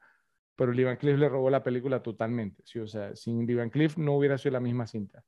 pero 0.55 0.71
Lee 0.71 0.83
Van 0.83 0.97
Cliff 0.97 1.17
le 1.17 1.29
robó 1.29 1.49
la 1.49 1.63
película 1.63 2.01
totalmente. 2.01 2.61
¿sí? 2.65 2.79
O 2.79 2.87
sea, 2.87 3.15
sin 3.15 3.45
Lee 3.45 3.55
Van 3.55 3.69
Cliff 3.69 3.97
no 3.97 4.13
hubiera 4.13 4.37
sido 4.37 4.53
la 4.53 4.59
misma 4.59 4.87
cinta. 4.87 5.23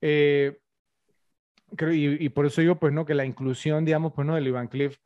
Eh, 0.00 0.58
creo, 1.76 1.92
y, 1.92 2.28
por 2.30 2.46
eso 2.46 2.60
digo, 2.60 2.76
pues, 2.78 2.92
¿no? 2.92 3.04
Que 3.04 3.14
la 3.14 3.24
inclusión, 3.24 3.84
digamos, 3.84 4.12
pues, 4.14 4.26
¿no? 4.26 4.34
Del 4.34 4.46
Ivan 4.46 4.68
Cliff 4.68 4.98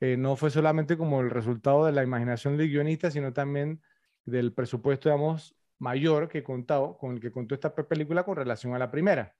eh, 0.00 0.16
no 0.16 0.36
fue 0.36 0.50
solamente 0.50 0.96
como 0.96 1.20
el 1.20 1.30
resultado 1.30 1.84
de 1.86 1.92
la 1.92 2.02
imaginación 2.02 2.56
del 2.56 2.68
guionista, 2.68 3.10
sino 3.10 3.32
también 3.32 3.82
del 4.24 4.52
presupuesto, 4.52 5.08
digamos, 5.08 5.56
mayor 5.78 6.28
que 6.28 6.42
contado, 6.42 6.96
con 6.98 7.14
el 7.14 7.20
que 7.20 7.32
contó 7.32 7.54
esta 7.54 7.74
película 7.74 8.24
con 8.24 8.36
relación 8.36 8.74
a 8.74 8.78
la 8.78 8.90
primera, 8.90 9.34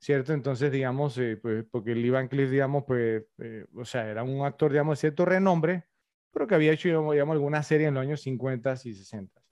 ¿cierto? 0.00 0.32
Entonces, 0.32 0.72
digamos, 0.72 1.16
eh, 1.18 1.36
pues, 1.36 1.64
porque 1.70 1.92
el 1.92 2.04
Ivan 2.04 2.28
Cliff, 2.28 2.50
digamos, 2.50 2.84
pues, 2.86 3.22
eh, 3.38 3.66
o 3.74 3.84
sea, 3.84 4.08
era 4.08 4.22
un 4.24 4.44
actor, 4.44 4.72
digamos, 4.72 4.98
de 4.98 5.00
cierto 5.02 5.24
renombre, 5.26 5.84
pero 6.32 6.46
que 6.46 6.54
había 6.54 6.72
hecho, 6.72 6.88
digamos, 6.88 7.32
alguna 7.32 7.62
serie 7.62 7.88
en 7.88 7.94
los 7.94 8.02
años 8.02 8.22
50 8.22 8.72
y 8.84 8.94
60. 8.94 9.42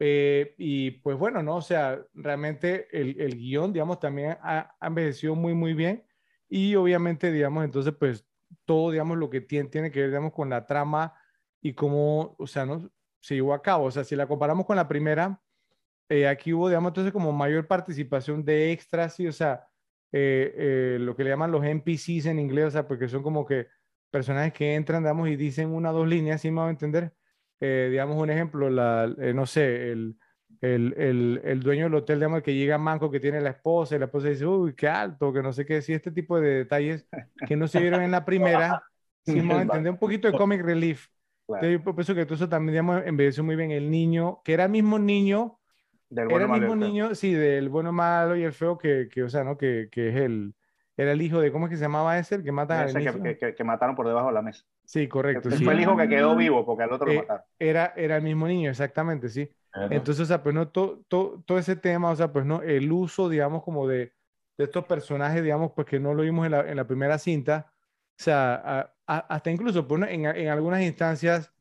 Eh, 0.00 0.54
y 0.58 0.90
pues 0.92 1.16
bueno, 1.16 1.42
¿no? 1.42 1.56
O 1.56 1.62
sea, 1.62 2.02
realmente 2.14 2.88
el, 2.92 3.20
el 3.20 3.36
guion, 3.36 3.72
digamos, 3.72 4.00
también 4.00 4.36
ha, 4.42 4.74
envejecido 4.80 5.34
muy, 5.34 5.54
muy 5.54 5.74
bien. 5.74 6.04
Y 6.48 6.74
obviamente, 6.76 7.30
digamos, 7.30 7.64
entonces, 7.64 7.94
pues 7.98 8.26
todo, 8.64 8.90
digamos, 8.90 9.18
lo 9.18 9.30
que 9.30 9.40
tiene, 9.40 9.68
tiene 9.68 9.90
que 9.90 10.00
ver, 10.00 10.10
digamos, 10.10 10.32
con 10.32 10.50
la 10.50 10.66
trama 10.66 11.14
y 11.60 11.74
cómo, 11.74 12.34
o 12.38 12.46
sea, 12.46 12.66
¿no? 12.66 12.90
Se 13.20 13.34
llevó 13.34 13.54
a 13.54 13.62
cabo. 13.62 13.86
O 13.86 13.90
sea, 13.90 14.04
si 14.04 14.16
la 14.16 14.26
comparamos 14.26 14.66
con 14.66 14.76
la 14.76 14.88
primera, 14.88 15.40
eh, 16.08 16.28
aquí 16.28 16.52
hubo, 16.52 16.68
digamos, 16.68 16.90
entonces 16.90 17.12
como 17.12 17.32
mayor 17.32 17.66
participación 17.66 18.44
de 18.44 18.72
extras, 18.72 19.18
y, 19.20 19.26
o 19.26 19.32
sea, 19.32 19.66
eh, 20.16 20.96
lo 21.00 21.16
que 21.16 21.24
le 21.24 21.30
llaman 21.30 21.50
los 21.50 21.64
NPCs 21.64 22.26
en 22.26 22.38
inglés, 22.38 22.66
o 22.66 22.70
sea, 22.70 22.86
porque 22.86 23.08
son 23.08 23.22
como 23.22 23.44
que 23.44 23.66
personajes 24.10 24.52
que 24.52 24.74
entran, 24.74 25.02
digamos, 25.02 25.28
y 25.28 25.34
dicen 25.34 25.70
una 25.70 25.90
o 25.90 25.94
dos 25.94 26.08
líneas, 26.08 26.40
¿sí 26.40 26.50
me 26.50 26.60
va 26.60 26.68
a 26.68 26.70
entender? 26.70 27.12
Eh, 27.58 27.88
digamos 27.90 28.16
un 28.16 28.30
ejemplo, 28.30 28.70
la, 28.70 29.12
eh, 29.18 29.34
no 29.34 29.44
sé, 29.44 29.90
el, 29.90 30.16
el, 30.60 30.94
el, 30.96 31.40
el, 31.42 31.60
dueño 31.60 31.84
del 31.84 31.94
hotel, 31.96 32.18
digamos, 32.18 32.42
que 32.42 32.54
llega 32.54 32.78
manco, 32.78 33.10
que 33.10 33.18
tiene 33.18 33.40
la 33.40 33.50
esposa, 33.50 33.96
y 33.96 33.98
la 33.98 34.04
esposa 34.04 34.28
dice, 34.28 34.46
uy, 34.46 34.74
qué 34.74 34.86
alto, 34.86 35.32
que 35.32 35.42
no 35.42 35.52
sé 35.52 35.66
qué, 35.66 35.82
sí, 35.82 35.92
este 35.92 36.12
tipo 36.12 36.40
de 36.40 36.58
detalles 36.58 37.08
que 37.48 37.56
no 37.56 37.66
se 37.66 37.80
vieron 37.80 38.02
en 38.02 38.12
la 38.12 38.24
primera, 38.24 38.84
si 39.26 39.40
me 39.40 39.62
entender 39.62 39.92
un 39.92 39.98
poquito 39.98 40.30
de 40.30 40.38
comic 40.38 40.62
relief. 40.62 41.08
Claro. 41.46 41.66
Entonces, 41.66 41.84
yo 41.84 41.94
pienso 41.94 42.14
que 42.14 42.24
todo 42.24 42.36
eso 42.36 42.48
también, 42.48 42.72
digamos, 42.74 43.02
envejeció 43.04 43.42
muy 43.42 43.56
bien. 43.56 43.72
El 43.72 43.90
niño, 43.90 44.40
que 44.44 44.54
era 44.54 44.64
el 44.64 44.70
mismo 44.70 44.98
niño, 44.98 45.58
del 46.14 46.30
era 46.30 46.44
el 46.44 46.50
mismo 46.50 46.76
niño, 46.76 47.14
sí, 47.14 47.34
del 47.34 47.68
bueno, 47.68 47.92
malo 47.92 48.36
y 48.36 48.42
el 48.44 48.52
feo, 48.52 48.78
que, 48.78 49.08
que 49.10 49.22
o 49.22 49.28
sea, 49.28 49.44
¿no? 49.44 49.58
Que, 49.58 49.88
que 49.90 50.10
es 50.10 50.16
el, 50.16 50.54
era 50.96 51.12
el 51.12 51.22
hijo 51.22 51.40
de, 51.40 51.50
¿cómo 51.50 51.66
es 51.66 51.70
que 51.70 51.76
se 51.76 51.82
llamaba 51.82 52.18
ese? 52.18 52.36
El 52.36 52.44
que 52.44 52.52
matan 52.52 52.88
ese 52.88 53.36
que, 53.38 53.54
que, 53.54 53.64
mataron 53.64 53.96
por 53.96 54.06
debajo 54.06 54.28
de 54.28 54.34
la 54.34 54.42
mesa. 54.42 54.64
Sí, 54.84 55.08
correcto. 55.08 55.50
Fue 55.50 55.72
el 55.72 55.80
hijo 55.80 55.96
que 55.96 56.08
quedó 56.08 56.36
vivo 56.36 56.64
porque 56.64 56.84
al 56.84 56.92
otro 56.92 57.06
lo 57.06 57.12
eh, 57.12 57.18
mataron. 57.18 57.42
Era, 57.58 57.92
era 57.96 58.16
el 58.16 58.22
mismo 58.22 58.46
niño, 58.46 58.70
exactamente, 58.70 59.28
sí. 59.28 59.50
Entonces, 59.90 60.20
o 60.22 60.26
sea, 60.26 60.40
pues 60.40 60.54
no, 60.54 60.68
todo, 60.68 61.02
todo, 61.08 61.58
ese 61.58 61.74
tema, 61.74 62.10
o 62.10 62.16
sea, 62.16 62.32
pues 62.32 62.46
no, 62.46 62.62
el 62.62 62.92
uso, 62.92 63.28
digamos, 63.28 63.64
como 63.64 63.88
de, 63.88 64.12
de 64.56 64.64
estos 64.64 64.84
personajes, 64.84 65.42
digamos, 65.42 65.72
pues 65.74 65.88
que 65.88 65.98
no 65.98 66.14
lo 66.14 66.22
vimos 66.22 66.46
en 66.46 66.52
la, 66.52 66.60
en 66.60 66.76
la 66.76 66.86
primera 66.86 67.18
cinta, 67.18 67.72
o 68.16 68.22
sea, 68.22 68.94
hasta 69.04 69.50
incluso, 69.50 69.88
pues, 69.88 70.02
en, 70.08 70.26
en, 70.26 70.48
algunas 70.48 70.80
instancias, 70.82 71.52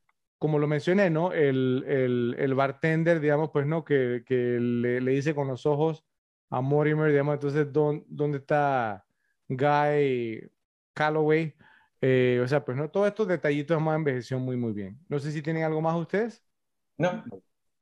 como 0.44 0.60
lo 0.60 0.68
mencioné, 0.68 1.10
¿no? 1.10 1.32
El, 1.32 1.86
el, 1.88 2.36
el 2.38 2.54
bartender, 2.54 3.22
digamos, 3.22 3.50
pues, 3.52 3.66
¿no? 3.66 3.86
Que, 3.86 4.26
que 4.26 4.36
le, 4.60 5.00
le, 5.00 5.12
dice 5.12 5.34
con 5.34 5.48
los 5.48 5.66
ojos 5.66 6.04
a 6.50 6.60
Mortimer, 6.60 7.10
digamos, 7.10 7.36
entonces, 7.36 7.72
¿dónde, 7.72 8.04
dónde 8.10 8.40
está 8.40 9.06
Guy 9.48 10.52
Calloway? 10.94 11.56
Eh, 12.02 12.42
o 12.44 12.48
sea, 12.50 12.66
pues 12.66 12.76
no, 12.76 12.90
todos 12.90 13.08
estos 13.08 13.26
detallitos 13.26 13.82
más 13.82 13.96
envejeció 13.96 14.38
muy, 14.38 14.58
muy 14.58 14.74
bien. 14.74 15.00
No 15.08 15.18
sé 15.18 15.32
si 15.32 15.42
tienen 15.42 15.64
algo 15.64 15.80
más 15.80 15.96
ustedes. 15.96 16.44
No. 16.98 17.24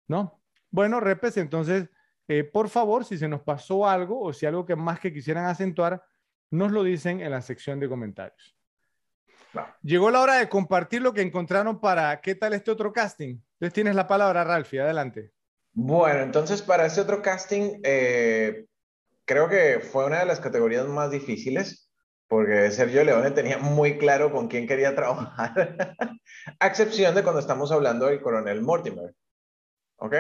¿No? 0.07 0.39
Bueno, 0.69 0.99
repes, 0.99 1.37
entonces, 1.37 1.89
eh, 2.27 2.43
por 2.43 2.69
favor, 2.69 3.05
si 3.05 3.17
se 3.17 3.27
nos 3.27 3.41
pasó 3.41 3.89
algo 3.89 4.21
o 4.21 4.33
si 4.33 4.45
algo 4.45 4.67
que 4.67 4.75
más 4.75 4.99
que 4.99 5.11
quisieran 5.11 5.45
acentuar, 5.45 6.05
nos 6.51 6.71
lo 6.71 6.83
dicen 6.83 7.21
en 7.21 7.31
la 7.31 7.41
sección 7.41 7.79
de 7.79 7.89
comentarios. 7.89 8.55
Llegó 9.81 10.11
la 10.11 10.21
hora 10.21 10.35
de 10.35 10.49
compartir 10.49 11.01
lo 11.01 11.13
que 11.13 11.21
encontraron 11.21 11.79
para 11.79 12.21
¿Qué 12.21 12.35
tal 12.35 12.53
este 12.53 12.71
otro 12.71 12.93
casting? 12.93 13.39
Entonces 13.53 13.73
tienes 13.73 13.95
la 13.95 14.07
palabra, 14.07 14.43
Ralphie, 14.43 14.81
adelante. 14.81 15.31
Bueno, 15.73 16.21
entonces 16.21 16.61
para 16.61 16.85
este 16.85 17.01
otro 17.01 17.21
casting, 17.21 17.79
eh, 17.83 18.65
creo 19.25 19.49
que 19.49 19.79
fue 19.79 20.05
una 20.05 20.19
de 20.19 20.25
las 20.25 20.39
categorías 20.39 20.87
más 20.87 21.11
difíciles 21.11 21.91
porque 22.31 22.71
Sergio 22.71 23.03
Leone 23.03 23.31
tenía 23.31 23.57
muy 23.57 23.97
claro 23.97 24.31
con 24.31 24.47
quién 24.47 24.65
quería 24.65 24.95
trabajar, 24.95 25.97
a 26.59 26.67
excepción 26.67 27.13
de 27.13 27.23
cuando 27.23 27.41
estamos 27.41 27.73
hablando 27.73 28.05
del 28.05 28.21
coronel 28.21 28.61
Mortimer. 28.61 29.13
¿Ok? 29.97 30.15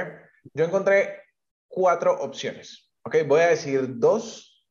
Yo 0.53 0.65
encontré 0.65 1.21
cuatro 1.69 2.19
opciones. 2.19 2.91
¿Ok? 3.03 3.15
Voy 3.25 3.39
a 3.39 3.47
decir 3.47 3.97
dos, 3.97 4.67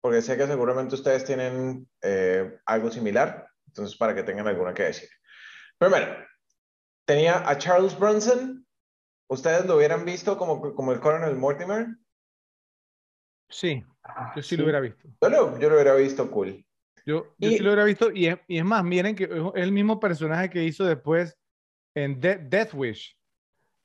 porque 0.00 0.22
sé 0.22 0.38
que 0.38 0.46
seguramente 0.46 0.94
ustedes 0.94 1.26
tienen 1.26 1.86
eh, 2.00 2.58
algo 2.64 2.90
similar, 2.90 3.47
entonces 3.78 3.96
para 3.96 4.14
que 4.14 4.22
tengan 4.22 4.48
alguna 4.48 4.74
que 4.74 4.84
decir. 4.84 5.08
Primero, 5.78 6.06
tenía 7.06 7.48
a 7.48 7.56
Charles 7.56 7.98
Bronson. 7.98 8.66
¿Ustedes 9.30 9.66
lo 9.66 9.76
hubieran 9.76 10.04
visto 10.04 10.36
como, 10.36 10.74
como 10.74 10.92
el 10.92 11.00
coronel 11.00 11.36
Mortimer? 11.36 11.86
Sí, 13.48 13.84
yo 14.34 14.42
sí, 14.42 14.56
lo 14.56 14.64
hubiera 14.64 14.80
visto. 14.80 15.08
Yo 15.20 15.28
lo, 15.28 15.58
yo 15.58 15.68
lo 15.68 15.74
hubiera 15.76 15.94
visto 15.94 16.30
cool. 16.30 16.64
Yo, 17.06 17.34
yo 17.38 17.50
sí 17.50 17.58
lo 17.60 17.70
hubiera 17.70 17.84
visto, 17.84 18.10
y 18.10 18.26
es, 18.26 18.38
y 18.48 18.58
es, 18.58 18.64
más, 18.64 18.84
miren 18.84 19.14
que 19.14 19.24
es 19.24 19.30
el 19.54 19.72
mismo 19.72 19.98
personaje 19.98 20.50
que 20.50 20.64
hizo 20.64 20.84
después 20.84 21.38
en 21.94 22.20
Death 22.20 22.74
Wish. 22.74 23.18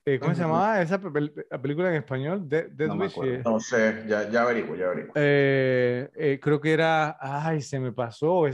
Eh, 0.06 0.18
¿Cómo 0.18 0.34
se 0.34 0.42
llamaba 0.42 0.82
esa 0.82 1.00
película 1.00 1.88
en 1.88 1.94
español? 1.94 2.46
Death 2.46 2.72
no 2.78 2.96
Wish. 2.96 3.18
Eh. 3.24 3.42
No 3.42 3.58
sé, 3.60 4.04
ya, 4.06 4.28
ya 4.28 4.42
averiguo, 4.42 4.76
ya 4.76 4.86
averiguo. 4.86 5.12
Eh, 5.14 6.38
creo 6.42 6.60
que 6.60 6.72
era, 6.72 7.16
ay, 7.18 7.62
se 7.62 7.80
me 7.80 7.92
pasó. 7.92 8.46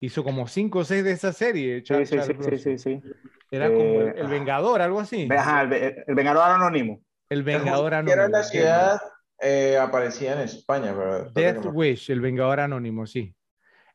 Hizo 0.00 0.24
como 0.24 0.46
cinco 0.46 0.80
o 0.80 0.84
seis 0.84 1.04
de 1.04 1.12
esa 1.12 1.32
serie. 1.32 1.82
sí, 1.84 2.06
sí, 2.06 2.18
sí, 2.20 2.58
sí, 2.58 2.78
sí, 2.78 3.02
Era 3.50 3.68
como 3.68 4.00
el, 4.00 4.28
Vengador, 4.28 4.82
algo 4.82 5.00
así. 5.00 5.28
Ajá, 5.30 5.62
el, 5.62 6.14
Vengador 6.14 6.50
Anónimo. 6.50 7.00
El 7.28 7.42
Vengador 7.42 7.94
Anónimo. 7.94 8.12
Era 8.12 8.28
la 8.28 8.42
ciudad, 8.42 9.00
aparecía 9.80 10.34
en 10.34 10.40
España. 10.40 10.94
Pero 10.96 11.30
Death 11.30 11.66
Wish, 11.72 12.10
el 12.10 12.20
Vengador 12.20 12.60
Anónimo, 12.60 13.06
sí. 13.06 13.34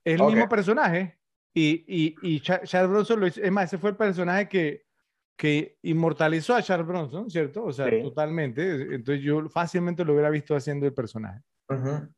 Es 0.03 0.19
el 0.19 0.25
mismo 0.25 0.49
personaje. 0.49 1.17
Y, 1.53 1.83
y, 1.87 2.15
y 2.21 2.39
Charles 2.39 2.89
Bronson 2.89 3.19
lo 3.19 3.27
hizo. 3.27 3.41
Es 3.41 3.51
más, 3.51 3.65
ese 3.65 3.77
fue 3.77 3.89
el 3.89 3.97
personaje 3.97 4.47
que, 4.47 4.85
que 5.35 5.77
inmortalizó 5.81 6.55
a 6.55 6.61
Charles 6.61 6.87
Bronson, 6.87 7.29
¿cierto? 7.29 7.63
O 7.65 7.73
sea, 7.73 7.89
totalmente. 8.01 8.95
Entonces 8.95 9.23
yo 9.23 9.49
fácilmente 9.49 10.05
lo 10.05 10.13
hubiera 10.13 10.29
visto 10.29 10.55
haciendo 10.55 10.85
el 10.85 10.93
personaje. 10.93 11.41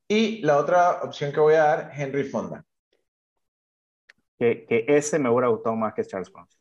Y 0.08 0.42
la 0.42 0.58
otra 0.58 1.04
opción 1.04 1.32
que 1.32 1.40
voy 1.40 1.54
a 1.54 1.64
dar, 1.64 1.92
Henry 1.96 2.24
Fonda. 2.24 2.66
Que, 4.40 4.66
que 4.66 4.86
ese 4.88 5.20
me 5.20 5.30
hubiera 5.30 5.48
gustado 5.48 5.76
más 5.76 5.94
que 5.94 6.04
Charles 6.04 6.32
Bronson. 6.32 6.60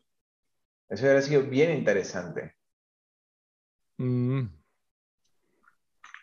Eso 0.89 1.05
hubiera 1.05 1.23
sido 1.23 1.43
bien 1.43 1.77
interesante. 1.77 2.55
Mm. 3.97 4.43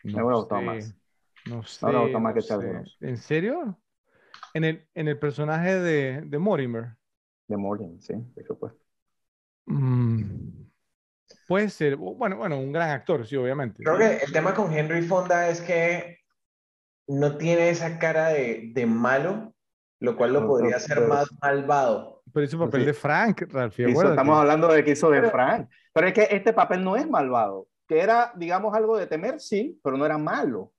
me 0.04 0.14
hubiera 0.14 0.36
gustado 0.36 0.62
más. 0.62 0.96
No 1.46 1.64
sé. 1.64 1.86
Me 1.86 1.92
hubiera 1.92 2.04
gustado 2.04 2.20
más 2.22 2.34
que 2.34 2.42
Charles 2.42 2.70
Bronson. 2.70 3.10
¿En 3.10 3.18
serio? 3.18 3.80
En 4.54 4.64
el, 4.64 4.88
en 4.94 5.08
el 5.08 5.18
personaje 5.20 5.80
de, 5.80 6.22
de 6.22 6.40
Mortimer. 6.40 6.96
De 7.48 7.58
Mortimer, 7.58 8.02
sí, 8.02 8.14
por 8.14 8.46
supuesto. 8.46 8.80
Mm, 9.66 10.66
puede 11.48 11.70
ser, 11.70 11.96
bueno, 11.96 12.38
bueno, 12.38 12.60
un 12.60 12.72
gran 12.72 12.90
actor, 12.90 13.26
sí, 13.26 13.36
obviamente. 13.36 13.84
Creo 13.84 13.98
que 13.98 14.18
el 14.18 14.32
tema 14.32 14.54
con 14.54 14.74
Henry 14.74 15.04
Fonda 15.04 15.50
es 15.50 15.62
que 15.62 16.20
no 17.08 17.38
tiene 17.38 17.70
esa 17.70 17.98
cara 18.00 18.30
de, 18.30 18.72
de 18.74 18.86
malo, 18.86 19.56
lo 20.00 20.16
cual 20.16 20.34
lo 20.34 20.48
podría 20.48 20.78
hacer 20.78 21.02
más 21.08 21.30
malvado. 21.42 22.24
Pero 22.34 22.46
hizo 22.46 22.60
papel 22.60 22.86
de 22.86 22.94
Frank, 22.94 23.44
Ralph. 23.50 23.80
estamos 23.80 24.40
hablando 24.40 24.68
de 24.68 24.84
que 24.84 24.92
hizo 24.92 25.10
de 25.10 25.30
Frank. 25.30 25.68
Pero 25.94 26.08
es 26.08 26.14
que 26.14 26.28
este 26.32 26.54
papel 26.54 26.84
no 26.84 26.96
es 26.96 27.10
malvado. 27.10 27.68
Que 27.88 28.00
era, 28.00 28.32
digamos, 28.36 28.74
algo 28.76 28.98
de 28.98 29.08
temer, 29.08 29.40
sí, 29.40 29.80
pero 29.84 29.98
no 29.98 30.06
era 30.06 30.18
malo. 30.18 30.72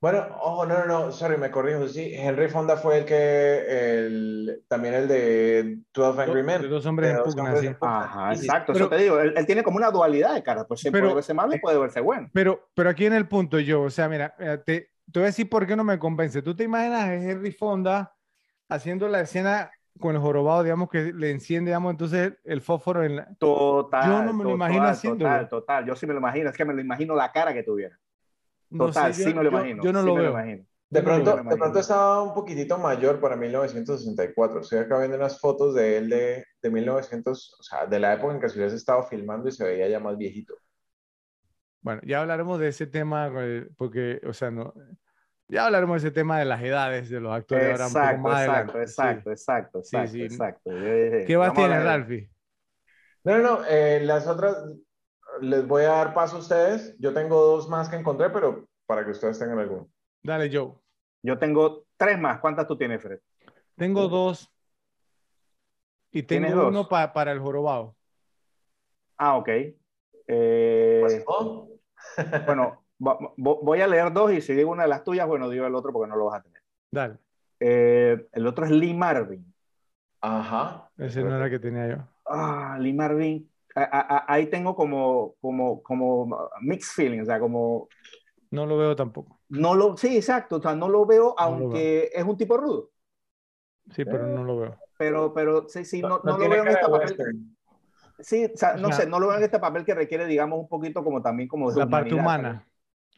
Bueno, 0.00 0.26
ojo, 0.40 0.66
no, 0.66 0.80
no, 0.80 0.86
no, 0.86 1.12
sorry, 1.12 1.38
me 1.38 1.50
corrijo, 1.50 1.88
sí, 1.88 2.12
Henry 2.12 2.48
Fonda 2.48 2.76
fue 2.76 2.98
el 2.98 3.04
que, 3.06 3.64
el, 3.66 4.62
también 4.68 4.92
el 4.92 5.08
de 5.08 5.78
12 5.94 6.20
Angry 6.20 6.42
Men. 6.42 6.60
De 6.60 6.68
dos 6.68 6.84
hombres 6.84 7.16
en 7.16 7.22
pugna, 7.22 7.56
sí. 7.56 7.70
Ajá, 7.80 8.34
exacto, 8.34 8.72
eso 8.72 8.90
te 8.90 8.98
digo, 8.98 9.18
él, 9.18 9.34
tiene 9.46 9.62
como 9.62 9.78
una 9.78 9.90
dualidad 9.90 10.34
de 10.34 10.42
cara, 10.42 10.66
pues 10.66 10.80
siempre 10.80 11.00
puede 11.00 11.14
verse 11.14 11.32
malo 11.32 11.54
y 11.54 11.58
puede 11.58 11.78
verse 11.78 12.00
bueno. 12.00 12.28
Pero, 12.34 12.68
pero 12.74 12.90
aquí 12.90 13.06
en 13.06 13.14
el 13.14 13.26
punto 13.28 13.58
yo, 13.60 13.80
o 13.80 13.88
sea, 13.88 14.06
mira, 14.10 14.34
te, 14.66 14.90
te 15.10 15.20
voy 15.20 15.22
a 15.22 15.26
decir 15.26 15.48
por 15.48 15.66
qué 15.66 15.74
no 15.74 15.84
me 15.84 15.98
convence. 15.98 16.42
¿Tú 16.42 16.54
te 16.54 16.64
imaginas 16.64 17.04
a 17.04 17.14
Henry 17.14 17.52
Fonda 17.52 18.13
haciendo 18.68 19.08
la 19.08 19.20
escena 19.20 19.70
con 20.00 20.14
el 20.14 20.20
jorobado, 20.20 20.62
digamos, 20.62 20.88
que 20.88 21.12
le 21.12 21.30
enciende, 21.30 21.70
digamos, 21.70 21.92
entonces 21.92 22.34
el 22.44 22.60
fósforo 22.60 23.04
en 23.04 23.16
la... 23.16 23.34
Total, 23.38 24.06
Yo 24.06 24.22
no 24.22 24.32
me 24.32 24.44
lo 24.44 24.50
imagino 24.50 24.84
haciendo. 24.84 25.24
Total, 25.24 25.48
total, 25.48 25.86
yo 25.86 25.94
sí 25.94 26.06
me 26.06 26.14
lo 26.14 26.18
imagino, 26.18 26.50
es 26.50 26.56
que 26.56 26.64
me 26.64 26.74
lo 26.74 26.80
imagino 26.80 27.14
la 27.14 27.30
cara 27.30 27.54
que 27.54 27.62
tuviera. 27.62 27.98
Total, 28.76 29.14
sí 29.14 29.32
me 29.32 29.42
lo 29.42 29.50
imagino. 29.50 29.82
Yo, 29.82 29.92
no 29.92 30.02
lo 30.02 30.14
veo. 30.14 30.36
De 30.90 31.02
pronto, 31.02 31.36
de 31.36 31.56
pronto 31.56 31.78
estaba 31.78 32.22
un 32.22 32.34
poquitito 32.34 32.78
mayor 32.78 33.20
para 33.20 33.36
1964. 33.36 34.60
Estoy 34.60 34.78
acá 34.78 34.98
viendo 34.98 35.16
unas 35.16 35.40
fotos 35.40 35.74
de 35.74 35.96
él 35.96 36.08
de, 36.08 36.44
de 36.62 36.70
1900, 36.70 37.56
o 37.58 37.62
sea, 37.62 37.86
de 37.86 37.98
la 37.98 38.14
época 38.14 38.34
en 38.34 38.40
que 38.40 38.48
se 38.48 38.58
hubiese 38.58 38.76
estado 38.76 39.02
filmando 39.04 39.48
y 39.48 39.52
se 39.52 39.64
veía 39.64 39.88
ya 39.88 39.98
más 39.98 40.16
viejito. 40.16 40.54
Bueno, 41.80 42.00
ya 42.04 42.20
hablaremos 42.20 42.58
de 42.60 42.68
ese 42.68 42.86
tema 42.86 43.30
eh, 43.40 43.68
porque, 43.76 44.20
o 44.26 44.32
sea, 44.32 44.50
no, 44.50 44.72
Ya 45.48 45.66
hablaremos 45.66 46.02
de 46.02 46.08
ese 46.08 46.14
tema 46.14 46.38
de 46.38 46.46
las 46.46 46.62
edades 46.62 47.10
de 47.10 47.20
los 47.20 47.32
actores 47.32 47.80
exacto, 47.80 47.98
ahora 47.98 48.16
un 48.16 48.16
poco 48.16 48.28
más 48.28 48.42
exacto, 48.42 48.80
Exacto, 48.80 49.30
exacto, 49.30 49.78
exacto, 49.80 50.18
exacto, 50.18 50.70
¿Qué 51.26 51.36
más 51.36 51.52
tienes, 51.52 51.84
Ralphie? 51.84 52.30
No, 53.24 53.38
no, 53.38 53.42
no, 53.42 53.64
eh, 53.66 54.00
las 54.04 54.26
otras 54.26 54.56
les 55.40 55.66
voy 55.66 55.84
a 55.84 55.90
dar 55.90 56.14
paso 56.14 56.36
a 56.36 56.40
ustedes. 56.40 56.96
Yo 56.98 57.12
tengo 57.12 57.40
dos 57.40 57.68
más 57.68 57.88
que 57.88 57.96
encontré, 57.96 58.30
pero 58.30 58.66
para 58.86 59.04
que 59.04 59.10
ustedes 59.10 59.38
tengan 59.38 59.58
alguno. 59.58 59.88
Dale, 60.22 60.50
Joe. 60.52 60.74
Yo 61.22 61.38
tengo 61.38 61.86
tres 61.96 62.18
más. 62.18 62.40
¿Cuántas 62.40 62.66
tú 62.66 62.76
tienes, 62.76 63.02
Fred? 63.02 63.18
Tengo 63.76 64.08
dos. 64.08 64.50
Y 66.10 66.22
tengo 66.22 66.68
uno 66.68 66.88
para 66.88 67.32
el 67.32 67.40
jorobado. 67.40 67.96
Ah, 69.16 69.36
ok. 69.36 69.48
Eh, 70.26 70.98
pues, 71.00 71.24
voy 72.98 73.80
a 73.80 73.86
leer 73.86 74.12
dos 74.12 74.32
y 74.32 74.40
si 74.40 74.54
digo 74.54 74.70
una 74.70 74.84
de 74.84 74.88
las 74.88 75.04
tuyas, 75.04 75.26
bueno, 75.26 75.48
digo 75.48 75.66
el 75.66 75.74
otro 75.74 75.92
porque 75.92 76.08
no 76.08 76.16
lo 76.16 76.26
vas 76.26 76.40
a 76.40 76.42
tener. 76.42 76.62
Dale. 76.90 77.18
Eh, 77.60 78.26
el 78.32 78.46
otro 78.46 78.64
es 78.64 78.70
Lee 78.70 78.94
Marvin. 78.94 79.52
Ajá. 80.20 80.90
Ese 80.96 81.22
no 81.22 81.34
era 81.34 81.46
el 81.46 81.50
que 81.50 81.58
tenía 81.58 81.88
yo. 81.88 81.96
Ah, 82.26 82.76
Lee 82.80 82.92
Marvin. 82.92 83.50
ahí 83.74 84.46
tengo 84.46 84.74
como, 84.74 85.34
como, 85.40 85.82
como 85.82 86.48
mixed 86.60 86.94
feelings, 86.94 87.24
o 87.24 87.26
sea, 87.26 87.40
como... 87.40 87.88
No 88.50 88.66
lo 88.66 88.78
veo 88.78 88.94
tampoco. 88.94 89.40
No 89.48 89.74
lo, 89.74 89.96
sí, 89.96 90.16
exacto, 90.16 90.56
o 90.56 90.62
sea, 90.62 90.74
no 90.74 90.88
lo 90.88 91.04
veo, 91.06 91.34
aunque 91.36 92.10
es 92.12 92.24
un 92.24 92.36
tipo 92.36 92.56
rudo. 92.56 92.90
Sí, 93.90 94.04
pero 94.04 94.26
no 94.26 94.44
lo 94.44 94.58
veo. 94.58 94.78
Pero, 94.96 95.34
pero, 95.34 95.68
sí, 95.68 95.84
sí, 95.84 96.00
no, 96.00 96.20
no, 96.22 96.38
lo 96.38 96.48
veo 96.48 96.62
en 96.62 96.68
esta 96.68 96.88
papel. 96.88 97.16
Sí, 98.20 98.44
o 98.44 98.56
sea, 98.56 98.76
no 98.76 98.92
sé, 98.92 99.06
no 99.06 99.18
lo 99.18 99.28
veo 99.28 99.38
en 99.38 99.44
este 99.44 99.58
papel 99.58 99.84
que 99.84 99.94
requiere, 99.94 100.26
digamos, 100.26 100.58
un 100.60 100.68
poquito 100.68 101.02
como 101.02 101.20
también 101.20 101.48
como 101.48 101.72
de 101.72 101.80
La 101.80 101.88
parte 101.88 102.14
humana. 102.14 102.64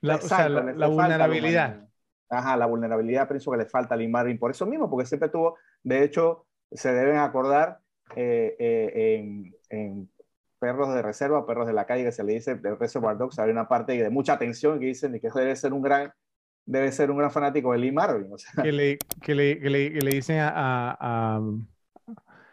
La, 0.01 0.17
o 0.17 0.21
sea, 0.21 0.49
la, 0.49 0.87
vulnerabilidad. 0.87 1.89
Ajá, 2.29 2.57
la 2.57 2.67
vulnerabilidad, 2.67 3.29
pienso 3.29 3.51
que 3.51 3.59
le 3.59 3.67
falta 3.67 3.95
a 3.95 3.97
Lee 3.97 4.09
Marvin 4.09 4.39
por 4.39 4.51
eso 4.51 4.67
mismo, 4.67 4.91
porque 4.91 5.07
siempre 5.07 5.29
tuvo, 5.29 5.57
de 5.83 6.03
hecho, 6.03 6.47
se 6.73 6.93
deben 6.93 7.19
acordar 7.19 7.79
eh, 8.15 8.57
eh, 8.59 9.53
en, 9.71 10.11
Perros 10.59 10.95
de 10.95 11.03
Reserva, 11.03 11.47
Perros 11.47 11.67
de 11.67 11.75
la 11.75 11.85
Calle, 11.85 12.05
que 12.05 12.13
se 12.13 12.25
le 12.25 12.33
dice 12.33 12.57
de 12.57 12.75
Reservoir 12.75 13.19
Dogs, 13.19 13.39
hay 13.39 13.51
una 13.51 13.69
parte 13.69 13.93
de 13.93 14.11
mucha 14.11 14.33
atención 14.33 14.81
que 14.81 14.87
dicen 14.87 15.13
que 15.21 15.29
debe 15.35 15.55
ser 15.55 15.73
un 15.75 15.83
gran, 15.83 16.13
debe 16.65 16.91
ser 16.93 17.11
un 17.11 17.19
gran 17.19 17.31
fanático 17.31 17.73
de 17.73 17.79
Lee 17.79 17.93
Marvin. 17.93 18.33
O 18.33 18.39
sea. 18.39 18.65
que, 18.65 18.73
le, 18.73 18.99
que, 19.21 19.35
le, 19.35 19.61
que, 19.61 19.71
le, 19.71 19.93
que, 19.93 20.01
le, 20.01 20.11
dicen 20.11 20.41
a, 20.41 20.97
a, 20.99 21.41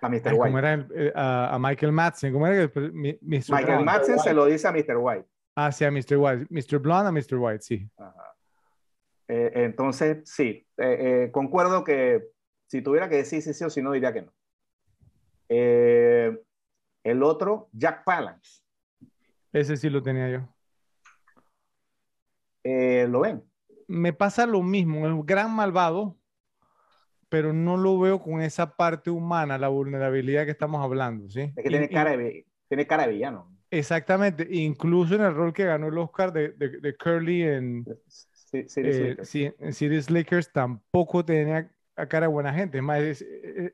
a 0.02 0.10
Mr. 0.10 0.34
White. 0.34 0.58
Era 0.58 0.88
eh, 0.94 1.14
a, 1.16 1.56
a, 1.56 1.60
Michael 1.60 1.94
Madsen. 1.94 2.34
¿Cómo 2.34 2.46
era? 2.46 2.70
Michael 3.22 3.86
Madsen 3.86 4.20
se 4.20 4.34
lo 4.34 4.46
dice 4.46 4.68
a 4.68 4.72
Mr. 4.72 4.98
White. 4.98 5.28
Ah, 5.56 5.72
sí, 5.72 5.86
a 5.86 5.92
Mr. 5.92 6.18
White. 6.18 6.48
Mr. 6.50 6.80
Blonde 6.80 7.10
a 7.10 7.12
Mr. 7.12 7.38
White, 7.38 7.62
sí. 7.62 7.90
Eh, 9.28 9.52
entonces, 9.56 10.30
sí, 10.30 10.68
eh, 10.78 11.30
concuerdo 11.32 11.84
que 11.84 12.24
si 12.68 12.82
tuviera 12.82 13.08
que 13.08 13.18
decir 13.18 13.42
sí, 13.42 13.54
sí 13.54 13.64
o 13.64 13.70
si 13.70 13.82
no, 13.82 13.92
diría 13.92 14.14
que 14.14 14.24
no. 14.24 14.34
el 15.50 17.24
otro, 17.24 17.70
Jack 17.72 18.04
Palance. 18.04 18.64
Ese 19.52 19.78
sí 19.78 19.90
lo 19.90 20.02
tenía 20.02 20.30
yo. 20.30 20.50
¿Lo 22.64 23.20
ven? 23.22 23.44
Me 23.88 24.14
pasa 24.14 24.46
lo 24.48 24.64
mismo, 24.64 25.06
es 25.06 25.14
un 25.14 25.26
gran 25.26 25.54
malvado, 25.56 26.18
pero 27.30 27.54
no 27.54 27.78
lo 27.78 28.00
veo 28.00 28.22
con 28.22 28.42
esa 28.42 28.76
parte 28.76 29.10
humana, 29.10 29.58
la 29.58 29.68
vulnerabilidad 29.68 30.46
que 30.46 30.52
estamos 30.52 30.84
hablando, 30.84 31.30
¿sí? 31.30 31.52
Es 31.56 31.64
que 31.64 31.70
tiene, 31.70 31.90
cara 31.90 32.18
de, 32.18 32.48
tiene 32.68 32.88
cara 32.88 33.06
de 33.06 33.14
villano. 33.14 33.53
Exactamente, 33.74 34.48
incluso 34.52 35.16
en 35.16 35.22
el 35.22 35.34
rol 35.34 35.52
que 35.52 35.66
ganó 35.66 35.88
el 35.88 35.98
Oscar 35.98 36.32
de, 36.32 36.50
de, 36.50 36.96
Curly 36.96 37.42
en, 37.42 37.86
sí, 38.06 38.68
eh, 38.78 39.18
sí, 39.24 39.52
en 39.58 39.74
Series 39.74 40.12
Lakers 40.12 40.52
tampoco 40.52 41.26
tenía 41.26 41.72
a 41.96 42.06
cara 42.06 42.28
de 42.28 42.34
buena 42.34 42.54
gente. 42.54 42.78
Es 42.78 42.84
más, 42.84 43.00
es, 43.02 43.26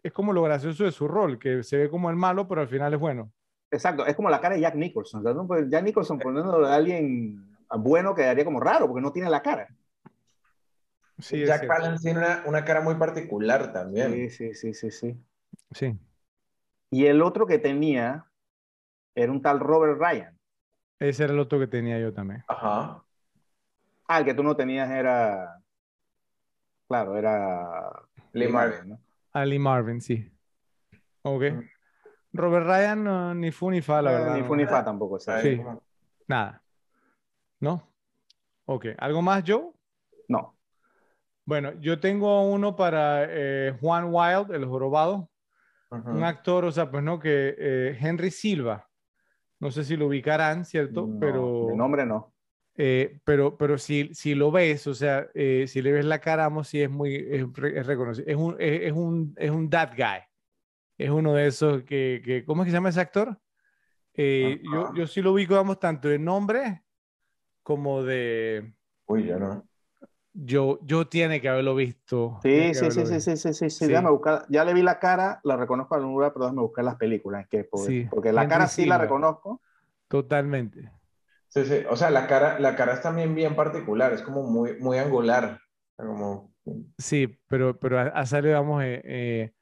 es, 0.01 0.13
como 0.13 0.31
lo 0.31 0.41
gracioso 0.43 0.85
de 0.85 0.93
su 0.93 1.05
rol, 1.05 1.37
que 1.37 1.63
se 1.63 1.75
ve 1.75 1.89
como 1.89 2.09
el 2.09 2.15
malo, 2.15 2.47
pero 2.47 2.61
al 2.61 2.69
final 2.69 2.93
es 2.93 2.99
bueno. 2.99 3.29
Exacto, 3.71 4.05
es 4.05 4.15
como 4.15 4.29
la 4.29 4.39
cara 4.39 4.55
de 4.55 4.61
Jack 4.61 4.75
Nicholson. 4.75 5.45
Pues, 5.45 5.69
Jack 5.69 5.83
Nicholson 5.83 6.17
poniendo 6.17 6.65
a 6.65 6.75
alguien 6.75 7.57
bueno 7.77 8.15
quedaría 8.15 8.45
como 8.45 8.61
raro, 8.61 8.87
porque 8.87 9.01
no 9.01 9.11
tiene 9.11 9.29
la 9.29 9.41
cara. 9.41 9.67
Jack 11.17 11.67
Palance 11.67 12.03
tiene 12.03 12.21
una, 12.45 12.63
cara 12.63 12.79
muy 12.79 12.95
particular 12.95 13.73
también. 13.73 14.13
Sí, 14.13 14.29
sí, 14.29 14.53
sí, 14.53 14.73
sí, 14.73 14.91
sí. 14.91 15.17
Sí. 15.71 15.99
Y 16.89 17.07
el 17.07 17.21
otro 17.21 17.45
que 17.45 17.59
tenía 17.59 18.28
era 19.15 19.31
un 19.31 19.41
tal 19.41 19.59
Robert 19.59 19.99
Ryan. 19.99 20.37
Ese 20.99 21.23
era 21.23 21.33
el 21.33 21.39
otro 21.39 21.59
que 21.59 21.67
tenía 21.67 21.99
yo 21.99 22.13
también. 22.13 22.43
Ajá. 22.47 23.03
Ah, 24.07 24.19
el 24.19 24.25
que 24.25 24.33
tú 24.33 24.43
no 24.43 24.55
tenías 24.55 24.89
era. 24.89 25.61
Claro, 26.87 27.15
era. 27.17 27.91
Lee 28.33 28.47
Marvin, 28.47 28.89
¿no? 28.89 28.99
Ah, 29.31 29.45
Lee 29.45 29.59
Marvin, 29.59 30.01
sí. 30.01 30.31
Ok. 31.21 31.43
Robert 32.33 32.65
Ryan 32.65 33.39
ni 33.39 33.51
fu 33.51 33.71
ni 33.71 33.81
fa, 33.81 34.01
la 34.01 34.11
eh, 34.11 34.15
verdad. 34.15 34.35
Ni 34.35 34.43
fu 34.43 34.55
ni 34.55 34.65
fa 34.65 34.83
tampoco. 34.83 35.19
Sí. 35.19 35.61
Nada. 36.27 36.61
¿No? 37.59 37.87
Ok. 38.65 38.87
¿Algo 38.97 39.21
más, 39.21 39.43
Joe? 39.45 39.71
No. 40.27 40.55
Bueno, 41.45 41.73
yo 41.79 41.99
tengo 41.99 42.43
uno 42.49 42.75
para 42.75 43.25
eh, 43.27 43.75
Juan 43.79 44.09
Wild, 44.11 44.51
el 44.51 44.65
jorobado. 44.65 45.29
Un 45.91 46.23
actor, 46.23 46.65
o 46.65 46.71
sea, 46.71 46.91
pues 46.91 47.03
no, 47.03 47.19
que 47.19 47.55
eh, 47.57 47.97
Henry 47.99 48.29
Silva. 48.29 48.88
No 49.59 49.71
sé 49.71 49.83
si 49.83 49.97
lo 49.97 50.07
ubicarán, 50.07 50.65
¿cierto? 50.65 51.09
pero. 51.19 51.69
El 51.69 51.77
nombre 51.77 52.05
no. 52.05 52.33
Eh, 52.75 53.19
pero, 53.25 53.57
pero 53.57 53.77
si, 53.77 54.13
si 54.13 54.35
lo 54.35 54.51
ves, 54.51 54.87
o 54.87 54.93
sea, 54.93 55.27
si 55.33 55.81
le 55.81 55.91
ves 55.91 56.05
la 56.05 56.19
cara, 56.19 56.43
vamos, 56.43 56.69
sí 56.69 56.81
es 56.81 56.89
muy 56.89 57.13
es, 57.15 57.45
reconocido. 57.85 58.25
Es 58.25 58.37
un, 58.37 58.55
es, 58.57 58.93
un, 58.93 59.35
es 59.37 59.51
un 59.51 59.69
that 59.69 59.91
guy. 59.97 60.21
Es 60.97 61.09
uno 61.09 61.33
de 61.33 61.47
esos 61.47 61.83
que, 61.83 62.21
que 62.23 62.45
¿cómo 62.45 62.61
es 62.61 62.67
que 62.67 62.71
se 62.71 62.77
llama 62.77 62.89
ese 62.89 63.01
actor? 63.01 63.37
yo, 64.15 64.93
yo 64.95 65.07
sí 65.07 65.21
lo 65.21 65.33
ubico, 65.33 65.55
vamos, 65.55 65.79
tanto 65.79 66.07
de 66.07 66.19
nombre 66.19 66.83
como 67.69 68.01
de. 68.01 68.73
Uy, 69.05 69.27
ya 69.27 69.37
no. 69.37 69.68
Yo, 70.41 70.79
yo 70.83 71.07
tiene 71.07 71.41
que 71.41 71.49
haberlo 71.49 71.75
visto. 71.75 72.39
Sí, 72.43 72.73
sí, 72.73 72.91
sí, 72.91 73.05
sí, 73.05 73.19
sí, 73.19 73.37
sí, 73.37 73.53
sí, 73.53 73.69
sí, 73.69 73.93
buscar. 74.09 74.45
Ya 74.47 74.63
le 74.63 74.73
vi 74.73 74.81
la 74.81 74.99
cara, 74.99 75.41
la 75.43 75.57
reconozco 75.57 75.95
a 75.95 75.99
lugar, 75.99 76.31
pero 76.33 76.45
déjame 76.45 76.61
buscar 76.61 76.85
las 76.85 76.95
películas. 76.95 77.47
Que, 77.49 77.65
porque, 77.65 78.07
porque 78.09 78.31
la 78.31 78.47
cara 78.47 78.67
sí 78.67 78.85
la 78.85 78.97
reconozco. 78.97 79.61
Totalmente. 80.07 80.91
Sí, 81.49 81.65
sí. 81.65 81.83
O 81.89 81.95
sea, 81.95 82.09
la 82.09 82.27
cara, 82.27 82.59
la 82.59 82.75
cara 82.75 82.93
es 82.93 83.01
también 83.01 83.35
bien 83.35 83.55
particular, 83.55 84.13
es 84.13 84.21
como 84.21 84.43
muy, 84.43 84.79
muy 84.79 84.97
angular. 84.97 85.59
Como... 85.97 86.53
Sí, 86.97 87.39
pero, 87.47 87.77
pero 87.77 87.99
ha, 87.99 88.25
salido, 88.25 88.53
vamos, 88.53 88.83
eh, 88.83 89.01
eh, 89.03 89.53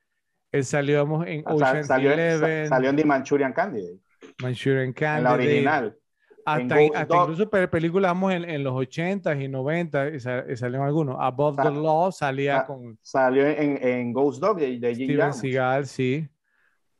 él 0.51 0.65
salió, 0.65 0.99
vamos, 0.99 1.25
en 1.27 1.43
Ocean's 1.45 1.88
salió, 1.88 2.11
Eleven. 2.11 2.67
Salió 2.67 2.89
en 2.89 2.95
The 2.97 3.06
Manchurian 3.06 3.53
Candidate. 3.53 3.99
Manchurian 4.43 4.93
Candidate. 4.93 5.17
En 5.17 5.23
la 5.23 5.33
original. 5.33 5.97
Hasta, 6.48 6.82
incluso 6.82 7.50
películas 7.50 8.11
vamos 8.11 8.34
en, 8.34 8.50
en, 8.50 8.64
los 8.64 8.74
80s 8.74 9.43
y 9.43 9.50
90 9.50 10.08
y, 10.16 10.19
salieron 10.56 10.88
algunos. 10.88 11.17
Above 11.19 11.58
the 11.58 11.72
Law 11.72 12.09
salía 12.14 12.66
con. 12.66 12.98
Salió 13.01 13.45
en, 13.45 13.77
en 13.85 14.14
Ghost 14.14 14.40
Dog 14.40 14.58
de, 14.58 14.80
de 14.80 14.95
Steven 14.95 15.34
Seagal, 15.34 15.85
sí. 15.88 16.26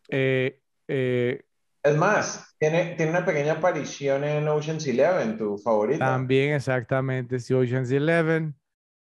Eh, 0.10 0.60
eh, 0.90 1.42
es 1.82 1.96
más, 1.96 2.56
tiene, 2.60 2.96
tiene 2.96 3.12
una 3.12 3.24
pequeña 3.24 3.54
aparición 3.54 4.26
en 4.26 4.46
Ocean's 4.50 4.86
Eleven, 4.86 5.38
tu 5.38 5.58
favorita. 5.58 6.04
También, 6.04 6.54
exactamente, 6.54 7.40
sí, 7.40 7.54
Ocean's 7.54 7.90
Eleven. 7.90 8.54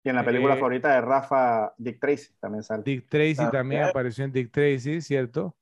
Y 0.04 0.10
en 0.10 0.16
la 0.16 0.26
película 0.26 0.56
eh, 0.56 0.58
favorita 0.58 0.96
de 0.96 1.02
Rafa, 1.02 1.72
Dick 1.78 2.00
Tracy 2.00 2.34
también 2.40 2.64
sale. 2.64 2.82
Dick 2.84 3.08
Tracy 3.08 3.48
también 3.52 3.84
apareció 3.84 4.26
en 4.26 4.32
Dick 4.32 4.52
Tracy, 4.52 5.02
¿cierto? 5.02 5.56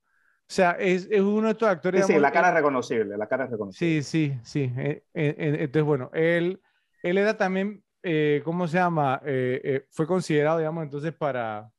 O 0.50 0.52
sea, 0.52 0.72
es, 0.72 1.08
es, 1.12 1.22
uno 1.22 1.44
de 1.44 1.52
estos 1.52 1.70
actores. 1.70 2.08
Sí, 2.08 2.14
sí 2.14 2.20
la 2.20 2.32
cara 2.32 2.48
es 2.48 2.56
reconocible, 2.56 3.16
la 3.16 3.28
cara 3.28 3.44
es 3.46 3.52
reconocible. 3.52 4.02
Sí, 4.02 4.32
sí, 4.32 4.40
sí. 4.42 4.74
Eh, 4.78 5.04
eh, 5.14 5.36
eh, 5.38 5.58
entonces, 5.60 5.84
bueno, 5.84 6.10
él, 6.12 6.60
él 7.04 7.18
era 7.20 7.38
también, 7.38 7.84
¿cómo 8.44 8.68
se 8.68 8.78
llama? 8.78 9.22
fue 9.92 10.08
considerado, 10.08 10.58
digamos, 10.58 10.84
entonces 10.84 11.14
para, 11.14 11.72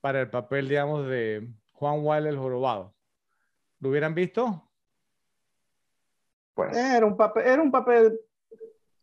para 0.00 0.20
el 0.20 0.30
papel, 0.30 0.68
digamos, 0.68 1.08
de 1.08 1.48
Juan 1.72 1.96
Wilder 2.04 2.34
el 2.34 2.38
Jorobado. 2.38 2.94
¿Lo 3.80 3.88
hubieran 3.88 4.14
visto? 4.14 4.62
Pues 6.54 6.76
era 6.76 7.04
un 7.04 7.16
papel, 7.16 7.46
era 7.48 7.60
un 7.60 7.72
papel 7.72 8.20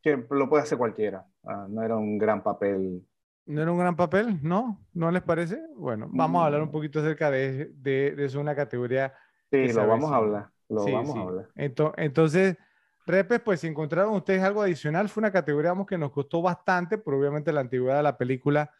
que 0.01 0.25
lo 0.29 0.47
puede 0.47 0.63
hacer 0.63 0.77
cualquiera. 0.77 1.25
Ah, 1.43 1.67
no 1.69 1.83
era 1.83 1.97
un 1.97 2.17
gran 2.17 2.41
papel 2.41 3.05
¿No 3.45 3.61
era 3.61 3.71
un 3.71 3.79
gran 3.79 3.95
papel? 3.95 4.39
¿No? 4.41 4.79
¿No 4.93 5.11
les 5.11 5.21
parece? 5.21 5.61
Bueno, 5.75 6.07
vamos 6.11 6.41
a 6.41 6.45
hablar 6.45 6.61
un 6.61 6.69
mm. 6.69 6.71
poquito 6.71 6.99
acerca 6.99 7.29
de, 7.29 7.71
de, 7.75 8.15
de 8.15 8.25
eso, 8.25 8.39
una 8.39 8.55
categoría. 8.55 9.13
Sí, 9.51 9.71
lo 9.73 9.87
vamos 9.87 10.11
a 10.11 10.15
hablar. 10.15 10.49
Lo 10.69 10.85
vamos 10.85 11.15
a 11.15 11.19
hablar. 11.19 11.49
Entonces, 11.55 12.57
Repes, 13.05 13.41
pues 13.41 13.59
si 13.59 13.67
encontraron 13.67 14.13
ustedes 14.13 14.41
algo 14.41 14.61
adicional, 14.61 15.09
fue 15.09 15.21
una 15.21 15.31
categoría 15.31 15.73
que 15.87 15.97
nos 15.97 16.11
costó 16.11 16.41
bastante, 16.41 16.97
pero 16.97 17.19
obviamente 17.19 17.51
la 17.51 17.61
antigüedad 17.61 17.97
de 17.97 18.03
la 18.03 18.17
película, 18.17 18.71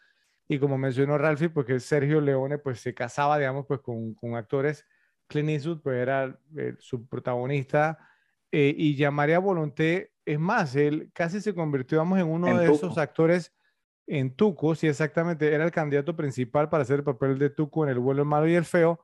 y 0.47 0.59
como 0.59 0.77
mencionó 0.77 1.17
Ralphie, 1.17 1.49
porque 1.49 1.73
pues 1.73 1.83
Sergio 1.85 2.21
Leone 2.21 2.57
pues 2.57 2.79
se 2.79 2.93
casaba, 2.93 3.37
digamos, 3.37 3.65
pues 3.65 3.81
con, 3.81 4.13
con 4.13 4.35
actores, 4.35 4.85
Clint 5.27 5.49
Eastwood 5.49 5.81
pues 5.81 5.97
era 5.97 6.39
eh, 6.55 6.75
su 6.79 7.05
protagonista, 7.07 7.99
eh, 8.51 8.73
y 8.77 9.05
María 9.09 9.39
Volonté, 9.39 10.13
es 10.25 10.39
más, 10.39 10.75
él 10.75 11.11
casi 11.13 11.41
se 11.41 11.53
convirtió, 11.53 11.97
digamos, 11.97 12.19
en 12.19 12.27
uno 12.27 12.57
de 12.57 12.71
esos 12.71 12.97
actores 12.97 13.53
en 14.07 14.35
Tuco, 14.35 14.75
sí, 14.75 14.87
exactamente, 14.87 15.53
era 15.53 15.63
el 15.63 15.71
candidato 15.71 16.15
principal 16.15 16.69
para 16.69 16.83
hacer 16.83 16.99
el 16.99 17.03
papel 17.03 17.37
de 17.39 17.49
Tuco 17.49 17.83
en 17.83 17.91
El 17.91 17.99
vuelo 17.99 18.23
el 18.23 18.27
malo 18.27 18.47
y 18.47 18.55
el 18.55 18.65
feo. 18.65 18.99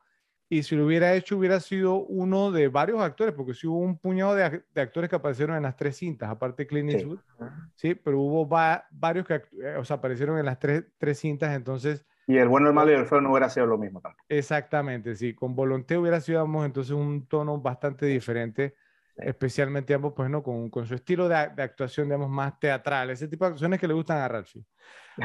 Y 0.52 0.64
si 0.64 0.76
lo 0.76 0.88
hubiera 0.88 1.14
hecho, 1.14 1.38
hubiera 1.38 1.60
sido 1.60 1.98
uno 2.06 2.52
de 2.52 2.70
varios 2.70 3.00
actores, 3.02 3.36
porque 3.36 3.54
sí 3.54 3.68
hubo 3.68 3.78
un 3.78 4.00
puñado 4.00 4.34
de, 4.34 4.64
actores 4.82 5.08
que 5.08 5.16
aparecieron 5.16 5.56
en 5.56 5.62
las 5.62 5.76
tres 5.76 5.98
cintas, 5.98 6.28
aparte 6.28 6.66
Clint 6.66 6.90
Eastwood, 6.90 7.20
sí, 7.76 7.94
pero 7.94 8.20
hubo 8.20 8.48
varios 8.48 9.28
que 9.28 9.36
eh, 9.36 9.76
o 9.78 9.86
sea, 9.86 9.98
aparecieron 9.98 10.40
en 10.40 10.46
las 10.46 10.58
tres, 10.58 10.86
tres 10.98 11.20
cintas, 11.20 11.56
entonces... 11.56 12.04
Y 12.26 12.38
el 12.38 12.48
bueno, 12.48 12.68
el 12.68 12.74
malo 12.74 12.92
y 12.92 12.96
el 12.96 13.06
feo 13.06 13.22
no 13.22 13.30
hubiera 13.30 13.50
sido 13.50 13.68
lo 13.68 13.78
mismo 13.78 14.02
tampoco. 14.02 14.26
Exactamente, 14.28 15.16
sí, 15.16 15.36
con 15.36 15.56
Volonté 15.56 15.98
hubiera 15.98 16.20
sido 16.20 16.44
entonces 16.66 16.94
un 16.94 17.28
tono 17.28 17.60
bastante 17.60 18.08
diferente, 18.08 18.74
especialmente 19.22 19.94
ambos, 19.94 20.14
pues 20.16 20.30
no, 20.30 20.44
con, 20.44 20.70
con 20.70 20.86
su 20.86 20.96
estilo 20.96 21.28
de, 21.28 21.50
de, 21.56 21.64
actuación, 21.64 22.08
digamos, 22.08 22.30
más 22.30 22.60
teatral, 22.60 23.10
ese 23.10 23.28
tipo 23.28 23.46
de 23.46 23.52
acciones 23.52 23.80
que 23.80 23.88
le 23.88 23.94
gustan 23.94 24.18
a 24.18 24.28
Ralphie. 24.28 24.66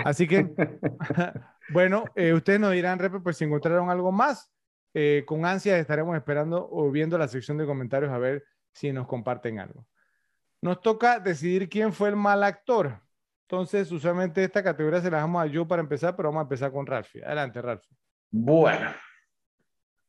Así 0.05 0.27
que, 0.27 0.53
bueno, 1.71 2.05
eh, 2.15 2.33
ustedes 2.33 2.61
nos 2.61 2.73
dirán, 2.73 2.99
Repe, 2.99 3.21
pues 3.21 3.37
si 3.37 3.45
encontraron 3.45 3.91
algo 3.91 4.13
más, 4.13 4.53
eh, 4.95 5.25
con 5.27 5.45
ansias 5.45 5.79
estaremos 5.79 6.17
esperando 6.17 6.69
o 6.71 6.91
viendo 6.91 7.19
la 7.19 7.29
sección 7.29 7.59
de 7.59 7.67
comentarios 7.67 8.13
a 8.13 8.19
ver 8.19 8.45
si 8.73 8.93
nos 8.93 9.07
comparten 9.07 9.59
algo. 9.59 9.87
Nos 10.63 10.81
toca 10.81 11.19
decidir 11.19 11.69
quién 11.69 11.93
fue 11.93 12.09
el 12.09 12.17
mal 12.17 12.43
actor. 12.43 13.01
Entonces, 13.43 13.93
usualmente 13.93 14.43
esta 14.43 14.63
categoría 14.63 15.01
se 15.01 15.11
la 15.11 15.19
damos 15.19 15.43
a 15.43 15.47
yo 15.47 15.67
para 15.69 15.83
empezar, 15.83 16.17
pero 16.17 16.29
vamos 16.29 16.41
a 16.41 16.45
empezar 16.45 16.73
con 16.73 16.87
Ralphie. 16.87 17.25
Adelante, 17.25 17.61
Ralphie. 17.61 17.97
Bueno, 18.31 18.91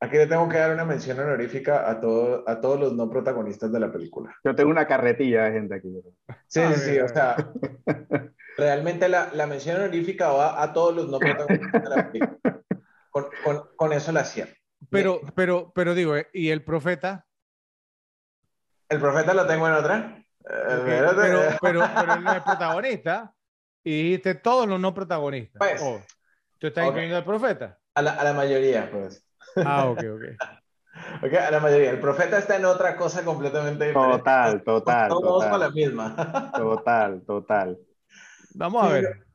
aquí 0.06 0.18
le 0.18 0.28
tengo 0.28 0.48
que 0.50 0.58
dar 0.58 0.72
una 0.72 0.86
mención 0.86 1.20
honorífica 1.20 1.90
a, 1.90 2.00
todo, 2.00 2.44
a 2.48 2.62
todos 2.62 2.80
los 2.80 2.94
no 2.94 3.10
protagonistas 3.10 3.72
de 3.72 3.80
la 3.80 3.92
película. 3.92 4.36
Yo 4.44 4.56
tengo 4.56 4.70
una 4.70 4.88
carretilla 4.88 5.44
de 5.44 5.52
gente 5.52 5.76
aquí. 5.76 6.02
Sí, 6.48 6.62
sí, 6.74 6.80
sí, 6.80 7.00
o 7.00 7.08
sea, 7.08 7.36
realmente 8.58 9.10
la, 9.10 9.30
la 9.34 9.48
mención 9.48 9.78
honorífica 9.78 10.32
va 10.32 10.62
a 10.62 10.74
todos 10.74 10.96
los 10.96 11.10
no 11.10 11.20
protagonistas 11.20 11.84
de 11.84 11.90
la 11.90 12.12
película. 12.12 12.62
Con, 13.10 13.26
con, 13.44 13.70
con 13.76 13.94
eso 13.94 14.12
la 14.12 14.22
hacía. 14.22 14.48
Pero, 14.90 15.22
pero, 15.36 15.72
pero 15.74 15.96
digo, 15.96 16.16
eh, 16.16 16.28
¿y 16.34 16.50
el 16.50 16.64
profeta? 16.64 17.26
El 18.90 19.00
profeta 19.00 19.34
lo 19.34 19.48
tengo 19.48 19.68
en 19.68 19.74
otra. 19.74 20.26
Eh, 20.48 20.82
pero, 20.86 21.16
pero, 21.16 21.42
pero, 21.62 21.84
él 22.14 22.24
no 22.24 22.34
es 22.34 22.44
protagonista. 22.44 23.34
Y 23.84 24.04
dijiste 24.04 24.36
todos 24.36 24.68
los 24.68 24.80
no 24.80 24.94
protagonistas. 24.94 25.60
Pues, 25.60 25.82
oh, 25.82 26.02
¿Tú 26.60 26.68
estás 26.68 26.88
incluyendo 26.88 27.18
al 27.18 27.26
profeta? 27.26 27.80
A 27.94 28.02
la, 28.02 28.12
a 28.14 28.24
la, 28.24 28.34
mayoría, 28.34 28.90
pues. 28.92 29.26
Ah, 29.64 29.90
ok, 29.90 30.04
ok. 30.14 30.24
ok, 31.24 31.34
a 31.34 31.52
la 31.52 31.60
mayoría. 31.60 31.92
El 31.92 32.00
profeta 32.00 32.38
está 32.38 32.58
en 32.58 32.66
otra 32.66 32.96
cosa 32.96 33.24
completamente 33.24 33.88
diferente. 33.88 34.18
Total, 34.18 34.64
total. 34.64 35.10
Todos 35.10 35.46
con 35.46 35.60
la 35.60 35.70
misma. 35.70 36.52
total, 36.56 37.24
total. 37.26 37.80
Vamos 38.54 38.84
a 38.84 38.90
ver 38.90 39.26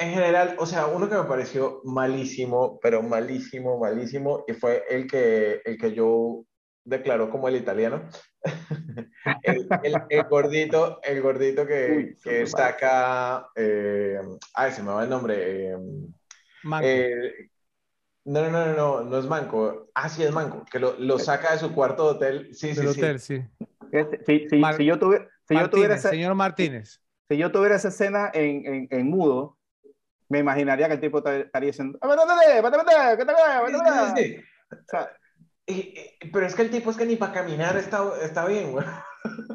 en 0.00 0.14
general, 0.14 0.56
o 0.58 0.64
sea, 0.64 0.86
uno 0.86 1.10
que 1.10 1.14
me 1.14 1.24
pareció 1.24 1.82
malísimo, 1.84 2.80
pero 2.80 3.02
malísimo, 3.02 3.78
malísimo, 3.78 4.44
y 4.48 4.54
fue 4.54 4.82
el 4.88 5.06
que, 5.06 5.60
el 5.62 5.76
que 5.76 5.92
yo 5.92 6.46
declaró 6.84 7.28
como 7.28 7.48
el 7.48 7.56
italiano. 7.56 8.08
el, 9.42 9.68
el, 10.08 10.24
gordito, 10.24 11.00
el 11.02 11.20
gordito 11.20 11.66
que, 11.66 12.16
que 12.24 12.46
saca. 12.46 13.46
Eh, 13.54 14.18
ay, 14.54 14.72
se 14.72 14.82
me 14.82 14.90
va 14.90 15.04
el 15.04 15.10
nombre. 15.10 15.70
Eh, 15.70 15.76
eh, 16.82 17.50
no, 18.24 18.50
no, 18.50 18.66
no, 18.66 18.74
no, 18.74 19.00
no 19.02 19.18
es 19.18 19.26
Manco. 19.26 19.90
Ah, 19.94 20.08
sí 20.08 20.22
es 20.22 20.32
Manco, 20.32 20.64
que 20.70 20.78
lo, 20.78 20.98
lo 20.98 21.18
saca 21.18 21.52
de 21.52 21.58
su 21.58 21.72
cuarto 21.72 22.04
de 22.04 22.10
hotel. 22.10 22.54
Sí, 22.54 22.74
sí, 22.74 22.86
hotel, 22.86 23.18
sí. 23.20 23.42
sí. 24.26 24.48
si, 24.76 24.84
yo, 24.84 24.98
tuve, 24.98 25.28
si 25.48 25.54
yo 25.56 25.70
tuviera 25.70 25.94
esa, 25.94 26.10
señor 26.10 26.34
Martínez. 26.34 27.00
Si 27.28 27.36
yo 27.36 27.50
tuviera 27.52 27.76
esa 27.76 27.88
escena 27.88 28.30
en, 28.32 28.66
en, 28.66 28.88
en 28.90 29.06
mudo, 29.08 29.58
me 30.28 30.38
imaginaría 30.38 30.88
que 30.88 30.94
el 30.94 31.00
tipo 31.00 31.18
estaría 31.18 31.66
diciendo, 31.66 31.98
pero 36.32 36.46
es 36.46 36.54
que 36.54 36.62
el 36.62 36.70
tipo 36.70 36.90
es 36.90 36.96
que 36.96 37.06
ni 37.06 37.16
para 37.16 37.32
caminar 37.32 37.76
está, 37.76 38.04
está 38.22 38.46
bien, 38.46 38.72
güey. 38.72 38.86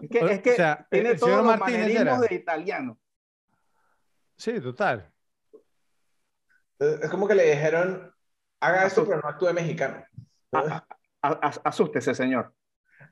Es 0.01 0.09
que, 0.09 0.19
es 0.19 0.41
que 0.41 0.51
o 0.51 0.55
sea, 0.55 0.87
tiene 0.89 1.11
el 1.11 1.19
todos 1.19 1.43
los 1.43 1.57
manerismos 1.57 2.21
de 2.21 2.35
italiano. 2.35 2.99
Sí, 4.37 4.59
total. 4.59 5.11
Es 6.79 7.09
como 7.09 7.27
que 7.27 7.35
le 7.35 7.49
dijeron, 7.51 8.13
haga 8.67 8.85
esto, 8.85 9.05
pero 9.05 9.21
no 9.21 9.29
actúe 9.29 9.53
mexicano. 9.53 10.03
asústese, 11.21 12.13
señor. 12.13 12.53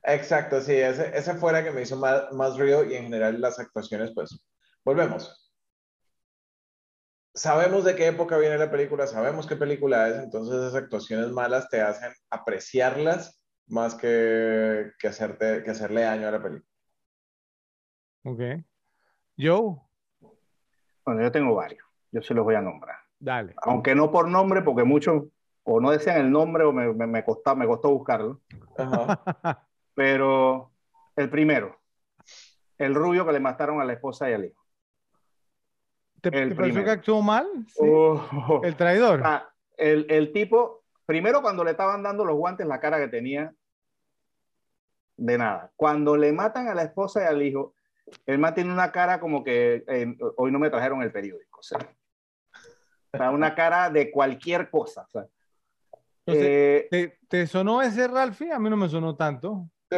Exacto, 0.03 0.61
sí, 0.61 0.73
ese, 0.73 1.17
ese 1.17 1.33
fuera 1.35 1.63
que 1.63 1.71
me 1.71 1.81
hizo 1.81 1.95
más, 1.97 2.31
más 2.31 2.57
río 2.57 2.83
y 2.83 2.95
en 2.95 3.03
general 3.03 3.39
las 3.39 3.59
actuaciones, 3.59 4.11
pues. 4.13 4.45
Volvemos 4.83 5.43
sabemos 7.33 7.83
de 7.83 7.95
qué 7.95 8.07
época 8.07 8.37
viene 8.37 8.57
la 8.57 8.69
película, 8.69 9.07
sabemos 9.07 9.47
qué 9.47 9.55
película 9.55 10.07
es, 10.07 10.17
entonces 10.17 10.55
esas 10.55 10.75
actuaciones 10.75 11.31
malas 11.31 11.69
te 11.69 11.81
hacen 11.81 12.11
apreciarlas 12.29 13.41
más 13.67 13.95
que, 13.95 14.91
que, 14.99 15.07
hacerte, 15.07 15.63
que 15.63 15.71
hacerle 15.71 16.01
daño 16.01 16.27
a 16.27 16.31
la 16.31 16.43
película. 16.43 16.69
Ok. 18.25 18.63
Yo. 19.35 19.89
Bueno, 21.05 21.21
yo 21.21 21.31
tengo 21.31 21.55
varios. 21.55 21.85
Yo 22.11 22.21
se 22.21 22.33
los 22.33 22.43
voy 22.43 22.55
a 22.55 22.61
nombrar. 22.61 22.97
Dale. 23.19 23.55
Aunque 23.63 23.95
no 23.95 24.11
por 24.11 24.27
nombre, 24.27 24.61
porque 24.61 24.83
muchos 24.83 25.23
o 25.63 25.79
no 25.79 25.91
decían 25.91 26.17
el 26.17 26.31
nombre 26.31 26.63
o 26.63 26.71
me, 26.71 26.93
me, 26.93 27.07
me, 27.07 27.23
costó, 27.23 27.55
me 27.55 27.65
costó 27.65 27.89
buscarlo. 27.89 28.41
Pero 29.95 30.71
el 31.15 31.29
primero, 31.29 31.79
el 32.77 32.95
rubio 32.95 33.25
que 33.25 33.33
le 33.33 33.39
mataron 33.39 33.79
a 33.81 33.85
la 33.85 33.93
esposa 33.93 34.29
y 34.29 34.33
al 34.33 34.45
hijo. 34.45 34.63
¿Te, 36.21 36.29
el 36.29 36.55
pareció 36.55 36.83
que 36.83 36.89
actuó 36.89 37.21
mal? 37.21 37.47
Oh. 37.77 38.61
el 38.63 38.75
traidor. 38.75 39.21
Ah, 39.23 39.49
el, 39.77 40.05
el, 40.09 40.31
tipo, 40.31 40.83
primero 41.05 41.41
cuando 41.41 41.63
le 41.63 41.71
estaban 41.71 42.01
dando 42.01 42.23
los 42.23 42.37
guantes, 42.37 42.65
la 42.65 42.79
cara 42.79 42.97
que 42.97 43.09
tenía, 43.09 43.53
de 45.17 45.37
nada. 45.37 45.71
Cuando 45.75 46.17
le 46.17 46.31
matan 46.31 46.67
a 46.67 46.75
la 46.75 46.83
esposa 46.83 47.23
y 47.23 47.25
al 47.25 47.41
hijo, 47.41 47.75
el 48.25 48.39
man 48.39 48.53
tiene 48.53 48.71
una 48.71 48.91
cara 48.91 49.19
como 49.19 49.43
que 49.43 49.83
eh, 49.87 50.15
hoy 50.37 50.51
no 50.51 50.59
me 50.59 50.69
trajeron 50.69 51.01
el 51.01 51.11
periódico. 51.11 51.59
O 51.59 51.63
sea, 51.63 51.79
una 53.31 53.53
cara 53.53 53.89
de 53.89 54.11
cualquier 54.11 54.69
cosa. 54.69 55.07
Eh, 56.25 56.87
¿te, 56.89 57.19
¿te, 57.27 57.47
sonó 57.47 57.81
ese 57.81 58.07
Ralphie? 58.07 58.51
A 58.51 58.59
mí 58.59 58.69
no 58.69 58.77
me 58.77 58.89
sonó 58.89 59.15
tanto. 59.15 59.69
Sí, 59.91 59.97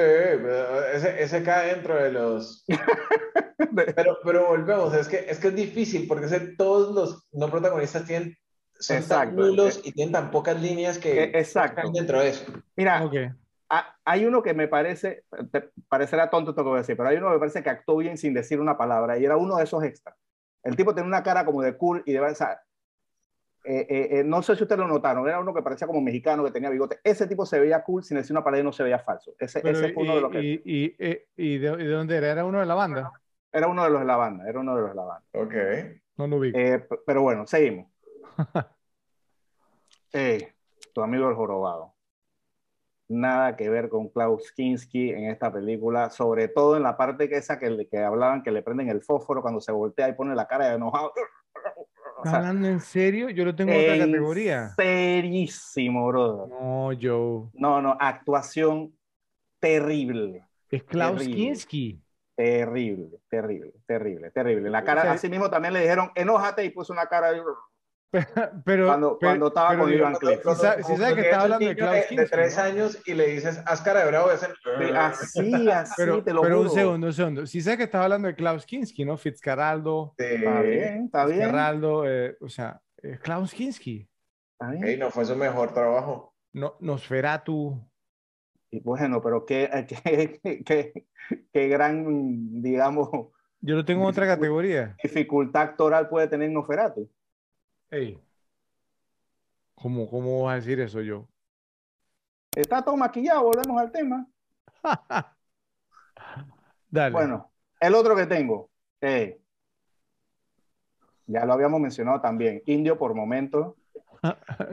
ese, 0.94 1.24
ese 1.24 1.44
cae 1.44 1.76
dentro 1.76 1.96
de 1.96 2.12
los 2.12 2.66
pero, 3.96 4.18
pero 4.24 4.48
volvemos, 4.48 4.94
es 4.94 5.08
que, 5.08 5.26
es 5.30 5.40
que 5.40 5.50
es 5.50 5.56
difícil 5.56 6.08
porque 6.08 6.28
todos 6.58 6.94
los 6.94 7.28
no 7.32 7.50
protagonistas 7.50 8.06
tienen, 8.06 8.38
son 8.80 9.04
tan 9.08 9.36
nulos 9.36 9.82
y 9.84 9.92
tienen 9.92 10.12
tan 10.12 10.32
pocas 10.32 10.62
líneas 10.62 10.98
que 10.98 11.24
e, 11.24 11.40
Exacto. 11.40 11.90
dentro 11.94 12.20
de 12.20 12.30
eso. 12.30 12.46
Mira, 12.76 13.10
hay 14.04 14.26
uno 14.26 14.44
que 14.44 14.54
me 14.54 14.68
parece, 14.68 15.24
te 15.52 15.70
parecerá 15.88 16.30
tonto 16.30 16.52
esto 16.52 16.64
que 16.64 16.70
voy 16.70 16.78
a 16.78 16.82
decir, 16.82 16.98
pero 16.98 17.10
hay 17.10 17.18
uno 17.18 17.28
que 17.28 17.34
me 17.34 17.40
parece 17.40 17.64
que 17.64 17.70
actuó 17.70 17.98
bien 17.98 18.18
sin 18.18 18.34
decir 18.34 18.60
una 18.60 18.78
palabra 18.78 19.18
y 19.18 19.26
era 19.26 19.38
uno 19.38 19.58
de 19.58 19.64
esos 19.64 19.84
extras. 19.84 20.16
El 20.64 20.76
tipo 20.76 20.94
tenía 20.94 21.08
una 21.08 21.24
cara 21.24 21.46
como 21.46 21.62
de 21.62 21.78
cool 21.78 22.04
y 22.06 22.14
de... 22.14 22.20
O 22.20 22.36
sea, 22.36 22.60
eh, 23.68 23.88
eh, 23.90 24.20
eh, 24.20 24.24
no 24.24 24.44
sé 24.44 24.56
si 24.56 24.64
ustedes 24.64 24.80
lo 24.80 24.88
notaron, 24.88 25.28
era 25.28 25.40
uno 25.40 25.54
que 25.54 25.62
parecía 25.62 25.88
como 25.88 26.02
mexicano, 26.02 26.44
que 26.44 26.52
tenía 26.52 26.70
bigote. 26.70 27.00
Ese 27.04 27.26
tipo 27.26 27.46
se 27.46 27.60
veía 27.60 27.84
cool 27.84 28.04
sin 28.04 28.18
decir 28.18 28.32
una 28.32 28.44
palabra 28.44 28.62
y 28.62 28.64
no 28.64 28.72
se 28.72 28.84
veía 28.84 29.00
falso. 29.00 29.34
Ese, 29.40 29.60
ese 29.68 29.94
fue 29.94 30.04
uno 30.04 30.16
de 30.16 30.22
los 30.22 30.32
que... 30.32 30.42
¿Y, 30.42 30.62
y, 30.64 30.96
y, 31.36 31.58
de, 31.58 31.76
de, 31.76 31.88
dónde 31.88 32.16
era? 32.16 32.32
¿Era 32.32 32.46
uno 32.46 32.60
de 32.60 32.66
la 32.66 32.76
banda? 32.76 33.12
Era 33.52 33.68
uno 33.68 33.84
de 33.84 33.90
los 33.90 34.02
de 34.02 34.06
la 34.06 34.18
banda, 34.18 34.48
era 34.48 34.60
uno 34.60 34.76
de 34.76 34.82
los 34.82 34.90
de 34.90 34.96
la 34.96 35.04
banda. 35.04 35.28
Ok. 35.34 35.54
No 36.18 36.28
lo 36.28 36.40
vi. 36.40 36.52
Eh, 36.54 36.86
pero 37.06 37.22
bueno, 37.22 37.48
seguimos. 37.48 37.88
eh, 40.14 40.54
tu 40.94 41.02
amigo 41.02 41.30
el 41.30 41.36
jorobado. 41.36 41.94
Nada 43.08 43.56
que 43.56 43.70
ver 43.70 43.90
con 43.90 44.10
Klaus 44.10 44.52
Kinski 44.52 45.12
en 45.12 45.30
esta 45.30 45.52
película, 45.54 46.10
sobre 46.10 46.48
todo 46.50 46.76
en 46.76 46.84
la 46.84 46.98
parte 46.98 47.30
que 47.30 47.38
esa 47.38 47.58
que, 47.58 47.88
que 47.88 48.00
hablaban 48.00 48.44
que 48.44 48.52
le 48.52 48.62
prenden 48.62 48.90
el 48.90 49.02
fósforo 49.02 49.42
cuando 49.42 49.62
se 49.62 49.72
voltea 49.72 50.10
y 50.10 50.14
pone 50.14 50.36
la 50.36 50.48
cara 50.48 50.70
de 50.70 50.76
enojado. 50.76 51.14
Hablando 52.24 52.68
en 52.68 52.80
serio? 52.80 53.30
Yo 53.30 53.46
lo 53.46 53.56
tengo 53.56 53.72
en 53.72 53.82
otra 53.82 54.06
categoría. 54.06 54.70
Serísimo, 54.76 56.08
brother. 56.08 56.50
No, 56.50 56.90
Joe. 57.00 57.50
No, 57.54 57.82
no, 57.82 57.98
actuación 58.00 58.94
terrible. 59.60 60.46
Es 60.70 60.84
Klaus 60.84 61.24
Kinski. 61.24 62.02
Terrible, 62.36 63.18
terrible, 63.30 63.74
terrible, 63.86 64.30
terrible. 64.32 64.70
La 64.70 64.84
cara, 64.84 65.12
así 65.12 65.30
mismo 65.30 65.50
también 65.50 65.74
le 65.74 65.80
dijeron, 65.80 66.12
enójate 66.16 66.66
y 66.66 66.70
puso 66.70 66.92
una 66.92 67.06
cara 67.06 67.32
de... 67.32 67.42
Pero, 68.66 68.88
cuando, 68.88 69.18
cuando 69.20 69.48
estaba 69.48 69.78
con 69.78 69.92
Iván 69.92 70.16
Cliff. 70.16 70.40
Si 70.86 70.98
sabes 70.98 71.16
que 71.16 71.22
estaba 71.22 71.44
hablando 71.44 71.68
de 71.68 71.76
Klaus 71.76 72.10
de, 72.10 72.26
tres 72.26 72.58
años 72.58 73.00
y 73.06 73.14
le 73.14 73.28
dices, 73.28 73.62
haz 73.66 73.82
cara 73.82 74.02
de 74.02 74.08
bravo, 74.08 74.30
así, 74.30 74.48
así, 75.70 75.94
pero, 75.98 76.24
te 76.24 76.34
lo 76.34 76.42
Pero 76.42 76.58
juro. 76.58 76.70
un 76.70 76.76
segundo, 76.76 77.08
un 77.08 77.14
segundo. 77.14 77.46
Si 77.46 77.62
sabes 77.62 77.78
que 77.78 77.84
estaba 77.84 78.06
hablando 78.06 78.28
de 78.28 78.36
Klaus 78.36 78.66
Kinski, 78.66 79.06
¿no? 79.06 79.18
Fitzcarraldo. 79.18 80.14
Sí, 80.18 80.26
está 80.26 80.62
bien, 80.62 81.06
está 81.06 81.26
bien. 81.26 81.40
Fitzcarraldo, 81.40 82.10
eh, 82.10 82.38
o 82.42 82.50
sea, 82.50 82.82
eh, 83.02 83.20
Klaus 83.22 83.54
Kinski. 83.54 84.08
Hey, 84.60 84.98
no 84.98 85.12
fue 85.12 85.26
su 85.26 85.36
mejor 85.36 85.74
trabajo. 85.74 86.34
No, 86.54 86.76
Nosferatu. 86.80 87.80
Y 88.72 88.80
bueno, 88.80 89.22
pero 89.22 89.46
qué, 89.46 89.70
qué, 89.88 90.64
qué, 90.64 91.06
qué 91.52 91.68
gran, 91.68 92.62
digamos, 92.62 93.10
Yo 93.62 93.76
lo 93.76 93.86
tengo 93.86 94.04
en 94.04 94.10
otra 94.10 94.26
categoría. 94.26 94.96
Dificultad 95.02 95.64
actoral 95.64 96.10
puede 96.10 96.28
tener 96.28 96.52
Noferatu. 96.52 97.10
Ey. 97.92 98.22
¿Cómo, 99.76 100.10
¿Cómo 100.10 100.44
vas 100.44 100.54
a 100.54 100.56
decir 100.56 100.80
eso 100.80 101.02
yo? 101.02 101.28
Está 102.56 102.84
todo 102.84 102.96
maquillado, 102.98 103.44
volvemos 103.44 103.82
al 103.82 103.92
tema. 103.92 104.26
Dale. 106.90 107.12
Bueno, 107.12 107.52
el 107.80 107.94
otro 107.94 108.16
que 108.16 108.26
tengo, 108.26 108.70
eh, 109.02 109.42
ya 111.28 111.46
lo 111.46 111.54
habíamos 111.54 111.80
mencionado 111.82 112.22
también, 112.22 112.64
Indio 112.66 112.98
por 112.98 113.14
momentos, 113.14 113.76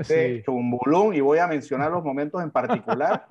de 0.08 0.42
Chumbulún, 0.44 1.14
y 1.14 1.20
voy 1.20 1.38
a 1.38 1.46
mencionar 1.46 1.90
los 1.90 2.04
momentos 2.04 2.42
en 2.42 2.50
particular. 2.50 3.26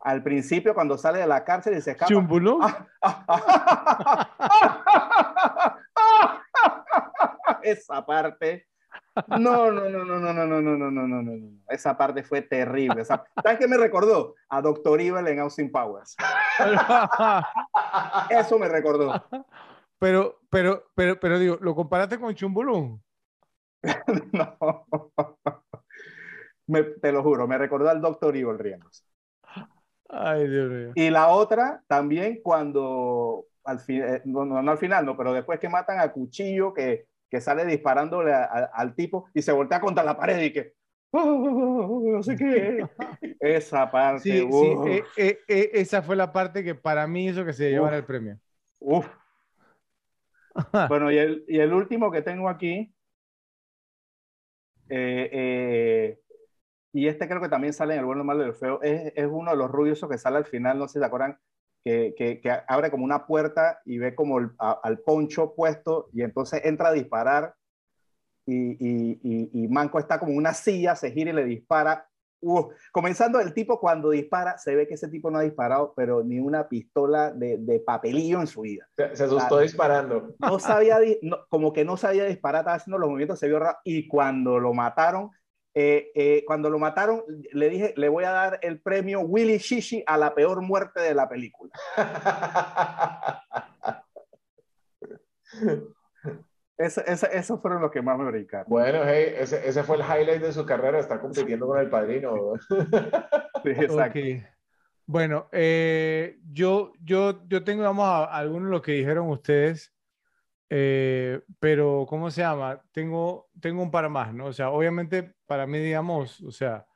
Al 0.00 0.22
principio, 0.22 0.74
cuando 0.74 0.98
sale 0.98 1.20
de 1.20 1.26
la 1.26 1.44
cárcel 1.44 1.76
y 1.76 1.80
se 1.80 1.92
escapa. 1.92 2.10
¿Chumbulún? 2.10 2.60
Esa 7.62 8.04
parte. 8.04 8.66
No, 9.28 9.70
no, 9.70 9.88
no, 9.90 10.04
no, 10.04 10.18
no, 10.18 10.32
no, 10.32 10.46
no, 10.46 10.60
no, 10.60 10.76
no, 10.76 10.90
no, 10.90 11.06
no, 11.06 11.22
no. 11.22 11.58
Esa 11.68 11.96
parte 11.96 12.22
fue 12.22 12.42
terrible. 12.42 13.04
¿Sabes 13.04 13.58
qué 13.58 13.68
me 13.68 13.76
recordó? 13.76 14.34
A 14.48 14.62
Doctor 14.62 15.00
Evil 15.00 15.26
en 15.26 15.40
Austin 15.40 15.70
Powers. 15.70 16.16
Eso 18.30 18.58
me 18.58 18.68
recordó. 18.68 19.22
Pero, 19.98 20.40
pero, 20.50 20.84
pero, 20.94 21.20
pero 21.20 21.38
digo, 21.38 21.58
¿lo 21.60 21.74
comparaste 21.74 22.18
con 22.18 22.34
Chumbulún? 22.34 23.02
no. 24.32 24.86
te 27.00 27.12
lo 27.12 27.22
juro, 27.22 27.46
me 27.46 27.58
recordó 27.58 27.90
al 27.90 28.00
Doctor 28.00 28.36
Evil 28.36 28.58
riéndose. 28.58 29.04
Ay, 30.08 30.48
Dios 30.48 30.70
mío. 30.70 30.92
Y 30.94 31.10
la 31.10 31.28
otra 31.28 31.82
también 31.86 32.40
cuando, 32.42 33.46
al 33.64 33.80
fin, 33.80 34.04
no, 34.24 34.44
no, 34.44 34.58
al 34.70 34.78
final, 34.78 35.06
no, 35.06 35.16
pero 35.16 35.32
después 35.32 35.58
que 35.58 35.68
matan 35.68 36.00
a 36.00 36.12
Cuchillo, 36.12 36.74
que, 36.74 37.06
que 37.32 37.40
sale 37.40 37.64
disparándole 37.64 38.34
al 38.34 38.94
tipo 38.94 39.30
y 39.32 39.40
se 39.40 39.52
voltea 39.52 39.80
contra 39.80 40.04
la 40.04 40.18
pared 40.18 40.38
y 40.42 40.52
que, 40.52 40.74
no 41.14 42.22
sé 42.22 42.36
qué. 42.36 42.86
Esa 43.40 43.90
parte. 43.90 44.20
Sí, 44.20 44.48
sí, 44.52 44.76
eh, 44.86 45.04
eh, 45.16 45.38
eh, 45.48 45.70
esa 45.72 46.02
fue 46.02 46.14
la 46.14 46.30
parte 46.30 46.62
que 46.62 46.74
para 46.74 47.06
mí 47.06 47.28
hizo 47.28 47.42
que 47.46 47.54
se 47.54 47.70
llevara 47.70 47.96
el 47.96 48.04
premio. 48.04 48.38
Uf. 48.80 49.08
bueno, 50.90 51.10
y 51.10 51.16
el, 51.16 51.44
y 51.48 51.58
el 51.58 51.72
último 51.72 52.10
que 52.10 52.20
tengo 52.20 52.50
aquí 52.50 52.94
y 56.94 57.06
este 57.06 57.26
creo 57.26 57.40
que 57.40 57.48
también 57.48 57.72
sale 57.72 57.94
en 57.94 58.00
El 58.00 58.04
bueno, 58.04 58.24
malo 58.24 58.44
y 58.44 58.48
el 58.48 58.54
feo. 58.54 58.82
Es, 58.82 59.10
es 59.16 59.26
uno 59.26 59.52
de 59.52 59.56
los 59.56 59.70
rubios 59.70 60.06
que 60.06 60.18
sale 60.18 60.36
al 60.36 60.44
final, 60.44 60.78
no 60.78 60.86
sé 60.86 60.92
si 60.92 60.98
se 60.98 61.06
acuerdan, 61.06 61.38
que, 61.84 62.14
que, 62.16 62.40
que 62.40 62.50
abre 62.68 62.90
como 62.90 63.04
una 63.04 63.26
puerta 63.26 63.80
y 63.84 63.98
ve 63.98 64.14
como 64.14 64.38
el, 64.38 64.50
al 64.58 64.98
poncho 65.00 65.54
puesto 65.54 66.08
y 66.12 66.22
entonces 66.22 66.62
entra 66.64 66.88
a 66.88 66.92
disparar 66.92 67.54
y, 68.46 68.76
y, 69.24 69.50
y, 69.52 69.68
Manco 69.68 69.98
está 69.98 70.18
como 70.18 70.32
una 70.32 70.52
silla, 70.52 70.96
se 70.96 71.12
gira 71.12 71.30
y 71.30 71.34
le 71.34 71.44
dispara. 71.44 72.08
comenzando 72.90 73.40
el 73.40 73.54
tipo 73.54 73.78
cuando 73.78 74.10
dispara, 74.10 74.58
se 74.58 74.74
ve 74.74 74.88
que 74.88 74.94
ese 74.94 75.08
tipo 75.08 75.30
no 75.30 75.38
ha 75.38 75.42
disparado, 75.42 75.94
pero 75.96 76.24
ni 76.24 76.40
una 76.40 76.68
pistola 76.68 77.30
de, 77.30 77.58
de 77.58 77.78
papelillo 77.80 78.40
en 78.40 78.48
su 78.48 78.62
vida. 78.62 78.88
Se, 78.96 79.24
asustó 79.24 79.60
disparando. 79.60 80.34
No 80.40 80.58
sabía, 80.58 80.98
como 81.48 81.72
que 81.72 81.84
no 81.84 81.96
sabía 81.96 82.24
disparar, 82.24 82.62
estaba 82.62 82.76
haciendo 82.76 82.98
los 82.98 83.08
movimientos, 83.08 83.38
se 83.38 83.46
vio 83.46 83.60
raro. 83.60 83.78
Y 83.84 84.08
cuando 84.08 84.58
lo 84.58 84.74
mataron, 84.74 85.30
eh, 85.74 86.10
eh, 86.14 86.44
cuando 86.46 86.68
lo 86.68 86.78
mataron, 86.78 87.22
le 87.52 87.70
dije, 87.70 87.94
le 87.96 88.08
voy 88.08 88.24
a 88.24 88.30
dar 88.30 88.58
el 88.62 88.80
premio 88.80 89.20
Willy 89.20 89.58
Shishi 89.58 90.04
a 90.06 90.18
la 90.18 90.34
peor 90.34 90.60
muerte 90.62 91.00
de 91.00 91.14
la 91.14 91.28
película. 91.28 91.72
esos 96.76 97.60
fueron 97.60 97.80
los 97.80 97.90
que 97.90 98.02
más 98.02 98.18
me 98.18 98.30
brincaron. 98.30 98.66
Bueno, 98.68 99.00
hey, 99.04 99.34
ese, 99.38 99.66
ese, 99.66 99.82
fue 99.82 99.96
el 99.96 100.02
highlight 100.02 100.42
de 100.42 100.52
su 100.52 100.66
carrera, 100.66 100.98
está 100.98 101.20
compitiendo 101.20 101.66
con 101.66 101.78
el 101.78 101.88
padrino. 101.88 102.54
sí, 103.62 103.70
exacto. 103.70 104.20
Bueno, 105.06 105.48
eh, 105.52 106.38
yo, 106.52 106.92
yo, 107.02 107.46
yo 107.48 107.64
tengo, 107.64 107.82
vamos, 107.82 108.06
a, 108.06 108.24
algunos 108.24 108.68
de 108.68 108.72
los 108.72 108.82
que 108.82 108.92
dijeron 108.92 109.28
ustedes. 109.28 109.92
Eh, 110.74 111.42
pero, 111.60 112.06
¿cómo 112.08 112.30
se 112.30 112.40
llama? 112.40 112.80
Tengo, 112.92 113.50
tengo 113.60 113.82
un 113.82 113.90
par 113.90 114.08
más, 114.08 114.32
¿no? 114.32 114.46
O 114.46 114.52
sea, 114.54 114.70
obviamente 114.70 115.34
para 115.46 115.66
mí, 115.66 115.78
digamos, 115.78 116.40
o 116.40 116.50
sea, 116.50 116.86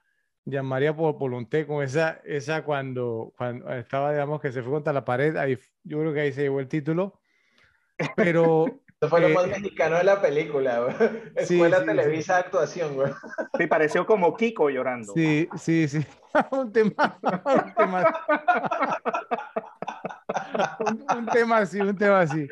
llamaría 0.47 0.97
por 0.97 1.19
Volunté 1.19 1.67
con 1.67 1.85
esa, 1.85 2.23
esa 2.25 2.65
cuando, 2.65 3.35
cuando 3.37 3.71
estaba, 3.75 4.13
digamos, 4.13 4.41
que 4.41 4.51
se 4.51 4.63
fue 4.63 4.73
contra 4.73 4.95
la 4.95 5.05
pared, 5.05 5.37
ahí, 5.37 5.59
yo 5.85 6.01
creo 6.01 6.15
que 6.15 6.21
ahí 6.21 6.33
se 6.33 6.41
llevó 6.41 6.61
el 6.61 6.69
título, 6.69 7.21
pero... 8.17 8.65
Eso 8.99 9.11
fue 9.11 9.21
lo 9.21 9.29
más 9.29 9.45
eh, 9.45 9.49
mexicano 9.49 9.99
de 9.99 10.05
la 10.05 10.23
película, 10.23 10.81
güey. 10.81 10.95
Escuela 11.37 11.85
Televisa 11.85 12.39
actuación, 12.39 12.95
güey. 12.95 13.13
Sí, 13.59 13.67
pareció 13.67 14.07
como 14.07 14.35
Kiko 14.35 14.71
llorando. 14.71 15.13
Sí, 15.13 15.51
sí, 15.59 15.87
sí. 15.87 16.07
un 16.51 16.73
tema, 16.73 17.19
un 17.21 17.75
tema. 17.75 18.05
un 21.15 21.27
tema 21.27 21.59
así, 21.59 21.79
un 21.79 21.95
tema 21.95 22.21
así. 22.21 22.49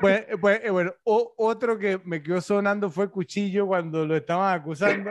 Pues, 0.00 0.24
pues 0.40 0.60
eh, 0.64 0.70
bueno, 0.70 0.92
otro 1.04 1.78
que 1.78 2.00
me 2.04 2.22
quedó 2.22 2.40
sonando 2.40 2.90
fue 2.90 3.10
Cuchillo 3.10 3.66
cuando 3.66 4.06
lo 4.06 4.16
estaban 4.16 4.58
acusando. 4.58 5.10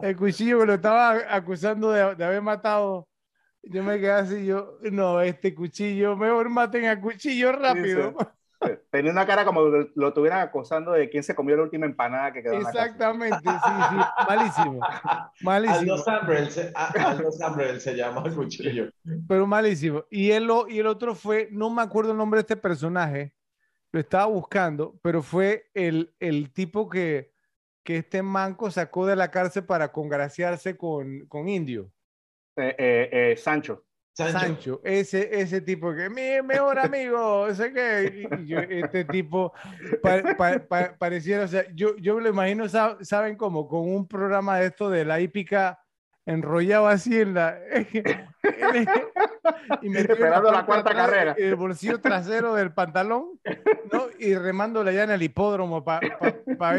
El 0.00 0.16
cuchillo 0.16 0.60
que 0.60 0.66
lo 0.66 0.74
estaba 0.74 1.34
acusando 1.34 1.90
de, 1.92 2.02
haber 2.02 2.42
matado. 2.42 3.08
Yo 3.62 3.82
me 3.82 3.98
quedé 3.98 4.10
así, 4.10 4.44
yo, 4.44 4.78
no, 4.90 5.20
este 5.20 5.54
cuchillo, 5.54 6.16
mejor 6.16 6.48
maten 6.50 6.86
a 6.86 7.00
cuchillo 7.00 7.52
rápido. 7.52 8.14
Tenía 8.90 9.12
una 9.12 9.26
cara 9.26 9.44
como 9.44 9.62
lo, 9.62 9.88
lo 9.94 10.08
estuvieran 10.08 10.40
acosando 10.40 10.92
de 10.92 11.08
quién 11.08 11.22
se 11.22 11.34
comió 11.34 11.56
la 11.56 11.62
última 11.62 11.86
empanada 11.86 12.32
que 12.32 12.42
quedó 12.42 12.54
Exactamente, 12.54 13.38
sí, 13.38 13.48
sí, 13.48 13.96
malísimo. 14.28 14.80
Malísimo. 15.40 15.94
Aldo 16.94 17.30
Sambrel, 17.32 17.80
se 17.80 17.96
llama 17.96 18.22
el 18.26 18.34
cuchillo. 18.34 18.90
Pero 19.28 19.46
malísimo. 19.46 20.04
Y 20.10 20.30
el, 20.30 20.48
y 20.68 20.78
el 20.78 20.86
otro 20.86 21.14
fue, 21.14 21.48
no 21.50 21.70
me 21.70 21.82
acuerdo 21.82 22.12
el 22.12 22.18
nombre 22.18 22.38
de 22.38 22.42
este 22.42 22.56
personaje, 22.56 23.34
lo 23.92 24.00
estaba 24.00 24.26
buscando, 24.26 24.98
pero 25.02 25.22
fue 25.22 25.70
el, 25.74 26.14
el 26.18 26.52
tipo 26.52 26.88
que, 26.88 27.32
que 27.84 27.98
este 27.98 28.22
manco 28.22 28.70
sacó 28.70 29.06
de 29.06 29.16
la 29.16 29.30
cárcel 29.30 29.64
para 29.64 29.92
congraciarse 29.92 30.76
con, 30.76 31.26
con 31.26 31.48
Indio. 31.48 31.92
Eh, 32.56 32.74
eh, 32.78 33.08
eh, 33.12 33.36
Sancho. 33.36 33.84
Sancho. 34.14 34.80
ese, 34.84 35.40
ese 35.40 35.60
tipo 35.62 35.94
que 35.94 36.10
mi 36.10 36.42
mejor 36.46 36.78
amigo, 36.78 37.52
sé 37.54 37.72
que 37.72 38.28
este 38.68 39.04
tipo 39.04 39.52
pareciera, 40.98 41.44
o 41.44 41.48
sea, 41.48 41.64
yo, 41.74 41.96
yo 41.96 42.16
me 42.16 42.22
lo 42.22 42.28
imagino, 42.28 42.66
¿saben 42.68 43.36
cómo? 43.36 43.66
Con 43.68 43.88
un 43.88 44.06
programa 44.06 44.58
de 44.58 44.66
esto 44.66 44.90
de 44.90 45.04
la 45.04 45.20
hípica 45.20 45.82
enrollado 46.26 46.88
así 46.88 47.20
en 47.20 47.34
la. 47.34 47.58
y 49.82 49.96
Esperando 49.96 50.52
la, 50.52 50.64
cuarta 50.64 50.94
carrera. 50.94 51.34
El 51.36 51.56
bolsillo 51.56 52.00
trasero 52.00 52.54
del 52.54 52.72
pantalón, 52.72 53.40
¿no? 53.92 54.06
Y 54.18 54.34
remándole 54.34 54.94
ya 54.94 55.04
en 55.04 55.10
el 55.10 55.22
hipódromo 55.22 55.84
pa, 55.84 56.00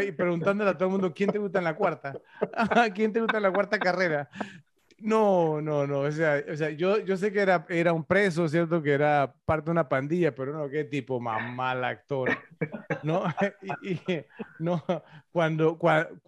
y 0.02 0.12
preguntándole 0.12 0.70
a 0.70 0.74
todo 0.74 0.86
el 0.86 0.92
mundo 0.92 1.12
quién 1.14 1.30
te 1.30 1.38
gusta 1.38 1.58
en 1.58 1.64
la 1.64 1.74
cuarta. 1.74 2.14
¿Quién 2.94 3.12
te 3.12 3.20
gusta 3.20 3.36
en 3.38 3.42
la 3.42 3.52
cuarta 3.52 3.78
carrera? 3.78 4.28
No, 5.04 5.60
no, 5.60 5.86
no. 5.86 6.00
O 6.00 6.10
sea, 6.10 6.42
o 6.50 6.56
sea 6.56 6.70
yo, 6.70 6.98
yo 7.00 7.18
sé 7.18 7.30
que 7.30 7.40
era, 7.40 7.66
era 7.68 7.92
un 7.92 8.04
preso, 8.04 8.48
¿cierto? 8.48 8.82
Que 8.82 8.92
era 8.92 9.34
parte 9.44 9.66
de 9.66 9.72
una 9.72 9.86
pandilla, 9.86 10.34
pero 10.34 10.54
no, 10.54 10.70
qué 10.70 10.84
tipo 10.84 11.20
mal 11.20 11.84
actor. 11.84 12.30
¿No? 13.02 13.22
y, 13.82 14.00
no, 14.58 14.82
cuando, 15.30 15.76
cuando, 15.76 16.18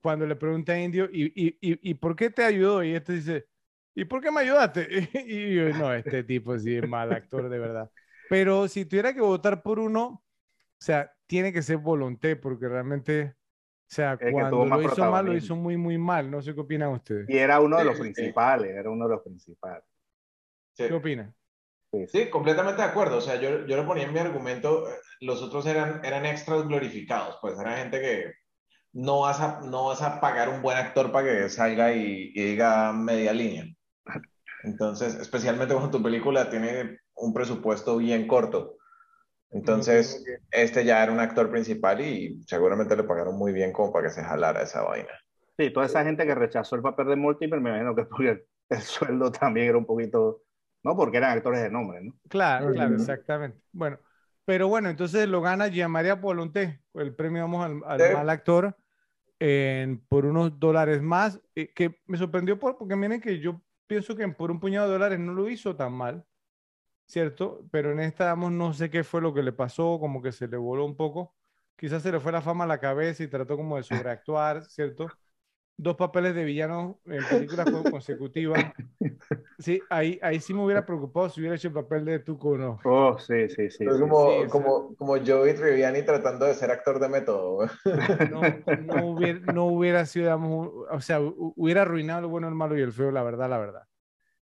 cuando, 0.00 0.26
le 0.28 0.36
pregunta 0.36 0.74
a 0.74 0.78
Indio, 0.80 1.08
¿y, 1.12 1.24
y, 1.34 1.58
y, 1.60 1.94
por 1.94 2.14
qué 2.14 2.30
te 2.30 2.44
ayudó? 2.44 2.84
Y 2.84 2.94
este 2.94 3.14
dice, 3.14 3.46
¿y 3.96 4.04
por 4.04 4.22
qué 4.22 4.30
me 4.30 4.42
ayudaste? 4.42 5.10
Y 5.26 5.56
yo, 5.56 5.70
no, 5.70 5.92
este 5.92 6.22
tipo 6.22 6.56
sí 6.56 6.76
es 6.76 6.88
mal 6.88 7.12
actor, 7.12 7.48
de 7.48 7.58
verdad. 7.58 7.90
Pero 8.28 8.68
si 8.68 8.84
tuviera 8.84 9.12
que 9.12 9.20
votar 9.20 9.60
por 9.60 9.80
uno, 9.80 10.06
o 10.06 10.22
sea, 10.78 11.12
tiene 11.26 11.52
que 11.52 11.62
ser 11.62 11.78
volonté, 11.78 12.36
porque 12.36 12.68
realmente 12.68 13.34
o 13.90 13.92
sea, 13.92 14.16
cuando 14.16 14.64
lo 14.64 14.82
hizo 14.82 15.10
mal, 15.10 15.26
lo 15.26 15.36
hizo 15.36 15.56
muy, 15.56 15.76
muy 15.76 15.98
mal. 15.98 16.30
No 16.30 16.40
sé 16.40 16.54
qué 16.54 16.60
opinan 16.60 16.90
ustedes. 16.90 17.28
Y 17.28 17.36
era 17.36 17.60
uno 17.60 17.76
de 17.76 17.84
los 17.84 17.98
principales, 17.98 18.70
era 18.70 18.88
uno 18.88 19.08
de 19.08 19.14
los 19.14 19.22
principales. 19.22 19.84
¿Qué 20.76 20.92
opinan? 20.92 21.34
Sí, 22.06 22.30
completamente 22.30 22.82
de 22.82 22.88
acuerdo. 22.88 23.16
O 23.16 23.20
sea, 23.20 23.40
yo, 23.40 23.66
yo 23.66 23.76
lo 23.76 23.84
ponía 23.84 24.04
en 24.04 24.12
mi 24.12 24.20
argumento, 24.20 24.86
los 25.20 25.42
otros 25.42 25.66
eran, 25.66 26.04
eran 26.04 26.24
extras 26.24 26.68
glorificados, 26.68 27.38
pues 27.40 27.58
era 27.58 27.78
gente 27.78 28.00
que 28.00 28.32
no 28.92 29.22
vas 29.22 29.40
a, 29.40 29.60
no 29.62 29.86
vas 29.86 30.02
a 30.02 30.20
pagar 30.20 30.50
un 30.50 30.62
buen 30.62 30.78
actor 30.78 31.10
para 31.10 31.26
que 31.26 31.48
salga 31.48 31.92
y, 31.92 32.30
y 32.32 32.42
diga 32.42 32.92
media 32.92 33.32
línea. 33.32 33.64
Entonces, 34.62 35.16
especialmente 35.16 35.74
cuando 35.74 35.98
tu 35.98 36.02
película 36.02 36.48
tiene 36.48 36.98
un 37.16 37.34
presupuesto 37.34 37.96
bien 37.96 38.28
corto. 38.28 38.76
Entonces, 39.52 40.24
este 40.50 40.84
ya 40.84 41.02
era 41.02 41.12
un 41.12 41.20
actor 41.20 41.50
principal 41.50 42.00
y 42.00 42.42
seguramente 42.46 42.96
le 42.96 43.04
pagaron 43.04 43.36
muy 43.36 43.52
bien 43.52 43.72
como 43.72 43.92
para 43.92 44.06
que 44.06 44.14
se 44.14 44.22
jalara 44.22 44.62
esa 44.62 44.82
vaina. 44.82 45.10
Sí, 45.58 45.70
toda 45.70 45.86
esa 45.86 46.04
gente 46.04 46.24
que 46.26 46.34
rechazó 46.34 46.76
el 46.76 46.82
papel 46.82 47.08
de 47.08 47.16
Multiple, 47.16 47.60
me 47.60 47.70
imagino 47.70 47.94
que 47.94 48.04
porque 48.04 48.44
el, 48.68 48.80
sueldo 48.80 49.32
también 49.32 49.68
era 49.68 49.78
un 49.78 49.86
poquito 49.86 50.42
¿no? 50.82 50.96
Porque 50.96 51.18
eran 51.18 51.36
actores 51.36 51.62
de 51.62 51.70
nombre, 51.70 52.00
¿no? 52.02 52.14
Claro, 52.28 52.72
claro, 52.72 52.94
exactamente. 52.94 53.60
Bueno, 53.72 53.98
pero 54.46 54.68
bueno, 54.68 54.88
entonces 54.88 55.28
lo 55.28 55.42
gana 55.42 55.68
Gianmaria 55.68 56.20
Polonté, 56.20 56.80
el 56.94 57.14
premio 57.14 57.42
vamos 57.42 57.82
al, 57.84 58.00
al 58.00 58.30
actor 58.30 58.76
por 60.08 60.26
unos 60.26 60.58
dólares 60.60 61.00
más, 61.00 61.40
eh, 61.54 61.72
que 61.72 62.00
me 62.06 62.18
sorprendió 62.18 62.58
por, 62.58 62.76
porque 62.76 62.96
miren 62.96 63.20
que 63.20 63.38
yo 63.40 63.62
pienso 63.86 64.14
que 64.14 64.28
por 64.28 64.50
un 64.50 64.60
puñado 64.60 64.86
de 64.86 64.92
dólares 64.92 65.18
no 65.18 65.32
lo 65.32 65.48
hizo 65.48 65.76
tan 65.76 65.92
mal, 65.92 66.26
¿cierto? 67.10 67.66
Pero 67.70 67.92
en 67.92 68.00
esta, 68.00 68.26
vamos, 68.26 68.52
no 68.52 68.72
sé 68.72 68.90
qué 68.90 69.04
fue 69.04 69.20
lo 69.20 69.34
que 69.34 69.42
le 69.42 69.52
pasó, 69.52 69.98
como 70.00 70.22
que 70.22 70.32
se 70.32 70.48
le 70.48 70.56
voló 70.56 70.84
un 70.84 70.96
poco. 70.96 71.34
Quizás 71.76 72.02
se 72.02 72.12
le 72.12 72.20
fue 72.20 72.32
la 72.32 72.42
fama 72.42 72.64
a 72.64 72.66
la 72.66 72.78
cabeza 72.80 73.22
y 73.22 73.28
trató 73.28 73.56
como 73.56 73.76
de 73.76 73.82
sobreactuar, 73.82 74.64
¿cierto? 74.64 75.08
dos 75.76 75.96
papeles 75.96 76.34
de 76.34 76.44
villano 76.44 77.00
en 77.06 77.26
películas 77.26 77.68
consecutivas. 77.90 78.74
Sí, 79.58 79.82
ahí, 79.90 80.18
ahí 80.22 80.40
sí 80.40 80.54
me 80.54 80.64
hubiera 80.64 80.84
preocupado 80.86 81.28
si 81.30 81.40
hubiera 81.40 81.56
hecho 81.56 81.68
el 81.68 81.74
papel 81.74 82.04
de 82.04 82.18
Tuco 82.20 82.50
o 82.50 82.58
no. 82.58 82.80
Oh, 82.84 83.18
sí, 83.18 83.48
sí, 83.50 83.70
sí. 83.70 83.84
como, 83.84 84.48
como, 84.48 84.94
como 84.96 85.16
Joey 85.24 85.54
Triviani 85.54 86.02
tratando 86.02 86.46
de 86.46 86.54
ser 86.54 86.70
actor 86.70 86.98
de 86.98 87.08
método. 87.08 87.68
No, 88.30 88.42
no, 88.78 89.06
hubiera, 89.10 89.38
no 89.40 89.66
hubiera 89.66 90.06
sido, 90.06 90.26
digamos, 90.26 90.68
o 90.90 91.00
sea, 91.00 91.20
hubiera 91.20 91.82
arruinado 91.82 92.22
lo 92.22 92.28
bueno, 92.28 92.48
el 92.48 92.54
malo 92.54 92.78
y 92.78 92.82
el 92.82 92.92
feo, 92.92 93.10
la 93.10 93.22
verdad, 93.22 93.50
la 93.50 93.58
verdad. 93.58 93.82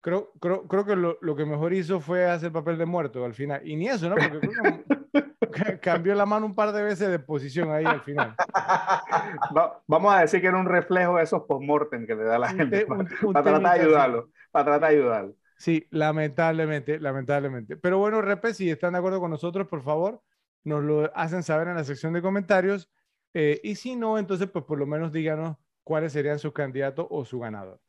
Creo, 0.05 0.31
creo, 0.39 0.69
creo 0.69 0.85
que 0.85 0.97
lo, 0.97 1.17
lo 1.23 1.35
que 1.35 1.47
mejor 1.47 1.73
hizo 1.73 1.99
fue 1.99 2.27
hacer 2.27 2.49
el 2.49 2.53
papel 2.53 2.77
de 2.77 2.85
muerto 2.85 3.25
al 3.25 3.33
final. 3.33 3.67
Y 3.67 3.75
ni 3.75 3.89
eso, 3.89 4.11
¿no? 4.11 4.17
Porque 4.17 4.39
creo 4.39 4.85
que 5.51 5.81
cambió 5.81 6.15
la 6.15 6.27
mano 6.27 6.45
un 6.45 6.55
par 6.55 6.73
de 6.73 6.83
veces 6.83 7.09
de 7.09 7.19
posición 7.19 7.71
ahí 7.71 7.87
al 7.87 8.03
final. 8.03 8.35
vamos 9.87 10.15
a 10.15 10.21
decir 10.21 10.43
que 10.43 10.49
era 10.49 10.59
un 10.59 10.67
reflejo 10.67 11.17
de 11.17 11.23
esos 11.23 11.45
post-mortem 11.45 12.07
que 12.07 12.15
le 12.15 12.25
da 12.25 12.39
la 12.39 12.51
gente 12.51 12.85
para, 12.85 13.43
tratar 13.43 13.63
de 13.63 13.81
ayudarlo. 13.81 14.29
Para 14.51 14.65
tratar 14.67 14.91
de 14.91 14.97
ayudarlo. 14.99 15.37
Sí, 15.57 15.87
lamentablemente, 15.91 17.01
lamentablemente. 17.01 17.79
Pero 17.79 17.97
bueno, 17.97 18.21
Repe, 18.21 18.53
si 18.53 18.69
están 18.69 18.93
de 18.93 18.99
acuerdo 18.99 19.21
con 19.21 19.31
nosotros, 19.31 19.67
por 19.69 19.81
favor, 19.81 20.21
nos 20.65 20.85
lo 20.85 21.11
hacen 21.17 21.43
saber 21.43 21.69
en 21.69 21.77
la 21.77 21.85
sección 21.85 22.13
de 22.13 22.21
comentarios. 22.21 22.91
Eh, 23.33 23.59
y 23.65 23.77
si 23.77 23.97
no, 23.97 24.19
entonces, 24.19 24.51
pues 24.51 24.67
por 24.67 24.79
lo 24.79 24.85
menos 24.85 25.13
díganos 25.13 25.57
cuáles 25.83 26.13
serían 26.13 26.39
sus 26.39 26.53
candidatos 26.53 27.07
o 27.09 27.25
su 27.25 27.39
ganador. 27.41 27.81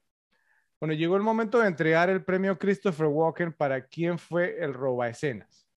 Bueno, 0.80 0.94
llegó 0.94 1.16
el 1.16 1.24
momento 1.24 1.60
de 1.60 1.68
entregar 1.68 2.10
el 2.10 2.24
premio 2.24 2.58
Christopher 2.58 3.08
Walken 3.08 3.54
para 3.54 3.86
quién 3.86 4.20
fue 4.20 4.64
el 4.64 4.74
roba 4.74 5.08
escenas. 5.08 5.68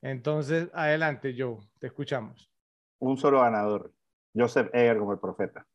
Entonces, 0.00 0.68
adelante, 0.74 1.34
Joe, 1.36 1.58
te 1.78 1.86
escuchamos. 1.86 2.50
Un 2.98 3.16
solo 3.16 3.40
ganador, 3.40 3.92
Joseph 4.34 4.68
Egger 4.72 4.98
como 4.98 5.12
el 5.12 5.18
profeta. 5.18 5.66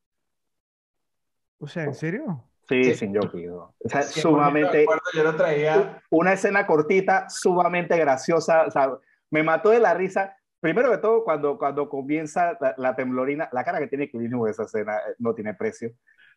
O 1.59 1.67
sea, 1.67 1.85
¿en 1.85 1.95
serio? 1.95 2.43
Sí, 2.67 2.93
sin 2.95 3.13
yo 3.13 3.21
pido. 3.31 3.73
O 3.79 3.89
sea, 3.89 4.03
sumamente. 4.03 4.85
yo 5.13 5.23
lo 5.23 5.35
traía. 5.35 6.01
Una 6.09 6.33
escena 6.33 6.67
cortita, 6.67 7.29
sumamente 7.29 7.97
graciosa. 7.97 8.65
O 8.67 8.71
sea, 8.71 8.91
me 9.31 9.41
mató 9.41 9.69
de 9.69 9.79
la 9.79 9.93
risa. 9.93 10.35
Primero 10.59 10.91
de 10.91 10.97
todo, 10.97 11.23
cuando, 11.23 11.57
cuando 11.57 11.87
comienza 11.87 12.57
la, 12.77 12.95
temblorina, 12.95 13.47
la 13.53 13.63
cara 13.63 13.79
que 13.79 13.87
tiene 13.87 14.09
Clint 14.09 14.33
en 14.33 14.47
esa 14.47 14.63
escena 14.63 14.97
eh, 14.97 15.15
no 15.19 15.33
tiene 15.33 15.53
precio. 15.53 15.91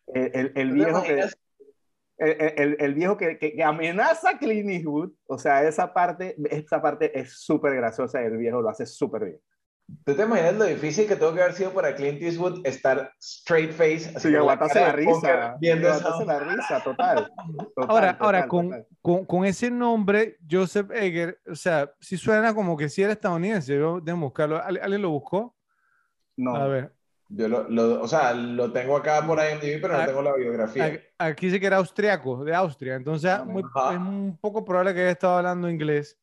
El, 0.07 0.51
el, 0.55 0.71
viejo 0.71 1.03
que 1.03 1.21
el, 2.21 2.77
el, 2.79 2.93
viejo 2.93 3.17
que, 3.17 3.37
que, 3.37 3.63
amenaza 3.63 4.31
a 4.31 4.37
Clint 4.37 4.69
Eastwood, 4.69 5.11
o 5.25 5.37
sea, 5.39 5.63
esa 5.63 5.93
parte, 5.93 6.35
esa 6.49 6.81
parte 6.81 7.19
es 7.19 7.39
súper 7.39 7.75
graciosa 7.75 8.21
y 8.21 8.25
el 8.25 8.37
viejo 8.37 8.61
lo 8.61 8.69
hace 8.69 8.85
súper 8.85 9.25
bien. 9.25 9.39
¿Tú 10.05 10.15
te 10.15 10.23
imaginas 10.23 10.55
lo 10.55 10.65
difícil 10.65 11.07
que 11.07 11.15
tuvo 11.15 11.33
que 11.33 11.41
haber 11.41 11.53
sido 11.53 11.73
para 11.73 11.95
Clint 11.95 12.21
Eastwood 12.21 12.65
estar 12.65 13.11
straight 13.19 13.71
face? 13.71 14.19
Sí, 14.19 14.33
aguantarse 14.35 14.79
la, 14.79 14.91
risa. 14.93 15.57
Viendo 15.59 15.89
la 15.89 16.39
risa, 16.39 16.79
total. 16.83 17.31
ahora, 17.75 18.17
ahora 18.19 18.47
con, 18.47 18.85
con, 19.01 19.25
con, 19.25 19.45
ese 19.45 19.69
nombre, 19.69 20.37
Joseph 20.49 20.91
Egger, 20.91 21.39
o 21.49 21.55
sea, 21.55 21.91
si 21.99 22.17
suena 22.17 22.53
como 22.53 22.77
que 22.77 22.87
si 22.87 23.01
era 23.03 23.13
estadounidense, 23.13 23.73
debo 23.73 24.01
buscarlo. 24.01 24.61
¿Alguien 24.63 25.01
lo 25.01 25.09
buscó? 25.09 25.55
No. 26.37 26.55
A 26.55 26.67
ver, 26.67 26.93
yo 27.33 27.47
lo, 27.47 27.69
lo, 27.69 28.01
o 28.01 28.07
sea, 28.07 28.33
lo 28.33 28.71
tengo 28.71 28.97
acá 28.97 29.25
por 29.25 29.39
ahí 29.39 29.53
en 29.53 29.81
pero 29.81 29.97
no 29.97 30.05
tengo 30.05 30.21
la 30.21 30.35
biografía. 30.35 31.01
Aquí 31.17 31.47
dice 31.47 31.59
que 31.59 31.67
era 31.67 31.77
austriaco, 31.77 32.43
de 32.43 32.53
Austria, 32.53 32.95
entonces 32.95 33.31
es 33.31 33.39
un 33.39 34.37
poco 34.41 34.65
probable 34.65 34.93
que 34.93 35.01
haya 35.01 35.11
estado 35.11 35.37
hablando 35.37 35.69
inglés. 35.69 36.17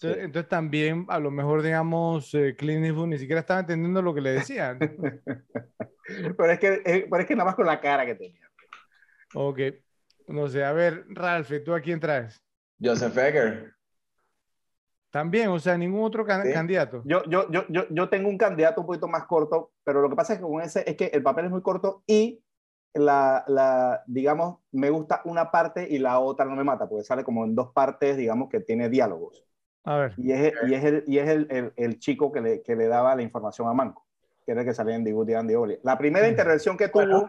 Entonces, 0.00 0.48
también, 0.48 1.06
a 1.08 1.20
lo 1.20 1.30
mejor, 1.30 1.62
digamos, 1.62 2.34
eh, 2.34 2.56
Clint 2.56 2.84
Eastwood 2.84 3.06
ni 3.06 3.18
siquiera 3.18 3.40
estaba 3.40 3.60
entendiendo 3.60 4.02
lo 4.02 4.12
que 4.12 4.20
le 4.20 4.32
decían. 4.32 4.78
pero, 6.36 6.50
es 6.50 6.58
que, 6.58 6.82
eh, 6.84 7.06
pero 7.08 7.22
es 7.22 7.28
que 7.28 7.36
nada 7.36 7.44
más 7.44 7.54
con 7.54 7.66
la 7.66 7.80
cara 7.80 8.04
que 8.04 8.16
tenía. 8.16 8.50
Ok. 9.34 9.60
No 10.26 10.48
sé, 10.48 10.64
a 10.64 10.72
ver, 10.72 11.04
Ralph, 11.08 11.52
¿tú 11.64 11.72
a 11.72 11.80
quién 11.80 12.00
traes? 12.00 12.42
Joseph 12.82 13.16
Egger. 13.16 13.74
También, 15.12 15.50
o 15.50 15.58
sea, 15.58 15.76
ningún 15.76 16.04
otro 16.04 16.24
candidato. 16.24 17.02
Yo, 17.04 17.22
yo, 17.24 17.46
yo, 17.50 17.66
yo, 17.68 17.84
yo 17.90 18.08
tengo 18.08 18.30
un 18.30 18.38
candidato 18.38 18.80
un 18.80 18.86
poquito 18.86 19.08
más 19.08 19.26
corto, 19.26 19.70
pero 19.84 20.00
lo 20.00 20.08
que 20.08 20.16
pasa 20.16 20.32
es 20.32 20.38
que 20.38 20.44
con 20.46 20.62
ese 20.62 20.88
es 20.88 20.96
que 20.96 21.10
el 21.12 21.22
papel 21.22 21.44
es 21.44 21.50
muy 21.50 21.60
corto 21.60 22.02
y 22.06 22.42
la, 22.94 23.44
la, 23.46 24.02
digamos, 24.06 24.60
me 24.70 24.88
gusta 24.88 25.20
una 25.26 25.50
parte 25.50 25.86
y 25.86 25.98
la 25.98 26.18
otra 26.18 26.46
no 26.46 26.56
me 26.56 26.64
mata, 26.64 26.88
porque 26.88 27.04
sale 27.04 27.24
como 27.24 27.44
en 27.44 27.54
dos 27.54 27.72
partes, 27.74 28.16
digamos, 28.16 28.48
que 28.48 28.60
tiene 28.60 28.88
diálogos. 28.88 29.44
A 29.84 29.96
ver. 29.96 30.14
Y 30.16 30.32
es, 30.32 30.54
y 30.66 30.74
es, 30.74 30.84
el, 30.84 31.04
y 31.06 31.18
es 31.18 31.28
el, 31.28 31.46
el, 31.50 31.72
el, 31.76 31.98
chico 31.98 32.32
que 32.32 32.40
le, 32.40 32.62
que 32.62 32.74
le 32.74 32.86
daba 32.86 33.14
la 33.14 33.20
información 33.20 33.68
a 33.68 33.74
Manco, 33.74 34.06
que 34.46 34.52
era 34.52 34.62
el 34.62 34.66
que 34.66 34.72
salía 34.72 34.94
en 34.94 35.04
Dibuti 35.04 35.34
Andy 35.34 35.54
Oli. 35.54 35.78
La 35.82 35.98
primera 35.98 36.26
intervención 36.26 36.78
que 36.78 36.88
tuvo, 36.88 37.28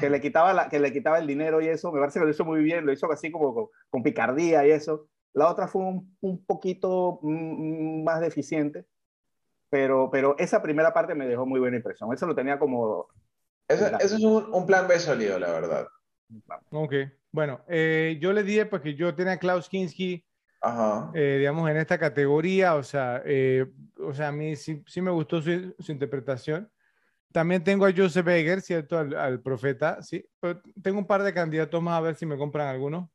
que 0.00 0.10
le, 0.10 0.20
quitaba 0.20 0.52
la, 0.52 0.68
que 0.68 0.78
le 0.78 0.92
quitaba 0.92 1.18
el 1.18 1.26
dinero 1.26 1.62
y 1.62 1.68
eso, 1.68 1.92
me 1.92 1.98
parece 1.98 2.18
que 2.18 2.26
lo 2.26 2.30
hizo 2.30 2.44
muy 2.44 2.62
bien, 2.62 2.84
lo 2.84 2.92
hizo 2.92 3.10
así 3.10 3.30
como 3.30 3.54
con, 3.54 3.66
con 3.88 4.02
picardía 4.02 4.66
y 4.66 4.70
eso 4.70 5.08
la 5.34 5.50
otra 5.50 5.66
fue 5.68 5.82
un, 5.82 6.16
un 6.20 6.44
poquito 6.44 7.18
mm, 7.22 8.04
más 8.04 8.20
deficiente, 8.20 8.86
pero, 9.70 10.10
pero 10.10 10.36
esa 10.38 10.62
primera 10.62 10.92
parte 10.92 11.14
me 11.14 11.26
dejó 11.26 11.46
muy 11.46 11.60
buena 11.60 11.76
impresión. 11.76 12.12
Eso 12.12 12.26
lo 12.26 12.34
tenía 12.34 12.58
como... 12.58 13.08
Eso, 13.68 13.86
eso 13.98 14.16
es 14.16 14.22
un, 14.22 14.52
un, 14.52 14.66
plan 14.66 14.86
B 14.86 14.98
sólido, 14.98 15.38
la 15.38 15.50
verdad. 15.50 15.86
Ok, 16.70 16.94
bueno, 17.30 17.60
eh, 17.68 18.18
yo 18.20 18.32
le 18.32 18.42
dije 18.42 18.66
pues 18.66 18.82
que 18.82 18.94
yo 18.94 19.14
tenía 19.14 19.34
a 19.34 19.38
Klaus 19.38 19.68
Kinski, 19.68 20.24
eh, 21.14 21.36
digamos, 21.38 21.70
en 21.70 21.76
esta 21.78 21.98
categoría, 21.98 22.74
o 22.74 22.82
sea, 22.82 23.22
eh, 23.24 23.66
o 23.98 24.12
sea 24.12 24.28
a 24.28 24.32
mí 24.32 24.56
sí, 24.56 24.82
sí 24.86 25.00
me 25.00 25.10
gustó 25.10 25.40
su, 25.40 25.74
su, 25.78 25.92
interpretación. 25.92 26.70
También 27.32 27.64
tengo 27.64 27.86
a 27.86 27.92
Joseph 27.96 28.26
Beger, 28.26 28.60
¿cierto? 28.60 28.98
Al, 28.98 29.14
al, 29.16 29.40
profeta, 29.40 30.02
sí. 30.02 30.24
Pero 30.40 30.60
tengo 30.82 30.98
un 30.98 31.06
par 31.06 31.22
de 31.22 31.32
candidatos 31.32 31.82
más 31.82 31.98
a 31.98 32.02
ver 32.02 32.14
si 32.14 32.26
me 32.26 32.36
compran 32.36 32.68
alguno. 32.68 33.10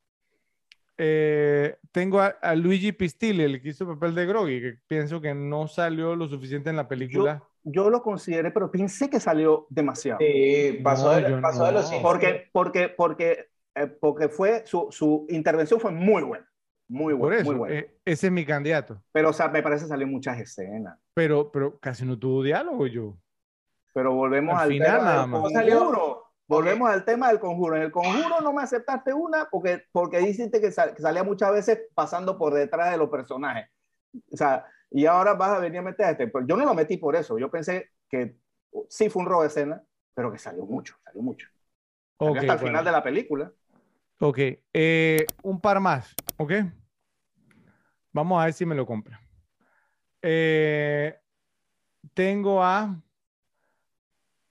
Eh, 0.97 1.77
tengo 1.91 2.19
a, 2.19 2.55
Luigi 2.55 2.91
Pistilli, 2.91 3.43
el 3.43 3.61
que 3.61 3.69
hizo 3.69 3.83
el 3.83 3.91
papel 3.91 4.15
de 4.15 4.25
Groggy, 4.25 4.61
que 4.61 4.77
pienso 4.87 5.21
que 5.21 5.33
no 5.33 5.67
salió 5.67 6.15
lo 6.15 6.27
suficiente 6.27 6.69
en 6.69 6.75
la 6.75 6.87
película. 6.87 7.43
Yo, 7.63 7.89
lo 7.89 8.01
consideré, 8.01 8.51
pero 8.51 8.71
pensé 8.71 9.09
que 9.09 9.19
salió 9.19 9.67
demasiado. 9.69 10.19
Sí, 10.19 10.79
pasó, 10.83 11.11
de, 11.11 11.37
pasó 11.37 11.65
de, 11.65 11.73
los 11.73 11.91
Porque, 12.01 12.49
porque, 12.51 12.89
porque, 12.89 13.49
eh, 13.75 13.87
porque 13.87 14.29
fue, 14.29 14.63
su, 14.65 14.87
su, 14.89 15.27
intervención 15.29 15.79
fue 15.79 15.91
muy 15.91 16.23
buena. 16.23 16.49
Muy 16.89 17.13
buena, 17.13 17.43
muy 17.43 17.55
buena. 17.55 17.75
Eh, 17.75 17.97
ese 18.05 18.27
es 18.27 18.33
mi 18.33 18.45
candidato. 18.45 19.03
Pero, 19.11 19.29
o 19.29 19.33
sea, 19.33 19.49
me 19.49 19.61
parece 19.61 19.83
que 19.83 19.89
salió 19.89 20.07
muchas 20.07 20.39
escenas. 20.39 20.97
Pero, 21.13 21.51
pero 21.51 21.77
casi 21.79 22.05
no 22.05 22.17
tuvo 22.17 22.41
diálogo 22.41 22.87
yo. 22.87 23.17
Pero 23.93 24.13
volvemos 24.13 24.57
al, 24.57 24.69
final 24.69 25.03
nada 25.03 25.27
más. 25.27 25.51
Volvemos 26.47 26.89
al 26.89 27.03
tema 27.03 27.27
del 27.27 27.39
conjuro. 27.39 27.75
En 27.75 27.83
el 27.83 27.91
conjuro 27.91 28.39
no 28.41 28.53
me 28.53 28.63
aceptaste 28.63 29.13
una 29.13 29.49
porque, 29.49 29.83
porque 29.91 30.19
dijiste 30.19 30.61
que, 30.61 30.71
salía 30.71 31.23
muchas 31.23 31.51
veces 31.51 31.81
pasando 31.93 32.37
por 32.37 32.53
detrás 32.53 32.91
de 32.91 32.97
los 32.97 33.09
personajes. 33.09 33.69
O 34.31 34.37
sea, 34.37 34.65
y 34.89 35.05
ahora 35.05 35.33
vas 35.33 35.51
a 35.51 35.59
venir 35.59 35.79
a 35.79 35.83
meter 35.83 36.05
a 36.05 36.11
este. 36.11 36.27
Pues 36.27 36.45
yo 36.47 36.55
no 36.55 36.65
lo 36.65 36.73
metí 36.73 36.97
por 36.97 37.15
eso. 37.15 37.37
Yo 37.37 37.51
pensé 37.51 37.91
que 38.09 38.37
sí 38.89 39.09
fue 39.09 39.23
un 39.23 39.27
robo 39.27 39.41
de 39.41 39.47
escena, 39.47 39.83
pero 40.13 40.31
que 40.31 40.37
salió 40.37 40.65
mucho, 40.65 40.95
salió 41.03 41.21
mucho. 41.21 41.47
hasta 42.19 42.53
el 42.53 42.59
final 42.59 42.85
de 42.85 42.91
la 42.91 43.03
película. 43.03 43.51
Ok. 44.19 44.39
Eh, 44.73 45.25
un 45.43 45.59
par 45.59 45.81
más, 45.81 46.15
¿ok? 46.37 46.53
Vamos 48.13 48.41
a 48.41 48.45
ver 48.45 48.53
si 48.53 48.65
me 48.65 48.73
lo 48.73 48.85
compra. 48.85 49.19
Eh, 50.21 51.19
tengo 52.13 52.63
a 52.63 52.99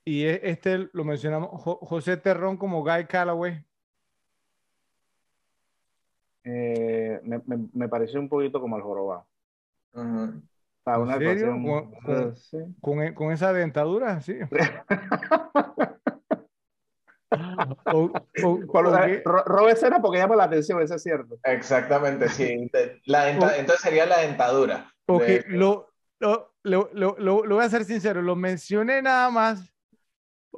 y 0.06 0.24
e, 0.24 0.40
este 0.44 0.88
lo 0.92 1.04
mencionamos, 1.04 1.50
José 1.60 2.16
Terrón 2.16 2.56
como 2.56 2.82
Guy 2.82 3.06
Calloway. 3.06 3.62
Eh, 6.44 7.20
me, 7.24 7.42
me, 7.44 7.68
me, 7.72 7.88
pareció 7.88 8.20
un 8.20 8.28
poquito 8.28 8.60
como 8.60 8.76
el 8.76 8.82
jorobado. 8.82 9.26
¿En 9.92 10.48
serio? 11.18 11.56
¿Con, 12.80 13.02
e, 13.02 13.12
¿Con, 13.14 13.32
esa 13.32 13.52
dentadura? 13.52 14.20
Sí. 14.20 14.38
Robe 17.84 19.72
escena 19.72 20.00
porque 20.00 20.18
llama 20.18 20.36
la 20.36 20.44
atención, 20.44 20.80
eso 20.80 20.94
es 20.94 21.02
cierto. 21.02 21.36
Exactamente, 21.42 22.28
sí. 22.28 22.70
La 23.06 23.28
entonces 23.58 23.80
sería 23.80 24.06
la 24.06 24.18
dentadura. 24.18 24.88
Ok, 25.06 25.24
lo, 25.48 25.92
lo, 26.20 26.54
lo, 26.62 26.90
lo, 26.92 27.16
lo, 27.18 27.42
voy 27.56 27.64
a 27.64 27.68
ser 27.68 27.84
sincero, 27.84 28.22
lo 28.22 28.36
mencioné 28.36 29.02
nada 29.02 29.30
más 29.30 29.75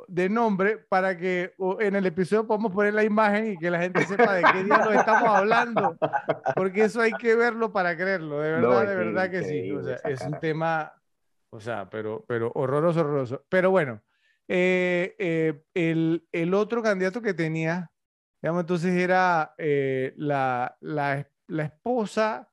de 0.07 0.29
nombre 0.29 0.79
para 0.79 1.17
que 1.17 1.55
en 1.81 1.97
el 1.97 2.07
episodio 2.07 2.47
podamos 2.47 2.73
poner 2.73 2.95
la 2.95 3.05
imagen 3.05 3.53
y 3.53 3.57
que 3.57 3.71
la 3.71 3.81
gente 3.81 4.05
sepa 4.07 4.35
de 4.35 4.43
qué 4.53 4.65
día 4.65 4.79
nos 4.79 4.95
estamos 4.95 5.29
hablando, 5.29 5.99
porque 6.55 6.85
eso 6.85 7.01
hay 7.01 7.13
que 7.13 7.35
verlo 7.35 7.73
para 7.73 7.97
creerlo, 7.97 8.41
de 8.41 8.53
verdad, 8.53 8.87
de 8.87 8.97
verdad 8.97 9.31
que 9.31 9.43
sí, 9.45 9.71
o 9.73 9.83
sea, 9.83 9.97
es 10.05 10.21
un 10.23 10.39
tema, 10.39 10.93
o 11.51 11.61
sea, 11.61 11.89
pero, 11.91 12.25
pero 12.29 12.53
horroroso, 12.55 13.01
horroroso. 13.01 13.45
Pero 13.49 13.71
bueno, 13.71 14.03
eh, 14.47 15.15
eh, 15.19 15.63
el, 15.75 16.27
el, 16.33 16.55
otro 16.55 16.83
candidato 16.83 17.21
que 17.21 17.35
tenía, 17.35 17.91
digamos, 18.41 18.63
entonces 18.63 18.95
era 18.95 19.55
eh, 19.59 20.15
la, 20.17 20.77
la, 20.81 21.29
la, 21.49 21.65
esposa 21.65 22.51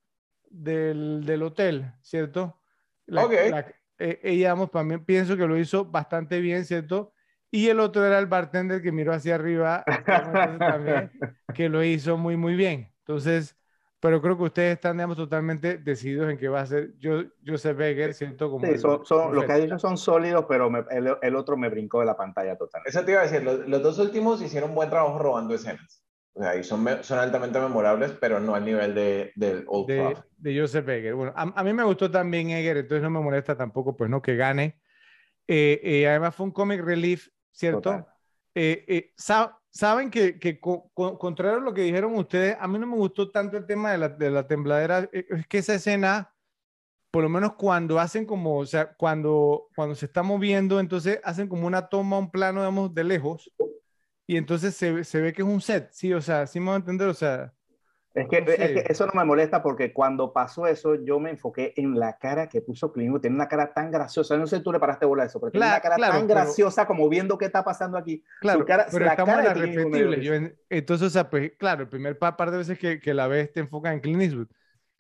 del, 0.50 1.24
del, 1.26 1.44
hotel, 1.44 1.94
¿cierto? 2.02 2.60
La, 3.06 3.24
ella, 3.98 4.20
digamos, 4.22 4.72
también 4.72 5.06
pienso 5.06 5.38
que 5.38 5.48
lo 5.48 5.58
hizo 5.58 5.86
bastante 5.86 6.40
bien, 6.40 6.66
¿cierto? 6.66 7.14
Y 7.56 7.70
el 7.70 7.80
otro 7.80 8.06
era 8.06 8.20
el 8.20 8.26
bartender 8.26 8.82
que 8.82 8.92
miró 8.92 9.14
hacia 9.14 9.36
arriba, 9.36 9.86
también, 10.06 11.10
que 11.56 11.70
lo 11.70 11.82
hizo 11.86 12.18
muy, 12.18 12.36
muy 12.36 12.54
bien. 12.54 12.92
Entonces, 13.00 13.56
pero 14.02 14.22
creo 14.22 14.36
que 14.36 14.44
ustedes 14.44 14.74
están, 14.74 14.98
digamos, 14.98 15.16
totalmente 15.16 15.78
decididos 15.78 16.30
en 16.30 16.38
que 16.38 16.50
va 16.50 16.60
a 16.60 16.66
ser 16.66 16.98
yo, 17.00 17.24
Joseph 17.48 17.78
Becker, 17.78 18.14
siento 18.14 18.52
como... 18.52 18.66
Sí, 18.68 18.78
son, 18.78 19.34
lo 19.34 19.46
que 19.46 19.54
ha 19.54 19.56
dicho 19.56 19.80
son 19.80 19.98
sólidos, 19.98 20.46
pero 20.50 20.70
el, 20.92 21.16
el, 21.22 21.36
otro 21.38 21.56
me 21.56 21.70
brincó 21.70 22.02
de 22.02 22.08
la 22.08 22.18
pantalla 22.18 22.58
totalmente. 22.58 22.90
Eso 22.90 23.06
te 23.06 23.14
iba 23.14 23.22
a 23.22 23.24
decir, 23.24 23.42
los, 23.42 23.66
los, 23.66 23.82
dos 23.82 24.00
últimos 24.00 24.42
hicieron 24.42 24.72
un 24.72 24.76
buen 24.76 24.90
trabajo 24.90 25.18
robando 25.18 25.56
escenas. 25.56 26.04
O 26.34 26.42
sea, 26.42 26.58
y 26.58 26.64
son, 26.66 26.86
son 27.04 27.20
altamente 27.20 27.58
memorables, 27.58 28.12
pero 28.20 28.42
no 28.42 28.54
al 28.54 28.66
nivel 28.66 28.94
de, 28.94 29.32
del 29.38 29.64
Old 29.68 29.88
de, 29.88 30.18
de 30.36 30.60
Joseph 30.60 30.86
Becker. 30.86 31.14
Bueno, 31.14 31.32
a, 31.38 31.44
a, 31.44 31.64
mí 31.64 31.72
me 31.72 31.86
gustó 31.86 32.12
también 32.12 32.50
Egger, 32.50 32.76
entonces 32.76 33.02
no 33.02 33.10
me 33.12 33.22
molesta 33.22 33.56
tampoco, 33.56 33.96
pues 33.96 34.10
no, 34.10 34.22
que 34.22 34.36
gane. 34.36 34.78
Eh, 35.48 35.80
eh, 35.84 36.08
además 36.08 36.36
fue 36.36 36.48
un 36.48 36.52
comic 36.52 36.82
relief 36.82 37.30
¿cierto? 37.56 38.06
Eh, 38.54 38.86
eh, 38.88 39.14
saben 39.72 40.12
que, 40.12 40.38
que 40.40 40.60
contrario 40.60 41.58
a 41.58 41.62
lo 41.62 41.74
que 41.74 41.82
dijeron 41.82 42.16
ustedes, 42.16 42.56
a 42.60 42.68
mí 42.68 42.78
no 42.78 42.88
me 42.88 42.96
gustó 42.96 43.32
tanto 43.32 43.58
el 43.58 43.66
tema 43.66 43.92
de 43.92 43.98
la, 43.98 44.10
de 44.10 44.30
la 44.30 44.48
tembladera, 44.48 45.10
eh, 45.12 45.26
es 45.30 45.48
que 45.48 45.58
esa 45.58 45.74
escena, 45.74 46.34
por 47.12 47.24
lo 47.24 47.30
menos 47.30 47.54
cuando 47.56 48.00
hacen 48.00 48.26
como, 48.26 48.60
o 48.60 48.66
sea, 48.66 48.94
cuando, 48.94 49.68
cuando 49.76 49.96
se 49.96 50.06
está 50.06 50.22
moviendo, 50.22 50.80
entonces 50.80 51.20
hacen 51.24 51.48
como 51.48 51.66
una 51.66 51.88
toma, 51.88 52.18
un 52.18 52.30
plano, 52.30 52.62
digamos, 52.62 52.94
de 52.94 53.04
lejos, 53.04 53.52
y 54.28 54.38
entonces 54.38 54.76
se, 54.76 55.04
se 55.04 55.22
ve 55.22 55.34
que 55.34 55.42
es 55.42 55.48
un 55.48 55.62
set, 55.62 55.90
sí, 55.92 56.14
o 56.14 56.22
sea, 56.22 56.46
sí 56.48 56.60
me 56.60 56.68
voy 56.68 56.76
a 56.76 56.78
entender, 56.78 57.08
o 57.08 57.14
sea, 57.14 57.54
es 58.16 58.30
que, 58.30 58.86
eso 58.88 59.06
no 59.06 59.12
me 59.14 59.26
molesta 59.26 59.62
porque 59.62 59.92
cuando 59.92 60.32
pasó 60.32 60.68
eso, 60.68 60.96
yo 60.96 61.20
me 61.20 61.32
enfoqué 61.32 61.74
en 61.76 62.00
la 62.00 62.18
cara 62.18 62.48
que 62.48 62.62
puso 62.62 62.94
Clint. 62.94 63.20
Tiene 63.20 63.36
una 63.36 63.50
cara 63.50 63.74
tan 63.74 63.92
graciosa. 63.92 64.38
No 64.38 64.48
sé 64.48 64.58
si 64.58 64.64
tú 64.64 64.72
le 64.72 64.80
paraste 64.80 65.06
bola 65.06 65.24
a 65.24 65.26
eso, 65.26 65.40
pero 65.40 65.52
tiene 65.52 65.68
una 65.68 65.82
cara 65.82 65.98
tan 65.98 66.26
graciosa 66.26 66.88
como 66.88 67.10
viendo 67.10 67.38
qué 67.38 67.46
está 67.46 67.64
pasando 67.64 67.98
aquí. 67.98 68.24
Claro, 68.40 68.66
pero 68.66 69.06
la 69.06 69.12
estamos 69.12 69.36
cara 69.36 69.54
en 69.64 70.56
entonces, 70.70 71.08
o 71.08 71.10
sea, 71.10 71.30
pues, 71.30 71.52
claro, 71.58 71.84
el 71.84 71.90
primer 71.90 72.18
par 72.18 72.52
de 72.52 72.58
veces 72.58 72.80
que, 72.80 73.00
que 73.00 73.14
la 73.14 73.28
ves 73.28 73.52
te 73.52 73.60
enfoca 73.60 73.92
en 73.92 74.00
Clint 74.00 74.22
Eastwood. 74.22 74.48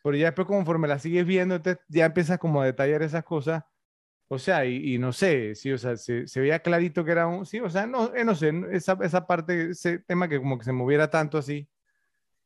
Pero 0.03 0.17
ya 0.17 0.25
después, 0.25 0.47
conforme 0.47 0.87
la 0.87 0.99
sigues 0.99 1.25
viendo, 1.25 1.59
ya 1.87 2.05
empiezas 2.05 2.37
como 2.37 2.61
a 2.61 2.65
detallar 2.65 3.01
esas 3.01 3.23
cosas. 3.23 3.63
O 4.27 4.39
sea, 4.39 4.65
y, 4.65 4.97
no 4.97 5.13
sé, 5.13 5.55
sí, 5.55 5.71
o 5.71 5.77
sea, 5.77 5.95
se, 5.97 6.27
se, 6.27 6.41
veía 6.41 6.59
clarito 6.59 7.05
que 7.05 7.11
era 7.11 7.27
un, 7.27 7.45
sí, 7.45 7.59
o 7.59 7.69
sea, 7.69 7.85
no, 7.85 8.13
eh, 8.15 8.25
no 8.25 8.33
sé, 8.33 8.51
esa, 8.71 8.97
esa 9.01 9.27
parte, 9.27 9.69
ese 9.69 9.99
tema 9.99 10.27
que 10.27 10.39
como 10.39 10.57
que 10.57 10.65
se 10.65 10.71
moviera 10.71 11.11
tanto 11.11 11.37
así, 11.37 11.69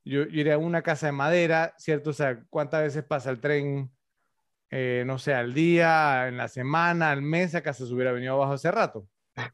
yo, 0.10 0.24
iría 0.24 0.56
a 0.56 0.58
una 0.58 0.82
casa 0.82 1.06
de 1.06 1.12
madera, 1.12 1.74
¿cierto? 1.78 2.10
O 2.10 2.14
sea, 2.14 2.44
¿cuántas 2.50 2.84
veces 2.84 3.04
pasa 3.04 3.30
el 3.30 3.40
tren? 3.40 3.92
Eh, 4.72 5.04
no 5.06 5.18
sé, 5.20 5.34
al 5.34 5.54
día, 5.54 6.28
en 6.28 6.38
la 6.38 6.48
semana, 6.48 7.12
al 7.12 7.22
mes, 7.22 7.56
acá 7.56 7.74
se 7.74 7.84
hubiera 7.86 8.12
venido 8.12 8.34
abajo 8.34 8.54
hace 8.54 8.72
rato. 8.72 9.08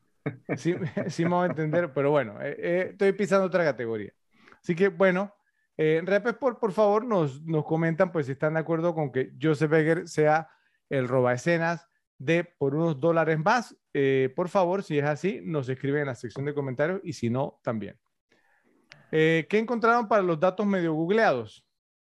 Sí, 0.58 0.74
sí 1.10 1.24
me 1.24 1.36
voy 1.36 1.44
a 1.44 1.50
entender, 1.52 1.94
pero 1.94 2.10
bueno, 2.10 2.42
eh, 2.42 2.56
eh, 2.58 2.88
estoy 2.92 3.12
pisando 3.12 3.46
otra 3.46 3.64
categoría. 3.64 4.12
Así 4.60 4.76
que, 4.76 4.88
bueno, 4.88 5.36
eh, 5.78 6.04
por, 6.40 6.58
por 6.58 6.72
favor, 6.72 7.06
nos, 7.06 7.44
nos 7.44 7.64
comentan 7.64 8.12
pues 8.12 8.26
si 8.26 8.32
están 8.32 8.56
de 8.56 8.62
acuerdo 8.62 8.96
con 8.96 9.12
que 9.12 9.34
Joseph 9.40 9.70
Becker 9.70 10.08
sea 10.08 10.50
el 10.90 11.08
roba 11.08 11.34
escenas 11.34 11.88
de 12.18 12.44
por 12.44 12.74
unos 12.74 13.00
dólares 13.00 13.38
más. 13.38 13.76
por 14.36 14.50
favor, 14.50 14.82
si 14.82 14.98
es 14.98 15.06
así, 15.06 15.42
nos 15.44 15.70
escriben 15.70 16.02
en 16.02 16.08
la 16.08 16.16
sección 16.16 16.46
de 16.46 16.56
comentarios 16.56 17.02
y 17.04 17.14
si 17.14 17.30
no, 17.30 17.60
también. 17.62 18.00
Eh, 19.12 19.46
¿Qué 19.50 19.60
encontraron 19.60 20.08
para 20.08 20.22
los 20.22 20.40
datos 20.40 20.66
medio 20.66 20.94
googleados? 20.94 21.66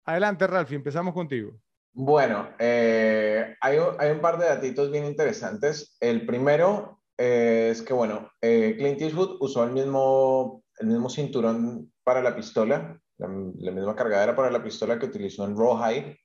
Adelante, 0.06 0.48
Ralph, 0.48 0.72
empezamos 0.72 1.14
contigo. 1.14 1.54
Bueno, 1.94 2.50
eh, 2.58 3.56
hay, 3.60 3.78
hay, 4.00 4.12
un 4.12 4.22
par 4.22 4.38
de 4.38 4.46
datitos 4.46 4.92
bien 4.92 5.06
interesantes. 5.06 5.98
El 6.00 6.26
primero 6.26 7.02
es 7.18 7.82
que, 7.82 7.94
bueno, 7.94 8.30
eh, 8.42 8.76
Clint 8.78 9.02
Eastwood 9.02 9.38
usó 9.42 9.64
el 9.64 9.72
mismo, 9.72 10.64
el 10.80 10.88
mismo 10.88 11.10
cinturón 11.10 11.92
para 12.04 12.22
la 12.22 12.36
pistola, 12.36 13.00
la, 13.18 13.28
misma 13.28 13.96
cargadera 13.96 14.36
para 14.36 14.50
la 14.50 14.64
pistola 14.64 14.98
que 14.98 15.06
utilizó 15.06 15.46
en 15.46 15.56
Rawhide. 15.56 16.18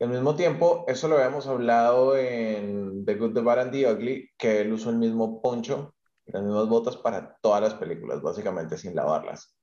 Al 0.00 0.08
mismo 0.08 0.36
tiempo, 0.36 0.84
eso 0.86 1.08
lo 1.08 1.16
habíamos 1.16 1.46
hablado 1.48 2.16
en 2.16 3.04
The 3.04 3.16
Good, 3.16 3.34
The 3.34 3.40
Bad 3.40 3.60
and 3.60 3.72
The 3.72 3.92
Ugly, 3.92 4.30
que 4.38 4.60
él 4.60 4.72
usó 4.72 4.90
el 4.90 4.98
mismo 4.98 5.42
poncho, 5.42 5.94
las 6.26 6.42
mismas 6.42 6.68
botas 6.68 6.96
para 6.96 7.36
todas 7.42 7.60
las 7.60 7.74
películas, 7.74 8.22
básicamente 8.22 8.78
sin 8.78 8.94
lavarlas. 8.94 9.57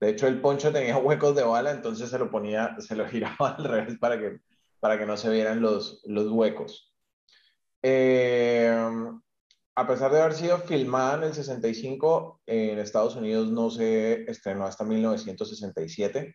De 0.00 0.10
hecho, 0.10 0.26
el 0.26 0.40
poncho 0.40 0.72
tenía 0.72 0.96
huecos 0.98 1.34
de 1.34 1.42
bala, 1.42 1.70
entonces 1.70 2.10
se 2.10 2.18
lo 2.18 2.30
ponía, 2.30 2.76
se 2.78 2.96
lo 2.96 3.06
giraba 3.06 3.50
al 3.58 3.64
revés 3.64 3.98
para 3.98 4.18
que, 4.18 4.40
para 4.80 4.98
que 4.98 5.06
no 5.06 5.16
se 5.16 5.30
vieran 5.30 5.60
los, 5.60 6.02
los 6.04 6.30
huecos. 6.30 6.92
Eh, 7.82 8.74
a 9.78 9.86
pesar 9.86 10.10
de 10.10 10.20
haber 10.20 10.34
sido 10.34 10.58
filmada 10.58 11.18
en 11.18 11.24
el 11.24 11.34
65, 11.34 12.40
en 12.46 12.78
Estados 12.78 13.14
Unidos 13.14 13.50
no 13.50 13.70
se 13.70 14.28
estrenó 14.30 14.64
hasta 14.64 14.84
1967. 14.84 16.34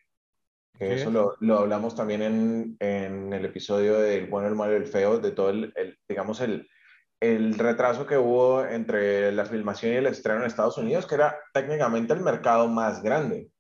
Eso 0.79 1.11
lo, 1.11 1.35
lo, 1.41 1.59
hablamos 1.59 1.95
también 1.95 2.21
en, 2.23 2.77
en, 2.79 3.33
el 3.33 3.45
episodio 3.45 3.99
del 3.99 4.27
bueno, 4.27 4.47
el 4.47 4.55
malo 4.55 4.73
y 4.73 4.77
el 4.77 4.87
feo, 4.87 5.19
de 5.19 5.31
todo 5.31 5.51
el, 5.51 5.71
el 5.75 5.97
digamos, 6.07 6.41
el, 6.41 6.67
el 7.21 7.53
retraso 7.53 8.07
que 8.07 8.17
hubo 8.17 8.65
entre 8.65 9.31
la 9.31 9.45
filmación 9.45 9.93
y 9.93 9.95
el 9.97 10.07
estreno 10.07 10.39
en 10.39 10.47
Estados 10.47 10.77
Unidos, 10.79 11.05
que 11.05 11.15
era 11.15 11.37
técnicamente 11.53 12.13
el 12.13 12.21
mercado 12.21 12.67
más 12.67 13.03
grande. 13.03 13.51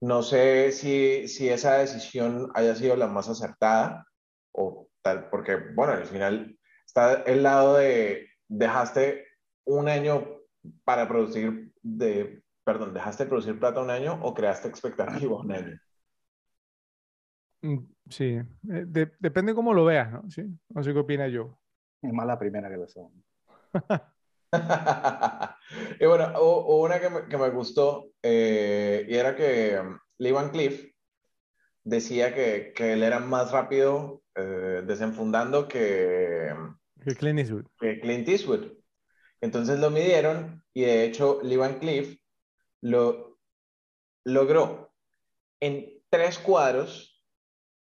No 0.00 0.22
sé 0.22 0.70
si, 0.70 1.26
si 1.26 1.48
esa 1.48 1.78
decisión 1.78 2.50
haya 2.54 2.76
sido 2.76 2.94
la 2.94 3.08
más 3.08 3.28
acertada 3.28 4.06
o 4.52 4.88
tal, 5.02 5.28
porque, 5.30 5.56
bueno, 5.74 5.94
al 5.94 6.06
final 6.06 6.56
está 6.86 7.22
el 7.24 7.42
lado 7.42 7.78
de 7.78 8.28
dejaste 8.46 9.26
un 9.64 9.88
año 9.88 10.28
para 10.84 11.08
producir, 11.08 11.72
de, 11.82 12.40
perdón, 12.62 12.94
dejaste 12.94 13.26
producir 13.26 13.58
plata 13.58 13.80
un 13.80 13.90
año 13.90 14.20
o 14.22 14.32
creaste 14.32 14.68
expectativa 14.68 15.40
un 15.40 15.50
año. 15.50 15.80
Mm, 17.62 17.78
sí, 18.10 18.38
eh, 18.70 19.08
depende 19.18 19.54
cómo 19.54 19.72
lo 19.74 19.86
veas, 19.86 20.12
¿no? 20.12 20.30
Sí, 20.30 20.44
no 20.68 20.84
sé 20.84 20.92
qué 20.92 20.98
opina 21.00 21.26
yo. 21.26 21.58
Es 22.04 22.12
más 22.12 22.26
la 22.26 22.38
primera 22.38 22.68
que 22.68 22.76
la 22.76 22.86
segunda. 22.86 23.22
y 26.00 26.06
bueno, 26.06 26.32
hubo, 26.38 26.82
una 26.82 27.00
que 27.00 27.08
me, 27.08 27.26
que 27.28 27.38
me 27.38 27.48
gustó 27.48 28.10
eh, 28.22 29.06
y 29.08 29.14
era 29.14 29.34
que 29.34 29.80
um, 29.80 29.98
Lee 30.18 30.32
Van 30.32 30.50
Cliff 30.50 30.92
decía 31.82 32.34
que, 32.34 32.72
que 32.76 32.92
él 32.92 33.02
era 33.02 33.20
más 33.20 33.52
rápido 33.52 34.22
eh, 34.34 34.82
desenfundando 34.86 35.66
que, 35.66 36.54
que, 37.02 37.14
Clint 37.14 37.38
Eastwood. 37.38 37.64
que 37.80 38.00
Clint 38.00 38.28
Eastwood. 38.28 38.72
Entonces 39.40 39.78
lo 39.80 39.90
midieron 39.90 40.62
y 40.74 40.82
de 40.82 41.04
hecho 41.04 41.40
Lee 41.42 41.56
Van 41.56 41.78
Cliff 41.78 42.18
lo 42.82 43.38
logró 44.24 44.92
en 45.58 46.02
tres 46.10 46.38
cuadros 46.38 47.24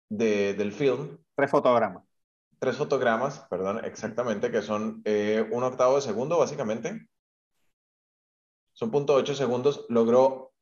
de, 0.08 0.54
del 0.54 0.72
film. 0.72 1.18
Tres 1.36 1.50
fotogramas 1.50 2.04
tres 2.64 2.78
fotogramas, 2.78 3.46
perdón, 3.50 3.84
exactamente, 3.84 4.50
que 4.50 4.62
son 4.62 5.02
eh, 5.04 5.46
un 5.52 5.64
octavo 5.64 5.96
de 5.96 6.02
segundo, 6.02 6.38
básicamente. 6.40 7.10
Son 8.72 8.90
punto 8.90 9.16
ocho 9.16 9.36
segundos. 9.36 9.86
Logró 9.90 10.54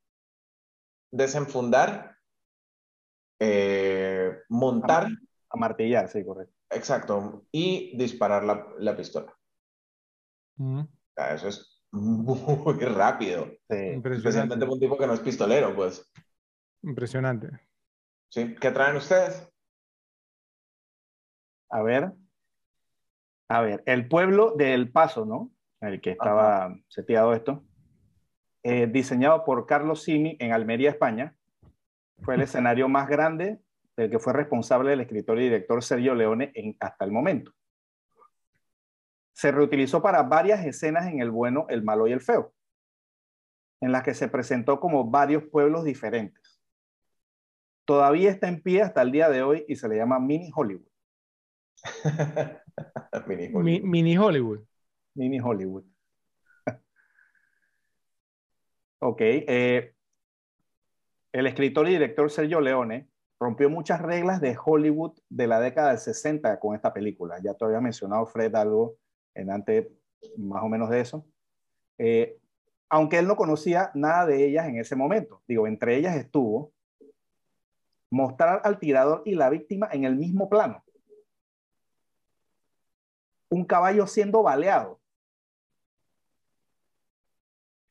desenfundar, 1.12 2.18
eh, 3.40 4.36
montar. 4.50 5.10
Amartillar, 5.52 6.10
sí, 6.10 6.26
correcto. 6.26 6.56
Exacto. 6.72 7.46
Y 7.52 7.96
disparar 7.96 8.46
la, 8.46 8.68
la 8.80 8.98
pistola. 8.98 9.38
Mm. 10.56 10.82
Eso 11.36 11.50
es 11.50 11.84
muy 11.92 12.80
rápido. 12.80 13.46
Sí. 13.70 14.02
Especialmente 14.04 14.66
para 14.66 14.74
un 14.74 14.80
tipo 14.80 14.98
que 14.98 15.06
no 15.06 15.14
es 15.14 15.20
pistolero, 15.20 15.76
pues. 15.76 16.12
Impresionante. 16.82 17.52
Sí. 18.30 18.56
¿Qué 18.56 18.72
traen 18.72 18.96
ustedes? 18.96 19.51
A 21.72 21.82
ver. 21.82 22.12
A 23.48 23.62
ver, 23.62 23.84
el 23.86 24.08
pueblo 24.08 24.54
de 24.56 24.74
El 24.74 24.92
Paso, 24.92 25.26
¿no? 25.26 25.52
El 25.80 26.00
que 26.00 26.12
estaba 26.12 26.76
seteado 26.88 27.34
esto. 27.34 27.64
Eh, 28.64 28.88
diseñado 28.88 29.44
por 29.44 29.66
Carlos 29.66 30.04
Simi 30.04 30.38
en 30.40 30.54
Almería, 30.54 30.92
España. 30.92 31.36
Fue 32.22 32.36
el 32.36 32.42
escenario 32.42 32.88
más 32.88 33.08
grande 33.08 33.60
del 33.98 34.10
que 34.10 34.20
fue 34.20 34.34
responsable 34.34 34.94
el 34.94 35.02
escritor 35.02 35.40
y 35.40 35.44
director 35.44 35.84
Sergio 35.84 36.14
Leone 36.14 36.52
en, 36.54 36.78
hasta 36.80 37.04
el 37.04 37.12
momento. 37.12 37.52
se 39.34 39.52
reutilizó 39.52 40.02
para 40.02 40.22
varias 40.24 40.64
escenas 40.66 41.08
en 41.08 41.20
El 41.20 41.32
bueno, 41.32 41.66
el 41.70 41.84
malo 41.84 42.08
y 42.08 42.12
el 42.12 42.22
feo, 42.22 42.54
en 43.80 43.92
las 43.92 44.04
que 44.04 44.14
se 44.14 44.28
presentó 44.28 44.80
como 44.80 45.10
varios 45.10 45.44
pueblos 45.46 45.84
diferentes. 45.84 46.62
Todavía 47.86 48.30
está 48.30 48.48
en 48.48 48.62
pie 48.62 48.84
hasta 48.84 49.02
el 49.02 49.12
día 49.12 49.30
de 49.30 49.42
hoy 49.42 49.66
y 49.68 49.76
se 49.78 49.90
le 49.90 49.98
llama 49.98 50.20
Mini 50.20 50.52
Hollywood. 50.54 50.91
mini 53.28 53.52
Hollywood. 53.54 53.82
mini 53.84 54.16
Hollywood. 54.16 54.60
Mini 55.16 55.40
Hollywood. 55.40 55.84
ok. 59.00 59.22
Eh, 59.22 59.94
el 61.32 61.48
escritor 61.48 61.88
y 61.88 61.92
director 61.92 62.30
Sergio 62.30 62.60
Leone 62.62 63.10
rompió 63.40 63.70
muchas 63.70 64.02
reglas 64.02 64.42
de 64.42 64.58
Hollywood 64.64 65.18
de 65.30 65.48
la 65.48 65.60
década 65.60 65.90
del 65.90 65.98
60 65.98 66.60
con 66.60 66.76
esta 66.76 66.94
película. 66.94 67.40
Ya 67.42 67.54
te 67.54 67.66
había 67.66 67.82
mencionado, 67.82 68.26
Fred, 68.26 68.54
algo 68.56 68.98
en 69.34 69.50
antes 69.50 69.88
más 70.38 70.64
o 70.64 70.70
menos 70.70 70.90
de 70.90 71.02
eso. 71.02 71.26
Eh, 71.98 72.38
aunque 72.90 73.18
él 73.18 73.28
no 73.28 73.36
conocía 73.36 73.90
nada 73.94 74.26
de 74.26 74.46
ellas 74.46 74.68
en 74.68 74.78
ese 74.78 74.96
momento. 74.96 75.42
Digo, 75.48 75.66
entre 75.66 75.96
ellas 75.96 76.16
estuvo 76.16 76.74
mostrar 78.12 78.62
al 78.66 78.78
tirador 78.78 79.24
y 79.26 79.36
la 79.36 79.50
víctima 79.50 79.88
en 79.92 80.04
el 80.04 80.18
mismo 80.18 80.50
plano. 80.50 80.84
Un 83.52 83.66
caballo 83.66 84.08
siendo 84.08 84.42
baleado. 84.42 85.02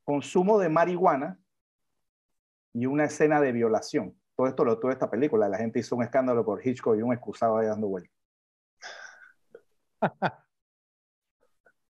Consumo 0.04 0.58
de 0.58 0.70
marihuana 0.70 1.38
y 2.72 2.86
una 2.86 3.04
escena 3.04 3.42
de 3.42 3.52
violación. 3.52 4.18
Todo 4.34 4.46
esto 4.46 4.64
lo 4.64 4.78
tuvo 4.78 4.90
esta 4.90 5.10
película. 5.10 5.50
La 5.50 5.58
gente 5.58 5.78
hizo 5.78 5.96
un 5.96 6.02
escándalo 6.02 6.46
por 6.46 6.66
Hitchcock 6.66 6.96
y 6.96 7.02
un 7.02 7.12
excusado 7.12 7.58
ahí 7.58 7.66
dando 7.66 7.88
vueltas. 7.88 8.16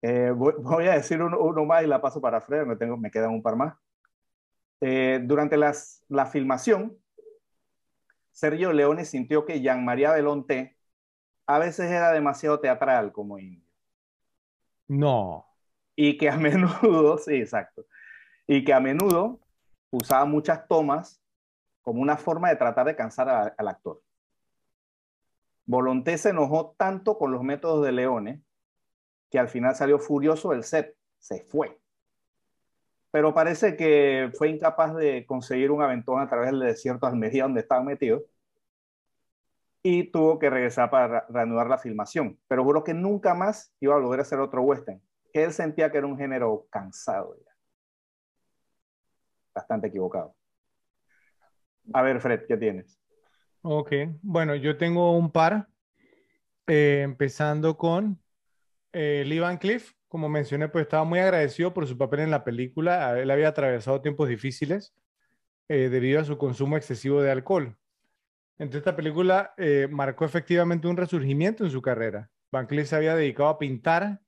Eh, 0.08 0.30
voy, 0.30 0.86
a 0.88 0.92
decir 0.92 1.20
uno, 1.20 1.66
más 1.66 1.84
y 1.84 1.88
la 1.88 2.00
paso 2.00 2.22
para 2.22 2.40
Fred, 2.40 2.68
me, 2.68 2.76
tengo, 2.76 2.96
me 2.96 3.10
quedan 3.10 3.32
un 3.32 3.42
par 3.42 3.56
más. 3.56 3.76
Eh, 4.80 5.20
durante 5.24 5.58
las, 5.58 6.06
la 6.10 6.28
filmación, 6.28 6.96
Sergio 8.32 8.72
Leone 8.72 9.04
sintió 9.04 9.46
que 9.46 9.62
Jean 9.62 9.84
María 9.84 10.12
Belonte 10.12 10.75
a 11.48 11.60
veces 11.60 11.92
era 11.92 12.12
demasiado 12.12 12.60
teatral 12.60 13.12
como 13.12 13.38
indio. 13.40 13.66
No. 14.88 15.46
Y 15.96 16.18
que 16.18 16.30
a 16.30 16.38
menudo, 16.38 17.18
sí, 17.18 17.36
exacto. 17.36 17.86
Y 18.48 18.64
que 18.64 18.74
a 18.74 18.80
menudo 18.80 19.40
usaba 19.92 20.26
muchas 20.26 20.68
tomas 20.68 21.22
como 21.82 22.02
una 22.02 22.18
forma 22.18 22.50
de 22.50 22.56
tratar 22.56 22.88
de 22.88 22.96
cansar 22.96 23.54
al 23.58 23.68
actor. 23.68 24.02
Volonté 25.66 26.18
se 26.18 26.30
enojó 26.30 26.76
tanto 26.78 27.18
con 27.18 27.32
los 27.32 27.44
métodos 27.44 27.86
de 27.86 27.92
Leone 27.92 28.44
que 29.32 29.40
al 29.40 29.50
final 29.50 29.76
salió 29.76 30.00
furioso 30.00 30.52
del 30.52 30.64
set, 30.64 30.96
se 31.20 31.44
fue. 31.44 31.80
Pero 33.12 33.34
parece 33.34 33.76
que 33.76 34.32
fue 34.38 34.50
incapaz 34.50 34.96
de 34.96 35.26
conseguir 35.26 35.72
un 35.72 35.82
aventón 35.82 36.22
a 36.22 36.30
través 36.30 36.52
del 36.52 36.60
desierto 36.60 37.06
de 37.06 37.14
Almería 37.14 37.44
donde 37.44 37.62
estaba 37.62 37.82
metido 37.84 38.24
y 39.88 40.06
tuvo 40.06 40.40
que 40.40 40.50
regresar 40.50 40.90
para 40.90 41.28
reanudar 41.30 41.68
la 41.68 41.78
filmación. 41.78 42.40
Pero 42.48 42.64
juro 42.64 42.84
que 42.84 42.96
nunca 42.96 43.36
más 43.36 43.72
iba 43.80 43.94
a 43.94 44.00
volver 44.00 44.18
a 44.18 44.24
hacer 44.24 44.40
otro 44.40 44.64
western, 44.64 45.00
que 45.32 45.44
él 45.44 45.54
sentía 45.54 45.92
que 45.92 46.00
era 46.00 46.08
un 46.08 46.18
género 46.18 46.66
cansado 46.72 47.38
ya. 47.38 47.52
Bastante 49.54 49.86
equivocado. 49.86 50.34
A 51.94 52.02
ver, 52.02 52.20
Fred, 52.20 52.48
¿qué 52.48 52.58
tienes? 52.58 53.00
Ok, 53.62 53.92
bueno, 54.24 54.56
yo 54.56 54.76
tengo 54.76 55.16
un 55.16 55.32
par, 55.32 55.68
eh, 56.66 57.02
empezando 57.04 57.78
con 57.78 58.20
eh, 58.92 59.24
Lee 59.24 59.38
Van 59.38 59.60
Cliff, 59.60 59.94
como 60.08 60.30
mencioné, 60.30 60.68
pues 60.68 60.86
estaba 60.86 61.04
muy 61.04 61.20
agradecido 61.20 61.76
por 61.76 61.86
su 61.86 61.96
papel 61.96 62.22
en 62.22 62.32
la 62.32 62.44
película. 62.44 63.20
Él 63.20 63.30
había 63.30 63.50
atravesado 63.50 64.02
tiempos 64.02 64.30
difíciles 64.30 64.96
eh, 65.70 65.90
debido 65.90 66.22
a 66.22 66.26
su 66.26 66.40
consumo 66.40 66.76
excesivo 66.76 67.22
de 67.22 67.30
alcohol. 67.30 67.78
Entonces, 68.58 68.80
esta 68.80 68.96
película 68.96 69.54
eh, 69.58 69.88
marcó 69.90 70.26
efectivamente 70.26 70.88
un 70.88 70.98
resurgimiento 70.98 71.64
en 71.64 71.72
su 71.72 71.82
carrera. 71.82 72.30
Van 72.52 72.68
Cliff 72.68 72.88
se 72.88 72.96
había 72.96 73.16
dedicado 73.16 73.50
a 73.50 73.60
pintar, 73.60 74.22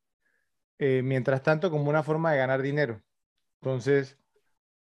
mientras 0.79 1.41
tanto, 1.41 1.71
como 1.71 1.89
una 1.89 2.03
forma 2.03 2.31
de 2.31 2.37
ganar 2.37 2.61
dinero. 2.61 3.01
Entonces, 3.61 4.19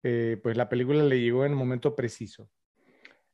pues 0.03 0.57
la 0.57 0.69
película 0.69 1.03
le 1.03 1.21
llegó 1.21 1.45
en 1.45 1.53
el 1.53 1.57
momento 1.57 1.95
preciso. 1.95 2.51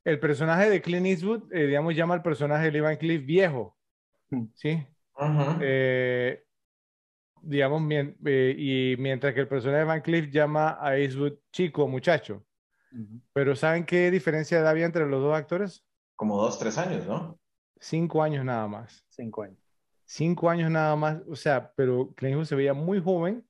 El 0.04 0.20
personaje 0.20 0.68
de 0.68 0.82
Clint 0.82 1.06
Eastwood, 1.06 1.50
digamos, 1.50 1.96
llama 1.96 2.14
al 2.14 2.22
personaje 2.22 2.66
de 2.66 2.72
Lee 2.72 2.80
Van 2.80 2.96
Cliff 2.96 3.24
viejo, 3.24 3.76
hmm. 4.30 4.44
¿sí? 4.54 4.86
Eh, 5.60 6.42
digamos, 7.42 7.82
eh, 7.90 8.54
y 8.56 8.96
mientras 8.98 9.34
que 9.34 9.40
el 9.40 9.48
personaje 9.48 9.80
de 9.80 9.84
Van 9.84 10.00
Cliff 10.00 10.30
llama 10.30 10.78
a 10.80 10.96
Eastwood 10.96 11.34
chico, 11.52 11.88
muchacho. 11.88 12.44
Pero 13.32 13.56
¿saben 13.56 13.86
qué 13.86 14.10
diferencia 14.10 14.68
había 14.68 14.84
entre 14.84 15.06
los 15.06 15.22
dos 15.22 15.34
actores? 15.34 15.82
Como 16.16 16.36
dos, 16.36 16.58
tres 16.58 16.78
años, 16.78 17.06
¿no? 17.06 17.38
Cinco 17.80 18.22
años 18.22 18.44
nada 18.44 18.66
más. 18.68 19.04
Cinco 19.08 19.42
años. 19.42 19.58
Cinco 20.04 20.50
años 20.50 20.70
nada 20.70 20.94
más, 20.94 21.22
o 21.28 21.34
sea, 21.34 21.72
pero 21.74 22.12
Clint 22.14 22.44
se 22.44 22.54
veía 22.54 22.74
muy 22.74 23.00
joven 23.00 23.46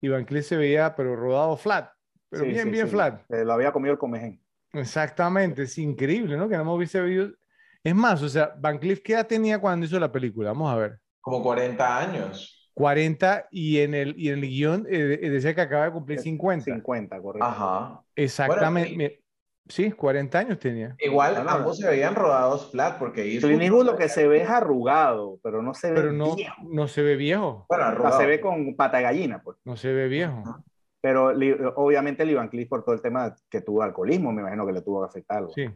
y 0.00 0.08
Van 0.08 0.24
Cliff 0.24 0.44
se 0.44 0.56
veía, 0.56 0.94
pero 0.94 1.16
rodado 1.16 1.56
flat, 1.56 1.90
pero 2.28 2.44
bien, 2.44 2.70
bien 2.70 2.88
flat. 2.88 3.22
lo 3.28 3.52
había 3.52 3.72
comido 3.72 3.92
el 3.92 3.98
comején. 3.98 4.42
Exactamente, 4.72 5.62
es 5.62 5.78
increíble, 5.78 6.36
¿no? 6.36 6.48
Que 6.48 6.56
no 6.56 6.62
hemos 6.62 6.78
visto 6.78 7.02
videos. 7.02 7.32
Es 7.82 7.94
más, 7.94 8.22
o 8.22 8.28
sea, 8.28 8.54
Van 8.58 8.78
Cliff, 8.78 9.00
¿qué 9.02 9.14
edad 9.14 9.26
tenía 9.26 9.58
cuando 9.58 9.86
hizo 9.86 9.98
la 9.98 10.12
película? 10.12 10.50
Vamos 10.50 10.72
a 10.72 10.76
ver. 10.76 11.00
Como 11.20 11.42
40 11.42 11.98
años. 11.98 12.70
40 12.74 13.48
y 13.50 13.78
en 13.78 13.94
el, 13.94 14.14
y 14.18 14.28
en 14.28 14.38
el 14.38 14.48
guion 14.48 14.86
eh, 14.88 15.18
eh, 15.22 15.30
decía 15.30 15.54
que 15.54 15.60
acaba 15.60 15.86
de 15.86 15.92
cumplir 15.92 16.18
50. 16.20 16.64
50, 16.64 17.20
correcto. 17.20 17.46
Ajá. 17.46 18.02
Exactamente. 18.16 19.21
Sí, 19.68 19.90
40 19.92 20.38
años 20.38 20.58
tenía. 20.58 20.94
Igual 20.98 21.36
ambos 21.48 21.78
se 21.78 21.88
veían 21.88 22.14
rodados 22.14 22.70
flat 22.70 22.98
porque 22.98 23.26
hizo 23.26 23.48
lo 23.48 23.96
que 23.96 24.08
se 24.08 24.26
ve 24.28 24.42
es 24.42 24.48
arrugado, 24.48 25.38
pero 25.42 25.62
no 25.62 25.74
se 25.74 25.90
ve 25.90 25.96
pero 25.96 26.12
no, 26.12 26.34
viejo. 26.34 26.62
No 26.68 26.88
se 26.88 27.02
ve 27.02 27.16
viejo. 27.16 27.66
Bueno, 27.68 27.84
arrugado. 27.84 28.18
se 28.18 28.26
ve 28.26 28.40
con 28.40 28.74
pata 28.76 29.00
gallina, 29.00 29.42
pues. 29.42 29.58
No 29.64 29.76
se 29.76 29.92
ve 29.92 30.08
viejo. 30.08 30.42
Pero 31.00 31.32
obviamente 31.76 32.22
el 32.22 32.30
Ivan 32.30 32.48
Cliff 32.48 32.68
por 32.68 32.84
todo 32.84 32.94
el 32.94 33.02
tema 33.02 33.34
que 33.50 33.60
tuvo 33.60 33.82
alcoholismo, 33.82 34.32
me 34.32 34.42
imagino 34.42 34.64
que 34.66 34.72
le 34.72 34.82
tuvo 34.82 35.02
que 35.02 35.08
afectar. 35.08 35.44
Sí. 35.54 35.68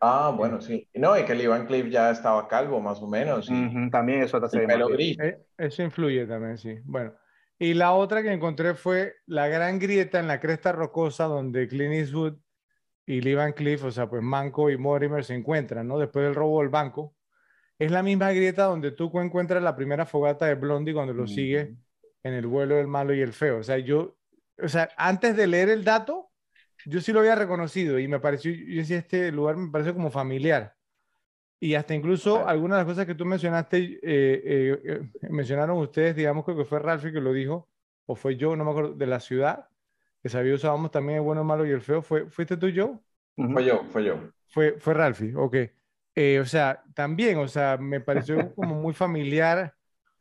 Ah, 0.00 0.32
bueno, 0.34 0.62
sí. 0.62 0.88
No, 0.94 1.18
y 1.18 1.24
que 1.24 1.32
el 1.32 1.42
Iván 1.42 1.66
Cliff 1.66 1.86
ya 1.90 2.10
estaba 2.10 2.48
calvo, 2.48 2.80
más 2.80 3.02
o 3.02 3.06
menos. 3.06 3.50
también 3.90 4.22
eso 4.22 4.40
te 4.40 4.66
pelo 4.66 4.88
gris. 4.88 5.18
Eh, 5.20 5.38
eso 5.58 5.82
influye 5.82 6.26
también, 6.26 6.56
sí. 6.56 6.78
Bueno, 6.84 7.12
y 7.58 7.74
la 7.74 7.92
otra 7.92 8.22
que 8.22 8.32
encontré 8.32 8.74
fue 8.74 9.16
la 9.26 9.48
gran 9.48 9.78
grieta 9.78 10.18
en 10.18 10.26
la 10.26 10.40
cresta 10.40 10.72
rocosa 10.72 11.24
donde 11.24 11.68
Clint 11.68 11.92
Eastwood 11.92 12.38
y 13.10 13.20
Lee 13.20 13.34
Van 13.34 13.52
Cliff, 13.52 13.82
o 13.82 13.90
sea, 13.90 14.08
pues 14.08 14.22
Manco 14.22 14.70
y 14.70 14.78
Mortimer 14.78 15.24
se 15.24 15.34
encuentran, 15.34 15.88
¿no? 15.88 15.98
Después 15.98 16.24
del 16.24 16.34
robo 16.34 16.60
del 16.60 16.68
banco. 16.68 17.16
Es 17.76 17.90
la 17.90 18.04
misma 18.04 18.30
grieta 18.30 18.64
donde 18.64 18.92
tú 18.92 19.10
encuentras 19.18 19.60
la 19.60 19.74
primera 19.74 20.06
fogata 20.06 20.46
de 20.46 20.54
Blondie 20.54 20.94
cuando 20.94 21.12
lo 21.12 21.26
sigue 21.26 21.74
en 22.22 22.34
el 22.34 22.46
vuelo 22.46 22.76
del 22.76 22.86
malo 22.86 23.12
y 23.12 23.20
el 23.20 23.32
feo. 23.32 23.58
O 23.58 23.62
sea, 23.64 23.78
yo, 23.78 24.16
o 24.62 24.68
sea, 24.68 24.90
antes 24.96 25.36
de 25.36 25.48
leer 25.48 25.70
el 25.70 25.82
dato, 25.82 26.30
yo 26.86 27.00
sí 27.00 27.12
lo 27.12 27.18
había 27.18 27.34
reconocido 27.34 27.98
y 27.98 28.06
me 28.06 28.20
pareció, 28.20 28.52
yo 28.52 28.76
decía, 28.76 28.98
este 28.98 29.32
lugar 29.32 29.56
me 29.56 29.72
parece 29.72 29.92
como 29.92 30.10
familiar. 30.10 30.76
Y 31.58 31.74
hasta 31.74 31.94
incluso 31.94 32.46
algunas 32.46 32.78
de 32.78 32.84
las 32.84 32.92
cosas 32.92 33.06
que 33.06 33.16
tú 33.16 33.24
mencionaste, 33.24 33.78
eh, 33.78 34.00
eh, 34.02 34.80
eh, 34.84 35.28
mencionaron 35.30 35.78
ustedes, 35.78 36.14
digamos 36.14 36.44
que 36.44 36.64
fue 36.64 36.78
Ralphie 36.78 37.12
que 37.12 37.20
lo 37.20 37.32
dijo, 37.32 37.68
o 38.06 38.14
fue 38.14 38.36
yo, 38.36 38.54
no 38.54 38.64
me 38.64 38.70
acuerdo, 38.70 38.94
de 38.94 39.06
la 39.06 39.18
ciudad, 39.18 39.66
que 40.22 40.28
sabía 40.28 40.54
usábamos 40.54 40.90
también 40.90 41.18
el 41.18 41.24
bueno, 41.24 41.42
el 41.42 41.46
malo 41.46 41.66
y 41.66 41.70
el 41.70 41.80
feo. 41.80 42.02
¿Fue, 42.02 42.28
¿Fuiste 42.28 42.56
tú 42.56 42.66
y 42.66 42.72
yo? 42.72 43.00
Fue 43.36 43.64
yo, 43.64 43.84
fue 43.84 44.04
yo. 44.04 44.16
Fue, 44.48 44.78
fue 44.78 44.94
Ralphie, 44.94 45.34
ok. 45.34 45.56
o 46.40 46.44
sea, 46.44 46.82
también, 46.94 47.38
o 47.38 47.48
sea, 47.48 47.76
me 47.78 48.00
pareció 48.00 48.36
como 48.54 48.74
muy 48.74 48.92
familiar 48.94 49.74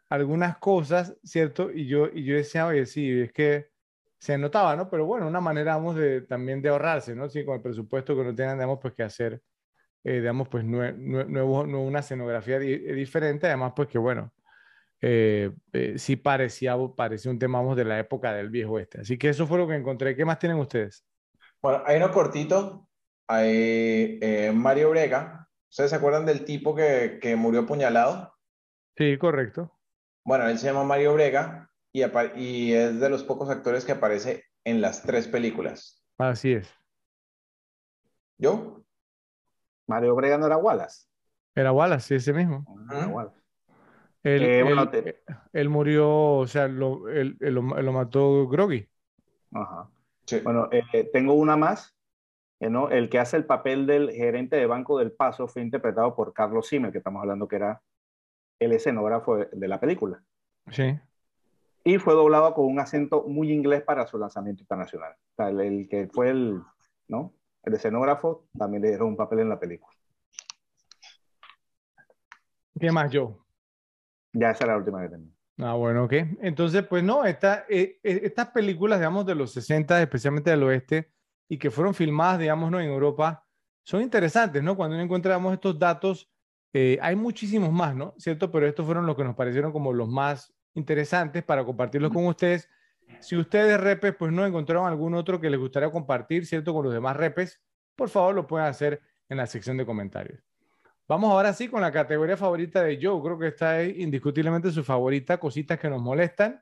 algunas 0.10 0.58
cosas, 0.58 1.16
¿cierto? 1.24 1.72
Y 1.72 1.88
yo, 1.88 2.08
y 2.14 2.24
yo 2.24 2.36
decía, 2.36 2.66
oye, 2.68 2.86
sí, 2.86 3.22
es 3.22 3.32
que 3.32 3.70
se 4.18 4.38
notaba, 4.38 4.76
¿no? 4.76 4.90
Pero 4.90 5.06
bueno, 5.06 5.28
una 5.28 5.42
manera, 5.42 5.76
vamos, 5.76 5.96
de, 5.96 6.22
también 6.22 6.62
de 6.62 6.70
ahorrarse, 6.70 7.16
¿no? 7.16 7.30
Sí, 7.30 7.46
con 7.46 7.56
el 7.56 7.62
presupuesto 7.62 8.16
que 8.16 8.24
no 8.24 8.36
tengan, 8.36 8.58
digamos, 8.58 8.80
pues 8.82 8.94
que 8.94 9.04
hacer, 9.04 9.42
eh, 10.04 10.16
digamos, 10.20 10.50
pues 10.50 10.64
nuevo, 10.66 11.62
una 11.62 12.00
escenografía 12.00 12.60
diferente, 12.60 13.48
además, 13.48 13.74
pues 13.76 13.88
que 13.88 13.98
bueno, 13.98 14.34
eh, 15.02 15.52
eh, 15.74 15.94
sí 15.98 16.16
parecía, 16.16 16.76
parecía 16.96 17.32
un 17.32 17.40
tema, 17.40 17.60
vamos, 17.60 17.78
de 17.78 17.86
la 17.86 18.00
época 18.00 18.34
del 18.34 18.50
viejo 18.50 18.80
este. 18.80 19.02
Así 19.02 19.18
que 19.18 19.30
eso 19.30 19.48
fue 19.48 19.58
lo 19.58 19.68
que 19.68 19.76
encontré. 19.76 20.16
¿Qué 20.16 20.26
más 20.26 20.40
tienen 20.40 20.58
ustedes? 20.58 21.06
Bueno, 21.62 21.84
hay 21.86 21.98
uno 21.98 22.12
cortito, 22.12 22.88
hay 23.28 24.20
Mario 24.54 24.92
Brega. 24.92 25.48
¿Ustedes 25.70 25.92
se 25.92 25.96
acuerdan 25.96 26.26
del 26.26 26.46
tipo 26.46 26.76
que, 26.76 27.20
que 27.22 27.36
murió 27.36 27.62
apuñalado? 27.62 28.34
Sí, 28.98 29.18
correcto. 29.18 29.72
Bueno, 30.26 30.48
él 30.48 30.58
se 30.58 30.68
llama 30.68 30.84
Mario 30.84 31.14
Brega 31.14 31.70
y, 31.92 32.74
es 32.74 33.00
de 33.00 33.10
los 33.10 33.24
pocos 33.24 33.50
actores 33.50 33.86
que 33.86 33.94
aparece 33.94 34.46
en 34.64 34.82
las 34.82 35.04
tres 35.04 35.28
películas. 35.28 36.04
Así 36.18 36.54
es. 36.54 36.72
¿Yo? 38.38 38.84
Mario 39.88 40.16
Brega 40.16 40.38
no 40.38 40.46
era 40.46 40.58
Wallace. 40.58 41.08
Era 41.56 41.72
Wallace, 41.72 42.08
sí, 42.08 42.16
ese 42.16 42.34
mismo. 42.34 42.64
Él, 44.24 44.44
eh, 44.44 45.68
murió, 45.70 46.10
o 46.10 46.48
sea, 46.48 46.68
lo, 46.68 47.08
él, 47.08 47.38
lo, 47.40 47.62
mató 47.62 48.48
Groggy. 48.48 48.88
Ajá. 49.54 49.90
Bueno, 50.44 50.70
eh, 50.72 51.10
tengo 51.12 51.34
una 51.34 51.56
más. 51.56 51.96
¿no? 52.60 52.90
El 52.90 53.10
que 53.10 53.20
hace 53.20 53.38
el 53.38 53.46
papel 53.46 53.88
del 53.88 54.12
gerente 54.12 54.58
de 54.58 54.66
Banco 54.66 55.00
del 55.00 55.14
Paso 55.14 55.48
fue 55.48 55.62
interpretado 55.62 56.14
por 56.14 56.34
Carlos 56.34 56.68
Simmel, 56.68 56.92
que 56.92 56.98
estamos 56.98 57.22
hablando 57.22 57.48
que 57.48 57.56
era 57.56 57.82
el 58.60 58.74
escenógrafo 58.74 59.38
de, 59.38 59.68
la 59.68 59.80
película. 59.80 60.22
Sí. 60.70 61.00
Y 61.86 61.98
fue 61.98 62.14
doblado 62.14 62.54
con 62.54 62.66
un 62.66 62.80
acento 62.80 63.24
muy 63.26 63.54
inglés 63.54 63.82
para 63.84 64.06
su 64.06 64.18
lanzamiento 64.18 64.62
internacional. 64.62 65.14
O 65.14 65.36
sea, 65.38 65.50
el, 65.50 65.88
que 65.88 66.10
fue 66.12 66.30
el, 66.30 66.62
¿no? 67.08 67.34
El 67.64 67.74
escenógrafo 67.74 68.46
también 68.58 68.82
le 68.82 68.90
dieron 68.90 69.08
un 69.08 69.16
papel 69.16 69.40
en 69.40 69.50
la 69.50 69.60
película. 69.60 69.96
¿Qué 72.78 72.92
más, 72.92 73.10
Joe? 73.14 73.36
Ya 74.34 74.52
esa 74.52 74.66
era 74.66 74.74
la 74.74 74.80
última 74.80 75.02
que 75.02 75.10
tenía. 75.10 75.32
Ah, 75.58 75.74
bueno, 75.74 76.06
ok. 76.06 76.14
Entonces, 76.42 76.84
pues 76.88 77.04
no, 77.04 77.26
esta, 77.26 77.66
eh, 77.70 78.00
eh, 78.04 78.22
estas 78.24 78.48
películas, 78.50 79.00
digamos, 79.00 79.26
de 79.26 79.36
los 79.36 79.52
60, 79.52 80.02
especialmente 80.02 80.50
del 80.52 80.64
oeste, 80.64 81.12
y 81.50 81.58
que 81.58 81.70
fueron 81.70 81.94
filmadas, 81.94 82.40
digamos, 82.40 82.72
¿no? 82.72 82.80
en 82.80 82.90
Europa, 82.90 83.46
son 83.84 84.02
interesantes, 84.02 84.62
¿no? 84.64 84.78
Cuando 84.78 84.98
encontramos 84.98 85.54
estos 85.54 85.78
datos, 85.78 86.32
eh, 86.74 86.98
hay 87.02 87.16
muchísimos 87.16 87.72
más, 87.72 87.96
¿no? 87.96 88.14
¿Cierto? 88.18 88.52
Pero 88.52 88.68
estos 88.68 88.86
fueron 88.86 89.06
los 89.06 89.16
que 89.16 89.24
nos 89.24 89.36
parecieron 89.36 89.72
como 89.72 89.92
los 89.92 90.08
más 90.08 90.54
interesantes 90.76 91.44
para 91.44 91.66
compartirlos 91.66 92.14
con 92.14 92.26
ustedes. 92.28 92.70
Si 93.20 93.36
ustedes, 93.36 93.80
repes, 93.82 94.16
pues 94.16 94.32
no 94.32 94.46
encontraron 94.46 94.88
algún 94.88 95.16
otro 95.16 95.42
que 95.42 95.50
les 95.50 95.60
gustaría 95.60 95.92
compartir, 95.92 96.46
¿cierto? 96.46 96.74
Con 96.74 96.86
los 96.86 96.94
demás 96.94 97.18
repes, 97.18 97.60
por 97.96 98.10
favor 98.10 98.36
lo 98.36 98.48
pueden 98.48 98.68
hacer 98.68 99.02
en 99.28 99.38
la 99.38 99.48
sección 99.48 99.76
de 99.78 99.86
comentarios. 99.86 100.49
Vamos 101.10 101.32
ahora 101.32 101.54
sí 101.54 101.68
con 101.68 101.82
la 101.82 101.92
categoría 101.92 102.38
favorita 102.38 102.84
de 102.84 103.00
Joe. 103.02 103.20
Creo 103.24 103.40
que 103.40 103.48
esta 103.48 103.82
es 103.82 103.98
indiscutiblemente 103.98 104.70
su 104.70 104.84
favorita, 104.84 105.40
cositas 105.40 105.80
que 105.80 105.90
nos 105.90 106.00
molestan. 106.00 106.62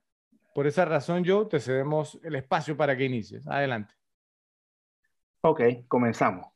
Por 0.56 0.66
esa 0.66 0.86
razón, 0.86 1.26
Joe, 1.26 1.48
te 1.48 1.60
cedemos 1.60 2.18
el 2.24 2.34
espacio 2.36 2.78
para 2.78 2.96
que 2.96 3.04
inicies. 3.04 3.46
Adelante. 3.46 3.94
Ok, 5.42 5.62
comenzamos. 5.90 6.48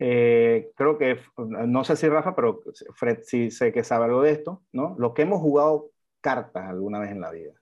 Eh, 0.00 0.72
creo 0.74 0.98
que, 0.98 1.20
no 1.36 1.84
sé 1.84 1.94
si 1.94 2.08
Rafa, 2.08 2.34
pero 2.34 2.62
Fred 2.94 3.20
sí 3.22 3.52
sé 3.52 3.70
que 3.70 3.84
sabe 3.84 4.06
algo 4.06 4.22
de 4.22 4.32
esto, 4.32 4.64
¿no? 4.72 4.96
Lo 4.98 5.14
que 5.14 5.22
hemos 5.22 5.40
jugado 5.40 5.92
cartas 6.20 6.68
alguna 6.68 6.98
vez 6.98 7.12
en 7.12 7.20
la 7.20 7.30
vida. 7.30 7.52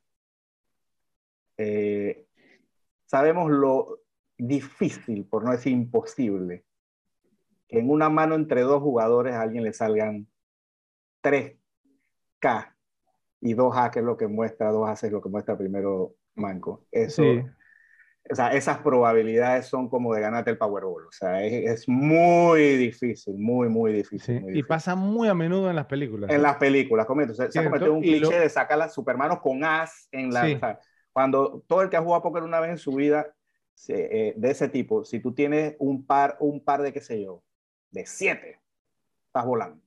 Eh, 1.59 2.27
sabemos 3.05 3.51
lo 3.51 4.01
difícil, 4.39 5.27
por 5.27 5.45
no 5.45 5.51
decir 5.51 5.73
imposible, 5.73 6.65
que 7.69 7.79
en 7.79 7.91
una 7.91 8.09
mano 8.09 8.35
entre 8.35 8.63
dos 8.63 8.83
jugadores 8.83 9.35
a 9.35 9.43
alguien 9.43 9.65
le 9.65 9.73
salgan 9.73 10.27
3K 11.23 12.75
y 13.41 13.55
2A, 13.55 13.91
que 13.91 13.99
es 14.01 14.05
lo 14.05 14.17
que 14.17 14.27
muestra, 14.27 14.73
2A 14.73 15.05
es 15.05 15.13
lo 15.13 15.23
que 15.23 15.29
muestra 15.29 15.57
primero 15.57 16.15
Manco. 16.35 16.87
Eso, 16.91 17.23
o 18.31 18.35
sea, 18.35 18.49
esas 18.49 18.79
probabilidades 18.79 19.67
son 19.67 19.89
como 19.89 20.15
de 20.15 20.21
ganarte 20.21 20.51
el 20.51 20.59
Powerball. 20.59 21.07
O 21.07 21.13
sea, 21.13 21.43
es, 21.45 21.89
muy 21.89 22.77
difícil, 22.77 23.35
muy, 23.39 23.69
muy 23.69 23.93
difícil, 23.93 24.45
Y 24.55 24.63
pasa 24.63 24.95
muy 24.95 25.29
a 25.29 25.35
menudo 25.35 25.71
en 25.71 25.77
las 25.77 25.87
películas. 25.87 26.31
En 26.31 26.43
las 26.43 26.57
películas, 26.57 27.07
comento. 27.07 27.35
Se, 27.35 27.59
ha 27.59 27.65
cometido 27.65 27.95
un 27.95 28.03
cliché 28.03 28.39
de 28.39 28.49
sacar 28.49 28.81
a 28.83 28.89
Supermanos 28.89 29.41
con 29.41 29.65
as 29.65 30.09
en 30.13 30.33
la... 30.33 30.79
cuando 31.13 31.65
todo 31.67 31.83
el 31.83 31.89
que 31.89 31.97
ha 31.97 32.03
jugado 32.03 32.23
póker 32.23 32.43
una 32.43 32.61
vez 32.61 32.71
en 32.71 32.79
su 32.79 32.93
vida, 32.93 33.35
eh, 33.89 34.35
de 34.37 34.51
ese 34.51 34.69
tipo, 34.69 35.05
si 35.05 35.21
tú 35.21 35.33
tienes 35.33 35.77
un 35.79 36.05
par, 36.05 36.37
un 36.41 36.63
par 36.63 36.83
de, 36.83 36.93
qué 36.93 37.01
sé 37.01 37.23
yo, 37.23 37.43
de 37.91 38.07
siete, 38.07 38.61
estás 39.27 39.45
volando. 39.45 39.83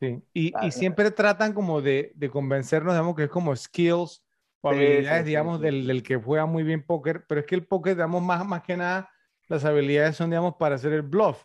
Sí. 0.00 0.22
Y, 0.34 0.52
y 0.66 0.70
siempre 0.72 1.10
tratan 1.10 1.52
como 1.52 1.80
de, 1.80 2.12
de, 2.16 2.30
convencernos, 2.30 2.94
digamos, 2.94 3.14
que 3.14 3.24
es 3.24 3.30
como 3.30 3.54
skills 3.54 4.24
o 4.60 4.70
habilidades, 4.70 5.24
digamos, 5.24 5.60
del, 5.60 5.86
del, 5.86 6.02
que 6.02 6.16
juega 6.16 6.46
muy 6.46 6.62
bien 6.62 6.84
póker, 6.84 7.24
pero 7.26 7.40
es 7.40 7.46
que 7.46 7.54
el 7.54 7.66
póker, 7.66 7.94
digamos, 7.94 8.22
más, 8.22 8.44
más 8.44 8.62
que 8.62 8.76
nada, 8.76 9.10
las 9.46 9.64
habilidades 9.64 10.16
son, 10.16 10.30
digamos, 10.30 10.56
para 10.56 10.76
hacer 10.76 10.92
el 10.92 11.02
bluff, 11.02 11.44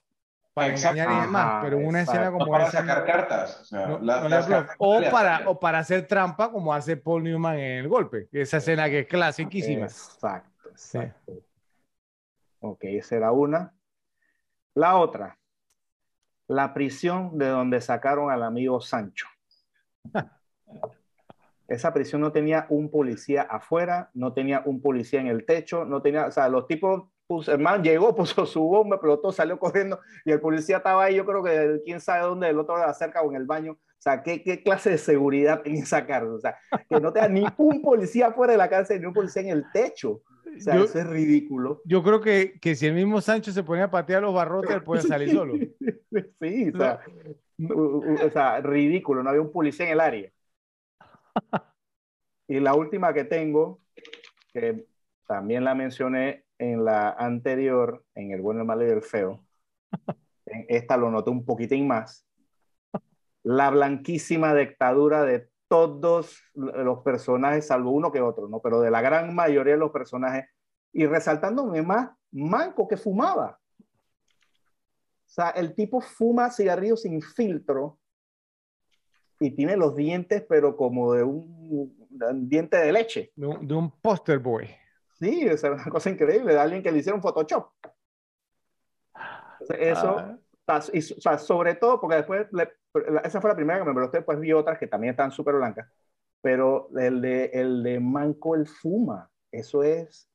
para 0.53 0.73
engañar 0.73 1.11
y 1.11 1.21
demás, 1.21 1.63
pero 1.63 1.77
una 1.77 2.01
escena 2.01 2.31
como 2.31 2.47
para 2.47 2.71
sacar 2.71 3.05
cartas, 3.05 3.61
o, 3.61 3.65
sea, 3.65 3.99
o, 4.79 5.01
para, 5.11 5.49
o 5.49 5.59
para 5.59 5.79
hacer 5.79 6.07
trampa, 6.07 6.51
como 6.51 6.73
hace 6.73 6.97
Paul 6.97 7.23
Newman 7.23 7.59
en 7.59 7.79
el 7.79 7.87
golpe, 7.87 8.27
esa 8.31 8.57
escena 8.57 8.89
que 8.89 9.01
es 9.01 9.07
clasiquísima. 9.07 9.85
Exacto, 9.85 10.69
exacto. 10.69 11.33
Ok, 12.59 12.79
esa 12.85 13.15
era 13.15 13.31
una. 13.31 13.73
La 14.73 14.97
otra, 14.97 15.37
la 16.47 16.73
prisión 16.73 17.37
de 17.37 17.47
donde 17.47 17.81
sacaron 17.81 18.31
al 18.31 18.43
amigo 18.43 18.79
Sancho. 18.79 19.27
Esa 21.67 21.93
prisión 21.93 22.21
no 22.21 22.31
tenía 22.31 22.65
un 22.69 22.89
policía 22.89 23.41
afuera, 23.41 24.09
no 24.13 24.31
tenía 24.33 24.61
un 24.65 24.81
policía 24.81 25.19
en 25.19 25.27
el 25.27 25.45
techo, 25.45 25.83
no 25.83 26.01
tenía, 26.01 26.27
o 26.27 26.31
sea, 26.31 26.47
los 26.47 26.65
tipos, 26.65 27.09
pues, 27.27 27.49
el 27.49 27.59
man 27.59 27.83
llegó, 27.83 28.15
puso 28.15 28.45
su 28.45 28.61
bomba, 28.61 28.99
todo 29.01 29.33
salió 29.33 29.59
corriendo 29.59 29.99
y 30.23 30.31
el 30.31 30.39
policía 30.39 30.77
estaba 30.77 31.03
ahí, 31.03 31.15
yo 31.15 31.25
creo 31.25 31.43
que 31.43 31.81
quién 31.83 31.99
sabe 31.99 32.23
dónde, 32.23 32.47
del 32.47 32.59
otro 32.59 32.77
lado 32.77 32.93
cerca 32.93 33.21
o 33.21 33.29
en 33.29 33.35
el 33.35 33.45
baño. 33.45 33.73
O 33.73 33.99
sea, 33.99 34.23
¿qué, 34.23 34.43
qué 34.43 34.63
clase 34.63 34.91
de 34.91 34.97
seguridad 34.97 35.61
tenía 35.61 35.83
esa 35.83 36.05
cárcel? 36.05 36.33
O 36.33 36.39
sea, 36.39 36.55
que 36.87 37.01
no 37.01 37.11
tenga 37.11 37.27
ni 37.27 37.45
un 37.57 37.81
policía 37.81 38.27
afuera 38.27 38.53
de 38.53 38.57
la 38.57 38.69
cárcel, 38.69 39.01
ni 39.01 39.07
un 39.07 39.13
policía 39.13 39.41
en 39.41 39.49
el 39.49 39.65
techo. 39.73 40.21
O 40.57 40.61
sea, 40.61 40.75
eso 40.75 40.99
es 40.99 41.07
ridículo. 41.07 41.81
Yo 41.85 42.03
creo 42.03 42.21
que, 42.21 42.59
que, 42.59 42.75
si 42.75 42.87
el 42.87 42.93
mismo 42.93 43.21
Sancho 43.21 43.51
se 43.51 43.63
ponía 43.63 43.85
a 43.85 43.91
patear 43.91 44.21
los 44.21 44.33
barrotes, 44.33 44.71
él 44.71 44.83
puede 44.83 45.01
salir 45.01 45.31
solo. 45.31 45.53
Sí, 46.41 46.71
o 46.73 46.77
sea, 46.77 47.01
o 47.59 48.29
sea, 48.31 48.61
ridículo, 48.61 49.21
no 49.21 49.29
había 49.29 49.41
un 49.41 49.51
policía 49.51 49.85
en 49.85 49.91
el 49.91 49.99
área. 49.99 50.31
y 52.47 52.59
la 52.59 52.73
última 52.73 53.13
que 53.13 53.23
tengo, 53.23 53.81
que 54.53 54.87
también 55.27 55.63
la 55.63 55.75
mencioné 55.75 56.45
en 56.57 56.85
la 56.85 57.11
anterior, 57.11 58.03
en 58.15 58.31
El 58.31 58.41
bueno, 58.41 58.61
el 58.61 58.67
malo 58.67 58.87
y 58.87 58.89
el 58.89 59.01
feo, 59.01 59.45
en 60.45 60.65
esta 60.69 60.97
lo 60.97 61.11
noté 61.11 61.29
un 61.29 61.45
poquitín 61.45 61.87
más, 61.87 62.25
la 63.43 63.69
blanquísima 63.69 64.55
dictadura 64.55 65.23
de 65.23 65.49
todos 65.67 66.41
los 66.53 66.99
personajes, 67.03 67.67
salvo 67.67 67.91
uno 67.91 68.11
que 68.11 68.21
otro, 68.21 68.47
¿no? 68.47 68.59
Pero 68.61 68.81
de 68.81 68.91
la 68.91 69.01
gran 69.01 69.33
mayoría 69.35 69.73
de 69.73 69.79
los 69.79 69.91
personajes, 69.91 70.45
y 70.93 71.05
resaltándome 71.05 71.81
más, 71.81 72.09
Manco 72.31 72.87
que 72.87 72.97
fumaba. 72.97 73.59
O 73.79 75.29
sea, 75.29 75.49
el 75.51 75.75
tipo 75.75 76.01
fuma 76.01 76.51
cigarrillos 76.51 77.01
sin 77.01 77.21
filtro 77.21 77.99
y 79.39 79.51
tiene 79.51 79.77
los 79.77 79.95
dientes, 79.95 80.43
pero 80.47 80.75
como 80.75 81.13
de 81.13 81.23
un, 81.23 81.95
diente 82.49 82.77
de 82.77 82.91
leche. 82.91 83.31
De 83.35 83.47
un, 83.47 83.67
de 83.67 83.91
poster 84.01 84.39
boy. 84.39 84.67
Sí, 85.19 85.41
es 85.47 85.63
una 85.63 85.85
cosa 85.85 86.09
increíble, 86.09 86.53
de 86.53 86.59
alguien 86.59 86.83
que 86.83 86.91
le 86.91 86.99
hicieron 86.99 87.21
Photoshop. 87.21 87.69
Eso, 89.69 90.17
ah. 90.17 90.81
y, 90.93 90.99
o 90.99 91.21
sea, 91.21 91.37
sobre 91.37 91.75
todo, 91.75 91.99
porque 91.99 92.17
después, 92.17 92.47
esa 93.23 93.41
fue 93.41 93.49
la 93.49 93.55
primera 93.55 93.83
que 93.83 93.91
me 93.91 94.03
usted 94.03 94.19
después 94.19 94.39
vi 94.39 94.53
otras 94.53 94.77
que 94.77 94.87
también 94.87 95.11
están 95.11 95.31
súper 95.31 95.55
blancas, 95.55 95.89
pero 96.41 96.89
el 96.97 97.21
de, 97.21 97.45
el 97.53 97.83
de 97.83 97.99
Manco 97.99 98.55
el 98.55 98.67
Fuma, 98.67 99.29
eso 99.51 99.83
es 99.83 100.29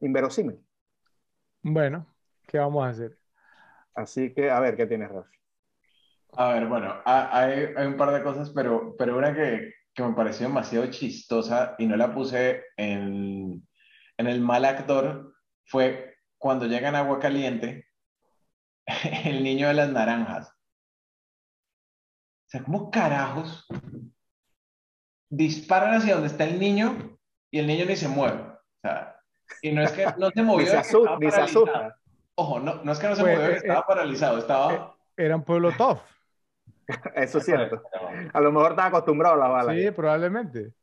inverosímil. 0.00 0.58
Bueno, 1.62 2.06
¿qué 2.46 2.58
vamos 2.58 2.84
a 2.84 2.90
hacer? 2.90 3.16
Así 3.94 4.32
que, 4.32 4.50
a 4.50 4.58
ver, 4.60 4.76
¿qué 4.76 4.86
tienes, 4.86 5.10
Rafi? 5.10 5.36
A 6.34 6.54
ver, 6.54 6.66
bueno, 6.66 6.94
hay, 7.04 7.72
hay, 7.76 7.86
un 7.86 7.96
par 7.96 8.10
de 8.10 8.22
cosas, 8.22 8.50
pero, 8.50 8.96
pero 8.96 9.18
una 9.18 9.34
que, 9.34 9.74
que, 9.94 10.02
me 10.02 10.14
pareció 10.14 10.46
demasiado 10.48 10.86
chistosa 10.86 11.74
y 11.78 11.86
no 11.86 11.94
la 11.96 12.14
puse 12.14 12.64
en, 12.76 13.62
en 14.16 14.26
el 14.26 14.40
mal 14.40 14.64
actor 14.64 15.34
fue 15.66 16.16
cuando 16.38 16.66
llega 16.66 16.88
en 16.88 16.96
Agua 16.96 17.20
Caliente, 17.20 17.86
el 19.24 19.44
niño 19.44 19.68
de 19.68 19.74
las 19.74 19.90
naranjas. 19.90 20.52
O 22.52 22.58
sea, 22.58 22.64
¿cómo 22.64 22.90
carajos 22.90 23.66
disparan 25.30 25.94
hacia 25.94 26.12
donde 26.12 26.28
está 26.28 26.44
el 26.44 26.60
niño 26.60 27.18
y 27.50 27.60
el 27.60 27.66
niño 27.66 27.86
ni 27.86 27.96
se 27.96 28.08
mueve? 28.08 28.42
O 28.42 28.80
sea, 28.82 29.16
y 29.62 29.72
no 29.72 29.82
es 29.82 29.92
que 29.92 30.04
no 30.18 30.28
se 30.28 30.42
movió. 30.42 30.66
ni 31.18 31.30
se, 31.30 31.40
asusta. 31.40 31.96
Ojo, 32.34 32.60
no, 32.60 32.84
no 32.84 32.92
es 32.92 32.98
que 32.98 33.08
no 33.08 33.16
se 33.16 33.22
pues, 33.22 33.38
movió, 33.38 33.52
eh, 33.52 33.56
estaba 33.56 33.86
paralizado, 33.86 34.36
estaba... 34.36 34.74
Eh, 34.74 35.24
era 35.24 35.36
un 35.36 35.44
pueblo 35.44 35.72
tough. 35.78 36.00
Eso 37.14 37.38
es 37.38 37.46
cierto. 37.46 37.82
A 38.34 38.40
lo 38.42 38.52
mejor 38.52 38.72
estaba 38.72 38.88
acostumbrado 38.88 39.36
a 39.36 39.38
la 39.38 39.48
bala. 39.48 39.72
Sí, 39.72 39.90
probablemente. 39.90 40.74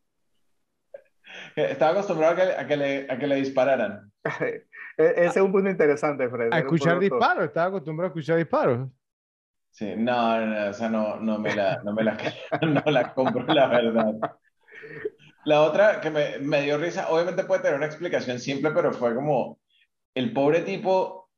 Estaba 1.55 1.91
acostumbrado 1.91 2.35
a 2.57 2.65
que, 2.65 2.77
le, 2.77 3.11
a 3.11 3.15
que 3.19 3.27
le 3.27 3.35
dispararan. 3.35 4.11
E, 4.99 5.11
ese 5.15 5.39
es 5.39 5.45
un 5.45 5.53
punto 5.53 5.69
interesante, 5.69 6.27
Fred. 6.27 6.51
A 6.51 6.59
escuchar 6.59 6.99
disparos, 6.99 7.45
estaba 7.45 7.67
acostumbrado 7.67 8.07
a 8.07 8.09
escuchar 8.09 8.35
disparos. 8.35 8.89
Sí, 9.71 9.93
no, 9.95 10.45
no, 10.45 10.69
o 10.69 10.73
sea, 10.73 10.89
no, 10.89 11.17
no 11.17 11.39
me 11.39 11.55
la, 11.55 11.81
no 11.83 11.93
me 11.93 12.03
la, 12.03 12.17
no 12.61 12.91
la 12.91 13.13
compro, 13.13 13.45
la 13.53 13.67
verdad. 13.67 14.13
La 15.45 15.61
otra 15.61 16.01
que 16.01 16.09
me, 16.09 16.39
me 16.39 16.63
dio 16.63 16.77
risa, 16.77 17.09
obviamente 17.09 17.43
puede 17.43 17.61
tener 17.61 17.77
una 17.77 17.85
explicación 17.85 18.39
simple, 18.39 18.71
pero 18.71 18.91
fue 18.91 19.15
como 19.15 19.59
el 20.13 20.33
pobre 20.33 20.61
tipo 20.61 21.29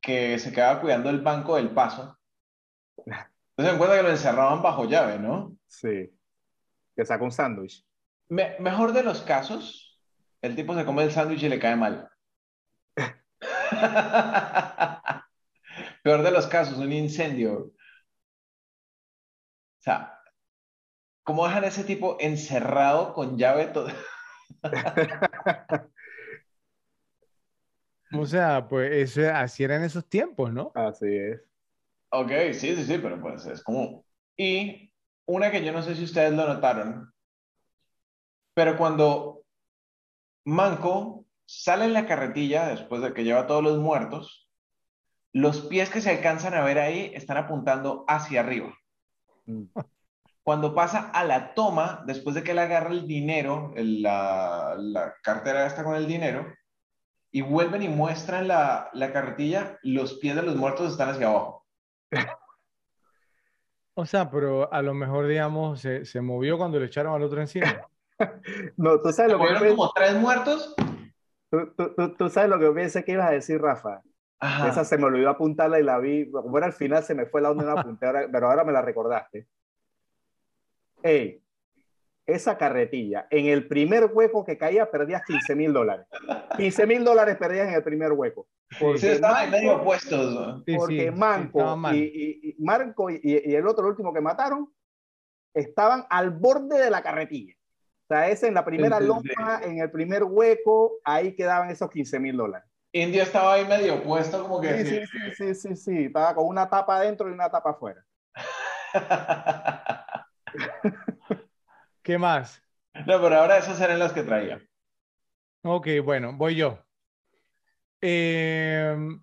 que 0.00 0.38
se 0.38 0.52
quedaba 0.52 0.80
cuidando 0.80 1.10
el 1.10 1.20
banco 1.20 1.56
del 1.56 1.70
paso 1.70 2.18
Entonces 2.96 3.72
en 3.72 3.78
cuenta 3.78 3.96
que 3.96 4.02
lo 4.02 4.10
encerraban 4.10 4.62
bajo 4.62 4.86
llave, 4.86 5.18
¿no? 5.18 5.54
Sí. 5.66 6.10
Que 6.96 7.04
saca 7.04 7.22
un 7.22 7.32
sándwich. 7.32 7.84
mejor 8.28 8.92
de 8.92 9.02
los 9.02 9.20
casos, 9.22 10.00
el 10.40 10.56
tipo 10.56 10.74
se 10.74 10.84
come 10.84 11.04
el 11.04 11.12
sándwich 11.12 11.42
y 11.42 11.48
le 11.48 11.58
cae 11.58 11.76
mal. 11.76 12.08
Peor 16.02 16.22
de 16.22 16.30
los 16.30 16.46
casos, 16.46 16.78
un 16.78 16.92
incendio. 16.92 17.58
O 17.58 17.72
sea, 19.82 20.18
¿cómo 21.22 21.46
dejan 21.46 21.64
a 21.64 21.68
ese 21.68 21.84
tipo 21.84 22.16
encerrado 22.20 23.12
con 23.14 23.38
llave 23.38 23.66
todo? 23.66 23.88
o 28.12 28.26
sea, 28.26 28.66
pues 28.68 28.92
eso, 28.92 29.22
así 29.34 29.64
era 29.64 29.76
en 29.76 29.84
esos 29.84 30.06
tiempos, 30.08 30.52
¿no? 30.52 30.72
Así 30.74 31.06
es. 31.06 31.40
Ok, 32.10 32.30
sí, 32.52 32.74
sí, 32.76 32.84
sí, 32.84 32.98
pero 32.98 33.20
pues 33.20 33.46
es 33.46 33.62
como... 33.62 34.04
Y 34.36 34.92
una 35.26 35.50
que 35.50 35.64
yo 35.64 35.72
no 35.72 35.82
sé 35.82 35.94
si 35.94 36.04
ustedes 36.04 36.32
lo 36.32 36.46
notaron, 36.46 37.12
pero 38.54 38.76
cuando 38.76 39.44
Manco 40.44 41.26
sale 41.46 41.84
en 41.84 41.92
la 41.92 42.06
carretilla 42.06 42.68
después 42.68 43.00
de 43.02 43.14
que 43.14 43.24
lleva 43.24 43.40
a 43.40 43.46
todos 43.46 43.62
los 43.62 43.78
muertos, 43.78 44.49
los 45.32 45.62
pies 45.62 45.90
que 45.90 46.00
se 46.00 46.10
alcanzan 46.10 46.54
a 46.54 46.64
ver 46.64 46.78
ahí 46.78 47.12
están 47.14 47.36
apuntando 47.36 48.04
hacia 48.08 48.40
arriba. 48.40 48.74
Mm. 49.46 49.64
Cuando 50.42 50.74
pasa 50.74 51.10
a 51.10 51.24
la 51.24 51.54
toma, 51.54 52.02
después 52.06 52.34
de 52.34 52.42
que 52.42 52.52
él 52.52 52.58
agarra 52.58 52.90
el 52.90 53.06
dinero, 53.06 53.72
la, 53.76 54.74
la, 54.78 55.14
cartera 55.22 55.66
está 55.66 55.84
con 55.84 55.94
el 55.94 56.06
dinero, 56.06 56.46
y 57.30 57.42
vuelven 57.42 57.82
y 57.82 57.88
muestran 57.88 58.48
la, 58.48 58.90
la 58.92 59.12
carretilla, 59.12 59.78
los 59.82 60.14
pies 60.14 60.34
de 60.34 60.42
los 60.42 60.56
muertos 60.56 60.90
están 60.90 61.10
hacia 61.10 61.28
abajo. 61.28 61.64
O 63.94 64.06
sea, 64.06 64.30
pero 64.30 64.72
a 64.72 64.82
lo 64.82 64.94
mejor, 64.94 65.26
digamos, 65.26 65.80
se, 65.80 66.04
se 66.04 66.20
movió 66.20 66.56
cuando 66.56 66.80
le 66.80 66.86
echaron 66.86 67.14
al 67.14 67.22
otro 67.22 67.40
encima. 67.40 67.86
no, 68.76 69.00
tú 69.00 69.12
sabes 69.12 69.32
lo 69.32 69.38
que... 69.38 69.68
como 69.68 69.92
tres 69.92 70.14
muertos? 70.14 70.74
¿Tú, 71.50 71.72
tú, 71.76 72.14
tú, 72.16 72.28
sabes 72.30 72.48
lo 72.48 72.58
que 72.58 72.70
pensé 72.70 73.04
que 73.04 73.12
ibas 73.12 73.28
a 73.28 73.32
decir, 73.32 73.60
Rafa. 73.60 74.02
Esa 74.40 74.84
se 74.84 74.96
me 74.96 75.04
olvidó 75.04 75.28
apuntarla 75.28 75.78
y 75.78 75.82
la 75.82 75.98
vi. 75.98 76.30
Era 76.56 76.66
al 76.66 76.72
final, 76.72 77.02
se 77.02 77.14
me 77.14 77.26
fue 77.26 77.42
la 77.42 77.50
onda 77.50 77.64
de 77.64 77.72
una 77.72 77.80
apunté, 77.80 78.06
pero 78.32 78.48
ahora 78.48 78.64
me 78.64 78.72
la 78.72 78.80
recordaste. 78.80 79.46
Ey, 81.02 81.42
esa 82.26 82.56
carretilla, 82.56 83.26
en 83.30 83.46
el 83.46 83.66
primer 83.66 84.10
hueco 84.12 84.44
que 84.44 84.56
caía, 84.56 84.90
perdías 84.90 85.22
15 85.26 85.54
mil 85.56 85.72
dólares. 85.72 86.06
15 86.56 86.86
mil 86.86 87.04
dólares 87.04 87.36
perdías 87.36 87.68
en 87.68 87.74
el 87.74 87.82
primer 87.82 88.12
hueco. 88.12 88.48
Porque 88.78 89.12
estaban 89.12 89.50
medio 89.50 89.76
opuestos. 89.76 90.62
porque 90.76 91.10
Manco, 91.10 91.76
y, 91.92 92.56
Marco 92.60 93.10
y, 93.10 93.20
el 93.54 93.66
otro, 93.66 93.84
el 93.84 93.90
último 93.90 94.12
que 94.14 94.20
mataron, 94.20 94.72
estaban 95.52 96.06
al 96.08 96.30
borde 96.30 96.78
de 96.78 96.90
la 96.90 97.02
carretilla. 97.02 97.54
O 98.04 98.06
sea, 98.14 98.28
ese 98.28 98.48
en 98.48 98.54
la 98.54 98.64
primera 98.64 99.00
loma, 99.00 99.60
en 99.62 99.78
el 99.78 99.90
primer 99.90 100.24
hueco, 100.24 100.98
ahí 101.04 101.34
quedaban 101.34 101.70
esos 101.70 101.90
15 101.90 102.20
mil 102.20 102.36
dólares. 102.36 102.69
India 102.92 103.22
estaba 103.22 103.54
ahí 103.54 103.64
medio 103.66 104.02
puesto, 104.02 104.42
como 104.42 104.60
que. 104.60 104.84
Sí, 104.84 105.06
sí, 105.06 105.18
sí, 105.36 105.54
sí, 105.54 105.76
sí, 105.76 106.04
Estaba 106.06 106.34
con 106.34 106.46
una 106.46 106.68
tapa 106.68 106.96
adentro 106.96 107.28
y 107.28 107.32
una 107.32 107.48
tapa 107.50 107.70
afuera. 107.70 108.04
¿Qué 112.02 112.18
más? 112.18 112.62
No, 113.06 113.20
pero 113.20 113.36
ahora 113.36 113.58
esas 113.58 113.80
eran 113.80 113.98
las 113.98 114.12
que 114.12 114.22
traía. 114.22 114.60
Ok, 115.62 115.86
bueno, 116.04 116.32
voy 116.32 116.56
yo. 116.56 116.78
Em, 118.00 119.22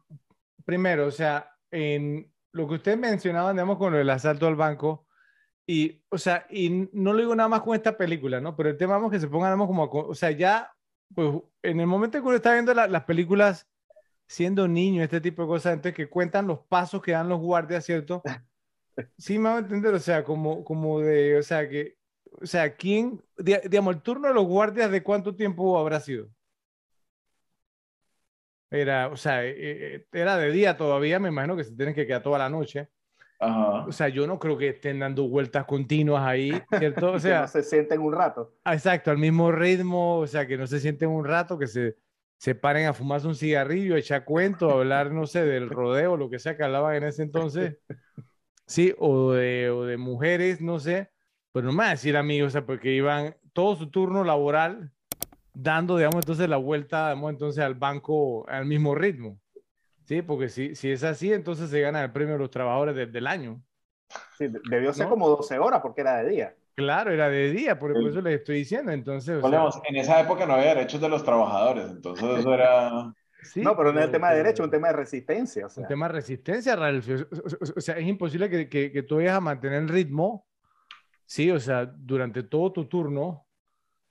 primero, 0.64 1.08
o 1.08 1.12
sea, 1.12 1.52
en 1.72 2.32
lo 2.52 2.68
que 2.68 2.76
ustedes 2.76 2.98
mencionaban, 2.98 3.56
digamos, 3.56 3.78
con 3.78 3.96
el 3.96 4.10
asalto 4.10 4.48
al 4.48 4.56
banco, 4.56 5.08
y, 5.66 6.02
o 6.10 6.18
sea, 6.18 6.46
y 6.50 6.88
no 6.94 7.12
lo 7.12 7.20
digo 7.20 7.36
nada 7.36 7.50
más 7.50 7.62
con 7.62 7.76
esta 7.76 7.98
película, 7.98 8.40
¿no? 8.40 8.56
Pero 8.56 8.70
el 8.70 8.78
tema 8.78 9.02
es 9.04 9.12
que 9.12 9.20
se 9.20 9.28
pongan, 9.28 9.58
como, 9.58 9.84
o 9.92 10.16
sea, 10.16 10.32
ya, 10.32 10.72
pues, 11.14 11.42
en 11.64 11.80
el 11.80 11.88
momento 11.88 12.18
en 12.18 12.24
que 12.24 12.28
uno 12.28 12.38
está 12.38 12.54
viendo 12.54 12.74
las 12.74 13.04
películas 13.06 13.68
siendo 14.28 14.68
niño, 14.68 15.04
este 15.04 15.22
tipo 15.22 15.42
de 15.44 15.48
cosas, 15.48 15.74
entonces 15.74 15.96
que 15.96 16.10
cuentan 16.10 16.48
los 16.48 16.60
pasos 16.68 17.02
que 17.02 17.14
dan 17.14 17.30
los 17.30 17.40
guardias, 17.40 17.86
¿cierto? 17.86 18.22
Sí, 19.20 19.38
me 19.38 19.50
va 19.50 19.58
a 19.58 19.60
entender, 19.60 19.94
o 19.94 20.00
sea, 20.00 20.24
como, 20.24 20.64
como 20.64 21.00
de, 21.02 21.38
o 21.38 21.44
sea, 21.44 21.70
que, 21.70 21.98
o 22.42 22.48
sea, 22.48 22.76
¿quién, 22.76 23.24
digamos, 23.38 23.96
el 23.96 24.02
turno 24.02 24.28
de 24.28 24.34
los 24.34 24.46
guardias 24.48 24.90
de 24.90 25.04
cuánto 25.04 25.36
tiempo 25.36 25.78
habrá 25.78 26.00
sido? 26.00 26.30
Era, 28.70 29.08
o 29.10 29.16
sea, 29.18 29.46
e, 29.46 29.96
e, 29.96 30.08
era 30.12 30.38
de 30.38 30.52
día 30.52 30.76
todavía, 30.78 31.20
me 31.20 31.30
imagino 31.30 31.56
que 31.56 31.64
se 31.64 31.76
tienen 31.76 31.96
que 31.96 32.06
quedar 32.08 32.24
toda 32.24 32.40
la 32.40 32.50
noche. 32.50 32.90
O 33.40 33.92
sea, 33.92 34.10
yo 34.10 34.26
no 34.26 34.40
creo 34.40 34.58
que 34.58 34.70
estén 34.70 35.00
dando 35.00 35.28
vueltas 35.28 35.66
continuas 35.66 36.26
ahí, 36.26 36.52
¿cierto? 36.78 37.12
O 37.12 37.20
sea, 37.20 37.32
que 37.36 37.42
no 37.42 37.48
se 37.48 37.64
sienten 37.64 38.02
un 38.02 38.14
rato. 38.14 38.54
Ah, 38.64 38.74
exacto, 38.74 39.12
al 39.12 39.18
mismo 39.18 39.52
ritmo, 39.52 40.20
o 40.20 40.28
sea, 40.28 40.48
que 40.48 40.58
no 40.58 40.68
se 40.68 40.80
sienten 40.80 41.10
un 41.10 41.26
rato, 41.26 41.58
que 41.58 41.68
se, 41.68 41.96
se 42.38 42.56
paren 42.56 42.88
a 42.88 42.94
fumarse 42.94 43.28
un 43.28 43.36
cigarrillo, 43.36 43.96
echar 43.96 44.26
cuento, 44.26 44.72
hablar, 44.72 45.12
no 45.12 45.28
sé, 45.28 45.46
del 45.46 45.70
rodeo, 45.70 46.18
lo 46.18 46.30
que 46.30 46.40
sea 46.40 46.58
que 46.58 46.64
hablaban 46.64 46.96
en 46.96 47.04
ese 47.04 47.24
entonces, 47.24 47.78
sí, 48.66 48.94
o 48.98 49.34
de, 49.34 49.70
o 49.70 49.86
de 49.86 49.98
mujeres, 49.98 50.62
no 50.62 50.80
sé, 50.80 51.12
pues 51.52 51.64
no 51.64 51.72
me 51.72 51.86
a 51.86 51.90
decir 51.90 52.18
amigos, 52.18 52.50
o 52.50 52.52
sea, 52.52 52.66
porque 52.66 52.92
iban 52.94 53.36
todo 53.54 53.76
su 53.76 53.90
turno 53.90 54.24
laboral 54.24 54.92
dando, 55.54 55.98
digamos, 55.98 56.24
entonces 56.24 56.48
la 56.50 56.58
vuelta, 56.58 57.10
digamos, 57.10 57.32
entonces 57.32 57.64
al 57.64 57.76
banco 57.76 58.48
al 58.48 58.66
mismo 58.66 58.94
ritmo. 58.96 59.40
Sí, 60.08 60.22
porque 60.22 60.48
si, 60.48 60.74
si 60.74 60.90
es 60.90 61.04
así, 61.04 61.34
entonces 61.34 61.70
se 61.70 61.82
gana 61.82 62.02
el 62.02 62.14
premio 62.14 62.34
de 62.36 62.40
los 62.40 62.50
trabajadores 62.50 63.12
del 63.12 63.28
año. 63.28 63.62
Sí, 64.38 64.48
debió 64.70 64.94
ser 64.94 65.10
como 65.10 65.28
12 65.28 65.60
horas 65.60 65.82
porque 65.82 66.00
era 66.00 66.24
de 66.24 66.30
día. 66.30 66.56
Claro, 66.76 67.12
era 67.12 67.28
de 67.28 67.52
día, 67.52 67.78
por 67.78 67.92
eso 67.92 68.22
les 68.22 68.40
estoy 68.40 68.60
diciendo. 68.60 68.94
Entonces, 68.94 69.44
en 69.44 69.96
esa 69.98 70.22
época 70.22 70.46
no 70.46 70.54
había 70.54 70.76
derechos 70.76 71.02
de 71.02 71.10
los 71.10 71.26
trabajadores, 71.26 71.90
entonces 71.90 72.40
eso 72.40 72.54
era... 72.54 73.14
Sí, 73.44 73.62
no, 73.62 73.78
pero 73.78 73.94
no 73.94 74.00
es 74.00 74.08
el 74.08 74.12
tema 74.12 74.32
de 74.32 74.38
derecho, 74.38 74.64
es 74.64 74.66
un 74.66 74.72
tema 74.72 74.88
de 74.88 74.94
resistencia. 74.94 75.68
O 75.68 75.70
sea. 75.70 75.84
Un 75.84 75.88
tema 75.88 76.08
de 76.08 76.14
resistencia, 76.16 76.76
Ralf. 76.76 77.08
O 77.78 77.80
sea, 77.80 77.96
es 77.96 78.06
imposible 78.06 78.50
que, 78.50 78.68
que, 78.68 78.92
que, 78.92 79.04
tú 79.04 79.18
vayas 79.18 79.38
a 79.38 79.40
mantener 79.40 79.84
el 79.84 79.88
ritmo, 79.88 80.48
sí, 81.24 81.50
o 81.52 81.60
sea, 81.60 81.86
durante 81.86 82.44
todo 82.44 82.74
tu 82.74 82.86
turno, 82.90 83.46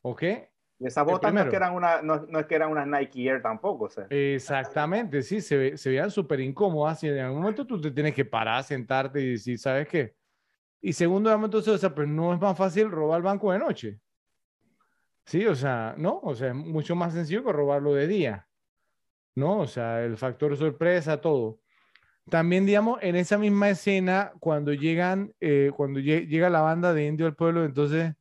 ¿ok? 0.00 0.22
Y 0.78 0.86
esas 0.86 1.06
botas 1.06 1.32
no 1.32 1.40
es, 1.40 1.48
que 1.48 1.56
eran 1.56 1.74
una, 1.74 2.02
no, 2.02 2.26
no, 2.28 2.38
es 2.38 2.46
que 2.46 2.54
eran 2.54 2.70
unas 2.70 2.86
Nike 2.86 3.28
Air 3.28 3.42
tampoco. 3.42 3.84
O 3.84 3.88
sea. 3.88 4.06
Exactamente, 4.10 5.22
sí, 5.22 5.40
se, 5.40 5.76
se 5.76 5.88
veían 5.88 6.10
súper 6.10 6.40
incómodas 6.40 7.02
y 7.02 7.08
en 7.08 7.18
algún 7.18 7.40
momento 7.40 7.66
tú 7.66 7.80
te 7.80 7.90
tienes 7.90 8.14
que 8.14 8.24
parar, 8.24 8.62
sentarte 8.62 9.20
y 9.20 9.30
decir, 9.32 9.58
¿sabes 9.58 9.88
qué? 9.88 10.14
Y 10.80 10.92
segundo, 10.92 11.32
entonces, 11.32 11.72
o 11.72 11.78
sea, 11.78 11.94
pues 11.94 12.06
no 12.06 12.34
es 12.34 12.40
más 12.40 12.56
fácil 12.56 12.90
robar 12.90 13.18
el 13.18 13.22
banco 13.22 13.52
de 13.52 13.58
noche. 13.58 14.00
Sí, 15.24 15.44
o 15.46 15.54
sea, 15.54 15.94
no, 15.98 16.20
o 16.22 16.34
sea, 16.34 16.48
es 16.48 16.54
mucho 16.54 16.94
más 16.94 17.12
sencillo 17.12 17.44
que 17.44 17.52
robarlo 17.52 17.94
de 17.94 18.06
día. 18.06 18.48
¿No? 19.34 19.58
O 19.58 19.66
sea, 19.66 20.02
el 20.04 20.16
factor 20.16 20.56
sorpresa, 20.56 21.20
todo. 21.20 21.58
También, 22.30 22.66
digamos, 22.66 22.98
en 23.02 23.16
esa 23.16 23.38
misma 23.38 23.70
escena, 23.70 24.32
cuando 24.40 24.72
llegan, 24.72 25.34
eh, 25.40 25.70
cuando 25.76 26.00
llega 26.00 26.50
la 26.50 26.60
banda 26.60 26.92
de 26.94 27.06
indio 27.06 27.26
al 27.26 27.34
pueblo, 27.34 27.64
entonces 27.64 28.14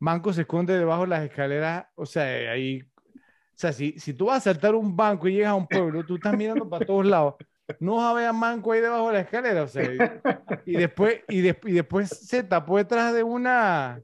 Banco 0.00 0.32
se 0.32 0.42
esconde 0.42 0.78
debajo 0.78 1.02
de 1.02 1.08
las 1.08 1.24
escaleras, 1.24 1.86
o 1.94 2.06
sea, 2.06 2.24
ahí, 2.52 2.82
o 2.82 3.54
sea, 3.54 3.72
si, 3.72 3.98
si 3.98 4.14
tú 4.14 4.26
vas 4.26 4.38
a 4.38 4.52
saltar 4.52 4.74
un 4.74 4.96
banco 4.96 5.28
y 5.28 5.34
llegas 5.34 5.50
a 5.50 5.54
un 5.54 5.68
pueblo, 5.68 6.04
tú 6.04 6.16
estás 6.16 6.36
mirando 6.36 6.68
para 6.68 6.86
todos 6.86 7.06
lados, 7.06 7.34
no 7.78 7.96
vas 7.96 8.06
a 8.06 8.14
ver 8.14 8.26
a 8.26 8.32
Manco 8.32 8.72
ahí 8.72 8.80
debajo 8.80 9.08
de 9.08 9.12
la 9.12 9.20
escalera, 9.20 9.62
o 9.62 9.68
sea, 9.68 9.84
y, 10.64 10.72
después, 10.72 11.20
y, 11.28 11.38
y 11.46 11.72
después 11.72 12.08
se 12.08 12.42
tapó 12.42 12.78
detrás 12.78 13.12
de 13.14 13.22
una, 13.22 14.00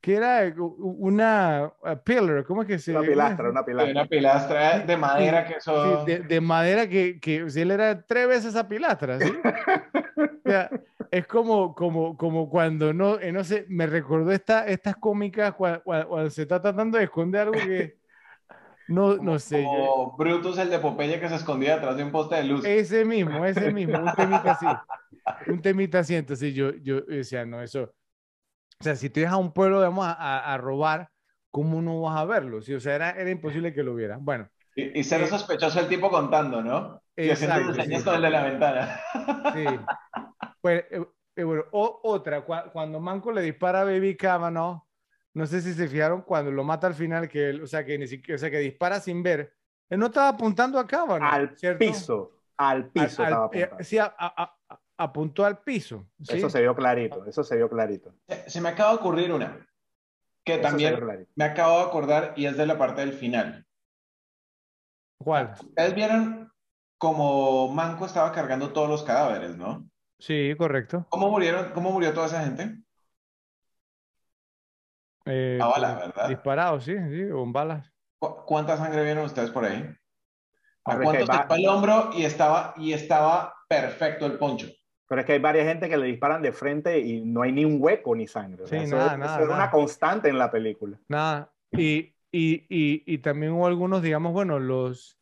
que 0.00 0.14
era 0.14 0.54
una 0.56 1.72
pillar, 2.04 2.44
¿cómo 2.44 2.62
es 2.62 2.68
que 2.68 2.78
se 2.78 2.92
Una 2.92 3.02
pilastra, 3.02 3.50
una 3.50 3.64
pilastra. 3.64 3.92
Una 3.92 4.06
pilastra 4.06 4.78
de 4.80 4.96
madera 4.96 5.44
que 5.44 5.54
eso... 5.54 6.06
Sí, 6.06 6.16
de, 6.16 6.40
madera 6.40 6.88
que, 6.88 7.18
que 7.18 7.50
si 7.50 7.60
él 7.60 7.72
era 7.72 8.00
tres 8.02 8.28
veces 8.28 8.46
esa 8.46 8.68
pilastra, 8.68 9.18
¿sí? 9.18 9.32
o 10.16 10.48
sea, 10.48 10.70
es 11.10 11.26
como, 11.26 11.74
como, 11.74 12.16
como 12.16 12.48
cuando 12.48 12.92
no, 12.92 13.18
eh, 13.18 13.32
no 13.32 13.42
sé, 13.42 13.66
me 13.68 13.86
recordó 13.86 14.30
esta, 14.30 14.66
estas 14.66 14.96
cómicas 14.96 15.54
cuando, 15.54 16.30
se 16.30 16.42
está 16.42 16.62
tratando 16.62 16.98
de 16.98 17.04
esconder 17.04 17.42
algo 17.42 17.54
que 17.54 17.98
no, 18.88 19.16
no 19.16 19.38
sé. 19.38 19.64
Como 19.64 20.16
Brutus, 20.16 20.58
el 20.58 20.70
de 20.70 20.78
Popeye 20.78 21.20
que 21.20 21.28
se 21.28 21.34
escondía 21.34 21.74
detrás 21.74 21.96
de 21.96 22.04
un 22.04 22.10
poste 22.10 22.36
de 22.36 22.44
luz. 22.44 22.64
Ese 22.64 23.04
mismo, 23.04 23.44
ese 23.44 23.70
mismo, 23.70 23.98
un 23.98 24.12
temita 24.14 24.52
así. 24.52 24.66
Un 25.46 25.60
temita 25.60 25.98
así. 25.98 26.14
Entonces 26.14 26.54
yo, 26.54 26.70
yo 26.76 27.02
decía, 27.02 27.44
no, 27.44 27.60
eso. 27.60 27.92
O 28.80 28.84
sea, 28.84 28.94
si 28.96 29.10
te 29.10 29.20
dejas 29.20 29.34
a 29.34 29.38
un 29.38 29.52
pueblo, 29.52 29.78
digamos, 29.78 30.06
a, 30.06 30.52
a, 30.52 30.56
robar, 30.58 31.10
¿cómo 31.50 31.82
no 31.82 32.00
vas 32.02 32.16
a 32.16 32.24
verlo? 32.24 32.62
Sí, 32.62 32.74
o 32.74 32.80
sea, 32.80 32.94
era, 32.94 33.10
era 33.10 33.30
imposible 33.30 33.72
que 33.72 33.82
lo 33.82 33.94
vieran. 33.94 34.24
Bueno. 34.24 34.48
Y, 34.76 35.00
y 35.00 35.04
ser 35.04 35.22
eh, 35.22 35.26
sospechoso 35.26 35.80
el 35.80 35.88
tipo 35.88 36.08
contando, 36.10 36.62
¿no? 36.62 37.02
Exacto. 37.16 37.74
Y 37.76 37.80
haciendo 37.80 38.14
el 38.14 38.22
de 38.22 38.30
la 38.30 38.44
ventana. 38.44 39.00
Sí. 39.54 39.64
Pues, 40.60 40.84
eh, 40.90 41.04
eh, 41.36 41.44
bueno, 41.44 41.64
otra, 41.70 42.42
cuando 42.42 42.98
Manco 43.00 43.30
le 43.32 43.42
dispara 43.42 43.82
a 43.82 43.84
Baby 43.84 44.16
Cavanaugh, 44.16 44.82
no 45.34 45.46
sé 45.46 45.60
si 45.60 45.72
se 45.72 45.86
fijaron 45.86 46.22
cuando 46.22 46.50
lo 46.50 46.64
mata 46.64 46.88
al 46.88 46.94
final, 46.94 47.28
que 47.28 47.50
él, 47.50 47.62
o 47.62 47.66
sea, 47.66 47.84
que 47.84 47.96
ni 47.96 48.08
siquiera, 48.08 48.34
o 48.34 48.38
sea, 48.38 48.50
que 48.50 48.58
dispara 48.58 48.98
sin 48.98 49.22
ver. 49.22 49.54
Él 49.88 50.00
no 50.00 50.06
estaba 50.06 50.28
apuntando 50.28 50.78
a 50.78 50.86
Cavanaugh. 50.86 51.32
Al 51.32 51.54
piso, 51.78 52.32
al 52.56 52.90
piso 52.90 53.22
estaba 53.22 53.48
eh, 53.52 53.62
apuntando. 53.62 53.84
sí, 53.84 53.98
apuntó 54.98 55.44
al 55.44 55.62
piso. 55.62 56.06
Eso 56.28 56.50
se 56.50 56.60
vio 56.60 56.74
clarito, 56.74 57.24
eso 57.24 57.42
se 57.42 57.56
vio 57.56 57.70
clarito. 57.70 58.14
Se, 58.46 58.60
me 58.60 58.68
acaba 58.68 58.90
de 58.90 58.96
ocurrir 58.96 59.32
una, 59.32 59.66
que 60.44 60.58
también 60.58 61.28
me 61.34 61.44
acabo 61.44 61.78
de 61.78 61.84
acordar 61.84 62.34
y 62.36 62.46
es 62.46 62.56
de 62.56 62.66
la 62.66 62.76
parte 62.76 63.00
del 63.00 63.12
final. 63.12 63.64
¿Cuál? 65.16 65.54
Ustedes 65.60 65.94
vieron 65.94 66.52
como 66.98 67.68
Manco 67.72 68.06
estaba 68.06 68.32
cargando 68.32 68.72
todos 68.72 68.88
los 68.88 69.04
cadáveres, 69.04 69.56
¿no? 69.56 69.88
Sí, 70.18 70.54
correcto. 70.58 71.06
¿Cómo 71.08 71.30
murieron? 71.30 71.70
¿Cómo 71.72 71.92
murió 71.92 72.12
toda 72.12 72.26
esa 72.26 72.44
gente? 72.44 72.82
Eh, 75.26 75.58
a 75.62 75.66
balas, 75.66 75.96
¿verdad? 75.96 76.28
Disparados, 76.28 76.84
sí, 76.84 76.96
sí, 77.10 77.28
con 77.30 77.52
balas. 77.52 77.92
¿Cuánta 78.18 78.76
sangre 78.76 79.04
vieron 79.04 79.24
ustedes 79.26 79.50
por 79.50 79.64
ahí? 79.64 79.88
¿A 80.84 80.98
cuánto 80.98 81.26
se 81.26 81.54
el 81.56 81.68
hombro 81.68 82.10
y 82.14 82.24
estaba, 82.24 82.74
y 82.76 82.92
estaba 82.92 83.54
perfecto 83.68 84.26
el 84.26 84.38
poncho? 84.38 84.68
Pero 85.08 85.22
es 85.22 85.26
que 85.26 85.32
hay 85.32 85.38
varias 85.38 85.66
gente 85.66 85.88
que 85.88 85.96
le 85.96 86.06
disparan 86.06 86.42
de 86.42 86.52
frente 86.52 86.98
y 86.98 87.24
no 87.24 87.40
hay 87.42 87.50
ni 87.50 87.64
un 87.64 87.78
hueco 87.80 88.14
ni 88.14 88.26
sangre. 88.26 88.66
Sí, 88.66 88.76
nada, 88.90 89.16
nada, 89.16 89.42
es 89.42 89.48
una 89.48 89.70
constante 89.70 90.28
en 90.28 90.38
la 90.38 90.50
película. 90.50 91.00
Nada. 91.08 91.50
Y, 91.72 92.14
y, 92.30 92.66
y, 92.68 93.02
y, 93.06 93.18
también 93.18 93.52
hubo 93.52 93.66
algunos, 93.66 94.02
digamos, 94.02 94.34
bueno, 94.34 94.58
los... 94.58 95.18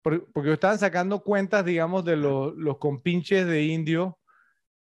Porque 0.00 0.52
estaban 0.52 0.78
sacando 0.78 1.22
cuentas, 1.22 1.64
digamos, 1.64 2.04
de 2.04 2.16
los, 2.16 2.56
los 2.56 2.78
compinches 2.78 3.46
de 3.46 3.62
indio. 3.64 4.18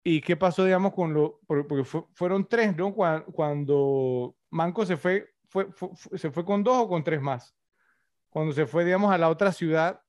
¿Y 0.04 0.20
qué 0.20 0.36
pasó, 0.36 0.64
digamos, 0.64 0.92
con 0.92 1.14
los... 1.14 1.32
Porque 1.46 1.84
fueron 2.12 2.46
tres, 2.46 2.76
¿no? 2.76 2.94
Cuando, 2.94 4.36
Manco 4.50 4.84
se 4.84 4.98
fue, 4.98 5.30
fue, 5.48 5.68
¿se 6.16 6.30
fue 6.30 6.44
con 6.44 6.62
dos 6.62 6.76
o 6.76 6.88
con 6.88 7.02
tres 7.02 7.22
más? 7.22 7.56
Cuando 8.28 8.52
se 8.52 8.66
fue, 8.66 8.84
digamos, 8.84 9.10
a 9.10 9.18
la 9.18 9.30
otra 9.30 9.52
ciudad, 9.52 10.02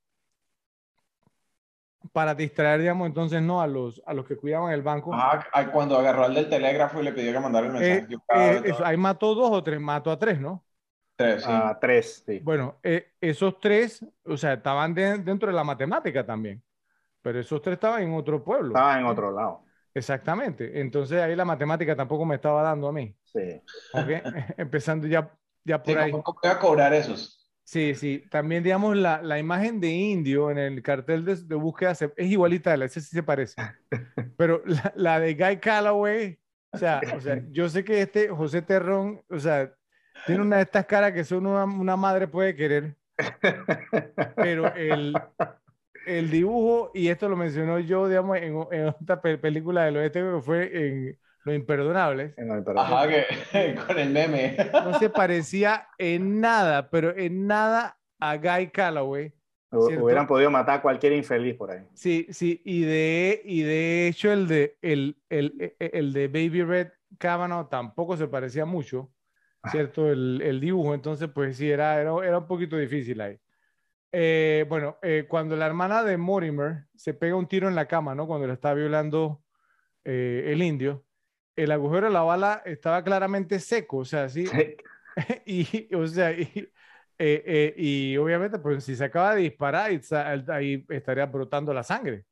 para 2.14 2.34
distraer, 2.34 2.80
digamos, 2.80 3.08
entonces 3.08 3.42
no 3.42 3.62
a 3.62 3.68
los, 3.68 4.02
a 4.06 4.14
los 4.14 4.26
que 4.26 4.38
cuidaban 4.38 4.72
el 4.72 4.82
banco. 4.82 5.12
Ah, 5.14 5.46
cuando 5.72 5.98
agarró 5.98 6.26
al 6.26 6.34
del 6.34 6.50
telégrafo 6.50 7.00
y 7.00 7.04
le 7.04 7.12
pidió 7.12 7.34
que 7.34 7.40
mandara 7.40 7.68
el 7.68 7.74
mensaje. 7.74 8.14
Eh, 8.14 8.62
eh, 8.66 8.74
ahí 8.84 8.98
mató 8.98 9.36
dos 9.36 9.52
o 9.52 9.64
tres, 9.64 9.80
mató 9.80 10.12
a 10.12 10.18
tres, 10.18 10.40
¿no? 10.40 10.64
Tres, 11.16 11.44
sí. 11.44 11.50
A 11.52 11.78
tres, 11.80 12.24
sí. 12.26 12.40
Bueno, 12.40 12.78
eh, 12.82 13.12
esos 13.20 13.60
tres, 13.60 14.06
o 14.24 14.38
sea, 14.38 14.54
estaban 14.54 14.94
dentro 14.94 15.50
de 15.50 15.54
la 15.54 15.64
matemática 15.64 16.26
también, 16.26 16.64
pero 17.22 17.40
esos 17.40 17.62
tres 17.62 17.74
estaban 17.74 18.02
en 18.02 18.14
otro 18.14 18.44
pueblo. 18.44 18.70
Estaban 18.70 19.00
en 19.00 19.06
otro 19.06 19.32
lado. 19.32 19.64
Exactamente. 19.94 20.80
Entonces 20.80 21.20
ahí 21.20 21.36
la 21.36 21.46
matemática 21.46 21.96
tampoco 21.96 22.26
me 22.26 22.36
estaba 22.36 22.62
dando 22.62 22.88
a 22.88 22.94
mí. 22.94 23.14
Sí. 23.26 23.62
¿Ok? 23.94 24.08
Empezando 24.58 25.08
ya, 25.08 25.30
ya 25.66 25.84
por 25.84 25.98
ahí. 25.98 26.12
¿Cómo 26.12 26.24
voy 26.42 26.52
a 26.52 26.60
cobrar 26.60 26.94
esos? 26.94 27.39
Sí, 27.70 27.94
sí. 27.94 28.24
También, 28.32 28.64
digamos, 28.64 28.98
la, 28.98 29.22
la 29.22 29.38
imagen 29.38 29.80
de 29.80 29.90
indio 29.92 30.50
en 30.50 30.58
el 30.58 30.82
cartel 30.82 31.24
de, 31.24 31.36
de 31.36 31.56
búsqueda 31.56 31.92
es 31.92 32.02
igualita 32.18 32.74
a 32.74 32.78
la, 32.78 32.86
ese 32.86 33.00
sí 33.00 33.10
se 33.16 33.22
parece. 33.22 33.62
Pero 34.38 34.64
la, 34.66 34.92
la, 34.96 35.20
de 35.20 35.36
Guy 35.36 35.60
Calloway, 35.60 36.40
o 36.72 36.78
sea, 36.80 37.06
o 37.16 37.22
sea, 37.22 37.44
yo 37.52 37.70
sé 37.70 37.84
que 37.84 38.02
este 38.02 38.30
José 38.30 38.64
Terrón, 38.64 39.22
o 39.30 39.38
sea, 39.38 39.72
tiene 40.26 40.42
una 40.42 40.58
de 40.58 40.64
estas 40.64 40.88
caras 40.88 41.14
que 41.14 41.24
solo 41.24 41.52
una, 41.52 41.66
una 41.66 41.96
madre 41.96 42.28
puede 42.28 42.56
querer. 42.56 42.98
Pero 44.40 44.74
el, 44.76 45.28
el 46.06 46.32
dibujo, 46.32 46.92
y 46.94 47.10
esto 47.10 47.30
lo 47.30 47.36
mencionó 47.38 47.80
yo, 47.80 48.08
digamos, 48.08 48.38
en, 48.38 48.56
en 48.72 48.88
otra 48.90 49.22
película 49.22 49.86
del 49.86 49.98
oeste 49.98 50.22
que 50.22 50.42
fue 50.42 50.88
en 50.88 51.20
lo 51.50 51.56
Imperdonables. 51.56 52.36
Ajá, 52.78 53.08
que, 53.08 53.76
con 53.88 53.98
el 53.98 54.10
meme. 54.10 54.58
No 54.74 54.98
se 55.00 55.10
parecía 55.10 55.88
en 55.98 56.40
nada, 56.42 56.90
pero 56.90 57.16
en 57.16 57.48
nada 57.48 57.98
a 58.20 58.38
Guy 58.38 58.70
Calloway. 58.72 59.34
Hubieran 59.72 60.26
podido 60.26 60.50
matar 60.50 60.80
a 60.80 60.82
cualquier 60.82 61.14
infeliz 61.14 61.56
por 61.56 61.72
ahí. 61.72 61.86
Sí, 61.94 62.28
sí, 62.32 62.62
y 62.66 62.82
de, 62.82 63.42
y 63.46 63.62
de 63.62 64.08
hecho 64.08 64.32
el 64.32 64.48
de, 64.48 64.78
el, 64.82 65.18
el, 65.30 65.76
el 65.80 66.14
de 66.14 66.28
Baby 66.28 66.64
Red 66.64 66.88
Cavanaugh 67.20 67.70
tampoco 67.70 68.18
se 68.18 68.28
parecía 68.28 68.66
mucho. 68.66 69.12
¿cierto? 69.72 70.10
El, 70.10 70.42
el 70.42 70.60
dibujo, 70.60 70.94
entonces 70.94 71.30
pues 71.34 71.58
sí, 71.58 71.70
era, 71.70 72.00
era, 72.00 72.12
era 72.26 72.38
un 72.40 72.48
poquito 72.48 72.78
difícil 72.78 73.20
ahí. 73.22 73.38
Eh, 74.12 74.66
bueno, 74.68 74.98
eh, 75.02 75.26
cuando 75.28 75.56
la 75.56 75.68
hermana 75.68 76.04
de 76.04 76.18
Mortimer 76.18 76.86
se 76.96 77.14
pega 77.14 77.36
un 77.36 77.48
tiro 77.48 77.68
en 77.68 77.76
la 77.76 77.88
cama, 77.88 78.16
¿no? 78.16 78.26
Cuando 78.26 78.48
le 78.48 78.54
está 78.54 78.74
violando 78.74 79.44
eh, 80.04 80.46
el 80.48 80.64
indio, 80.64 81.06
el 81.64 81.72
agujero 81.72 82.08
de 82.08 82.14
la 82.14 82.22
bala 82.22 82.62
estaba 82.66 83.04
claramente 83.04 83.60
seco, 83.60 83.98
o 83.98 84.06
sea, 84.06 84.30
sí. 84.30 84.46
y, 85.46 85.94
o 85.94 86.08
sea, 86.08 86.32
y, 86.32 86.72
eh, 87.18 87.44
eh, 87.46 87.74
y, 87.78 88.18
obviamente, 88.18 88.60
pues 88.60 88.84
si 88.84 88.96
se 88.96 89.04
acaba 89.04 89.36
de 89.36 89.42
disparar, 89.42 89.92
ahí 90.50 90.86
estaría 90.90 91.26
brotando 91.26 91.74
la 91.74 91.84
sangre. 91.84 92.26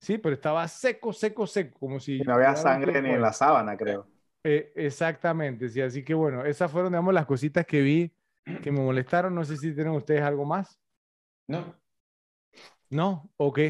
Sí, 0.00 0.18
pero 0.18 0.34
estaba 0.34 0.68
seco, 0.68 1.12
seco, 1.12 1.46
seco, 1.46 1.78
como 1.78 1.98
si... 1.98 2.20
No 2.20 2.34
había 2.34 2.54
sangre 2.56 3.00
ni 3.00 3.10
en 3.10 3.22
la 3.22 3.32
sábana, 3.32 3.76
creo. 3.76 4.06
Eh, 4.42 4.72
exactamente, 4.76 5.70
sí, 5.70 5.80
así 5.80 6.04
que 6.04 6.12
bueno, 6.12 6.44
esas 6.44 6.70
fueron, 6.70 6.92
digamos, 6.92 7.14
las 7.14 7.24
cositas 7.24 7.64
que 7.64 7.80
vi 7.80 8.14
que 8.62 8.70
me 8.70 8.80
molestaron. 8.80 9.34
No 9.34 9.44
sé 9.44 9.56
si 9.56 9.74
tienen 9.74 9.94
ustedes 9.94 10.20
algo 10.22 10.44
más. 10.44 10.78
No. 11.48 11.74
No, 12.90 13.30
ok. 13.38 13.60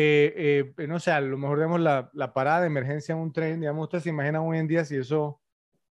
Eh, 0.00 0.72
eh, 0.78 0.86
no 0.86 1.00
sé, 1.00 1.10
a 1.10 1.20
lo 1.20 1.36
mejor 1.36 1.58
digamos 1.58 1.80
la, 1.80 2.08
la, 2.12 2.32
parada 2.32 2.60
de 2.60 2.68
emergencia 2.68 3.14
en 3.14 3.18
un 3.18 3.32
tren, 3.32 3.58
digamos, 3.58 3.82
ustedes 3.82 4.04
se 4.04 4.10
imaginan 4.10 4.42
hoy 4.42 4.58
en 4.58 4.68
día 4.68 4.84
si 4.84 4.96
eso 4.96 5.40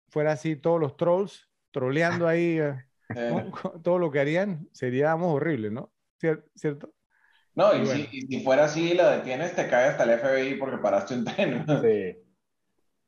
fuera 0.08 0.30
así, 0.30 0.54
todos 0.54 0.80
los 0.80 0.96
trolls 0.96 1.50
troleando 1.72 2.28
ahí, 2.28 2.60
eh, 2.60 2.76
todo 3.82 3.98
lo 3.98 4.12
que 4.12 4.20
harían, 4.20 4.68
sería 4.70 5.16
horrible, 5.16 5.72
¿no? 5.72 5.92
¿Cierto? 6.16 6.94
No, 7.56 7.74
y, 7.74 7.86
si, 7.86 8.06
si, 8.22 8.44
fuera 8.44 8.66
así, 8.66 8.94
lo 8.94 9.04
detienes, 9.10 9.56
te 9.56 9.68
cae 9.68 9.88
hasta 9.88 10.04
el 10.04 10.20
FBI 10.20 10.54
porque 10.60 10.78
paraste 10.78 11.14
un 11.14 11.24
tren. 11.24 11.66
Sí. 11.82 12.24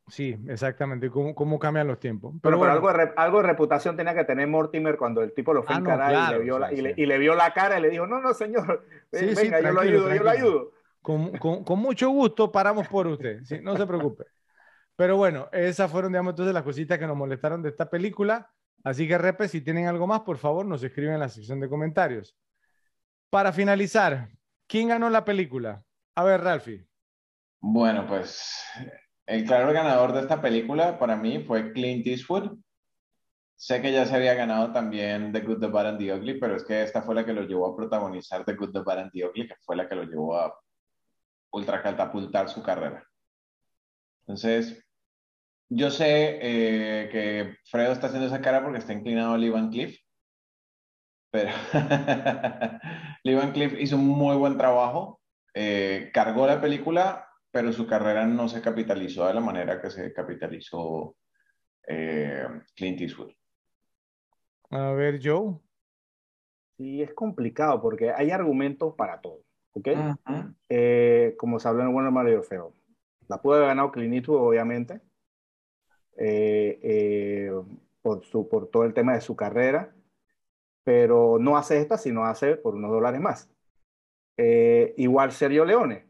Sí, 0.09 0.37
exactamente. 0.49 1.09
¿Cómo, 1.09 1.37
cómo 1.37 1.61
cambian 1.61 1.87
los 1.87 2.01
tiempos? 2.01 2.35
Pero, 2.43 2.59
Pero 2.59 2.73
algo, 2.73 2.93
de, 2.93 3.13
algo 3.17 3.43
de 3.43 3.47
reputación 3.47 3.97
tenía 3.97 4.13
que 4.13 4.25
tener 4.25 4.49
Mortimer 4.49 4.97
cuando 4.97 5.23
el 5.23 5.33
tipo 5.35 5.55
lo 5.55 5.63
fue 5.63 5.73
a 5.73 5.79
ah, 5.79 5.81
encarar 5.81 6.33
y, 6.33 6.33
le 6.33 6.39
vio 6.41 6.59
la, 6.59 6.73
y, 6.73 6.81
le, 6.81 6.95
y, 6.97 7.07
le, 7.07 7.19
vio 7.19 7.37
la 7.37 7.53
cara 7.55 7.79
y 7.79 7.83
le 7.83 7.91
dijo, 7.91 8.09
no, 8.09 8.21
no, 8.21 8.35
señor, 8.35 8.85
venga, 9.13 9.61
yo 9.61 9.71
lo 9.71 9.81
ayudo, 9.81 10.13
yo 10.13 10.23
lo 10.25 10.31
ayudo. 10.31 10.80
Con, 11.03 11.33
mucho 11.79 12.11
gusto 12.11 12.53
paramos 12.53 12.87
por 12.89 13.07
usted, 13.07 13.41
no 13.63 13.77
se 13.77 13.87
preocupe. 13.87 14.25
Pero 14.97 15.17
bueno, 15.17 15.49
esas 15.53 15.91
fueron, 15.91 16.13
digamos, 16.13 16.33
entonces 16.33 16.53
las 16.53 16.63
cositas 16.63 16.99
que 16.99 17.07
nos 17.07 17.17
molestaron 17.17 17.63
de 17.63 17.71
esta 17.71 17.89
película. 17.89 18.53
Así 18.85 19.09
que, 19.09 19.17
Repe, 19.17 19.49
si 19.49 19.63
tienen 19.63 19.87
algo 19.87 20.07
más, 20.07 20.21
por 20.21 20.37
favor, 20.37 20.67
nos 20.67 20.83
escriben 20.83 21.15
en 21.15 21.21
la 21.21 21.29
sección 21.29 21.59
de 21.59 21.69
comentarios. 21.69 22.37
Para 23.31 23.53
finalizar, 23.53 24.29
¿quién 24.67 24.89
ganó 24.89 25.09
la 25.09 25.25
película? 25.25 25.83
A 26.15 26.25
ver, 26.25 26.43
Ralphie. 26.43 26.87
Bueno, 27.61 28.07
pues 28.07 28.63
el 29.27 29.45
claro 29.45 29.73
ganador 29.73 30.13
de 30.13 30.21
esta 30.21 30.41
película 30.41 30.99
para 30.99 31.17
mí 31.17 31.45
fue 31.45 31.73
Clint 31.73 32.07
Eastwood. 32.07 32.59
Sé 33.55 33.81
que 33.81 33.93
ya 33.93 34.07
se 34.07 34.17
había 34.17 34.35
ganado 34.35 34.73
también 34.73 35.33
The 35.33 35.41
Good, 35.41 35.61
The 35.61 35.67
Bad 35.67 35.89
and 35.89 35.99
The 35.99 36.15
Ugly, 36.15 36.41
pero 36.41 36.57
es 36.57 36.65
que 36.65 36.83
esta 36.83 37.03
fue 37.03 37.15
la 37.15 37.25
que 37.25 37.33
lo 37.33 37.43
llevó 37.43 37.73
a 37.73 37.77
protagonizar 37.77 38.45
The 38.45 38.55
Good, 38.55 38.73
The 38.73 38.81
Bad 38.81 38.99
and 38.99 39.13
The 39.13 39.27
Ugly, 39.27 39.49
que 39.49 39.55
fue 39.61 39.77
la 39.77 39.89
que 39.89 39.95
lo 39.95 40.05
llevó 40.05 40.37
a 40.37 40.55
ultracatapultar 41.53 42.49
su 42.49 42.63
carrera. 42.63 43.05
Entonces, 44.21 44.85
yo 45.69 45.91
sé 45.91 46.39
eh, 46.43 47.09
que 47.11 47.57
Fredo 47.71 47.93
está 47.93 48.09
haciendo 48.09 48.27
esa 48.27 48.41
cara 48.41 48.63
porque 48.63 48.79
está 48.79 48.93
inclinado 48.93 49.35
a 49.35 49.39
Lee 49.39 49.51
Van 49.51 49.71
Cliff, 49.71 49.99
pero 51.31 51.51
Lee 53.25 53.35
Van 53.35 53.53
Cliff 53.53 53.75
hizo 53.79 53.97
un 53.97 54.07
muy 54.07 54.37
buen 54.37 54.57
trabajo, 54.57 55.21
eh, 55.55 56.11
cargó 56.13 56.47
la 56.47 56.61
película, 56.61 57.29
pero 57.51 57.73
su 57.73 57.87
carrera 57.87 58.27
no 58.27 58.49
se 58.49 58.61
capitalizó 58.61 59.27
de 59.27 59.35
la 59.35 59.41
manera 59.41 59.81
que 59.81 59.91
se 59.91 60.13
capitalizó 60.13 61.17
eh, 61.87 62.47
Clint 62.75 63.01
Eastwood. 63.01 63.33
A 64.71 64.93
ver, 64.93 65.21
Joe. 65.23 65.59
Sí, 66.77 67.03
es 67.03 67.13
complicado 67.13 67.81
porque 67.81 68.11
hay 68.11 68.31
argumentos 68.31 68.95
para 68.97 69.21
todo. 69.21 69.43
¿Ok? 69.73 69.89
Eh, 70.69 71.35
como 71.39 71.59
se 71.59 71.69
habló 71.69 71.83
en 71.83 71.89
el 71.89 71.95
bueno, 71.95 72.11
Mario 72.11 72.43
feo. 72.43 72.75
La 73.29 73.41
pudo 73.41 73.55
haber 73.55 73.69
ganado 73.69 73.93
Clint 73.93 74.29
obviamente, 74.29 75.01
eh, 76.17 76.81
eh, 76.83 77.53
por, 78.03 78.25
su, 78.25 78.49
por 78.49 78.69
todo 78.69 78.85
el 78.85 78.95
tema 78.95 79.15
de 79.15 79.21
su 79.21 79.37
carrera, 79.37 79.95
pero 80.85 81.39
no 81.39 81.57
hace 81.57 81.81
esta, 81.81 81.97
sino 81.97 82.25
hace 82.25 82.57
por 82.57 82.75
unos 82.75 82.91
dólares 82.91 83.21
más. 83.21 83.51
igual 84.97 85.33
Sergio 85.33 85.65
Leone. 85.65 86.07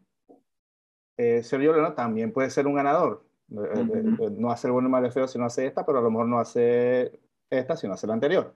Sergio 1.17 1.73
Leone 1.73 1.95
también 1.95 2.33
puede 2.33 2.49
ser 2.51 2.67
un 2.67 2.75
ganador. 2.75 3.27
no 3.49 4.51
hace 4.51 4.69
el 4.69 4.73
bueno, 4.73 4.89
Mario 4.89 5.11
feo, 5.13 5.29
sino 5.29 5.45
hace 5.45 5.67
esta, 5.67 5.85
pero 5.85 5.99
a 5.99 6.03
lo 6.03 6.11
mejor 6.11 6.27
no 6.27 6.39
hace 6.39 7.21
esta, 7.51 7.77
sino 7.77 7.93
hace 7.93 8.07
la 8.07 8.15
anterior. 8.15 8.55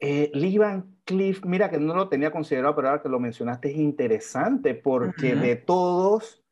Eh, 0.00 0.30
Lee 0.34 0.58
Van 0.58 0.96
Cliff, 1.04 1.44
mira 1.44 1.70
que 1.70 1.78
no 1.78 1.94
lo 1.94 2.08
tenía 2.08 2.30
considerado, 2.30 2.74
pero 2.76 2.88
ahora 2.88 3.02
que 3.02 3.08
lo 3.08 3.18
mencionaste 3.18 3.70
es 3.70 3.76
interesante 3.76 4.74
porque 4.74 5.34
de 5.34 5.56
todos... 5.56 6.44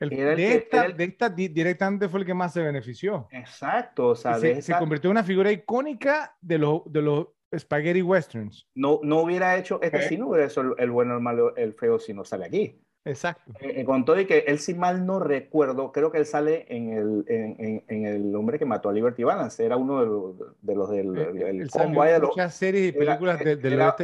El, 0.00 0.10
de, 0.10 0.68
esta, 0.98 1.28
directamente 1.30 2.08
fue 2.08 2.20
el 2.20 2.26
que 2.26 2.34
más 2.34 2.52
se 2.52 2.60
benefició. 2.60 3.28
Exacto, 3.30 4.08
o 4.08 4.14
sea, 4.16 4.38
se, 4.38 4.60
convirtió 4.76 5.08
en 5.08 5.12
una 5.12 5.24
figura 5.24 5.52
icónica 5.52 6.36
de 6.40 6.58
los, 6.58 6.82
de 6.86 7.00
los 7.00 7.28
spaghetti 7.56 8.02
westerns. 8.02 8.68
No, 8.74 9.00
no 9.02 9.20
hubiera 9.20 9.56
hecho, 9.56 9.80
este 9.80 10.02
sí 10.08 10.18
no 10.18 10.28
hubiera 10.28 10.46
hecho 10.46 10.76
el, 10.76 10.90
bueno, 10.90 11.14
el 11.14 11.20
malo, 11.20 11.56
el 11.56 11.74
feo 11.74 11.98
si 11.98 12.12
no 12.12 12.24
sale 12.24 12.44
aquí. 12.46 12.83
Exacto. 13.04 13.52
Eh, 13.60 13.80
eh, 13.80 13.84
con 13.84 14.04
todo 14.04 14.18
y 14.18 14.26
que 14.26 14.38
él, 14.46 14.58
si 14.58 14.72
mal 14.74 15.04
no 15.04 15.20
recuerdo, 15.20 15.92
creo 15.92 16.10
que 16.10 16.18
él 16.18 16.26
sale 16.26 16.64
en 16.74 16.90
el, 16.90 17.24
en, 17.28 17.84
en, 17.86 18.06
el 18.06 18.34
hombre 18.34 18.58
que 18.58 18.64
mató 18.64 18.88
a 18.88 18.92
Liberty 18.94 19.24
Balance. 19.24 19.64
Era 19.64 19.76
uno 19.76 20.00
de 20.00 20.06
los, 20.06 20.62
de 20.62 20.74
los 20.74 20.90
del 20.90 21.18
eh, 21.18 21.50
el, 21.50 21.68
de 21.68 22.20
muchas 22.20 22.54
series 22.54 22.88
y 22.88 22.92
películas 22.92 23.40
era, 23.42 23.56
del 23.56 23.72
era, 23.74 23.94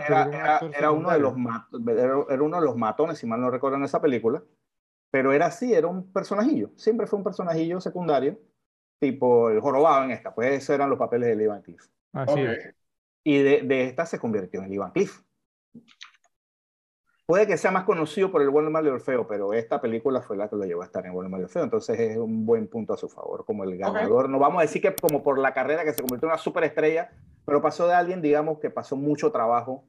era, 0.77 0.91
uno 0.91 1.11
de 1.11 1.19
los 1.19 1.35
era, 1.97 2.43
uno 2.43 2.61
de 2.61 2.67
los 2.67 2.77
matones, 2.77 3.19
si 3.19 3.27
mal 3.27 3.41
no 3.41 3.51
recuerdo, 3.51 3.79
en 3.79 3.85
esa 3.85 4.03
película. 4.03 4.43
Pero 5.11 5.33
era 5.33 5.47
así, 5.47 5.73
era 5.73 5.87
un 5.87 6.13
personajillo. 6.13 6.71
Siempre 6.77 7.07
fue 7.07 7.19
un 7.19 7.25
personajillo 7.25 7.81
secundario, 7.81 8.39
tipo 9.01 9.49
el 9.49 9.61
jorobado 9.61 10.05
en 10.05 10.11
esta. 10.11 10.35
Pues 10.35 10.53
esos 10.53 10.75
eran 10.75 10.91
los 10.91 10.99
papeles 10.99 11.37
de 11.37 11.43
Ivan 11.43 11.63
Cliff. 11.63 11.87
Así 12.13 12.41
es. 12.41 12.75
Y 13.25 13.39
de, 13.39 13.63
de 13.63 13.85
esta 13.85 14.05
se 14.05 14.19
convirtió 14.19 14.63
en 14.63 14.73
Ivan 14.75 14.93
Cliff. 14.93 15.23
Puede 17.31 17.47
que 17.47 17.57
sea 17.57 17.71
más 17.71 17.85
conocido 17.85 18.33
por 18.33 18.43
el 18.43 18.51
bueno, 18.51 18.67
el 18.67 18.73
malo 18.73 18.91
y 18.91 18.95
el 18.95 19.01
feo, 19.01 19.25
pero 19.25 19.53
esta 19.53 19.81
película 19.81 20.21
fue 20.21 20.37
la 20.37 20.49
que 20.49 20.57
lo 20.57 20.65
llevó 20.65 20.83
a 20.83 20.87
estar 20.87 21.07
en 21.07 21.13
bueno, 21.13 21.29
el 21.29 21.31
malo 21.31 21.43
y 21.43 21.45
el 21.45 21.49
feo. 21.49 21.63
Entonces 21.63 21.97
es 22.01 22.17
un 22.17 22.45
buen 22.45 22.67
punto 22.67 22.93
a 22.93 22.97
su 22.97 23.09
favor 23.09 23.45
como 23.45 23.63
el 23.63 23.79
ganador. 23.79 24.29
No 24.29 24.41
vamos 24.41 24.59
a 24.59 24.63
decir 24.63 24.83
que 24.83 24.93
como 24.97 25.23
por 25.23 25.39
la 25.39 25.55
carrera 25.55 25.85
que 25.85 25.93
se 25.93 26.03
convirtió 26.03 26.27
en 26.27 26.33
una 26.33 26.43
superestrella, 26.43 27.13
pero 27.45 27.63
pasó 27.63 27.87
de 27.87 27.95
alguien, 27.95 28.21
digamos, 28.21 28.59
que 28.59 28.69
pasó 28.69 28.97
mucho 28.97 29.31
trabajo, 29.31 29.85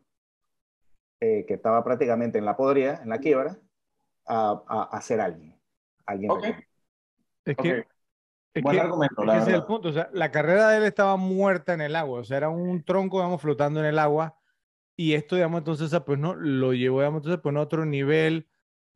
eh, 1.19 1.43
que 1.47 1.55
estaba 1.55 1.83
prácticamente 1.83 2.37
en 2.37 2.45
la 2.45 2.55
podría, 2.55 3.01
en 3.01 3.09
la 3.09 3.17
quiebra, 3.17 3.57
a, 4.27 4.89
a, 4.91 5.01
ser 5.01 5.19
alguien. 5.19 5.59
alguien 6.05 6.31
Es 7.43 7.57
que, 7.57 7.87
es 8.53 8.63
Buen 8.63 8.77
argumento, 8.77 9.25
la 9.25 9.39
ese 9.39 9.49
es 9.49 9.55
el 9.55 9.63
punto. 9.63 9.89
O 9.89 9.93
sea, 9.93 10.11
la 10.13 10.29
carrera 10.29 10.69
de 10.69 10.77
él 10.77 10.83
estaba 10.83 11.17
muerta 11.17 11.73
en 11.73 11.81
el 11.81 11.95
agua. 11.95 12.19
O 12.19 12.23
sea, 12.23 12.37
era 12.37 12.49
un 12.49 12.83
tronco, 12.83 13.17
digamos, 13.17 13.41
flotando 13.41 13.79
en 13.79 13.87
el 13.87 13.97
agua 13.97 14.37
y 15.01 15.15
esto, 15.15 15.35
digamos, 15.35 15.59
entonces, 15.59 15.91
pues, 16.05 16.19
¿no? 16.19 16.35
Lo 16.35 16.73
llevó, 16.73 16.99
digamos, 16.99 17.19
entonces, 17.21 17.41
pues, 17.41 17.55
a 17.55 17.59
otro 17.59 17.85
nivel. 17.85 18.47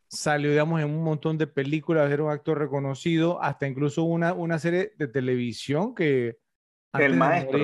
Salió, 0.08 0.52
digamos, 0.52 0.80
en 0.80 0.88
un 0.88 1.04
montón 1.04 1.40
de 1.40 1.48
películas, 1.48 2.12
era 2.12 2.24
un 2.24 2.30
actor 2.30 2.60
reconocido, 2.60 3.42
hasta 3.42 3.68
incluso 3.68 4.04
una, 4.04 4.34
una 4.34 4.60
serie 4.60 4.94
de 4.98 5.08
televisión 5.08 5.96
que... 5.96 6.38
El 6.94 7.16
maestro. 7.18 7.60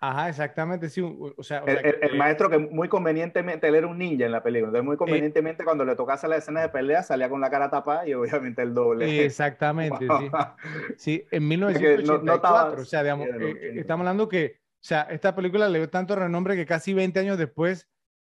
Ajá, 0.00 0.28
exactamente, 0.28 0.88
sí. 0.88 1.00
O 1.02 1.42
sea, 1.42 1.64
el, 1.66 2.16
maestro 2.16 2.48
que 2.48 2.58
muy 2.58 2.88
convenientemente, 2.88 3.66
él 3.66 3.74
era 3.74 3.86
un 3.88 3.98
ninja 3.98 4.24
en 4.24 4.32
la 4.32 4.42
película, 4.42 4.68
entonces 4.68 4.84
muy 4.84 4.94
eh, 4.94 4.98
convenientemente 4.98 5.64
cuando 5.64 5.84
le 5.84 5.96
tocase 5.96 6.28
la 6.28 6.36
escena 6.36 6.60
de 6.60 6.68
pelea 6.68 7.02
salía 7.02 7.28
con 7.28 7.40
la 7.40 7.50
cara 7.50 7.70
tapada 7.70 8.06
y 8.06 8.14
obviamente 8.14 8.62
el 8.62 8.72
doble. 8.72 9.24
Exactamente, 9.24 10.06
sí. 10.06 10.30
Sí, 10.96 11.26
en 11.30 11.48
1984, 11.48 12.82
o 12.82 12.84
sea, 12.84 13.02
digamos, 13.02 13.26
eh, 13.28 13.72
estamos 13.76 14.06
hablando 14.06 14.28
que 14.28 14.63
o 14.63 14.63
sea, 14.86 15.02
esta 15.02 15.34
película 15.34 15.66
le 15.66 15.78
dio 15.78 15.88
tanto 15.88 16.14
renombre 16.14 16.56
que 16.56 16.66
casi 16.66 16.92
20 16.92 17.18
años 17.18 17.38
después 17.38 17.88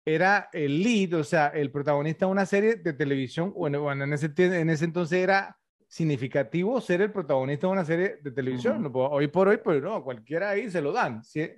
era 0.06 0.48
el 0.54 0.84
lead, 0.84 1.14
o 1.14 1.24
sea, 1.24 1.48
el 1.48 1.72
protagonista 1.72 2.28
de 2.28 2.32
una 2.32 2.46
serie 2.46 2.76
de 2.76 2.94
televisión. 2.94 3.52
Bueno, 3.52 3.92
en, 3.92 4.14
ese, 4.14 4.32
en 4.38 4.70
ese 4.70 4.86
entonces 4.86 5.18
era 5.24 5.58
significativo 5.88 6.80
ser 6.82 7.02
el 7.02 7.12
protagonista 7.12 7.66
de 7.66 7.74
una 7.74 7.84
serie 7.84 8.20
de 8.22 8.32
televisión. 8.32 8.92
Hoy 8.94 9.28
por 9.28 9.48
hoy, 9.48 9.58
pues 9.58 9.82
no, 9.82 10.04
cualquiera 10.04 10.52
ahí 10.52 10.70
se 10.70 10.82
lo 10.82 10.92
dan. 10.92 11.24
¿sí? 11.24 11.50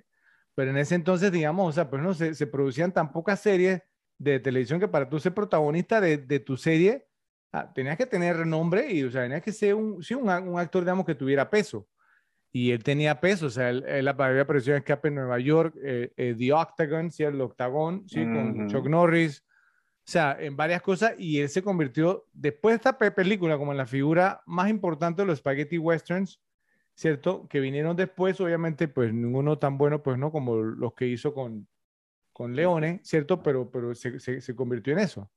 Pero 0.54 0.70
en 0.70 0.78
ese 0.78 0.94
entonces, 0.94 1.30
digamos, 1.30 1.68
o 1.68 1.72
sea, 1.72 1.90
pues 1.90 2.02
no, 2.02 2.14
se, 2.14 2.34
se 2.34 2.46
producían 2.46 2.90
tan 2.90 3.12
pocas 3.12 3.40
series 3.40 3.82
de 4.16 4.40
televisión 4.40 4.80
que 4.80 4.88
para 4.88 5.06
tú 5.06 5.20
ser 5.20 5.34
protagonista 5.34 6.00
de, 6.00 6.16
de 6.16 6.40
tu 6.40 6.56
serie, 6.56 7.06
ah, 7.52 7.70
tenías 7.74 7.98
que 7.98 8.06
tener 8.06 8.38
renombre 8.38 8.90
y, 8.90 9.04
o 9.04 9.10
sea, 9.10 9.24
tenías 9.24 9.42
que 9.42 9.52
ser 9.52 9.74
un, 9.74 10.02
sí, 10.02 10.14
un, 10.14 10.30
un 10.30 10.58
actor, 10.58 10.82
digamos, 10.82 11.04
que 11.04 11.14
tuviera 11.14 11.50
peso 11.50 11.86
y 12.52 12.70
él 12.70 12.82
tenía 12.82 13.20
peso, 13.20 13.46
o 13.46 13.50
sea, 13.50 13.70
él, 13.70 13.84
él 13.86 14.08
había 14.08 14.42
aparecido 14.42 14.74
en 14.74 14.78
Escape 14.78 15.08
en 15.08 15.16
Nueva 15.16 15.38
York, 15.38 15.74
eh, 15.82 16.12
eh, 16.16 16.34
The 16.36 16.52
Octagon, 16.52 17.10
¿sí? 17.10 17.22
el 17.22 17.40
Octagón, 17.40 18.08
¿sí? 18.08 18.24
con 18.24 18.68
Chuck 18.68 18.86
Norris, 18.88 19.44
o 20.08 20.10
sea, 20.10 20.36
en 20.40 20.56
varias 20.56 20.80
cosas, 20.80 21.14
y 21.18 21.40
él 21.40 21.50
se 21.50 21.62
convirtió, 21.62 22.26
después 22.32 22.72
de 22.72 22.76
esta 22.76 22.98
película, 23.14 23.58
como 23.58 23.72
en 23.72 23.78
la 23.78 23.86
figura 23.86 24.42
más 24.46 24.70
importante 24.70 25.20
de 25.22 25.26
los 25.26 25.38
spaghetti 25.38 25.76
westerns, 25.76 26.40
¿cierto? 26.94 27.46
Que 27.46 27.60
vinieron 27.60 27.94
después, 27.94 28.40
obviamente, 28.40 28.88
pues 28.88 29.12
ninguno 29.12 29.58
tan 29.58 29.76
bueno, 29.76 30.02
pues 30.02 30.16
no, 30.16 30.32
como 30.32 30.56
los 30.56 30.94
que 30.94 31.06
hizo 31.06 31.34
con, 31.34 31.68
con 32.32 32.56
Leone, 32.56 33.00
¿cierto? 33.04 33.42
Pero, 33.42 33.70
pero 33.70 33.94
se, 33.94 34.18
se, 34.18 34.56
convirtió 34.56 34.94
en 34.94 35.00
eso, 35.00 35.30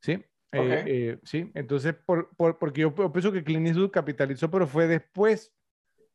¿sí? 0.00 0.22
Eh, 0.52 1.18
sí, 1.24 1.50
entonces, 1.54 1.94
por, 1.94 2.28
por, 2.36 2.58
porque 2.58 2.82
yo 2.82 2.94
pienso 2.94 3.32
que 3.32 3.42
Clint 3.42 3.66
Eastwood 3.66 3.90
capitalizó, 3.90 4.50
pero 4.50 4.66
fue 4.66 4.86
después 4.86 5.54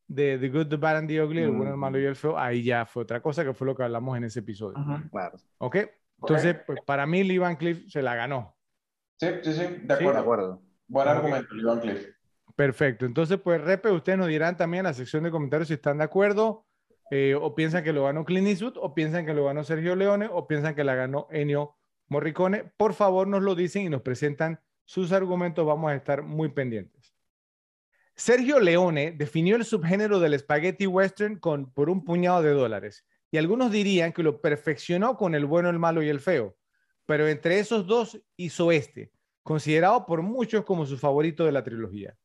de 0.07 0.37
The 0.37 0.49
Good, 0.49 0.67
The 0.67 0.75
Bad 0.75 0.97
and 0.97 1.07
The 1.07 1.23
Ugly, 1.23 1.41
el 1.43 1.51
bueno, 1.51 1.71
el 1.71 1.77
malo 1.77 1.99
y 1.99 2.05
el 2.05 2.15
feo, 2.15 2.37
ahí 2.37 2.63
ya 2.63 2.85
fue 2.85 3.03
otra 3.03 3.21
cosa 3.21 3.43
que 3.43 3.53
fue 3.53 3.67
lo 3.67 3.75
que 3.75 3.83
hablamos 3.83 4.17
en 4.17 4.25
ese 4.25 4.39
episodio. 4.39 4.77
Claro. 5.11 5.37
¿Ok? 5.57 5.77
Entonces, 6.21 6.55
pues 6.65 6.79
para 6.85 7.05
mí, 7.05 7.23
Lee 7.23 7.37
Van 7.37 7.55
Cliff 7.55 7.89
se 7.89 8.01
la 8.01 8.15
ganó. 8.15 8.55
Sí, 9.19 9.27
sí, 9.43 9.53
sí, 9.53 9.63
de 9.83 9.93
acuerdo. 9.93 10.13
de 10.13 10.19
acuerdo. 10.19 10.61
Buen 10.87 11.07
argumento, 11.07 11.53
Lee 11.53 11.63
Van 11.63 11.79
Cliff. 11.79 12.07
Perfecto. 12.55 13.05
Entonces, 13.05 13.39
pues, 13.39 13.61
Repe, 13.61 13.89
ustedes 13.89 14.17
nos 14.17 14.27
dirán 14.27 14.57
también 14.57 14.79
en 14.79 14.85
la 14.85 14.93
sección 14.93 15.23
de 15.23 15.31
comentarios 15.31 15.67
si 15.67 15.73
están 15.73 15.97
de 15.97 16.03
acuerdo, 16.03 16.65
eh, 17.09 17.35
o 17.35 17.55
piensan 17.55 17.83
que 17.83 17.93
lo 17.93 18.03
ganó 18.03 18.25
Clint 18.25 18.47
Eastwood, 18.47 18.77
o 18.77 18.93
piensan 18.93 19.25
que 19.25 19.33
lo 19.33 19.45
ganó 19.45 19.63
Sergio 19.63 19.95
Leone, 19.95 20.29
o 20.31 20.47
piensan 20.47 20.75
que 20.75 20.83
la 20.83 20.95
ganó 20.95 21.27
Ennio 21.31 21.75
Morricone. 22.07 22.71
Por 22.77 22.93
favor, 22.93 23.27
nos 23.27 23.41
lo 23.41 23.55
dicen 23.55 23.83
y 23.83 23.89
nos 23.89 24.01
presentan 24.01 24.59
sus 24.85 25.11
argumentos. 25.11 25.65
Vamos 25.65 25.91
a 25.91 25.95
estar 25.95 26.21
muy 26.21 26.49
pendientes. 26.49 27.12
Sergio 28.15 28.59
Leone 28.59 29.11
definió 29.11 29.55
el 29.55 29.65
subgénero 29.65 30.19
del 30.19 30.37
spaghetti 30.37 30.85
western 30.85 31.39
con 31.39 31.73
por 31.73 31.89
un 31.89 32.05
puñado 32.05 32.43
de 32.43 32.51
dólares, 32.51 33.05
y 33.31 33.37
algunos 33.37 33.71
dirían 33.71 34.13
que 34.13 34.21
lo 34.21 34.39
perfeccionó 34.39 35.17
con 35.17 35.33
el 35.33 35.47
bueno, 35.47 35.69
el 35.71 35.79
malo 35.79 36.03
y 36.03 36.09
el 36.09 36.19
feo, 36.19 36.55
pero 37.07 37.27
entre 37.27 37.57
esos 37.57 37.87
dos 37.87 38.21
hizo 38.37 38.71
este, 38.71 39.11
considerado 39.41 40.05
por 40.05 40.21
muchos 40.21 40.63
como 40.63 40.85
su 40.85 40.99
favorito 40.99 41.43
de 41.43 41.53
la 41.53 41.63
trilogía. 41.63 42.15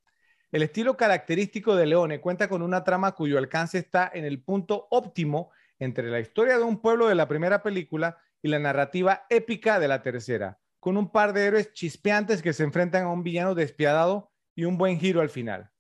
El 0.52 0.62
estilo 0.62 0.94
característico 0.94 1.74
de 1.74 1.86
Leone 1.86 2.20
cuenta 2.20 2.48
con 2.48 2.60
una 2.60 2.84
trama 2.84 3.12
cuyo 3.12 3.38
alcance 3.38 3.78
está 3.78 4.10
en 4.12 4.26
el 4.26 4.42
punto 4.42 4.88
óptimo 4.90 5.52
entre 5.78 6.10
la 6.10 6.20
historia 6.20 6.58
de 6.58 6.64
un 6.64 6.82
pueblo 6.82 7.08
de 7.08 7.14
la 7.14 7.28
primera 7.28 7.62
película 7.62 8.18
y 8.42 8.48
la 8.48 8.58
narrativa 8.58 9.24
épica 9.30 9.80
de 9.80 9.88
la 9.88 10.02
tercera, 10.02 10.58
con 10.80 10.98
un 10.98 11.10
par 11.10 11.32
de 11.32 11.46
héroes 11.46 11.72
chispeantes 11.72 12.42
que 12.42 12.52
se 12.52 12.64
enfrentan 12.64 13.04
a 13.04 13.10
un 13.10 13.22
villano 13.22 13.54
despiadado 13.54 14.30
y 14.54 14.64
un 14.64 14.76
buen 14.76 15.00
giro 15.00 15.22
al 15.22 15.30
final 15.30 15.70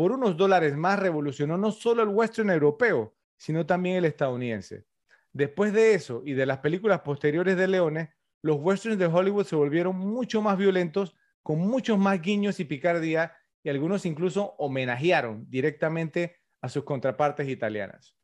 por 0.00 0.12
unos 0.12 0.34
dólares 0.34 0.78
más 0.78 0.98
revolucionó 0.98 1.58
no 1.58 1.72
solo 1.72 2.02
el 2.02 2.08
western 2.08 2.48
europeo, 2.48 3.14
sino 3.36 3.66
también 3.66 3.96
el 3.96 4.06
estadounidense. 4.06 4.86
Después 5.30 5.74
de 5.74 5.92
eso 5.92 6.22
y 6.24 6.32
de 6.32 6.46
las 6.46 6.60
películas 6.60 7.00
posteriores 7.00 7.54
de 7.54 7.68
Leone, 7.68 8.14
los 8.40 8.56
westerns 8.62 8.98
de 8.98 9.04
Hollywood 9.04 9.44
se 9.44 9.56
volvieron 9.56 9.98
mucho 9.98 10.40
más 10.40 10.56
violentos, 10.56 11.14
con 11.42 11.58
muchos 11.58 11.98
más 11.98 12.18
guiños 12.22 12.60
y 12.60 12.64
picardía, 12.64 13.36
y 13.62 13.68
algunos 13.68 14.06
incluso 14.06 14.54
homenajearon 14.56 15.44
directamente 15.50 16.36
a 16.62 16.70
sus 16.70 16.84
contrapartes 16.84 17.46
italianas. 17.50 18.16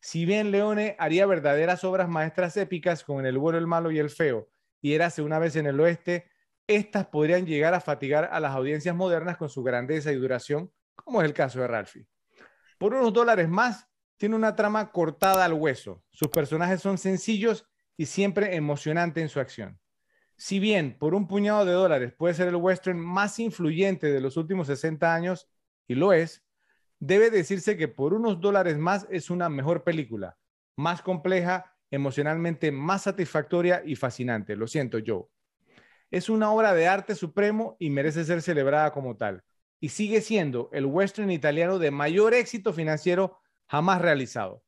Si 0.00 0.26
bien 0.26 0.50
Leone 0.50 0.96
haría 0.98 1.24
verdaderas 1.24 1.82
obras 1.82 2.10
maestras 2.10 2.58
épicas 2.58 3.04
con 3.04 3.24
El 3.24 3.38
bueno, 3.38 3.56
el 3.56 3.66
malo 3.66 3.90
y 3.90 3.98
el 3.98 4.10
feo, 4.10 4.50
y 4.82 4.92
Érase 4.92 5.22
una 5.22 5.38
vez 5.38 5.56
en 5.56 5.64
el 5.64 5.80
oeste, 5.80 6.26
estas 6.66 7.06
podrían 7.06 7.46
llegar 7.46 7.72
a 7.72 7.80
fatigar 7.80 8.28
a 8.30 8.38
las 8.38 8.54
audiencias 8.54 8.94
modernas 8.94 9.38
con 9.38 9.48
su 9.48 9.62
grandeza 9.62 10.12
y 10.12 10.16
duración, 10.16 10.70
como 10.94 11.20
es 11.20 11.26
el 11.26 11.34
caso 11.34 11.60
de 11.60 11.66
Ralphie. 11.66 12.06
Por 12.78 12.94
unos 12.94 13.12
dólares 13.12 13.48
más, 13.48 13.88
tiene 14.16 14.36
una 14.36 14.54
trama 14.54 14.90
cortada 14.90 15.44
al 15.44 15.52
hueso. 15.52 16.02
Sus 16.10 16.28
personajes 16.28 16.80
son 16.80 16.98
sencillos 16.98 17.66
y 17.96 18.06
siempre 18.06 18.54
emocionantes 18.56 19.22
en 19.22 19.28
su 19.28 19.40
acción. 19.40 19.80
Si 20.36 20.58
bien 20.58 20.96
por 20.98 21.14
un 21.14 21.28
puñado 21.28 21.64
de 21.64 21.72
dólares 21.72 22.12
puede 22.16 22.34
ser 22.34 22.48
el 22.48 22.56
western 22.56 22.98
más 22.98 23.38
influyente 23.38 24.12
de 24.12 24.20
los 24.20 24.36
últimos 24.36 24.66
60 24.66 25.14
años, 25.14 25.48
y 25.86 25.94
lo 25.94 26.12
es, 26.12 26.44
debe 26.98 27.30
decirse 27.30 27.76
que 27.76 27.88
por 27.88 28.14
unos 28.14 28.40
dólares 28.40 28.78
más 28.78 29.06
es 29.10 29.30
una 29.30 29.48
mejor 29.48 29.84
película, 29.84 30.38
más 30.76 31.02
compleja, 31.02 31.76
emocionalmente 31.90 32.72
más 32.72 33.02
satisfactoria 33.02 33.82
y 33.84 33.96
fascinante. 33.96 34.56
Lo 34.56 34.66
siento, 34.66 34.98
Joe. 35.04 35.24
Es 36.10 36.28
una 36.28 36.50
obra 36.50 36.74
de 36.74 36.88
arte 36.88 37.14
supremo 37.14 37.76
y 37.78 37.90
merece 37.90 38.24
ser 38.24 38.42
celebrada 38.42 38.92
como 38.92 39.16
tal 39.16 39.42
y 39.82 39.88
sigue 39.88 40.20
siendo 40.20 40.70
el 40.72 40.86
western 40.86 41.32
italiano 41.32 41.80
de 41.80 41.90
mayor 41.90 42.34
éxito 42.34 42.72
financiero 42.72 43.40
jamás 43.66 44.00
realizado. 44.00 44.62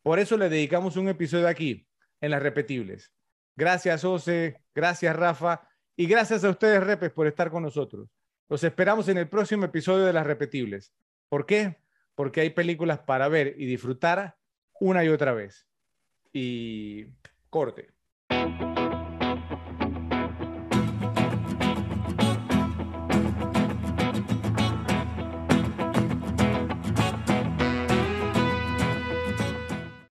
Por 0.00 0.20
eso 0.20 0.36
le 0.36 0.48
dedicamos 0.48 0.96
un 0.96 1.08
episodio 1.08 1.48
aquí, 1.48 1.88
en 2.20 2.30
las 2.30 2.40
repetibles. 2.40 3.12
Gracias, 3.56 4.04
Ose, 4.04 4.62
gracias, 4.72 5.16
Rafa, 5.16 5.68
y 5.96 6.06
gracias 6.06 6.44
a 6.44 6.50
ustedes, 6.50 6.84
Repes, 6.84 7.10
por 7.10 7.26
estar 7.26 7.50
con 7.50 7.64
nosotros. 7.64 8.08
Los 8.48 8.62
esperamos 8.62 9.08
en 9.08 9.18
el 9.18 9.28
próximo 9.28 9.64
episodio 9.64 10.04
de 10.04 10.12
las 10.12 10.24
repetibles. 10.24 10.94
¿Por 11.28 11.46
qué? 11.46 11.78
Porque 12.14 12.42
hay 12.42 12.50
películas 12.50 13.00
para 13.00 13.26
ver 13.26 13.56
y 13.58 13.66
disfrutar 13.66 14.36
una 14.78 15.04
y 15.04 15.08
otra 15.08 15.32
vez. 15.32 15.66
Y 16.32 17.06
corte. 17.50 17.88